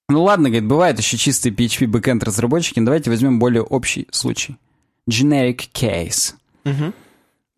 Ну 0.08 0.22
ладно, 0.22 0.48
говорит, 0.48 0.66
бывают 0.68 0.98
еще 0.98 1.16
чистые 1.18 1.52
PHP 1.54 1.86
бэкэнд 1.86 2.24
разработчики, 2.24 2.80
но 2.80 2.86
давайте 2.86 3.10
возьмем 3.10 3.38
более 3.38 3.62
общий 3.62 4.08
случай. 4.10 4.56
Generic 5.08 5.68
case. 5.72 6.34
Мгм. 6.64 6.94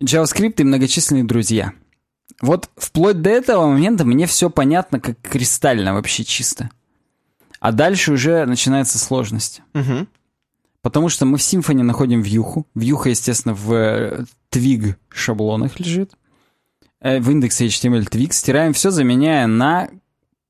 JavaScript 0.02 0.54
и 0.58 0.64
многочисленные 0.64 1.24
друзья. 1.24 1.72
Вот 2.40 2.70
вплоть 2.76 3.20
до 3.22 3.30
этого 3.30 3.66
момента 3.66 4.04
мне 4.04 4.26
все 4.26 4.50
понятно 4.50 4.98
как 4.98 5.20
кристально, 5.20 5.94
вообще 5.94 6.24
чисто. 6.24 6.70
А 7.60 7.72
дальше 7.72 8.12
уже 8.12 8.46
начинается 8.46 8.98
сложность. 8.98 9.60
Мгм. 9.74 10.08
Потому 10.82 11.08
что 11.10 11.26
мы 11.26 11.36
в 11.36 11.40
Symfony 11.42 11.82
находим 11.82 12.22
вьюху. 12.22 12.66
Вьюха, 12.74 13.10
естественно, 13.10 13.54
в 13.54 13.72
э, 13.72 14.24
twig 14.50 14.96
шаблонах 15.10 15.78
лежит. 15.78 16.12
Э, 17.00 17.20
В 17.20 17.30
индексе 17.30 17.66
HTML 17.66 18.08
twig. 18.08 18.32
Стираем 18.32 18.72
все, 18.72 18.90
заменяя 18.90 19.46
на... 19.46 19.90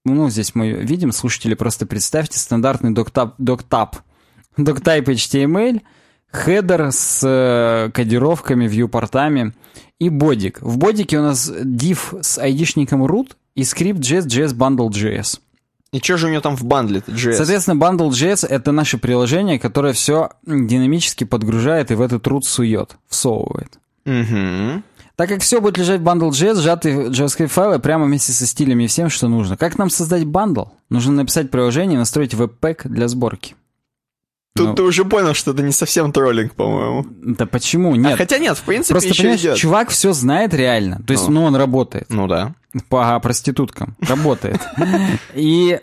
Ну, 0.05 0.31
здесь 0.31 0.55
мы 0.55 0.71
видим, 0.71 1.13
слушатели, 1.13 1.55
просто 1.55 1.87
представьте, 1.87 2.39
стандартный 2.39 2.93
doctap, 2.93 3.33
doctap, 3.39 3.97
doctype 4.57 5.05
HTML, 5.05 5.83
header 6.33 6.91
с 6.91 7.21
э, 7.23 7.91
кодировками, 7.93 8.67
вьюпортами 8.67 9.55
и 9.99 10.09
бодик. 10.09 10.63
В 10.63 10.79
бодике 10.79 11.19
у 11.19 11.23
нас 11.23 11.51
div 11.51 12.23
с 12.23 12.39
айдишником 12.39 13.05
root 13.05 13.33
и 13.55 13.65
скрипт 13.65 14.01
JS, 14.01 14.27
JS 14.27 14.55
bundle.js. 14.55 15.41
И 15.93 15.99
что 15.99 16.17
же 16.17 16.29
у 16.29 16.31
него 16.31 16.41
там 16.41 16.57
в 16.57 16.65
бандле-то, 16.65 17.11
JS? 17.11 17.33
Соответственно, 17.33 17.75
Bundle.js— 17.81 18.47
это 18.49 18.71
наше 18.71 18.97
приложение, 18.97 19.59
которое 19.59 19.93
все 19.93 20.31
динамически 20.47 21.25
подгружает 21.25 21.91
и 21.91 21.95
в 21.95 22.01
этот 22.01 22.25
root 22.29 22.43
сует, 22.43 22.97
всовывает. 23.09 23.81
Мгм. 24.05 24.85
Так 25.21 25.29
как 25.29 25.43
все 25.43 25.61
будет 25.61 25.77
лежать 25.77 26.01
в 26.01 26.03
Bundle.js, 26.03 26.55
сжатые 26.63 27.09
JavaScript 27.11 27.49
файлы 27.49 27.79
прямо 27.79 28.07
вместе 28.07 28.33
со 28.33 28.47
стилями 28.47 28.85
и 28.85 28.87
всем, 28.87 29.11
что 29.11 29.29
нужно. 29.29 29.59
Как 29.59 29.77
нам 29.77 29.91
создать 29.91 30.25
бандл? 30.25 30.65
Нужно 30.89 31.13
написать 31.13 31.51
приложение 31.51 31.97
и 31.97 31.99
настроить 31.99 32.33
веб-пэк 32.33 32.89
для 32.89 33.07
сборки. 33.07 33.55
Тут 34.57 34.69
Ну. 34.69 34.75
ты 34.77 34.83
уже 34.83 35.05
понял, 35.05 35.35
что 35.35 35.51
это 35.51 35.63
не 35.63 35.73
совсем 35.73 36.11
троллинг, 36.11 36.55
по-моему. 36.55 37.05
Да 37.23 37.45
почему? 37.45 37.95
Нет. 37.97 38.15
А 38.15 38.17
хотя 38.17 38.39
нет, 38.39 38.57
в 38.57 38.63
принципе, 38.63 38.95
Просто, 38.95 39.11
еще 39.11 39.19
понимаешь, 39.25 39.41
идет. 39.43 39.57
чувак 39.59 39.91
все 39.91 40.15
знает 40.15 40.55
реально. 40.55 41.03
То 41.07 41.13
есть, 41.13 41.29
Ну. 41.29 41.35
ну, 41.35 41.45
он 41.45 41.55
работает. 41.55 42.07
Ну 42.09 42.27
да. 42.27 42.55
По 42.89 43.21
проституткам. 43.21 43.97
Работает. 44.01 44.63
И 45.35 45.81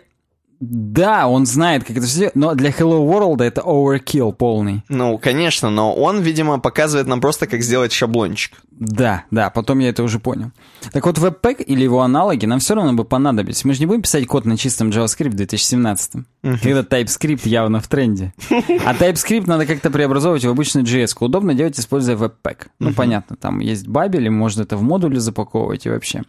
да, 0.60 1.28
он 1.28 1.46
знает, 1.46 1.84
как 1.84 1.96
это 1.98 2.06
все 2.06 2.32
но 2.34 2.54
для 2.54 2.70
Hello 2.70 3.06
World 3.06 3.42
это 3.42 3.60
overkill 3.60 4.32
полный. 4.32 4.82
Ну, 4.88 5.18
конечно, 5.18 5.70
но 5.70 5.94
он, 5.94 6.20
видимо, 6.20 6.58
показывает 6.58 7.06
нам 7.06 7.20
просто, 7.20 7.46
как 7.46 7.62
сделать 7.62 7.92
шаблончик. 7.92 8.54
Да, 8.70 9.24
да, 9.30 9.50
потом 9.50 9.78
я 9.78 9.90
это 9.90 10.02
уже 10.02 10.18
понял. 10.18 10.50
Так 10.92 11.06
вот, 11.06 11.18
Webpack 11.18 11.62
или 11.62 11.82
его 11.82 12.02
аналоги 12.02 12.46
нам 12.46 12.58
все 12.58 12.74
равно 12.74 12.92
бы 12.92 13.04
понадобились. 13.04 13.64
Мы 13.64 13.74
же 13.74 13.80
не 13.80 13.86
будем 13.86 14.02
писать 14.02 14.26
код 14.26 14.44
на 14.46 14.56
чистом 14.56 14.90
JavaScript 14.90 15.30
в 15.30 15.34
2017 15.34 16.24
когда 16.42 16.80
TypeScript 16.80 17.48
явно 17.48 17.80
в 17.80 17.88
тренде. 17.88 18.32
А 18.50 18.94
TypeScript 18.94 19.46
надо 19.46 19.66
как-то 19.66 19.90
преобразовывать 19.90 20.44
в 20.44 20.48
обычную 20.48 20.86
JS. 20.86 21.16
-ку. 21.16 21.26
Удобно 21.26 21.54
делать, 21.54 21.78
используя 21.78 22.16
Webpack. 22.16 22.68
Ну, 22.78 22.94
понятно, 22.94 23.36
там 23.36 23.58
есть 23.60 23.86
бабель, 23.86 24.30
можно 24.30 24.62
это 24.62 24.76
в 24.76 24.82
модуле 24.82 25.20
запаковывать 25.20 25.86
и 25.86 25.90
вообще. 25.90 26.22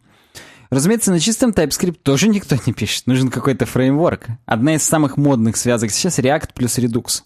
Разумеется, 0.69 1.11
на 1.11 1.19
чистом 1.19 1.49
TypeScript 1.49 1.97
тоже 2.03 2.27
никто 2.27 2.55
не 2.65 2.73
пишет. 2.73 3.07
Нужен 3.07 3.29
какой-то 3.29 3.65
фреймворк. 3.65 4.27
Одна 4.45 4.75
из 4.75 4.83
самых 4.83 5.17
модных 5.17 5.57
связок 5.57 5.89
сейчас 5.91 6.19
React 6.19 6.49
плюс 6.53 6.77
Redux, 6.77 7.23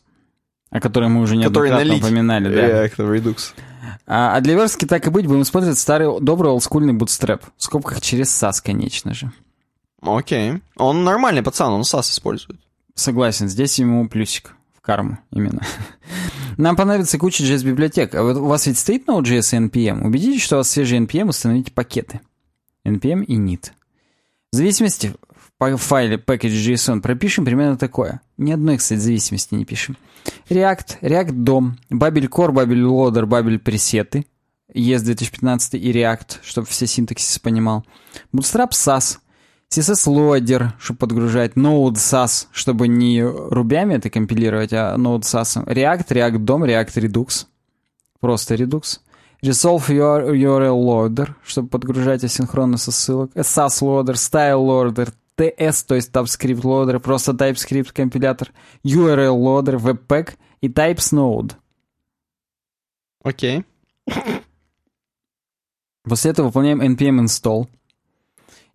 о 0.70 0.80
которой 0.80 1.10
мы 1.10 1.22
уже 1.22 1.36
неоднократно 1.36 1.95
упоминали. 1.95 2.53
Да. 2.53 2.86
React 2.86 2.95
Redux. 2.98 3.53
А, 4.06 4.36
а 4.36 4.41
для 4.41 4.53
верстки 4.53 4.86
так 4.86 5.06
и 5.07 5.10
быть, 5.10 5.28
будем 5.28 5.41
использовать 5.41 5.78
старый 5.78 6.22
добрый 6.22 6.52
олдскульный 6.52 6.94
bootstrap. 6.94 7.41
В 7.57 7.64
скобках 7.64 7.99
через 7.99 8.30
SAS, 8.41 8.61
конечно 8.64 9.14
же. 9.14 9.32
Окей. 10.02 10.61
Он 10.78 11.03
нормальный 11.03 11.44
пацан, 11.44 11.72
он 11.72 11.82
SAS 11.82 12.11
использует. 12.11 12.60
Согласен, 12.95 13.49
здесь 13.49 13.78
ему 13.80 14.07
плюсик. 14.07 14.56
В 14.74 14.82
карму 14.82 15.18
именно. 15.32 15.61
Нам 16.57 16.76
понадобится 16.76 17.18
куча 17.18 17.44
JS-библиотек. 17.44 18.14
А 18.15 18.24
вот 18.24 18.38
у 18.38 18.45
вас 18.45 18.68
ведь 18.68 18.78
стоит 18.78 19.07
Node.js 19.07 19.57
и 19.57 19.68
NPM. 19.68 20.06
Убедитесь, 20.06 20.44
что 20.44 20.56
у 20.56 20.60
вас 20.60 20.70
свежий 20.70 20.99
NPM, 20.99 21.30
установите 21.30 21.72
пакеты. 21.72 22.22
NPM 22.85 23.23
и 23.26 23.35
init. 23.35 23.72
В 24.51 24.55
зависимости 24.55 25.14
в 25.60 25.77
файле 25.77 26.18
package.json 26.18 27.01
пропишем 27.01 27.45
примерно 27.45 27.77
такое. 27.77 28.22
Ни 28.38 28.51
одной, 28.51 28.77
кстати, 28.77 28.99
зависимости 28.99 29.55
не 29.55 29.65
пишем. 29.65 29.97
React, 30.49 30.99
React 31.01 31.31
DOM, 31.43 31.72
Babel 31.91 32.27
Core, 32.27 32.51
Babel 32.51 32.81
Loader, 32.84 33.26
Babel 33.26 33.60
пресеты, 33.60 34.26
ES 34.73 35.01
2015 35.03 35.76
и 35.76 35.91
React, 35.91 36.39
чтобы 36.43 36.68
все 36.68 36.88
синтаксис 36.88 37.39
понимал. 37.39 37.85
Bootstrap 38.34 38.72
SAS, 38.72 39.19
CSS 39.69 40.07
Loader, 40.07 40.73
чтобы 40.80 40.99
подгружать, 40.99 41.53
Node 41.53 41.95
SAS, 41.95 42.47
чтобы 42.51 42.88
не 42.88 43.23
рубями 43.23 43.95
это 43.95 44.10
компилировать, 44.10 44.73
а 44.73 44.95
Node 44.97 45.22
SAS. 45.22 45.65
React, 45.65 46.07
React 46.07 46.38
DOM, 46.38 46.65
React 46.65 46.93
Redux, 47.01 47.45
просто 48.19 48.55
Redux. 48.55 48.99
Resolve 49.44 49.90
UR- 49.90 50.32
URL 50.32 50.78
Loader, 50.78 51.32
чтобы 51.44 51.68
подгружать 51.68 52.24
асинхронно 52.24 52.78
со 52.78 52.91
ссылок. 52.91 53.32
SAS 53.36 53.82
Loader, 53.82 54.14
Style 54.14 54.65
Loader, 54.65 55.14
TS, 55.36 55.86
то 55.86 55.95
есть 55.95 56.11
TypeScript 56.11 56.61
Loader, 56.61 56.99
просто 56.99 57.34
TypeScript 57.34 57.91
компилятор, 57.91 58.53
URL 58.86 59.36
Loader, 59.36 59.76
Webpack 59.80 60.36
и 60.61 60.70
Types 60.70 61.11
Node. 61.11 61.56
Окей. 63.22 63.65
После 66.03 66.32
этого 66.32 66.48
выполняем 66.48 66.82
npm 66.82 67.26
install. 67.26 67.68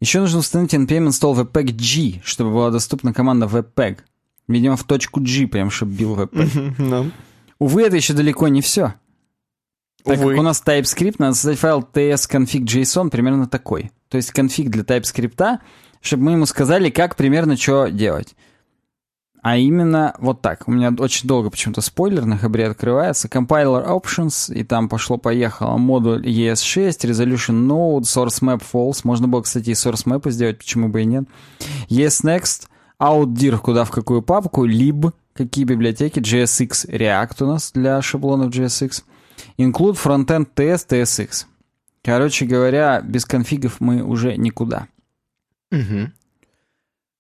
Еще 0.01 0.21
нужно 0.21 0.41
установить 0.41 0.75
npm 0.75 1.09
install 1.09 1.35
webpack 1.35 1.73
G, 1.73 2.21
чтобы 2.25 2.51
была 2.53 2.71
доступна 2.71 3.15
команда 3.15 3.47
webpack. 3.47 4.01
Видимо, 4.49 4.77
в 4.77 4.85
точку 4.85 5.21
G, 5.21 5.47
прям, 5.47 5.71
чтобы 5.71 5.93
бил 5.93 6.15
webpack. 6.15 6.75
Ну. 6.79 7.11
Увы, 7.59 7.83
это 7.83 7.97
еще 7.97 8.13
далеко 8.13 8.49
не 8.49 8.61
все. 8.61 8.95
Так 10.05 10.19
Увы. 10.19 10.33
как 10.33 10.41
у 10.41 10.43
нас 10.43 10.63
TypeScript, 10.65 11.17
надо 11.19 11.35
создать 11.35 11.59
файл 11.59 11.87
tsconfig.json 11.93 13.11
примерно 13.11 13.47
такой. 13.47 13.91
То 14.09 14.17
есть 14.17 14.33
конфиг 14.33 14.71
для 14.71 14.83
TypeScript, 14.83 15.59
чтобы 16.01 16.23
мы 16.23 16.33
ему 16.33 16.47
сказали, 16.47 16.91
как 16.91 17.17
примерно 17.17 17.57
что 17.57 17.89
делать. 17.89 18.35
А 19.43 19.57
именно 19.57 20.15
вот 20.19 20.43
так. 20.43 20.67
У 20.67 20.73
меня 20.73 20.93
очень 20.99 21.29
долго 21.29 21.51
почему-то 21.51 21.81
спойлер 21.81 22.25
на 22.25 22.37
хабре 22.37 22.67
открывается. 22.67 23.29
Compiler 23.29 23.87
Options, 23.87 24.53
и 24.53 24.65
там 24.65 24.89
пошло-поехало. 24.89 25.77
Модуль 25.77 26.27
ES6, 26.27 26.89
Resolution 27.03 27.67
Node, 27.67 28.03
Source 28.03 28.43
Map 28.43 28.63
False. 28.73 29.01
Можно 29.05 29.29
было, 29.29 29.43
кстати, 29.43 29.71
и 29.71 29.75
Source 29.75 30.07
Map 30.07 30.29
сделать, 30.31 30.59
почему 30.59 30.89
бы 30.89 31.03
и 31.03 31.05
нет. 31.05 31.25
ES 31.89 32.25
Next, 32.25 32.67
outdir, 33.01 33.59
куда 33.59 33.85
в 33.85 33.91
какую 33.91 34.23
папку, 34.23 34.67
lib, 34.67 35.13
какие 35.35 35.65
библиотеки, 35.65 36.19
JSX, 36.19 36.91
React 36.91 37.45
у 37.45 37.47
нас 37.47 37.71
для 37.73 38.03
шаблонов 38.03 38.53
JSX. 38.53 39.03
Include 39.59 39.97
Frontend 39.97 40.49
TS, 40.55 40.87
TSX. 40.89 41.47
Короче 42.03 42.47
говоря, 42.47 43.01
без 43.01 43.25
конфигов 43.25 43.81
мы 43.81 44.03
уже 44.03 44.37
никуда. 44.37 44.87
Мгм. 45.71 46.13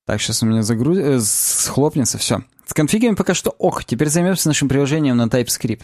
Так, 0.06 0.20
сейчас 0.22 0.42
у 0.42 0.46
меня 0.46 0.62
загруз... 0.62 0.98
э, 0.98 1.20
схлопнется, 1.20 2.16
все. 2.16 2.42
С 2.64 2.72
конфигами 2.72 3.14
пока 3.14 3.34
что 3.34 3.54
ох, 3.58 3.84
теперь 3.84 4.08
займемся 4.08 4.48
нашим 4.48 4.68
приложением 4.68 5.16
на 5.16 5.26
TypeScript. 5.26 5.82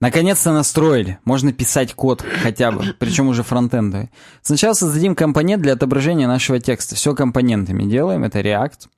Наконец-то 0.00 0.52
настроили. 0.52 1.18
Можно 1.24 1.52
писать 1.52 1.94
код 1.94 2.24
хотя 2.42 2.72
бы, 2.72 2.94
причем 2.98 3.28
уже 3.28 3.42
фронтендовый. 3.42 4.10
Сначала 4.40 4.72
создадим 4.72 5.14
компонент 5.14 5.62
для 5.62 5.74
отображения 5.74 6.26
нашего 6.26 6.58
текста. 6.58 6.94
Все 6.94 7.14
компонентами 7.14 7.84
делаем. 7.84 8.24
Это 8.24 8.40
React. 8.40 8.88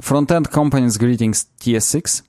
Frontend 0.00 0.50
Components 0.50 1.00
Greetings 1.00 1.46
TSX. 1.60 2.22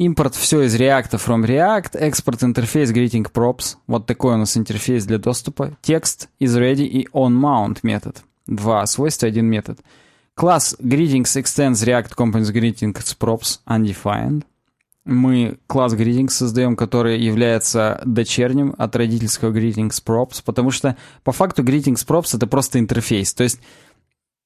Импорт 0.00 0.34
все 0.34 0.62
из 0.62 0.74
React 0.76 1.18
from 1.18 1.44
React. 1.44 1.98
Экспорт 1.98 2.42
интерфейс 2.42 2.90
Greeting 2.90 3.30
Props. 3.30 3.76
Вот 3.86 4.06
такой 4.06 4.32
у 4.32 4.38
нас 4.38 4.56
интерфейс 4.56 5.04
для 5.04 5.18
доступа. 5.18 5.76
Текст 5.82 6.30
is 6.40 6.58
ready 6.58 6.86
и 6.86 7.06
onMount 7.12 7.80
метод. 7.82 8.22
Два 8.46 8.86
свойства, 8.86 9.28
один 9.28 9.44
метод. 9.44 9.78
Класс 10.34 10.74
Greetings 10.80 11.24
extends 11.36 11.84
React 11.84 12.12
Components 12.16 12.50
Greetings 12.50 13.14
Props 13.20 13.58
undefined. 13.68 14.44
Мы 15.04 15.58
класс 15.66 15.92
Greetings 15.92 16.30
создаем, 16.30 16.76
который 16.76 17.20
является 17.20 18.00
дочерним 18.06 18.74
от 18.78 18.96
родительского 18.96 19.52
Greetings 19.52 20.02
Props, 20.02 20.40
потому 20.42 20.70
что 20.70 20.96
по 21.24 21.32
факту 21.32 21.62
Greetings 21.62 22.06
Props 22.06 22.34
это 22.34 22.46
просто 22.46 22.78
интерфейс. 22.78 23.34
То 23.34 23.42
есть 23.42 23.60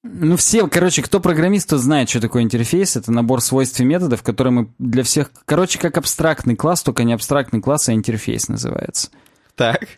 ну, 0.04 0.36
все, 0.36 0.68
короче, 0.68 1.00
кто 1.00 1.18
программист, 1.18 1.70
тот 1.70 1.80
знает, 1.80 2.10
что 2.10 2.20
такое 2.20 2.42
интерфейс. 2.42 2.94
Это 2.94 3.10
набор 3.10 3.40
свойств 3.40 3.80
и 3.80 3.84
методов, 3.84 4.22
которые 4.22 4.52
мы 4.52 4.68
для 4.78 5.02
всех... 5.02 5.30
Короче, 5.46 5.78
как 5.78 5.96
абстрактный 5.96 6.56
класс, 6.56 6.82
только 6.82 7.04
не 7.04 7.14
абстрактный 7.14 7.62
класс, 7.62 7.88
а 7.88 7.94
интерфейс 7.94 8.48
называется. 8.48 9.08
Так. 9.54 9.88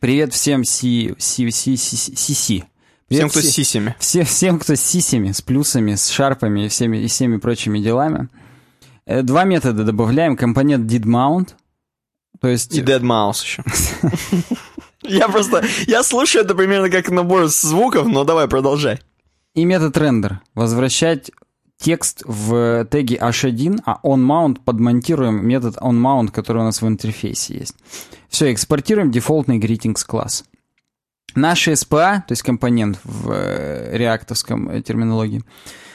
Привет 0.00 0.34
всем 0.34 0.64
C, 0.64 1.14
C, 1.18 1.50
C, 1.52 1.76
C, 1.76 1.96
C, 1.96 2.34
C. 2.34 2.34
Всем, 2.34 2.66
Привет 3.06 3.30
кто 3.30 3.40
с 3.40 3.44
сисями. 3.44 3.96
все, 4.00 4.24
всем, 4.24 4.58
кто 4.58 4.74
с 4.74 4.80
сисями, 4.80 5.30
с 5.30 5.40
плюсами, 5.40 5.94
с 5.94 6.08
шарпами 6.08 6.66
и 6.66 6.68
всеми, 6.68 6.98
и 6.98 7.06
всеми 7.06 7.36
прочими 7.36 7.78
делами. 7.78 8.28
Э, 9.06 9.22
Два 9.22 9.44
метода 9.44 9.84
добавляем. 9.84 10.36
Компонент 10.36 10.90
didMount, 10.90 11.50
то 12.40 12.48
есть... 12.48 12.74
И 12.74 12.82
Dead 12.82 13.00
Mouse 13.00 13.42
еще. 13.44 13.62
Я 15.02 15.28
просто... 15.28 15.64
Я 15.86 16.02
слушаю 16.02 16.44
это 16.44 16.54
примерно 16.56 16.90
как 16.90 17.08
набор 17.08 17.46
звуков, 17.46 18.06
но 18.08 18.24
давай, 18.24 18.48
продолжай. 18.48 19.00
И 19.54 19.64
метод 19.64 19.96
рендер. 19.96 20.40
Возвращать 20.54 21.30
текст 21.78 22.22
в 22.26 22.84
теге 22.86 23.16
h1, 23.16 23.80
а 23.84 24.00
onMount 24.04 24.60
подмонтируем 24.64 25.46
метод 25.46 25.76
onMount, 25.78 26.30
который 26.30 26.62
у 26.62 26.64
нас 26.64 26.82
в 26.82 26.88
интерфейсе 26.88 27.58
есть. 27.58 27.74
Все, 28.28 28.52
экспортируем 28.52 29.10
дефолтный 29.10 29.58
greetings 29.58 30.04
класс. 30.06 30.44
Наш 31.34 31.68
SPA, 31.68 32.22
то 32.26 32.32
есть 32.32 32.42
компонент 32.42 32.98
в 33.04 33.30
э, 33.30 33.96
реактовском 33.96 34.70
э, 34.70 34.82
терминологии, 34.82 35.44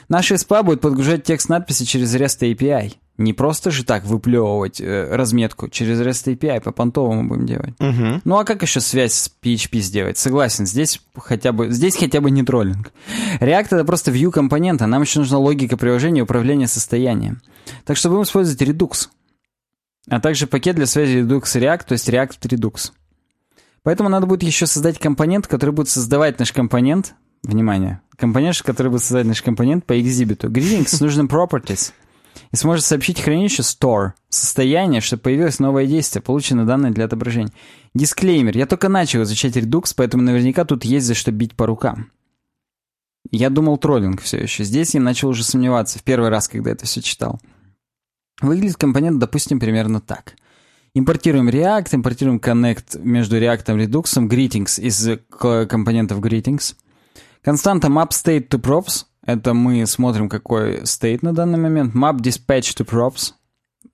наш 0.07 0.31
SPA 0.31 0.63
будет 0.63 0.81
подгружать 0.81 1.23
текст 1.23 1.49
надписи 1.49 1.85
через 1.85 2.15
REST 2.15 2.53
API. 2.53 2.93
Не 3.17 3.33
просто 3.33 3.69
же 3.69 3.83
так 3.83 4.05
выплевывать 4.05 4.81
э, 4.81 5.15
разметку, 5.15 5.69
через 5.69 6.01
REST 6.01 6.35
API 6.35 6.61
по-понтовому 6.61 7.27
будем 7.27 7.45
делать. 7.45 7.75
Угу. 7.79 8.21
Ну 8.25 8.37
а 8.37 8.43
как 8.43 8.63
еще 8.63 8.79
связь 8.79 9.13
с 9.13 9.31
PHP 9.43 9.79
сделать? 9.81 10.17
Согласен, 10.17 10.65
здесь 10.65 10.99
хотя 11.15 11.51
бы, 11.51 11.69
здесь 11.69 11.95
хотя 11.95 12.21
бы 12.21 12.31
не 12.31 12.41
троллинг. 12.41 12.91
React 13.39 13.67
это 13.67 13.85
просто 13.85 14.11
view 14.11 14.31
компонента, 14.31 14.87
нам 14.87 15.03
еще 15.03 15.19
нужна 15.19 15.37
логика 15.37 15.77
приложения 15.77 16.19
и 16.19 16.23
управления 16.23 16.67
состоянием. 16.67 17.41
Так 17.85 17.97
что 17.97 18.09
будем 18.09 18.23
использовать 18.23 18.61
Redux. 18.61 19.09
А 20.09 20.19
также 20.19 20.47
пакет 20.47 20.75
для 20.75 20.87
связи 20.87 21.19
Redux 21.19 21.43
React, 21.43 21.85
то 21.87 21.93
есть 21.93 22.09
React 22.09 22.39
Redux. 22.41 22.91
Поэтому 23.83 24.09
надо 24.09 24.25
будет 24.25 24.41
еще 24.41 24.65
создать 24.65 24.97
компонент, 24.97 25.45
который 25.45 25.71
будет 25.71 25.89
создавать 25.89 26.39
наш 26.39 26.51
компонент. 26.51 27.13
Внимание. 27.43 28.01
Компонент, 28.17 28.61
который 28.61 28.87
будет 28.87 29.01
создавать 29.01 29.27
наш 29.27 29.41
компонент 29.41 29.85
по 29.85 29.99
экзибиту. 29.99 30.47
Greetings 30.47 30.87
с 30.87 31.01
нужным 31.01 31.27
properties. 31.27 31.91
И 32.51 32.55
сможет 32.55 32.85
сообщить 32.85 33.21
хранилищу 33.21 33.61
store 33.61 34.11
состояние, 34.29 35.01
что 35.01 35.17
появилось 35.17 35.59
новое 35.59 35.85
действие, 35.85 36.21
получено 36.21 36.65
данные 36.65 36.91
для 36.91 37.05
отображения. 37.05 37.53
Дисклеймер. 37.93 38.57
Я 38.57 38.65
только 38.65 38.89
начал 38.89 39.23
изучать 39.23 39.55
Redux, 39.55 39.93
поэтому 39.95 40.23
наверняка 40.23 40.65
тут 40.65 40.83
есть 40.85 41.05
за 41.05 41.13
что 41.13 41.31
бить 41.31 41.55
по 41.55 41.65
рукам. 41.65 42.11
Я 43.31 43.49
думал 43.49 43.77
троллинг 43.77 44.21
все 44.21 44.37
еще. 44.37 44.63
Здесь 44.63 44.93
я 44.95 45.01
начал 45.01 45.29
уже 45.29 45.43
сомневаться 45.43 45.99
в 45.99 46.03
первый 46.03 46.29
раз, 46.29 46.47
когда 46.47 46.71
это 46.71 46.85
все 46.85 47.01
читал. 47.01 47.39
Выглядит 48.41 48.77
компонент, 48.77 49.19
допустим, 49.19 49.59
примерно 49.59 50.01
так. 50.01 50.35
Импортируем 50.95 51.49
React, 51.49 51.95
импортируем 51.95 52.37
Connect 52.37 52.99
между 53.01 53.37
React 53.37 53.75
и 53.75 53.85
Redux, 53.85 54.03
greetings 54.27 54.79
из 54.79 55.19
компонентов 55.67 56.19
greetings. 56.19 56.75
Константа 57.41 57.87
map 57.87 58.09
state 58.09 58.49
to 58.49 58.61
props, 58.61 59.05
это 59.25 59.53
мы 59.53 59.85
смотрим, 59.85 60.29
какой 60.29 60.81
state 60.81 61.19
на 61.21 61.33
данный 61.33 61.59
момент. 61.59 61.95
Map 61.95 62.17
dispatch 62.17 62.75
to 62.77 62.85
props. 62.85 63.33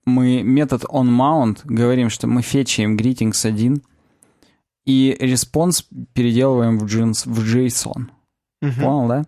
Мы 0.04 0.42
метод 0.42 0.84
onMount 0.84 1.60
говорим, 1.64 2.10
что 2.10 2.26
мы 2.26 2.42
фетчаем 2.42 2.96
greetings 2.96 3.46
1. 3.46 3.82
И 4.86 5.16
response 5.20 5.84
переделываем 6.14 6.78
в, 6.78 6.84
jeans, 6.84 7.22
в 7.26 7.38
JSON. 7.44 8.08
Угу. 8.62 8.72
Понял, 8.80 9.08
да? 9.08 9.24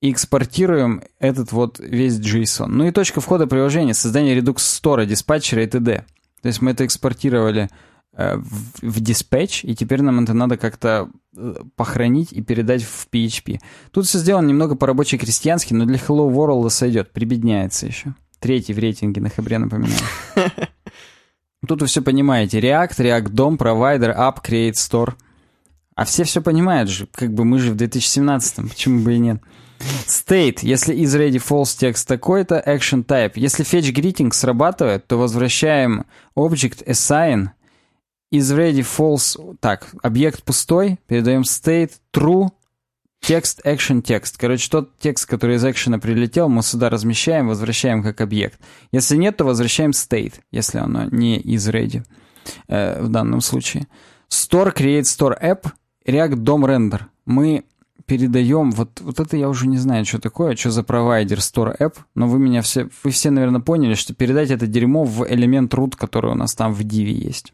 И 0.00 0.12
экспортируем 0.12 1.02
этот 1.18 1.52
вот 1.52 1.78
весь 1.78 2.18
JSON. 2.18 2.68
Ну 2.68 2.86
и 2.86 2.92
точка 2.92 3.20
входа 3.20 3.46
приложения, 3.46 3.94
создание 3.94 4.38
Redux 4.38 4.56
Store, 4.56 5.04
диспатчера 5.04 5.62
и 5.62 5.66
т.д. 5.66 6.04
То 6.40 6.46
есть 6.46 6.62
мы 6.62 6.70
это 6.70 6.86
экспортировали 6.86 7.68
в, 8.18 8.82
в 8.82 9.00
dispatch, 9.00 9.60
и 9.62 9.74
теперь 9.74 10.02
нам 10.02 10.24
это 10.24 10.34
надо 10.34 10.56
как-то 10.56 11.08
э, 11.36 11.54
похоронить 11.76 12.32
и 12.32 12.42
передать 12.42 12.82
в 12.82 13.08
PHP. 13.12 13.60
Тут 13.92 14.06
все 14.06 14.18
сделано 14.18 14.48
немного 14.48 14.74
по-рабоче-крестьянски, 14.74 15.72
но 15.72 15.84
для 15.84 15.98
Hello 15.98 16.28
World 16.28 16.68
сойдет, 16.70 17.12
прибедняется 17.12 17.86
еще. 17.86 18.14
Третий 18.40 18.72
в 18.72 18.78
рейтинге 18.78 19.20
на 19.20 19.30
Хабре, 19.30 19.58
напоминаю. 19.58 19.98
Тут 21.66 21.80
вы 21.80 21.86
все 21.86 22.02
понимаете. 22.02 22.60
React, 22.60 22.96
React 22.98 23.30
DOM, 23.30 23.56
Provider, 23.56 24.16
App, 24.16 24.36
Create 24.44 24.74
Store. 24.74 25.14
А 25.94 26.04
все 26.04 26.24
все 26.24 26.40
понимают 26.40 26.88
же. 26.88 27.08
Как 27.12 27.32
бы 27.32 27.44
мы 27.44 27.58
же 27.58 27.72
в 27.72 27.76
2017-м, 27.76 28.68
почему 28.68 29.00
бы 29.00 29.14
и 29.14 29.18
нет. 29.18 29.42
State. 30.06 30.58
Если 30.62 30.96
is 30.96 31.16
ready 31.16 31.42
false 31.44 31.76
текст 31.78 32.06
такой-то, 32.06 32.62
action 32.64 33.04
type. 33.04 33.32
Если 33.34 33.64
fetch 33.64 33.92
greeting 33.92 34.32
срабатывает, 34.32 35.06
то 35.06 35.16
возвращаем 35.18 36.04
object 36.36 36.86
assign. 36.86 37.48
Is 38.32 38.54
ready 38.54 38.82
false. 38.82 39.56
Так, 39.60 39.88
объект 40.02 40.42
пустой. 40.42 40.98
Передаем 41.06 41.42
state 41.42 41.92
true. 42.12 42.48
Текст, 43.20 43.60
action, 43.66 44.02
текст. 44.02 44.38
Короче, 44.38 44.70
тот 44.70 44.98
текст, 44.98 45.26
который 45.26 45.56
из 45.56 45.64
экшена 45.64 45.98
прилетел, 45.98 46.48
мы 46.48 46.62
сюда 46.62 46.88
размещаем, 46.88 47.48
возвращаем 47.48 48.02
как 48.02 48.20
объект. 48.20 48.60
Если 48.92 49.16
нет, 49.16 49.36
то 49.36 49.44
возвращаем 49.44 49.90
state, 49.90 50.34
если 50.52 50.78
оно 50.78 51.04
не 51.10 51.40
is 51.40 51.70
ready 51.72 52.04
э, 52.68 53.02
в 53.02 53.08
данном 53.08 53.40
случае. 53.40 53.88
Store, 54.30 54.74
create 54.74 55.02
store 55.02 55.40
app, 55.42 55.66
React 56.06 56.36
DOM 56.36 56.64
render. 56.64 57.02
Мы 57.26 57.64
передаем, 58.06 58.70
вот, 58.70 59.00
вот 59.00 59.20
это 59.20 59.36
я 59.36 59.48
уже 59.48 59.66
не 59.66 59.76
знаю, 59.76 60.06
что 60.06 60.18
такое, 60.18 60.56
что 60.56 60.70
за 60.70 60.82
провайдер 60.82 61.38
Store 61.38 61.76
App, 61.78 61.96
но 62.14 62.26
вы 62.26 62.38
меня 62.38 62.62
все, 62.62 62.88
вы 63.04 63.10
все, 63.10 63.30
наверное, 63.30 63.60
поняли, 63.60 63.92
что 63.94 64.14
передать 64.14 64.50
это 64.50 64.66
дерьмо 64.66 65.04
в 65.04 65.30
элемент 65.30 65.74
root, 65.74 65.94
который 65.96 66.32
у 66.32 66.34
нас 66.34 66.54
там 66.54 66.72
в 66.72 66.80
div 66.80 67.04
есть. 67.04 67.52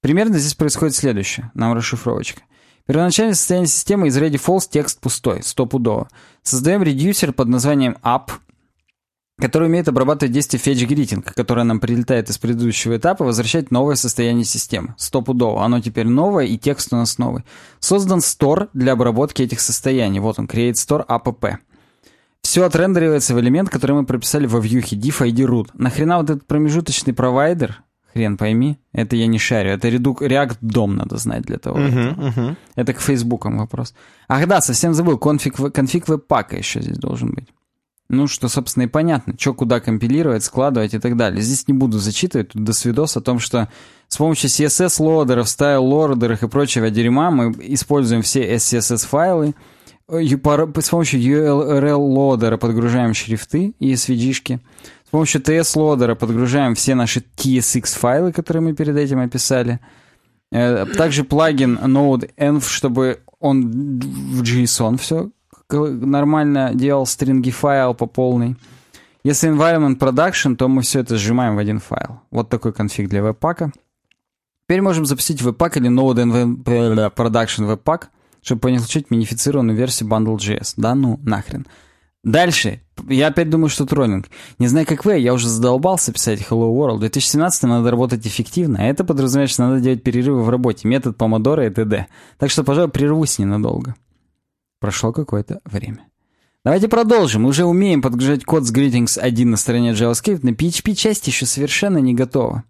Примерно 0.00 0.38
здесь 0.38 0.54
происходит 0.54 0.94
следующее, 0.94 1.50
нам 1.54 1.72
расшифровочка. 1.74 2.42
Первоначальное 2.86 3.34
состояние 3.34 3.68
системы 3.68 4.08
из 4.08 4.16
ready 4.16 4.40
false 4.42 4.68
текст 4.70 5.00
пустой, 5.00 5.42
стопудово. 5.42 6.08
Создаем 6.42 6.82
редюсер 6.82 7.32
под 7.32 7.48
названием 7.48 7.98
up, 8.02 8.30
который 9.38 9.68
умеет 9.68 9.88
обрабатывать 9.88 10.32
действие 10.32 10.60
fetch 10.60 10.88
greeting, 10.88 11.22
которое 11.22 11.64
нам 11.64 11.80
прилетает 11.80 12.30
из 12.30 12.38
предыдущего 12.38 12.96
этапа, 12.96 13.24
возвращать 13.24 13.70
новое 13.70 13.94
состояние 13.94 14.44
системы. 14.44 14.94
Стопудово. 14.96 15.64
Оно 15.64 15.80
теперь 15.80 16.06
новое, 16.06 16.46
и 16.46 16.56
текст 16.56 16.92
у 16.92 16.96
нас 16.96 17.18
новый. 17.18 17.44
Создан 17.78 18.20
store 18.20 18.68
для 18.72 18.92
обработки 18.92 19.42
этих 19.42 19.60
состояний. 19.60 20.20
Вот 20.20 20.38
он, 20.38 20.46
create 20.46 20.72
store 20.72 21.06
app. 21.06 21.58
Все 22.42 22.64
отрендеривается 22.64 23.34
в 23.34 23.40
элемент, 23.40 23.68
который 23.68 23.92
мы 23.92 24.06
прописали 24.06 24.46
во 24.46 24.60
вьюхе 24.60 24.96
diff 24.96 25.20
id 25.20 25.46
root. 25.46 25.68
Нахрена 25.74 26.18
вот 26.18 26.30
этот 26.30 26.46
промежуточный 26.46 27.12
провайдер, 27.12 27.82
хрен 28.18 28.36
пойми, 28.36 28.78
это 28.92 29.16
я 29.16 29.26
не 29.26 29.38
шарю. 29.38 29.70
Это 29.70 29.88
React 29.88 30.58
DOM 30.60 30.94
надо 30.94 31.16
знать 31.18 31.42
для 31.42 31.58
того. 31.58 31.78
Uh-huh, 31.78 32.16
uh-huh. 32.16 32.56
Это 32.74 32.92
к 32.92 33.00
Фейсбукам 33.00 33.58
вопрос. 33.58 33.94
Ах 34.28 34.46
да, 34.46 34.60
совсем 34.60 34.92
забыл, 34.94 35.18
конфиг, 35.18 35.54
конфиг 35.72 36.08
webpack 36.08 36.50
а 36.50 36.56
еще 36.56 36.82
здесь 36.82 36.98
должен 36.98 37.30
быть. 37.30 37.48
Ну, 38.10 38.26
что, 38.26 38.48
собственно, 38.48 38.84
и 38.84 38.88
понятно, 38.88 39.34
что 39.38 39.54
куда 39.54 39.80
компилировать, 39.80 40.42
складывать 40.42 40.94
и 40.94 40.98
так 40.98 41.16
далее. 41.16 41.42
Здесь 41.42 41.68
не 41.68 41.74
буду 41.74 41.98
зачитывать, 41.98 42.48
тут 42.48 42.64
до 42.64 42.72
свидос 42.72 43.16
о 43.16 43.20
том, 43.20 43.38
что 43.38 43.68
с 44.08 44.16
помощью 44.16 44.48
CSS-лоадеров, 44.50 45.46
style-лоадеров 45.46 46.42
и 46.42 46.48
прочего 46.48 46.90
дерьма 46.90 47.30
мы 47.30 47.54
используем 47.58 48.22
все 48.22 48.54
SCSS-файлы, 48.54 49.54
с 50.08 50.88
помощью 50.88 51.20
URL-лоадера 51.20 52.56
подгружаем 52.56 53.12
шрифты 53.12 53.74
и 53.78 53.92
SVG-шки, 53.92 54.60
с 55.08 55.10
помощью 55.10 55.40
TS-лоадера 55.40 56.14
подгружаем 56.14 56.74
все 56.74 56.94
наши 56.94 57.24
TSX-файлы, 57.36 58.30
которые 58.30 58.62
мы 58.62 58.74
перед 58.74 58.94
этим 58.94 59.20
описали, 59.20 59.80
э, 60.52 60.84
также 60.84 61.24
плагин 61.24 61.78
Node-env, 61.78 62.62
чтобы 62.68 63.20
он 63.40 63.70
в 64.00 64.42
JSON 64.42 64.98
все 64.98 65.30
нормально 65.70 66.72
делал 66.74 67.06
стринги 67.06 67.50
файл 67.50 67.94
по 67.94 68.04
полной. 68.04 68.56
Если 69.24 69.50
environment 69.50 69.98
production, 69.98 70.56
то 70.56 70.68
мы 70.68 70.82
все 70.82 71.00
это 71.00 71.16
сжимаем 71.16 71.56
в 71.56 71.58
один 71.58 71.80
файл. 71.80 72.20
Вот 72.30 72.50
такой 72.50 72.74
конфиг 72.74 73.08
для 73.08 73.22
веб-пака. 73.22 73.72
Теперь 74.66 74.82
можем 74.82 75.06
запустить 75.06 75.40
веб-пак 75.40 75.78
или 75.78 75.88
node 75.88 76.62
production 77.14 77.64
веб-пак, 77.64 78.10
чтобы 78.42 78.60
получить 78.60 79.10
минифицированную 79.10 79.74
версию 79.74 80.10
bundle.js. 80.10 80.74
Да 80.76 80.94
ну, 80.94 81.18
нахрен. 81.22 81.66
Дальше. 82.24 82.82
Я 83.08 83.28
опять 83.28 83.48
думаю, 83.48 83.68
что 83.68 83.86
троллинг. 83.86 84.28
Не 84.58 84.66
знаю, 84.66 84.86
как 84.86 85.04
вы, 85.04 85.18
я 85.18 85.32
уже 85.32 85.48
задолбался 85.48 86.12
писать 86.12 86.40
Hello 86.40 86.74
World. 86.74 86.96
В 86.96 87.00
2017 87.00 87.62
надо 87.64 87.90
работать 87.90 88.26
эффективно, 88.26 88.80
а 88.80 88.84
это 88.84 89.04
подразумевает, 89.04 89.50
что 89.50 89.68
надо 89.68 89.80
делать 89.80 90.02
перерывы 90.02 90.42
в 90.42 90.50
работе, 90.50 90.88
метод 90.88 91.16
помодора 91.16 91.66
и 91.66 91.70
т.д. 91.70 92.06
Так 92.38 92.50
что, 92.50 92.64
пожалуй, 92.64 92.90
прервусь 92.90 93.38
ненадолго. 93.38 93.94
Прошло 94.80 95.12
какое-то 95.12 95.60
время. 95.64 96.08
Давайте 96.64 96.88
продолжим. 96.88 97.42
Мы 97.42 97.50
уже 97.50 97.64
умеем 97.64 98.02
подгружать 98.02 98.44
код 98.44 98.64
с 98.64 98.72
greetings 98.72 99.18
1 99.18 99.50
на 99.50 99.56
стороне 99.56 99.92
JavaScript, 99.92 100.40
но 100.42 100.50
PHP-часть 100.50 101.26
еще 101.26 101.46
совершенно 101.46 101.98
не 101.98 102.14
готова. 102.14 102.64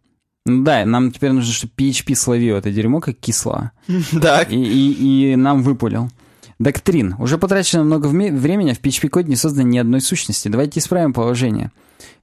Ну 0.47 0.63
да, 0.63 0.85
нам 0.85 1.11
теперь 1.11 1.33
нужно, 1.33 1.53
чтобы 1.53 1.73
PHP 1.77 2.15
словил 2.15 2.57
это 2.57 2.71
дерьмо 2.71 3.01
как 3.01 3.17
кисло. 3.17 3.73
Да. 4.13 4.43
И, 4.43 4.57
и, 4.57 5.33
и 5.33 5.37
нам 5.37 5.63
выпулил. 5.63 6.11
Доктрин. 6.59 7.15
Уже 7.19 7.39
потрачено 7.39 7.85
много 7.85 8.07
времени, 8.07 8.71
а 8.71 8.75
в 8.75 8.81
PHP-коде 8.81 9.29
не 9.29 9.37
создано 9.37 9.69
ни 9.69 9.79
одной 9.79 10.01
сущности. 10.01 10.49
Давайте 10.49 10.81
исправим 10.81 11.13
положение. 11.13 11.71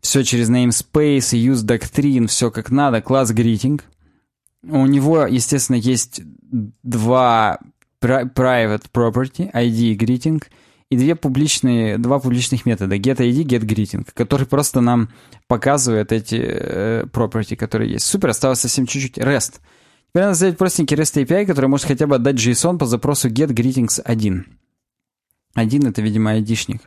Все 0.02 0.24
через 0.24 0.50
namespace, 0.50 1.34
use 1.34 1.66
doctrine, 1.66 2.28
все 2.28 2.52
как 2.52 2.70
надо. 2.70 3.02
Класс 3.02 3.32
greeting. 3.32 3.82
У 4.64 4.86
него, 4.86 5.26
естественно, 5.26 5.78
есть 5.78 6.22
два 6.84 7.60
private 8.02 8.86
property, 8.94 9.52
ID 9.54 9.96
greeting, 9.96 10.44
и 10.90 10.98
две 10.98 11.16
публичные, 11.16 11.98
два 11.98 12.20
публичных 12.20 12.66
метода, 12.66 12.96
get 12.96 13.18
ID, 13.18 13.44
get 13.44 13.62
greeting, 13.62 14.08
который 14.14 14.46
просто 14.46 14.82
нам 14.82 15.10
показывает 15.48 16.12
эти 16.12 16.36
э, 16.36 17.06
property, 17.12 17.56
которые 17.56 17.94
есть. 17.94 18.06
Супер, 18.06 18.30
осталось 18.30 18.60
совсем 18.60 18.86
чуть-чуть. 18.86 19.18
REST. 19.18 19.56
Теперь 20.16 20.28
надо 20.28 20.38
сделать 20.38 20.58
простенький 20.58 20.96
REST 20.96 21.26
API, 21.26 21.46
который 21.46 21.66
может 21.66 21.88
хотя 21.88 22.08
бы 22.08 22.16
отдать 22.16 22.38
JSON 22.38 22.78
по 22.78 22.86
запросу 22.86 23.28
get 23.28 23.50
greetings 23.50 24.02
1. 24.02 24.46
Один 25.56 25.88
это, 25.88 26.02
видимо, 26.02 26.32
айдишник. 26.32 26.84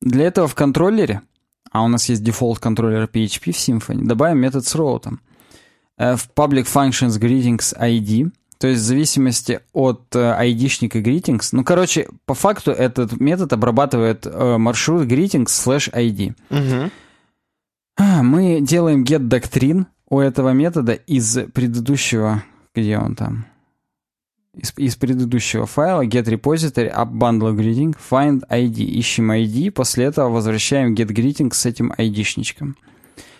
Для 0.00 0.26
этого 0.26 0.48
в 0.48 0.56
контроллере, 0.56 1.22
а 1.70 1.84
у 1.84 1.88
нас 1.88 2.08
есть 2.08 2.24
дефолт 2.24 2.58
контроллер 2.58 3.04
PHP 3.04 3.52
в 3.52 3.56
Symfony, 3.56 4.04
добавим 4.04 4.38
метод 4.38 4.66
с 4.66 4.74
роутом. 4.74 5.20
Э, 5.98 6.16
в 6.16 6.28
public 6.34 6.64
functions 6.64 7.20
greetings 7.20 7.78
ID 7.78 8.32
то 8.58 8.66
есть 8.66 8.82
в 8.82 8.84
зависимости 8.84 9.60
от 9.72 10.16
э, 10.16 10.32
айдишника 10.32 10.98
greetings, 10.98 11.50
ну, 11.52 11.62
короче, 11.62 12.08
по 12.26 12.34
факту 12.34 12.72
этот 12.72 13.20
метод 13.20 13.52
обрабатывает 13.52 14.26
э, 14.26 14.58
маршрут 14.58 15.06
greetings 15.06 15.46
slash 15.46 15.92
ID. 15.92 16.34
Угу. 16.50 16.90
Мы 18.24 18.60
делаем 18.62 19.04
get 19.04 19.28
doctrine 19.28 19.86
у 20.08 20.20
этого 20.20 20.50
метода 20.50 20.92
из 20.92 21.38
предыдущего, 21.52 22.42
где 22.74 22.98
он 22.98 23.14
там? 23.14 23.46
Из, 24.54 24.72
из 24.76 24.96
предыдущего 24.96 25.66
файла 25.66 26.04
get 26.06 26.24
repository 26.24 26.92
up 26.92 27.12
bundle 27.12 27.54
greeting 27.54 27.96
find 28.10 28.40
ID. 28.48 28.82
Ищем 28.82 29.30
ID, 29.30 29.70
после 29.70 30.06
этого 30.06 30.30
возвращаем 30.30 30.94
get 30.94 31.08
greeting 31.08 31.52
с 31.52 31.66
этим 31.66 31.92
ID-шничком. 31.92 32.74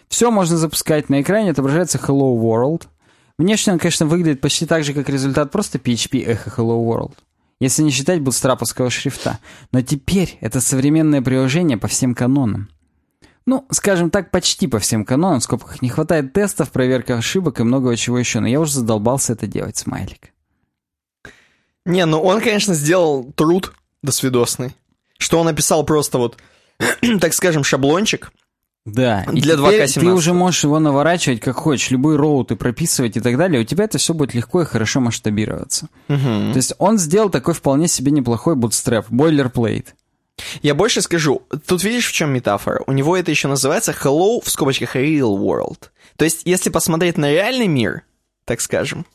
Все 0.08 0.30
можно 0.30 0.56
запускать 0.56 1.08
на 1.08 1.20
экране, 1.20 1.50
отображается 1.50 1.98
hello 1.98 2.38
world– 2.40 2.86
Внешне 3.38 3.72
он, 3.72 3.78
конечно, 3.78 4.06
выглядит 4.06 4.40
почти 4.40 4.66
так 4.66 4.82
же, 4.82 4.92
как 4.92 5.08
результат 5.08 5.52
просто 5.52 5.78
PHP 5.78 6.26
Echo 6.26 6.56
Hello 6.56 6.84
World. 6.84 7.14
Если 7.60 7.84
не 7.84 7.90
считать 7.90 8.20
бутстраповского 8.20 8.90
шрифта. 8.90 9.38
Но 9.70 9.80
теперь 9.80 10.38
это 10.40 10.60
современное 10.60 11.22
приложение 11.22 11.78
по 11.78 11.86
всем 11.86 12.16
канонам. 12.16 12.68
Ну, 13.48 13.64
скажем 13.70 14.10
так, 14.10 14.30
почти 14.30 14.66
по 14.66 14.78
всем 14.78 15.06
канонам, 15.06 15.40
в 15.40 15.42
скобках 15.42 15.80
не 15.80 15.88
хватает 15.88 16.34
тестов, 16.34 16.70
проверка 16.70 17.16
ошибок 17.16 17.60
и 17.60 17.62
многого 17.62 17.96
чего 17.96 18.18
еще, 18.18 18.40
но 18.40 18.46
я 18.46 18.60
уже 18.60 18.74
задолбался 18.74 19.32
это 19.32 19.46
делать, 19.46 19.78
смайлик. 19.78 20.34
Не, 21.86 22.04
ну 22.04 22.20
он, 22.20 22.42
конечно, 22.42 22.74
сделал 22.74 23.32
труд 23.34 23.72
досвидосный. 24.02 24.76
Что 25.16 25.40
он 25.40 25.46
написал 25.46 25.82
просто 25.86 26.18
вот, 26.18 26.36
так 27.20 27.32
скажем, 27.32 27.64
шаблончик. 27.64 28.32
Да, 28.84 29.24
и 29.32 29.40
Для 29.40 29.56
теперь 29.56 29.82
2К17. 29.84 30.00
ты 30.00 30.06
уже 30.08 30.34
можешь 30.34 30.64
его 30.64 30.78
наворачивать 30.78 31.40
как 31.40 31.56
хочешь, 31.56 31.90
любой 31.90 32.16
роут 32.16 32.52
и 32.52 32.54
прописывать 32.54 33.16
и 33.16 33.20
так 33.20 33.38
далее, 33.38 33.62
у 33.62 33.64
тебя 33.64 33.84
это 33.84 33.96
все 33.96 34.12
будет 34.12 34.34
легко 34.34 34.60
и 34.60 34.66
хорошо 34.66 35.00
масштабироваться. 35.00 35.88
Мгм. 36.08 36.52
То 36.52 36.56
есть 36.56 36.74
он 36.76 36.98
сделал 36.98 37.30
такой 37.30 37.54
вполне 37.54 37.88
себе 37.88 38.12
неплохой 38.12 38.56
bootstrap, 38.56 39.06
бойлерплейт. 39.08 39.94
Я 40.62 40.74
больше 40.74 41.02
скажу, 41.02 41.42
тут 41.66 41.82
видишь, 41.84 42.08
в 42.08 42.12
чем 42.12 42.32
метафора? 42.32 42.82
У 42.86 42.92
него 42.92 43.16
это 43.16 43.30
еще 43.30 43.48
называется 43.48 43.92
hello, 43.92 44.40
в 44.42 44.50
скобочках, 44.50 44.96
real 44.96 45.36
world. 45.38 45.90
То 46.16 46.24
есть, 46.24 46.42
если 46.44 46.70
посмотреть 46.70 47.16
на 47.16 47.30
реальный 47.30 47.68
мир, 47.68 48.02
так 48.44 48.60
скажем, 48.60 49.06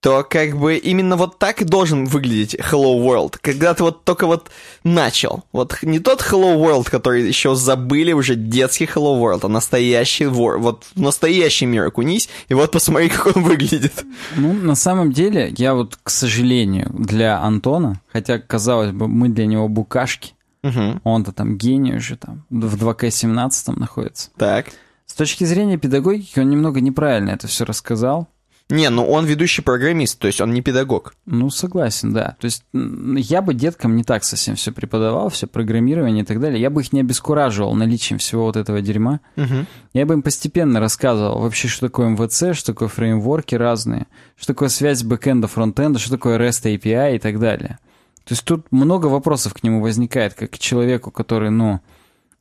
то 0.00 0.24
как 0.28 0.56
бы 0.56 0.76
именно 0.76 1.16
вот 1.16 1.38
так 1.38 1.60
и 1.60 1.64
должен 1.64 2.06
выглядеть 2.06 2.54
Hello 2.54 2.98
World, 2.98 3.36
когда 3.40 3.74
ты 3.74 3.82
вот 3.82 4.04
только 4.04 4.26
вот 4.26 4.50
начал. 4.82 5.44
Вот 5.52 5.82
не 5.82 5.98
тот 5.98 6.22
Hello 6.22 6.56
World, 6.56 6.90
который 6.90 7.28
еще 7.28 7.54
забыли 7.54 8.12
уже 8.12 8.34
детский 8.34 8.86
Hello 8.86 9.20
World, 9.20 9.40
а 9.42 9.48
настоящий 9.48 10.24
вор. 10.24 10.58
Вот 10.58 10.86
в 10.94 11.00
настоящий 11.00 11.66
мир 11.66 11.84
окунись, 11.86 12.30
и 12.48 12.54
вот 12.54 12.72
посмотри, 12.72 13.10
как 13.10 13.36
он 13.36 13.42
выглядит. 13.42 14.04
Ну, 14.36 14.54
на 14.54 14.74
самом 14.74 15.12
деле, 15.12 15.52
я 15.58 15.74
вот, 15.74 15.98
к 16.02 16.08
сожалению, 16.08 16.90
для 16.94 17.38
Антона, 17.38 18.00
хотя, 18.10 18.38
казалось 18.38 18.92
бы, 18.92 19.06
мы 19.06 19.28
для 19.28 19.44
него 19.44 19.68
букашки, 19.68 20.32
Мгм. 20.62 21.00
он-то 21.04 21.32
там 21.32 21.56
гений 21.56 21.96
уже 21.96 22.16
там, 22.16 22.44
в 22.50 22.76
2К17 22.76 23.78
находится. 23.78 24.30
Так. 24.36 24.66
С 25.06 25.14
точки 25.14 25.44
зрения 25.44 25.78
педагогики 25.78 26.38
он 26.38 26.50
немного 26.50 26.80
неправильно 26.80 27.30
это 27.30 27.46
все 27.46 27.64
рассказал. 27.64 28.28
Не, 28.70 28.88
ну 28.88 29.04
он 29.04 29.26
ведущий 29.26 29.62
программист, 29.62 30.18
то 30.20 30.28
есть 30.28 30.40
он 30.40 30.52
не 30.52 30.62
педагог. 30.62 31.14
Ну, 31.26 31.50
согласен, 31.50 32.12
да. 32.12 32.36
То 32.38 32.44
есть 32.44 32.62
я 32.72 33.42
бы 33.42 33.52
деткам 33.52 33.96
не 33.96 34.04
так 34.04 34.22
совсем 34.22 34.54
все 34.54 34.70
преподавал, 34.70 35.28
все 35.28 35.48
программирование 35.48 36.22
и 36.22 36.26
так 36.26 36.38
далее. 36.40 36.60
Я 36.60 36.70
бы 36.70 36.82
их 36.82 36.92
не 36.92 37.00
обескураживал 37.00 37.74
наличием 37.74 38.18
всего 38.18 38.44
вот 38.44 38.56
этого 38.56 38.80
дерьма. 38.80 39.20
Мгм. 39.34 39.66
Я 39.92 40.06
бы 40.06 40.14
им 40.14 40.22
постепенно 40.22 40.78
рассказывал 40.78 41.40
вообще, 41.40 41.66
что 41.66 41.88
такое 41.88 42.10
МВЦ, 42.10 42.56
что 42.56 42.72
такое 42.72 42.88
фреймворки 42.88 43.56
разные, 43.56 44.06
что 44.36 44.48
такое 44.48 44.68
связь 44.68 45.02
бэкэнда, 45.02 45.48
фронтенда, 45.48 45.98
что 45.98 46.12
такое 46.12 46.38
REST 46.38 46.76
API 46.76 47.16
и 47.16 47.18
так 47.18 47.40
далее. 47.40 47.80
То 48.24 48.34
есть 48.34 48.44
тут 48.44 48.70
много 48.70 49.06
вопросов 49.06 49.54
к 49.54 49.62
нему 49.62 49.80
возникает, 49.82 50.34
как 50.34 50.50
к 50.50 50.58
человеку, 50.58 51.10
который, 51.10 51.50
ну, 51.50 51.80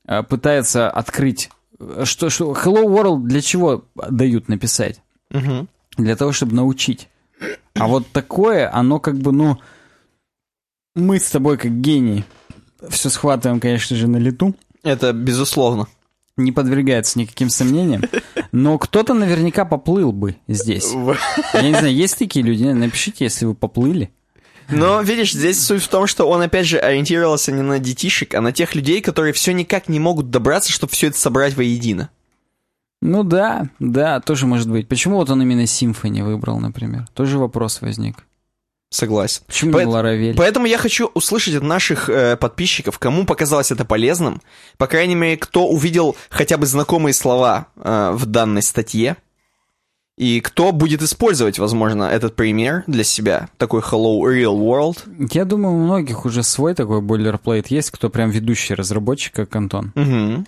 э, 0.07 0.23
пытается 0.23 0.89
открыть... 0.89 1.49
э, 1.79 2.03
Что, 2.05 2.29
что 2.29 2.51
Hello 2.53 2.83
World 2.85 3.23
для 3.23 3.41
чего 3.41 3.85
дают 4.09 4.47
написать? 4.49 5.01
Мгм. 5.31 5.67
Для 5.97 6.15
того, 6.15 6.31
чтобы 6.31 6.53
научить. 6.55 7.09
А 7.75 7.87
вот 7.87 8.07
такое, 8.11 8.73
оно 8.73 8.99
как 8.99 9.15
бы, 9.17 9.31
ну... 9.31 9.57
Мы 10.95 11.19
с 11.19 11.29
тобой 11.29 11.57
как 11.57 11.79
гений 11.81 12.25
все 12.89 13.09
схватываем, 13.09 13.59
конечно 13.59 13.95
же, 13.95 14.07
на 14.07 14.17
лету 14.17 14.55
Это 14.83 15.13
безусловно. 15.13 15.87
не 16.35 16.51
подвергается 16.51 17.19
никаким 17.19 17.49
сомнениям, 17.49 18.03
но 18.51 18.77
кто-то 18.77 19.13
наверняка 19.13 19.65
поплыл 19.65 20.11
бы 20.11 20.35
здесь. 20.47 20.91
Я 21.53 21.61
не 21.61 21.73
знаю, 21.73 21.93
есть 21.93 22.17
такие 22.17 22.43
люди? 22.45 22.63
Напишите, 22.65 23.25
если 23.25 23.45
вы 23.45 23.55
поплыли. 23.55 24.11
Но, 24.71 25.01
видишь, 25.01 25.33
здесь 25.33 25.63
суть 25.63 25.83
в 25.83 25.87
том, 25.87 26.07
что 26.07 26.25
он, 26.29 26.41
опять 26.41 26.65
же, 26.65 26.77
ориентировался 26.77 27.51
не 27.51 27.61
на 27.61 27.79
детишек, 27.79 28.33
а 28.33 28.41
на 28.41 28.51
тех 28.51 28.75
людей, 28.75 29.01
которые 29.01 29.33
все 29.33 29.51
никак 29.53 29.87
не 29.89 29.99
могут 29.99 30.29
добраться, 30.29 30.71
чтобы 30.71 30.93
все 30.93 31.07
это 31.07 31.17
собрать 31.17 31.55
воедино. 31.55 32.09
Ну 33.01 33.23
да, 33.23 33.69
да, 33.79 34.19
тоже 34.19 34.45
может 34.45 34.69
быть. 34.69 34.87
Почему 34.87 35.17
вот 35.17 35.29
он 35.29 35.41
именно 35.41 35.61
Symfony 35.61 36.23
выбрал, 36.23 36.59
например? 36.59 37.07
Тоже 37.13 37.37
вопрос 37.37 37.81
возник. 37.81 38.25
Согласен. 38.89 39.43
Почему 39.45 39.71
Поэт- 39.71 39.87
Laravel? 39.87 40.33
Поэтому 40.35 40.65
я 40.65 40.77
хочу 40.79 41.11
услышать 41.13 41.55
от 41.55 41.63
наших 41.63 42.09
э, 42.09 42.35
подписчиков, 42.37 42.97
кому 42.97 43.25
показалось 43.25 43.71
это 43.71 43.85
полезным, 43.85 44.41
по 44.77 44.87
крайней 44.87 45.13
мере, 45.15 45.37
кто 45.37 45.67
увидел 45.67 46.15
хотя 46.29 46.57
бы 46.57 46.65
знакомые 46.65 47.13
слова 47.13 47.67
э, 47.75 48.11
в 48.13 48.25
данной 48.25 48.63
статье, 48.63 49.17
и 50.19 50.41
кто 50.41 50.73
будет 50.73 51.01
использовать, 51.01 51.59
возможно, 51.59 52.03
этот 52.03 52.35
пример 52.35 52.83
для 52.87 53.05
себя, 53.05 53.47
такой 53.57 53.79
Hello 53.79 54.19
Real 54.19 54.59
World. 54.59 55.29
Я 55.31 55.45
думаю, 55.45 55.75
у 55.75 55.79
многих 55.79 56.25
уже 56.25 56.43
свой 56.43 56.75
такой 56.75 56.99
бойлерплейт 56.99 57.67
есть, 57.67 57.89
кто 57.91 58.09
прям 58.09 58.29
ведущий 58.29 58.73
разработчик, 58.73 59.33
как 59.33 59.55
Антон. 59.55 59.93
Мгм. 59.95 60.45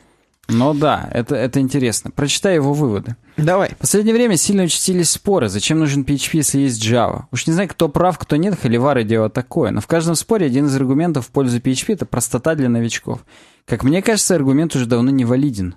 Но 0.49 0.73
да, 0.73 1.09
это, 1.13 1.35
это 1.35 1.61
интересно. 1.61 2.11
Прочитай 2.11 2.55
его 2.55 2.73
выводы. 2.73 3.15
Давай. 3.37 3.69
В 3.69 3.77
последнее 3.77 4.13
время 4.13 4.35
сильно 4.35 4.63
участились 4.63 5.09
споры, 5.09 5.47
зачем 5.47 5.79
нужен 5.79 6.03
PHP, 6.03 6.29
если 6.33 6.59
есть 6.59 6.85
Java. 6.85 7.23
Уж 7.31 7.47
не 7.47 7.53
знаю, 7.53 7.69
кто 7.69 7.87
прав, 7.87 8.19
кто 8.19 8.35
нет, 8.35 8.59
холивары 8.61 9.05
дело 9.05 9.29
такое. 9.29 9.71
Но 9.71 9.79
в 9.79 9.87
каждом 9.87 10.15
споре 10.15 10.47
один 10.47 10.65
из 10.65 10.75
аргументов 10.75 11.27
в 11.27 11.31
пользу 11.31 11.59
PHP— 11.59 11.85
это 11.93 12.05
простота 12.05 12.55
для 12.55 12.67
новичков. 12.67 13.23
Как 13.65 13.85
мне 13.85 14.01
кажется, 14.01 14.35
аргумент 14.35 14.75
уже 14.75 14.85
давно 14.85 15.11
не 15.11 15.23
валиден. 15.23 15.75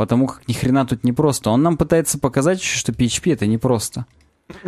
Потому 0.00 0.28
как 0.28 0.48
ни 0.48 0.54
хрена 0.54 0.86
тут 0.86 1.04
не 1.04 1.12
просто. 1.12 1.50
Он 1.50 1.62
нам 1.62 1.76
пытается 1.76 2.18
показать, 2.18 2.62
еще, 2.62 2.78
что 2.78 2.90
PHP— 2.90 3.32
это 3.34 3.46
непросто. 3.46 4.06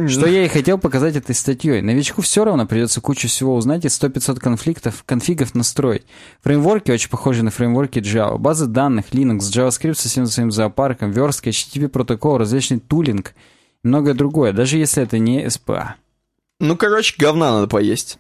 Что 0.06 0.26
я 0.26 0.44
и 0.44 0.48
хотел 0.48 0.76
показать 0.76 1.16
этой 1.16 1.34
статьей. 1.34 1.80
Новичку 1.80 2.20
все 2.20 2.44
равно 2.44 2.66
придется 2.66 3.00
кучу 3.00 3.28
всего 3.28 3.54
узнать 3.54 3.86
и 3.86 3.88
100-500 3.88 4.38
конфликтов, 4.38 5.04
конфигов 5.06 5.54
настроить. 5.54 6.02
Фреймворки 6.42 6.90
очень 6.90 7.08
похожи 7.08 7.42
на 7.42 7.50
фреймворки 7.50 8.00
Java. 8.00 8.36
Базы 8.36 8.66
данных, 8.66 9.06
Linux, 9.12 9.38
JavaScript 9.38 9.94
со 9.94 10.10
всем 10.10 10.26
своим 10.26 10.52
зоопарком, 10.52 11.12
верстка, 11.12 11.48
HTTP 11.48 11.88
протокол, 11.88 12.36
различный 12.36 12.80
тулинг 12.80 13.32
и 13.82 13.88
многое 13.88 14.12
другое, 14.12 14.52
даже 14.52 14.76
если 14.76 15.02
это 15.02 15.18
не 15.18 15.46
SPA. 15.46 15.92
Ну, 16.60 16.76
короче, 16.76 17.14
говна 17.16 17.52
надо 17.52 17.68
поесть. 17.68 18.18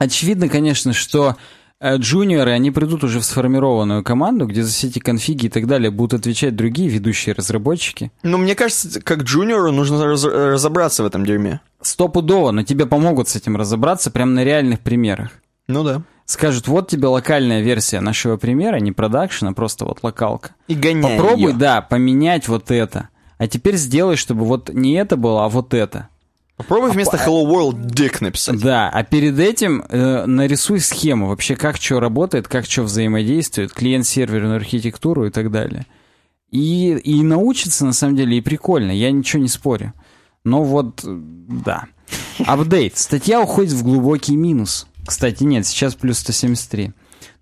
Очевидно, 0.00 0.48
конечно, 0.48 0.92
что 0.92 1.36
джуниоры, 1.84 2.52
они 2.52 2.70
придут 2.70 3.04
уже 3.04 3.20
в 3.20 3.24
сформированную 3.24 4.02
команду, 4.02 4.46
где 4.46 4.62
за 4.62 4.70
все 4.72 4.86
эти 4.88 4.98
конфиги 4.98 5.46
и 5.46 5.48
так 5.48 5.66
далее 5.66 5.90
будут 5.90 6.20
отвечать 6.20 6.56
другие 6.56 6.88
ведущие 6.88 7.34
разработчики. 7.34 8.10
Ну, 8.22 8.38
мне 8.38 8.54
кажется, 8.54 9.00
как 9.02 9.22
джуниору 9.22 9.72
нужно 9.72 10.04
раз- 10.06 10.24
разобраться 10.24 11.02
в 11.02 11.06
этом 11.06 11.26
дерьме. 11.26 11.60
Стопудово, 11.82 12.50
но 12.50 12.62
тебе 12.62 12.86
помогут 12.86 13.28
с 13.28 13.36
этим 13.36 13.56
разобраться 13.56 14.10
прямо 14.10 14.32
на 14.32 14.44
реальных 14.44 14.80
примерах. 14.80 15.30
Ну 15.68 15.84
да. 15.84 16.02
Скажут, 16.24 16.66
вот 16.66 16.88
тебе 16.88 17.06
локальная 17.08 17.60
версия 17.62 18.00
нашего 18.00 18.36
примера, 18.36 18.76
не 18.78 18.90
продакшн, 18.92 19.46
а 19.48 19.52
просто 19.52 19.84
вот 19.84 19.98
локалка. 20.02 20.54
И 20.66 20.74
гоняй 20.74 21.16
Попробуй, 21.18 21.50
её. 21.50 21.58
да, 21.58 21.82
поменять 21.82 22.48
вот 22.48 22.70
это. 22.70 23.10
А 23.38 23.46
теперь 23.46 23.76
сделай, 23.76 24.16
чтобы 24.16 24.44
вот 24.44 24.70
не 24.72 24.94
это 24.94 25.16
было, 25.16 25.44
а 25.44 25.48
вот 25.48 25.74
это. 25.74 26.08
Попробуй 26.56 26.90
вместо 26.90 27.18
Hello 27.18 27.44
World 27.44 27.90
Dick 27.90 28.18
написать. 28.20 28.58
Да, 28.60 28.88
а 28.88 29.04
перед 29.04 29.38
этим 29.38 29.84
э, 29.88 30.24
нарисуй 30.24 30.80
схему, 30.80 31.28
вообще 31.28 31.54
как 31.54 31.76
что 31.76 32.00
работает, 32.00 32.48
как 32.48 32.64
что 32.64 32.82
взаимодействует, 32.82 33.72
клиент-серверную 33.72 34.56
архитектуру 34.56 35.26
и 35.26 35.30
так 35.30 35.50
далее. 35.50 35.86
И, 36.50 36.92
и 36.96 37.22
научиться, 37.22 37.84
на 37.84 37.92
самом 37.92 38.16
деле, 38.16 38.38
и 38.38 38.40
прикольно, 38.40 38.90
я 38.90 39.10
ничего 39.10 39.42
не 39.42 39.48
спорю. 39.48 39.92
Но 40.44 40.62
вот, 40.62 41.04
э, 41.04 41.08
да. 41.08 41.84
Апдейт. 42.38 42.96
Статья 42.96 43.42
уходит 43.42 43.72
в 43.72 43.82
глубокий 43.82 44.36
минус. 44.36 44.86
Кстати, 45.06 45.42
нет, 45.42 45.66
сейчас 45.66 45.94
плюс 45.94 46.20
173. 46.20 46.92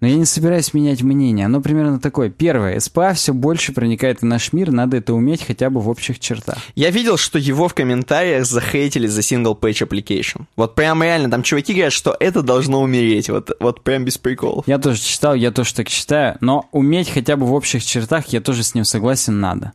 Но 0.05 0.09
я 0.09 0.17
не 0.17 0.27
собираюсь 0.27 0.75
менять 0.75 1.01
мнение. 1.01 1.47
Оно 1.47 1.63
примерно 1.63 1.99
такое. 1.99 2.29
Первое. 2.29 2.79
СПА 2.79 3.15
все 3.15 3.33
больше 3.33 3.73
проникает 3.73 4.21
в 4.21 4.27
наш 4.27 4.53
мир, 4.53 4.71
надо 4.71 4.99
это 4.99 5.15
уметь 5.15 5.43
хотя 5.43 5.71
бы 5.71 5.81
в 5.81 5.89
общих 5.89 6.21
чертах. 6.21 6.59
Я 6.75 6.91
видел, 6.91 7.17
что 7.17 7.39
его 7.39 7.69
в 7.69 7.75
комментариях 7.75 8.45
захейтили 8.45 9.07
за 9.07 9.23
single 9.23 9.59
page 9.59 9.89
application. 9.89 10.43
Вот 10.57 10.75
прям 10.75 11.03
реально, 11.03 11.31
там 11.31 11.43
чуваки 11.43 11.73
говорят, 11.73 11.95
что 11.95 12.15
это 12.21 12.43
должно 12.43 12.83
умереть. 12.83 13.31
Вот, 13.31 13.53
вот 13.61 13.83
прям 13.83 14.05
без 14.05 14.19
приколов. 14.19 14.69
Я 14.69 14.77
тоже 14.77 15.01
читал, 15.01 15.35
я 15.35 15.51
тоже 15.51 15.73
так 15.73 15.89
считаю, 15.89 16.37
но 16.43 16.69
уметь 16.71 17.09
хотя 17.09 17.37
бы 17.37 17.47
в 17.47 17.55
общих 17.55 17.83
чертах, 17.83 18.27
я 18.27 18.43
тоже 18.43 18.63
с 18.63 18.75
ним 18.75 18.85
согласен, 18.85 19.41
надо. 19.41 19.73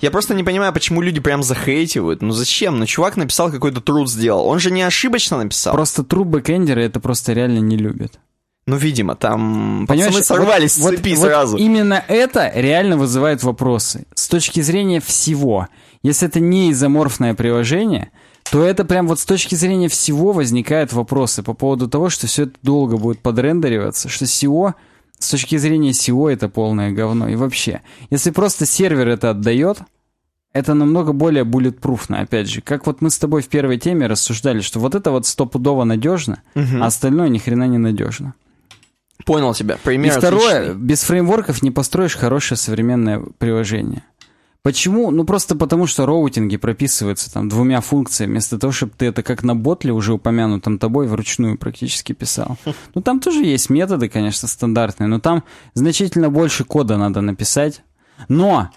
Я 0.00 0.12
просто 0.12 0.34
не 0.34 0.44
понимаю, 0.44 0.72
почему 0.72 1.00
люди 1.00 1.18
прям 1.18 1.42
захейтивают. 1.42 2.22
Ну 2.22 2.30
зачем? 2.30 2.78
Ну 2.78 2.86
чувак 2.86 3.16
написал 3.16 3.50
какой-то 3.50 3.80
труд 3.80 4.08
сделал. 4.08 4.46
Он 4.46 4.60
же 4.60 4.70
не 4.70 4.82
ошибочно 4.82 5.38
написал. 5.38 5.74
Просто 5.74 6.02
true 6.02 6.22
бэкэндеры 6.22 6.84
это 6.84 7.00
просто 7.00 7.32
реально 7.32 7.58
не 7.58 7.76
любят. 7.76 8.20
Ну, 8.66 8.76
видимо, 8.76 9.16
там 9.16 9.86
Понимаешь, 9.88 10.14
пацаны 10.14 10.24
сорвались 10.24 10.78
вот- 10.78 10.94
с 10.94 10.96
цепи 10.96 11.10
вот- 11.10 11.18
вот 11.18 11.26
сразу. 11.26 11.56
именно 11.56 12.04
это 12.06 12.50
реально 12.54 12.96
вызывает 12.96 13.42
вопросы. 13.42 14.06
С 14.14 14.28
точки 14.28 14.60
зрения 14.60 15.00
всего. 15.00 15.66
Если 16.04 16.28
это 16.28 16.38
не 16.40 16.70
изоморфное 16.70 17.34
приложение, 17.34 18.10
то 18.50 18.64
это 18.64 18.84
прям 18.84 19.08
вот 19.08 19.18
с 19.18 19.24
точки 19.24 19.54
зрения 19.56 19.88
всего 19.88 20.32
возникают 20.32 20.92
вопросы 20.92 21.42
по 21.42 21.54
поводу 21.54 21.88
того, 21.88 22.08
что 22.08 22.26
все 22.26 22.44
это 22.44 22.52
долго 22.62 22.98
будет 22.98 23.18
подрендериваться, 23.20 24.08
что 24.08 24.26
SEO, 24.26 24.74
с 25.18 25.28
точки 25.30 25.56
зрения 25.56 25.90
SEO 25.90 26.30
это 26.30 26.48
полное 26.48 26.92
говно. 26.92 27.28
И 27.28 27.34
вообще, 27.36 27.82
если 28.10 28.30
просто 28.30 28.64
сервер 28.66 29.08
это 29.08 29.30
отдает, 29.30 29.78
это 30.52 30.74
намного 30.74 31.12
более 31.12 31.44
буллетпруфно, 31.44 32.20
опять 32.20 32.48
же. 32.48 32.60
Как 32.60 32.86
вот 32.86 33.00
мы 33.00 33.10
с 33.10 33.18
тобой 33.18 33.42
в 33.42 33.48
первой 33.48 33.78
теме 33.78 34.06
рассуждали, 34.06 34.60
что 34.60 34.80
вот 34.80 34.94
это 34.94 35.10
вот 35.10 35.26
стопудово 35.26 35.84
надежно, 35.84 36.42
а 36.54 36.86
остальное 36.86 37.28
ни 37.28 37.38
хрена 37.38 37.66
не 37.66 37.78
надежно. 37.78 38.34
Понял 39.24 39.54
тебя. 39.54 39.78
Пример 39.82 40.14
И 40.14 40.18
второе, 40.18 40.60
отличный. 40.60 40.82
без 40.82 41.02
фреймворков 41.02 41.62
не 41.62 41.70
построишь 41.70 42.16
хорошее 42.16 42.58
современное 42.58 43.22
приложение. 43.38 44.04
Почему? 44.62 45.10
Ну 45.10 45.24
просто 45.24 45.56
потому, 45.56 45.88
что 45.88 46.06
роутинги 46.06 46.56
прописываются 46.56 47.32
там 47.32 47.48
двумя 47.48 47.80
функциями, 47.80 48.32
вместо 48.32 48.58
того, 48.58 48.72
чтобы 48.72 48.92
ты 48.96 49.06
это 49.06 49.24
как 49.24 49.42
на 49.42 49.56
ботле 49.56 49.92
уже 49.92 50.12
упомянутом 50.12 50.78
тобой 50.78 51.08
вручную 51.08 51.58
практически 51.58 52.12
писал. 52.12 52.56
Ну 52.94 53.02
там 53.02 53.18
тоже 53.18 53.44
есть 53.44 53.70
методы, 53.70 54.08
конечно, 54.08 54.46
стандартные, 54.46 55.08
но 55.08 55.18
там 55.18 55.42
значительно 55.74 56.30
больше 56.30 56.64
кода 56.64 56.96
надо 56.96 57.20
написать. 57.22 57.82
Но 58.28 58.70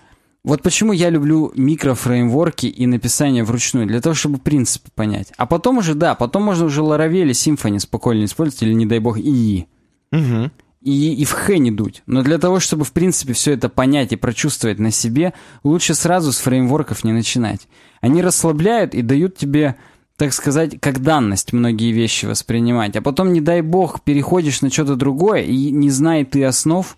вот 0.43 0.63
почему 0.63 0.91
я 0.91 1.11
люблю 1.11 1.51
микрофреймворки 1.55 2.65
и 2.65 2.87
написание 2.87 3.43
вручную, 3.43 3.85
для 3.85 4.01
того, 4.01 4.15
чтобы 4.15 4.39
принципы 4.39 4.89
понять. 4.93 5.33
А 5.37 5.45
потом 5.45 5.77
уже, 5.77 5.93
да, 5.93 6.15
потом 6.15 6.43
можно 6.43 6.65
уже 6.65 6.81
Laravel 6.81 7.21
или 7.21 7.31
Symfony 7.33 7.79
спокойно 7.79 8.25
использовать, 8.25 8.63
или, 8.63 8.73
не 8.73 8.87
дай 8.87 8.97
бог, 8.97 9.19
ИИ 9.19 9.67
Мгм. 10.11 10.51
и, 10.81 11.13
и 11.13 11.25
в 11.25 11.31
х 11.31 11.57
не 11.57 11.71
дуть. 11.71 12.03
Но 12.05 12.21
для 12.21 12.37
того, 12.37 12.59
чтобы, 12.59 12.85
в 12.85 12.91
принципе, 12.91 13.33
все 13.33 13.53
это 13.53 13.69
понять 13.69 14.13
и 14.13 14.15
прочувствовать 14.15 14.79
на 14.79 14.91
себе, 14.91 15.33
лучше 15.63 15.95
сразу 15.95 16.31
с 16.31 16.37
фреймворков 16.37 17.03
не 17.03 17.11
начинать. 17.11 17.67
Они 18.01 18.21
расслабляют 18.21 18.93
и 18.93 19.01
дают 19.01 19.35
тебе, 19.35 19.75
так 20.15 20.31
сказать, 20.33 20.79
как 20.79 21.01
данность 21.01 21.53
многие 21.53 21.91
вещи 21.91 22.25
воспринимать. 22.25 22.95
А 22.95 23.01
потом, 23.01 23.33
не 23.33 23.41
дай 23.41 23.61
бог, 23.61 24.01
переходишь 24.01 24.61
на 24.61 24.69
что-то 24.69 24.95
другое, 24.95 25.41
и 25.41 25.71
не 25.71 25.89
зная 25.89 26.23
ты 26.23 26.43
основ, 26.43 26.95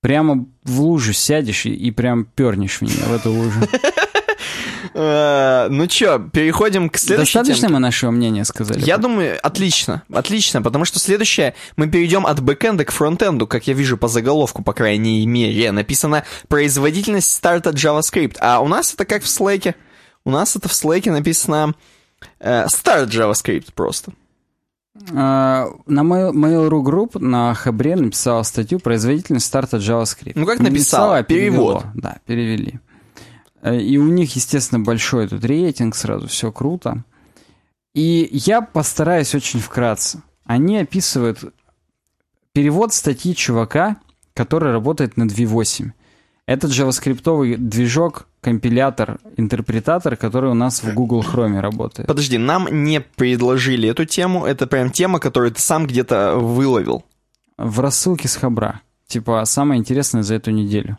прямо 0.00 0.46
в 0.64 0.80
лужу 0.80 1.12
сядешь 1.12 1.66
и, 1.66 1.74
и 1.74 1.90
прям 1.90 2.24
пернешь 2.24 2.78
в 2.78 2.82
нее, 2.82 3.04
в 3.06 3.12
эту 3.12 3.32
лужу. 3.32 3.60
Э, 4.94 5.66
Ну 5.70 5.86
чё, 5.88 6.18
переходим 6.32 6.88
к 6.88 6.96
следующей 6.98 7.38
Достаточно 7.38 7.68
мы 7.68 7.78
нашего 7.80 8.10
мнения 8.12 8.44
сказали? 8.44 8.80
Я 8.80 8.96
думаю, 8.98 9.38
отлично, 9.42 10.02
отлично, 10.12 10.62
потому 10.62 10.84
что 10.84 10.98
следующее, 11.00 11.54
мы 11.76 11.88
перейдем 11.88 12.26
от 12.26 12.40
бэкэнда 12.40 12.84
к 12.84 12.92
фронтенду, 12.92 13.46
как 13.46 13.66
я 13.66 13.74
вижу 13.74 13.96
по 13.96 14.08
заголовку, 14.08 14.62
по 14.62 14.72
крайней 14.72 15.26
мере, 15.26 15.72
написано 15.72 16.24
«Производительность 16.48 17.30
старта 17.32 17.70
JavaScript», 17.70 18.36
а 18.40 18.60
у 18.60 18.68
нас 18.68 18.94
это 18.94 19.04
как 19.04 19.22
в 19.22 19.26
Slack. 19.26 19.74
У 20.24 20.30
нас 20.30 20.54
это 20.56 20.68
в 20.68 20.72
Slack 20.72 21.10
написано 21.10 21.74
э, 22.38 22.66
«Start 22.66 23.08
JavaScript» 23.08 23.68
просто. 23.74 24.12
А, 25.12 25.66
На 25.86 26.00
Mail- 26.02 26.32
Mail.ru 26.32 26.82
Group 26.84 27.18
на 27.18 27.52
Хабре 27.54 27.96
написала 27.96 28.44
статью 28.44 28.78
«Производительность 28.78 29.46
старта 29.46 29.78
JavaScript». 29.78 30.32
Ну, 30.36 30.46
как 30.46 30.60
написала? 30.60 31.22
перевело. 31.24 31.80
Перевод. 31.80 31.84
Да, 31.94 32.18
перевели. 32.26 32.78
Э, 33.64 33.76
И 33.76 33.98
у 33.98 34.04
них, 34.04 34.36
естественно, 34.36 34.84
большой 34.84 35.26
тут 35.26 35.44
рейтинг 35.44 35.96
сразу, 35.96 36.28
все 36.28 36.52
круто. 36.52 37.02
И 37.94 38.28
я 38.30 38.60
постараюсь 38.60 39.34
очень 39.34 39.60
вкратце. 39.60 40.22
Они 40.44 40.78
описывают 40.78 41.54
перевод 42.52 42.92
статьи 42.92 43.34
чувака, 43.34 43.96
который 44.34 44.72
работает 44.72 45.16
над 45.16 45.32
V8. 45.32 45.92
Это 46.46 46.66
джаваскриптовый 46.66 47.56
движок, 47.56 48.26
компилятор, 48.42 49.18
интерпретатор, 49.38 50.16
который 50.16 50.50
у 50.50 50.54
нас 50.54 50.82
в 50.82 50.92
Google 50.92 51.22
Chrome 51.22 51.58
работает. 51.60 52.06
Подожди, 52.06 52.36
нам 52.36 52.68
не 52.84 53.00
предложили 53.00 53.88
эту 53.88 54.04
тему, 54.04 54.44
это 54.44 54.66
прям 54.66 54.90
тема, 54.90 55.20
которую 55.20 55.52
ты 55.52 55.60
сам 55.60 55.86
где-то 55.86 56.36
выловил. 56.36 57.04
В 57.56 57.80
рассылке 57.80 58.28
с 58.28 58.36
Хабра. 58.36 58.82
Типа, 59.06 59.42
самое 59.46 59.78
интересное 59.78 60.22
за 60.22 60.34
эту 60.34 60.50
неделю. 60.50 60.98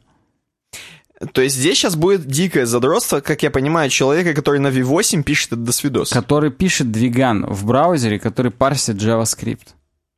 То 1.32 1.42
есть 1.42 1.56
здесь 1.56 1.78
сейчас 1.78 1.96
будет 1.96 2.28
дикое 2.28 2.66
задротство, 2.66 3.22
как 3.22 3.42
я 3.44 3.50
понимаю, 3.50 3.90
человека, 3.90 4.34
который 4.34 4.60
на 4.60 4.68
V8 4.68 5.24
пишет 5.24 5.54
это 5.54 5.62
до 5.62 5.72
свидос. 5.72 6.10
Который 6.10 6.52
пишет 6.52 6.92
двиган 6.92 7.46
в 7.46 7.66
браузере, 7.66 8.20
который 8.20 8.52
парсит 8.52 8.98
JavaScript. 8.98 9.68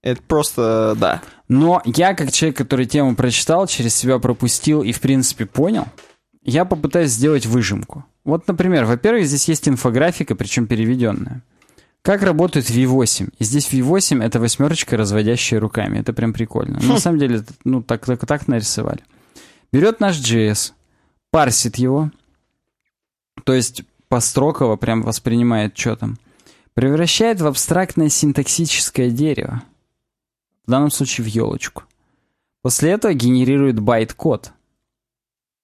Это 0.02 0.22
просто, 0.28 0.96
да. 0.98 1.22
Но 1.48 1.82
я, 1.86 2.14
как 2.14 2.32
человек, 2.32 2.58
который 2.58 2.86
тему 2.86 3.16
прочитал, 3.16 3.68
через 3.68 3.96
себя 3.96 4.20
пропустил 4.20 4.82
и, 4.82 4.92
в 4.92 5.00
принципе, 5.02 5.46
понял, 5.46 5.86
я 6.44 6.66
попытаюсь 6.66 7.12
сделать 7.12 7.46
выжимку. 7.46 8.06
Вот, 8.24 8.48
например, 8.48 8.86
во-первых, 8.86 9.26
здесь 9.26 9.48
есть 9.48 9.68
инфографика, 9.68 10.36
причем 10.36 10.66
переведенная. 10.66 11.44
Как 12.02 12.24
работает 12.24 12.70
V8? 12.70 13.34
И 13.38 13.44
здесь 13.44 13.70
V8— 13.72 14.24
это 14.26 14.40
восьмерочка, 14.40 14.98
разводящая 14.98 15.60
руками. 15.60 16.00
Это 16.00 16.14
прям 16.14 16.34
прикольно. 16.34 16.80
На 16.82 16.98
самом 17.00 17.20
деле, 17.20 17.44
ну, 17.66 17.82
так, 17.84 18.06
так, 18.06 18.26
так 18.26 18.48
нарисовали. 18.48 19.02
Берет 19.74 20.00
наш 20.00 20.18
JS, 20.18 20.72
парсит 21.32 21.78
его, 21.78 22.12
то 23.44 23.54
есть 23.54 23.84
построково 24.08 24.76
прям 24.76 25.02
воспринимает, 25.02 25.78
что 25.78 25.96
там, 25.96 26.18
превращает 26.74 27.42
в 27.42 27.48
абстрактное 27.48 28.10
синтаксическое 28.10 29.10
дерево, 29.10 29.64
в 30.66 30.72
данном 30.72 30.92
случае 30.92 31.26
в 31.26 31.28
елочку. 31.28 31.84
После 32.62 32.92
этого 32.92 33.14
генерирует 33.14 33.80
байт-код. 33.80 34.52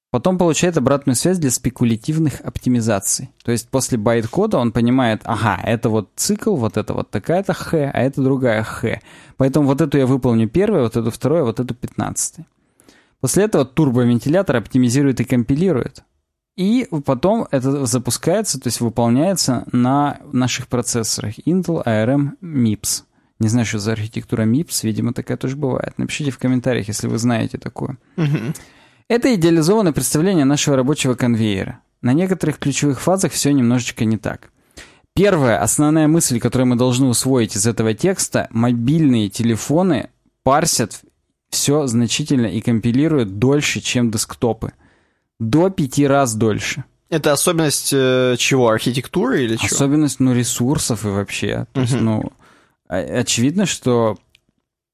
Потом 0.10 0.38
получает 0.38 0.77
обратную 0.77 1.15
связь 1.15 1.40
для 1.40 1.49
спекулятивных 1.49 2.40
оптимизаций. 2.41 3.31
То 3.44 3.52
есть 3.52 3.68
после 3.69 3.98
байт-кода 3.98 4.60
он 4.60 4.72
понимает, 4.72 5.22
ага, 5.26 5.60
это 5.64 5.90
вот 5.90 6.11
цикл, 6.15 6.56
вот 6.56 6.77
это 6.77 6.94
вот 6.94 7.10
такая-то 7.10 7.53
х, 7.53 7.77
а 7.77 7.99
это 7.99 8.22
другая 8.22 8.61
х. 8.64 8.99
Поэтому 9.38 9.65
вот 9.65 9.81
эту 9.81 9.98
я 9.98 10.06
выполню 10.06 10.48
первой, 10.48 10.84
вот 10.84 10.95
эту 10.95 11.10
второй, 11.10 11.44
вот 11.44 11.60
эту 11.60 11.73
пятнадцатой. 11.73 12.45
После 13.24 13.45
этого 13.45 13.64
турбовентилятор 13.64 14.58
оптимизирует 14.58 15.22
и 15.22 15.24
компилирует. 15.24 16.04
И 16.58 16.90
потом 17.06 17.48
это 17.52 17.86
запускается, 17.86 18.60
то 18.60 18.68
есть 18.68 18.82
выполняется 18.82 19.64
на 19.72 20.20
наших 20.34 20.68
процессорах 20.68 21.36
Intel 21.45 21.86
ARM 21.86 22.32
MIPS. 22.41 23.04
Не 23.40 23.48
знаю, 23.48 23.66
что 23.66 23.80
за 23.80 23.94
архитектура 23.94 24.44
MIPS, 24.44 24.80
видимо, 24.84 25.14
такая 25.14 25.38
тоже 25.38 25.56
бывает. 25.56 25.94
Напишите 25.95 26.32
в 26.32 26.38
комментариях, 26.38 26.90
если 26.90 27.08
вы 27.08 27.18
знаете 27.18 27.58
такое. 27.58 27.98
Это 29.08 29.34
идеализованное 29.34 29.94
представление 29.94 30.44
нашего 30.44 30.76
рабочего 30.76 31.14
конвейера. 31.14 31.80
На 32.02 32.12
некоторых 32.12 32.60
ключевых 32.60 33.00
фазах 33.00 33.32
все 33.32 33.54
немножечко 33.54 34.04
не 34.04 34.18
так. 34.18 34.50
Первая 35.16 35.62
основная 35.62 36.10
мысль, 36.10 36.41
которую 36.41 36.68
мы 36.68 36.76
должны 36.76 37.08
усвоить 37.08 37.56
из 37.56 37.68
этого 37.68 37.94
текста, 37.94 38.50
мобильные 38.52 39.30
телефоны 39.30 40.10
парсят 40.44 41.04
все 41.54 41.88
значительно 41.88 42.48
и 42.48 42.62
компилируют 42.62 43.40
дольше, 43.40 43.80
чем 43.80 44.12
десктопы. 44.12 44.74
До 45.40 45.70
пяти 45.70 46.06
раз 46.08 46.36
дольше. 46.36 46.84
Это 47.10 47.32
особенность 47.32 47.92
э, 47.94 48.36
чего? 48.40 48.70
Архитектуры 48.70 49.44
или 49.44 49.56
чего? 49.56 49.68
Особенность, 49.76 50.20
ну, 50.20 50.34
ресурсов 50.34 51.06
и 51.06 51.10
вообще. 51.10 51.68
То 51.74 51.82
есть, 51.82 51.94
Мгм. 51.94 52.06
ну, 52.06 52.32
о- 52.88 53.20
очевидно, 53.20 53.66
что 53.66 54.18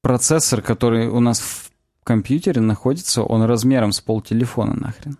процессор, 0.02 0.60
который 0.62 1.08
у 1.08 1.20
нас 1.20 1.40
в 1.40 1.70
компьютере 2.04 2.60
находится, 2.60 3.22
он 3.22 3.42
размером 3.44 3.92
с 3.92 4.00
полтелефона 4.00 4.74
нахрен. 4.74 5.18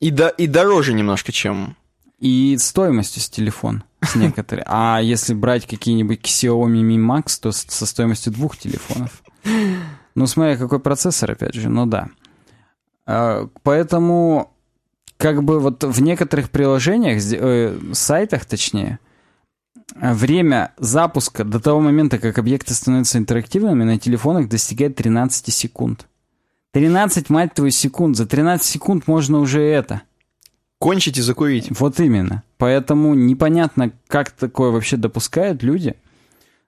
И, 0.00 0.10
до, 0.10 0.28
и 0.28 0.46
дороже 0.46 0.94
немножко, 0.94 1.32
чем... 1.32 1.76
И 2.18 2.56
стоимостью 2.58 3.20
с 3.20 3.28
телефон 3.28 3.82
с 4.00 4.14
некоторой. 4.14 4.62
А 4.68 5.00
если 5.02 5.34
брать 5.34 5.66
какие-нибудь 5.66 6.20
Xiaomi 6.20 6.80
Mi 6.82 6.96
Max, 6.96 7.38
то 7.40 7.50
со 7.50 7.84
стоимостью 7.84 8.32
двух 8.32 8.56
телефонов. 8.56 9.22
Ну, 10.14 10.26
смотря 10.26 10.56
какой 10.56 10.80
процессор, 10.80 11.32
опять 11.32 11.54
же, 11.54 11.68
ну 11.68 11.86
да. 11.86 12.08
А, 13.06 13.48
Поэтому, 13.62 14.52
как 15.16 15.42
бы 15.42 15.60
вот 15.60 15.84
в 15.84 16.02
некоторых 16.02 16.50
приложениях, 16.50 17.22
э, 17.32 17.76
сайтах 17.92 18.44
точнее, 18.44 18.98
время 19.94 20.72
запуска 20.78 21.44
до 21.44 21.60
того 21.60 21.80
момента, 21.80 22.18
как 22.18 22.38
объекты 22.38 22.74
становятся 22.74 23.18
интерактивными, 23.18 23.84
на 23.84 23.98
телефонах 23.98 24.48
достигает 24.48 24.96
13 24.96 25.52
секунд. 25.52 26.06
13, 26.72 27.28
мать 27.28 27.54
твою, 27.54 27.70
секунд. 27.70 28.16
За 28.16 28.26
13 28.26 28.66
секунд 28.66 29.06
можно 29.06 29.38
уже 29.38 29.62
это. 29.62 30.02
Кончить 30.78 31.18
и 31.18 31.22
закурить. 31.22 31.68
Вот 31.78 32.00
именно. 32.00 32.42
Поэтому 32.56 33.14
непонятно, 33.14 33.92
как 34.08 34.30
такое 34.30 34.70
вообще 34.70 34.96
допускают 34.96 35.62
люди. 35.62 35.94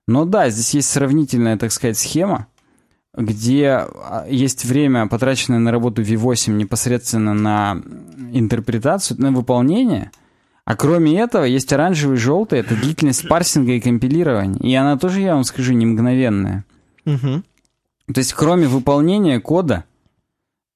Но 0.06 0.26
да, 0.26 0.50
здесь 0.50 0.74
есть 0.74 0.90
сравнительная, 0.90 1.56
так 1.56 1.72
сказать, 1.72 1.98
схема, 1.98 2.46
где 3.16 3.68
а, 3.68 4.26
есть 4.28 4.64
время, 4.64 5.06
потраченное 5.06 5.58
на 5.58 5.70
работу 5.70 6.02
V8 6.02 6.52
непосредственно 6.52 7.34
на 7.34 7.80
интерпретацию, 8.32 9.20
на 9.20 9.30
выполнение. 9.30 10.10
А 10.64 10.76
кроме 10.76 11.18
этого, 11.20 11.44
есть 11.44 11.72
оранжевый 11.72 12.16
и 12.16 12.20
желтый, 12.20 12.60
это 12.60 12.74
длительность 12.74 13.28
парсинга 13.28 13.72
и 13.72 13.80
компилирования. 13.80 14.58
И 14.60 14.74
она 14.74 14.96
тоже, 14.96 15.20
я 15.20 15.34
вам 15.34 15.44
скажу, 15.44 15.74
не 15.74 15.86
мгновенная. 15.86 16.64
Мгм. 17.04 17.44
То 18.12 18.18
есть, 18.18 18.32
кроме 18.32 18.66
выполнения 18.66 19.40
кода, 19.40 19.84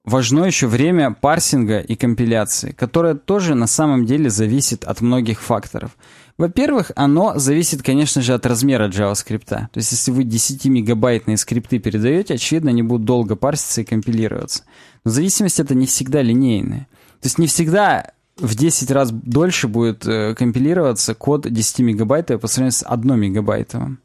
важно 0.04 0.44
еще 0.44 0.66
время 0.66 1.10
парсинга 1.12 1.80
и 1.80 1.96
компиляции, 1.96 2.72
которое 2.72 3.14
тоже 3.14 3.54
на 3.54 3.66
самом 3.66 4.04
деле 4.04 4.30
зависит 4.30 4.84
от 4.84 5.00
многих 5.00 5.40
факторов. 5.40 5.96
Во-первых, 6.38 6.92
оно 6.94 7.36
зависит, 7.36 7.82
конечно 7.82 8.22
же, 8.22 8.32
от 8.32 8.46
размера 8.46 8.88
JavaScript. 8.88 9.44
То 9.44 9.68
есть, 9.74 9.90
если 9.90 10.12
вы 10.12 10.22
10-мегабайтные 10.22 11.36
скрипты 11.36 11.80
передаете, 11.80 12.34
очевидно, 12.34 12.70
они 12.70 12.82
будут 12.84 13.04
долго 13.04 13.34
парситься 13.34 13.80
и 13.80 13.84
компилироваться. 13.84 14.62
Но 15.04 15.10
зависимость 15.10 15.58
это 15.58 15.74
не 15.74 15.86
всегда 15.86 16.22
линейная. 16.22 16.86
То 17.20 17.26
есть, 17.26 17.38
не 17.38 17.48
всегда 17.48 18.12
в 18.36 18.54
10 18.54 18.90
раз 18.92 19.10
дольше 19.10 19.66
будет 19.66 20.06
э, 20.06 20.36
компилироваться 20.36 21.16
код 21.16 21.50
10 21.50 21.80
мегабайтов 21.80 22.40
по 22.40 22.46
сравнению 22.46 22.72
с 22.72 22.84
1 22.86 23.18
мегабайтовым. 23.18 23.98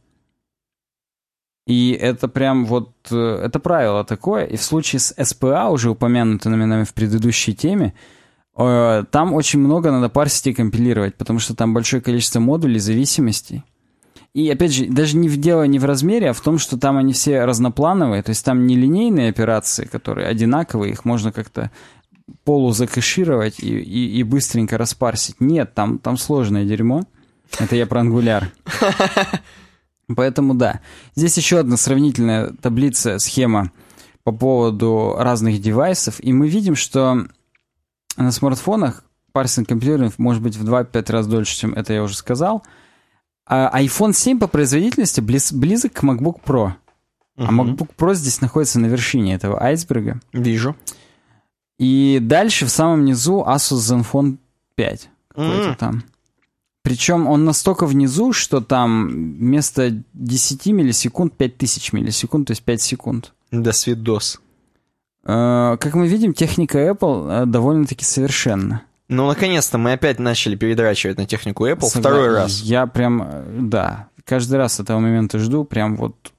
И 1.68 1.91
это 1.91 2.27
прям 2.27 2.65
вот, 2.65 2.89
э, 3.11 3.41
это 3.45 3.60
правило 3.60 4.03
такое. 4.03 4.45
И 4.45 4.57
в 4.57 4.64
случае 4.64 5.01
с 5.01 5.14
SPA, 5.15 5.69
уже 5.72 5.91
упомянутым 5.91 6.57
нами 6.57 6.84
в 6.84 6.95
предыдущей 6.95 7.53
теме, 7.53 7.93
там 8.56 9.34
очень 9.34 9.60
много 9.60 9.92
надо 9.92 10.10
парсить 10.10 10.48
и 10.48 10.54
компилировать, 10.54 11.16
потому 11.16 11.40
что 11.40 11.56
там 11.56 11.74
большое 11.74 12.02
количество 12.02 12.40
модулей, 12.40 12.80
зависимостей. 12.80 13.64
И 14.34 14.50
опять 14.50 14.74
же, 14.74 14.88
даже 14.88 15.16
не 15.18 15.30
в 15.30 15.38
дело 15.38 15.64
не 15.64 15.78
в 15.78 15.86
размере, 15.86 16.32
а 16.32 16.34
в 16.34 16.42
том, 16.42 16.58
что 16.58 16.78
там 16.78 16.98
они 16.98 17.14
все 17.14 17.46
разноплановые, 17.46 18.24
то 18.24 18.30
есть 18.30 18.44
там 18.44 18.66
не 18.66 18.76
линейные 18.76 19.30
операции, 19.30 19.86
которые 19.86 20.28
одинаковые, 20.28 20.94
их 20.94 21.06
можно 21.06 21.32
как-то 21.32 21.72
полузакэшировать 22.44 23.60
и, 23.60 23.80
и, 23.80 24.20
и 24.20 24.24
быстренько 24.24 24.78
распарсить. 24.78 25.40
Нет, 25.40 25.74
там, 25.74 26.00
там 26.00 26.18
сложное 26.18 26.66
дерьмо. 26.66 27.04
Это 27.60 27.76
я 27.76 27.86
про 27.86 28.02
ангуляр. 28.02 28.52
Поэтому 30.16 30.56
да. 30.56 30.82
Здесь 31.16 31.38
еще 31.38 31.60
одна 31.60 31.78
сравнительная 31.78 32.52
таблица, 32.62 33.20
схема 33.20 33.72
по 34.24 34.32
поводу 34.32 35.16
разных 35.18 35.62
девайсов. 35.62 36.16
И 36.24 36.34
мы 36.34 36.48
видим, 36.48 36.76
что 36.76 37.28
на 38.18 38.31
смартфонах 38.31 39.03
парсинг 39.31 39.68
компьютеров 39.68 40.19
может 40.19 40.41
быть 40.41 40.56
в 40.56 40.64
2-5 40.64 41.11
раз 41.11 41.27
дольше, 41.27 41.56
чем 41.56 41.73
это 41.73 41.94
я 41.94 42.03
уже 42.03 42.15
сказал. 42.15 42.64
А 43.45 43.81
iPhone 43.81 44.14
7 44.14 44.40
по 44.40 44.48
производительности 44.48 45.19
близ, 45.19 45.52
близок 45.52 45.94
к 45.94 46.03
MacBook 46.03 46.41
Pro. 46.45 46.73
Uh-huh. 47.35 47.45
А 47.48 47.52
MacBook 47.52 47.90
Pro 47.98 48.14
здесь 48.14 48.41
находится 48.41 48.80
на 48.80 48.85
вершине 48.85 49.34
этого 49.34 49.61
айсберга. 49.61 50.22
Вижу. 50.31 50.76
И 51.77 52.19
дальше 52.22 52.65
в 52.65 52.69
самом 52.69 53.03
низу 53.03 53.44
Asus 53.45 53.77
Zenfone 53.77 54.38
5. 54.76 55.10
Какой-то 55.30 55.69
mm. 55.69 55.76
там. 55.76 56.03
Причем 56.84 57.27
он 57.27 57.45
настолько 57.45 57.85
внизу, 57.85 58.34
что 58.34 58.61
там 58.61 59.07
вместо 59.10 60.03
10 60.14 60.65
миллисекунд 60.68 61.35
5000 61.35 61.94
миллисекунд, 61.94 62.48
то 62.48 62.52
есть 62.52 62.64
5 62.64 62.81
секунд. 62.81 63.34
До 63.52 63.72
свидос. 63.72 64.40
Э, 65.26 65.78
как 65.80 65.94
мы 65.94 66.08
видим, 66.08 66.34
техника 66.34 66.80
Apple 66.80 67.44
э, 67.44 67.45
довольно-таки 67.45 68.04
совершенна. 68.04 68.84
Ну, 69.10 69.28
наконец-то 69.28 69.78
мы 69.78 69.94
опять 69.94 70.20
начали 70.20 70.56
передрачивать 70.56 71.18
на 71.18 71.26
технику 71.26 71.68
Apple 71.68 71.88
Согла... 71.88 72.12
второй 72.12 72.34
раз. 72.34 72.62
Я 72.62 72.88
прям, 72.88 73.22
э, 73.24 73.44
да, 73.62 74.08
каждый 74.26 74.56
раз 74.56 74.76
с 74.76 74.80
этого 74.80 75.00
момента 75.00 75.40
жду, 75.40 75.64
прям 75.64 75.95
вот 75.95 76.34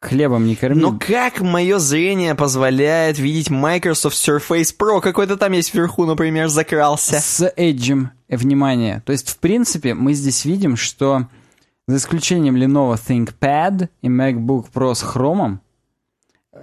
хлебом 0.00 0.46
не 0.46 0.56
корми. 0.56 0.80
Но 0.80 0.98
как 0.98 1.40
мое 1.40 1.78
зрение 1.78 2.34
позволяет 2.34 3.18
видеть 3.18 3.50
Microsoft 3.50 4.16
Surface 4.16 4.74
Pro? 4.78 5.00
Какой-то 5.00 5.36
там 5.36 5.52
есть 5.52 5.74
вверху, 5.74 6.04
например, 6.04 6.48
закрался. 6.48 7.18
С 7.18 7.52
Edge, 7.56 8.08
внимание. 8.28 9.02
То 9.04 9.12
есть, 9.12 9.30
в 9.30 9.38
принципе, 9.38 9.94
мы 9.94 10.12
здесь 10.14 10.44
видим, 10.44 10.76
что 10.76 11.26
за 11.88 11.96
исключением 11.96 12.56
Lenovo 12.56 12.94
ThinkPad 12.94 13.88
и 14.02 14.08
MacBook 14.08 14.66
Pro 14.72 14.94
с 14.94 15.02
Chrome, 15.02 15.58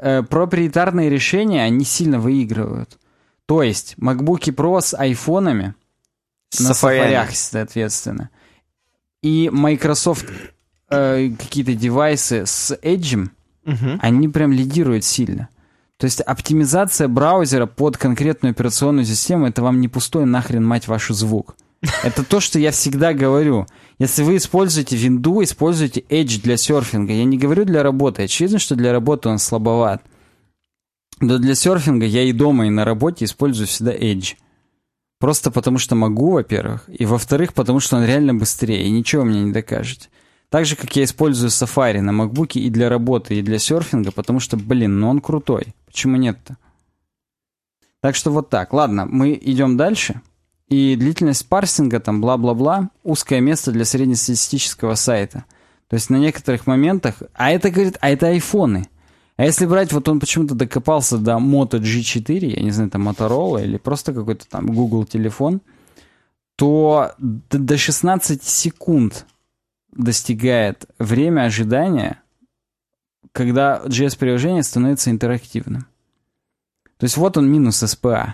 э, 0.02 0.24
проприетарные 0.24 1.10
решения, 1.10 1.64
они 1.64 1.86
сильно 1.86 2.20
выигрывают. 2.20 2.98
То 3.46 3.64
есть, 3.64 3.96
MacBook 3.98 4.44
Pro 4.56 4.82
с 4.82 4.94
айфонами, 4.94 5.76
на 6.60 6.74
сафарях, 6.74 7.36
соответственно, 7.36 8.30
и 9.22 9.50
Microsoft 9.52 10.26
э, 10.90 11.30
какие-то 11.38 11.74
девайсы 11.74 12.46
с 12.46 12.78
Edge, 12.82 13.30
угу. 13.66 14.00
они 14.00 14.28
прям 14.30 14.52
лидируют 14.52 15.04
сильно. 15.04 15.50
То 15.98 16.06
есть 16.06 16.22
оптимизация 16.22 17.08
браузера 17.08 17.66
под 17.66 17.98
конкретную 17.98 18.52
операционную 18.52 19.06
систему 19.06 19.48
это 19.48 19.62
вам 19.62 19.80
не 19.80 19.88
пустой 19.88 20.26
нахрен 20.26 20.66
мать 20.66 20.88
вашу 20.88 21.14
звук. 21.14 21.56
Это 22.04 22.24
то, 22.24 22.40
что 22.40 22.60
я 22.60 22.72
всегда 22.72 23.14
говорю. 23.14 23.68
Если 24.04 24.22
вы 24.24 24.36
используете 24.36 24.98
Windows, 24.98 25.46
используйте 25.46 26.02
Edge 26.10 26.42
для 26.42 26.58
серфинга. 26.58 27.14
Я 27.14 27.24
не 27.24 27.38
говорю 27.38 27.64
для 27.64 27.84
работы. 27.84 28.24
Очевидно, 28.24 28.60
что 28.60 28.76
для 28.76 28.92
работы 28.92 29.30
он 29.30 29.40
слабоват. 29.40 30.04
Но 31.22 31.38
для 31.38 31.56
серфинга 31.56 32.06
я 32.06 32.24
и 32.24 32.34
дома, 32.34 32.68
и 32.68 32.70
на 32.70 32.84
работе 32.84 33.24
использую 33.24 33.66
всегда 33.68 33.96
Edge. 33.96 34.36
Просто 35.20 35.52
потому 35.52 35.78
что 35.78 35.96
могу, 35.96 36.32
во-первых. 36.32 36.84
И 36.90 37.06
во-вторых, 37.06 37.54
потому 37.54 37.80
что 37.80 37.96
он 37.96 38.04
реально 38.04 38.34
быстрее. 38.34 38.86
И 38.86 38.92
ничего 38.92 39.24
мне 39.24 39.42
не 39.42 39.54
докажете. 39.54 40.10
Так 40.50 40.66
же, 40.66 40.76
как 40.76 40.94
я 40.98 41.06
использую 41.06 41.50
Safari 41.50 42.02
на 42.02 42.12
MacBook 42.12 42.60
и 42.60 42.70
для 42.70 42.90
работы, 42.90 43.36
и 43.36 43.42
для 43.42 43.58
серфинга, 43.58 44.12
потому 44.12 44.42
что, 44.42 44.58
блин, 44.58 45.00
ну 45.00 45.08
он 45.08 45.22
крутой. 45.22 45.76
Почему 45.86 46.18
нет-то? 46.18 46.58
Так 48.02 48.18
что 48.18 48.32
вот 48.32 48.50
так. 48.50 48.74
Ладно, 48.74 49.06
мы 49.06 49.40
идем 49.42 49.78
дальше. 49.78 50.20
И 50.70 50.96
длительность 50.96 51.48
парсинга, 51.48 52.00
там, 52.00 52.22
бла-бла-бла, 52.22 52.90
узкое 53.04 53.42
место 53.42 53.72
для 53.72 53.86
среднестатистического 53.86 54.96
сайта. 54.96 55.46
То 55.88 55.96
есть 55.96 56.10
на 56.10 56.16
некоторых 56.16 56.66
моментах... 56.66 57.22
А 57.34 57.52
это, 57.52 57.70
говорит, 57.70 57.98
а 58.02 58.10
это 58.10 58.28
айфоны. 58.28 58.88
А 59.36 59.46
если 59.46 59.66
брать, 59.66 59.92
вот 59.92 60.08
он 60.08 60.20
почему-то 60.20 60.56
докопался 60.56 61.18
до 61.18 61.34
Moto 61.34 61.80
G4, 61.80 62.46
я 62.46 62.62
не 62.62 62.72
знаю, 62.72 62.90
там 62.90 63.08
Motorola 63.08 63.64
или 63.64 63.78
просто 63.78 64.14
какой-то 64.14 64.48
там 64.48 64.68
Google 64.68 65.06
телефон, 65.06 65.62
то 66.56 67.14
до 67.18 67.78
16 67.78 68.44
секунд 68.44 69.26
достигает 69.92 70.86
время 71.00 71.44
ожидания, 71.44 72.22
когда 73.32 73.82
JS-приложение 73.86 74.64
становится 74.64 75.10
интерактивным. 75.10 75.88
То 76.98 77.06
есть 77.06 77.18
вот 77.18 77.36
он 77.38 77.52
минус 77.52 77.82
SPA. 77.84 78.34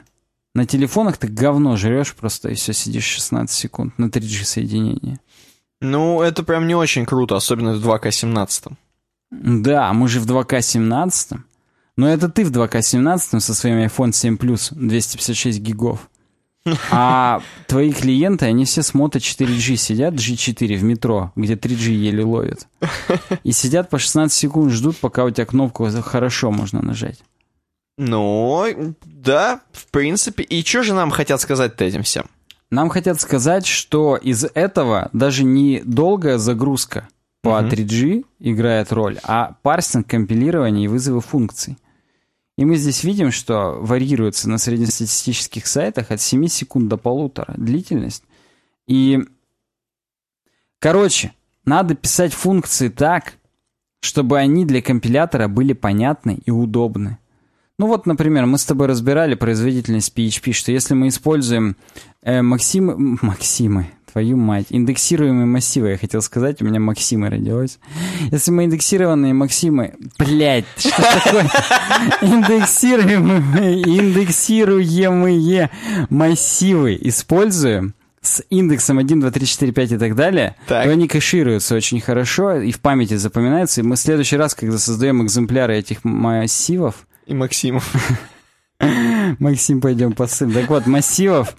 На 0.55 0.65
телефонах 0.65 1.17
ты 1.17 1.27
говно 1.27 1.77
жрешь 1.77 2.15
просто 2.15 2.49
и 2.49 2.55
все 2.55 2.73
сидишь 2.73 3.05
16 3.05 3.55
секунд 3.55 3.97
на 3.97 4.05
3G 4.05 4.43
соединении. 4.43 5.19
Ну, 5.81 6.21
это 6.21 6.43
прям 6.43 6.67
не 6.67 6.76
очень 6.76 7.05
круто, 7.05 7.35
особенно 7.35 7.73
в 7.73 7.85
2К17. 7.85 8.73
Да, 9.31 9.93
мы 9.93 10.07
же 10.07 10.19
в 10.19 10.26
2К17. 10.26 11.38
Но 11.95 12.09
это 12.09 12.30
ты 12.30 12.43
в 12.43 12.51
2К17 12.51 13.39
со 13.39 13.53
своим 13.53 13.77
iPhone 13.85 14.11
7 14.11 14.38
Plus 14.38 14.73
256 14.73 15.59
гигов. 15.59 16.09
А 16.91 17.41
твои 17.67 17.91
клиенты, 17.93 18.45
они 18.45 18.65
все 18.65 18.84
с 18.84 18.93
Moto 18.93 19.15
4G 19.15 19.76
сидят, 19.76 20.13
G4 20.13 20.76
в 20.76 20.84
метро, 20.84 21.31
где 21.35 21.55
3G 21.55 21.91
еле 21.91 22.23
ловят. 22.23 22.67
И 23.43 23.51
сидят 23.51 23.89
по 23.89 23.97
16 23.97 24.38
секунд, 24.38 24.71
ждут, 24.71 24.97
пока 24.97 25.23
у 25.23 25.30
тебя 25.30 25.45
кнопку 25.45 25.89
«Хорошо» 26.01 26.51
можно 26.51 26.81
нажать. 26.81 27.19
Ну, 28.01 28.95
да, 29.03 29.59
в 29.73 29.88
принципе. 29.88 30.41
И 30.43 30.63
что 30.63 30.84
же 30.84 30.93
нам 30.93 31.11
хотят 31.11 31.41
сказать 31.41 31.73
этим 31.81 32.03
всем? 32.03 32.27
Нам 32.71 32.88
хотят 32.88 33.19
сказать, 33.19 33.65
что 33.65 34.15
из 34.15 34.45
этого 34.45 35.09
даже 35.11 35.43
не 35.43 35.81
долгая 35.84 36.38
загрузка 36.38 37.09
по 37.41 37.59
uh-huh. 37.59 37.69
3G 37.69 38.26
играет 38.39 38.93
роль, 38.93 39.19
а 39.23 39.57
парсинг, 39.63 40.07
компилирование 40.07 40.85
и 40.85 40.88
вызовы 40.88 41.19
функций. 41.19 41.77
И 42.57 42.63
мы 42.63 42.77
здесь 42.77 43.03
видим, 43.03 43.31
что 43.31 43.77
варьируется 43.81 44.49
на 44.49 44.59
среднестатистических 44.59 45.67
сайтах 45.67 46.09
от 46.09 46.21
7 46.21 46.47
секунд 46.47 46.88
до 46.88 46.95
полутора 46.95 47.53
длительность. 47.57 48.23
И, 48.88 49.26
короче, 50.80 51.34
надо 51.65 51.95
писать 51.95 52.34
функции 52.34 52.88
так, 52.88 53.34
чтобы 53.99 54.38
они 54.38 54.63
для 54.63 54.81
компилятора 54.81 55.49
были 55.49 55.73
понятны 55.73 56.39
и 56.45 56.51
удобны. 56.51 57.17
Ну 57.80 57.88
вот, 57.88 58.06
например, 58.06 58.45
мы 58.45 58.57
с 58.57 58.65
тобой 58.65 58.88
разбирали 58.88 59.35
производительность 59.35 60.14
PHP, 60.15 60.51
что 60.51 60.72
если 60.72 60.93
мы 60.93 61.07
используем 61.07 61.77
э, 62.22 62.41
Максимы, 62.41 63.18
Максимы, 63.22 63.88
Твою 64.11 64.38
мать. 64.38 64.65
Индексируемые 64.69 65.45
массивы, 65.45 65.91
я 65.91 65.97
хотел 65.97 66.22
сказать, 66.23 66.61
у 66.61 66.65
меня 66.65 66.80
Максимы 66.80 67.30
родилось. 67.30 67.77
Если 68.31 68.49
мы 68.51 68.65
индексированные 68.65 69.34
Максимы... 69.34 69.93
Блять, 70.18 70.65
что 70.77 71.01
такое? 71.01 71.49
Индексируемые, 72.22 73.81
индексируемые 73.84 75.69
массивы 76.10 76.97
используем 76.99 77.93
с 78.22 78.43
индексом 78.49 78.97
1, 78.97 79.22
2, 79.22 79.31
3, 79.31 79.45
4, 79.45 79.72
5 79.72 79.91
и 79.91 79.97
так 79.97 80.15
далее, 80.15 80.56
так. 80.68 80.85
то 80.85 80.91
они 80.91 81.07
кэшируются 81.07 81.76
очень 81.76 82.01
хорошо 82.01 82.57
и 82.57 82.72
в 82.72 82.80
памяти 82.80 83.15
запоминаются. 83.15 83.81
И 83.81 83.84
мы 83.84 83.95
в 83.95 83.99
следующий 83.99 84.38
раз, 84.38 84.56
когда 84.56 84.77
создаем 84.77 85.23
экземпляры 85.23 85.77
этих 85.77 86.03
массивов... 86.03 87.06
И 87.30 87.34
Максимов. 87.34 87.95
Максим, 89.39 89.81
пойдем 89.81 90.14
по 90.14 90.26
ссылке. 90.26 90.61
Так 90.61 90.69
вот, 90.69 90.88
массивов, 90.88 91.56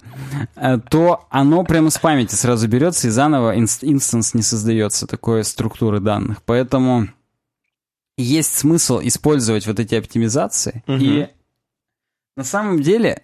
э, 0.55 0.79
то 0.89 1.27
оно 1.29 1.63
прямо 1.63 1.89
с 1.89 1.97
памяти 1.97 2.35
сразу 2.35 2.67
берется 2.67 3.07
и 3.07 3.11
заново 3.11 3.57
инстанс 3.57 4.33
не 4.33 4.41
создается 4.41 5.07
такой 5.07 5.45
структуры 5.45 6.01
данных. 6.01 6.43
Поэтому 6.43 7.07
есть 8.17 8.57
смысл 8.57 8.99
использовать 9.01 9.65
вот 9.65 9.79
эти 9.79 9.95
оптимизации. 9.95 10.83
Угу. 10.87 10.97
И 10.99 11.27
на 12.35 12.43
самом 12.43 12.81
деле 12.81 13.21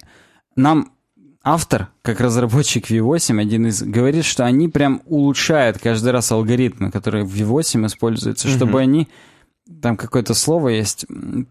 нам 0.56 0.92
автор, 1.42 1.88
как 2.00 2.20
разработчик 2.20 2.90
V8, 2.90 3.38
один 3.38 3.66
из, 3.66 3.82
говорит, 3.82 4.24
что 4.24 4.46
они 4.46 4.68
прям 4.68 5.02
улучшают 5.04 5.78
каждый 5.78 6.12
раз 6.12 6.32
алгоритмы, 6.32 6.90
которые 6.90 7.24
в 7.24 7.34
V8 7.34 7.86
используются, 7.86 8.48
угу. 8.48 8.56
чтобы 8.56 8.80
они 8.80 9.08
там 9.82 9.96
какое-то 9.96 10.34
слово 10.34 10.68
есть, 10.70 11.06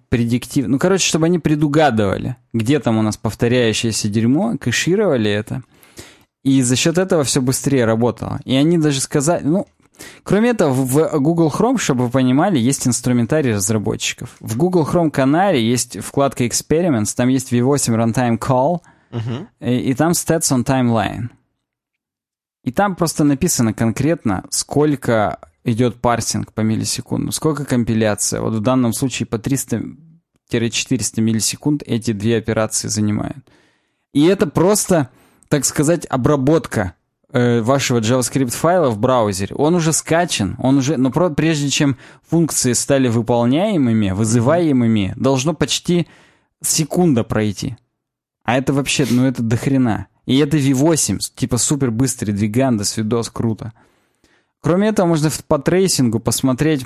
предиктив. 0.10 0.68
Ну, 0.68 0.80
короче, 0.80 1.08
чтобы 1.08 1.28
они 1.28 1.40
предугадывали, 1.40 2.36
где 2.54 2.80
там 2.80 2.98
у 2.98 3.02
нас 3.02 3.18
повторяющееся 3.18 4.10
дерьмо, 4.10 4.58
кэшировали 4.58 5.30
это. 5.32 5.64
И 6.44 6.62
за 6.62 6.76
счет 6.76 6.98
этого 6.98 7.24
все 7.24 7.42
быстрее 7.42 7.86
работало. 7.86 8.40
И 8.46 8.56
они 8.56 8.78
даже 8.78 9.02
сказали, 9.02 9.44
ну, 9.44 9.68
Кроме 10.24 10.52
этого, 10.52 10.72
в 10.72 11.20
Google 11.20 11.52
Chrome, 11.52 11.80
чтобы 11.80 12.06
вы 12.06 12.12
понимали, 12.12 12.60
есть 12.60 12.88
инструментарий 12.88 13.54
разработчиков. 13.56 14.36
В 14.40 14.56
Google 14.56 14.88
Chrome 14.88 15.10
канале 15.10 15.60
есть 15.60 16.00
вкладка 16.02 16.46
Experiments, 16.46 17.16
там 17.16 17.30
есть 17.30 17.52
V8 17.52 17.96
Runtime 17.96 18.38
Call, 18.38 18.82
Мгм. 19.10 19.48
и, 19.60 19.76
и 19.78 19.94
там 19.96 20.12
Stats 20.12 20.54
on 20.56 20.64
Timeline. 20.64 21.30
И 22.64 22.72
там 22.72 22.96
просто 22.96 23.24
написано 23.24 23.74
конкретно, 23.74 24.44
сколько 24.52 25.40
идет 25.68 25.98
парсинг 25.98 26.54
по 26.54 26.62
миллисекунду, 26.62 27.32
сколько 27.32 27.66
компиляция. 27.66 28.42
Вот 28.42 28.54
в 28.54 28.62
данном 28.62 28.94
случае 28.94 29.28
по 29.28 29.36
300-400 29.36 29.98
миллисекунд 31.22 31.84
эти 31.86 32.14
две 32.14 32.38
операции 32.38 32.88
занимают. 32.88 33.46
И 34.14 34.26
это 34.26 34.48
просто, 34.48 35.10
так 35.50 35.66
сказать, 35.66 36.06
обработка 36.06 36.94
э, 37.32 37.62
вашего 37.62 38.00
JavaScript 38.00 38.52
файла 38.52 38.90
в 38.90 38.98
браузере. 38.98 39.56
Он 39.56 39.76
уже 39.76 39.92
скачан, 39.92 40.56
он 40.58 40.78
уже, 40.78 40.96
но 40.96 41.12
прежде 41.12 41.70
чем 41.70 41.98
функции 42.28 42.72
стали 42.72 43.10
выполняемыми, 43.10 44.12
вызываемыми, 44.12 45.14
должно 45.18 45.54
почти 45.54 46.08
секунда 46.62 47.26
пройти. 47.26 47.76
А 48.44 48.58
это 48.58 48.72
вообще, 48.72 49.06
ну 49.10 49.26
это 49.26 49.44
дохрена. 49.44 50.08
И 50.26 50.38
это 50.38 50.58
V8, 50.58 51.20
типа 51.36 51.58
супер 51.58 51.92
быстрый 51.92 52.32
двигандос, 52.32 52.96
видос, 52.96 53.30
круто. 53.30 53.74
Кроме 54.68 54.90
этого, 54.90 55.08
можно 55.08 55.30
по 55.48 55.60
трейсингу 55.60 56.20
посмотреть 56.20 56.86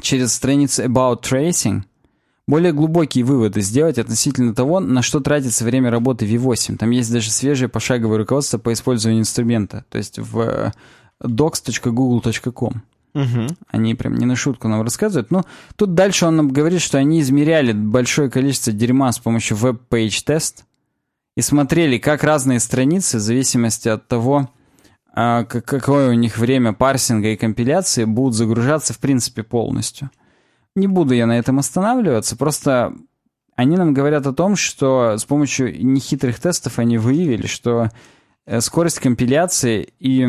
через 0.00 0.32
страницу 0.32 0.84
About 0.84 1.20
Tracing, 1.22 1.82
более 2.46 2.72
глубокие 2.72 3.24
выводы 3.24 3.60
сделать 3.60 3.98
относительно 3.98 4.54
того, 4.54 4.80
на 4.80 5.02
что 5.02 5.20
тратится 5.20 5.66
время 5.66 5.90
работы 5.90 6.24
V8. 6.24 6.78
Там 6.78 6.92
есть 6.92 7.12
даже 7.12 7.30
свежее 7.30 7.68
пошаговое 7.68 8.16
руководство 8.16 8.56
по 8.56 8.72
использованию 8.72 9.20
инструмента, 9.20 9.84
то 9.90 9.98
есть 9.98 10.18
в 10.18 10.40
э, 10.40 10.72
docs.google.com. 11.22 12.82
Мгм. 13.12 13.48
Они 13.68 13.94
прям 13.94 14.14
не 14.14 14.24
на 14.24 14.34
шутку 14.34 14.68
нам 14.68 14.80
рассказывают. 14.80 15.30
Но 15.30 15.44
тут 15.76 15.92
дальше 15.92 16.24
он 16.24 16.36
нам 16.36 16.48
говорит, 16.48 16.80
что 16.80 16.96
они 16.96 17.20
измеряли 17.20 17.72
большое 17.72 18.30
количество 18.30 18.72
дерьма 18.72 19.12
с 19.12 19.18
помощью 19.18 19.58
WebPageTest 19.58 20.64
и 21.36 21.42
смотрели, 21.42 21.98
как 21.98 22.24
разные 22.24 22.60
страницы, 22.60 23.18
в 23.18 23.20
зависимости 23.20 23.88
от 23.90 24.08
того, 24.08 24.48
какое 25.16 26.10
у 26.10 26.12
них 26.12 26.36
время 26.36 26.74
парсинга 26.74 27.28
и 27.28 27.36
компиляции, 27.36 28.04
будут 28.04 28.34
загружаться 28.34 28.92
в 28.92 28.98
принципе 28.98 29.42
полностью. 29.42 30.10
Не 30.74 30.86
буду 30.86 31.14
я 31.14 31.26
на 31.26 31.38
этом 31.38 31.58
останавливаться, 31.58 32.36
просто 32.36 32.92
они 33.54 33.76
нам 33.76 33.94
говорят 33.94 34.26
о 34.26 34.34
том, 34.34 34.56
что 34.56 35.16
с 35.16 35.24
помощью 35.24 35.82
нехитрых 35.82 36.38
тестов 36.38 36.78
они 36.78 36.98
выявили, 36.98 37.46
что 37.46 37.90
э, 38.44 38.60
скорость 38.60 39.00
компиляции 39.00 39.88
и 39.98 40.26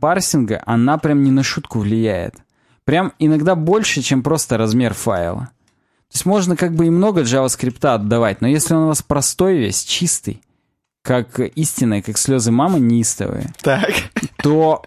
парсинга, 0.00 0.62
она 0.64 0.96
прям 0.96 1.22
не 1.22 1.30
на 1.30 1.42
шутку 1.42 1.80
влияет. 1.80 2.36
Прям 2.84 3.12
иногда 3.18 3.54
больше, 3.54 4.00
чем 4.00 4.22
просто 4.22 4.56
размер 4.56 4.94
файла. 4.94 5.50
То 6.08 6.14
есть 6.14 6.24
можно 6.24 6.56
как 6.56 6.74
бы 6.74 6.86
и 6.86 6.90
много 6.90 7.20
JavaScript 7.22 7.86
отдавать, 7.86 8.40
но 8.40 8.48
если 8.48 8.72
он 8.72 8.84
у 8.84 8.88
вас 8.88 9.02
простой 9.02 9.58
весь, 9.58 9.84
чистый, 9.84 10.40
как 11.02 11.38
истинная, 11.38 12.02
как 12.02 12.18
слезы 12.18 12.50
мамы 12.50 12.80
неистовые, 12.80 13.52
Так. 13.62 13.90
То 14.42 14.82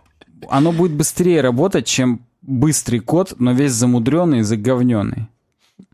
оно 0.49 0.71
будет 0.71 0.91
быстрее 0.93 1.41
работать, 1.41 1.85
чем 1.87 2.25
быстрый 2.41 2.99
код, 2.99 3.35
но 3.39 3.53
весь 3.53 3.71
замудренный 3.71 4.39
и 4.39 4.43
заговненный. 4.43 5.27
Я 5.79 5.85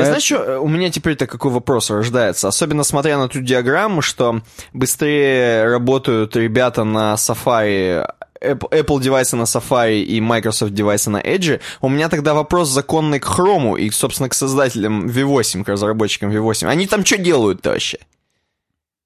Поэт- 0.00 0.06
знаю, 0.06 0.20
что 0.22 0.60
у 0.60 0.68
меня 0.68 0.90
теперь-то 0.90 1.26
какой 1.26 1.50
вопрос 1.50 1.90
рождается, 1.90 2.48
особенно 2.48 2.82
смотря 2.82 3.18
на 3.18 3.28
ту 3.28 3.40
диаграмму, 3.40 4.00
что 4.00 4.40
быстрее 4.72 5.64
работают 5.66 6.34
ребята 6.34 6.84
на 6.84 7.12
Safari, 7.14 8.08
Apple 8.40 8.70
Apple 8.70 9.02
девайсы 9.02 9.36
на 9.36 9.42
Safari 9.42 10.02
и 10.02 10.18
Microsoft 10.22 10.72
девайсы 10.72 11.10
на 11.10 11.20
Edge, 11.20 11.60
у 11.82 11.90
меня 11.90 12.08
тогда 12.08 12.32
вопрос 12.32 12.70
законный 12.70 13.20
к 13.20 13.26
Chrome 13.26 13.78
и, 13.78 13.90
собственно, 13.90 14.30
к 14.30 14.34
создателям 14.34 15.06
V8, 15.08 15.62
к 15.62 15.68
разработчикам 15.68 16.30
V8. 16.30 16.66
Они 16.68 16.86
там 16.86 17.04
что 17.04 17.18
делают-то 17.18 17.70
вообще? 17.72 17.98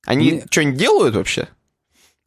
Они 0.07 0.31
Не- 0.31 0.45
что-нибудь 0.49 0.79
делают 0.79 1.17
вообще? 1.17 1.49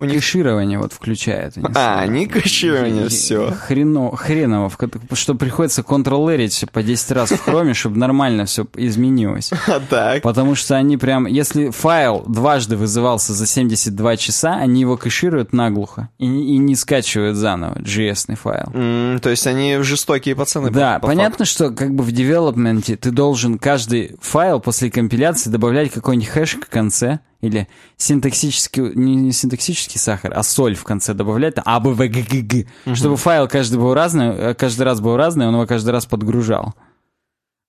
У 0.02 0.06
них... 0.06 0.16
Кэширование 0.16 0.80
вот 0.80 0.94
включает. 0.94 1.58
они 1.58 1.66
А, 1.76 2.00
они 2.00 2.26
кэширование, 2.26 3.08
И- 3.08 3.10
все. 3.10 3.52
Хрено, 3.52 4.12
хреново, 4.16 4.72
что 5.14 5.36
приходится 5.36 5.84
контролерить 5.84 6.64
по 6.72 6.82
10 6.82 7.12
раз 7.12 7.32
в 7.32 7.42
хроме, 7.44 7.74
чтобы 7.74 7.98
нормально 7.98 8.46
все 8.46 8.66
изменилось. 8.76 9.52
А 9.68 9.80
так. 9.80 10.22
Потому 10.24 10.56
что 10.56 10.76
они 10.78 10.98
прям, 10.98 11.26
если 11.26 11.70
файл 11.70 12.24
дважды 12.28 12.76
вызывался 12.78 13.34
за 13.34 13.46
72 13.46 14.18
часа, 14.18 14.56
они 14.56 14.82
его 14.82 14.96
кэшируют 14.98 15.54
наглухо 15.54 16.10
и, 16.18 16.26
и 16.26 16.58
не 16.58 16.76
скачивают 16.76 17.36
заново 17.36 17.76
JS 17.80 18.36
файл. 18.36 18.72
М, 18.74 19.20
то 19.20 19.30
есть 19.30 19.46
они 19.48 19.78
жестокие 19.82 20.36
пацаны. 20.36 20.72
Да, 20.72 20.96
по- 20.96 21.02
по 21.02 21.08
понятно, 21.08 21.46
что 21.46 21.72
как 21.72 21.94
бы 21.94 22.04
в 22.04 22.12
девелопменте 22.12 22.96
ты 22.96 23.12
должен 23.12 23.60
каждый 23.60 24.16
файл 24.22 24.60
после 24.60 24.90
компиляции 24.90 25.50
добавлять 25.50 25.92
какой-нибудь 25.92 26.30
хэш 26.30 26.56
к 26.56 26.70
конце, 26.70 27.20
или 27.42 27.68
синтаксический, 27.98 28.94
не, 28.96 29.32
синтаксический 29.32 30.00
сахар, 30.00 30.34
а 30.36 30.44
соль 30.44 30.76
в 30.76 30.84
конце 30.84 31.14
добавлять, 31.14 31.56
а, 31.58 31.80
б, 31.80 31.92
в, 31.92 31.98
г, 31.98 32.08
г, 32.08 32.42
г, 32.42 32.96
чтобы 32.96 33.18
файл 33.18 33.48
каждый 33.48 33.78
был 33.78 33.94
разный, 33.94 34.28
э, 34.30 34.54
каждый 34.54 34.84
раз 34.84 35.00
был 35.00 35.16
разный, 35.16 35.48
он 35.48 35.54
его 35.54 35.66
каждый 35.66 35.92
раз 35.92 36.06
подгружал. 36.06 36.74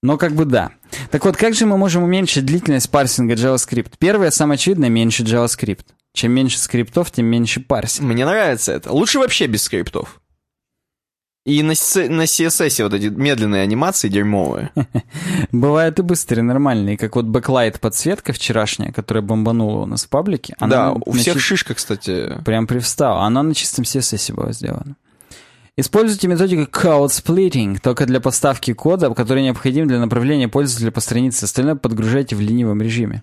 Но 0.03 0.17
как 0.17 0.33
бы 0.33 0.47
да. 0.47 0.71
Так 1.11 1.25
вот, 1.25 1.37
как 1.37 1.55
же 1.55 1.67
мы 1.67 1.77
можем 1.77 2.03
уменьшить 2.03 2.47
длительность 2.47 2.91
парсинга 2.91 3.35
JavaScript? 3.35 3.93
Первое, 3.99 4.31
самое 4.31 4.57
очевидное, 4.57 4.89
меньше 4.89 5.25
JavaScript. 5.25 5.85
Чем 6.13 6.33
меньше 6.33 6.59
скриптов, 6.59 7.11
тем 7.11 7.27
меньше 7.27 7.61
парсинг. 7.61 8.09
Мне 8.09 8.25
нравится 8.25 8.73
это. 8.73 8.93
Лучше 8.93 9.19
вообще 9.19 9.47
без 9.47 9.63
скриптов. 9.63 10.20
И 11.47 11.63
на, 11.63 11.69
на 11.69 12.25
CSS 12.25 12.83
вот 12.83 12.93
эти 12.93 13.07
медленные 13.07 13.63
анимации 13.63 14.09
дерьмовые. 14.09 14.71
Бывают 15.53 15.99
и 15.99 16.03
быстрые, 16.03 16.43
нормальные, 16.43 16.99
как 16.99 17.17
вот 17.17 17.25
backlight 17.25 17.81
подсветка 17.81 18.35
вчерашняя, 18.35 18.93
которая 18.93 19.23
бомбанула 19.23 19.85
у 19.85 19.87
нас 19.87 20.05
в 20.05 20.09
паблике. 20.11 20.55
Она 20.59 20.71
да, 20.71 20.93
у 20.93 21.13
всех 21.13 21.35
чи- 21.35 21.41
шишка, 21.41 21.75
кстати. 21.75 22.39
Прям 22.45 22.67
привстала. 22.67 23.23
Она 23.23 23.43
на 23.43 23.55
чистом 23.55 23.85
CSS 23.85 24.35
была 24.35 24.53
сделана. 24.53 24.97
Используйте 25.79 26.29
методику 26.29 26.71
code 26.71 27.09
splitting 27.09 27.79
только 27.81 28.05
для 28.05 28.21
поставки 28.21 28.75
кода, 28.75 29.09
который 29.15 29.43
необходим 29.43 29.89
для 29.89 29.99
направления 29.99 30.47
пользователя 30.47 30.91
по 30.91 31.01
странице. 31.01 31.45
Остальное 31.45 31.75
подгружайте 31.75 32.37
в 32.37 32.41
ленивом 32.41 32.83
режиме. 32.83 33.23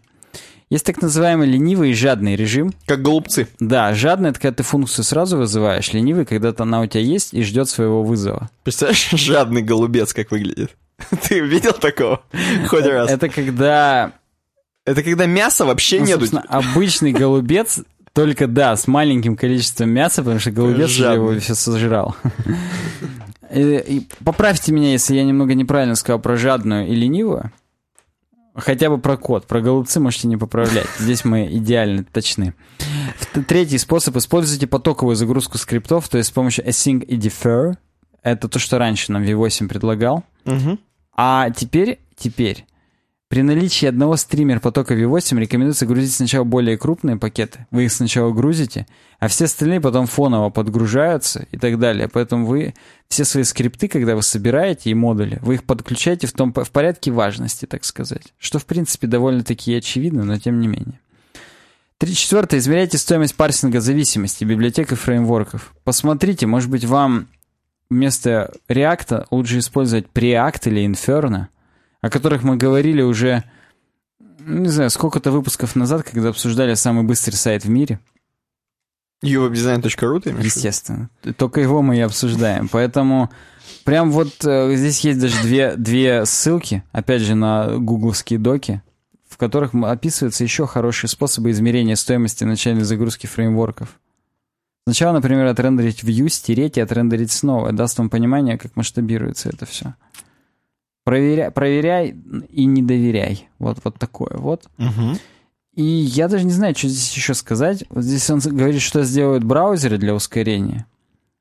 Есть 0.69 0.85
так 0.85 1.01
называемый 1.01 1.47
ленивый 1.47 1.91
и 1.91 1.93
жадный 1.93 2.35
режим. 2.35 2.73
Как 2.85 3.01
голубцы. 3.01 3.47
Да, 3.59 3.93
жадный— 3.95 4.29
это 4.31 4.39
когда 4.41 4.55
ты 4.57 4.63
функцию 4.63 5.05
сразу 5.05 5.37
вызываешь. 5.37 5.93
Ленивый, 5.93 6.25
когда 6.25 6.53
она 6.57 6.81
у 6.81 6.85
тебя 6.87 7.01
есть 7.03 7.33
и 7.33 7.41
ждет 7.43 7.69
своего 7.69 8.03
вызова. 8.03 8.49
Представляешь, 8.63 9.09
жадный 9.11 9.61
голубец 9.61 10.13
как 10.13 10.29
выглядит? 10.31 10.75
Ты 11.29 11.39
видел 11.39 11.71
такого? 11.73 12.21
Хоть 12.67 12.85
раз. 12.85 13.09
Это 13.09 13.29
когда 13.29 14.11
Это 14.83 15.03
когда 15.03 15.25
мяса 15.25 15.63
вообще 15.63 15.99
Ну, 15.99 16.05
нету. 16.05 16.25
обычный 16.49 17.13
голубец, 17.13 17.79
только 18.13 18.47
да, 18.47 18.75
с 18.75 18.87
маленьким 18.87 19.37
количеством 19.37 19.89
мяса, 19.91 20.21
потому 20.21 20.39
что 20.39 20.51
голубец 20.51 20.89
его 20.89 21.39
все 21.39 21.55
сожрал. 21.55 22.15
И- 23.53 23.83
и 23.87 24.07
Поправьте 24.25 24.73
меня, 24.73 24.91
если 24.91 25.15
я 25.15 25.23
немного 25.23 25.53
неправильно 25.53 25.95
сказал 25.95 26.19
про 26.19 26.35
жадную 26.35 26.87
и 26.87 26.95
ленивую. 26.95 27.51
Хотя 28.57 28.89
бы 28.89 28.97
про 28.97 29.17
код. 29.17 29.45
Про 29.45 29.61
голубцы 29.61 29.99
можете 29.99 30.27
не 30.27 30.35
поправлять. 30.35 30.87
Здесь 30.97 31.23
мы 31.23 31.45
идеально 31.45 32.03
точны. 32.03 32.55
Третий 33.47 33.77
способ. 33.77 34.15
Используйте 34.17 34.65
потоковую 34.65 35.15
загрузку 35.15 35.57
скриптов, 35.59 36.09
то 36.09 36.17
есть 36.17 36.29
с 36.29 36.31
помощью 36.31 36.67
async 36.67 37.05
и 37.05 37.17
defer. 37.17 37.75
Это 38.23 38.47
то, 38.47 38.57
что 38.57 38.79
раньше 38.79 39.11
нам 39.11 39.23
V8 39.23 39.67
предлагал. 39.67 40.23
Мгм. 40.45 40.79
А 41.15 41.51
теперь, 41.51 41.99
теперь, 42.15 42.65
при 43.29 43.41
наличии 43.41 43.87
одного 43.87 44.15
стример 44.15 44.61
потока 44.61 44.93
V8 44.93 45.37
рекомендуется 45.37 45.85
грузить 45.85 46.13
сначала 46.13 46.45
более 46.45 46.77
крупные 46.77 47.17
пакеты. 47.17 47.67
Вы 47.71 47.85
их 47.85 47.91
сначала 47.91 48.31
грузите, 48.31 48.87
а 49.19 49.27
все 49.27 49.45
остальные 49.45 49.81
потом 49.81 50.07
фоново 50.07 50.49
подгружаются 50.49 51.45
и 51.51 51.57
так 51.57 51.77
далее. 51.77 52.07
Поэтому 52.07 52.45
вы 52.45 52.73
все 53.09 53.25
свои 53.25 53.43
скрипты, 53.43 53.89
когда 53.89 54.15
вы 54.15 54.21
собираете 54.21 54.91
и 54.91 54.93
модули, 54.93 55.39
вы 55.41 55.55
их 55.55 55.65
подключаете 55.65 56.25
в, 56.27 56.31
том, 56.31 56.53
в 56.53 56.71
порядке 56.71 57.11
важности, 57.11 57.65
так 57.65 57.83
сказать. 57.83 58.33
Что, 58.37 58.59
в 58.59 58.65
принципе, 58.65 59.07
довольно-таки 59.07 59.75
очевидно, 59.75 60.23
но 60.23 60.39
тем 60.39 60.61
не 60.61 60.69
менее. 60.69 60.99
Три 61.97 62.13
четвертое. 62.13 62.59
Измеряйте 62.59 62.97
стоимость 62.97 63.35
парсинга 63.35 63.81
зависимости, 63.81 64.45
библиотек 64.45 64.93
и 64.93 64.95
фреймворков. 64.95 65.73
Посмотрите, 65.83 66.45
может 66.45 66.69
быть, 66.69 66.85
вам 66.85 67.27
вместо 67.89 68.53
React 68.69 69.25
лучше 69.31 69.59
использовать 69.59 70.05
Preact 70.13 70.69
или 70.69 70.85
Inferno, 70.87 71.47
о 72.07 72.09
которых 72.09 72.43
мы 72.43 72.55
говорили 72.55 73.01
уже, 73.01 73.43
ну, 74.39 74.61
не 74.61 74.69
знаю, 74.69 74.89
сколько-то 74.89 75.29
выпусков 75.29 75.75
назад, 75.75 76.03
когда 76.03 76.29
обсуждали 76.29 76.73
самый 76.73 77.03
быстрый 77.03 77.35
сайт 77.35 77.65
в 77.65 77.69
мире. 77.69 77.99
uwebdesign.ru 79.21 80.21
ты 80.21 80.29
имеешь? 80.29 80.45
Естественно. 80.45 81.09
Только 81.35 81.59
его 81.59 81.81
мы 81.81 81.97
и 81.97 82.01
обсуждаем. 82.01 82.69
Поэтому 82.69 83.29
прям 83.83 84.11
вот 84.11 84.45
э, 84.45 84.73
здесь 84.75 85.01
есть 85.01 85.19
даже 85.19 85.41
две, 85.41 85.75
две 85.75 86.25
ссылки, 86.25 86.83
опять 86.93 87.23
же, 87.23 87.35
на 87.35 87.77
гугловские 87.77 88.39
доки, 88.39 88.81
в 89.27 89.35
которых 89.35 89.75
описываются 89.75 90.45
еще 90.45 90.65
хорошие 90.65 91.09
способы 91.09 91.51
измерения 91.51 91.97
стоимости 91.97 92.45
начальной 92.45 92.85
загрузки 92.85 93.27
фреймворков. 93.27 93.99
Сначала, 94.85 95.11
например, 95.11 95.45
отрендерить 95.47 96.03
view, 96.03 96.29
стереть 96.29 96.77
и 96.77 96.81
отрендерить 96.81 97.33
снова. 97.33 97.73
Даст 97.73 97.97
вам 97.97 98.09
понимание, 98.09 98.57
как 98.57 98.77
масштабируется 98.77 99.49
это 99.49 99.65
все. 99.65 99.95
Проверяй, 101.07 101.51
проверяй 101.51 102.17
и 102.49 102.65
не 102.65 102.81
доверяй. 102.81 103.47
Вот, 103.59 103.77
вот 103.85 103.97
такое 103.97 104.35
вот. 104.35 104.65
Угу. 104.77 105.17
И 105.75 105.81
я 105.81 106.27
даже 106.27 106.43
не 106.43 106.51
знаю, 106.51 106.75
что 106.75 106.89
здесь 106.89 107.15
еще 107.15 107.33
сказать. 107.33 107.85
Вот 107.89 108.03
здесь 108.03 108.29
он 108.29 108.39
говорит, 108.39 108.81
что 108.81 109.03
сделают 109.03 109.45
браузеры 109.45 109.97
для 109.97 110.13
ускорения. 110.13 110.85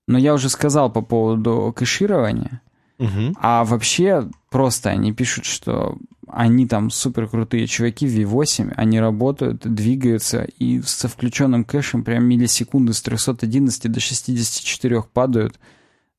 Но 0.07 0.19
я 0.19 0.35
уже 0.35 0.51
сказал 0.51 0.93
по 0.93 1.03
поводу 1.03 1.75
кэширования. 1.77 2.63
Угу. 3.01 3.35
А 3.41 3.65
вообще 3.65 4.31
просто 4.51 4.91
они 4.91 5.13
пишут, 5.13 5.47
что 5.47 5.99
они 6.29 6.69
там 6.69 6.91
супер 6.91 7.27
крутые 7.27 7.67
чуваки 7.67 8.07
в 8.07 8.17
V8, 8.17 8.73
они 8.77 9.01
работают, 9.01 9.63
двигаются 9.63 10.45
и 10.45 10.81
со 10.83 11.09
включенным 11.09 11.65
кэшем 11.65 12.05
прям 12.05 12.25
миллисекунды 12.25 12.93
с 12.93 13.03
311 13.03 13.91
до 13.91 13.99
64 13.99 15.03
падают 15.13 15.59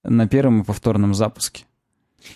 на 0.03 0.27
первом 0.27 0.63
и 0.63 0.65
повторном 0.65 1.13
запуске. 1.13 1.63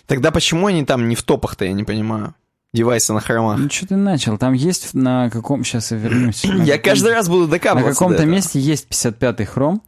Тогда 0.06 0.30
почему 0.30 0.66
они 0.66 0.84
там 0.84 1.08
не 1.08 1.14
в 1.14 1.22
топах-то, 1.22 1.64
я 1.64 1.72
не 1.72 1.84
понимаю? 1.84 2.34
Девайсы 2.72 3.12
на 3.12 3.20
хромах. 3.20 3.58
Ну 3.58 3.68
что 3.70 3.86
ты 3.88 3.96
начал? 3.96 4.38
Там 4.38 4.54
есть 4.54 4.94
на 4.94 5.28
каком... 5.30 5.62
Сейчас 5.64 5.90
я 5.90 5.98
вернусь. 5.98 6.42
На 6.44 6.62
Я 6.62 6.78
каждый 6.78 7.12
раз 7.12 7.28
буду 7.28 7.42
На 7.44 7.48
докапываться. 7.50 7.92
каком-то 7.92 8.16
до 8.18 8.22
этого. 8.22 8.34
месте 8.34 8.60
есть 8.60 8.86
55-й 8.90 9.44
хром, 9.44 9.82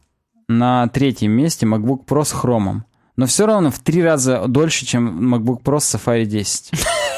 на 0.47 0.87
третьем 0.89 1.31
месте 1.31 1.65
MacBook 1.65 2.05
Pro 2.05 2.23
с 2.23 2.31
хромом. 2.31 2.85
Но 3.17 3.25
все 3.25 3.47
равно 3.47 3.71
в 3.71 3.79
три 3.79 4.03
раза 4.03 4.43
дольше, 4.47 4.85
чем 4.85 5.33
MacBook 5.33 5.63
Pro 5.63 5.79
с 5.79 5.95
Safari 5.95 6.25
10. 6.25 6.71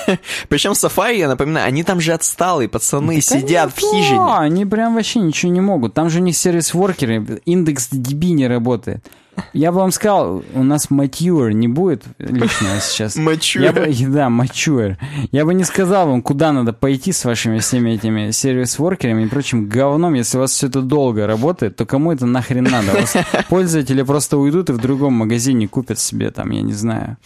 Причем 0.47 0.71
Safari, 0.71 1.17
я 1.17 1.27
напоминаю, 1.27 1.67
они 1.67 1.83
там 1.83 1.99
же 1.99 2.13
отсталые 2.13 2.69
пацаны, 2.69 3.15
Да, 3.15 3.21
сидят 3.21 3.73
в 3.75 3.79
хижине. 3.79 4.21
Они 4.37 4.65
прям 4.65 4.95
вообще 4.95 5.19
ничего 5.19 5.51
не 5.51 5.59
могут. 5.59 5.93
Там 5.93 6.09
же 6.09 6.19
у 6.19 6.21
них 6.23 6.37
сервис-воркеры, 6.37 7.41
индекс 7.45 7.89
DB 7.91 8.29
не 8.31 8.47
работает. 8.47 9.05
Я 9.53 9.71
бы 9.71 9.79
вам 9.79 9.91
сказал, 9.91 10.43
у 10.53 10.63
нас 10.63 10.89
mature 10.89 11.53
не 11.53 11.67
будет 11.67 12.03
лишнего 12.19 12.79
сейчас. 12.81 13.17
Mature. 13.17 13.63
Я 13.63 13.73
бы, 13.73 13.87
да, 14.11 14.27
mature. 14.27 14.97
Я 15.31 15.45
бы 15.45 15.53
не 15.53 15.63
сказал 15.63 16.07
вам, 16.07 16.21
куда 16.21 16.51
надо 16.51 16.73
пойти 16.73 17.11
с 17.11 17.25
вашими 17.25 17.59
всеми 17.59 17.91
этими 17.91 18.31
сервис-воркерами 18.31 19.23
и 19.23 19.27
прочим 19.27 19.67
говном. 19.67 20.13
Если 20.13 20.37
у 20.37 20.41
вас 20.41 20.51
все 20.51 20.67
это 20.67 20.81
долго 20.81 21.27
работает, 21.27 21.75
то 21.75 21.85
кому 21.85 22.11
это 22.11 22.25
нахрен 22.25 22.63
надо? 22.63 22.93
У 22.93 23.01
вас 23.01 23.15
пользователи 23.49 24.01
просто 24.03 24.37
уйдут 24.37 24.69
и 24.69 24.73
в 24.73 24.77
другом 24.77 25.13
магазине 25.13 25.67
купят 25.67 25.99
себе 25.99 26.31
там, 26.31 26.51
я 26.51 26.61
не 26.61 26.73
знаю, 26.73 27.17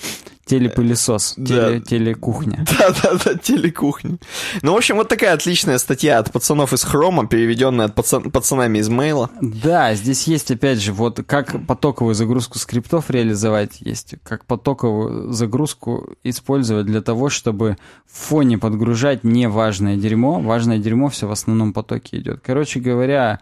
телепылесос, 0.45 1.35
Да. 1.38 1.45
теле, 1.45 1.80
телекухня. 1.81 2.65
Да-да-да, 2.80 3.35
телекухня. 3.35 4.18
Ну, 4.61 4.73
в 4.73 4.77
общем, 4.77 4.95
вот 4.97 5.07
такая 5.07 5.34
отличная 5.34 5.77
статья 5.77 6.19
от 6.19 6.31
пацанов 6.31 6.73
из 6.73 6.84
Хрома, 6.84 7.27
переведенная 7.27 7.85
от 7.85 7.95
пацан- 7.97 8.30
пацанами 8.31 8.80
из 8.80 8.89
Мейла. 8.89 9.30
Да, 9.41 9.93
здесь 9.95 10.27
есть, 10.27 10.51
опять 10.51 10.80
же, 10.81 10.93
вот 10.93 11.22
как 11.26 11.65
потоковую 11.65 12.15
загрузку 12.15 12.59
скриптов 12.59 13.09
реализовать, 13.09 13.77
есть 13.81 14.15
как 14.23 14.45
потоковую 14.45 15.31
загрузку 15.31 16.15
использовать 16.23 16.85
для 16.85 17.01
того, 17.01 17.30
чтобы 17.30 17.77
в 18.11 18.18
фоне 18.27 18.57
подгружать 18.57 19.23
неважное 19.23 19.95
дерьмо. 19.97 20.39
Важное 20.39 20.77
дерьмо 20.80 21.09
все 21.09 21.27
в 21.27 21.31
основном 21.31 21.73
потоке 21.73 22.18
идет. 22.18 22.41
Короче 22.45 22.80
говоря, 22.80 23.39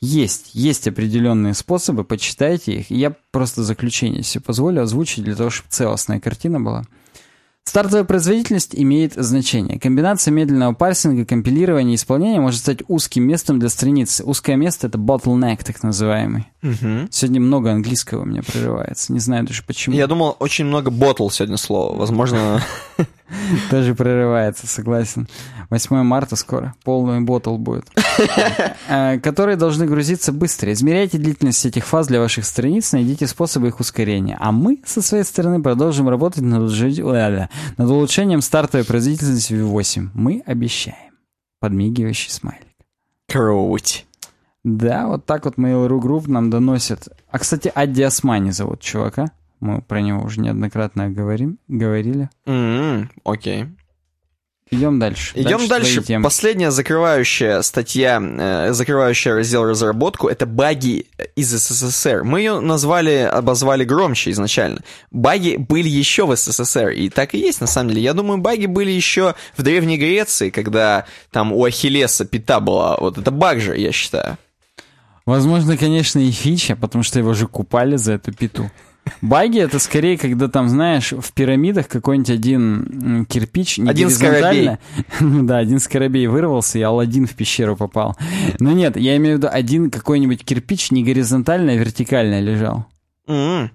есть, 0.00 0.50
есть 0.52 0.86
определенные 0.88 1.54
способы, 1.54 2.04
почитайте 2.04 2.80
их. 2.80 2.90
Я 2.90 3.14
просто 3.30 3.62
заключение 3.62 4.22
себе 4.22 4.42
позволю 4.42 4.82
озвучить 4.82 5.24
для 5.24 5.34
того, 5.34 5.50
чтобы 5.50 5.70
целостная 5.70 6.20
картина 6.20 6.60
была. 6.60 6.84
Стартовая 7.66 8.04
производительность 8.04 8.76
имеет 8.76 9.14
значение. 9.14 9.80
Комбинация 9.80 10.30
медленного 10.30 10.72
парсинга, 10.72 11.24
компилирования 11.24 11.92
и 11.92 11.96
исполнения 11.96 12.40
может 12.40 12.60
стать 12.60 12.78
узким 12.86 13.24
местом 13.24 13.58
для 13.58 13.68
страницы. 13.68 14.22
Узкое 14.22 14.54
место— 14.54 14.86
это 14.88 14.98
bottleneck, 14.98 15.64
так 15.64 15.82
называемый. 15.82 16.46
Сегодня 17.10 17.40
много 17.40 17.72
английского 17.72 18.22
у 18.22 18.24
меня 18.24 18.42
прерывается. 18.42 19.12
Не 19.12 19.18
знаю 19.18 19.44
даже 19.44 19.64
почему. 19.64 19.96
Я 19.96 20.06
думал, 20.06 20.36
очень 20.38 20.64
много 20.64 20.92
ботл 20.92 21.28
сегодня 21.28 21.56
слово. 21.56 21.96
Возможно, 21.96 22.62
Тоже 23.70 23.94
прерывается, 23.94 24.66
согласен. 24.66 25.28
8 25.70 26.02
марта 26.02 26.36
скоро. 26.36 26.74
Полный 26.84 27.20
ботл 27.20 27.56
будет. 27.56 27.86
Э, 28.88 29.18
Которые 29.18 29.56
должны 29.56 29.86
грузиться 29.86 30.32
быстро. 30.32 30.72
Измеряйте 30.72 31.18
длительность 31.18 31.66
этих 31.66 31.84
фаз 31.84 32.06
для 32.06 32.20
ваших 32.20 32.44
страниц, 32.44 32.92
найдите 32.92 33.26
способы 33.26 33.68
их 33.68 33.80
ускорения. 33.80 34.36
А 34.40 34.52
мы, 34.52 34.80
со 34.86 35.02
своей 35.02 35.24
стороны, 35.24 35.60
продолжим 35.60 36.08
работать 36.08 36.42
над, 36.42 36.70
улучшением 37.78 38.40
стартовой 38.42 38.84
производительности 38.84 39.54
V8. 39.54 40.10
Мы 40.14 40.42
обещаем. 40.46 41.12
Подмигивающий 41.60 42.30
смайлик. 42.30 42.62
круть. 43.28 44.06
Да, 44.62 45.06
вот 45.06 45.26
так 45.26 45.44
вот 45.44 45.56
Mail.ru 45.58 46.00
Group 46.00 46.28
нам 46.28 46.50
доносят. 46.50 47.08
А, 47.30 47.38
кстати, 47.38 47.70
Адди 47.74 48.02
Османи 48.02 48.50
зовут 48.50 48.80
чувака. 48.80 49.30
Мы 49.66 49.82
про 49.82 50.00
него 50.00 50.22
уже 50.22 50.40
неоднократно 50.40 51.10
говорим, 51.10 51.58
говорили. 51.66 52.30
М, 52.46 53.10
Окей. 53.24 53.66
Идем 54.70 54.98
дальше. 55.00 55.32
Идем 55.36 55.66
дальше. 55.66 56.02
темы. 56.02 56.22
Последняя 56.22 56.70
закрывающая 56.70 57.62
статья, 57.62 58.20
э, 58.20 58.72
закрывающая 58.72 59.34
раздел 59.34 59.64
разработку, 59.64 60.28
это 60.28 60.46
баги 60.46 61.06
из 61.34 61.50
СССР. 61.50 62.22
Мы 62.22 62.40
ее 62.40 62.60
назвали, 62.60 63.28
обозвали 63.32 63.82
громче 63.84 64.30
изначально. 64.30 64.82
Баги 65.10 65.56
были 65.56 65.88
еще 65.88 66.26
в 66.26 66.36
СССР, 66.36 66.90
и 66.90 67.08
так 67.08 67.34
и 67.34 67.38
есть 67.38 67.60
на 67.60 67.66
самом 67.66 67.90
деле. 67.90 68.02
Я 68.02 68.12
думаю, 68.12 68.38
баги 68.38 68.66
были 68.66 68.90
еще 68.92 69.34
в 69.56 69.62
Древней 69.62 69.98
Греции, 69.98 70.50
когда 70.50 71.06
там 71.32 71.52
у 71.52 71.64
Ахиллеса 71.64 72.24
пята 72.24 72.60
была. 72.60 72.96
Вот 73.00 73.18
это 73.18 73.32
баг 73.32 73.60
же, 73.60 73.76
я 73.76 73.90
считаю. 73.90 74.36
Возможно, 75.26 75.76
конечно, 75.76 76.20
и 76.20 76.30
фича, 76.30 76.76
потому 76.76 77.02
что 77.02 77.18
его 77.18 77.34
же 77.34 77.48
купали 77.48 77.96
за 77.96 78.12
эту 78.12 78.32
питу. 78.32 78.70
Баги 79.20 79.60
это 79.60 79.78
скорее, 79.78 80.18
когда 80.18 80.48
там, 80.48 80.68
знаешь, 80.68 81.12
в 81.12 81.32
пирамидах 81.32 81.88
какой-нибудь 81.88 82.30
один 82.30 83.26
кирпич 83.28 83.78
не 83.78 83.88
Один 83.90 84.08
горизонтально- 84.08 84.78
Ну 85.20 85.42
да, 85.46 85.58
один 85.58 85.78
скоробей 85.80 86.26
вырвался, 86.26 86.78
и 86.78 86.82
Алладин 86.82 87.26
в 87.26 87.34
пещеру 87.34 87.76
попал. 87.76 88.16
Но 88.60 88.72
нет, 88.72 88.96
я 88.96 89.16
имею 89.16 89.36
в 89.36 89.38
виду 89.38 89.48
один 89.50 89.90
какой-нибудь 89.90 90.44
кирпич 90.44 90.90
не 90.90 91.02
горизонтально, 91.04 91.72
а 91.72 91.76
вертикально 91.76 92.40
лежал. 92.40 92.86
М. 93.26 93.70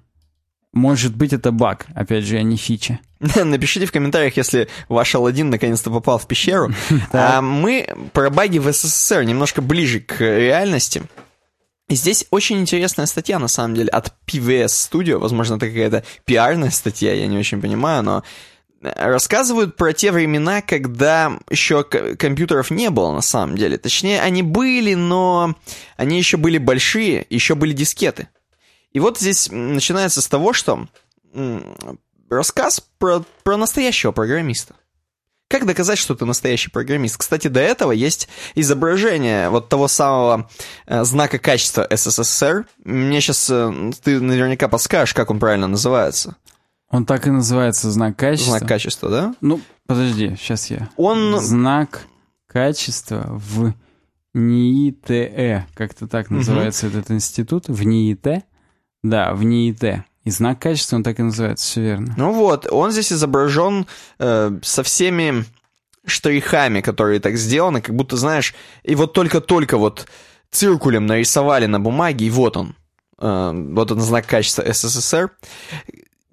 Может 0.74 1.16
быть, 1.16 1.34
это 1.34 1.52
баг, 1.52 1.86
опять 1.96 2.24
же, 2.24 2.38
а 2.38 2.44
не 2.44 2.56
фича. 2.56 3.00
Напишите 3.44 3.86
в 3.86 3.92
комментариях, 3.92 4.38
если 4.38 4.68
ваш 4.88 5.14
Аладдин 5.16 5.50
наконец-то 5.50 5.92
попал 5.92 6.18
в 6.18 6.28
пещеру. 6.28 6.72
А 7.12 7.42
мы 7.42 7.88
про 8.14 8.30
баги 8.30 8.58
в 8.58 8.72
СССР 8.72 9.24
немножко 9.24 9.62
ближе 9.62 10.00
к 10.00 10.22
реальности. 10.22 11.04
Здесь 11.96 12.26
очень 12.32 12.60
интересная 12.60 13.06
статья, 13.06 13.38
на 13.38 13.48
самом 13.48 13.76
деле, 13.76 13.90
от 13.90 14.14
PVS 14.26 14.68
Studio. 14.68 15.18
Возможно, 15.18 15.56
это 15.56 15.68
какая-то 15.68 16.04
пиарная 16.26 16.72
статья, 16.72 17.14
я 17.14 17.28
не 17.28 17.38
очень 17.38 17.62
понимаю, 17.62 18.04
но 18.04 18.24
рассказывают 18.82 19.76
про 19.76 19.94
те 19.94 20.12
времена, 20.12 20.62
когда 20.62 21.38
еще 21.50 21.84
компьютеров 21.84 22.72
не 22.72 22.90
было, 22.90 23.12
на 23.12 23.22
самом 23.22 23.58
деле. 23.58 23.78
Точнее, 23.78 24.22
они 24.22 24.42
были, 24.42 24.94
но 24.94 25.56
они 25.98 26.18
еще 26.18 26.38
были 26.38 26.58
большие, 26.58 27.26
еще 27.30 27.56
были 27.56 27.74
дискеты. 27.74 28.30
И 28.94 29.00
вот 29.00 29.20
здесь 29.20 29.50
начинается 29.52 30.22
с 30.22 30.28
того, 30.28 30.54
что 30.54 30.88
рассказ 32.30 32.84
про, 32.98 33.24
про 33.44 33.58
настоящего 33.58 34.12
программиста. 34.12 34.76
Как 35.52 35.66
доказать, 35.66 35.98
что 35.98 36.16
ты 36.16 36.24
настоящий 36.24 36.72
программист? 36.72 37.18
Кстати, 37.18 37.50
до 37.50 37.60
этого 37.60 37.92
есть 37.92 38.30
изображение 38.56 39.50
вот 39.50 39.68
того 39.68 39.90
самого 39.90 40.50
э, 40.88 41.04
знака 41.04 41.40
качества 41.40 41.86
СССР. 41.92 42.66
Мне 42.86 43.20
сейчас 43.20 43.48
ты 44.02 44.22
наверняка 44.22 44.70
подскажешь, 44.70 45.14
как 45.14 45.30
он 45.30 45.40
правильно 45.40 45.68
называется. 45.68 46.38
Он 46.90 47.06
так 47.06 47.28
и 47.28 47.32
называется 47.32 47.92
знак 47.92 48.16
качества. 48.16 48.60
Знак 48.60 48.70
качества, 48.70 49.10
да? 49.10 49.36
Ну, 49.42 49.60
подожди, 49.88 50.38
сейчас 50.40 50.70
я. 50.70 50.90
Он... 50.96 51.38
Знак 51.42 52.04
качества 52.48 53.26
в 53.28 53.74
НИИТЭ. 54.34 55.68
Как-то 55.74 56.08
так 56.08 56.30
называется 56.30 56.88
этот 56.88 57.12
институт. 57.12 57.68
В 57.68 57.84
НИИТ. 57.84 58.46
Да, 59.04 59.34
в 59.34 59.44
НИИТ. 59.44 60.06
И 60.24 60.30
знак 60.30 60.60
качества 60.60 60.98
он 60.98 61.04
так 61.04 61.20
и 61.20 61.24
называется, 61.24 61.66
все 61.66 61.82
верно. 61.82 62.14
Ну 62.16 62.32
вот, 62.32 62.68
он 62.72 62.92
здесь 62.92 63.12
изображен 63.12 63.88
э, 64.20 64.52
со 64.62 64.84
всеми 64.84 65.46
штрихами, 66.06 66.82
которые 66.82 67.20
так 67.20 67.38
сделаны, 67.38 67.82
как 67.82 67.96
будто, 67.96 68.18
знаешь, 68.18 68.54
и 68.84 68.96
вот 68.96 69.14
только-только 69.14 69.78
вот 69.78 70.08
циркулем 70.52 71.06
нарисовали 71.06 71.66
на 71.66 71.80
бумаге, 71.80 72.28
и 72.28 72.30
вот 72.30 72.58
он. 72.58 72.76
Э, 73.18 73.52
вот 73.54 73.92
он 73.92 74.02
знак 74.02 74.28
качества 74.28 74.64
СССР. 74.72 75.32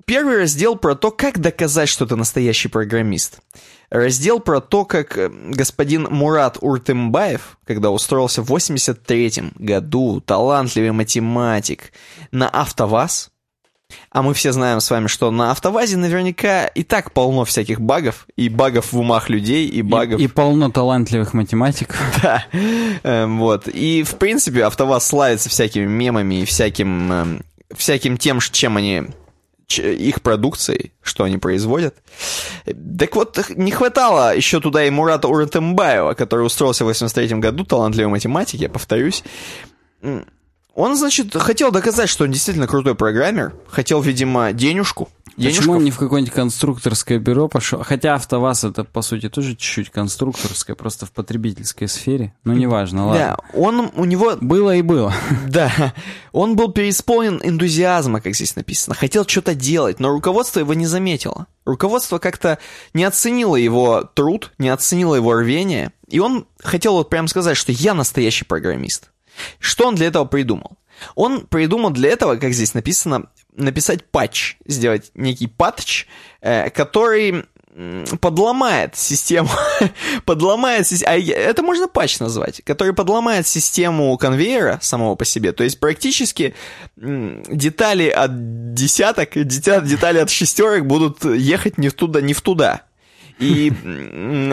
Первый 0.05 0.39
раздел 0.39 0.77
про 0.77 0.95
то, 0.95 1.11
как 1.11 1.39
доказать, 1.39 1.89
что 1.89 2.07
ты 2.07 2.17
настоящий 2.17 2.69
программист. 2.69 3.41
Раздел 3.91 4.41
про 4.41 4.61
то, 4.61 4.85
как 4.85 5.17
э, 5.17 5.31
господин 5.31 6.09
Мурат 6.11 6.59
Уртымбаев, 6.61 7.59
когда 7.67 7.91
устроился 7.91 8.43
в 8.43 8.47
83 8.47 9.53
году, 9.57 10.21
талантливый 10.21 10.93
математик, 10.93 11.93
на 12.33 12.49
АвтоВАЗ, 12.49 13.31
А 14.11 14.23
мы 14.23 14.35
все 14.35 14.53
знаем 14.53 14.81
с 14.81 14.91
вами, 14.91 15.07
что 15.07 15.31
на 15.31 15.51
автовазе 15.51 15.97
наверняка 15.97 16.67
и 16.67 16.83
так 16.83 17.13
полно 17.13 17.45
всяких 17.45 17.81
багов, 17.81 18.27
и 18.37 18.49
багов 18.49 18.93
в 18.93 18.99
умах 18.99 19.29
людей, 19.29 19.67
и 19.67 19.83
багов... 19.83 20.21
И, 20.21 20.25
и 20.25 20.29
полно 20.29 20.71
талантливых 20.71 21.35
математиков. 21.35 21.99
Да, 22.23 22.45
эм, 23.03 23.39
вот. 23.39 23.69
И, 23.69 24.03
в 24.03 24.17
принципе, 24.17 24.65
автоваз 24.65 25.07
славится 25.07 25.49
всякими 25.49 25.87
мемами 25.87 26.43
и 26.43 26.45
всяким, 26.45 27.13
эм, 27.13 27.43
всяким 27.77 28.19
тем, 28.19 28.41
чем 28.41 28.77
они 28.77 29.05
их 29.77 30.23
продукцией, 30.23 30.93
что 31.03 31.25
они 31.25 31.37
производят. 31.39 31.95
Так 32.65 33.15
вот, 33.15 33.51
не 33.51 33.71
хватало 33.71 34.35
еще 34.35 34.61
туда 34.61 34.85
и 34.85 34.91
Мурата 34.91 35.29
Уратембаева, 35.29 36.15
который 36.15 36.47
устроился 36.47 36.85
в 36.85 36.89
83 36.89 37.39
году, 37.39 37.65
талантливой 37.65 38.11
математики, 38.11 38.63
я 38.63 38.71
повторюсь. 38.71 39.23
Он, 40.79 40.97
значит, 40.97 41.35
хотел 41.35 41.73
доказать, 41.73 42.09
что 42.09 42.23
он 42.23 42.31
действительно 42.31 42.69
крутой 42.69 42.95
программер, 42.95 43.53
хотел, 43.67 44.01
видимо, 44.01 44.53
денежку. 44.53 45.09
Денежков. 45.37 45.59
Почему 45.59 45.77
он 45.79 45.83
не 45.83 45.91
в 45.91 45.99
какое-нибудь 45.99 46.33
конструкторское 46.33 47.19
бюро 47.19 47.49
пошел? 47.49 47.83
Хотя 47.83 48.15
АвтоВАЗ 48.15 48.63
это, 48.63 48.85
по 48.85 49.03
сути, 49.03 49.29
тоже 49.29 49.57
чуть-чуть 49.57 49.91
конструкторское, 49.91 50.77
просто 50.77 51.05
в 51.05 51.11
потребительской 51.11 51.89
сфере. 51.89 52.33
Но 52.45 52.53
неважно, 52.53 53.09
ладно. 53.09 53.21
Да, 53.21 53.59
он, 53.59 53.91
у 53.97 54.05
него... 54.05 54.37
Было 54.41 54.77
и 54.77 54.83
было. 54.83 55.13
Да, 55.49 55.95
он 56.31 56.55
был 56.55 56.71
переисполнен 56.71 57.41
энтузиазма, 57.43 58.21
как 58.21 58.37
здесь 58.37 58.55
написано. 58.55 58.95
Хотел 58.95 59.27
что-то 59.27 59.57
делать, 59.57 59.99
но 59.99 60.11
руководство 60.11 60.61
его 60.61 60.75
не 60.75 60.87
заметило. 60.87 61.49
Руководство 61.65 62.19
как-то 62.19 62.59
не 62.95 63.03
оценило 63.03 63.57
его 63.57 64.09
труд, 64.15 64.53
не 64.59 64.69
оценило 64.69 65.17
его 65.17 65.35
рвение. 65.35 65.91
И 66.07 66.21
он 66.21 66.47
хотел 66.63 66.93
вот 66.93 67.11
прямо 67.11 67.27
сказать, 67.27 67.57
что 67.57 67.73
я 67.73 67.95
настоящий 67.95 68.45
программист. 68.45 69.11
Что 69.59 69.89
он 69.89 69.95
для 69.95 70.07
этого 70.07 70.25
придумал? 70.25 70.79
Он 71.15 71.47
придумал 71.47 71.91
для 71.91 72.11
этого, 72.11 72.37
как 72.37 72.53
здесь 72.53 72.75
написано, 72.75 73.27
написать 73.55 74.05
патч, 74.11 74.57
сделать 74.67 75.11
некий 75.15 75.47
патч, 75.47 76.07
э, 76.41 76.71
который 76.71 77.45
подломает 78.21 78.97
систему, 78.97 79.49
подломает 80.25 80.87
систему, 80.89 81.13
а 81.13 81.19
это 81.19 81.63
можно 81.63 81.87
патч 81.87 82.19
назвать, 82.19 82.61
который 82.65 82.93
подломает 82.93 83.47
систему 83.47 84.17
конвейера 84.19 84.81
самого 84.83 85.15
по 85.15 85.25
себе, 85.25 85.53
то 85.53 85.63
есть 85.63 85.79
практически 85.79 86.55
детали 86.97 88.09
от 88.09 88.75
десяток, 88.75 89.31
детали 89.35 90.19
от 90.19 90.31
шестерок 90.31 90.87
будут 90.87 91.25
ехать 91.25 91.79
не 91.79 91.89
в 91.89 91.95
туда, 91.95 92.21
не 92.21 92.35
в 92.35 92.41
туда 92.41 92.88
и 93.39 93.73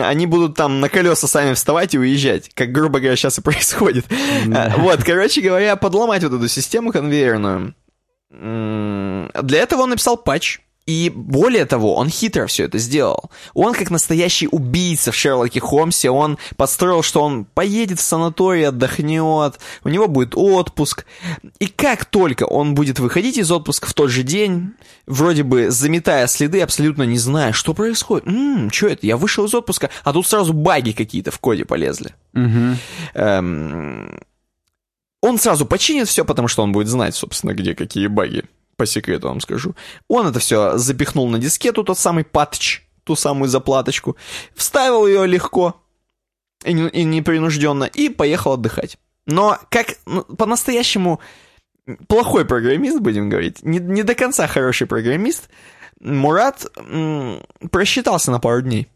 они 0.02 0.26
будут 0.26 0.54
там 0.56 0.80
на 0.80 0.88
колеса 0.88 1.26
сами 1.26 1.54
вставать 1.54 1.94
и 1.94 1.98
уезжать, 1.98 2.50
как, 2.54 2.72
грубо 2.72 3.00
говоря, 3.00 3.16
сейчас 3.16 3.38
и 3.38 3.42
происходит. 3.42 4.04
Вот, 4.78 5.02
короче 5.04 5.40
говоря, 5.40 5.76
подломать 5.76 6.22
вот 6.22 6.32
эту 6.32 6.48
систему 6.48 6.92
конвейерную. 6.92 7.74
Для 8.30 9.58
этого 9.58 9.82
он 9.82 9.90
написал 9.90 10.16
патч, 10.16 10.60
и 10.86 11.10
более 11.12 11.66
того, 11.66 11.96
он 11.96 12.08
хитро 12.08 12.46
все 12.46 12.64
это 12.64 12.78
сделал. 12.78 13.30
Он, 13.54 13.74
как 13.74 13.90
настоящий 13.90 14.48
убийца 14.48 15.10
в 15.10 15.16
Шерлоке 15.16 15.58
Холмсе, 15.58 16.10
он 16.10 16.38
построил, 16.56 17.02
что 17.02 17.22
он 17.22 17.44
поедет 17.44 17.98
в 17.98 18.02
санаторий, 18.02 18.68
отдохнет, 18.68 19.58
у 19.82 19.88
него 19.88 20.06
будет 20.06 20.34
отпуск. 20.36 21.04
И 21.58 21.66
как 21.66 22.04
только 22.04 22.44
он 22.44 22.76
будет 22.76 23.00
выходить 23.00 23.36
из 23.36 23.50
отпуска 23.50 23.88
в 23.88 23.94
тот 23.94 24.10
же 24.10 24.22
день, 24.22 24.74
вроде 25.06 25.42
бы 25.42 25.70
заметая 25.70 26.28
следы, 26.28 26.60
абсолютно 26.62 27.02
не 27.02 27.18
зная, 27.18 27.52
что 27.52 27.74
происходит. 27.74 28.26
Ммм, 28.26 28.70
что 28.70 28.86
это? 28.86 29.06
Я 29.06 29.16
вышел 29.16 29.44
из 29.44 29.54
отпуска, 29.54 29.90
а 30.04 30.12
тут 30.12 30.26
сразу 30.26 30.52
баги 30.52 30.92
какие-то 30.92 31.32
в 31.32 31.40
коде 31.40 31.64
полезли. 31.64 32.14
Угу. 32.34 32.76
Эм... 33.14 34.20
Он 35.22 35.38
сразу 35.38 35.66
починит 35.66 36.06
все, 36.06 36.24
потому 36.24 36.46
что 36.46 36.62
он 36.62 36.70
будет 36.70 36.86
знать, 36.86 37.16
собственно, 37.16 37.52
где 37.52 37.74
какие 37.74 38.06
баги 38.06 38.44
по 38.76 38.86
секрету 38.86 39.28
вам 39.28 39.40
скажу. 39.40 39.74
Он 40.08 40.26
это 40.26 40.38
все 40.38 40.76
запихнул 40.78 41.28
на 41.28 41.38
дискету, 41.38 41.84
тот 41.84 41.98
самый 41.98 42.24
патч, 42.24 42.82
ту 43.04 43.16
самую 43.16 43.48
заплаточку, 43.48 44.16
вставил 44.54 45.06
ее 45.06 45.26
легко 45.26 45.82
и, 46.64 46.70
и 46.70 47.04
непринужденно, 47.04 47.84
и 47.84 48.08
поехал 48.08 48.52
отдыхать. 48.52 48.98
Но 49.26 49.58
как 49.70 49.96
ну, 50.06 50.22
по-настоящему 50.22 51.20
плохой 52.08 52.44
программист, 52.44 53.00
будем 53.00 53.28
говорить, 53.28 53.62
не, 53.62 53.78
не 53.78 54.02
до 54.02 54.14
конца 54.14 54.46
хороший 54.46 54.86
программист, 54.86 55.48
Мурат 56.00 56.66
м, 56.76 57.42
просчитался 57.70 58.30
на 58.30 58.38
пару 58.38 58.62
дней. 58.62 58.88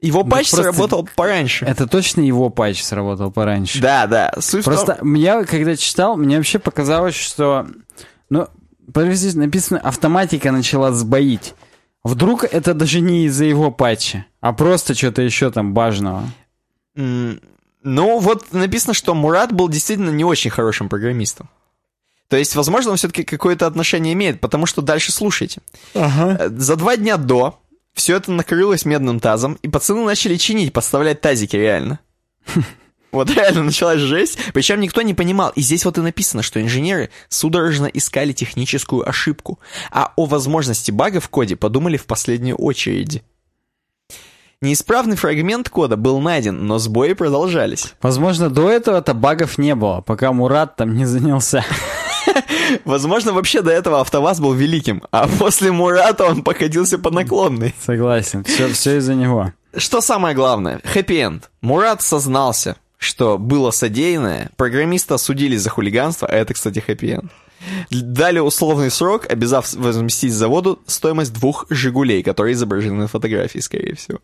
Его 0.00 0.22
да 0.22 0.36
патч 0.36 0.48
сработал 0.50 1.08
пораньше. 1.16 1.64
Это 1.64 1.86
точно 1.86 2.20
его 2.20 2.50
патч 2.50 2.82
сработал 2.82 3.30
пораньше. 3.30 3.80
Да, 3.80 4.06
да. 4.06 4.34
Суть 4.40 4.64
просто 4.64 4.96
том... 4.96 5.14
я, 5.14 5.44
когда 5.44 5.74
читал, 5.76 6.16
мне 6.16 6.36
вообще 6.36 6.58
показалось, 6.58 7.14
что... 7.14 7.66
Ну, 8.28 8.48
Подожди, 8.92 9.36
написано, 9.36 9.80
автоматика 9.80 10.52
начала 10.52 10.92
сбоить. 10.92 11.54
Вдруг 12.04 12.44
это 12.44 12.72
даже 12.72 13.00
не 13.00 13.26
из-за 13.26 13.44
его 13.44 13.70
патча, 13.70 14.26
а 14.40 14.52
просто 14.52 14.94
что-то 14.94 15.22
еще 15.22 15.50
там 15.50 15.74
важного. 15.74 16.22
Mm, 16.96 17.42
ну, 17.82 18.18
вот 18.20 18.52
написано, 18.52 18.94
что 18.94 19.14
Мурат 19.14 19.52
был 19.52 19.68
действительно 19.68 20.10
не 20.10 20.24
очень 20.24 20.50
хорошим 20.50 20.88
программистом. 20.88 21.48
То 22.28 22.36
есть, 22.36 22.54
возможно, 22.54 22.92
он 22.92 22.96
все-таки 22.96 23.24
какое-то 23.24 23.66
отношение 23.66 24.12
имеет, 24.12 24.40
потому 24.40 24.66
что 24.66 24.82
дальше 24.82 25.12
слушайте. 25.12 25.60
Ага. 25.94 26.36
Э, 26.44 26.48
за 26.48 26.76
два 26.76 26.96
дня 26.96 27.16
до 27.16 27.60
все 27.92 28.16
это 28.16 28.30
накрылось 28.30 28.84
медным 28.84 29.20
тазом, 29.20 29.58
и 29.62 29.68
пацаны 29.68 30.04
начали 30.04 30.36
чинить, 30.36 30.72
подставлять 30.72 31.20
тазики 31.20 31.56
реально. 31.56 31.98
Вот 33.16 33.30
реально 33.30 33.64
началась 33.64 34.00
жесть, 34.00 34.38
причем 34.52 34.80
никто 34.80 35.02
не 35.02 35.14
понимал. 35.14 35.50
И 35.54 35.62
здесь 35.62 35.84
вот 35.84 35.98
и 35.98 36.02
написано, 36.02 36.42
что 36.42 36.60
инженеры 36.60 37.10
судорожно 37.28 37.86
искали 37.86 38.32
техническую 38.32 39.08
ошибку, 39.08 39.58
а 39.90 40.12
о 40.16 40.26
возможности 40.26 40.90
бага 40.90 41.20
в 41.20 41.28
коде 41.28 41.56
подумали 41.56 41.96
в 41.96 42.06
последнюю 42.06 42.56
очередь. 42.56 43.22
Неисправный 44.62 45.16
фрагмент 45.16 45.68
кода 45.68 45.96
был 45.96 46.18
найден, 46.20 46.66
но 46.66 46.78
сбои 46.78 47.12
продолжались. 47.12 47.94
Возможно, 48.00 48.48
до 48.48 48.70
этого-то 48.70 49.12
багов 49.12 49.58
не 49.58 49.74
было, 49.74 50.00
пока 50.00 50.32
Мурат 50.32 50.76
там 50.76 50.94
не 50.94 51.04
занялся. 51.04 51.64
Возможно, 52.84 53.32
вообще 53.32 53.62
до 53.62 53.70
этого 53.70 54.00
АвтоВАЗ 54.00 54.40
был 54.40 54.54
великим, 54.54 55.02
а 55.10 55.28
после 55.28 55.72
Мурата 55.72 56.24
он 56.24 56.42
походился 56.42 56.98
по 56.98 57.10
наклонной. 57.10 57.74
Согласен, 57.84 58.44
все, 58.44 58.68
все 58.68 58.96
из-за 58.96 59.14
него. 59.14 59.52
Что 59.76 60.00
самое 60.00 60.34
главное, 60.34 60.80
хэппи-энд. 60.84 61.50
Мурат 61.60 62.00
сознался, 62.00 62.76
что 63.06 63.38
было 63.38 63.70
содеянное, 63.70 64.50
программиста 64.56 65.14
осудили 65.14 65.56
за 65.56 65.70
хулиганство, 65.70 66.28
а 66.28 66.34
это, 66.34 66.54
кстати, 66.54 66.80
хэппи-энд. 66.80 67.30
Дали 67.90 68.38
условный 68.38 68.90
срок, 68.90 69.26
обязав 69.30 69.72
возместить 69.74 70.32
заводу 70.32 70.78
стоимость 70.86 71.32
двух 71.32 71.66
«Жигулей», 71.70 72.22
которые 72.22 72.52
изображены 72.52 72.96
на 72.96 73.08
фотографии, 73.08 73.60
скорее 73.60 73.94
всего. 73.94 74.18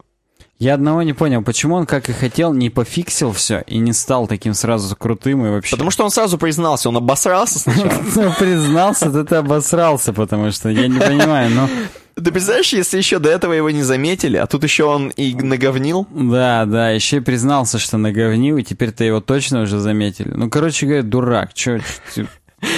Я 0.62 0.74
одного 0.74 1.02
не 1.02 1.12
понял, 1.12 1.42
почему 1.42 1.74
он, 1.74 1.86
как 1.86 2.08
и 2.08 2.12
хотел, 2.12 2.54
не 2.54 2.70
пофиксил 2.70 3.32
все 3.32 3.64
и 3.66 3.78
не 3.78 3.92
стал 3.92 4.28
таким 4.28 4.54
сразу 4.54 4.94
крутым 4.94 5.44
и 5.44 5.50
вообще... 5.50 5.72
Потому 5.72 5.90
что 5.90 6.04
он 6.04 6.12
сразу 6.12 6.38
признался, 6.38 6.88
он 6.88 6.98
обосрался 6.98 7.58
сначала. 7.58 7.90
Ну, 8.14 8.32
признался, 8.38 9.10
то 9.10 9.24
ты 9.24 9.34
обосрался, 9.34 10.12
потому 10.12 10.52
что 10.52 10.68
я 10.68 10.86
не 10.86 11.00
понимаю, 11.00 11.50
но... 11.50 11.68
Ты 12.14 12.30
представляешь, 12.30 12.72
если 12.72 12.96
еще 12.96 13.18
до 13.18 13.28
этого 13.28 13.52
его 13.54 13.70
не 13.70 13.82
заметили, 13.82 14.36
а 14.36 14.46
тут 14.46 14.62
еще 14.62 14.84
он 14.84 15.08
и 15.08 15.34
наговнил? 15.34 16.06
Да, 16.12 16.64
да, 16.64 16.90
еще 16.90 17.16
и 17.16 17.20
признался, 17.20 17.80
что 17.80 17.98
наговнил, 17.98 18.56
и 18.56 18.62
теперь-то 18.62 19.02
его 19.02 19.20
точно 19.20 19.62
уже 19.62 19.80
заметили. 19.80 20.28
Ну, 20.28 20.48
короче 20.48 20.86
говоря, 20.86 21.02
дурак, 21.02 21.54
че... 21.54 21.82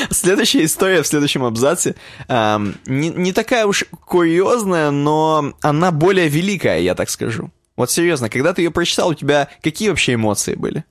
Следующая 0.09 0.65
история 0.65 1.03
в 1.03 1.07
следующем 1.07 1.45
абзаце 1.45 1.97
эм, 2.29 2.77
не, 2.87 3.11
не 3.11 3.35
такая 3.35 3.67
уж 3.67 3.85
курьезная, 4.07 4.91
но 4.91 5.53
она 5.61 5.91
более 5.91 6.29
великая, 6.29 6.81
я 6.81 6.95
так 6.95 7.11
скажу. 7.11 7.51
Вот 7.77 7.91
серьезно, 7.91 8.31
когда 8.31 8.53
ты 8.53 8.63
ее 8.63 8.71
прочитал, 8.71 9.09
у 9.11 9.15
тебя 9.15 9.49
какие 9.63 9.89
вообще 9.89 10.15
эмоции 10.15 10.55
были? 10.55 10.85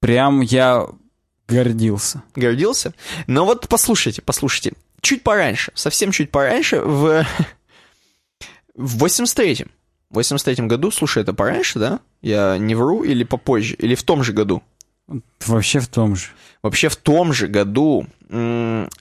Прям 0.00 0.40
я 0.40 0.86
гордился. 1.48 2.22
Гордился? 2.34 2.94
Ну 3.26 3.44
вот 3.44 3.68
послушайте, 3.68 4.22
послушайте. 4.22 4.74
Чуть 5.00 5.22
пораньше, 5.22 5.72
совсем 5.74 6.12
чуть 6.12 6.30
пораньше, 6.30 6.80
в 6.80 7.26
в 8.74 9.04
83-м. 9.04 9.70
В 10.10 10.18
83-м 10.18 10.68
году, 10.68 10.90
слушай, 10.90 11.22
это 11.22 11.32
пораньше, 11.32 11.78
да? 11.78 12.00
Я 12.22 12.56
не 12.58 12.74
вру 12.74 13.02
или 13.02 13.24
попозже? 13.24 13.74
Или 13.74 13.94
в 13.94 14.02
том 14.02 14.22
же 14.22 14.32
году? 14.32 14.62
Вообще 15.46 15.80
в 15.80 15.88
том 15.88 16.16
же. 16.16 16.28
Вообще 16.62 16.88
в 16.88 16.96
том 16.96 17.32
же 17.32 17.46
году 17.46 18.06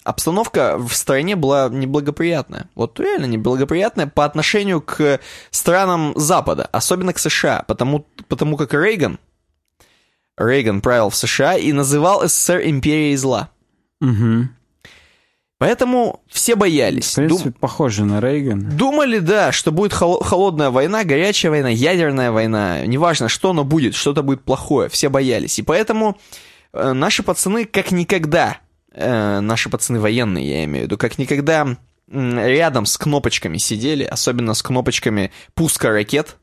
обстановка 0.03 0.77
в 0.77 0.93
стране 0.93 1.35
была 1.35 1.69
неблагоприятная. 1.69 2.69
Вот 2.75 2.99
реально 2.99 3.25
неблагоприятная 3.25 4.07
по 4.07 4.25
отношению 4.25 4.81
к 4.81 5.19
странам 5.49 6.13
Запада, 6.15 6.67
особенно 6.71 7.13
к 7.13 7.19
США, 7.19 7.63
потому, 7.67 8.05
потому 8.27 8.57
как 8.57 8.73
Рейган, 8.73 9.17
Рейган 10.37 10.81
правил 10.81 11.09
в 11.09 11.15
США 11.15 11.55
и 11.55 11.71
называл 11.71 12.27
СССР 12.27 12.61
империей 12.65 13.15
зла. 13.15 13.49
Угу. 14.01 14.49
Поэтому 15.59 16.21
все 16.27 16.55
боялись. 16.55 17.11
В 17.11 17.15
принципе, 17.15 17.49
Дум... 17.51 17.53
похоже 17.59 18.03
на 18.05 18.19
Рейган. 18.19 18.75
Думали, 18.75 19.19
да, 19.19 19.51
что 19.51 19.71
будет 19.71 19.93
хол- 19.93 20.21
холодная 20.23 20.71
война, 20.71 21.03
горячая 21.03 21.51
война, 21.51 21.69
ядерная 21.69 22.31
война. 22.31 22.85
Неважно, 22.85 23.29
что, 23.29 23.53
но 23.53 23.63
будет, 23.63 23.95
что-то 23.95 24.23
будет 24.23 24.43
плохое. 24.43 24.89
Все 24.89 25.09
боялись. 25.09 25.59
И 25.59 25.61
поэтому 25.61 26.17
э, 26.73 26.91
наши 26.93 27.23
пацаны 27.23 27.65
как 27.65 27.91
никогда, 27.91 28.57
э, 28.91 29.39
наши 29.39 29.69
пацаны 29.69 29.99
военные, 30.01 30.49
я 30.49 30.63
имею 30.65 30.83
в 30.83 30.87
виду, 30.87 30.97
как 30.97 31.17
никогда 31.17 31.77
м, 32.11 32.39
рядом 32.39 32.85
с 32.85 32.97
кнопочками 32.97 33.57
сидели, 33.57 34.03
особенно 34.03 34.55
с 34.55 34.61
кнопочками 34.63 35.31
пуска 35.53 35.89
ракет, 35.91 36.35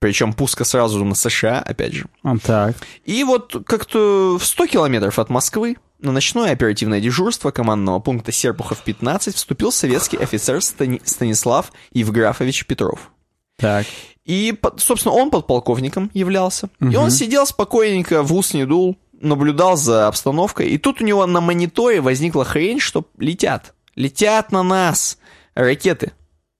причем 0.00 0.32
пуска 0.32 0.64
сразу 0.64 1.04
на 1.04 1.14
США, 1.14 1.60
опять 1.60 1.92
же. 1.92 2.06
А, 2.22 2.36
так. 2.38 2.76
И 3.04 3.22
вот 3.24 3.64
как-то 3.66 4.36
в 4.38 4.44
100 4.44 4.66
километров 4.66 5.18
от 5.18 5.30
Москвы 5.30 5.76
на 6.06 6.12
ночное 6.12 6.52
оперативное 6.52 7.00
дежурство 7.00 7.50
командного 7.50 7.98
пункта 7.98 8.30
Серпухов-15 8.32 9.34
вступил 9.34 9.70
советский 9.72 10.16
офицер 10.16 10.56
Стани- 10.58 11.02
Станислав 11.04 11.72
Евграфович 11.92 12.64
Петров. 12.66 13.10
Так. 13.58 13.86
И, 14.24 14.54
собственно, 14.78 15.14
он 15.14 15.30
подполковником 15.30 16.10
являлся. 16.14 16.68
И 16.80 16.96
он 16.96 17.10
сидел 17.10 17.46
спокойненько, 17.46 18.22
в 18.22 18.32
ус 18.34 18.54
не 18.54 18.64
дул, 18.66 18.96
наблюдал 19.12 19.76
за 19.76 20.06
обстановкой. 20.08 20.68
И 20.70 20.78
тут 20.78 21.00
у 21.00 21.04
него 21.04 21.26
на 21.26 21.40
мониторе 21.40 22.00
возникла 22.00 22.44
хрень, 22.44 22.80
что 22.80 23.04
летят. 23.18 23.74
Летят 23.94 24.52
на 24.52 24.62
нас 24.62 25.18
ракеты. 25.54 26.12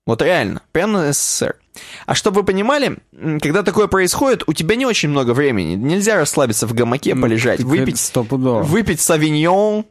Вот 0.06 0.23
реально, 0.23 0.62
прямо 0.73 1.02
на 1.02 1.12
СССР. 1.12 1.56
А 2.06 2.14
чтобы 2.14 2.40
вы 2.40 2.46
понимали, 2.46 2.98
когда 3.40 3.62
такое 3.62 3.86
происходит, 3.86 4.42
у 4.46 4.52
тебя 4.52 4.76
не 4.76 4.86
очень 4.86 5.08
много 5.08 5.32
времени. 5.32 5.74
Нельзя 5.74 6.16
расслабиться 6.16 6.66
в 6.66 6.74
гамаке, 6.74 7.14
полежать, 7.14 7.58
Так 7.58 7.66
выпить, 7.66 7.98
стопудово. 7.98 8.62
выпить 8.62 9.00
савиньон 9.00 9.84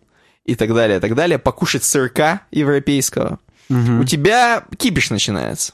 и 0.45 0.55
так 0.55 0.73
далее, 0.73 0.99
так 0.99 1.15
далее, 1.15 1.39
покушать 1.39 1.83
сырка 1.83 2.41
европейского. 2.51 3.39
У 3.69 4.03
тебя 4.03 4.63
кипиш 4.77 5.09
начинается. 5.09 5.73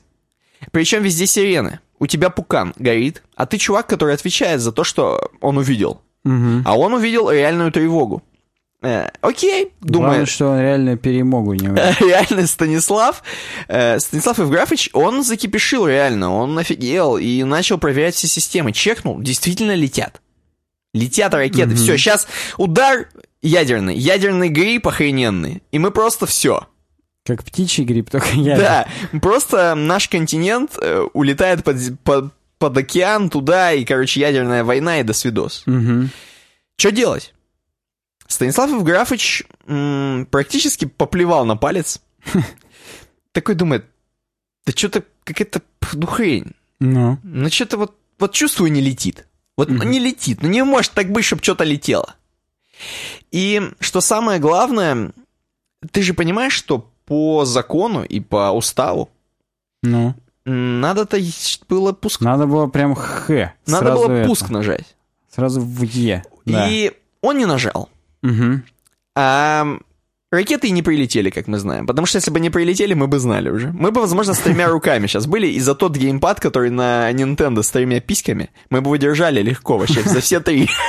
Причем 0.72 1.04
везде 1.04 1.26
сирены. 1.26 1.80
У 2.00 2.08
тебя 2.08 2.30
пукан 2.30 2.74
горит, 2.78 3.22
а 3.36 3.46
ты 3.46 3.58
чувак, 3.58 3.88
который 3.88 4.16
отвечает 4.16 4.60
за 4.62 4.72
то, 4.72 4.84
что 4.84 5.30
он 5.40 5.58
увидел. 5.58 6.02
Мгм. 6.24 6.64
А 6.66 6.78
он 6.78 6.94
увидел 6.94 7.30
реальную 7.30 7.72
тревогу. 7.72 8.24
Э, 8.84 9.10
окей, 9.22 9.72
Главное, 9.82 10.12
думает. 10.12 10.30
что 10.30 10.50
он 10.50 10.60
реально 10.60 10.98
перемогу 10.98 11.54
не. 11.54 11.68
Реально 12.00 12.48
Станислав, 12.48 13.22
э, 13.68 14.00
Станислав 14.00 14.40
Евграфович, 14.40 14.90
он 14.94 15.24
закипишил 15.24 15.88
реально, 15.88 16.34
он 16.34 16.58
офигел 16.58 17.18
и 17.18 17.44
начал 17.44 17.78
проверять 17.78 18.16
все 18.16 18.28
системы. 18.28 18.72
Чекнул, 18.72 19.22
действительно 19.22 19.76
летят. 19.76 20.20
Летят 20.94 21.34
ракеты. 21.34 21.76
Все, 21.76 21.96
сейчас 21.96 22.28
удар 22.58 23.08
ядерный, 23.42 23.96
ядерный 23.96 24.50
грипп 24.50 24.88
охрененный. 24.88 25.62
И 25.72 25.78
мы 25.78 25.92
просто 25.92 26.26
все. 26.26 26.68
Как 27.24 27.44
птичий 27.44 27.84
гриб, 27.84 28.10
только 28.10 28.30
я. 28.34 28.58
Да, 28.58 28.88
просто 29.22 29.76
наш 29.76 30.10
континент 30.10 30.72
э, 30.82 31.06
улетает 31.14 31.64
под, 31.64 31.78
под, 32.04 32.34
под 32.58 32.78
океан 32.78 33.30
туда, 33.30 33.74
и, 33.74 33.86
короче, 33.86 34.20
ядерная 34.20 34.64
война, 34.64 35.00
и 35.00 35.04
до 35.04 35.14
свидос. 35.14 35.64
Мгм. 35.68 36.10
Что 36.78 36.92
делать? 36.92 37.34
Станислав 38.32 38.70
Евграфович 38.70 39.44
м, 39.68 40.26
практически 40.32 40.86
поплевал 40.86 41.46
на 41.46 41.58
палец. 41.58 42.02
Такой 43.34 43.56
думает, 43.56 43.86
да 44.66 44.72
что-то 44.74 45.04
какая-то 45.26 45.62
ну 45.94 46.08
хрень. 46.08 46.54
Ну. 46.80 47.18
Ну 47.24 47.50
что-то 47.50 47.78
вот, 47.78 47.98
вот 48.20 48.32
чувствую, 48.32 48.72
не 48.72 48.80
летит. 48.80 49.28
Вот 49.58 49.70
не 49.70 50.00
летит. 50.00 50.42
Ну 50.42 50.48
не 50.48 50.64
может 50.64 50.94
так 50.94 51.12
быть, 51.12 51.26
чтобы 51.26 51.44
что-то 51.44 51.66
летело. 51.66 52.16
И 53.32 53.62
что 53.82 54.00
самое 54.00 54.40
главное, 54.40 55.12
ты 55.92 56.02
же 56.02 56.14
понимаешь, 56.14 56.54
что 56.54 56.90
по 57.06 57.44
закону 57.44 58.04
и 58.04 58.22
по 58.22 58.52
уставу 58.52 59.10
Ну. 59.84 60.16
надо-то 60.46 61.20
было 61.68 61.92
пуск... 61.92 62.22
Надо 62.22 62.48
было 62.48 62.68
прям 62.68 62.96
х. 62.96 63.54
Надо 63.68 63.92
было 63.94 64.12
это. 64.12 64.28
пуск 64.28 64.50
нажать. 64.50 64.96
Сразу 65.30 65.60
в 65.60 65.84
е. 65.84 66.24
Да. 66.46 66.70
И 66.70 66.94
он 67.20 67.38
не 67.38 67.46
нажал. 67.46 67.90
Мгм. 68.22 68.64
А 69.16 69.78
ракеты 70.32 70.68
и 70.68 70.72
не 70.72 70.82
прилетели, 70.82 71.30
как 71.30 71.48
мы 71.48 71.58
знаем. 71.58 71.86
Потому 71.86 72.06
что 72.06 72.18
если 72.18 72.32
бы 72.32 72.40
не 72.40 72.50
прилетели, 72.50 72.94
мы 72.94 73.08
бы 73.08 73.20
знали 73.20 73.50
уже. 73.50 73.72
Мы 73.74 73.92
бы, 73.92 74.02
возможно, 74.02 74.34
с 74.34 74.40
тремя 74.40 74.68
руками 74.70 75.08
сейчас 75.08 75.28
были, 75.28 75.48
и 75.48 75.60
за 75.60 75.76
тот 75.76 75.98
геймпад, 75.98 76.40
который 76.40 76.70
на 76.70 77.12
Nintendo 77.12 77.64
с 77.64 77.70
тремя 77.70 78.00
письками, 78.00 78.50
мы 78.70 78.82
бы 78.82 78.90
выдержали 78.90 79.42
легко 79.42 79.78
вообще 79.78 80.02
за 80.04 80.22
все 80.22 80.40
три. 80.40 80.70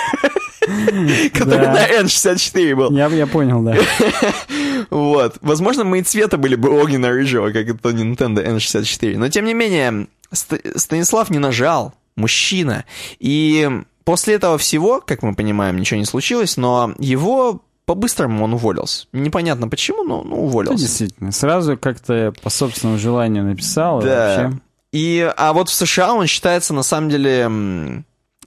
Который 1.34 1.66
на 1.66 1.88
N64 2.02 2.74
был. 2.76 2.92
Я, 2.92 3.26
понял, 3.26 3.62
да. 3.62 3.76
Вот. 4.90 5.36
Возможно, 5.40 5.84
мы 5.84 5.98
и 5.98 6.02
цвета 6.02 6.38
были 6.38 6.54
бы 6.54 6.68
огненно-рыжего, 6.70 7.50
как 7.50 7.68
это 7.68 7.88
Nintendo 7.90 8.44
N64. 8.46 9.16
Но, 9.18 9.28
тем 9.28 9.44
не 9.44 9.54
менее, 9.54 10.06
Ст- 10.32 10.60
Станислав 10.76 11.30
не 11.30 11.38
нажал. 11.38 11.94
Мужчина. 12.14 12.84
И 13.18 13.68
после 14.04 14.34
этого 14.34 14.58
всего, 14.58 15.00
как 15.00 15.22
мы 15.22 15.34
понимаем, 15.34 15.76
ничего 15.76 15.98
не 15.98 16.06
случилось, 16.06 16.56
но 16.56 16.94
его 16.98 17.62
по-быстрому 17.84 18.44
он 18.44 18.54
уволился. 18.54 19.06
Непонятно 19.12 19.68
почему, 19.68 20.04
но 20.04 20.22
ну, 20.22 20.44
уволился. 20.44 20.78
действительно. 20.78 21.32
Сразу 21.32 21.76
как-то 21.76 22.32
по 22.42 22.50
собственному 22.50 22.98
желанию 22.98 23.44
написал. 23.44 24.00
и 24.00 24.04
Да. 24.04 24.26
вообще. 24.42 24.60
И, 24.92 25.32
а 25.36 25.52
вот 25.52 25.68
в 25.68 25.74
США 25.74 26.14
он 26.14 26.26
считается, 26.26 26.74
на 26.74 26.82
самом 26.82 27.08
деле, 27.08 27.50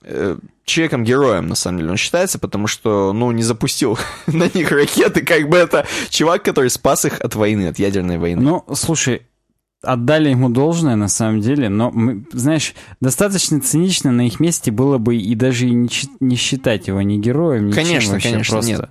э, 0.03 0.37
человеком-героем, 0.63 1.47
на 1.47 1.55
самом 1.55 1.79
деле, 1.79 1.91
он 1.91 1.97
считается, 1.97 2.39
потому 2.39 2.67
что, 2.67 3.13
ну, 3.13 3.31
не 3.31 3.43
запустил 3.43 3.97
на 4.27 4.49
них 4.53 4.71
ракеты, 4.71 5.25
как 5.25 5.49
бы 5.49 5.57
это 5.57 5.85
чувак, 6.09 6.43
который 6.43 6.69
спас 6.69 7.05
их 7.05 7.19
от 7.19 7.35
войны, 7.35 7.67
от 7.67 7.79
ядерной 7.79 8.17
войны. 8.17 8.41
Ну, 8.41 8.63
слушай, 8.75 9.23
отдали 9.85 10.29
ему 10.29 10.49
должное, 10.49 10.95
на 10.95 11.07
самом 11.07 11.41
деле, 11.41 11.69
но, 11.69 11.93
знаешь, 12.31 12.73
достаточно 13.01 13.61
цинично 13.61 14.11
на 14.11 14.27
их 14.27 14.39
месте 14.39 14.71
было 14.71 14.97
бы 14.97 15.15
и 15.15 15.35
даже 15.35 15.67
и 15.67 15.71
не, 15.71 15.89
не 16.19 16.35
считать 16.35 16.87
его 16.87 17.01
ни 17.01 17.17
героем, 17.17 17.67
ничем 17.67 17.83
Конечно, 17.83 18.13
вообще, 18.13 18.31
конечно, 18.31 18.53
просто. 18.53 18.71
нет. 18.71 18.89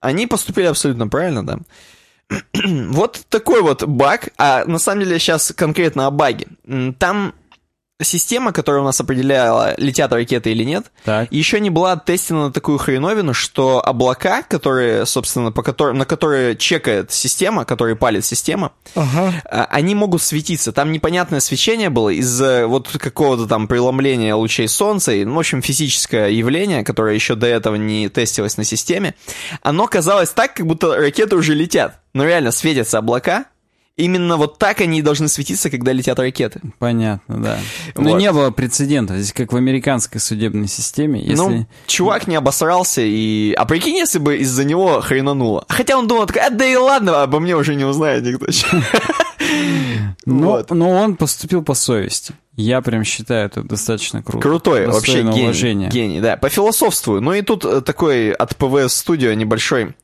Они 0.00 0.26
поступили 0.26 0.66
абсолютно 0.66 1.08
правильно, 1.08 1.46
да. 1.46 1.58
вот 2.88 3.24
такой 3.28 3.62
вот 3.62 3.84
баг, 3.86 4.30
а 4.36 4.64
на 4.64 4.78
самом 4.78 5.04
деле 5.04 5.18
сейчас 5.18 5.52
конкретно 5.56 6.06
о 6.06 6.10
баге. 6.10 6.48
Там 6.98 7.34
система, 8.02 8.52
которая 8.52 8.82
у 8.82 8.84
нас 8.84 9.00
определяла, 9.00 9.74
летят 9.78 10.12
ракеты 10.12 10.50
или 10.52 10.64
нет, 10.64 10.86
Так. 11.04 11.32
еще 11.32 11.60
не 11.60 11.70
была 11.70 11.92
оттестена 11.92 12.46
на 12.46 12.52
такую 12.52 12.78
хреновину, 12.78 13.32
что 13.32 13.82
облака, 13.84 14.42
которые, 14.42 15.06
собственно, 15.06 15.50
по 15.50 15.62
которым, 15.62 15.98
на 15.98 16.04
которые 16.04 16.56
чекает 16.56 17.10
система, 17.10 17.64
которые 17.64 17.96
палит 17.96 18.24
система, 18.24 18.72
а, 18.94 19.66
они 19.70 19.94
могут 19.94 20.22
светиться. 20.22 20.72
Там 20.72 20.92
непонятное 20.92 21.40
свечение 21.40 21.88
было 21.88 22.10
из-за 22.10 22.66
вот 22.66 22.88
какого-то 22.88 23.46
там 23.46 23.66
преломления 23.66 24.34
лучей 24.34 24.68
солнца, 24.68 25.12
и, 25.12 25.24
ну, 25.24 25.34
в 25.36 25.38
общем, 25.38 25.62
физическое 25.62 26.28
явление, 26.28 26.84
которое 26.84 27.14
еще 27.14 27.34
до 27.34 27.46
этого 27.46 27.76
не 27.76 28.08
тестилось 28.08 28.56
на 28.58 28.64
системе. 28.64 29.14
Оно 29.62 29.86
казалось 29.86 30.30
так, 30.30 30.54
как 30.54 30.66
будто 30.66 30.96
ракеты 30.96 31.36
уже 31.36 31.54
летят. 31.54 32.00
Но 32.12 32.24
реально 32.24 32.50
светятся 32.50 32.98
облака. 32.98 33.46
Именно 33.96 34.36
вот 34.36 34.58
так 34.58 34.82
они 34.82 34.98
и 34.98 35.02
должны 35.02 35.26
светиться, 35.26 35.70
когда 35.70 35.92
летят 35.92 36.18
ракеты. 36.18 36.60
Понятно, 36.78 37.42
да. 37.42 37.58
Но 37.94 38.10
Вот. 38.10 38.18
не 38.18 38.30
было 38.30 38.50
прецедентов. 38.50 39.16
Здесь 39.16 39.32
как 39.32 39.54
в 39.54 39.56
американской 39.56 40.20
судебной 40.20 40.68
системе. 40.68 41.20
Если... 41.22 41.34
Ну, 41.36 41.66
чувак 41.86 42.26
не 42.26 42.36
обосрался, 42.36 43.00
и... 43.02 43.54
А 43.54 43.64
прикинь, 43.64 43.96
если 43.96 44.18
бы 44.18 44.36
из-за 44.36 44.64
него 44.64 45.00
хренануло. 45.00 45.64
Хотя 45.68 45.96
он 45.96 46.08
думал, 46.08 46.26
такой, 46.26 46.42
а 46.42 46.50
да 46.50 46.66
и 46.66 46.76
ладно, 46.76 47.22
обо 47.22 47.40
мне 47.40 47.56
уже 47.56 47.74
не 47.74 47.84
узнает 47.84 48.22
никто. 48.22 48.46
но, 50.26 50.50
Вот. 50.50 50.70
но 50.70 50.90
он 50.90 51.16
поступил 51.16 51.62
по 51.62 51.72
совести. 51.72 52.34
Я 52.54 52.82
прям 52.82 53.02
считаю 53.02 53.46
это 53.46 53.62
достаточно 53.62 54.22
круто. 54.22 54.46
Крутой, 54.46 54.86
вообще 54.88 55.22
гений. 55.22 55.42
уважения. 55.42 55.88
Гений, 55.88 56.20
да. 56.20 56.36
Пофилософствую. 56.36 57.20
Ну 57.22 57.32
и 57.32 57.42
тут 57.42 57.64
э, 57.64 57.80
такой 57.82 58.32
от 58.32 58.56
ПВС 58.56 59.04
Studio 59.06 59.34
небольшой 59.34 59.94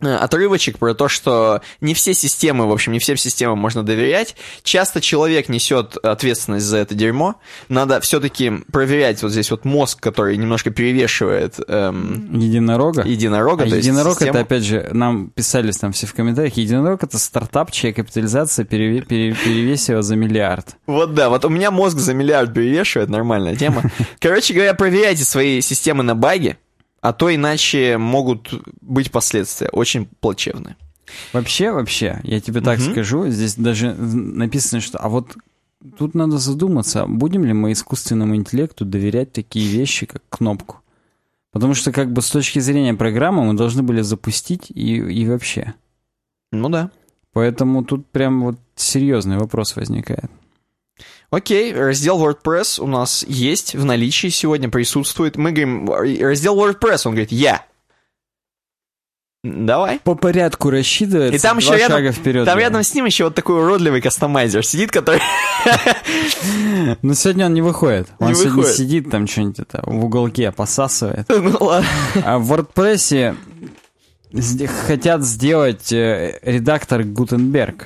отрывочек 0.00 0.78
про 0.78 0.94
то, 0.94 1.08
что 1.08 1.60
не 1.80 1.94
все 1.94 2.14
системы, 2.14 2.66
в 2.66 2.72
общем, 2.72 2.92
не 2.92 2.98
всем 2.98 3.16
системам 3.16 3.58
можно 3.58 3.82
доверять. 3.82 4.36
Часто 4.62 5.00
человек 5.00 5.48
несет 5.48 5.96
ответственность 5.96 6.66
за 6.66 6.78
это 6.78 6.94
дерьмо. 6.94 7.36
Надо 7.68 8.00
все-таки 8.00 8.52
проверять 8.72 9.22
вот 9.22 9.32
здесь 9.32 9.50
вот 9.50 9.64
мозг, 9.64 10.00
который 10.00 10.36
немножко 10.36 10.70
перевешивает 10.70 11.54
эм, 11.68 12.38
Единорога? 12.38 13.02
единорога. 13.02 13.64
А 13.64 13.66
единорог 13.66 14.14
систему. 14.14 14.30
это, 14.30 14.40
опять 14.40 14.62
же, 14.64 14.88
нам 14.92 15.30
писали 15.30 15.72
там 15.72 15.92
все 15.92 16.06
в 16.06 16.14
комментариях, 16.14 16.56
единорог 16.56 17.02
это 17.02 17.18
стартап, 17.18 17.70
чья 17.72 17.92
капитализация 17.92 18.64
переве- 18.64 19.02
пере- 19.02 19.34
перевесила 19.34 20.02
за 20.02 20.16
миллиард. 20.16 20.76
Вот 20.86 21.14
да, 21.14 21.28
вот 21.28 21.44
у 21.44 21.48
меня 21.48 21.70
мозг 21.70 21.98
за 21.98 22.14
миллиард 22.14 22.54
перевешивает, 22.54 23.08
нормальная 23.10 23.56
тема. 23.56 23.82
Короче 24.20 24.54
говоря, 24.54 24.74
проверяйте 24.74 25.24
свои 25.24 25.60
системы 25.60 26.02
на 26.02 26.14
баги, 26.14 26.56
а 27.00 27.12
то 27.12 27.34
иначе 27.34 27.98
могут 27.98 28.52
быть 28.80 29.10
последствия 29.10 29.68
очень 29.68 30.06
плачевные. 30.20 30.76
Вообще, 31.32 31.72
вообще, 31.72 32.20
я 32.22 32.40
тебе 32.40 32.60
так 32.60 32.78
Мгм. 32.78 32.92
скажу, 32.92 33.28
здесь 33.28 33.54
даже 33.54 33.94
написано, 33.94 34.80
что... 34.80 34.98
А 34.98 35.08
вот 35.08 35.36
тут 35.96 36.14
надо 36.14 36.38
задуматься, 36.38 37.06
будем 37.06 37.44
ли 37.44 37.52
мы 37.52 37.72
искусственному 37.72 38.36
интеллекту 38.36 38.84
доверять 38.84 39.32
такие 39.32 39.68
вещи, 39.68 40.06
как 40.06 40.22
кнопку? 40.28 40.78
Потому 41.50 41.74
что 41.74 41.92
как 41.92 42.12
бы 42.12 42.20
с 42.20 42.30
точки 42.30 42.58
зрения 42.58 42.94
программы 42.94 43.44
мы 43.44 43.54
должны 43.54 43.82
были 43.82 44.02
запустить 44.02 44.70
и, 44.70 44.96
и 44.96 45.26
вообще. 45.26 45.74
Ну 46.52 46.68
да. 46.68 46.90
Поэтому 47.32 47.84
тут 47.84 48.06
прям 48.06 48.42
вот 48.42 48.58
серьезный 48.74 49.38
вопрос 49.38 49.76
возникает. 49.76 50.30
Окей, 51.30 51.74
раздел 51.74 52.24
WordPress 52.26 52.80
у 52.80 52.86
нас 52.86 53.24
есть 53.28 53.74
в 53.74 53.84
наличии 53.84 54.28
сегодня, 54.28 54.70
присутствует. 54.70 55.36
Мы 55.36 55.52
говорим, 55.52 55.90
раздел 56.22 56.58
WordPress, 56.58 57.02
он 57.04 57.12
говорит, 57.12 57.32
я. 57.32 57.64
Давай. 59.44 60.00
По 60.00 60.14
порядку 60.14 60.70
рассчитывается. 60.70 61.36
И 61.36 61.38
там 61.38 61.58
еще 61.58 61.78
шага 61.78 61.98
рядом, 61.98 62.12
вперед. 62.12 62.44
там 62.44 62.56
да. 62.56 62.60
рядом 62.60 62.82
с 62.82 62.92
ним 62.94 63.04
еще 63.04 63.24
вот 63.24 63.34
такой 63.34 63.62
уродливый 63.62 64.00
кастомайзер 64.00 64.64
сидит, 64.64 64.90
который... 64.90 65.20
Но 67.02 67.14
сегодня 67.14 67.46
он 67.46 67.54
не 67.54 67.62
выходит. 67.62 68.08
Он 68.18 68.28
Не 68.28 68.34
сегодня 68.34 68.56
выходит. 68.56 68.76
сидит 68.76 69.10
там 69.10 69.26
что-нибудь 69.26 69.60
это 69.60 69.82
в 69.84 70.04
уголке 70.04 70.50
посасывает. 70.50 71.28
Ну 71.38 71.56
ладно. 71.60 71.88
А 72.24 72.38
в 72.38 72.52
WordPress 72.52 73.36
хотят 74.86 75.22
сделать 75.22 75.92
э, 75.92 76.38
редактор 76.42 77.02
Gutenberg. 77.02 77.84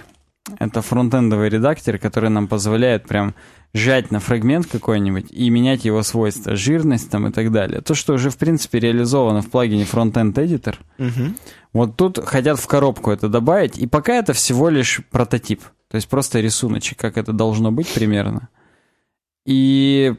Это 0.59 0.83
фронтендовый 0.83 1.49
редактор, 1.49 1.99
который 1.99 2.31
нам 2.31 2.49
позволяет 2.49 3.07
прям 3.07 3.35
жать 3.75 4.11
на 4.11 4.21
фрагмент 4.21 4.67
какой-нибудь 4.67 5.31
и 5.31 5.49
менять 5.51 5.85
его 5.85 6.03
свойства, 6.03 6.57
жирность 6.57 7.11
там 7.11 7.29
и 7.29 7.33
так 7.33 7.53
далее. 7.53 7.81
То, 7.81 7.95
что 7.95 8.15
уже 8.15 8.31
в 8.31 8.37
принципе 8.37 8.81
реализовано 8.81 9.41
в 9.41 9.51
плагине 9.51 9.85
Frontend 9.85 10.35
Editor. 10.35 10.77
Мгм. 10.99 11.37
Вот 11.73 11.97
тут 11.97 12.19
хотят 12.25 12.59
в 12.59 12.67
коробку 12.67 13.11
это 13.11 13.29
добавить, 13.29 13.79
и 13.79 13.87
пока 13.87 14.15
это 14.15 14.33
всего 14.33 14.69
лишь 14.69 15.01
прототип. 15.11 15.63
То 15.89 15.97
есть 15.97 16.09
просто 16.09 16.41
рисуночек, 16.41 16.99
как 16.99 17.17
это 17.17 17.33
должно 17.33 17.71
быть 17.71 17.93
примерно. 17.93 18.49
И, 19.47 20.15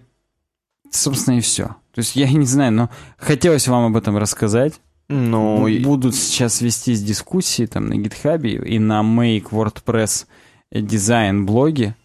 собственно, 0.89 1.37
и 1.37 1.41
все. 1.41 1.75
То 1.93 1.99
есть 1.99 2.15
я 2.15 2.29
не 2.31 2.45
знаю, 2.45 2.71
но 2.71 2.89
хотелось 3.17 3.67
вам 3.67 3.85
об 3.85 3.97
этом 3.97 4.17
рассказать. 4.17 4.79
Ну, 5.09 5.67
Будут 5.81 6.15
сейчас 6.15 6.61
вестись 6.61 7.01
дискуссии 7.03 7.65
там 7.65 7.87
на 7.87 7.93
GitHub 7.93 8.47
и 8.47 8.79
на 8.79 9.01
Make 9.01 9.49
WordPress 9.51 10.25
дизайн 10.71 11.45
блоге. 11.45 11.95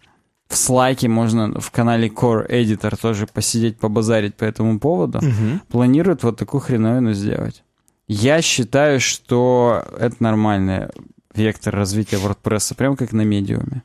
В 0.47 0.53
Slack 0.53 1.07
можно 1.07 1.59
в 1.59 1.71
канале 1.71 2.07
Core 2.07 2.49
Editor 2.49 2.99
тоже 2.99 3.27
посидеть, 3.27 3.77
побазарить 3.77 4.35
по 4.35 4.43
этому 4.45 4.79
поводу 4.79 5.19
Мгм. 5.21 5.61
планируют 5.69 6.23
вот 6.23 6.37
такую 6.37 6.61
хреновину 6.61 7.13
сделать. 7.13 7.63
Я 8.07 8.41
считаю, 8.41 8.99
что 8.99 9.83
это 9.99 10.15
нормальный 10.19 10.87
вектор 11.35 11.75
развития 11.75 12.17
WordPress, 12.17 12.73
прям 12.75 12.95
как 12.95 13.11
на 13.13 13.21
медиуме. 13.21 13.83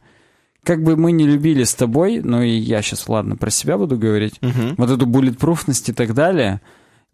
Как 0.63 0.83
бы 0.83 0.97
мы 0.97 1.13
не 1.13 1.27
любили 1.27 1.63
с 1.65 1.75
тобой, 1.75 2.21
но 2.25 2.43
и 2.43 2.51
я 2.57 2.81
сейчас, 2.81 3.07
ладно, 3.11 3.37
про 3.37 3.51
себя 3.51 3.77
буду 3.77 3.99
говорить, 3.99 4.41
Мгм. 4.41 4.75
вот 4.79 4.91
эту 4.91 5.05
bulletproof 5.05 5.64
ность 5.64 5.91
и 5.91 5.93
так 5.93 6.15
далее, 6.15 6.63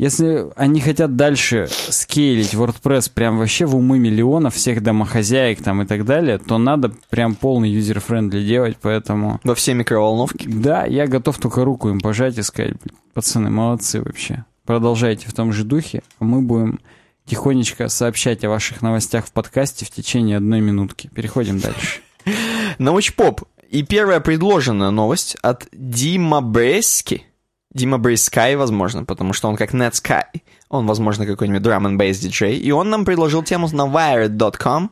если 0.01 0.47
они 0.57 0.81
хотят 0.81 1.15
дальше 1.15 1.69
скейлить 1.71 2.55
WordPress 2.55 3.13
прям 3.13 3.37
вообще 3.37 3.67
в 3.67 3.77
умы 3.77 3.99
миллионов 3.99 4.55
всех 4.55 4.83
домохозяек 4.83 5.63
там 5.63 5.83
и 5.83 5.87
так 5.87 6.07
далее, 6.07 6.39
то 6.39 6.57
надо 6.57 6.91
прям 7.11 7.35
полный 7.35 7.71
user-friendly 7.71 8.43
делать, 8.43 8.79
поэтому... 8.81 9.41
Во 9.45 9.55
все 9.55 9.75
микроволновки. 9.75 10.49
Да, 10.49 10.87
я 10.87 11.07
готов 11.07 11.37
только 11.37 11.67
руку 11.67 11.91
им 11.91 12.01
пожать 12.01 12.39
и 12.39 12.43
сказать, 12.43 12.77
«Блин, 12.83 12.97
пацаны, 13.13 13.51
молодцы 13.51 14.01
вообще. 14.01 14.47
Продолжайте 14.65 15.29
в 15.29 15.35
том 15.35 15.53
же 15.53 15.65
духе, 15.65 16.03
а 16.19 16.25
мы 16.25 16.41
будем 16.41 16.81
тихонечко 17.27 17.89
сообщать 17.89 18.43
о 18.43 18.49
ваших 18.49 18.81
новостях 18.81 19.27
в 19.27 19.33
подкасте 19.33 19.85
в 19.85 19.91
течение 19.91 20.39
одной 20.39 20.63
минутки. 20.63 21.11
Переходим 21.15 21.61
дальше. 21.61 22.01
Научпоп. 22.79 23.43
И 23.69 23.83
первая 23.83 24.21
предложенная 24.21 24.91
новость 24.93 25.37
от 25.43 25.69
Дима 25.73 26.41
Брески. 26.41 27.27
Дима 27.73 27.99
Брейскай, 27.99 28.57
возможно, 28.57 29.05
потому 29.05 29.33
что 29.33 29.49
он 29.49 29.57
как 29.57 29.73
Netsky. 29.75 30.23
Он, 30.69 30.87
возможно, 30.87 31.27
какой-нибудь 31.27 31.63
drum 31.63 31.87
and 31.87 31.97
bass 31.97 32.15
диджей. 32.21 32.57
И 32.59 32.71
он 32.73 32.91
нам 32.91 33.05
предложил 33.05 33.43
тему 33.43 33.69
на 33.73 33.87
wired.com. 33.87 34.91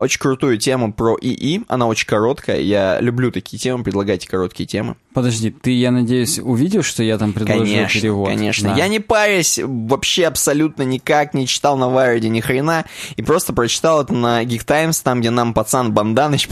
Очень 0.00 0.18
крутую 0.18 0.58
тему 0.58 0.92
про 0.92 1.16
ИИ. 1.20 1.62
Она 1.68 1.86
очень 1.86 2.08
короткая. 2.08 2.60
Я 2.60 3.00
люблю 3.00 3.30
такие 3.30 3.56
темы, 3.60 3.84
предлагайте 3.84 4.28
короткие 4.28 4.66
темы. 4.66 4.96
Подожди, 5.14 5.52
ты, 5.52 5.70
я 5.78 5.92
надеюсь, 5.92 6.40
увидел, 6.40 6.82
что 6.82 7.04
я 7.04 7.18
там 7.18 7.32
предложил 7.32 7.64
Конечно, 7.66 8.00
перевод? 8.00 8.28
конечно. 8.28 8.70
Да. 8.70 8.76
Я 8.76 8.88
не 8.88 8.98
парясь 8.98 9.60
вообще 9.62 10.26
абсолютно 10.26 10.82
никак, 10.82 11.34
не 11.34 11.46
читал 11.46 11.76
на 11.76 11.84
Wired 11.84 12.26
ни 12.26 12.40
хрена, 12.40 12.84
и 13.14 13.22
просто 13.22 13.52
прочитал 13.52 14.02
это 14.02 14.12
на 14.12 14.42
Geek 14.42 14.66
Times, 14.66 15.00
там, 15.04 15.20
где 15.20 15.30
нам 15.30 15.54
пацан 15.54 15.92
Банданыч 15.92 16.48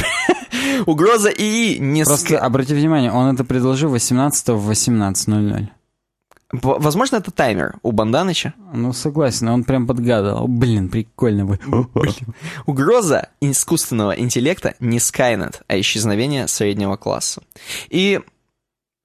Угроза 0.86 1.30
ИИ 1.30 1.78
не 1.78 2.04
Просто 2.04 2.38
обрати 2.38 2.74
внимание, 2.74 3.12
он 3.12 3.34
это 3.34 3.44
предложил 3.44 3.90
18 3.90 4.48
в 4.48 4.70
18.00. 4.70 5.68
В- 6.52 6.82
Возможно, 6.82 7.16
это 7.16 7.30
таймер 7.30 7.76
у 7.82 7.92
Банданыча. 7.92 8.54
Ну, 8.72 8.92
согласен, 8.92 9.48
он 9.48 9.62
прям 9.64 9.86
подгадывал. 9.86 10.48
Блин, 10.48 10.88
прикольно 10.88 11.44
бы. 11.46 11.58
Угроза 12.66 13.28
искусственного 13.40 14.12
интеллекта 14.18 14.74
не 14.80 14.98
Skynet, 14.98 15.60
а 15.68 15.78
исчезновение 15.78 16.48
среднего 16.48 16.96
класса. 16.96 17.42
И 17.88 18.20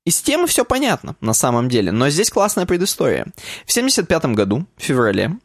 из 0.06 0.22
темы 0.22 0.48
все 0.48 0.66
понятно, 0.66 1.16
на 1.22 1.34
самом 1.34 1.70
деле, 1.70 1.92
но 1.92 2.10
здесь 2.10 2.30
классная 2.30 2.66
предыстория. 2.66 3.28
В 3.66 3.72
75 3.72 4.26
году, 4.36 4.66
в 4.78 4.82
феврале, 4.84 5.38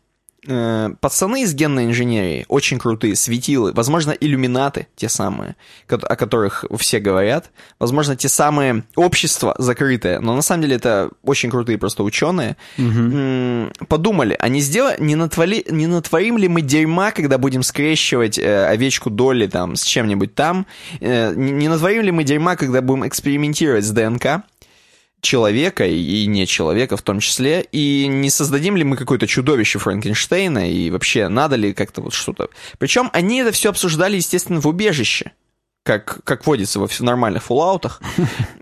э, 0.46 0.90
пацаны 1.00 1.42
из 1.42 1.54
генной 1.54 1.86
инженерии, 1.86 2.44
очень 2.48 2.78
крутые, 2.78 3.16
светилы, 3.16 3.72
возможно, 3.72 4.12
иллюминаты, 4.12 4.86
те 4.96 5.08
самые, 5.08 5.56
о 5.88 6.16
которых 6.16 6.64
все 6.78 7.00
говорят, 7.00 7.50
возможно, 7.78 8.16
те 8.16 8.28
самые 8.28 8.84
общества 8.96 9.54
закрытые, 9.58 10.20
но 10.20 10.34
на 10.34 10.42
самом 10.42 10.62
деле 10.62 10.76
это 10.76 11.10
очень 11.22 11.50
крутые 11.50 11.78
просто 11.78 12.02
ученые, 12.02 12.56
м, 12.78 13.72
подумали, 13.88 14.36
а 14.38 14.48
не, 14.48 14.60
сдела... 14.60 14.96
не, 14.98 15.16
натвали... 15.16 15.64
не 15.70 15.86
натворим 15.86 16.38
ли 16.38 16.48
мы 16.48 16.62
дерьма, 16.62 17.10
когда 17.10 17.38
будем 17.38 17.62
скрещивать 17.62 18.38
э, 18.38 18.66
овечку 18.66 19.10
Долли 19.10 19.46
там 19.46 19.76
с 19.76 19.82
чем-нибудь 19.82 20.34
там, 20.34 20.66
Э, 21.00 21.32
не 21.34 21.68
натворим 21.68 22.02
ли 22.02 22.10
мы 22.10 22.24
дерьма, 22.24 22.56
когда 22.56 22.80
будем 22.82 23.06
экспериментировать 23.06 23.84
с 23.84 23.90
ДНК, 23.90 24.42
человека 25.20 25.86
и 25.86 26.26
не 26.26 26.46
человека 26.46 26.96
в 26.96 27.02
том 27.02 27.20
числе, 27.20 27.66
и 27.72 28.06
не 28.08 28.30
создадим 28.30 28.76
ли 28.76 28.84
мы 28.84 28.96
какое-то 28.96 29.26
чудовище 29.26 29.78
Франкенштейна, 29.78 30.70
и 30.70 30.90
вообще 30.90 31.28
надо 31.28 31.56
ли 31.56 31.72
как-то 31.72 32.02
вот 32.02 32.12
что-то... 32.12 32.48
Причем 32.78 33.10
они 33.12 33.40
это 33.40 33.52
все 33.52 33.70
обсуждали, 33.70 34.16
естественно, 34.16 34.60
в 34.60 34.66
убежище, 34.66 35.32
как, 35.82 36.20
как 36.24 36.46
водится 36.46 36.78
во 36.78 36.86
всех 36.86 37.00
нормальных 37.00 37.42
фуллаутах. 37.44 38.00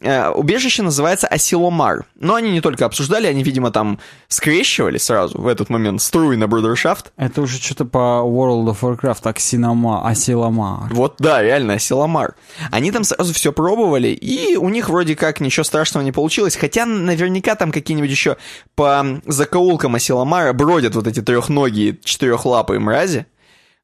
Э, 0.00 0.30
Убежище 0.30 0.84
называется 0.84 1.26
Асиломар. 1.26 2.04
Но 2.14 2.36
они 2.36 2.52
не 2.52 2.60
только 2.60 2.84
обсуждали, 2.84 3.26
они, 3.26 3.42
видимо, 3.42 3.72
там 3.72 3.98
скрещивали 4.28 4.96
сразу 4.96 5.40
в 5.40 5.48
этот 5.48 5.70
момент 5.70 6.00
струи 6.00 6.36
на 6.36 6.46
брудершафт. 6.46 7.12
Это 7.16 7.42
уже 7.42 7.58
что-то 7.58 7.84
по 7.84 8.22
World 8.24 8.66
of 8.66 8.78
Warcraft, 8.80 9.28
Аксинома, 9.28 10.08
Асилома. 10.08 10.88
Вот, 10.92 11.16
да, 11.18 11.42
реально, 11.42 11.74
Асиломар. 11.74 12.36
Они 12.70 12.92
там 12.92 13.02
сразу 13.02 13.34
все 13.34 13.52
пробовали, 13.52 14.08
и 14.08 14.56
у 14.56 14.68
них 14.68 14.88
вроде 14.88 15.16
как 15.16 15.40
ничего 15.40 15.64
страшного 15.64 16.04
не 16.04 16.12
получилось, 16.12 16.54
хотя 16.54 16.86
наверняка 16.86 17.56
там 17.56 17.72
какие-нибудь 17.72 18.10
еще 18.10 18.36
по 18.76 19.20
закоулкам 19.26 19.96
Асиломара 19.96 20.52
бродят 20.52 20.94
вот 20.94 21.08
эти 21.08 21.20
трехногие, 21.20 21.98
четырехлапые 22.04 22.78
мрази. 22.78 23.26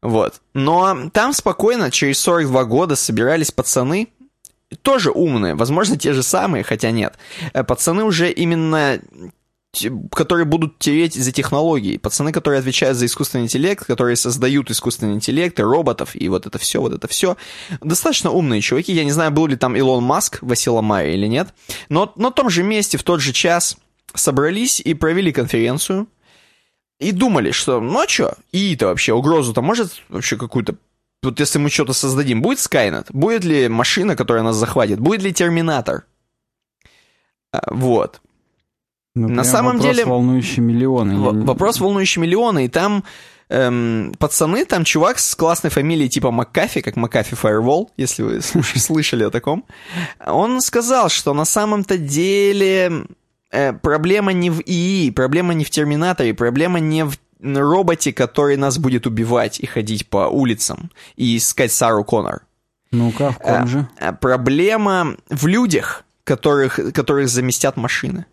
Вот. 0.05 0.43
Но 0.52 1.09
там 1.14 1.32
спокойно, 1.32 1.90
через 1.90 2.18
42 2.20 2.64
года 2.64 2.94
собирались 2.94 3.51
пацаны, 3.51 4.09
тоже 4.82 5.10
умные, 5.10 5.55
возможно, 5.55 5.97
те 5.97 6.12
же 6.12 6.22
самые, 6.22 6.62
хотя 6.62 6.90
нет. 6.90 7.14
Э, 7.55 7.64
Пацаны 7.64 8.05
уже 8.05 8.31
именно 8.31 9.01
которые 10.12 10.44
будут 10.44 10.78
тереть 10.78 11.14
за 11.14 11.32
технологии. 11.32 11.97
Пацаны, 11.97 12.31
которые 12.31 12.60
отвечают 12.60 12.97
за 12.97 13.06
искусственный 13.06 13.44
интеллект, 13.44 13.85
которые 13.85 14.14
создают 14.14 14.70
искусственный 14.70 15.14
интеллект 15.14 15.59
и 15.59 15.62
роботов, 15.62 16.10
и 16.14 16.28
вот 16.28 16.47
это 16.47 16.59
все, 16.59 16.81
вот 16.81 16.93
это 16.93 17.09
все. 17.09 17.36
Достаточно 17.81 18.31
умные 18.31 18.60
чуваки. 18.60 18.93
Я 18.93 19.02
не 19.02 19.10
знаю, 19.10 19.32
был 19.32 19.48
ли 19.48 19.56
там 19.56 19.74
Илон 19.74 20.05
Маск 20.05 20.39
в 20.43 20.52
Асиламаре 20.52 21.14
или 21.14 21.26
нет. 21.26 21.48
Но 21.89 22.12
на 22.14 22.31
том 22.31 22.51
же 22.51 22.62
месте, 22.62 22.98
в 22.98 23.02
тот 23.02 23.20
же 23.20 23.32
час 23.32 23.76
собрались 24.14 24.81
и 24.81 24.94
провели 24.94 25.32
конференцию. 25.32 26.06
И 27.05 27.12
думали, 27.12 27.51
что, 27.52 27.81
ну 27.81 28.01
а 28.01 28.09
что, 28.09 28.35
ИИ-то 28.52 28.86
вообще, 28.86 29.12
угрозу-то 29.12 29.62
может 29.62 30.02
вообще 30.09 30.36
какую-то... 30.36 30.74
Вот 31.22 31.40
если 31.40 31.59
мы 31.59 31.70
что-то 31.70 31.93
создадим, 31.93 32.43
будет 32.43 32.59
Скайнет? 32.59 33.06
Будет 33.10 33.44
ли 33.44 33.68
машина, 33.68 34.16
которая 34.16 34.43
нас 34.44 34.56
захватит? 34.56 35.01
Будет 35.01 35.22
ли 35.22 35.32
Терминатор? 35.32 36.05
А, 37.52 37.60
Вот. 37.70 38.20
Ну, 39.16 39.28
На 39.28 39.44
самом 39.44 39.76
вопрос, 39.76 39.97
деле- 39.97 40.05
волнующий 40.05 40.60
миллионы. 40.62 41.16
В- 41.16 41.44
Вопрос, 41.47 41.78
волнующий 41.81 42.20
миллионы, 42.22 42.64
и 42.64 42.68
там 42.68 43.05
эм, 43.48 44.12
пацаны, 44.18 44.64
там 44.64 44.85
чувак 44.85 45.18
с 45.18 45.35
классной 45.36 45.70
фамилией 45.70 46.09
типа 46.09 46.31
Маккафи, 46.32 46.81
как 46.81 46.97
Маккафи 46.97 47.35
Firewall, 47.36 47.89
если 47.97 48.22
вы 48.24 48.40
слышали 48.78 49.22
о 49.24 49.31
таком, 49.31 49.64
он 50.26 50.60
сказал, 50.60 51.09
что 51.10 51.32
на 51.35 51.44
самом-то 51.44 51.97
деле 51.98 53.05
э, 53.55 53.72
проблема 53.72 54.32
не 54.32 54.51
в 54.51 54.60
ИИ, 54.60 55.10
проблема 55.10 55.55
не 55.55 55.64
в 55.64 55.70
Терминаторе, 55.70 56.35
проблема 56.35 56.81
не 56.81 57.05
в 57.05 57.16
роботе, 57.40 58.12
который 58.12 58.56
нас 58.56 58.78
будет 58.78 59.06
убивать 59.06 59.60
и 59.60 59.66
ходить 59.66 60.09
по 60.09 60.28
улицам 60.28 60.90
и 61.16 61.36
искать 61.36 61.72
Сару 61.72 62.05
Коннор. 62.05 62.43
Ну-ка, 62.90 63.32
в 63.32 63.39
ком 63.39 63.66
же? 63.66 63.89
А 63.98 64.12
Проблема 64.12 65.16
в 65.28 65.47
людях, 65.47 66.05
которых, 66.24 66.78
которых 66.93 67.28
заместят 67.28 67.76
машины. 67.76 68.26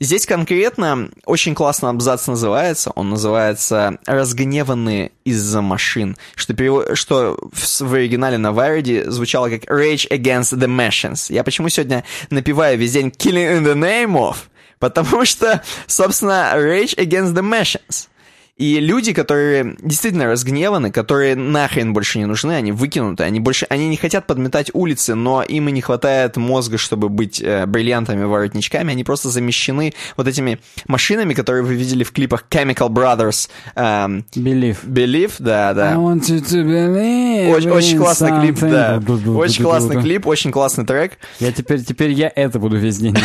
Здесь 0.00 0.24
конкретно 0.24 1.10
очень 1.26 1.54
классно 1.54 1.90
абзац 1.90 2.26
называется. 2.26 2.90
Он 2.94 3.10
называется 3.10 3.98
«Разгневанные 4.06 5.12
из-за 5.24 5.60
машин», 5.60 6.16
что, 6.34 6.54
перево- 6.54 6.94
что 6.94 7.36
в, 7.52 7.80
в 7.80 7.94
оригинале 7.94 8.38
на 8.38 8.52
Вайреде 8.52 9.10
звучало 9.10 9.50
как 9.50 9.64
«Rage 9.64 10.08
against 10.10 10.56
the 10.56 10.68
machines». 10.68 11.32
Я 11.32 11.44
почему 11.44 11.68
сегодня 11.68 12.04
напеваю 12.30 12.78
весь 12.78 12.92
день 12.92 13.08
«Killing 13.08 13.58
in 13.58 13.64
the 13.64 13.74
name 13.74 14.14
of», 14.14 14.36
потому 14.84 15.24
что, 15.24 15.62
собственно, 15.86 16.52
«Rage 16.56 16.94
against 16.96 17.32
the 17.32 17.42
machines». 17.42 18.08
И 18.56 18.78
люди, 18.78 19.12
которые 19.12 19.76
действительно 19.82 20.26
разгневаны, 20.26 20.92
которые 20.92 21.34
нахрен 21.34 21.92
больше 21.92 22.20
не 22.20 22.26
нужны, 22.26 22.52
они 22.52 22.70
выкинуты, 22.70 23.24
они 23.24 23.40
больше, 23.40 23.66
они 23.68 23.88
не 23.88 23.96
хотят 23.96 24.28
подметать 24.28 24.70
улицы, 24.72 25.16
но 25.16 25.42
им 25.42 25.68
и 25.68 25.72
не 25.72 25.80
хватает 25.80 26.36
мозга, 26.36 26.78
чтобы 26.78 27.08
быть 27.08 27.40
э, 27.42 27.66
бриллиантами, 27.66 28.22
воротничками, 28.22 28.92
они 28.92 29.02
просто 29.02 29.30
замещены 29.30 29.92
вот 30.16 30.28
этими 30.28 30.60
машинами, 30.86 31.34
которые 31.34 31.64
вы 31.64 31.74
видели 31.74 32.04
в 32.04 32.12
клипах 32.12 32.44
Chemical 32.48 32.90
Brothers. 32.90 33.48
Эм, 33.74 34.24
Believe. 34.36 34.76
Believe, 34.84 35.32
да, 35.40 35.74
да. 35.74 35.94
I 35.94 35.96
want 35.96 36.20
you 36.28 36.40
to 36.40 36.64
believe 36.64 37.50
Очень, 37.50 37.70
очень 37.70 37.98
классный 37.98 38.40
клип, 38.40 38.60
да. 38.60 39.02
Очень 39.34 39.64
классный 39.64 40.00
клип, 40.00 40.28
очень 40.28 40.52
классный 40.52 40.86
трек. 40.86 41.18
Я 41.40 41.50
теперь, 41.50 41.82
теперь 41.82 42.12
я 42.12 42.30
это 42.32 42.60
буду 42.60 42.76
весь 42.76 42.98
день. 42.98 43.16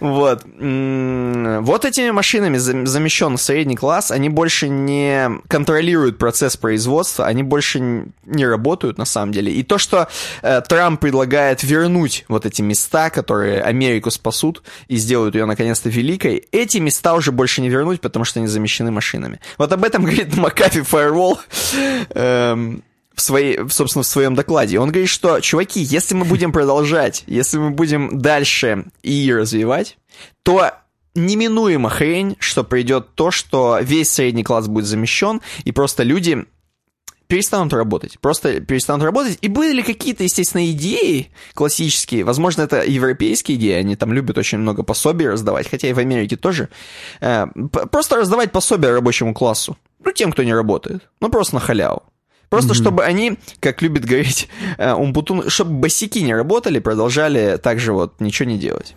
Вот. 0.00 0.44
Вот 0.44 1.84
этими 1.84 2.10
машинами 2.10 2.58
зам- 2.58 2.86
замещен 2.86 3.36
средний 3.38 3.76
класс, 3.76 4.10
они 4.10 4.23
больше 4.28 4.68
не 4.68 5.40
контролируют 5.48 6.18
процесс 6.18 6.56
производства, 6.56 7.26
они 7.26 7.42
больше 7.42 8.06
не 8.24 8.46
работают 8.46 8.98
на 8.98 9.04
самом 9.04 9.32
деле. 9.32 9.52
И 9.52 9.62
то, 9.62 9.78
что 9.78 10.08
э, 10.42 10.60
Трамп 10.68 11.00
предлагает 11.00 11.62
вернуть 11.62 12.24
вот 12.28 12.46
эти 12.46 12.62
места, 12.62 13.10
которые 13.10 13.62
Америку 13.62 14.10
спасут 14.10 14.62
и 14.88 14.96
сделают 14.96 15.34
ее 15.34 15.46
наконец-то 15.46 15.88
великой, 15.88 16.46
эти 16.52 16.78
места 16.78 17.14
уже 17.14 17.32
больше 17.32 17.60
не 17.60 17.68
вернуть, 17.68 18.00
потому 18.00 18.24
что 18.24 18.40
они 18.40 18.48
замещены 18.48 18.90
машинами. 18.90 19.40
Вот 19.58 19.72
об 19.72 19.84
этом 19.84 20.02
говорит 20.04 20.36
Макафи 20.36 20.80
Firewall. 20.80 21.38
эм, 22.10 22.82
в 23.14 23.20
своей, 23.20 23.58
собственно, 23.68 24.02
в 24.02 24.06
своем 24.06 24.34
докладе. 24.34 24.78
Он 24.80 24.90
говорит, 24.90 25.08
что, 25.08 25.40
чуваки, 25.40 25.80
если 25.80 26.14
мы 26.14 26.24
будем 26.24 26.52
продолжать, 26.52 27.22
если 27.26 27.58
мы 27.58 27.70
будем 27.70 28.18
дальше 28.18 28.86
и 29.02 29.32
развивать, 29.32 29.98
то 30.42 30.72
неминуемо 31.14 31.90
хрень, 31.90 32.36
что 32.38 32.64
придет 32.64 33.14
то, 33.14 33.30
что 33.30 33.78
весь 33.80 34.10
средний 34.10 34.44
класс 34.44 34.68
будет 34.68 34.86
замещен, 34.86 35.40
и 35.64 35.72
просто 35.72 36.02
люди 36.02 36.46
перестанут 37.26 37.72
работать. 37.72 38.18
Просто 38.20 38.60
перестанут 38.60 39.04
работать. 39.04 39.38
И 39.40 39.48
были 39.48 39.82
какие-то, 39.82 40.24
естественно, 40.24 40.70
идеи 40.70 41.30
классические. 41.54 42.24
Возможно, 42.24 42.62
это 42.62 42.84
европейские 42.84 43.56
идеи. 43.56 43.72
Они 43.72 43.96
там 43.96 44.12
любят 44.12 44.38
очень 44.38 44.58
много 44.58 44.82
пособий 44.82 45.28
раздавать. 45.28 45.68
Хотя 45.68 45.88
и 45.88 45.92
в 45.92 45.98
Америке 45.98 46.36
тоже. 46.36 46.68
Э, 47.20 47.46
Просто 47.90 48.16
раздавать 48.16 48.52
пособия 48.52 48.90
рабочему 48.90 49.34
классу. 49.34 49.76
Ну, 50.04 50.12
тем, 50.12 50.32
кто 50.32 50.42
не 50.42 50.54
работает. 50.54 51.08
Ну, 51.20 51.30
просто 51.30 51.54
на 51.54 51.60
халяву. 51.60 52.02
Просто 52.50 52.74
чтобы 52.74 53.02
они, 53.02 53.38
как 53.58 53.82
любит 53.82 54.04
говорить 54.04 54.48
э, 54.78 54.92
Умпутун, 54.92 55.50
чтобы 55.50 55.72
босики 55.72 56.20
не 56.20 56.34
работали, 56.34 56.78
продолжали 56.78 57.56
также 57.56 57.92
вот 57.92 58.20
ничего 58.20 58.48
не 58.48 58.58
делать. 58.58 58.94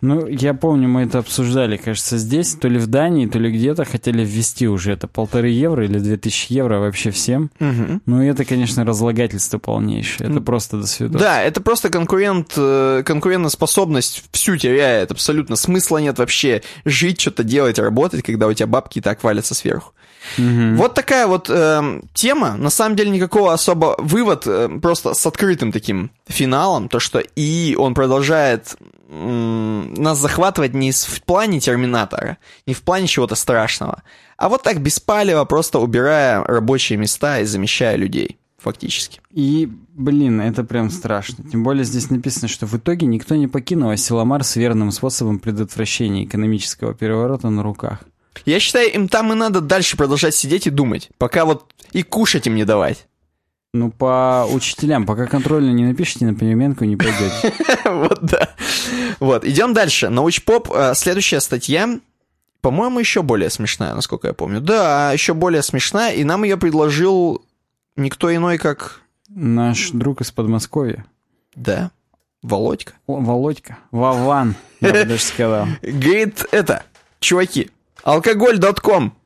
Ну, 0.00 0.26
я 0.26 0.54
помню, 0.54 0.88
мы 0.88 1.02
это 1.02 1.18
обсуждали, 1.18 1.76
кажется, 1.76 2.18
здесь, 2.18 2.54
то 2.54 2.68
ли 2.68 2.78
в 2.78 2.86
Дании, 2.86 3.26
то 3.26 3.38
ли 3.38 3.50
где-то 3.50 3.84
хотели 3.84 4.24
ввести 4.24 4.68
уже 4.68 4.92
это 4.92 5.06
полторы 5.08 5.48
евро 5.48 5.84
или 5.84 5.98
две 5.98 6.16
тысячи 6.16 6.52
евро 6.52 6.78
вообще 6.78 7.10
всем. 7.10 7.50
Ну, 7.58 8.22
и 8.22 8.26
это, 8.26 8.44
конечно, 8.44 8.84
разлагательство 8.84 9.58
полнейшее. 9.58 10.30
Это 10.30 10.40
просто 10.40 10.78
до 10.78 10.86
свидос. 10.86 11.20
Да, 11.20 11.42
это 11.42 11.60
просто 11.60 11.88
конкурент, 11.88 12.52
э, 12.56 13.02
конкурентоспособность 13.04 14.24
всю 14.32 14.56
теряет, 14.56 15.10
абсолютно. 15.10 15.56
Смысла 15.56 15.98
нет 15.98 16.18
вообще 16.18 16.62
жить, 16.84 17.20
что-то 17.20 17.44
делать, 17.44 17.78
работать, 17.78 18.22
когда 18.22 18.46
у 18.46 18.52
тебя 18.52 18.66
бабки 18.66 18.98
и 18.98 19.02
так 19.02 19.22
валятся 19.24 19.54
сверху. 19.54 19.92
Вот 20.36 20.94
такая 20.94 21.26
вот 21.26 21.48
эм, 21.50 22.02
тема. 22.14 22.56
На 22.56 22.70
самом 22.70 22.96
деле 22.96 23.10
никакого 23.10 23.52
особо 23.52 23.96
вывод 23.98 24.46
э, 24.46 24.68
просто 24.80 25.14
с 25.14 25.26
открытым 25.26 25.72
таким 25.72 26.10
финалом, 26.26 26.88
то 26.88 27.00
что 27.00 27.20
и 27.20 27.74
он 27.76 27.94
продолжает 27.94 28.76
м, 29.08 29.94
нас 29.94 30.18
захватывать 30.18 30.74
не 30.74 30.92
в 30.92 31.22
плане 31.24 31.60
Терминатора, 31.60 32.38
не 32.66 32.74
в 32.74 32.82
плане 32.82 33.06
чего-то 33.06 33.34
страшного, 33.34 34.02
а 34.36 34.48
вот 34.48 34.62
так 34.62 34.80
беспалево, 34.80 35.44
просто 35.44 35.78
убирая 35.78 36.42
рабочие 36.44 36.98
места 36.98 37.40
и 37.40 37.44
замещая 37.44 37.96
людей, 37.96 38.38
фактически. 38.58 39.20
И, 39.30 39.68
блин, 39.94 40.40
это 40.40 40.64
прям 40.64 40.90
страшно. 40.90 41.44
Тем 41.50 41.62
более 41.62 41.84
здесь 41.84 42.10
написано, 42.10 42.48
что 42.48 42.66
в 42.66 42.74
итоге 42.74 43.06
никто 43.06 43.34
не 43.34 43.48
покинул 43.48 43.90
Асиламар 43.90 44.44
с 44.44 44.56
верным 44.56 44.90
способом 44.90 45.38
предотвращения 45.38 46.24
экономического 46.24 46.94
переворота 46.94 47.48
на 47.48 47.62
руках. 47.62 48.00
Я 48.44 48.60
считаю, 48.60 48.92
им 48.92 49.08
там 49.08 49.32
и 49.32 49.36
надо 49.36 49.60
дальше 49.60 49.96
продолжать 49.96 50.34
сидеть 50.34 50.66
и 50.66 50.70
думать, 50.70 51.10
пока 51.18 51.44
вот 51.44 51.72
и 51.92 52.02
кушать 52.02 52.46
им 52.46 52.54
не 52.54 52.64
давать. 52.64 53.06
Ну, 53.72 53.90
по 53.90 54.46
учителям, 54.50 55.04
пока 55.04 55.26
контрольно 55.26 55.70
не 55.70 55.84
напишите, 55.84 56.24
на 56.24 56.34
переменку 56.34 56.84
не 56.84 56.96
пойдете. 56.96 57.52
Вот, 57.84 58.20
да. 58.22 58.54
Вот, 59.20 59.44
идем 59.44 59.72
дальше. 59.72 60.08
Научпоп, 60.08 60.70
э, 60.74 60.94
следующая 60.94 61.40
статья, 61.40 62.00
по-моему, 62.60 62.98
еще 62.98 63.22
более 63.22 63.50
смешная, 63.50 63.94
насколько 63.94 64.28
я 64.28 64.34
помню. 64.34 64.60
Да, 64.60 65.12
еще 65.12 65.34
более 65.34 65.62
смешная, 65.62 66.14
и 66.14 66.24
нам 66.24 66.42
ее 66.44 66.56
предложил 66.56 67.44
никто 67.96 68.34
иной, 68.34 68.58
как... 68.58 69.00
Наш 69.28 69.90
друг 69.90 70.20
из 70.20 70.30
Подмосковья. 70.30 71.04
Да, 71.54 71.90
Володька. 72.42 72.94
О, 73.06 73.20
Володька. 73.20 73.78
Вован, 73.90 74.54
я 74.80 74.92
бы 74.92 75.04
даже 75.06 75.22
сказал. 75.22 75.66
Говорит 75.82 76.46
это, 76.52 76.84
чуваки, 77.20 77.70
алкоголь.ком. 78.06 79.16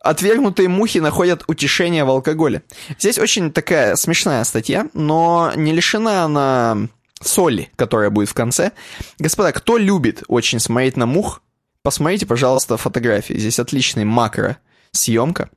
Отвергнутые 0.00 0.68
мухи 0.68 0.98
находят 0.98 1.42
утешение 1.48 2.04
в 2.04 2.10
алкоголе. 2.10 2.62
Здесь 2.98 3.18
очень 3.18 3.50
такая 3.50 3.96
смешная 3.96 4.44
статья, 4.44 4.88
но 4.94 5.52
не 5.56 5.72
лишена 5.72 6.24
она 6.24 6.88
соли, 7.20 7.70
которая 7.76 8.10
будет 8.10 8.28
в 8.28 8.34
конце. 8.34 8.72
Господа, 9.18 9.50
кто 9.52 9.78
любит 9.78 10.22
очень 10.28 10.60
смотреть 10.60 10.96
на 10.96 11.06
мух, 11.06 11.42
посмотрите, 11.82 12.26
пожалуйста, 12.26 12.76
фотографии. 12.76 13.34
Здесь 13.34 13.58
отличный 13.58 14.04
макро 14.04 14.58
съемка. 14.92 15.50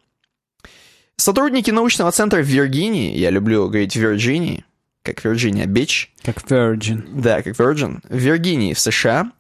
Сотрудники 1.18 1.70
научного 1.70 2.12
центра 2.12 2.42
в 2.42 2.46
Виргинии, 2.46 3.18
я 3.18 3.30
люблю 3.30 3.68
говорить 3.68 3.96
Вирджинии, 3.96 4.66
как 5.04 5.24
Вирджиния 5.24 5.66
Бич, 5.66 6.14
Как 6.24 6.38
Virgin. 6.44 7.04
да, 7.22 7.42
как 7.42 7.56
Virgin, 7.56 8.00
в 8.08 8.16
Виргинии, 8.18 8.74
в 8.74 8.80
США, 8.80 9.32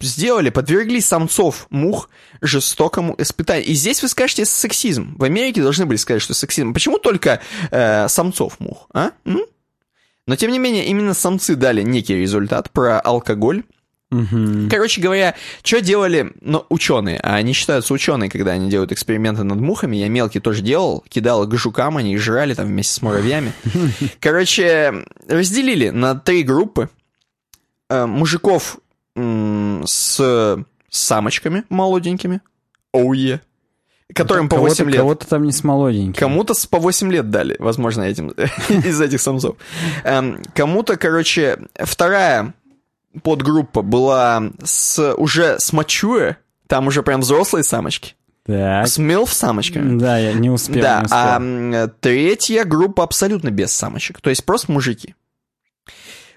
сделали, 0.00 0.50
подвергли 0.50 1.00
самцов 1.00 1.66
мух 1.70 2.08
жестокому 2.40 3.14
испытанию. 3.18 3.66
И 3.66 3.74
здесь 3.74 4.02
вы 4.02 4.08
скажете 4.08 4.44
сексизм. 4.44 5.14
В 5.16 5.24
Америке 5.24 5.62
должны 5.62 5.86
были 5.86 5.96
сказать, 5.96 6.22
что 6.22 6.34
сексизм. 6.34 6.72
Почему 6.72 6.98
только 6.98 7.40
э, 7.70 8.08
самцов 8.08 8.58
мух, 8.60 8.86
а? 8.92 9.10
М? 9.24 9.42
Но, 10.26 10.36
тем 10.36 10.52
не 10.52 10.58
менее, 10.58 10.86
именно 10.86 11.14
самцы 11.14 11.56
дали 11.56 11.82
некий 11.82 12.14
результат 12.14 12.70
про 12.70 13.00
алкоголь. 13.00 13.64
Короче 14.70 15.00
говоря, 15.00 15.34
что 15.62 15.80
делали 15.80 16.32
ну, 16.42 16.66
ученые? 16.68 17.18
А 17.20 17.36
они 17.36 17.54
считаются 17.54 17.94
ученые, 17.94 18.28
когда 18.28 18.52
они 18.52 18.68
делают 18.68 18.92
эксперименты 18.92 19.42
над 19.42 19.58
мухами. 19.58 19.96
Я 19.96 20.08
мелкий 20.08 20.38
тоже 20.38 20.60
делал, 20.62 21.02
кидал 21.08 21.46
к 21.46 21.56
жукам, 21.56 21.96
они 21.96 22.12
их 22.12 22.20
жрали 22.20 22.52
там 22.52 22.66
вместе 22.66 22.92
с 22.92 23.00
муравьями. 23.00 23.54
Короче, 24.20 25.06
разделили 25.26 25.88
на 25.88 26.14
три 26.14 26.42
группы. 26.42 26.90
Э, 27.88 28.04
Мужиков 28.04 28.78
с 29.16 30.56
самочками 30.90 31.64
молоденькими. 31.68 32.40
Оуе. 32.92 33.40
Которым 34.14 34.48
по 34.50 34.56
Кого-то- 34.56 34.74
8 34.74 34.90
лет. 34.90 34.96
Кого-то 35.00 35.26
там 35.26 35.44
не 35.44 35.52
с 35.52 35.64
молоденьким. 35.64 36.12
Кому-то 36.20 36.52
по 36.68 36.78
8 36.78 37.10
лет 37.10 37.30
дали, 37.30 37.56
возможно, 37.58 38.02
этим 38.02 38.28
из 38.68 39.00
этих 39.00 39.20
самцов. 39.22 39.56
Эм, 40.04 40.42
Кому-то, 40.54 40.96
короче, 40.98 41.58
вторая 41.74 42.52
подгруппа 43.22 43.80
была 43.80 44.42
с 44.62 45.14
уже 45.14 45.58
с 45.58 45.72
mature, 45.72 46.36
там 46.66 46.88
уже 46.88 47.02
прям 47.02 47.20
взрослые 47.22 47.64
самочки, 47.64 48.14
Так. 48.44 48.86
с 48.86 48.98
milf 48.98 49.28
самочками. 49.32 49.98
Да, 49.98 50.18
я 50.18 50.34
не 50.34 50.50
успел. 50.50 50.82
Да, 50.82 50.98
не 51.00 51.04
успел. 51.06 51.18
а 51.18 51.88
третья 52.00 52.64
группа 52.64 53.04
абсолютно 53.04 53.50
без 53.50 53.72
самочек, 53.72 54.20
то 54.20 54.28
есть 54.28 54.44
просто 54.44 54.70
мужики. 54.72 55.14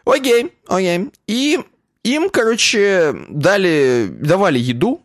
Окей, 0.06 0.54
окей. 0.68 1.12
И 1.28 1.60
им, 2.06 2.30
короче, 2.30 3.16
дали, 3.30 4.08
давали 4.12 4.60
еду, 4.60 5.02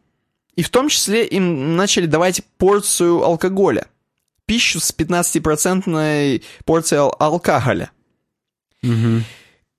и 0.54 0.62
в 0.62 0.68
том 0.68 0.88
числе 0.88 1.26
им 1.26 1.76
начали 1.76 2.06
давать 2.06 2.42
порцию 2.58 3.22
алкоголя. 3.22 3.86
Пищу 4.44 4.80
с 4.80 4.92
15% 4.92 6.42
порцией 6.64 7.00
ал- 7.00 7.16
алкоголя. 7.18 7.90
Мгм. 8.82 9.24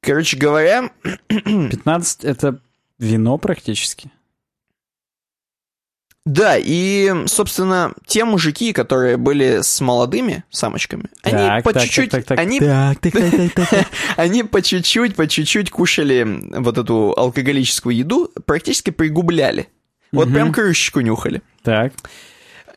Короче 0.01 0.37
говоря, 0.37 0.91
15 1.27 2.23
это 2.23 2.59
вино 2.97 3.37
практически. 3.37 4.11
Да, 6.25 6.55
и, 6.57 7.25
собственно, 7.25 7.93
те 8.05 8.25
мужики, 8.25 8.73
которые 8.73 9.17
были 9.17 9.61
с 9.61 9.81
молодыми 9.81 10.43
самочками, 10.51 11.05
они 11.23 11.37
Так, 11.37 11.63
по 11.63 11.73
так, 11.73 11.83
чуть-чуть, 11.83 12.11
они. 12.31 12.59
Они 14.17 14.43
по 14.43 14.61
чуть-чуть, 14.61 15.15
по 15.15 15.27
чуть-чуть 15.27 15.71
кушали 15.71 16.25
вот 16.59 16.77
эту 16.77 17.13
алкоголическую 17.17 17.95
еду, 17.95 18.31
практически 18.45 18.91
пригубляли. 18.91 19.69
Вот 20.11 20.31
прям 20.31 20.51
крышечку 20.53 20.99
нюхали. 20.99 21.41
Так. 21.63 21.93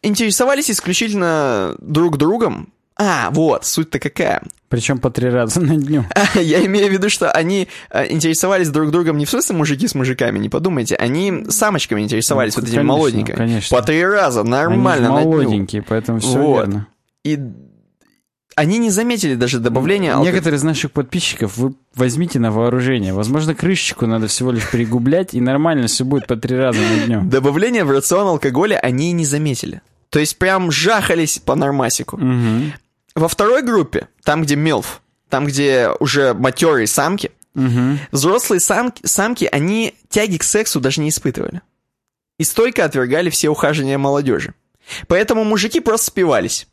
Интересовались 0.02 0.70
исключительно 0.70 1.76
друг 1.78 2.18
другом, 2.18 2.73
А, 2.96 3.30
вот, 3.32 3.64
суть-то 3.64 3.98
какая. 3.98 4.42
Причем 4.68 4.98
по 4.98 5.10
три 5.10 5.28
раза 5.28 5.60
на 5.60 5.76
дню. 5.76 6.04
Я 6.34 6.64
имею 6.66 6.88
в 6.88 6.92
виду, 6.92 7.08
что 7.08 7.30
они 7.30 7.68
э, 7.90 8.12
интересовались 8.12 8.68
друг 8.70 8.90
другом 8.92 9.18
не 9.18 9.24
в 9.26 9.30
смысле 9.30 9.56
мужики 9.56 9.88
с 9.88 9.94
мужиками, 9.94 10.38
не 10.38 10.48
подумайте, 10.48 10.94
они 10.96 11.44
самочками 11.48 12.02
интересовались, 12.02 12.54
Ну, 12.56 12.60
вот 12.62 12.68
этими 12.68 12.76
конечно, 12.78 12.92
молоденькими. 12.96 13.36
конечно. 13.36 13.76
По 13.76 13.82
три 13.84 14.04
раза, 14.04 14.40
Они 14.42 14.50
нормально 14.50 15.06
же 15.08 15.12
на 15.12 15.22
дню. 15.22 15.30
молоденькие, 15.32 15.82
поэтому 15.82 16.20
все 16.20 16.38
Вот. 16.38 16.58
верно. 16.66 16.86
И 17.24 17.38
они 18.56 18.78
не 18.78 18.90
заметили 18.90 19.34
даже 19.34 19.58
добавления 19.58 20.12
алко- 20.14 20.24
Некоторые 20.24 20.58
из 20.58 20.62
наших 20.62 20.92
подписчиков 20.92 21.56
вы 21.56 21.74
возьмите 21.96 22.38
на 22.38 22.52
вооружение. 22.52 23.12
Возможно, 23.12 23.54
крышечку 23.56 24.06
надо 24.06 24.28
всего 24.28 24.52
лишь 24.52 24.68
пригублять, 24.70 25.34
и 25.34 25.40
нормально 25.40 25.88
все 25.88 26.04
будет 26.04 26.28
по 26.28 26.36
три 26.36 26.56
раза 26.56 26.78
на 26.80 27.06
дню. 27.06 27.22
Добавления 27.24 27.84
в 27.84 27.90
рацион 27.90 28.28
алкоголя 28.28 28.76
они 28.78 29.10
не 29.12 29.24
заметили. 29.24 29.82
То 30.10 30.20
есть 30.20 30.38
прям 30.38 30.70
жахались 30.70 31.40
по 31.40 31.56
нормасику. 31.56 32.16
Мгм. 32.16 32.72
Во 33.14 33.28
второй 33.28 33.62
группе, 33.62 34.08
там, 34.24 34.42
где 34.42 34.56
милф, 34.56 35.00
там, 35.28 35.46
где 35.46 35.90
уже 36.00 36.34
матерые 36.34 36.86
самки, 36.86 37.30
Мгм. 37.54 38.00
взрослые 38.10 38.58
самки, 38.60 39.06
самки, 39.06 39.48
они 39.50 39.94
тяги 40.08 40.38
к 40.38 40.42
сексу 40.42 40.80
даже 40.80 41.00
не 41.00 41.08
испытывали. 41.10 41.60
И 42.38 42.44
стойко 42.44 42.84
отвергали 42.84 43.30
все 43.30 43.48
ухаживания 43.48 43.96
молодежи. 43.98 44.54
Поэтому 45.06 45.44
мужики 45.44 45.78
просто 45.78 46.06
спивались. 46.08 46.66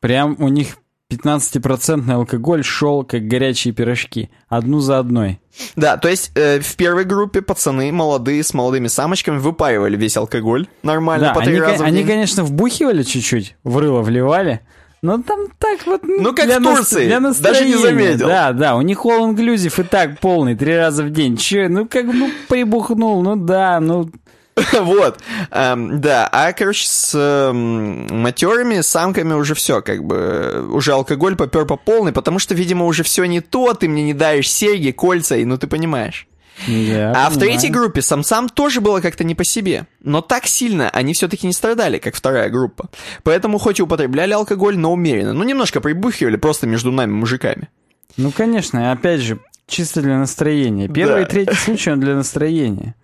Прям 0.00 0.34
у 0.40 0.48
них 0.48 0.76
15% 1.08 2.10
алкоголь 2.12 2.64
шел, 2.64 3.04
как 3.04 3.28
горячие 3.28 3.72
пирожки. 3.72 4.30
Одну 4.48 4.80
за 4.80 4.98
одной. 4.98 5.40
Да, 5.76 5.96
то 5.96 6.08
есть 6.08 6.32
э, 6.34 6.58
в 6.60 6.74
первой 6.76 7.04
группе 7.04 7.40
пацаны 7.42 7.92
молодые 7.92 8.42
с 8.42 8.52
молодыми 8.54 8.88
самочками 8.88 9.38
выпаивали 9.38 9.96
весь 9.96 10.16
алкоголь 10.16 10.66
нормально 10.82 11.28
Да, 11.28 11.34
по 11.34 11.40
три 11.42 11.52
они, 11.52 11.60
раза 11.60 11.84
в 11.84 11.86
они, 11.86 11.98
день. 11.98 12.06
конечно, 12.08 12.42
вбухивали 12.42 13.04
чуть-чуть, 13.04 13.56
в 13.62 13.78
рыло 13.78 14.02
вливали, 14.02 14.60
но 15.04 15.18
там 15.18 15.40
так 15.58 15.86
вот... 15.86 16.00
Ну, 16.04 16.34
как 16.34 16.46
для 16.46 16.58
в 16.58 16.62
Турции, 16.62 17.06
для 17.06 17.20
даже 17.20 17.66
не 17.66 17.76
заметил. 17.76 18.26
Да, 18.26 18.52
да, 18.52 18.74
у 18.74 18.80
них 18.80 19.04
all 19.04 19.34
inclusive 19.34 19.82
и 19.82 19.84
так 19.84 20.18
полный, 20.18 20.56
три 20.56 20.74
раза 20.74 21.02
в 21.04 21.10
день. 21.10 21.36
Че, 21.36 21.68
ну 21.68 21.86
как, 21.86 22.06
ну 22.06 22.30
прибухнул, 22.48 23.22
ну 23.22 23.36
да, 23.36 23.80
ну... 23.80 24.10
Вот, 24.72 25.18
эм, 25.50 26.00
да, 26.00 26.26
а, 26.32 26.52
короче, 26.54 26.86
с 26.86 27.12
эм, 27.14 28.06
матерыми 28.22 28.80
самками 28.80 29.34
уже 29.34 29.54
все, 29.54 29.82
как 29.82 30.04
бы, 30.04 30.66
уже 30.72 30.92
алкоголь 30.92 31.36
попер 31.36 31.66
по 31.66 31.76
полной, 31.76 32.12
потому 32.12 32.38
что, 32.38 32.54
видимо, 32.54 32.86
уже 32.86 33.02
все 33.02 33.24
не 33.26 33.42
то, 33.42 33.74
ты 33.74 33.88
мне 33.88 34.04
не 34.04 34.14
даешь 34.14 34.50
серьги, 34.50 34.90
кольца, 34.90 35.36
и 35.36 35.44
ну 35.44 35.58
ты 35.58 35.66
понимаешь. 35.66 36.26
Я 36.66 37.12
а 37.12 37.30
в 37.30 37.38
третьей 37.38 37.70
группе 37.70 38.00
самцам 38.02 38.48
тоже 38.48 38.80
было 38.80 39.00
как-то 39.00 39.24
не 39.24 39.34
по 39.34 39.44
себе, 39.44 39.86
но 40.00 40.20
так 40.20 40.46
сильно 40.46 40.88
они 40.90 41.12
все-таки 41.12 41.46
не 41.46 41.52
страдали, 41.52 41.98
как 41.98 42.14
вторая 42.14 42.48
группа. 42.50 42.88
Поэтому 43.22 43.58
хоть 43.58 43.78
и 43.78 43.82
употребляли 43.82 44.32
алкоголь, 44.32 44.78
но 44.78 44.92
умеренно, 44.92 45.32
ну 45.32 45.42
немножко 45.44 45.80
прибухивали 45.80 46.36
просто 46.36 46.66
между 46.66 46.92
нами, 46.92 47.12
мужиками. 47.12 47.68
Ну, 48.16 48.30
конечно, 48.30 48.92
опять 48.92 49.20
же, 49.20 49.40
чисто 49.66 50.00
для 50.00 50.18
настроения. 50.18 50.88
Первый 50.88 51.22
Да. 51.22 51.26
и 51.26 51.30
третий 51.30 51.54
случай, 51.56 51.90
он 51.90 52.00
для 52.00 52.14
настроения. 52.14 52.94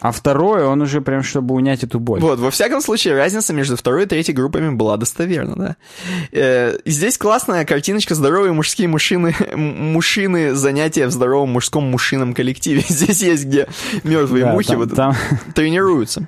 А 0.00 0.10
второй, 0.12 0.64
он 0.64 0.82
уже 0.82 1.00
прям, 1.00 1.22
чтобы 1.22 1.54
унять 1.54 1.84
эту 1.84 2.00
боль. 2.00 2.20
Вот, 2.20 2.38
во 2.38 2.50
всяком 2.50 2.80
случае, 2.80 3.14
разница 3.14 3.52
между 3.52 3.76
второй 3.76 4.04
и 4.04 4.06
третьей 4.06 4.34
группами 4.34 4.70
была 4.70 4.96
достоверна, 4.96 5.56
да. 5.56 5.76
Э, 6.32 6.78
здесь 6.84 7.16
классная 7.18 7.64
картиночка 7.64 8.14
«Здоровые 8.14 8.52
мужские 8.52 8.88
мужчины, 8.88 9.34
мужчины 9.54 10.54
занятия 10.54 11.06
в 11.06 11.10
здоровом 11.12 11.50
мужском 11.50 11.84
мужчином 11.84 12.34
коллективе». 12.34 12.84
Здесь 12.88 13.22
есть, 13.22 13.44
где 13.44 13.68
мертвые 14.04 14.44
Да, 14.46 14.52
мухи 14.52 14.68
там- 14.68 14.78
вот 14.78 14.94
там- 14.94 15.16
тренируются. 15.54 16.26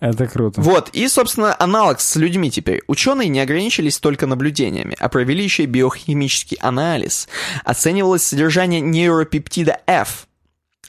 это 0.00 0.26
круто. 0.26 0.60
Вот, 0.60 0.90
и, 0.92 1.08
собственно, 1.08 1.56
аналог 1.58 2.00
с 2.00 2.16
людьми 2.16 2.50
теперь. 2.50 2.82
Ученые 2.86 3.28
не 3.28 3.40
ограничились 3.40 3.98
только 3.98 4.26
наблюдениями, 4.26 4.96
а 5.00 5.08
провели 5.08 5.42
еще 5.42 5.62
и 5.64 5.66
биохимический 5.66 6.58
анализ. 6.60 7.28
Оценивалось 7.64 8.22
содержание 8.24 8.80
нейропептида 8.80 9.80
F, 9.86 10.26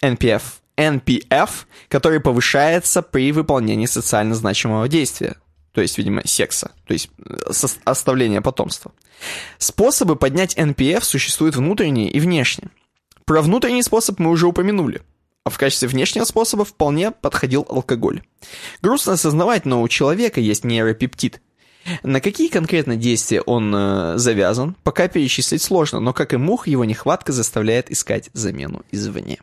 NPF, 0.02 0.42
NPF, 0.78 1.50
который 1.90 2.20
повышается 2.20 3.02
при 3.02 3.32
выполнении 3.32 3.86
социально 3.86 4.36
значимого 4.36 4.88
действия. 4.88 5.36
То 5.72 5.82
есть, 5.82 5.98
видимо, 5.98 6.26
секса, 6.26 6.72
то 6.88 6.94
есть 6.94 7.10
э, 7.26 7.52
оставления 7.84 8.42
потомства. 8.42 8.94
Способы 9.58 10.16
поднять 10.16 10.58
NPF 10.58 11.04
существуют 11.04 11.56
внутренние 11.56 12.10
и 12.10 12.20
внешние. 12.20 12.70
Про 13.26 13.42
внутренний 13.42 13.84
способ 13.84 14.20
мы 14.20 14.32
уже 14.32 14.48
упомянули. 14.48 15.02
А 15.44 15.50
в 15.50 15.58
качестве 15.58 15.88
внешнего 15.88 16.24
способа 16.24 16.66
вполне 16.66 17.12
подходил 17.12 17.66
алкоголь. 17.70 18.24
Грустно 18.82 19.14
осознавать, 19.14 19.66
но 19.66 19.82
у 19.82 19.88
человека 19.88 20.40
есть 20.40 20.64
нейропептид. 20.64 21.42
На 22.02 22.20
какие 22.20 22.48
конкретно 22.48 22.96
действия 22.96 23.42
он 23.42 23.74
э, 23.76 24.18
завязан, 24.18 24.76
пока 24.84 25.08
перечислить 25.08 25.62
сложно, 25.62 26.00
но 26.00 26.14
как 26.14 26.34
и 26.34 26.38
мух, 26.38 26.68
его 26.68 26.84
нехватка 26.84 27.32
заставляет 27.32 27.92
искать 27.92 28.30
замену 28.34 28.84
извне. 28.92 29.40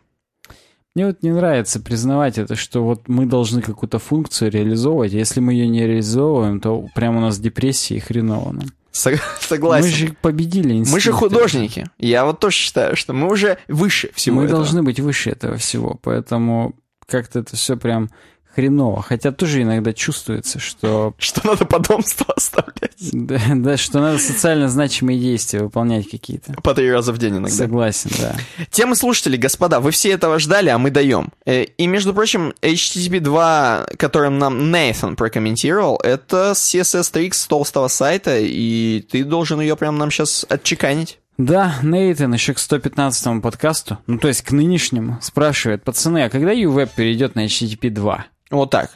Мне 0.95 1.07
вот 1.07 1.23
не 1.23 1.31
нравится 1.31 1.81
признавать 1.81 2.37
это, 2.37 2.55
что 2.55 2.85
вот 2.85 3.09
мы 3.09 3.25
должны 3.27 3.63
какую-то 3.63 3.99
функцию 3.99 4.51
реализовывать, 4.51 5.13
если 5.13 5.41
мы 5.41 5.55
ее 5.55 5.67
не 5.69 5.87
реализовываем, 5.87 6.61
то 6.61 6.87
прямо 6.95 7.19
у 7.19 7.21
нас 7.23 7.39
депрессия 7.39 7.97
и 7.97 8.01
хреново 8.01 8.53
нам. 8.53 8.65
Сог- 8.93 9.19
Согласен. 9.41 9.87
Мы 9.89 9.95
же 9.95 10.17
победили 10.21 10.67
Мы 10.69 10.85
же 10.85 11.11
инстинкты. 11.11 11.13
художники. 11.13 11.87
Я 11.99 12.27
вот 12.27 12.41
тоже 12.41 12.57
считаю, 12.57 12.95
что 12.95 13.15
мы 13.15 13.33
уже 13.33 13.57
выше 13.69 14.11
всего 14.15 14.37
Мы 14.37 14.45
этого. 14.45 14.59
должны 14.61 14.83
быть 14.83 15.01
выше 15.01 15.31
этого 15.31 15.57
всего, 15.57 15.99
поэтому 16.03 16.75
как-то 17.09 17.39
это 17.39 17.57
все 17.57 17.79
прям 17.79 18.11
хреново. 18.55 19.03
Хотя 19.03 19.33
тоже 19.33 19.63
иногда 19.63 19.93
чувствуется, 19.93 20.59
что, 20.59 21.15
Что 21.19 21.47
надо 21.47 21.65
потомство 21.65 22.33
оставлять. 22.37 22.93
да, 23.13 23.41
да, 23.55 23.77
что 23.77 24.01
надо 24.01 24.19
социально 24.19 24.69
значимые 24.69 25.19
действия 25.19 25.61
выполнять 25.63 26.09
какие-то. 26.11 26.53
По 26.63 26.75
три 26.75 26.91
раза 26.91 27.13
в 27.13 27.19
день 27.19 27.33
иногда. 27.39 27.51
Согласен, 27.51 28.11
да. 28.19 28.35
Темы 28.71 28.97
слушателей, 28.97 29.39
господа, 29.39 29.81
вы 29.81 29.91
все 29.91 30.11
этого 30.11 30.39
ждали, 30.39 30.69
а 30.69 30.79
мы 30.79 30.91
даем. 30.91 31.29
Э, 31.47 31.65
И, 31.65 31.87
между 31.87 32.15
прочим, 32.15 32.53
HTTP 32.63 33.21
2, 33.21 33.87
которым 33.99 34.39
нам 34.39 34.71
Нейтан 34.71 35.17
прокомментировал, 35.17 35.99
это 36.03 36.53
CSS 36.55 37.13
Tricks 37.13 37.35
с 37.35 37.47
толстого 37.47 37.89
сайта, 37.89 38.39
и 38.39 39.01
ты 39.11 39.25
должен 39.25 39.61
ее 39.61 39.77
прям 39.77 39.99
нам 39.99 40.11
сейчас 40.11 40.45
отчеканить. 40.49 41.19
Да, 41.39 41.77
Нейтан 41.83 42.33
еще 42.35 42.53
к 42.53 42.59
115-му 42.59 43.41
подкасту, 43.41 43.99
ну 44.07 44.19
то 44.19 44.29
есть 44.29 44.43
к 44.43 44.53
нынешнему, 44.53 45.19
спрашивает, 45.23 45.83
пацаны, 45.83 46.25
а 46.25 46.31
когда 46.31 46.53
UWeb 46.53 46.91
перейдет 46.95 47.35
на 47.35 47.47
HTTP 47.47 47.89
2? 47.91 48.27
Вот 48.53 48.71
так. 48.71 48.91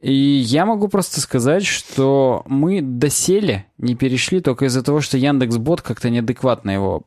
И 0.00 0.12
я 0.14 0.64
могу 0.64 0.88
просто 0.88 1.20
сказать, 1.20 1.66
что 1.66 2.42
мы 2.46 2.80
доселе 2.80 3.66
не 3.76 3.94
перешли 3.94 4.40
только 4.40 4.64
из-за 4.64 4.82
того, 4.82 5.02
что 5.02 5.18
Яндекс.Бот 5.18 5.82
как-то 5.82 6.08
неадекватно 6.08 6.70
его 6.70 7.02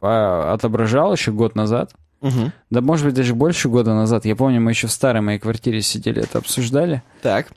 а, 0.00 0.52
отображал 0.52 1.12
еще 1.12 1.32
год 1.32 1.56
назад. 1.56 1.92
Мгм. 2.20 2.52
Да, 2.70 2.80
может 2.80 3.06
быть, 3.06 3.14
даже 3.14 3.34
больше 3.34 3.68
года 3.68 3.94
назад. 3.94 4.24
Я 4.24 4.36
помню, 4.36 4.60
мы 4.60 4.70
еще 4.70 4.86
в 4.86 4.92
старой 4.92 5.20
моей 5.20 5.40
квартире 5.40 5.82
сидели, 5.82 6.22
это 6.22 6.38
обсуждали. 6.38 7.02
Так. 7.22 7.48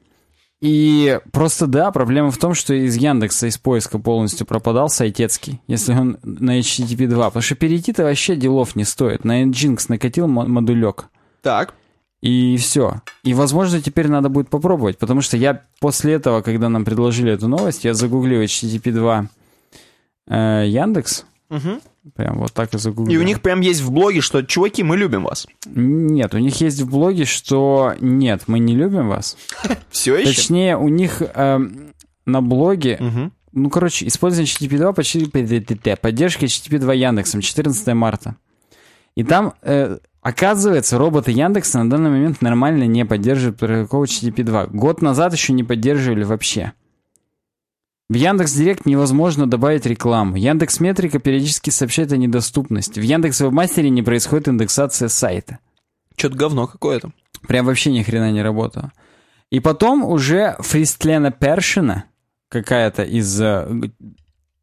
И 0.62 1.20
просто, 1.32 1.66
да, 1.66 1.92
проблема 1.92 2.30
в 2.30 2.38
том, 2.38 2.54
что 2.54 2.74
из 2.76 2.96
Яндекса, 2.96 3.48
из 3.48 3.58
поиска 3.58 3.98
полностью 3.98 4.46
пропадал 4.46 4.90
сайтецкий, 4.90 5.60
если 5.68 5.94
он 5.94 6.18
на 6.24 6.60
HTTP 6.60 7.08
2. 7.08 7.26
Потому 7.30 7.42
что 7.42 7.56
перейти-то 7.56 8.04
вообще 8.04 8.36
делов 8.36 8.76
не 8.76 8.84
стоит. 8.84 9.26
На 9.26 9.44
Nginx 9.44 9.86
накатил 9.90 10.28
мо- 10.28 10.46
модулек. 10.48 11.06
Так. 11.42 11.74
И 12.22 12.56
все. 12.58 13.02
И, 13.24 13.34
возможно, 13.34 13.82
теперь 13.82 14.08
надо 14.08 14.30
будет 14.30 14.50
попробовать, 14.50 14.98
потому 15.00 15.22
что 15.22 15.38
я 15.38 15.64
после 15.80 16.14
этого, 16.14 16.42
когда 16.42 16.70
нам 16.70 16.86
предложили 16.86 17.32
эту 17.32 17.48
новость, 17.48 17.84
я 17.84 17.94
загуглил 17.96 18.42
HTTP 18.42 18.92
2 18.92 19.28
э, 20.28 20.66
Яндекс, 20.68 21.26
Мгм. 21.50 21.82
прям 22.16 22.38
вот 22.38 22.54
так 22.54 22.74
и 22.76 22.78
загуглил. 22.78 23.20
И 23.20 23.22
у 23.22 23.26
них 23.26 23.42
прям 23.42 23.62
есть 23.62 23.82
в 23.82 23.92
блоге, 23.92 24.22
что 24.22 24.44
«Чуваки, 24.44 24.84
мы 24.84 24.98
любим 24.98 25.24
вас». 25.24 25.48
Нет, 25.66 26.34
у 26.36 26.38
них 26.38 26.62
есть 26.62 26.80
в 26.80 26.90
блоге, 26.90 27.26
что 27.26 27.96
нет, 28.00 28.44
мы 28.48 28.60
не 28.60 28.76
любим 28.76 29.10
вас. 29.10 29.36
Все 29.90 30.16
еще? 30.16 30.34
Точнее, 30.34 30.78
у 30.78 30.90
них 30.90 31.22
эм, 31.34 31.94
на 32.26 32.42
блоге, 32.42 33.32
ну, 33.52 33.70
короче, 33.70 34.08
использование 34.08 34.48
HTTP 34.54 34.78
2, 34.78 34.94
почти 34.94 35.26
поддержка 35.96 36.46
HTTP 36.46 36.78
2 36.78 36.94
Яндексом, 36.94 37.42
14 37.42 37.88
марта. 37.96 38.36
И 39.16 39.24
там, 39.24 39.54
э, 39.62 39.98
оказывается, 40.22 40.98
роботы 40.98 41.32
Яндекса 41.32 41.84
на 41.84 41.90
данный 41.90 42.10
момент 42.10 42.42
нормально 42.42 42.84
не 42.84 43.06
поддерживают 43.06 43.60
протокол 43.60 44.04
HTTP 44.06 44.44
2. 44.44 44.68
Год 44.68 45.02
назад 45.02 45.34
еще 45.34 45.54
не 45.54 45.64
поддерживали 45.64 46.24
вообще. 46.24 46.74
В 48.10 48.14
Яндекс 48.14 48.54
Директ 48.54 48.86
невозможно 48.86 49.50
добавить 49.50 49.86
рекламу. 49.86 50.36
Яндекс 50.36 50.80
Метрика 50.82 51.20
периодически 51.20 51.70
сообщает 51.70 52.12
о 52.12 52.18
недоступности. 52.18 53.00
В 53.00 53.04
Яндекс 53.04 53.40
Вебмастере 53.40 53.90
не 53.90 54.04
происходит 54.04 54.50
индексация 54.50 55.08
сайта. 55.08 55.60
Что-то 56.18 56.36
говно 56.36 56.68
какое-то. 56.68 57.14
Прям 57.48 57.66
вообще 57.66 57.92
ни 57.92 58.04
хрена 58.04 58.32
не 58.32 58.42
работало. 58.42 58.92
И 59.50 59.60
потом 59.62 60.04
уже 60.04 60.58
Фристлена 60.60 61.32
Першина, 61.32 62.04
какая-то 62.50 63.04
из 63.04 63.40
э, 63.42 63.68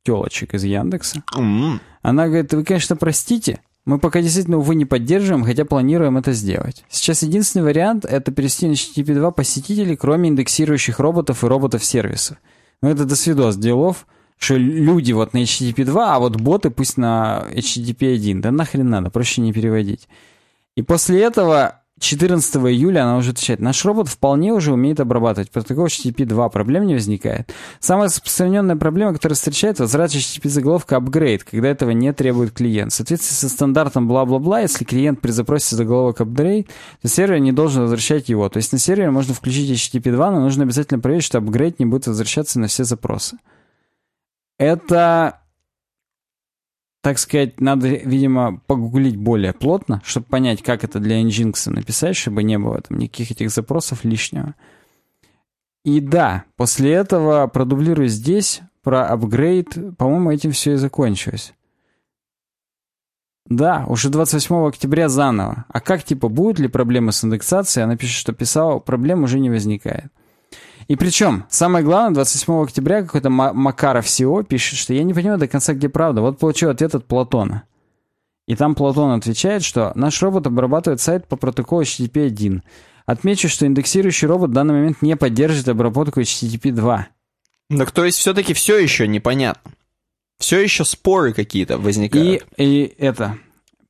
телочек 0.02 0.54
из 0.54 0.64
Яндекса, 0.64 1.22
М. 1.34 1.80
она 2.02 2.26
говорит, 2.26 2.52
вы, 2.52 2.64
конечно, 2.64 2.96
простите, 2.96 3.60
мы 3.88 3.98
пока 3.98 4.20
действительно, 4.20 4.58
увы, 4.58 4.74
не 4.74 4.84
поддерживаем, 4.84 5.44
хотя 5.44 5.64
планируем 5.64 6.18
это 6.18 6.34
сделать. 6.34 6.84
Сейчас 6.90 7.22
единственный 7.22 7.62
вариант— 7.62 8.04
это 8.08 8.30
перевести 8.30 8.68
на 8.68 8.72
HTTP 8.72 9.14
2 9.14 9.30
посетителей, 9.30 9.96
кроме 9.96 10.28
индексирующих 10.28 10.98
роботов 10.98 11.42
и 11.42 11.46
роботов-сервисов. 11.46 12.36
Но 12.82 12.90
это 12.90 13.06
до 13.06 13.16
свидос 13.16 13.56
делов. 13.56 14.06
Что 14.36 14.56
люди 14.56 15.12
вот 15.12 15.32
на 15.32 15.38
HTTP 15.38 15.84
2, 15.84 16.14
а 16.14 16.18
вот 16.18 16.36
боты 16.36 16.68
пусть 16.68 16.98
на 16.98 17.46
HTTP 17.50 18.12
1. 18.12 18.42
Да 18.42 18.50
нахрен 18.50 18.90
надо, 18.90 19.08
проще 19.08 19.40
не 19.40 19.54
переводить. 19.54 20.06
И 20.76 20.82
после 20.82 21.22
этого 21.22 21.77
14 21.98 22.56
июля 22.56 23.02
она 23.04 23.16
уже 23.16 23.30
отвечает. 23.30 23.60
Наш 23.60 23.84
робот 23.84 24.08
вполне 24.08 24.52
уже 24.52 24.72
умеет 24.72 25.00
обрабатывать 25.00 25.50
протокол 25.50 25.86
HTTP 25.86 26.24
2. 26.24 26.48
Проблем 26.48 26.86
не 26.86 26.94
возникает. 26.94 27.52
Самая 27.80 28.06
распространенная 28.06 28.76
проблема, 28.76 29.12
которая 29.12 29.34
встречается, 29.34 29.84
возврат 29.84 30.10
HTTP 30.12 30.48
заголовка 30.48 30.96
upgrade, 30.96 31.42
когда 31.50 31.68
этого 31.68 31.90
не 31.90 32.12
требует 32.12 32.52
клиент. 32.52 32.92
В 32.92 32.96
соответствии 32.96 33.34
со 33.34 33.48
стандартом 33.48 34.08
бла-бла-бла, 34.08 34.60
если 34.60 34.84
клиент 34.84 35.20
при 35.20 35.30
запросе 35.30 35.76
заголовок 35.76 36.20
upgrade, 36.20 36.68
то 37.02 37.08
сервер 37.08 37.38
не 37.38 37.52
должен 37.52 37.82
возвращать 37.82 38.28
его. 38.28 38.48
То 38.48 38.58
есть 38.58 38.72
на 38.72 38.78
сервере 38.78 39.10
можно 39.10 39.34
включить 39.34 39.70
HTTP 39.70 40.12
2, 40.12 40.30
но 40.30 40.40
нужно 40.40 40.64
обязательно 40.64 41.00
проверить, 41.00 41.24
что 41.24 41.38
upgrade 41.38 41.76
не 41.78 41.86
будет 41.86 42.06
возвращаться 42.06 42.60
на 42.60 42.68
все 42.68 42.84
запросы. 42.84 43.38
Это 44.58 45.40
так 47.08 47.18
сказать, 47.18 47.58
надо, 47.58 47.88
видимо, 47.88 48.60
погуглить 48.66 49.16
более 49.16 49.54
плотно, 49.54 50.02
чтобы 50.04 50.26
понять, 50.26 50.62
как 50.62 50.84
это 50.84 50.98
для 50.98 51.22
Nginx 51.22 51.70
написать, 51.70 52.16
чтобы 52.16 52.42
не 52.42 52.58
было 52.58 52.82
там 52.82 52.98
никаких 52.98 53.30
этих 53.30 53.48
запросов 53.48 54.04
лишнего. 54.04 54.54
И 55.86 56.00
да, 56.00 56.44
после 56.56 56.92
этого 56.92 57.46
продублирую 57.46 58.08
здесь 58.08 58.60
про 58.82 59.06
апгрейд. 59.06 59.96
По-моему, 59.96 60.32
этим 60.32 60.52
все 60.52 60.74
и 60.74 60.76
закончилось. 60.76 61.54
Да, 63.46 63.86
уже 63.88 64.10
28 64.10 64.68
октября 64.68 65.08
заново. 65.08 65.64
А 65.70 65.80
как, 65.80 66.04
типа, 66.04 66.28
будут 66.28 66.58
ли 66.58 66.68
проблемы 66.68 67.12
с 67.12 67.24
индексацией? 67.24 67.84
Она 67.84 67.96
пишет, 67.96 68.16
что 68.16 68.34
писал, 68.34 68.80
проблем 68.80 69.22
уже 69.22 69.38
не 69.38 69.48
возникает. 69.48 70.12
И 70.88 70.96
причем, 70.96 71.44
самое 71.50 71.84
главное, 71.84 72.14
27 72.14 72.62
октября 72.62 73.02
какой-то 73.02 73.28
Макаров 73.28 74.06
SEO 74.06 74.42
пишет, 74.42 74.78
что 74.78 74.94
я 74.94 75.04
не 75.04 75.12
понимаю 75.12 75.38
до 75.38 75.46
конца, 75.46 75.74
где 75.74 75.90
правда. 75.90 76.22
Вот 76.22 76.38
получил 76.38 76.70
ответ 76.70 76.94
от 76.94 77.04
Платона. 77.04 77.64
И 78.46 78.56
там 78.56 78.74
Платон 78.74 79.10
отвечает, 79.10 79.62
что 79.62 79.92
наш 79.94 80.22
робот 80.22 80.46
обрабатывает 80.46 81.02
сайт 81.02 81.28
по 81.28 81.36
протоколу 81.36 81.82
HTTP 81.82 82.26
1. 82.26 82.62
Отмечу, 83.04 83.50
что 83.50 83.66
индексирующий 83.66 84.26
робот 84.26 84.50
в 84.50 84.54
данный 84.54 84.74
момент 84.74 85.02
не 85.02 85.14
поддерживает 85.16 85.68
обработку 85.68 86.22
HTTP 86.22 86.72
2. 86.72 87.08
Так 87.76 87.90
то 87.90 88.06
есть 88.06 88.16
все-таки 88.16 88.54
все 88.54 88.78
еще 88.78 89.06
непонятно. 89.06 89.70
Все 90.38 90.60
еще 90.60 90.86
споры 90.86 91.34
какие-то 91.34 91.76
возникают. 91.76 92.46
И, 92.56 92.64
и 92.64 92.94
это, 92.96 93.36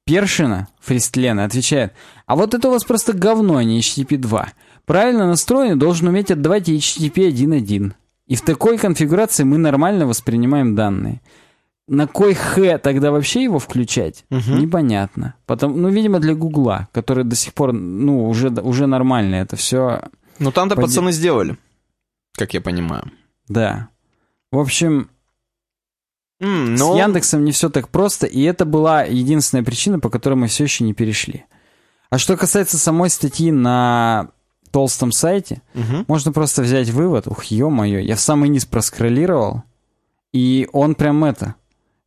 Першина, 0.05 0.67
Фристлена, 0.81 1.45
отвечает, 1.45 1.93
а 2.27 2.35
вот 2.35 2.55
это 2.55 2.69
у 2.69 2.73
вас 2.73 2.83
просто 2.83 3.13
говно, 3.13 3.59
а 3.59 3.65
не 3.65 3.79
HTTP 3.79 4.17
2. 4.17 4.53
Правильно 4.89 5.27
настроенный 5.27 5.77
должен 5.77 6.09
уметь 6.09 6.31
отдавать 6.31 6.67
HTTP 6.67 7.29
1.1. 7.29 7.93
И 8.27 8.37
в 8.37 8.41
такой 8.41 8.79
конфигурации 8.79 9.45
мы 9.45 9.59
нормально 9.59 10.07
воспринимаем 10.07 10.75
данные. 10.75 11.21
На 11.87 12.07
кой 12.07 12.33
х 12.33 12.79
тогда 12.79 13.11
вообще 13.11 13.43
его 13.43 13.59
включать? 13.59 14.25
Угу. 14.31 14.53
Непонятно. 14.57 15.35
Потом, 15.45 15.81
ну, 15.81 15.91
видимо, 15.91 16.21
для 16.21 16.35
Гугла, 16.35 16.89
который 16.93 17.25
до 17.25 17.37
сих 17.37 17.53
пор, 17.53 17.75
ну, 17.75 18.31
уже, 18.31 18.49
уже 18.49 18.87
нормально 18.87 19.35
это 19.37 19.57
все. 19.57 20.05
Ну, 20.39 20.53
там-то 20.53 20.75
под... 20.75 20.87
пацаны 20.87 21.13
сделали, 21.13 21.59
как 22.33 22.55
я 22.55 22.63
понимаю. 22.63 23.13
Да. 23.47 23.91
В 24.51 24.59
общем, 24.59 25.11
mm, 26.43 26.77
но... 26.79 26.95
с 26.95 26.97
Яндексом 26.97 27.45
не 27.45 27.53
все 27.53 27.69
так 27.69 27.91
просто, 27.91 28.27
и 28.27 28.41
это 28.41 28.65
была 28.65 29.03
единственная 29.03 29.65
причина, 29.65 30.01
по 30.01 30.09
которой 30.09 30.35
мы 30.35 30.47
все 30.47 30.65
еще 30.65 30.85
не 30.85 30.95
перешли. 30.95 31.45
А 32.09 32.17
что 32.17 32.39
касается 32.39 32.79
самой 32.79 33.11
статьи 33.11 33.53
на 33.53 34.31
толстом 34.71 35.13
сайте, 35.13 35.63
угу. 35.75 36.05
можно 36.09 36.33
просто 36.33 36.63
взять 36.63 36.91
вывод, 36.91 37.27
ух, 37.27 37.45
ё-моё, 37.45 38.01
я 38.01 38.17
в 38.17 38.21
самый 38.21 38.49
низ 38.49 38.67
проскроллировал, 38.67 39.63
и 40.33 40.69
он 40.73 40.95
прям 40.95 41.25
это, 41.25 41.55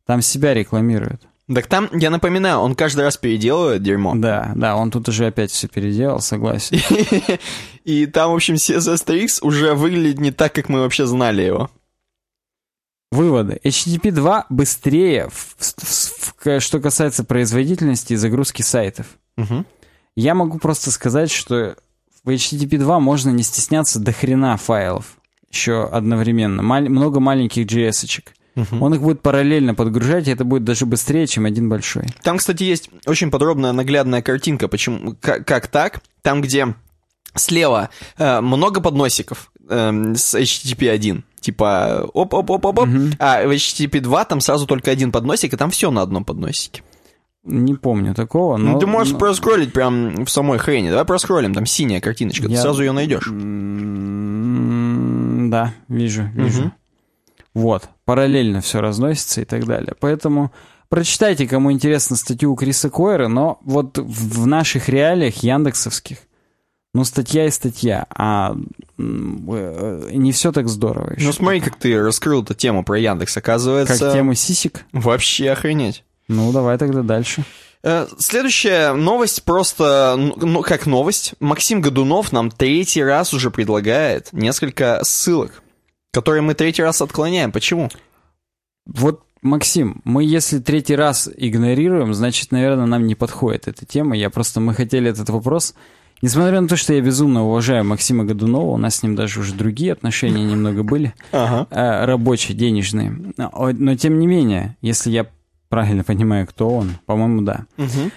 там 0.06 0.22
себя 0.22 0.54
рекламирует. 0.54 1.22
Так 1.52 1.66
там, 1.66 1.88
я 1.92 2.10
напоминаю, 2.10 2.58
он 2.58 2.74
каждый 2.74 3.02
раз 3.02 3.16
переделывает 3.16 3.82
дерьмо. 3.82 4.14
Да, 4.14 4.52
да, 4.54 4.76
он 4.76 4.90
тут 4.90 5.08
уже 5.08 5.26
опять 5.26 5.50
все 5.50 5.68
переделал, 5.68 6.20
согласен. 6.20 6.78
И 7.84 8.06
там, 8.06 8.30
в 8.30 8.34
общем, 8.34 8.54
CSS3X 8.54 9.40
уже 9.42 9.74
выглядит 9.74 10.20
не 10.20 10.30
так, 10.30 10.54
как 10.54 10.68
мы 10.68 10.80
вообще 10.80 11.04
знали 11.04 11.42
его. 11.42 11.70
Выводы. 13.10 13.60
HTTP 13.64 14.12
2 14.12 14.46
быстрее, 14.48 15.28
в, 15.30 15.56
в, 15.58 16.44
в, 16.44 16.60
что 16.60 16.80
касается 16.80 17.24
производительности 17.24 18.14
и 18.14 18.16
загрузки 18.16 18.62
сайтов. 18.62 19.06
Угу. 19.36 19.66
Я 20.16 20.34
могу 20.34 20.58
просто 20.58 20.90
сказать, 20.90 21.30
что 21.30 21.76
в 22.24 22.30
HTTP 22.30 22.78
2 22.78 23.00
можно 23.00 23.30
не 23.30 23.42
стесняться 23.42 23.98
до 23.98 24.12
хрена 24.12 24.56
файлов 24.56 25.18
еще 25.50 25.84
одновременно. 25.84 26.62
Мал 26.62 26.82
много 26.82 27.20
маленьких 27.20 27.66
JS-очек. 27.66 28.32
Угу. 28.56 28.84
Он 28.84 28.94
их 28.94 29.02
будет 29.02 29.22
параллельно 29.22 29.74
подгружать, 29.74 30.28
и 30.28 30.30
это 30.30 30.44
будет 30.44 30.64
даже 30.64 30.84
быстрее, 30.86 31.26
чем 31.26 31.46
один 31.46 31.68
большой. 31.68 32.06
Там, 32.22 32.38
кстати, 32.38 32.64
есть 32.64 32.90
очень 33.06 33.30
подробная 33.30 33.72
наглядная 33.72 34.22
картинка, 34.22 34.68
почему, 34.68 35.16
как, 35.20 35.46
как 35.46 35.68
так. 35.68 36.02
Там, 36.22 36.42
где 36.42 36.74
слева 37.34 37.90
э, 38.18 38.40
много 38.40 38.80
подносиков 38.80 39.50
э, 39.68 40.14
с 40.14 40.34
HTTP 40.34 40.90
1, 40.90 41.24
типа 41.40 42.10
оп-оп-оп-оп, 42.12 42.78
угу. 42.80 42.98
а 43.18 43.42
в 43.46 43.50
HTTP 43.50 44.00
2 44.00 44.24
там 44.26 44.40
сразу 44.40 44.66
только 44.66 44.90
один 44.90 45.12
подносик, 45.12 45.54
и 45.54 45.56
там 45.56 45.70
все 45.70 45.90
на 45.90 46.02
одном 46.02 46.24
подносике. 46.24 46.82
Не 47.44 47.74
помню 47.74 48.14
такого, 48.14 48.56
но... 48.56 48.72
Ну, 48.72 48.78
ты 48.78 48.86
можешь 48.86 49.14
но... 49.14 49.18
проскроллить 49.18 49.72
прям 49.72 50.24
в 50.24 50.30
самой 50.30 50.58
хрене. 50.58 50.90
Давай 50.90 51.04
проскроллим, 51.04 51.54
там 51.54 51.66
синяя 51.66 52.00
картиночка, 52.00 52.46
Я... 52.46 52.56
ты 52.56 52.62
сразу 52.62 52.82
ее 52.82 52.92
найдешь. 52.92 53.28
Да, 55.50 55.74
вижу, 55.88 56.30
вижу. 56.34 56.62
Угу. 56.62 56.72
Вот, 57.54 57.88
параллельно 58.04 58.60
все 58.60 58.80
разносится 58.80 59.40
и 59.42 59.44
так 59.44 59.66
далее. 59.66 59.94
Поэтому 59.98 60.52
прочитайте, 60.88 61.48
кому 61.48 61.72
интересно, 61.72 62.16
статью 62.16 62.52
у 62.52 62.56
Криса 62.56 62.90
Койера, 62.90 63.26
но 63.28 63.58
вот 63.62 63.98
в 63.98 64.46
наших 64.46 64.88
реалиях 64.88 65.42
яндексовских, 65.42 66.18
ну, 66.94 67.04
статья 67.04 67.46
и 67.46 67.50
статья, 67.50 68.06
а 68.14 68.54
э, 68.98 70.10
не 70.12 70.30
все 70.30 70.52
так 70.52 70.68
здорово 70.68 71.14
еще. 71.14 71.26
Ну, 71.26 71.32
смотри, 71.32 71.60
как 71.60 71.76
ты 71.76 72.00
раскрыл 72.00 72.42
эту 72.42 72.54
тему 72.54 72.84
про 72.84 72.98
Яндекс, 72.98 73.36
оказывается... 73.36 73.98
Как 73.98 74.12
тему 74.12 74.34
сисик? 74.34 74.84
Вообще 74.92 75.50
охренеть. 75.50 76.04
Ну, 76.28 76.52
давай 76.52 76.78
тогда 76.78 77.02
дальше. 77.02 77.44
Э, 77.82 78.06
следующая 78.18 78.92
новость 78.92 79.42
просто, 79.42 80.14
ну, 80.16 80.62
как 80.62 80.86
новость. 80.86 81.34
Максим 81.40 81.80
Годунов 81.80 82.32
нам 82.32 82.50
третий 82.50 83.02
раз 83.02 83.34
уже 83.34 83.50
предлагает 83.50 84.28
несколько 84.32 85.00
ссылок, 85.02 85.62
которые 86.12 86.42
мы 86.42 86.54
третий 86.54 86.82
раз 86.82 87.02
отклоняем. 87.02 87.50
Почему? 87.50 87.90
Вот, 88.86 89.22
Максим, 89.42 90.00
мы 90.04 90.24
если 90.24 90.60
третий 90.60 90.94
раз 90.94 91.28
игнорируем, 91.36 92.14
значит, 92.14 92.52
наверное, 92.52 92.86
нам 92.86 93.06
не 93.06 93.16
подходит 93.16 93.66
эта 93.66 93.84
тема. 93.84 94.16
Я 94.16 94.30
просто, 94.30 94.60
мы 94.60 94.74
хотели 94.74 95.10
этот 95.10 95.28
вопрос... 95.30 95.74
Несмотря 96.24 96.60
на 96.60 96.68
то, 96.68 96.76
что 96.76 96.94
я 96.94 97.00
безумно 97.00 97.44
уважаю 97.44 97.84
Максима 97.84 98.22
Годунова, 98.24 98.70
у 98.70 98.76
нас 98.76 98.94
с 98.94 99.02
ним 99.02 99.16
даже 99.16 99.40
уже 99.40 99.54
другие 99.54 99.92
отношения 99.92 100.44
немного 100.44 100.84
были, 100.84 101.14
ага. 101.32 101.66
э, 101.68 102.04
рабочие, 102.04 102.56
денежные. 102.56 103.10
Но, 103.36 103.70
но 103.72 103.96
тем 103.96 104.20
не 104.20 104.28
менее, 104.28 104.76
если 104.82 105.10
я 105.10 105.26
правильно 105.72 106.04
понимаю, 106.04 106.46
кто 106.46 106.68
он. 106.68 106.98
По-моему, 107.06 107.40
да. 107.40 107.64
Угу. 107.78 108.10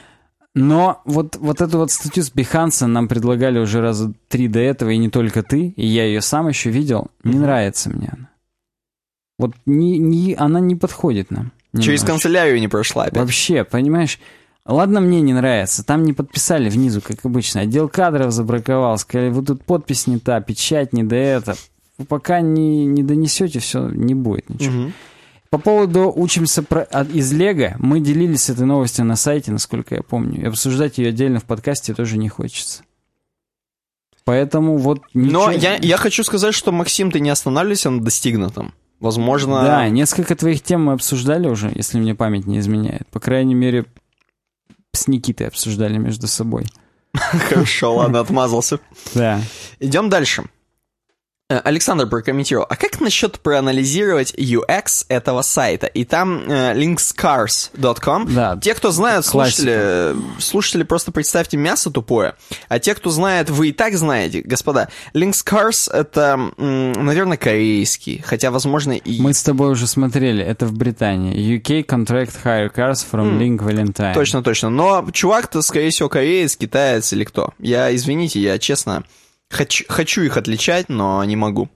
Но 0.55 1.01
вот, 1.05 1.37
вот 1.37 1.61
эту 1.61 1.77
вот 1.77 1.89
статью 1.89 2.21
с 2.21 2.29
Биханса 2.29 2.85
нам 2.85 3.07
предлагали 3.07 3.59
уже 3.59 3.79
раза 3.79 4.13
три 4.27 4.49
до 4.49 4.59
этого, 4.59 4.89
и 4.89 4.97
не 4.97 5.09
только 5.09 5.41
ты, 5.41 5.69
и 5.69 5.85
я 5.85 6.03
ее 6.03 6.19
сам 6.19 6.49
еще 6.49 6.69
видел. 6.69 7.11
Не 7.23 7.35
угу. 7.35 7.43
нравится 7.43 7.89
мне 7.89 8.09
она. 8.11 8.29
Вот 9.37 9.53
не, 9.65 9.99
не, 9.99 10.33
она 10.33 10.59
не 10.59 10.75
подходит 10.75 11.31
нам. 11.31 11.53
Немножко. 11.71 11.91
Через 11.91 12.03
канцелярию 12.03 12.59
не 12.59 12.67
прошла 12.67 13.05
опять. 13.05 13.21
Вообще, 13.21 13.63
понимаешь, 13.63 14.19
Ладно, 14.65 14.99
мне 14.99 15.21
не 15.21 15.31
нравится. 15.31 15.85
Там 15.85 16.03
не 16.03 16.11
подписали 16.11 16.69
внизу, 16.69 16.99
как 16.99 17.23
обычно. 17.23 17.61
Отдел 17.61 17.87
кадров 17.87 18.31
забраковал. 18.31 18.97
Сказали, 18.97 19.29
вот 19.29 19.45
тут 19.45 19.63
подпись 19.63 20.07
не 20.07 20.17
та, 20.17 20.41
печать 20.41 20.91
не 20.91 21.03
до 21.03 21.15
это. 21.15 21.55
Пока 22.09 22.41
не, 22.41 22.85
не 22.85 23.03
донесете, 23.03 23.59
все, 23.59 23.87
не 23.89 24.15
будет 24.15 24.49
ничего. 24.49 24.85
Угу. 24.85 24.91
По 25.49 25.57
поводу 25.57 26.11
«Учимся 26.15 26.63
про... 26.63 26.81
из 27.13 27.31
Лего», 27.31 27.75
мы 27.79 27.99
делились 27.99 28.49
этой 28.49 28.65
новостью 28.65 29.05
на 29.05 29.15
сайте, 29.15 29.51
насколько 29.51 29.95
я 29.95 30.01
помню. 30.01 30.41
И 30.41 30.45
обсуждать 30.45 30.97
ее 30.97 31.09
отдельно 31.09 31.39
в 31.39 31.45
подкасте 31.45 31.93
тоже 31.93 32.17
не 32.17 32.29
хочется. 32.29 32.83
Поэтому 34.25 34.77
вот 34.77 35.01
ничего... 35.13 35.45
Но 35.45 35.51
я, 35.51 35.75
я 35.75 35.97
хочу 35.97 36.23
сказать, 36.23 36.55
что, 36.55 36.71
Максим, 36.71 37.11
ты 37.11 37.19
не 37.19 37.29
останавливайся 37.29 37.91
на 37.91 38.01
достигнутом. 38.01 38.73
Возможно... 38.99 39.61
Да, 39.61 39.87
несколько 39.87 40.35
твоих 40.35 40.63
тем 40.63 40.85
мы 40.85 40.93
обсуждали 40.93 41.47
уже, 41.47 41.71
если 41.73 41.99
мне 41.99 42.15
память 42.15 42.47
не 42.47 42.57
изменяет. 42.59 43.07
По 43.09 43.19
крайней 43.19 43.53
мере, 43.53 43.85
с 44.93 45.07
Никитой 45.07 45.47
обсуждали 45.47 45.97
между 45.97 46.27
собой. 46.27 46.65
Хорошо, 47.13 47.95
ладно, 47.95 48.19
отмазался. 48.19 48.79
Да. 49.13 49.39
Идем 49.79 50.09
дальше. 50.09 50.45
Э, 51.47 51.59
Александр 51.59 52.07
прокомментировал, 52.07 52.65
а 52.67 52.75
как 52.75 52.99
насчет 52.99 53.39
проанализировать 53.39 54.33
UX 54.33 55.05
этого 55.09 55.43
сайта? 55.43 55.85
И 55.85 56.03
там 56.03 56.39
э, 56.49 56.73
linkscars.com. 56.73 58.33
Да, 58.33 58.57
те, 58.59 58.73
кто 58.73 58.89
знают, 58.89 59.27
классика. 59.27 60.15
слушатели, 60.15 60.41
слушатели, 60.41 60.83
просто 60.83 61.11
представьте 61.11 61.57
мясо 61.57 61.91
тупое. 61.91 62.33
А 62.67 62.79
те, 62.79 62.95
кто 62.95 63.11
знает, 63.11 63.51
вы 63.51 63.69
и 63.69 63.73
так 63.73 63.93
знаете, 63.93 64.41
господа. 64.41 64.89
Linkscars 65.13 65.93
это, 65.93 66.51
наверное, 66.57 67.37
корейский, 67.37 68.23
хотя, 68.25 68.49
возможно, 68.49 68.93
и... 68.93 69.21
Мы 69.21 69.35
с 69.35 69.43
тобой 69.43 69.69
уже 69.69 69.85
смотрели, 69.85 70.43
это 70.43 70.65
в 70.65 70.73
Британии. 70.73 71.35
UK 71.35 71.85
contract 71.85 72.33
hire 72.43 72.73
cars 72.75 73.05
from 73.11 73.37
Link 73.37 73.59
Valentine. 73.59 74.15
Точно, 74.15 74.41
точно. 74.41 74.71
Но 74.71 75.07
чувак-то, 75.11 75.61
скорее 75.61 75.91
всего, 75.91 76.09
кореец, 76.09 76.55
китаец 76.55 77.13
или 77.13 77.23
кто. 77.23 77.53
Я, 77.59 77.93
извините, 77.95 78.39
я 78.39 78.57
честно 78.57 79.03
хочу, 79.49 79.85
хочу 79.87 80.21
их 80.23 80.37
отличать, 80.37 80.89
но 80.89 81.23
не 81.23 81.35
могу. 81.35 81.69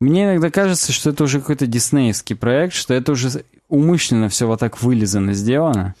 Мне 0.00 0.24
иногда 0.24 0.50
кажется, 0.50 0.92
что 0.92 1.10
это 1.10 1.24
уже 1.24 1.40
какой-то 1.40 1.66
диснеевский 1.66 2.34
проект, 2.36 2.74
что 2.74 2.94
это 2.94 3.12
уже 3.12 3.44
умышленно 3.68 4.28
все 4.28 4.46
вот 4.46 4.60
так 4.60 4.82
вылизано 4.82 5.34
сделано. 5.34 5.94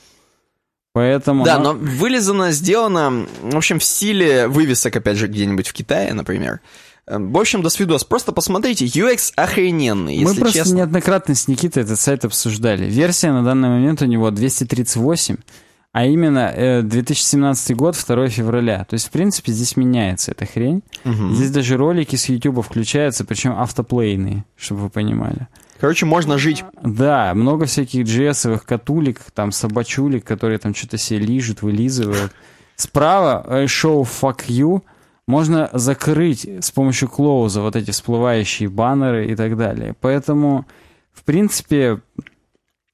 Поэтому... 0.92 1.44
Да, 1.44 1.58
ну, 1.58 1.72
но 1.72 1.78
вылизано, 1.78 2.50
сделано, 2.50 3.26
в 3.42 3.56
общем, 3.56 3.78
в 3.78 3.84
стиле 3.84 4.48
вывесок, 4.48 4.96
опять 4.96 5.18
же, 5.18 5.28
где-нибудь 5.28 5.68
в 5.68 5.72
Китае, 5.72 6.12
например. 6.14 6.60
Э, 7.06 7.18
В 7.18 7.38
общем, 7.38 7.62
до 7.62 7.68
свидос. 7.68 8.02
Просто 8.04 8.32
посмотрите, 8.32 8.86
UX 8.86 9.32
охрененный, 9.36 10.16
Мы 10.16 10.30
если 10.30 10.40
просто 10.40 10.58
честно. 10.58 10.74
неоднократно 10.76 11.34
с 11.36 11.46
Никитой 11.46 11.84
этот 11.84 12.00
сайт 12.00 12.24
обсуждали. 12.24 12.86
Версия 12.90 13.30
на 13.30 13.44
данный 13.44 13.68
момент 13.68 14.02
у 14.02 14.06
него 14.06 14.30
238, 14.32 15.36
а 15.92 16.06
именно 16.06 16.52
э, 16.54 16.82
2017 16.82 17.76
год, 17.76 17.96
2 18.06 18.28
февраля. 18.28 18.84
То 18.84 18.94
есть, 18.94 19.08
в 19.08 19.10
принципе, 19.10 19.52
здесь 19.52 19.76
меняется 19.76 20.30
эта 20.30 20.46
хрень. 20.46 20.82
Мгм. 21.04 21.34
Здесь 21.34 21.50
даже 21.50 21.76
ролики 21.76 22.16
с 22.16 22.28
YouTube 22.28 22.64
включаются, 22.64 23.24
причем 23.24 23.52
автоплейные, 23.58 24.44
чтобы 24.56 24.82
вы 24.82 24.90
понимали. 24.90 25.48
Короче, 25.80 26.06
можно 26.06 26.38
жить. 26.38 26.64
Да, 26.82 27.32
много 27.34 27.64
всяких 27.64 28.04
GS-овых 28.04 28.64
катулек, 28.64 29.20
там 29.34 29.50
собачулек, 29.50 30.24
которые 30.24 30.58
там 30.58 30.74
что-то 30.74 30.98
себе 30.98 31.20
лижут, 31.20 31.62
вылизывают. 31.62 32.32
Справа 32.76 33.44
э, 33.48 33.66
шоу 33.66 34.04
Fuck 34.04 34.46
You 34.48 34.82
можно 35.26 35.70
закрыть 35.72 36.44
с 36.44 36.70
помощью 36.70 37.08
клоуза 37.08 37.62
вот 37.62 37.76
эти 37.76 37.90
всплывающие 37.90 38.68
баннеры 38.68 39.26
и 39.26 39.36
так 39.36 39.56
далее. 39.56 39.94
Поэтому, 40.00 40.66
в 41.12 41.24
принципе, 41.24 42.00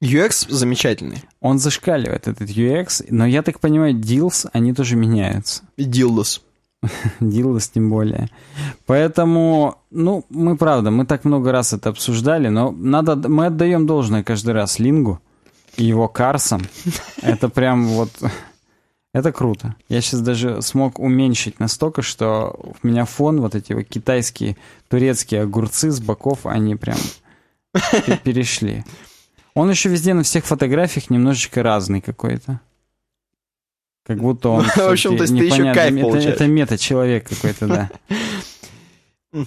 UX 0.02 0.46
замечательный. 0.48 1.22
он 1.40 1.58
зашкаливает, 1.58 2.28
этот 2.28 2.50
UX. 2.50 3.06
Но 3.08 3.26
я 3.26 3.42
так 3.42 3.60
понимаю, 3.60 3.94
deals, 3.94 4.48
они 4.52 4.72
тоже 4.74 4.96
меняются. 4.96 5.62
И 5.76 5.84
Дилдос. 5.84 6.42
Дилдос 7.20 7.68
тем 7.68 7.88
более. 7.90 8.28
Поэтому, 8.84 9.78
ну, 9.90 10.24
мы 10.28 10.56
правда, 10.56 10.90
мы 10.90 11.06
так 11.06 11.24
много 11.24 11.50
раз 11.52 11.72
это 11.72 11.88
обсуждали, 11.88 12.48
но 12.48 12.70
надо, 12.72 13.16
мы 13.28 13.46
отдаем 13.46 13.86
должное 13.86 14.22
каждый 14.22 14.52
раз 14.52 14.78
Лингу 14.78 15.20
и 15.76 15.84
его 15.84 16.08
Карсам. 16.08 16.62
Это 17.22 17.48
прям 17.48 17.86
вот... 17.88 18.10
Это 19.14 19.32
круто. 19.32 19.74
Я 19.88 20.02
сейчас 20.02 20.20
даже 20.20 20.60
смог 20.60 20.98
уменьшить 20.98 21.58
настолько, 21.58 22.02
что 22.02 22.54
у 22.82 22.86
меня 22.86 23.06
фон, 23.06 23.40
вот 23.40 23.54
эти 23.54 23.72
вот 23.72 23.84
китайские, 23.84 24.58
турецкие 24.88 25.40
огурцы 25.40 25.90
с 25.90 26.00
боков, 26.00 26.44
они 26.44 26.76
прям 26.76 26.98
пе- 28.06 28.18
перешли. 28.22 28.84
Он 29.56 29.70
еще 29.70 29.88
везде 29.88 30.12
на 30.12 30.22
всех 30.22 30.44
фотографиях 30.44 31.08
немножечко 31.08 31.62
разный 31.62 32.02
какой-то. 32.02 32.60
Как 34.04 34.18
будто 34.18 34.50
он... 34.50 34.64
В 34.76 34.78
общем, 34.78 35.16
то 35.16 35.22
есть 35.22 35.34
ты 35.34 35.44
еще 35.44 35.72
кайф 35.72 35.94
это, 35.94 36.02
получаешь. 36.02 36.34
это 36.34 36.46
мета-человек 36.46 37.26
какой-то, 37.26 37.66
да. 37.66 37.90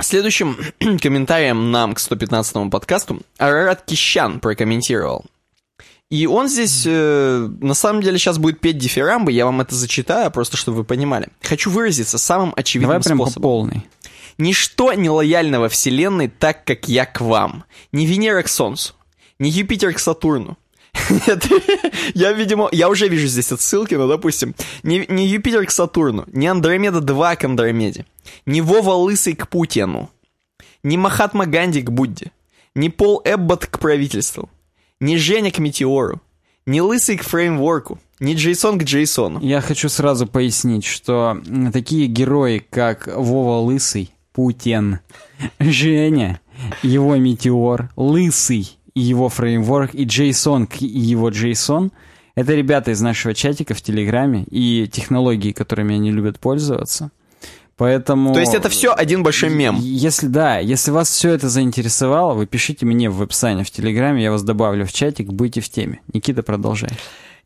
Следующим 0.00 0.56
комментарием 1.02 1.70
нам 1.70 1.92
к 1.92 1.98
115 1.98 2.70
подкасту 2.70 3.20
Арарат 3.36 3.82
Кищан 3.84 4.40
прокомментировал. 4.40 5.26
И 6.08 6.26
он 6.26 6.48
здесь, 6.48 6.84
э, 6.86 7.48
на 7.60 7.74
самом 7.74 8.00
деле, 8.00 8.16
сейчас 8.16 8.38
будет 8.38 8.58
петь 8.58 8.78
дифирамбы, 8.78 9.32
я 9.32 9.44
вам 9.44 9.60
это 9.60 9.74
зачитаю, 9.74 10.30
просто 10.30 10.56
чтобы 10.56 10.78
вы 10.78 10.84
понимали. 10.84 11.28
Хочу 11.42 11.70
выразиться 11.70 12.16
самым 12.16 12.54
очевидным 12.56 12.88
Давай 12.88 13.02
прям 13.02 13.18
по 13.18 13.24
способом. 13.26 13.42
полной. 13.42 13.86
Ничто 14.38 14.94
не 14.94 15.10
лояльно 15.10 15.60
во 15.60 15.68
Вселенной 15.68 16.28
так, 16.28 16.64
как 16.64 16.88
я 16.88 17.04
к 17.04 17.20
вам. 17.20 17.64
Ни 17.92 18.06
Венера 18.06 18.42
к 18.42 18.48
Солнцу, 18.48 18.94
ни 19.42 19.48
Юпитер 19.48 19.92
к 19.92 19.98
Сатурну. 19.98 20.56
Нет, 21.26 21.48
я, 22.14 22.32
видимо, 22.32 22.68
я 22.70 22.88
уже 22.88 23.08
вижу 23.08 23.26
здесь 23.26 23.50
отсылки, 23.50 23.94
но, 23.94 24.06
допустим, 24.06 24.54
не, 24.84 25.04
не 25.08 25.26
Юпитер 25.26 25.66
к 25.66 25.70
Сатурну, 25.72 26.24
не 26.28 26.46
Андромеда-2 26.46 27.36
к 27.36 27.44
Андромеде, 27.44 28.06
не 28.46 28.60
Вова 28.60 28.92
Лысый 28.92 29.34
к 29.34 29.48
Путину, 29.48 30.10
не 30.84 30.96
Махатма 30.96 31.46
Ганди 31.46 31.82
к 31.82 31.90
Будде, 31.90 32.30
не 32.76 32.88
Пол 32.88 33.20
Эббот 33.24 33.66
к 33.66 33.80
правительству, 33.80 34.48
не 35.00 35.16
Женя 35.18 35.50
к 35.50 35.58
Метеору, 35.58 36.20
не 36.64 36.80
Лысый 36.80 37.16
к 37.16 37.24
фреймворку, 37.24 37.98
не 38.20 38.34
Джейсон 38.34 38.78
к 38.78 38.84
Джейсону. 38.84 39.40
Я 39.40 39.60
хочу 39.60 39.88
сразу 39.88 40.28
пояснить, 40.28 40.84
что 40.84 41.42
такие 41.72 42.06
герои, 42.06 42.64
как 42.70 43.08
Вова 43.08 43.58
Лысый, 43.64 44.12
Путин, 44.32 45.00
Женя, 45.58 46.40
его 46.82 47.16
Метеор, 47.16 47.90
Лысый 47.96 48.78
и 48.94 49.00
его 49.00 49.28
фреймворк, 49.28 49.94
и 49.94 50.04
Джейсон 50.04 50.68
и 50.78 50.86
его 50.86 51.30
Джейсон, 51.30 51.92
это 52.34 52.54
ребята 52.54 52.90
из 52.90 53.00
нашего 53.00 53.34
чатика 53.34 53.74
в 53.74 53.82
Телеграме 53.82 54.44
и 54.50 54.88
технологии, 54.90 55.52
которыми 55.52 55.94
они 55.94 56.10
любят 56.10 56.38
пользоваться. 56.38 57.10
Поэтому... 57.76 58.32
То 58.32 58.40
есть 58.40 58.54
это 58.54 58.68
все 58.68 58.92
один 58.92 59.22
большой 59.22 59.50
мем. 59.50 59.76
Если 59.80 60.26
да, 60.26 60.58
если 60.58 60.90
вас 60.90 61.10
все 61.10 61.30
это 61.30 61.48
заинтересовало, 61.48 62.34
вы 62.34 62.46
пишите 62.46 62.86
мне 62.86 63.10
в 63.10 63.16
веб-сане 63.16 63.64
в 63.64 63.70
Телеграме, 63.70 64.22
я 64.22 64.30
вас 64.30 64.42
добавлю 64.42 64.86
в 64.86 64.92
чатик, 64.92 65.28
будьте 65.32 65.60
в 65.60 65.68
теме. 65.68 66.00
Никита, 66.12 66.42
продолжай. 66.42 66.90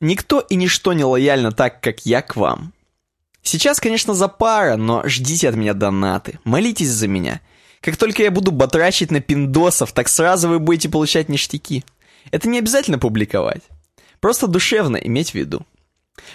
Никто 0.01 0.41
и 0.41 0.57
ничто 0.57 0.93
не 0.93 1.05
лояльно 1.05 1.53
так, 1.53 1.81
как 1.81 2.05
я 2.05 2.23
к 2.23 2.37
вам. 2.37 2.73
Сейчас, 3.43 3.79
конечно, 3.79 4.13
за 4.13 4.29
пара, 4.29 4.77
но 4.77 5.03
ждите 5.07 5.49
от 5.49 5.55
меня 5.55 5.73
донаты. 5.73 6.39
Молитесь 6.45 6.91
за 6.91 7.09
меня. 7.09 7.41
Как 7.87 7.97
только 7.97 8.25
я 8.25 8.33
буду 8.33 8.51
батрачить 8.51 9.13
на 9.13 9.21
пиндосов, 9.21 9.93
так 9.93 10.09
сразу 10.09 10.49
вы 10.49 10.59
будете 10.59 10.89
получать 10.89 11.29
ништяки. 11.29 11.85
Это 12.33 12.49
не 12.49 12.59
обязательно 12.59 12.99
публиковать. 12.99 13.63
Просто 14.19 14.49
душевно 14.49 14.97
иметь 14.97 15.31
в 15.31 15.35
виду. 15.37 15.63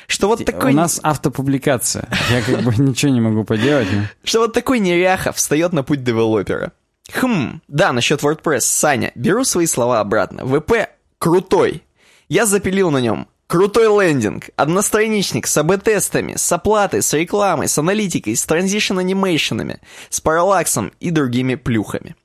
Что 0.08 0.30
вот 0.30 0.46
такой... 0.46 0.72
У 0.72 0.76
нас 0.76 1.02
автопубликация. 1.04 2.08
Я 2.30 2.42
как 2.42 2.62
бы 2.62 2.74
ничего 2.82 3.12
не 3.12 3.20
могу 3.20 3.44
поделать. 3.44 3.90
Что 4.24 4.40
вот 4.40 4.54
такой 4.54 4.80
неряха 4.80 5.34
встает 5.34 5.74
на 5.74 5.84
путь 5.84 6.06
девелопера. 6.06 6.72
Хм, 7.14 7.60
да, 7.68 7.92
насчет 7.92 8.22
WordPress, 8.22 8.62
Саня, 8.62 9.12
беру 9.16 9.44
свои 9.44 9.66
слова 9.66 10.00
обратно. 10.00 10.46
ВП 10.46 10.88
крутой. 11.20 11.84
Я 12.30 12.46
запилил 12.46 12.92
на 12.92 13.00
нем 13.00 13.28
крутой 13.52 13.88
лендинг, 13.88 14.50
одностраничник 14.56 15.46
с 15.46 15.58
АБ-тестами, 15.58 16.36
с 16.38 16.52
оплатой, 16.52 17.02
с 17.02 17.14
рекламой, 17.14 17.68
с 17.68 17.78
аналитикой, 17.78 18.36
с 18.36 18.46
транзишн-анимейшенами, 18.46 19.80
с 20.10 20.22
параллаксом 20.22 20.92
и 21.00 21.12
другими 21.12 21.56
плюхами. 21.56 22.16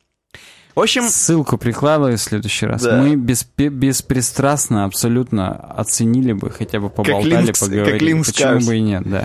В 0.76 0.80
общем, 0.80 1.08
Ссылку 1.08 1.56
прикладываю 1.58 2.16
в 2.18 2.20
следующий 2.20 2.66
раз. 2.66 2.82
Да. 2.82 2.98
Мы 2.98 3.14
беспе- 3.16 3.68
беспристрастно 3.70 4.84
абсолютно 4.84 5.52
оценили 5.55 6.32
бы, 6.32 6.50
хотя 6.50 6.78
бы 6.80 6.90
поболтали, 6.90 7.38
Линкс- 7.42 7.46
как 7.46 7.58
поговорили. 7.58 8.05
Линкс 8.05 8.32
Почему 8.32 8.52
Карс. 8.52 8.66
бы 8.66 8.76
и 8.76 8.80
нет, 8.80 9.02
да. 9.05 9.24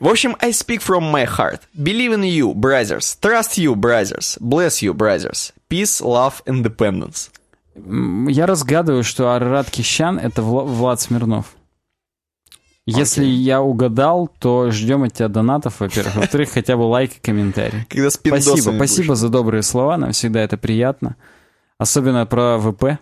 В 0.00 0.08
общем, 0.08 0.36
I 0.40 0.50
speak 0.50 0.80
from 0.82 1.12
my 1.12 1.26
heart. 1.28 1.60
Believe 1.78 2.12
in 2.14 2.22
you, 2.24 2.54
brothers. 2.54 3.16
Trust 3.20 3.56
you, 3.56 3.74
brothers. 3.76 4.36
Bless 4.40 4.82
you, 4.82 4.94
brothers. 4.94 5.52
Peace, 5.70 6.00
love, 6.02 6.42
independence. 6.46 7.28
Я 8.28 8.46
разгадываю, 8.46 9.04
что 9.04 9.32
Арарат 9.32 9.70
Кищан— 9.70 10.18
это 10.22 10.42
Вла- 10.42 10.64
Влад 10.64 11.00
Смирнов. 11.00 11.54
Если 12.86 13.22
Окей. 13.22 13.34
я 13.34 13.60
угадал, 13.60 14.28
то 14.38 14.70
ждем 14.70 15.02
от 15.02 15.12
тебя 15.12 15.28
донатов, 15.28 15.80
во-первых. 15.80 16.14
Во-вторых, 16.14 16.50
хотя 16.52 16.76
бы 16.76 16.82
лайк 16.82 17.16
и 17.16 17.20
комментарий. 17.20 17.84
Когда 17.88 18.10
Спасибо, 18.10 18.72
спасибо 18.76 19.16
за 19.16 19.28
добрые 19.28 19.62
слова, 19.62 19.96
нам 19.96 20.12
всегда 20.12 20.40
это 20.40 20.56
приятно. 20.56 21.16
Особенно 21.78 22.26
про 22.26 22.58
ВП. 22.58 22.98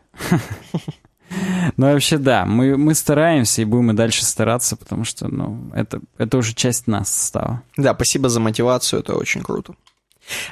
Ну, 1.76 1.92
вообще, 1.92 2.18
да, 2.18 2.46
мы, 2.46 2.76
мы 2.76 2.94
стараемся 2.94 3.62
и 3.62 3.64
будем 3.64 3.90
и 3.90 3.94
дальше 3.94 4.24
стараться, 4.24 4.76
потому 4.76 5.04
что, 5.04 5.26
ну, 5.28 5.70
это, 5.74 6.00
это 6.16 6.38
уже 6.38 6.54
часть 6.54 6.86
нас 6.86 7.26
стала. 7.26 7.62
Да, 7.76 7.94
спасибо 7.94 8.28
за 8.28 8.40
мотивацию, 8.40 9.00
это 9.00 9.14
очень 9.14 9.42
круто. 9.42 9.74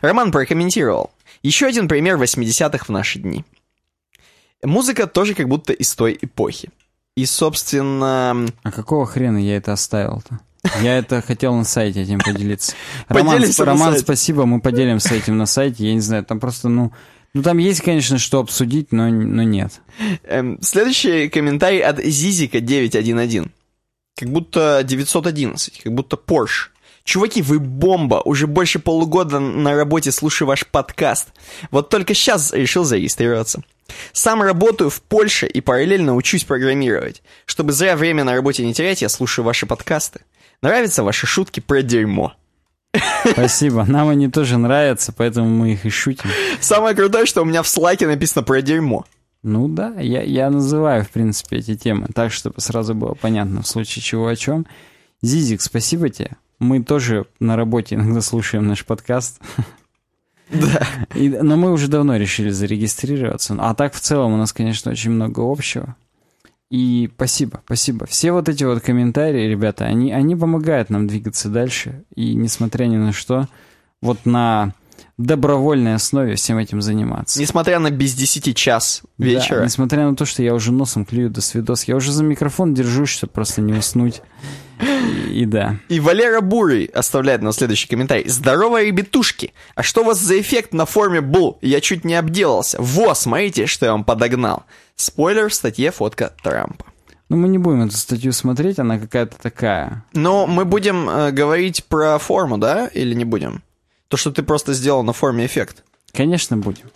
Роман 0.01 0.33
прокомментировал. 0.33 1.10
Еще 1.42 1.67
один 1.67 1.89
пример 1.89 2.17
80-х 2.17 2.86
в 2.86 2.89
наши 2.89 3.18
дни. 3.20 3.44
Музыка 4.62 5.07
тоже 5.07 5.34
как 5.34 5.49
будто 5.49 5.73
из 5.73 5.94
той 5.94 6.18
эпохи. 6.20 6.70
И, 7.16 7.26
собственно, 7.26 8.47
А 8.62 8.70
какого 8.70 9.07
хрена 9.07 9.39
я 9.39 9.57
это 9.57 9.73
оставил-то? 9.73 10.41
Я 10.81 10.97
это 10.99 11.20
хотел 11.20 11.55
на 11.55 11.65
сайте 11.65 12.02
этим 12.02 12.20
поделиться. 12.20 12.74
Роман, 13.08 13.34
Поделимся 13.34 13.65
Роман 13.65 13.99
спасибо, 13.99 14.47
мы 14.47 14.60
поделимся 14.60 15.15
этим 15.15 15.36
на 15.36 15.47
сайте. 15.47 15.86
Я 15.86 15.94
не 15.94 16.00
знаю, 16.00 16.24
там 16.24 16.41
просто, 16.41 16.68
ну... 16.68 16.92
Ну, 17.34 17.42
там 17.42 17.57
есть, 17.58 17.81
конечно, 17.81 18.18
что 18.18 18.41
обсудить, 18.41 18.92
но, 18.92 19.08
но 19.08 19.42
нет. 19.42 19.81
эм, 20.24 20.58
следующий 20.60 21.31
комментарий 21.31 21.81
от 21.81 21.99
Зизика 21.99 22.60
911. 22.60 23.49
Как 24.18 24.28
будто 24.28 24.82
911, 24.84 25.81
как 25.82 25.94
будто 25.94 26.16
Porsche. 26.16 26.68
Чуваки, 27.05 27.42
вы 27.42 27.58
бомба! 27.58 28.23
Уже 28.24 28.47
больше 28.47 28.78
полугода 28.78 29.41
на 29.41 29.74
работе 29.74 30.12
слушаю 30.12 30.47
ваш 30.47 30.66
подкаст. 30.66 31.28
Вот 31.70 31.89
только 31.89 32.15
сейчас 32.15 32.52
решил 32.52 32.84
зарегистрироваться. 32.84 33.62
Сам 34.12 34.42
работаю 34.42 34.90
в 34.90 35.00
Польше 35.02 35.46
и 35.46 35.60
параллельно 35.60 36.14
учусь 36.14 36.44
программировать. 36.44 37.22
Чтобы 37.46 37.72
зря 37.72 37.96
время 37.96 38.24
на 38.24 38.34
работе 38.34 38.64
не 38.64 38.74
терять, 38.74 39.02
я 39.02 39.08
слушаю 39.08 39.44
ваши 39.44 39.66
подкасты. 39.66 40.20
Нравятся 40.62 41.02
ваши 41.02 41.26
шутки 41.26 41.60
про 41.60 41.82
дерьмо. 41.82 42.34
Спасибо. 43.24 43.84
Нам 43.84 44.08
они 44.08 44.28
тоже 44.28 44.58
нравятся, 44.58 45.12
поэтому 45.12 45.48
мы 45.48 45.72
их 45.72 45.86
и 45.86 45.90
шутим. 45.90 46.30
Самое 46.60 46.94
крутое, 46.94 47.26
что 47.26 47.42
у 47.42 47.44
меня 47.44 47.62
в 47.62 47.68
слайке 47.68 48.06
написано 48.06 48.42
про 48.42 48.60
дерьмо. 48.62 49.04
Ну 49.42 49.66
да, 49.66 49.94
я, 49.98 50.22
я 50.22 50.50
называю, 50.50 51.04
в 51.04 51.10
принципе, 51.10 51.56
эти 51.56 51.74
темы 51.74 52.08
так, 52.14 52.30
чтобы 52.32 52.60
сразу 52.60 52.94
было 52.94 53.14
понятно, 53.14 53.62
в 53.62 53.66
случае 53.66 54.02
чего 54.02 54.28
о 54.28 54.36
чем. 54.36 54.66
Зизик, 55.20 55.62
спасибо 55.62 56.10
тебе. 56.10 56.32
Мы 56.60 56.82
тоже 56.84 57.26
на 57.40 57.56
работе 57.56 57.96
иногда 57.96 58.20
слушаем 58.20 58.68
наш 58.68 58.84
подкаст. 58.84 59.40
Да. 60.52 60.86
И, 61.14 61.28
но 61.28 61.56
мы 61.56 61.72
уже 61.72 61.89
давно 61.89 62.16
решили 62.16 62.50
зарегистрироваться. 62.50 63.56
А 63.58 63.74
так, 63.74 63.94
в 63.94 64.00
целом, 64.00 64.34
у 64.34 64.36
нас, 64.36 64.52
конечно, 64.52 64.92
очень 64.92 65.10
много 65.10 65.40
общего. 65.40 65.97
И 66.70 67.10
спасибо, 67.14 67.60
спасибо. 67.66 68.06
Все 68.06 68.32
вот 68.32 68.48
эти 68.48 68.64
вот 68.64 68.81
комментарии, 68.82 69.48
ребята, 69.48 69.84
они, 69.84 70.12
они 70.12 70.36
помогают 70.36 70.90
нам 70.90 71.06
двигаться 71.06 71.48
дальше. 71.48 72.05
И 72.14 72.34
несмотря 72.34 72.86
ни 72.86 72.97
на 72.97 73.12
что, 73.12 73.48
вот 74.00 74.24
на 74.24 74.72
добровольной 75.18 75.94
основе 75.94 76.34
всем 76.36 76.58
этим 76.58 76.82
заниматься. 76.82 77.41
Несмотря 77.41 77.78
на 77.78 77.91
без 77.91 78.15
10 78.15 78.57
час 78.57 79.02
вечера. 79.18 79.58
Да, 79.58 79.65
несмотря 79.65 80.08
на 80.08 80.16
то, 80.16 80.24
что 80.24 80.42
я 80.42 80.55
уже 80.55 80.73
носом 80.73 81.05
клюю 81.05 81.31
до 81.31 81.41
свидос. 81.41 81.84
Я 81.84 81.97
уже 81.97 82.12
за 82.12 82.24
микрофон 82.24 82.74
держусь, 82.74 83.10
чтобы 83.10 83.32
просто 83.32 83.60
не 83.60 83.73
уснуть. 83.74 84.23
И, 84.81 85.42
и 85.42 85.47
да. 85.47 85.76
И 85.89 86.00
Валера 86.00 86.41
Бурый 86.41 86.86
оставляет 86.86 87.42
нам 87.42 87.52
следующий 87.52 87.89
комментарий. 87.89 88.28
Здорово, 88.28 88.82
ребятушки! 88.82 89.52
А 89.74 89.82
что 89.82 90.02
у 90.02 90.05
вас 90.05 90.18
за 90.18 90.41
эффект 90.41 90.73
на 90.73 90.86
форме 90.86 91.20
Бу? 91.20 91.58
Я 91.62 91.81
чуть 91.81 92.05
не 92.05 92.15
обделался. 92.15 92.78
Во, 92.81 93.15
смотрите, 93.15 93.66
что 93.66 93.86
я 93.86 93.92
вам 93.92 94.05
подогнал. 94.05 94.65
Спойлер 94.97 95.49
в 95.49 95.55
статье 95.55 95.91
фотка 95.91 96.32
Трампа. 96.42 96.86
Ну, 97.28 97.39
мы 97.39 97.49
не 97.49 97.58
будем 97.58 97.82
эту 97.82 97.97
статью 97.97 98.32
смотреть, 98.32 98.78
она 98.78 98.99
какая-то 98.99 99.36
такая. 99.41 100.05
Но 100.12 100.47
мы 100.47 100.66
будем 100.66 101.08
э, 101.08 101.31
говорить 101.31 101.84
про 101.86 102.18
форму, 102.18 102.58
да? 102.58 102.89
Или 102.89 103.15
не 103.15 103.24
будем? 103.24 103.62
То, 104.12 104.18
что 104.18 104.31
ты 104.31 104.42
просто 104.42 104.74
сделал 104.74 105.02
на 105.02 105.15
форме 105.15 105.47
эффект. 105.47 105.84
Конечно, 106.12 106.58
будем. 106.58 106.91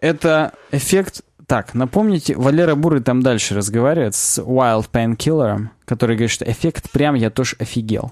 Это 0.00 0.54
эффект... 0.72 1.22
Так, 1.46 1.72
напомните, 1.72 2.34
Валера 2.34 2.74
Бурый 2.74 3.00
там 3.00 3.22
дальше 3.22 3.54
разговаривает 3.54 4.16
с 4.16 4.42
Wild 4.42 4.90
Painkiller, 4.90 5.68
который 5.84 6.16
говорит, 6.16 6.32
что 6.32 6.50
эффект 6.50 6.90
прям 6.90 7.14
я 7.14 7.30
тоже 7.30 7.54
офигел. 7.60 8.10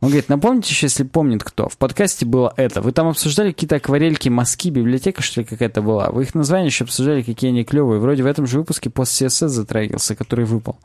Он 0.00 0.08
говорит, 0.08 0.30
напомните 0.30 0.70
еще, 0.70 0.86
если 0.86 1.02
помнит 1.02 1.44
кто, 1.44 1.68
в 1.68 1.76
подкасте 1.76 2.24
было 2.24 2.50
это. 2.56 2.80
Вы 2.80 2.92
там 2.92 3.08
обсуждали 3.08 3.52
какие-то 3.52 3.76
акварельки, 3.76 4.30
мазки, 4.30 4.70
библиотека, 4.70 5.20
что 5.20 5.42
ли, 5.42 5.46
какая-то 5.46 5.82
была. 5.82 6.10
Вы 6.10 6.22
их 6.22 6.34
названия 6.34 6.68
еще 6.68 6.84
обсуждали, 6.84 7.20
какие 7.20 7.50
они 7.50 7.62
клевые. 7.62 8.00
Вроде 8.00 8.22
в 8.22 8.26
этом 8.26 8.46
же 8.46 8.58
выпуске 8.58 8.88
пост 8.88 9.20
CSS 9.20 9.48
затрагивался, 9.48 10.16
который 10.16 10.46
выпал. 10.46 10.78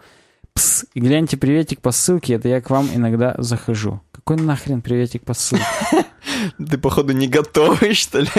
Пс, 0.54 0.86
и 0.94 1.00
гляньте 1.00 1.38
приветик 1.38 1.82
по 1.82 1.92
ссылке, 1.92 2.34
это 2.34 2.48
я 2.50 2.62
к 2.62 2.70
вам 2.70 2.88
иногда 2.94 3.36
захожу. 3.38 4.02
Какой 4.12 4.38
нахрен 4.38 4.82
приветик 4.82 5.24
по 5.24 5.34
ссылке? 5.34 5.66
Ты, 6.58 6.78
походу, 6.78 7.14
не 7.14 7.28
готовый, 7.28 7.94
что 7.94 8.20
ли? 8.20 8.30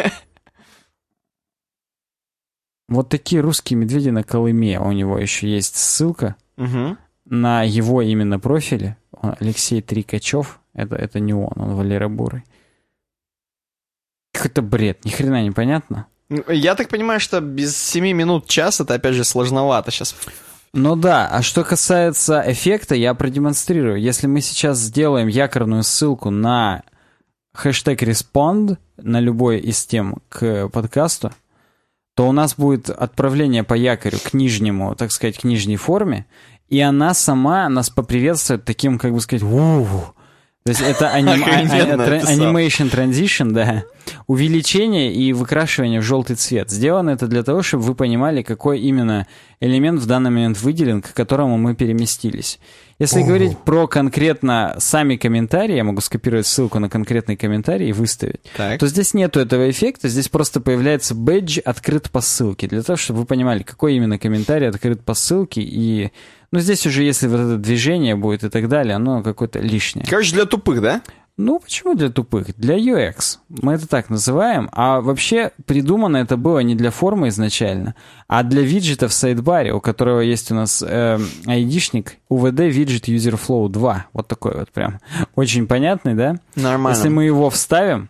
Вот 2.89 3.09
такие 3.09 3.41
русские 3.41 3.79
медведи 3.79 4.11
на 4.11 4.23
Колыме. 4.23 4.79
У 4.81 4.93
него 4.93 5.19
еще 5.19 5.49
есть 5.49 5.77
ссылка 5.77 6.37
Угу. 6.59 6.97
на 7.27 7.63
его 7.63 8.03
именно 8.03 8.39
профиле. 8.39 8.97
Алексей 9.41 9.81
Трикачев. 9.81 10.61
Это, 10.75 10.97
это 10.97 11.19
не 11.21 11.33
он, 11.33 11.53
он 11.57 11.75
Валера 11.75 12.09
Бурый. 12.09 12.45
Какой-то 14.33 14.63
бред, 14.63 15.05
ни 15.05 15.11
хрена 15.11 15.43
непонятно. 15.45 16.07
Ну, 16.29 16.45
Я 16.51 16.75
так 16.75 16.89
понимаю, 16.89 17.21
что 17.21 17.41
без 17.41 17.77
7 17.77 18.05
минут 18.13 18.47
час 18.47 18.81
это 18.81 18.95
опять 18.95 19.15
же 19.15 19.25
сложновато 19.25 19.91
сейчас. 19.91 20.15
Ну 20.75 20.97
да, 20.97 21.29
а 21.29 21.43
что 21.43 21.65
касается 21.65 22.43
эффекта, 22.47 22.95
я 22.95 23.13
продемонстрирую. 23.15 24.01
Если 24.01 24.27
мы 24.27 24.41
сейчас 24.41 24.79
сделаем 24.79 25.29
якорную 25.29 25.83
ссылку 25.83 26.31
на 26.31 26.83
хэштег 27.55 28.03
respond 28.03 28.79
на 28.97 29.21
любой 29.21 29.59
из 29.59 29.85
тем 29.85 30.17
к 30.31 30.69
подкасту, 30.69 31.31
то 32.17 32.27
у 32.27 32.33
нас 32.33 32.55
будет 32.57 32.89
отправление 32.89 33.65
по 33.65 33.75
якорю 33.75 34.19
к 34.23 34.33
нижнему, 34.33 34.95
так 34.95 35.13
сказать, 35.13 35.39
к 35.39 35.45
нижней 35.45 35.77
форме, 35.77 36.25
и 36.69 36.81
она 36.81 37.13
сама 37.13 37.69
нас 37.69 37.91
поприветствует 37.91 38.65
таким, 38.65 38.99
как 38.99 39.13
бы 39.13 39.21
сказать, 39.21 39.43
«Уу». 39.43 39.87
То 40.65 40.71
есть 40.71 40.81
это 40.81 41.09
аним- 41.15 41.43
а- 41.45 41.61
а- 42.05 42.07
animation 42.53 42.91
transition, 42.91 43.51
да. 43.51 43.83
Увеличение 44.27 45.13
и 45.13 45.33
выкрашивание 45.33 46.01
в 46.01 46.05
желтый 46.05 46.37
цвет. 46.37 46.71
Сделано 46.71 47.11
это 47.11 47.27
для 47.27 47.43
того, 47.43 47.63
чтобы 47.63 47.85
вы 47.85 47.95
понимали, 47.95 48.43
какой 48.43 48.81
именно 48.81 49.27
элемент 49.61 50.01
в 50.01 50.07
данный 50.07 50.31
момент 50.31 50.61
выделен, 50.61 51.03
к 51.03 51.13
которому 51.15 51.57
мы 51.59 51.75
переместились. 51.75 52.59
Если 52.99 53.23
говорить 53.23 53.59
про 53.59 53.89
конкретно 53.89 54.77
сами 54.79 55.17
комментарии, 55.17 55.75
я 55.75 55.83
могу 55.83 56.01
скопировать 56.01 56.47
ссылку 56.47 56.79
на 56.79 56.89
конкретный 56.89 57.37
комментарий 57.37 57.89
и 57.89 57.93
выставить, 57.93 58.41
Так. 58.57 58.79
то 58.79 58.87
здесь 58.87 59.13
нету 59.13 59.41
этого 59.41 59.69
эффекта, 59.69 60.09
здесь 60.09 60.29
просто 60.29 60.61
появляется 60.61 61.15
бэдж 61.15 61.59
«Открыт 61.65 62.11
по 62.11 62.21
ссылке», 62.21 62.69
для 62.69 62.83
того, 62.83 62.97
чтобы 62.97 63.21
вы 63.21 63.27
понимали, 63.27 63.65
какой 63.65 63.97
именно 63.97 64.19
комментарий 64.19 64.69
открыт 64.69 65.05
по 65.05 65.15
ссылке, 65.15 65.63
и... 65.63 66.13
Ну, 66.53 66.61
здесь 66.61 66.87
уже, 66.87 67.03
если 67.03 67.29
вот 67.29 67.41
это 67.41 67.57
движение 67.57 68.15
будет 68.15 68.45
и 68.45 68.51
так 68.51 68.69
далее, 68.69 68.97
оно 68.97 69.23
какое-то 69.23 69.59
лишнее. 69.59 70.07
Короче, 70.07 70.35
для 70.35 70.45
тупых, 70.45 70.83
да? 70.83 71.03
Ну, 71.45 71.59
почему 71.59 71.95
для 71.95 72.09
тупых? 72.09 72.57
Для 72.57 72.77
UX. 72.77 73.39
Мы 73.49 73.73
это 73.73 73.89
так 73.89 74.11
называем. 74.11 74.69
А 74.73 75.01
вообще 75.01 75.51
придумано 75.67 76.19
это 76.19 76.37
было 76.37 76.61
не 76.61 76.77
для 76.77 76.93
формы 76.93 77.29
изначально, 77.29 77.97
а 78.29 78.45
для 78.45 78.63
виджета 78.63 79.09
в 79.09 79.13
сайдбаре, 79.13 79.73
у 79.73 79.81
которого 79.81 80.21
есть 80.21 80.53
у 80.53 80.55
нас 80.55 80.85
э, 80.87 81.19
айдишник 81.47 82.19
UVD 82.31 82.71
Widget 82.71 83.07
User 83.13 83.41
Flow 83.45 83.69
2. 83.69 84.07
Вот 84.13 84.29
такой 84.29 84.57
вот 84.57 84.71
прям. 84.71 85.01
Очень 85.35 85.67
понятный, 85.67 86.15
да? 86.15 86.37
Нормально. 86.55 86.97
Если 86.97 87.09
мы 87.09 87.25
его 87.25 87.51
вставим, 87.51 88.09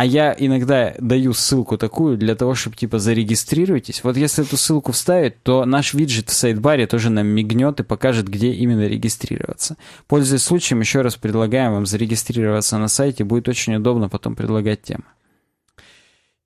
а 0.00 0.04
я 0.06 0.34
иногда 0.38 0.94
даю 0.98 1.34
ссылку 1.34 1.76
такую 1.76 2.16
для 2.16 2.34
того, 2.34 2.54
чтобы 2.54 2.74
типа 2.74 2.98
зарегистрируйтесь. 2.98 4.02
Вот 4.02 4.16
если 4.16 4.46
эту 4.46 4.56
ссылку 4.56 4.92
вставить, 4.92 5.42
то 5.42 5.66
наш 5.66 5.92
виджет 5.92 6.30
в 6.30 6.32
сайдбаре 6.32 6.86
тоже 6.86 7.10
нам 7.10 7.26
мигнет 7.26 7.80
и 7.80 7.82
покажет, 7.82 8.26
где 8.26 8.50
именно 8.50 8.88
регистрироваться. 8.88 9.76
Пользуясь 10.06 10.42
случаем, 10.42 10.80
еще 10.80 11.02
раз 11.02 11.16
предлагаем 11.16 11.72
вам 11.74 11.84
зарегистрироваться 11.84 12.78
на 12.78 12.88
сайте. 12.88 13.24
Будет 13.24 13.46
очень 13.46 13.74
удобно 13.74 14.08
потом 14.08 14.36
предлагать 14.36 14.80
темы. 14.80 15.04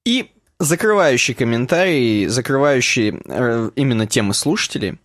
И 0.05 0.33
закрывающий 0.59 1.35
комментарий, 1.35 2.27
закрывающий 2.27 3.21
э, 3.25 3.71
именно 3.77 4.09
темы 4.09 4.35
слушателей. 4.35 4.99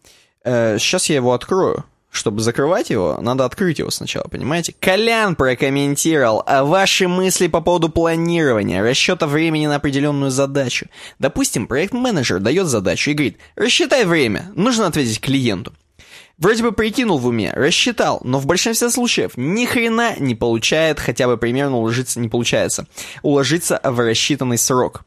Э, 0.44 0.80
сейчас 0.80 1.08
я 1.08 1.18
его 1.18 1.34
открою. 1.34 1.86
Чтобы 2.12 2.42
закрывать 2.42 2.90
его, 2.90 3.20
надо 3.22 3.46
открыть 3.46 3.80
его 3.80 3.92
сначала, 3.92 4.24
понимаете? 4.24 4.74
Колян 4.80 5.36
прокомментировал 5.36 6.44
а 6.46 6.64
ваши 6.64 7.08
мысли 7.08 7.48
по 7.48 7.62
поводу 7.62 7.90
планирования, 7.90 8.82
расчета 8.82 9.28
времени 9.28 9.68
на 9.68 9.76
определенную 9.76 10.32
задачу. 10.32 10.88
Допустим, 11.20 11.68
проект-менеджер 11.68 12.40
дает 12.40 12.68
задачу 12.68 13.12
и 13.12 13.14
говорит, 13.14 13.38
рассчитай 13.56 14.06
время, 14.06 14.52
нужно 14.56 14.88
ответить 14.88 15.22
клиенту. 15.22 15.74
Вроде 16.40 16.64
бы 16.64 16.72
прикинул 16.72 17.18
в 17.18 17.28
уме, 17.28 17.52
рассчитал, 17.54 18.22
но 18.24 18.40
в 18.40 18.46
большинстве 18.46 18.90
случаев 18.90 19.34
ни 19.36 19.66
хрена 19.66 20.16
не 20.18 20.36
получает, 20.36 21.00
хотя 21.00 21.28
бы 21.28 21.38
примерно 21.38 21.78
уложиться 21.78 22.20
не 22.20 22.30
получается, 22.30 22.88
уложиться 23.22 23.80
в 23.84 24.00
рассчитанный 24.00 24.58
срок. 24.58 25.04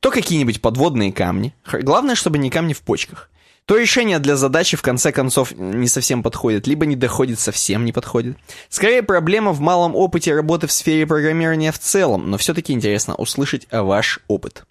То 0.00 0.10
какие-нибудь 0.10 0.60
подводные 0.60 1.12
камни, 1.12 1.54
главное, 1.70 2.14
чтобы 2.14 2.38
не 2.38 2.50
камни 2.50 2.72
в 2.72 2.80
почках. 2.80 3.30
То 3.66 3.76
решение 3.76 4.18
для 4.18 4.36
задачи 4.36 4.76
в 4.76 4.82
конце 4.82 5.12
концов 5.12 5.52
не 5.52 5.86
совсем 5.88 6.22
подходит, 6.22 6.66
либо 6.66 6.84
не 6.84 6.96
доходит, 6.96 7.38
совсем 7.38 7.84
не 7.84 7.92
подходит. 7.92 8.36
Скорее 8.68 9.02
проблема 9.02 9.52
в 9.52 9.60
малом 9.60 9.94
опыте 9.94 10.34
работы 10.34 10.66
в 10.66 10.72
сфере 10.72 11.06
программирования 11.06 11.70
в 11.70 11.78
целом, 11.78 12.28
но 12.30 12.38
все-таки 12.38 12.72
интересно 12.72 13.14
услышать 13.14 13.68
ваш 13.70 14.18
опыт. 14.26 14.64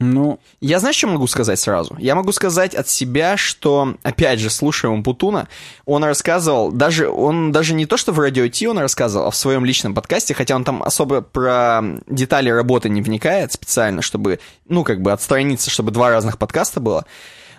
Ну, 0.00 0.38
Я 0.60 0.78
знаешь, 0.78 0.94
что 0.96 1.08
могу 1.08 1.26
сказать 1.26 1.58
сразу? 1.58 1.96
Я 1.98 2.14
могу 2.14 2.30
сказать 2.30 2.72
от 2.74 2.88
себя, 2.88 3.36
что, 3.36 3.96
опять 4.04 4.38
же, 4.38 4.48
слушая 4.48 5.02
Путуна, 5.02 5.48
он 5.86 6.04
рассказывал, 6.04 6.70
даже 6.70 7.08
он 7.08 7.50
даже 7.50 7.74
не 7.74 7.84
то, 7.84 7.96
что 7.96 8.12
в 8.12 8.20
радио 8.20 8.46
Ти 8.46 8.68
он 8.68 8.78
рассказывал, 8.78 9.26
а 9.26 9.30
в 9.32 9.36
своем 9.36 9.64
личном 9.64 9.94
подкасте, 9.94 10.34
хотя 10.34 10.54
он 10.54 10.62
там 10.62 10.84
особо 10.84 11.20
про 11.20 11.82
детали 12.06 12.48
работы 12.48 12.88
не 12.88 13.02
вникает 13.02 13.52
специально, 13.52 14.00
чтобы, 14.00 14.38
ну, 14.68 14.84
как 14.84 15.02
бы 15.02 15.10
отстраниться, 15.10 15.68
чтобы 15.68 15.90
два 15.90 16.10
разных 16.10 16.38
подкаста 16.38 16.78
было. 16.78 17.04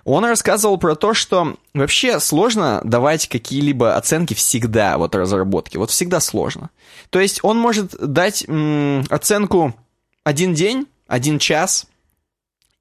Он 0.06 0.24
рассказывал 0.24 0.78
про 0.78 0.96
то, 0.96 1.14
что 1.14 1.56
вообще 1.74 2.22
сложно 2.22 2.80
давать 2.86 3.28
какие-либо 3.28 3.98
оценки 3.98 4.34
всегда 4.34 4.98
вот 4.98 5.14
разработки. 5.14 5.76
Вот 5.76 5.92
всегда 5.92 6.22
сложно. 6.22 6.70
То 7.10 7.20
есть 7.20 7.42
он 7.44 7.58
может 7.60 7.96
дать 8.00 8.46
м, 8.48 9.04
оценку 9.10 9.76
один 10.24 10.54
день, 10.54 10.88
один 11.06 11.38
час, 11.38 11.86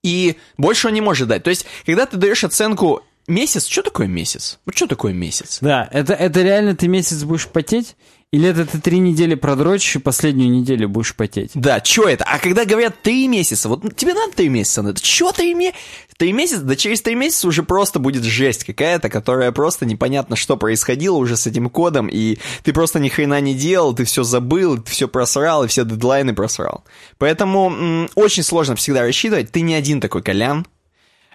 и 0.09 0.37
больше 0.57 0.89
он 0.89 0.95
не 0.95 1.01
может 1.01 1.28
дать. 1.28 1.43
То 1.43 1.51
есть, 1.51 1.67
когда 1.85 2.07
ты 2.07 2.17
даешь 2.17 2.45
оценку 2.45 3.03
месяц, 3.29 3.67
что 3.67 3.83
такое 3.83 4.07
месяц? 4.07 4.59
Вот 4.67 4.77
что 4.77 4.87
такое 4.87 5.13
месяц? 5.13 5.59
Да, 5.61 5.89
это, 5.93 6.15
это 6.15 6.43
реально 6.43 6.75
ты 6.75 6.89
месяц 6.89 7.23
будешь 7.23 7.47
потеть? 7.47 7.97
Или 8.31 8.51
это 8.51 8.67
ты 8.67 8.79
три 8.79 8.99
недели 8.99 9.35
продрочишь 9.35 9.97
и 9.97 9.99
последнюю 10.01 10.51
неделю 10.51 10.91
будешь 10.91 11.15
потеть? 11.15 11.53
Да, 11.55 11.83
что 11.83 12.07
это? 12.07 12.25
А 12.25 12.39
когда 12.39 12.67
говорят 12.67 13.01
три 13.01 13.27
месяца, 13.27 13.71
вот 13.71 13.97
тебе 13.97 14.13
надо 14.13 14.33
три 14.33 14.51
месяца, 14.51 14.83
надо, 14.83 15.03
что 15.03 15.33
три 15.33 15.55
месяца? 15.55 15.79
Три 16.19 16.33
месяца, 16.33 16.61
да 16.61 16.77
через 16.77 17.01
три 17.01 17.15
месяца 17.15 17.49
уже 17.49 17.63
просто 17.63 17.99
будет 18.01 18.25
жесть 18.25 18.65
какая-то, 18.65 19.09
которая 19.09 19.51
просто 19.53 19.87
непонятно, 19.87 20.37
что 20.37 20.59
происходило 20.59 21.17
уже 21.17 21.39
с 21.39 21.47
этим 21.47 21.71
кодом, 21.71 22.07
и 22.07 22.37
ты 22.65 22.75
просто 22.75 22.99
ни 22.99 23.09
хрена 23.09 23.41
не 23.41 23.55
делал, 23.55 23.95
ты 23.95 24.05
все 24.05 24.25
забыл, 24.25 24.77
ты 24.77 24.91
все 24.91 25.09
просрал, 25.09 25.65
и 25.65 25.69
все 25.69 25.87
дедлайны 25.87 26.35
просрал. 26.35 26.85
Поэтому 27.17 28.09
очень 28.15 28.43
сложно 28.43 28.77
всегда 28.77 29.03
рассчитывать, 29.03 29.53
ты 29.53 29.63
не 29.63 29.75
один 29.75 30.03
такой 30.03 30.23
Колян, 30.23 30.67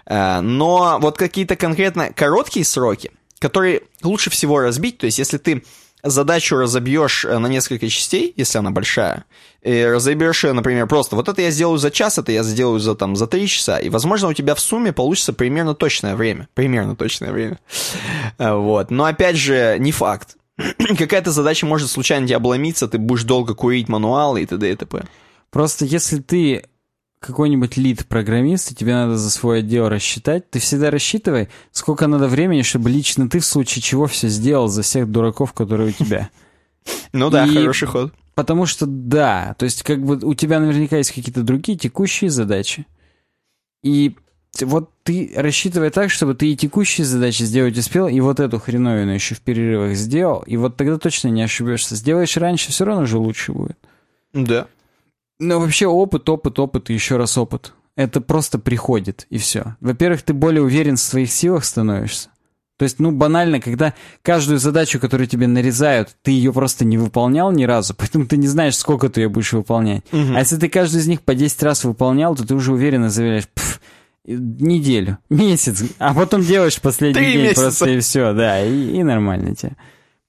но 0.06 0.98
вот 1.00 1.16
какие-то 1.16 1.56
конкретно 1.56 2.12
короткие 2.12 2.64
сроки, 2.64 3.10
которые 3.38 3.82
лучше 4.02 4.30
всего 4.30 4.60
разбить, 4.60 4.98
то 4.98 5.06
есть 5.06 5.18
если 5.18 5.38
ты 5.38 5.62
задачу 6.04 6.56
разобьешь 6.56 7.24
э, 7.24 7.38
на 7.38 7.46
несколько 7.46 7.88
частей, 7.88 8.32
если 8.36 8.58
она 8.58 8.70
большая, 8.70 9.24
и 9.62 9.84
разобьешь 9.84 10.44
ее, 10.44 10.52
например, 10.52 10.86
просто 10.86 11.16
вот 11.16 11.28
это 11.28 11.40
я 11.40 11.50
сделаю 11.50 11.78
за 11.78 11.90
час, 11.90 12.18
это 12.18 12.30
я 12.30 12.42
сделаю 12.42 12.78
за, 12.78 12.94
там, 12.94 13.16
за 13.16 13.26
три 13.26 13.48
часа, 13.48 13.78
и, 13.78 13.88
возможно, 13.88 14.28
у 14.28 14.32
тебя 14.34 14.54
в 14.54 14.60
сумме 14.60 14.92
получится 14.92 15.32
примерно 15.32 15.74
точное 15.74 16.14
время. 16.14 16.48
Примерно 16.54 16.94
точное 16.94 17.32
время. 17.32 17.58
Э, 18.38 18.52
вот. 18.54 18.90
Но, 18.90 19.04
опять 19.04 19.36
же, 19.36 19.76
не 19.78 19.92
факт. 19.92 20.36
Какая-то 20.98 21.32
задача 21.32 21.66
может 21.66 21.90
случайно 21.90 22.26
тебе 22.26 22.36
обломиться, 22.36 22.86
ты 22.86 22.98
будешь 22.98 23.24
долго 23.24 23.54
курить 23.54 23.88
мануалы 23.88 24.42
и 24.42 24.46
т.д. 24.46 24.70
и 24.70 24.76
т.п. 24.76 25.04
Просто 25.50 25.84
если 25.84 26.18
ты 26.18 26.64
какой-нибудь 27.24 27.76
лид-программист, 27.76 28.72
и 28.72 28.74
тебе 28.74 28.94
надо 28.94 29.16
за 29.16 29.30
свой 29.30 29.60
отдел 29.60 29.88
рассчитать, 29.88 30.50
ты 30.50 30.58
всегда 30.58 30.90
рассчитывай, 30.90 31.48
сколько 31.72 32.06
надо 32.06 32.28
времени, 32.28 32.62
чтобы 32.62 32.90
лично 32.90 33.28
ты 33.28 33.38
в 33.40 33.46
случае 33.46 33.82
чего 33.82 34.06
все 34.06 34.28
сделал 34.28 34.68
за 34.68 34.82
всех 34.82 35.10
дураков, 35.10 35.52
которые 35.52 35.90
у 35.90 35.92
тебя. 35.92 36.30
Ну 37.14 37.30
да, 37.30 37.46
хороший 37.46 37.88
ход. 37.88 38.12
Потому 38.34 38.66
что 38.66 38.84
да, 38.84 39.54
то 39.58 39.64
есть 39.64 39.82
как 39.84 40.04
бы 40.04 40.18
у 40.22 40.34
тебя 40.34 40.60
наверняка 40.60 40.98
есть 40.98 41.12
какие-то 41.12 41.42
другие 41.42 41.78
текущие 41.78 42.28
задачи. 42.28 42.86
И 43.82 44.16
вот 44.60 44.90
ты 45.02 45.32
рассчитывай 45.34 45.90
так, 45.90 46.10
чтобы 46.10 46.34
ты 46.34 46.52
и 46.52 46.56
текущие 46.56 47.06
задачи 47.06 47.42
сделать 47.44 47.78
успел, 47.78 48.06
и 48.06 48.20
вот 48.20 48.40
эту 48.40 48.58
хреновину 48.58 49.12
еще 49.12 49.34
в 49.34 49.40
перерывах 49.40 49.96
сделал, 49.96 50.42
и 50.46 50.58
вот 50.58 50.76
тогда 50.76 50.98
точно 50.98 51.28
не 51.28 51.42
ошибешься. 51.42 51.96
Сделаешь 51.96 52.36
раньше, 52.36 52.70
все 52.70 52.84
равно 52.84 53.06
же 53.06 53.16
лучше 53.16 53.52
будет. 53.52 53.78
Да. 54.34 54.66
Но 55.38 55.60
вообще 55.60 55.86
опыт, 55.86 56.28
опыт, 56.28 56.58
опыт 56.58 56.90
и 56.90 56.94
еще 56.94 57.16
раз 57.16 57.36
опыт. 57.36 57.72
Это 57.96 58.20
просто 58.20 58.58
приходит, 58.58 59.26
и 59.30 59.38
все. 59.38 59.76
Во-первых, 59.80 60.22
ты 60.22 60.32
более 60.32 60.62
уверен 60.62 60.96
в 60.96 61.00
своих 61.00 61.30
силах 61.30 61.64
становишься. 61.64 62.30
То 62.76 62.82
есть, 62.82 62.98
ну, 62.98 63.12
банально, 63.12 63.60
когда 63.60 63.94
каждую 64.22 64.58
задачу, 64.58 64.98
которую 64.98 65.28
тебе 65.28 65.46
нарезают, 65.46 66.16
ты 66.22 66.32
ее 66.32 66.52
просто 66.52 66.84
не 66.84 66.98
выполнял 66.98 67.52
ни 67.52 67.64
разу, 67.64 67.94
поэтому 67.98 68.26
ты 68.26 68.36
не 68.36 68.48
знаешь, 68.48 68.76
сколько 68.76 69.08
ты 69.08 69.22
ее 69.22 69.28
будешь 69.28 69.52
выполнять. 69.52 70.02
Угу. 70.12 70.34
А 70.34 70.40
если 70.40 70.56
ты 70.56 70.68
каждую 70.68 71.02
из 71.02 71.06
них 71.06 71.22
по 71.22 71.34
10 71.34 71.62
раз 71.62 71.84
выполнял, 71.84 72.34
то 72.34 72.46
ты 72.46 72.54
уже 72.54 72.72
уверенно 72.72 73.10
заявляешь, 73.10 73.48
неделю, 74.24 75.18
месяц, 75.30 75.84
а 75.98 76.14
потом 76.14 76.42
делаешь 76.42 76.80
последний 76.80 77.14
Три 77.14 77.32
день 77.32 77.42
месяца. 77.42 77.60
просто 77.60 77.90
и 77.90 78.00
все, 78.00 78.32
да, 78.32 78.64
и, 78.64 78.96
и 78.96 79.02
нормально 79.02 79.54
тебе. 79.54 79.76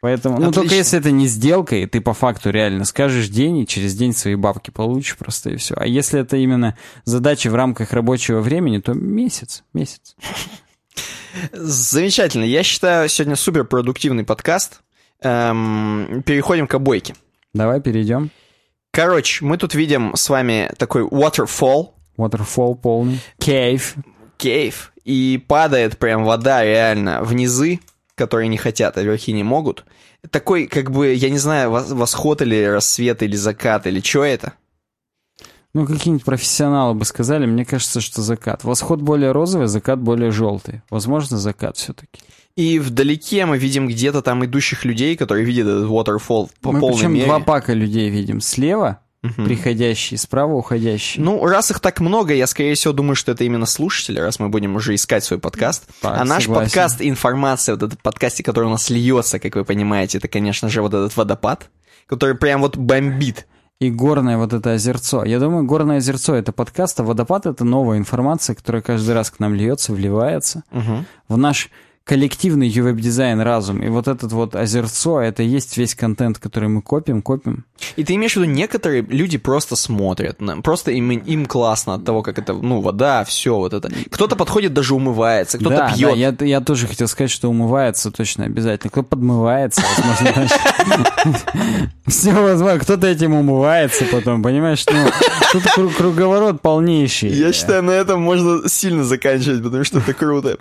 Поэтому, 0.05 0.35
Отлично. 0.35 0.45
ну 0.45 0.53
только 0.53 0.75
если 0.75 0.99
это 0.99 1.09
не 1.09 1.25
сделка, 1.25 1.77
и 1.77 1.87
ты 1.87 1.99
по 1.99 2.13
факту 2.13 2.51
реально 2.51 2.85
скажешь 2.85 3.27
день, 3.27 3.57
и 3.57 3.65
через 3.65 3.95
день 3.95 4.13
свои 4.13 4.35
бабки 4.35 4.69
получишь 4.69 5.17
просто 5.17 5.49
и 5.49 5.55
все. 5.55 5.73
А 5.75 5.87
если 5.87 6.19
это 6.19 6.37
именно 6.37 6.77
задача 7.05 7.49
в 7.49 7.55
рамках 7.55 7.91
рабочего 7.91 8.39
времени, 8.39 8.77
то 8.77 8.93
месяц, 8.93 9.63
месяц. 9.73 10.15
Замечательно. 11.53 12.43
Я 12.43 12.61
считаю, 12.61 13.09
сегодня 13.09 13.35
супер 13.35 13.63
продуктивный 13.63 14.23
подкаст. 14.23 14.81
Эм, 15.23 16.21
переходим 16.23 16.67
к 16.67 16.75
обойке. 16.75 17.15
Давай 17.55 17.81
перейдем. 17.81 18.29
Короче, 18.91 19.43
мы 19.43 19.57
тут 19.57 19.73
видим 19.73 20.15
с 20.15 20.29
вами 20.29 20.71
такой 20.77 21.01
waterfall. 21.01 21.93
Waterfall 22.15 22.75
полный. 22.75 23.19
Кейв. 23.39 23.95
Кейв. 24.37 24.93
И 25.03 25.43
падает 25.47 25.97
прям 25.97 26.25
вода 26.25 26.63
реально 26.63 27.23
в 27.23 27.33
низы 27.33 27.79
которые 28.15 28.47
не 28.47 28.57
хотят, 28.57 28.97
а 28.97 29.03
верхи 29.03 29.31
не 29.31 29.43
могут. 29.43 29.85
Такой, 30.31 30.67
как 30.67 30.91
бы, 30.91 31.13
я 31.13 31.29
не 31.29 31.37
знаю, 31.37 31.69
восход 31.71 32.41
или 32.41 32.63
рассвет, 32.63 33.21
или 33.21 33.35
закат, 33.35 33.85
или 33.87 33.99
что 33.99 34.23
это? 34.23 34.53
Ну, 35.73 35.85
какие-нибудь 35.85 36.23
профессионалы 36.23 36.93
бы 36.93 37.03
сказали, 37.03 37.45
мне 37.45 37.65
кажется, 37.65 37.99
что 37.99 38.21
закат. 38.21 38.63
Восход 38.63 39.01
более 39.01 39.33
розовый, 39.33 39.67
закат 39.67 39.99
более 39.99 40.31
желтый. 40.31 40.81
Возможно, 40.89 41.37
закат 41.37 41.75
все-таки. 41.75 42.21
И 42.55 42.79
вдалеке 42.79 43.45
мы 43.45 43.57
видим 43.57 43.87
где-то 43.87 44.21
там 44.21 44.45
идущих 44.45 44.85
людей, 44.85 45.17
которые 45.17 45.45
видят 45.45 45.67
этот 45.67 45.89
waterfall 45.89 46.49
по 46.61 46.71
мы 46.71 46.79
полной 46.79 47.07
мере. 47.09 47.25
два 47.25 47.41
пака 47.41 47.73
людей 47.73 48.09
видим. 48.09 48.39
Слева 48.39 49.01
угу. 49.25 49.45
приходящие, 49.45 50.17
справа 50.17 50.53
уходящие. 50.53 51.23
Ну, 51.23 51.45
раз 51.45 51.71
их 51.71 51.79
так 51.79 51.99
много, 51.99 52.33
я, 52.33 52.47
скорее 52.47 52.75
всего, 52.75 52.93
думаю, 52.93 53.15
что 53.15 53.31
это 53.31 53.43
именно 53.43 53.65
слушатели, 53.65 54.19
раз 54.19 54.39
мы 54.39 54.49
будем 54.49 54.75
уже 54.75 54.95
искать 54.95 55.23
свой 55.23 55.39
подкаст. 55.39 55.87
Так, 56.01 56.19
а 56.19 56.25
наш 56.25 56.43
согласен. 56.43 56.65
подкаст, 56.65 56.97
информация, 57.01 57.75
вот 57.75 57.83
этот 57.83 58.01
подкасте, 58.01 58.43
который 58.43 58.65
у 58.65 58.71
нас 58.71 58.89
льется, 58.89 59.39
как 59.39 59.55
вы 59.55 59.65
понимаете, 59.65 60.17
это, 60.17 60.27
конечно 60.27 60.69
же, 60.69 60.81
вот 60.81 60.93
этот 60.93 61.15
водопад, 61.17 61.69
который 62.07 62.35
прям 62.35 62.61
вот 62.61 62.77
бомбит 62.77 63.47
и 63.79 63.89
горное 63.89 64.37
вот 64.37 64.53
это 64.53 64.73
озерцо. 64.73 65.25
Я 65.25 65.39
думаю, 65.39 65.65
горное 65.65 65.97
озерцо 65.97 66.35
это 66.35 66.51
подкаст, 66.51 66.99
а 66.99 67.03
водопад 67.03 67.45
это 67.45 67.65
новая 67.65 67.97
информация, 67.97 68.55
которая 68.55 68.81
каждый 68.81 69.13
раз 69.13 69.31
к 69.31 69.39
нам 69.39 69.53
льется, 69.53 69.93
вливается 69.93 70.63
угу. 70.71 71.05
в 71.27 71.37
наш 71.37 71.69
коллективный 72.05 72.69
UWeb-дизайн 72.69 73.41
разум. 73.41 73.81
И 73.81 73.89
вот 73.89 74.07
этот 74.07 74.31
вот 74.31 74.55
озерцо, 74.55 75.21
это 75.21 75.41
и 75.41 75.47
есть 75.47 75.75
весь 75.75 75.95
контент, 75.95 76.37
который 76.37 76.69
мы 76.69 76.83
копим, 76.83 77.23
копим. 77.23 77.65
И 77.95 78.03
ты 78.03 78.13
имеешь 78.13 78.33
в 78.33 78.35
виду, 78.37 78.45
некоторые 78.45 79.01
люди 79.01 79.39
просто 79.39 79.75
смотрят, 79.75 80.37
просто 80.63 80.91
им, 80.91 81.09
им 81.09 81.45
классно 81.47 81.95
от 81.95 82.05
того, 82.05 82.21
как 82.21 82.37
это, 82.37 82.53
ну, 82.53 82.79
вода, 82.79 83.23
все 83.25 83.55
вот 83.57 83.73
это. 83.73 83.89
Кто-то 84.11 84.35
подходит, 84.35 84.73
даже 84.73 84.93
умывается, 84.93 85.57
кто-то 85.57 85.77
да, 85.77 85.93
пьет. 85.93 86.11
Да, 86.11 86.45
я, 86.45 86.57
я 86.57 86.61
тоже 86.61 86.85
хотел 86.87 87.07
сказать, 87.07 87.31
что 87.31 87.49
умывается 87.49 88.11
точно 88.11 88.45
обязательно. 88.45 88.91
Кто 88.91 89.01
подмывается, 89.01 89.81
возможно, 89.97 90.47
Все 92.07 92.31
возможно, 92.33 92.79
кто-то 92.79 93.07
этим 93.07 93.33
умывается 93.33 94.05
потом, 94.11 94.43
понимаешь? 94.43 94.85
Ну, 94.91 95.09
тут 95.51 95.95
круговорот 95.95 96.61
полнейший. 96.61 97.29
Я 97.29 97.51
считаю, 97.51 97.81
на 97.81 97.91
этом 97.91 98.21
можно 98.21 98.69
сильно 98.69 99.03
заканчивать, 99.03 99.63
потому 99.63 99.83
что 99.83 99.97
это 99.97 100.13
круто. 100.13 100.57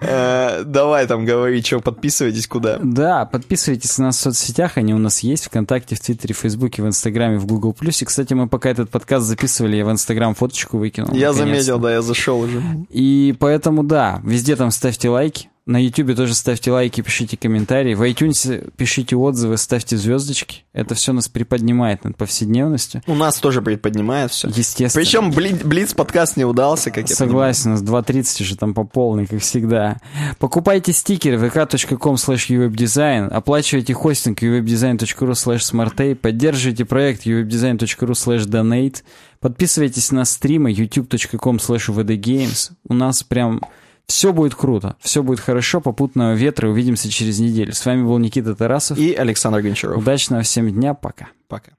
Э, 0.00 0.64
давай 0.88 1.06
там 1.06 1.26
говори, 1.26 1.62
что 1.62 1.80
подписывайтесь 1.80 2.46
куда. 2.46 2.78
Да, 2.82 3.26
подписывайтесь 3.26 3.98
на 3.98 4.06
нас 4.06 4.16
в 4.16 4.20
соцсетях, 4.20 4.78
они 4.78 4.94
у 4.94 4.98
нас 4.98 5.20
есть, 5.20 5.44
ВКонтакте, 5.44 5.96
в 5.96 6.00
Твиттере, 6.00 6.34
в 6.34 6.38
Фейсбуке, 6.38 6.82
в 6.82 6.86
Инстаграме, 6.86 7.36
в 7.36 7.44
Гугл 7.44 7.74
Плюсе. 7.74 8.06
Кстати, 8.06 8.32
мы 8.32 8.48
пока 8.48 8.70
этот 8.70 8.88
подкаст 8.88 9.26
записывали, 9.26 9.76
я 9.76 9.84
в 9.84 9.90
Инстаграм 9.90 10.34
фоточку 10.34 10.78
выкинул. 10.78 11.14
Я 11.14 11.34
заметил, 11.34 11.78
да, 11.78 11.92
я 11.92 12.00
зашел 12.00 12.40
уже. 12.40 12.62
И 12.88 13.36
поэтому, 13.38 13.84
да, 13.84 14.22
везде 14.24 14.56
там 14.56 14.70
ставьте 14.70 15.10
лайки, 15.10 15.50
на 15.68 15.76
YouTube 15.76 16.16
тоже 16.16 16.34
ставьте 16.34 16.72
лайки, 16.72 17.02
пишите 17.02 17.36
комментарии. 17.36 17.94
В 17.94 18.02
iTunes 18.02 18.72
пишите 18.78 19.16
отзывы, 19.16 19.58
ставьте 19.58 19.98
звездочки. 19.98 20.64
Это 20.72 20.94
все 20.94 21.12
нас 21.12 21.28
приподнимает 21.28 22.04
над 22.04 22.16
повседневностью. 22.16 23.02
У 23.06 23.14
нас 23.14 23.36
тоже 23.36 23.60
приподнимает 23.60 24.30
все. 24.32 24.48
Естественно. 24.48 25.04
Причем 25.04 25.30
Блиц 25.30 25.92
подкаст 25.92 26.38
не 26.38 26.46
удался, 26.46 26.90
как 26.90 27.10
я 27.10 27.14
Согласен, 27.14 27.72
у 27.72 27.74
нас 27.74 27.82
2.30 27.82 28.42
уже 28.42 28.56
там 28.56 28.72
по 28.72 28.84
полной, 28.84 29.26
как 29.26 29.42
всегда. 29.42 29.98
Покупайте 30.38 30.94
стикеры 30.94 31.36
vk.com 31.36 32.14
slash 32.14 32.48
uwebdesign, 32.48 33.28
оплачивайте 33.28 33.92
хостинг 33.92 34.42
uwebdesign.ru 34.42 35.32
slash 35.32 35.58
smartay, 35.58 36.14
поддерживайте 36.14 36.86
проект 36.86 37.26
uwebdesign.ru 37.26 38.12
slash 38.12 38.46
donate, 38.46 39.02
подписывайтесь 39.40 40.12
на 40.12 40.24
стримы 40.24 40.72
youtube.com 40.72 41.56
slash 41.56 41.94
vdgames. 41.94 42.70
У 42.88 42.94
нас 42.94 43.22
прям 43.22 43.60
все 44.08 44.32
будет 44.32 44.54
круто, 44.54 44.96
все 45.00 45.22
будет 45.22 45.38
хорошо, 45.38 45.80
попутного 45.80 46.32
ветра, 46.32 46.68
увидимся 46.68 47.10
через 47.10 47.38
неделю. 47.38 47.72
С 47.72 47.84
вами 47.84 48.02
был 48.02 48.18
Никита 48.18 48.54
Тарасов 48.54 48.98
и 48.98 49.12
Александр 49.12 49.60
Гончаров. 49.60 49.98
Удачного 49.98 50.42
всем 50.42 50.70
дня, 50.70 50.94
пока. 50.94 51.28
Пока. 51.46 51.72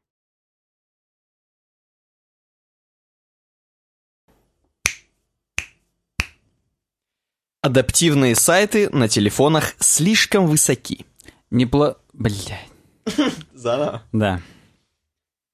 Адаптивные 7.62 8.36
сайты 8.36 8.90
на 8.92 9.10
телефонах 9.10 9.74
слишком 9.80 10.48
высоки. 10.48 11.06
Не 11.52 11.66
пло... 11.66 11.98
Блядь. 12.14 12.70
Заново? 13.54 14.04
Да. 14.14 14.40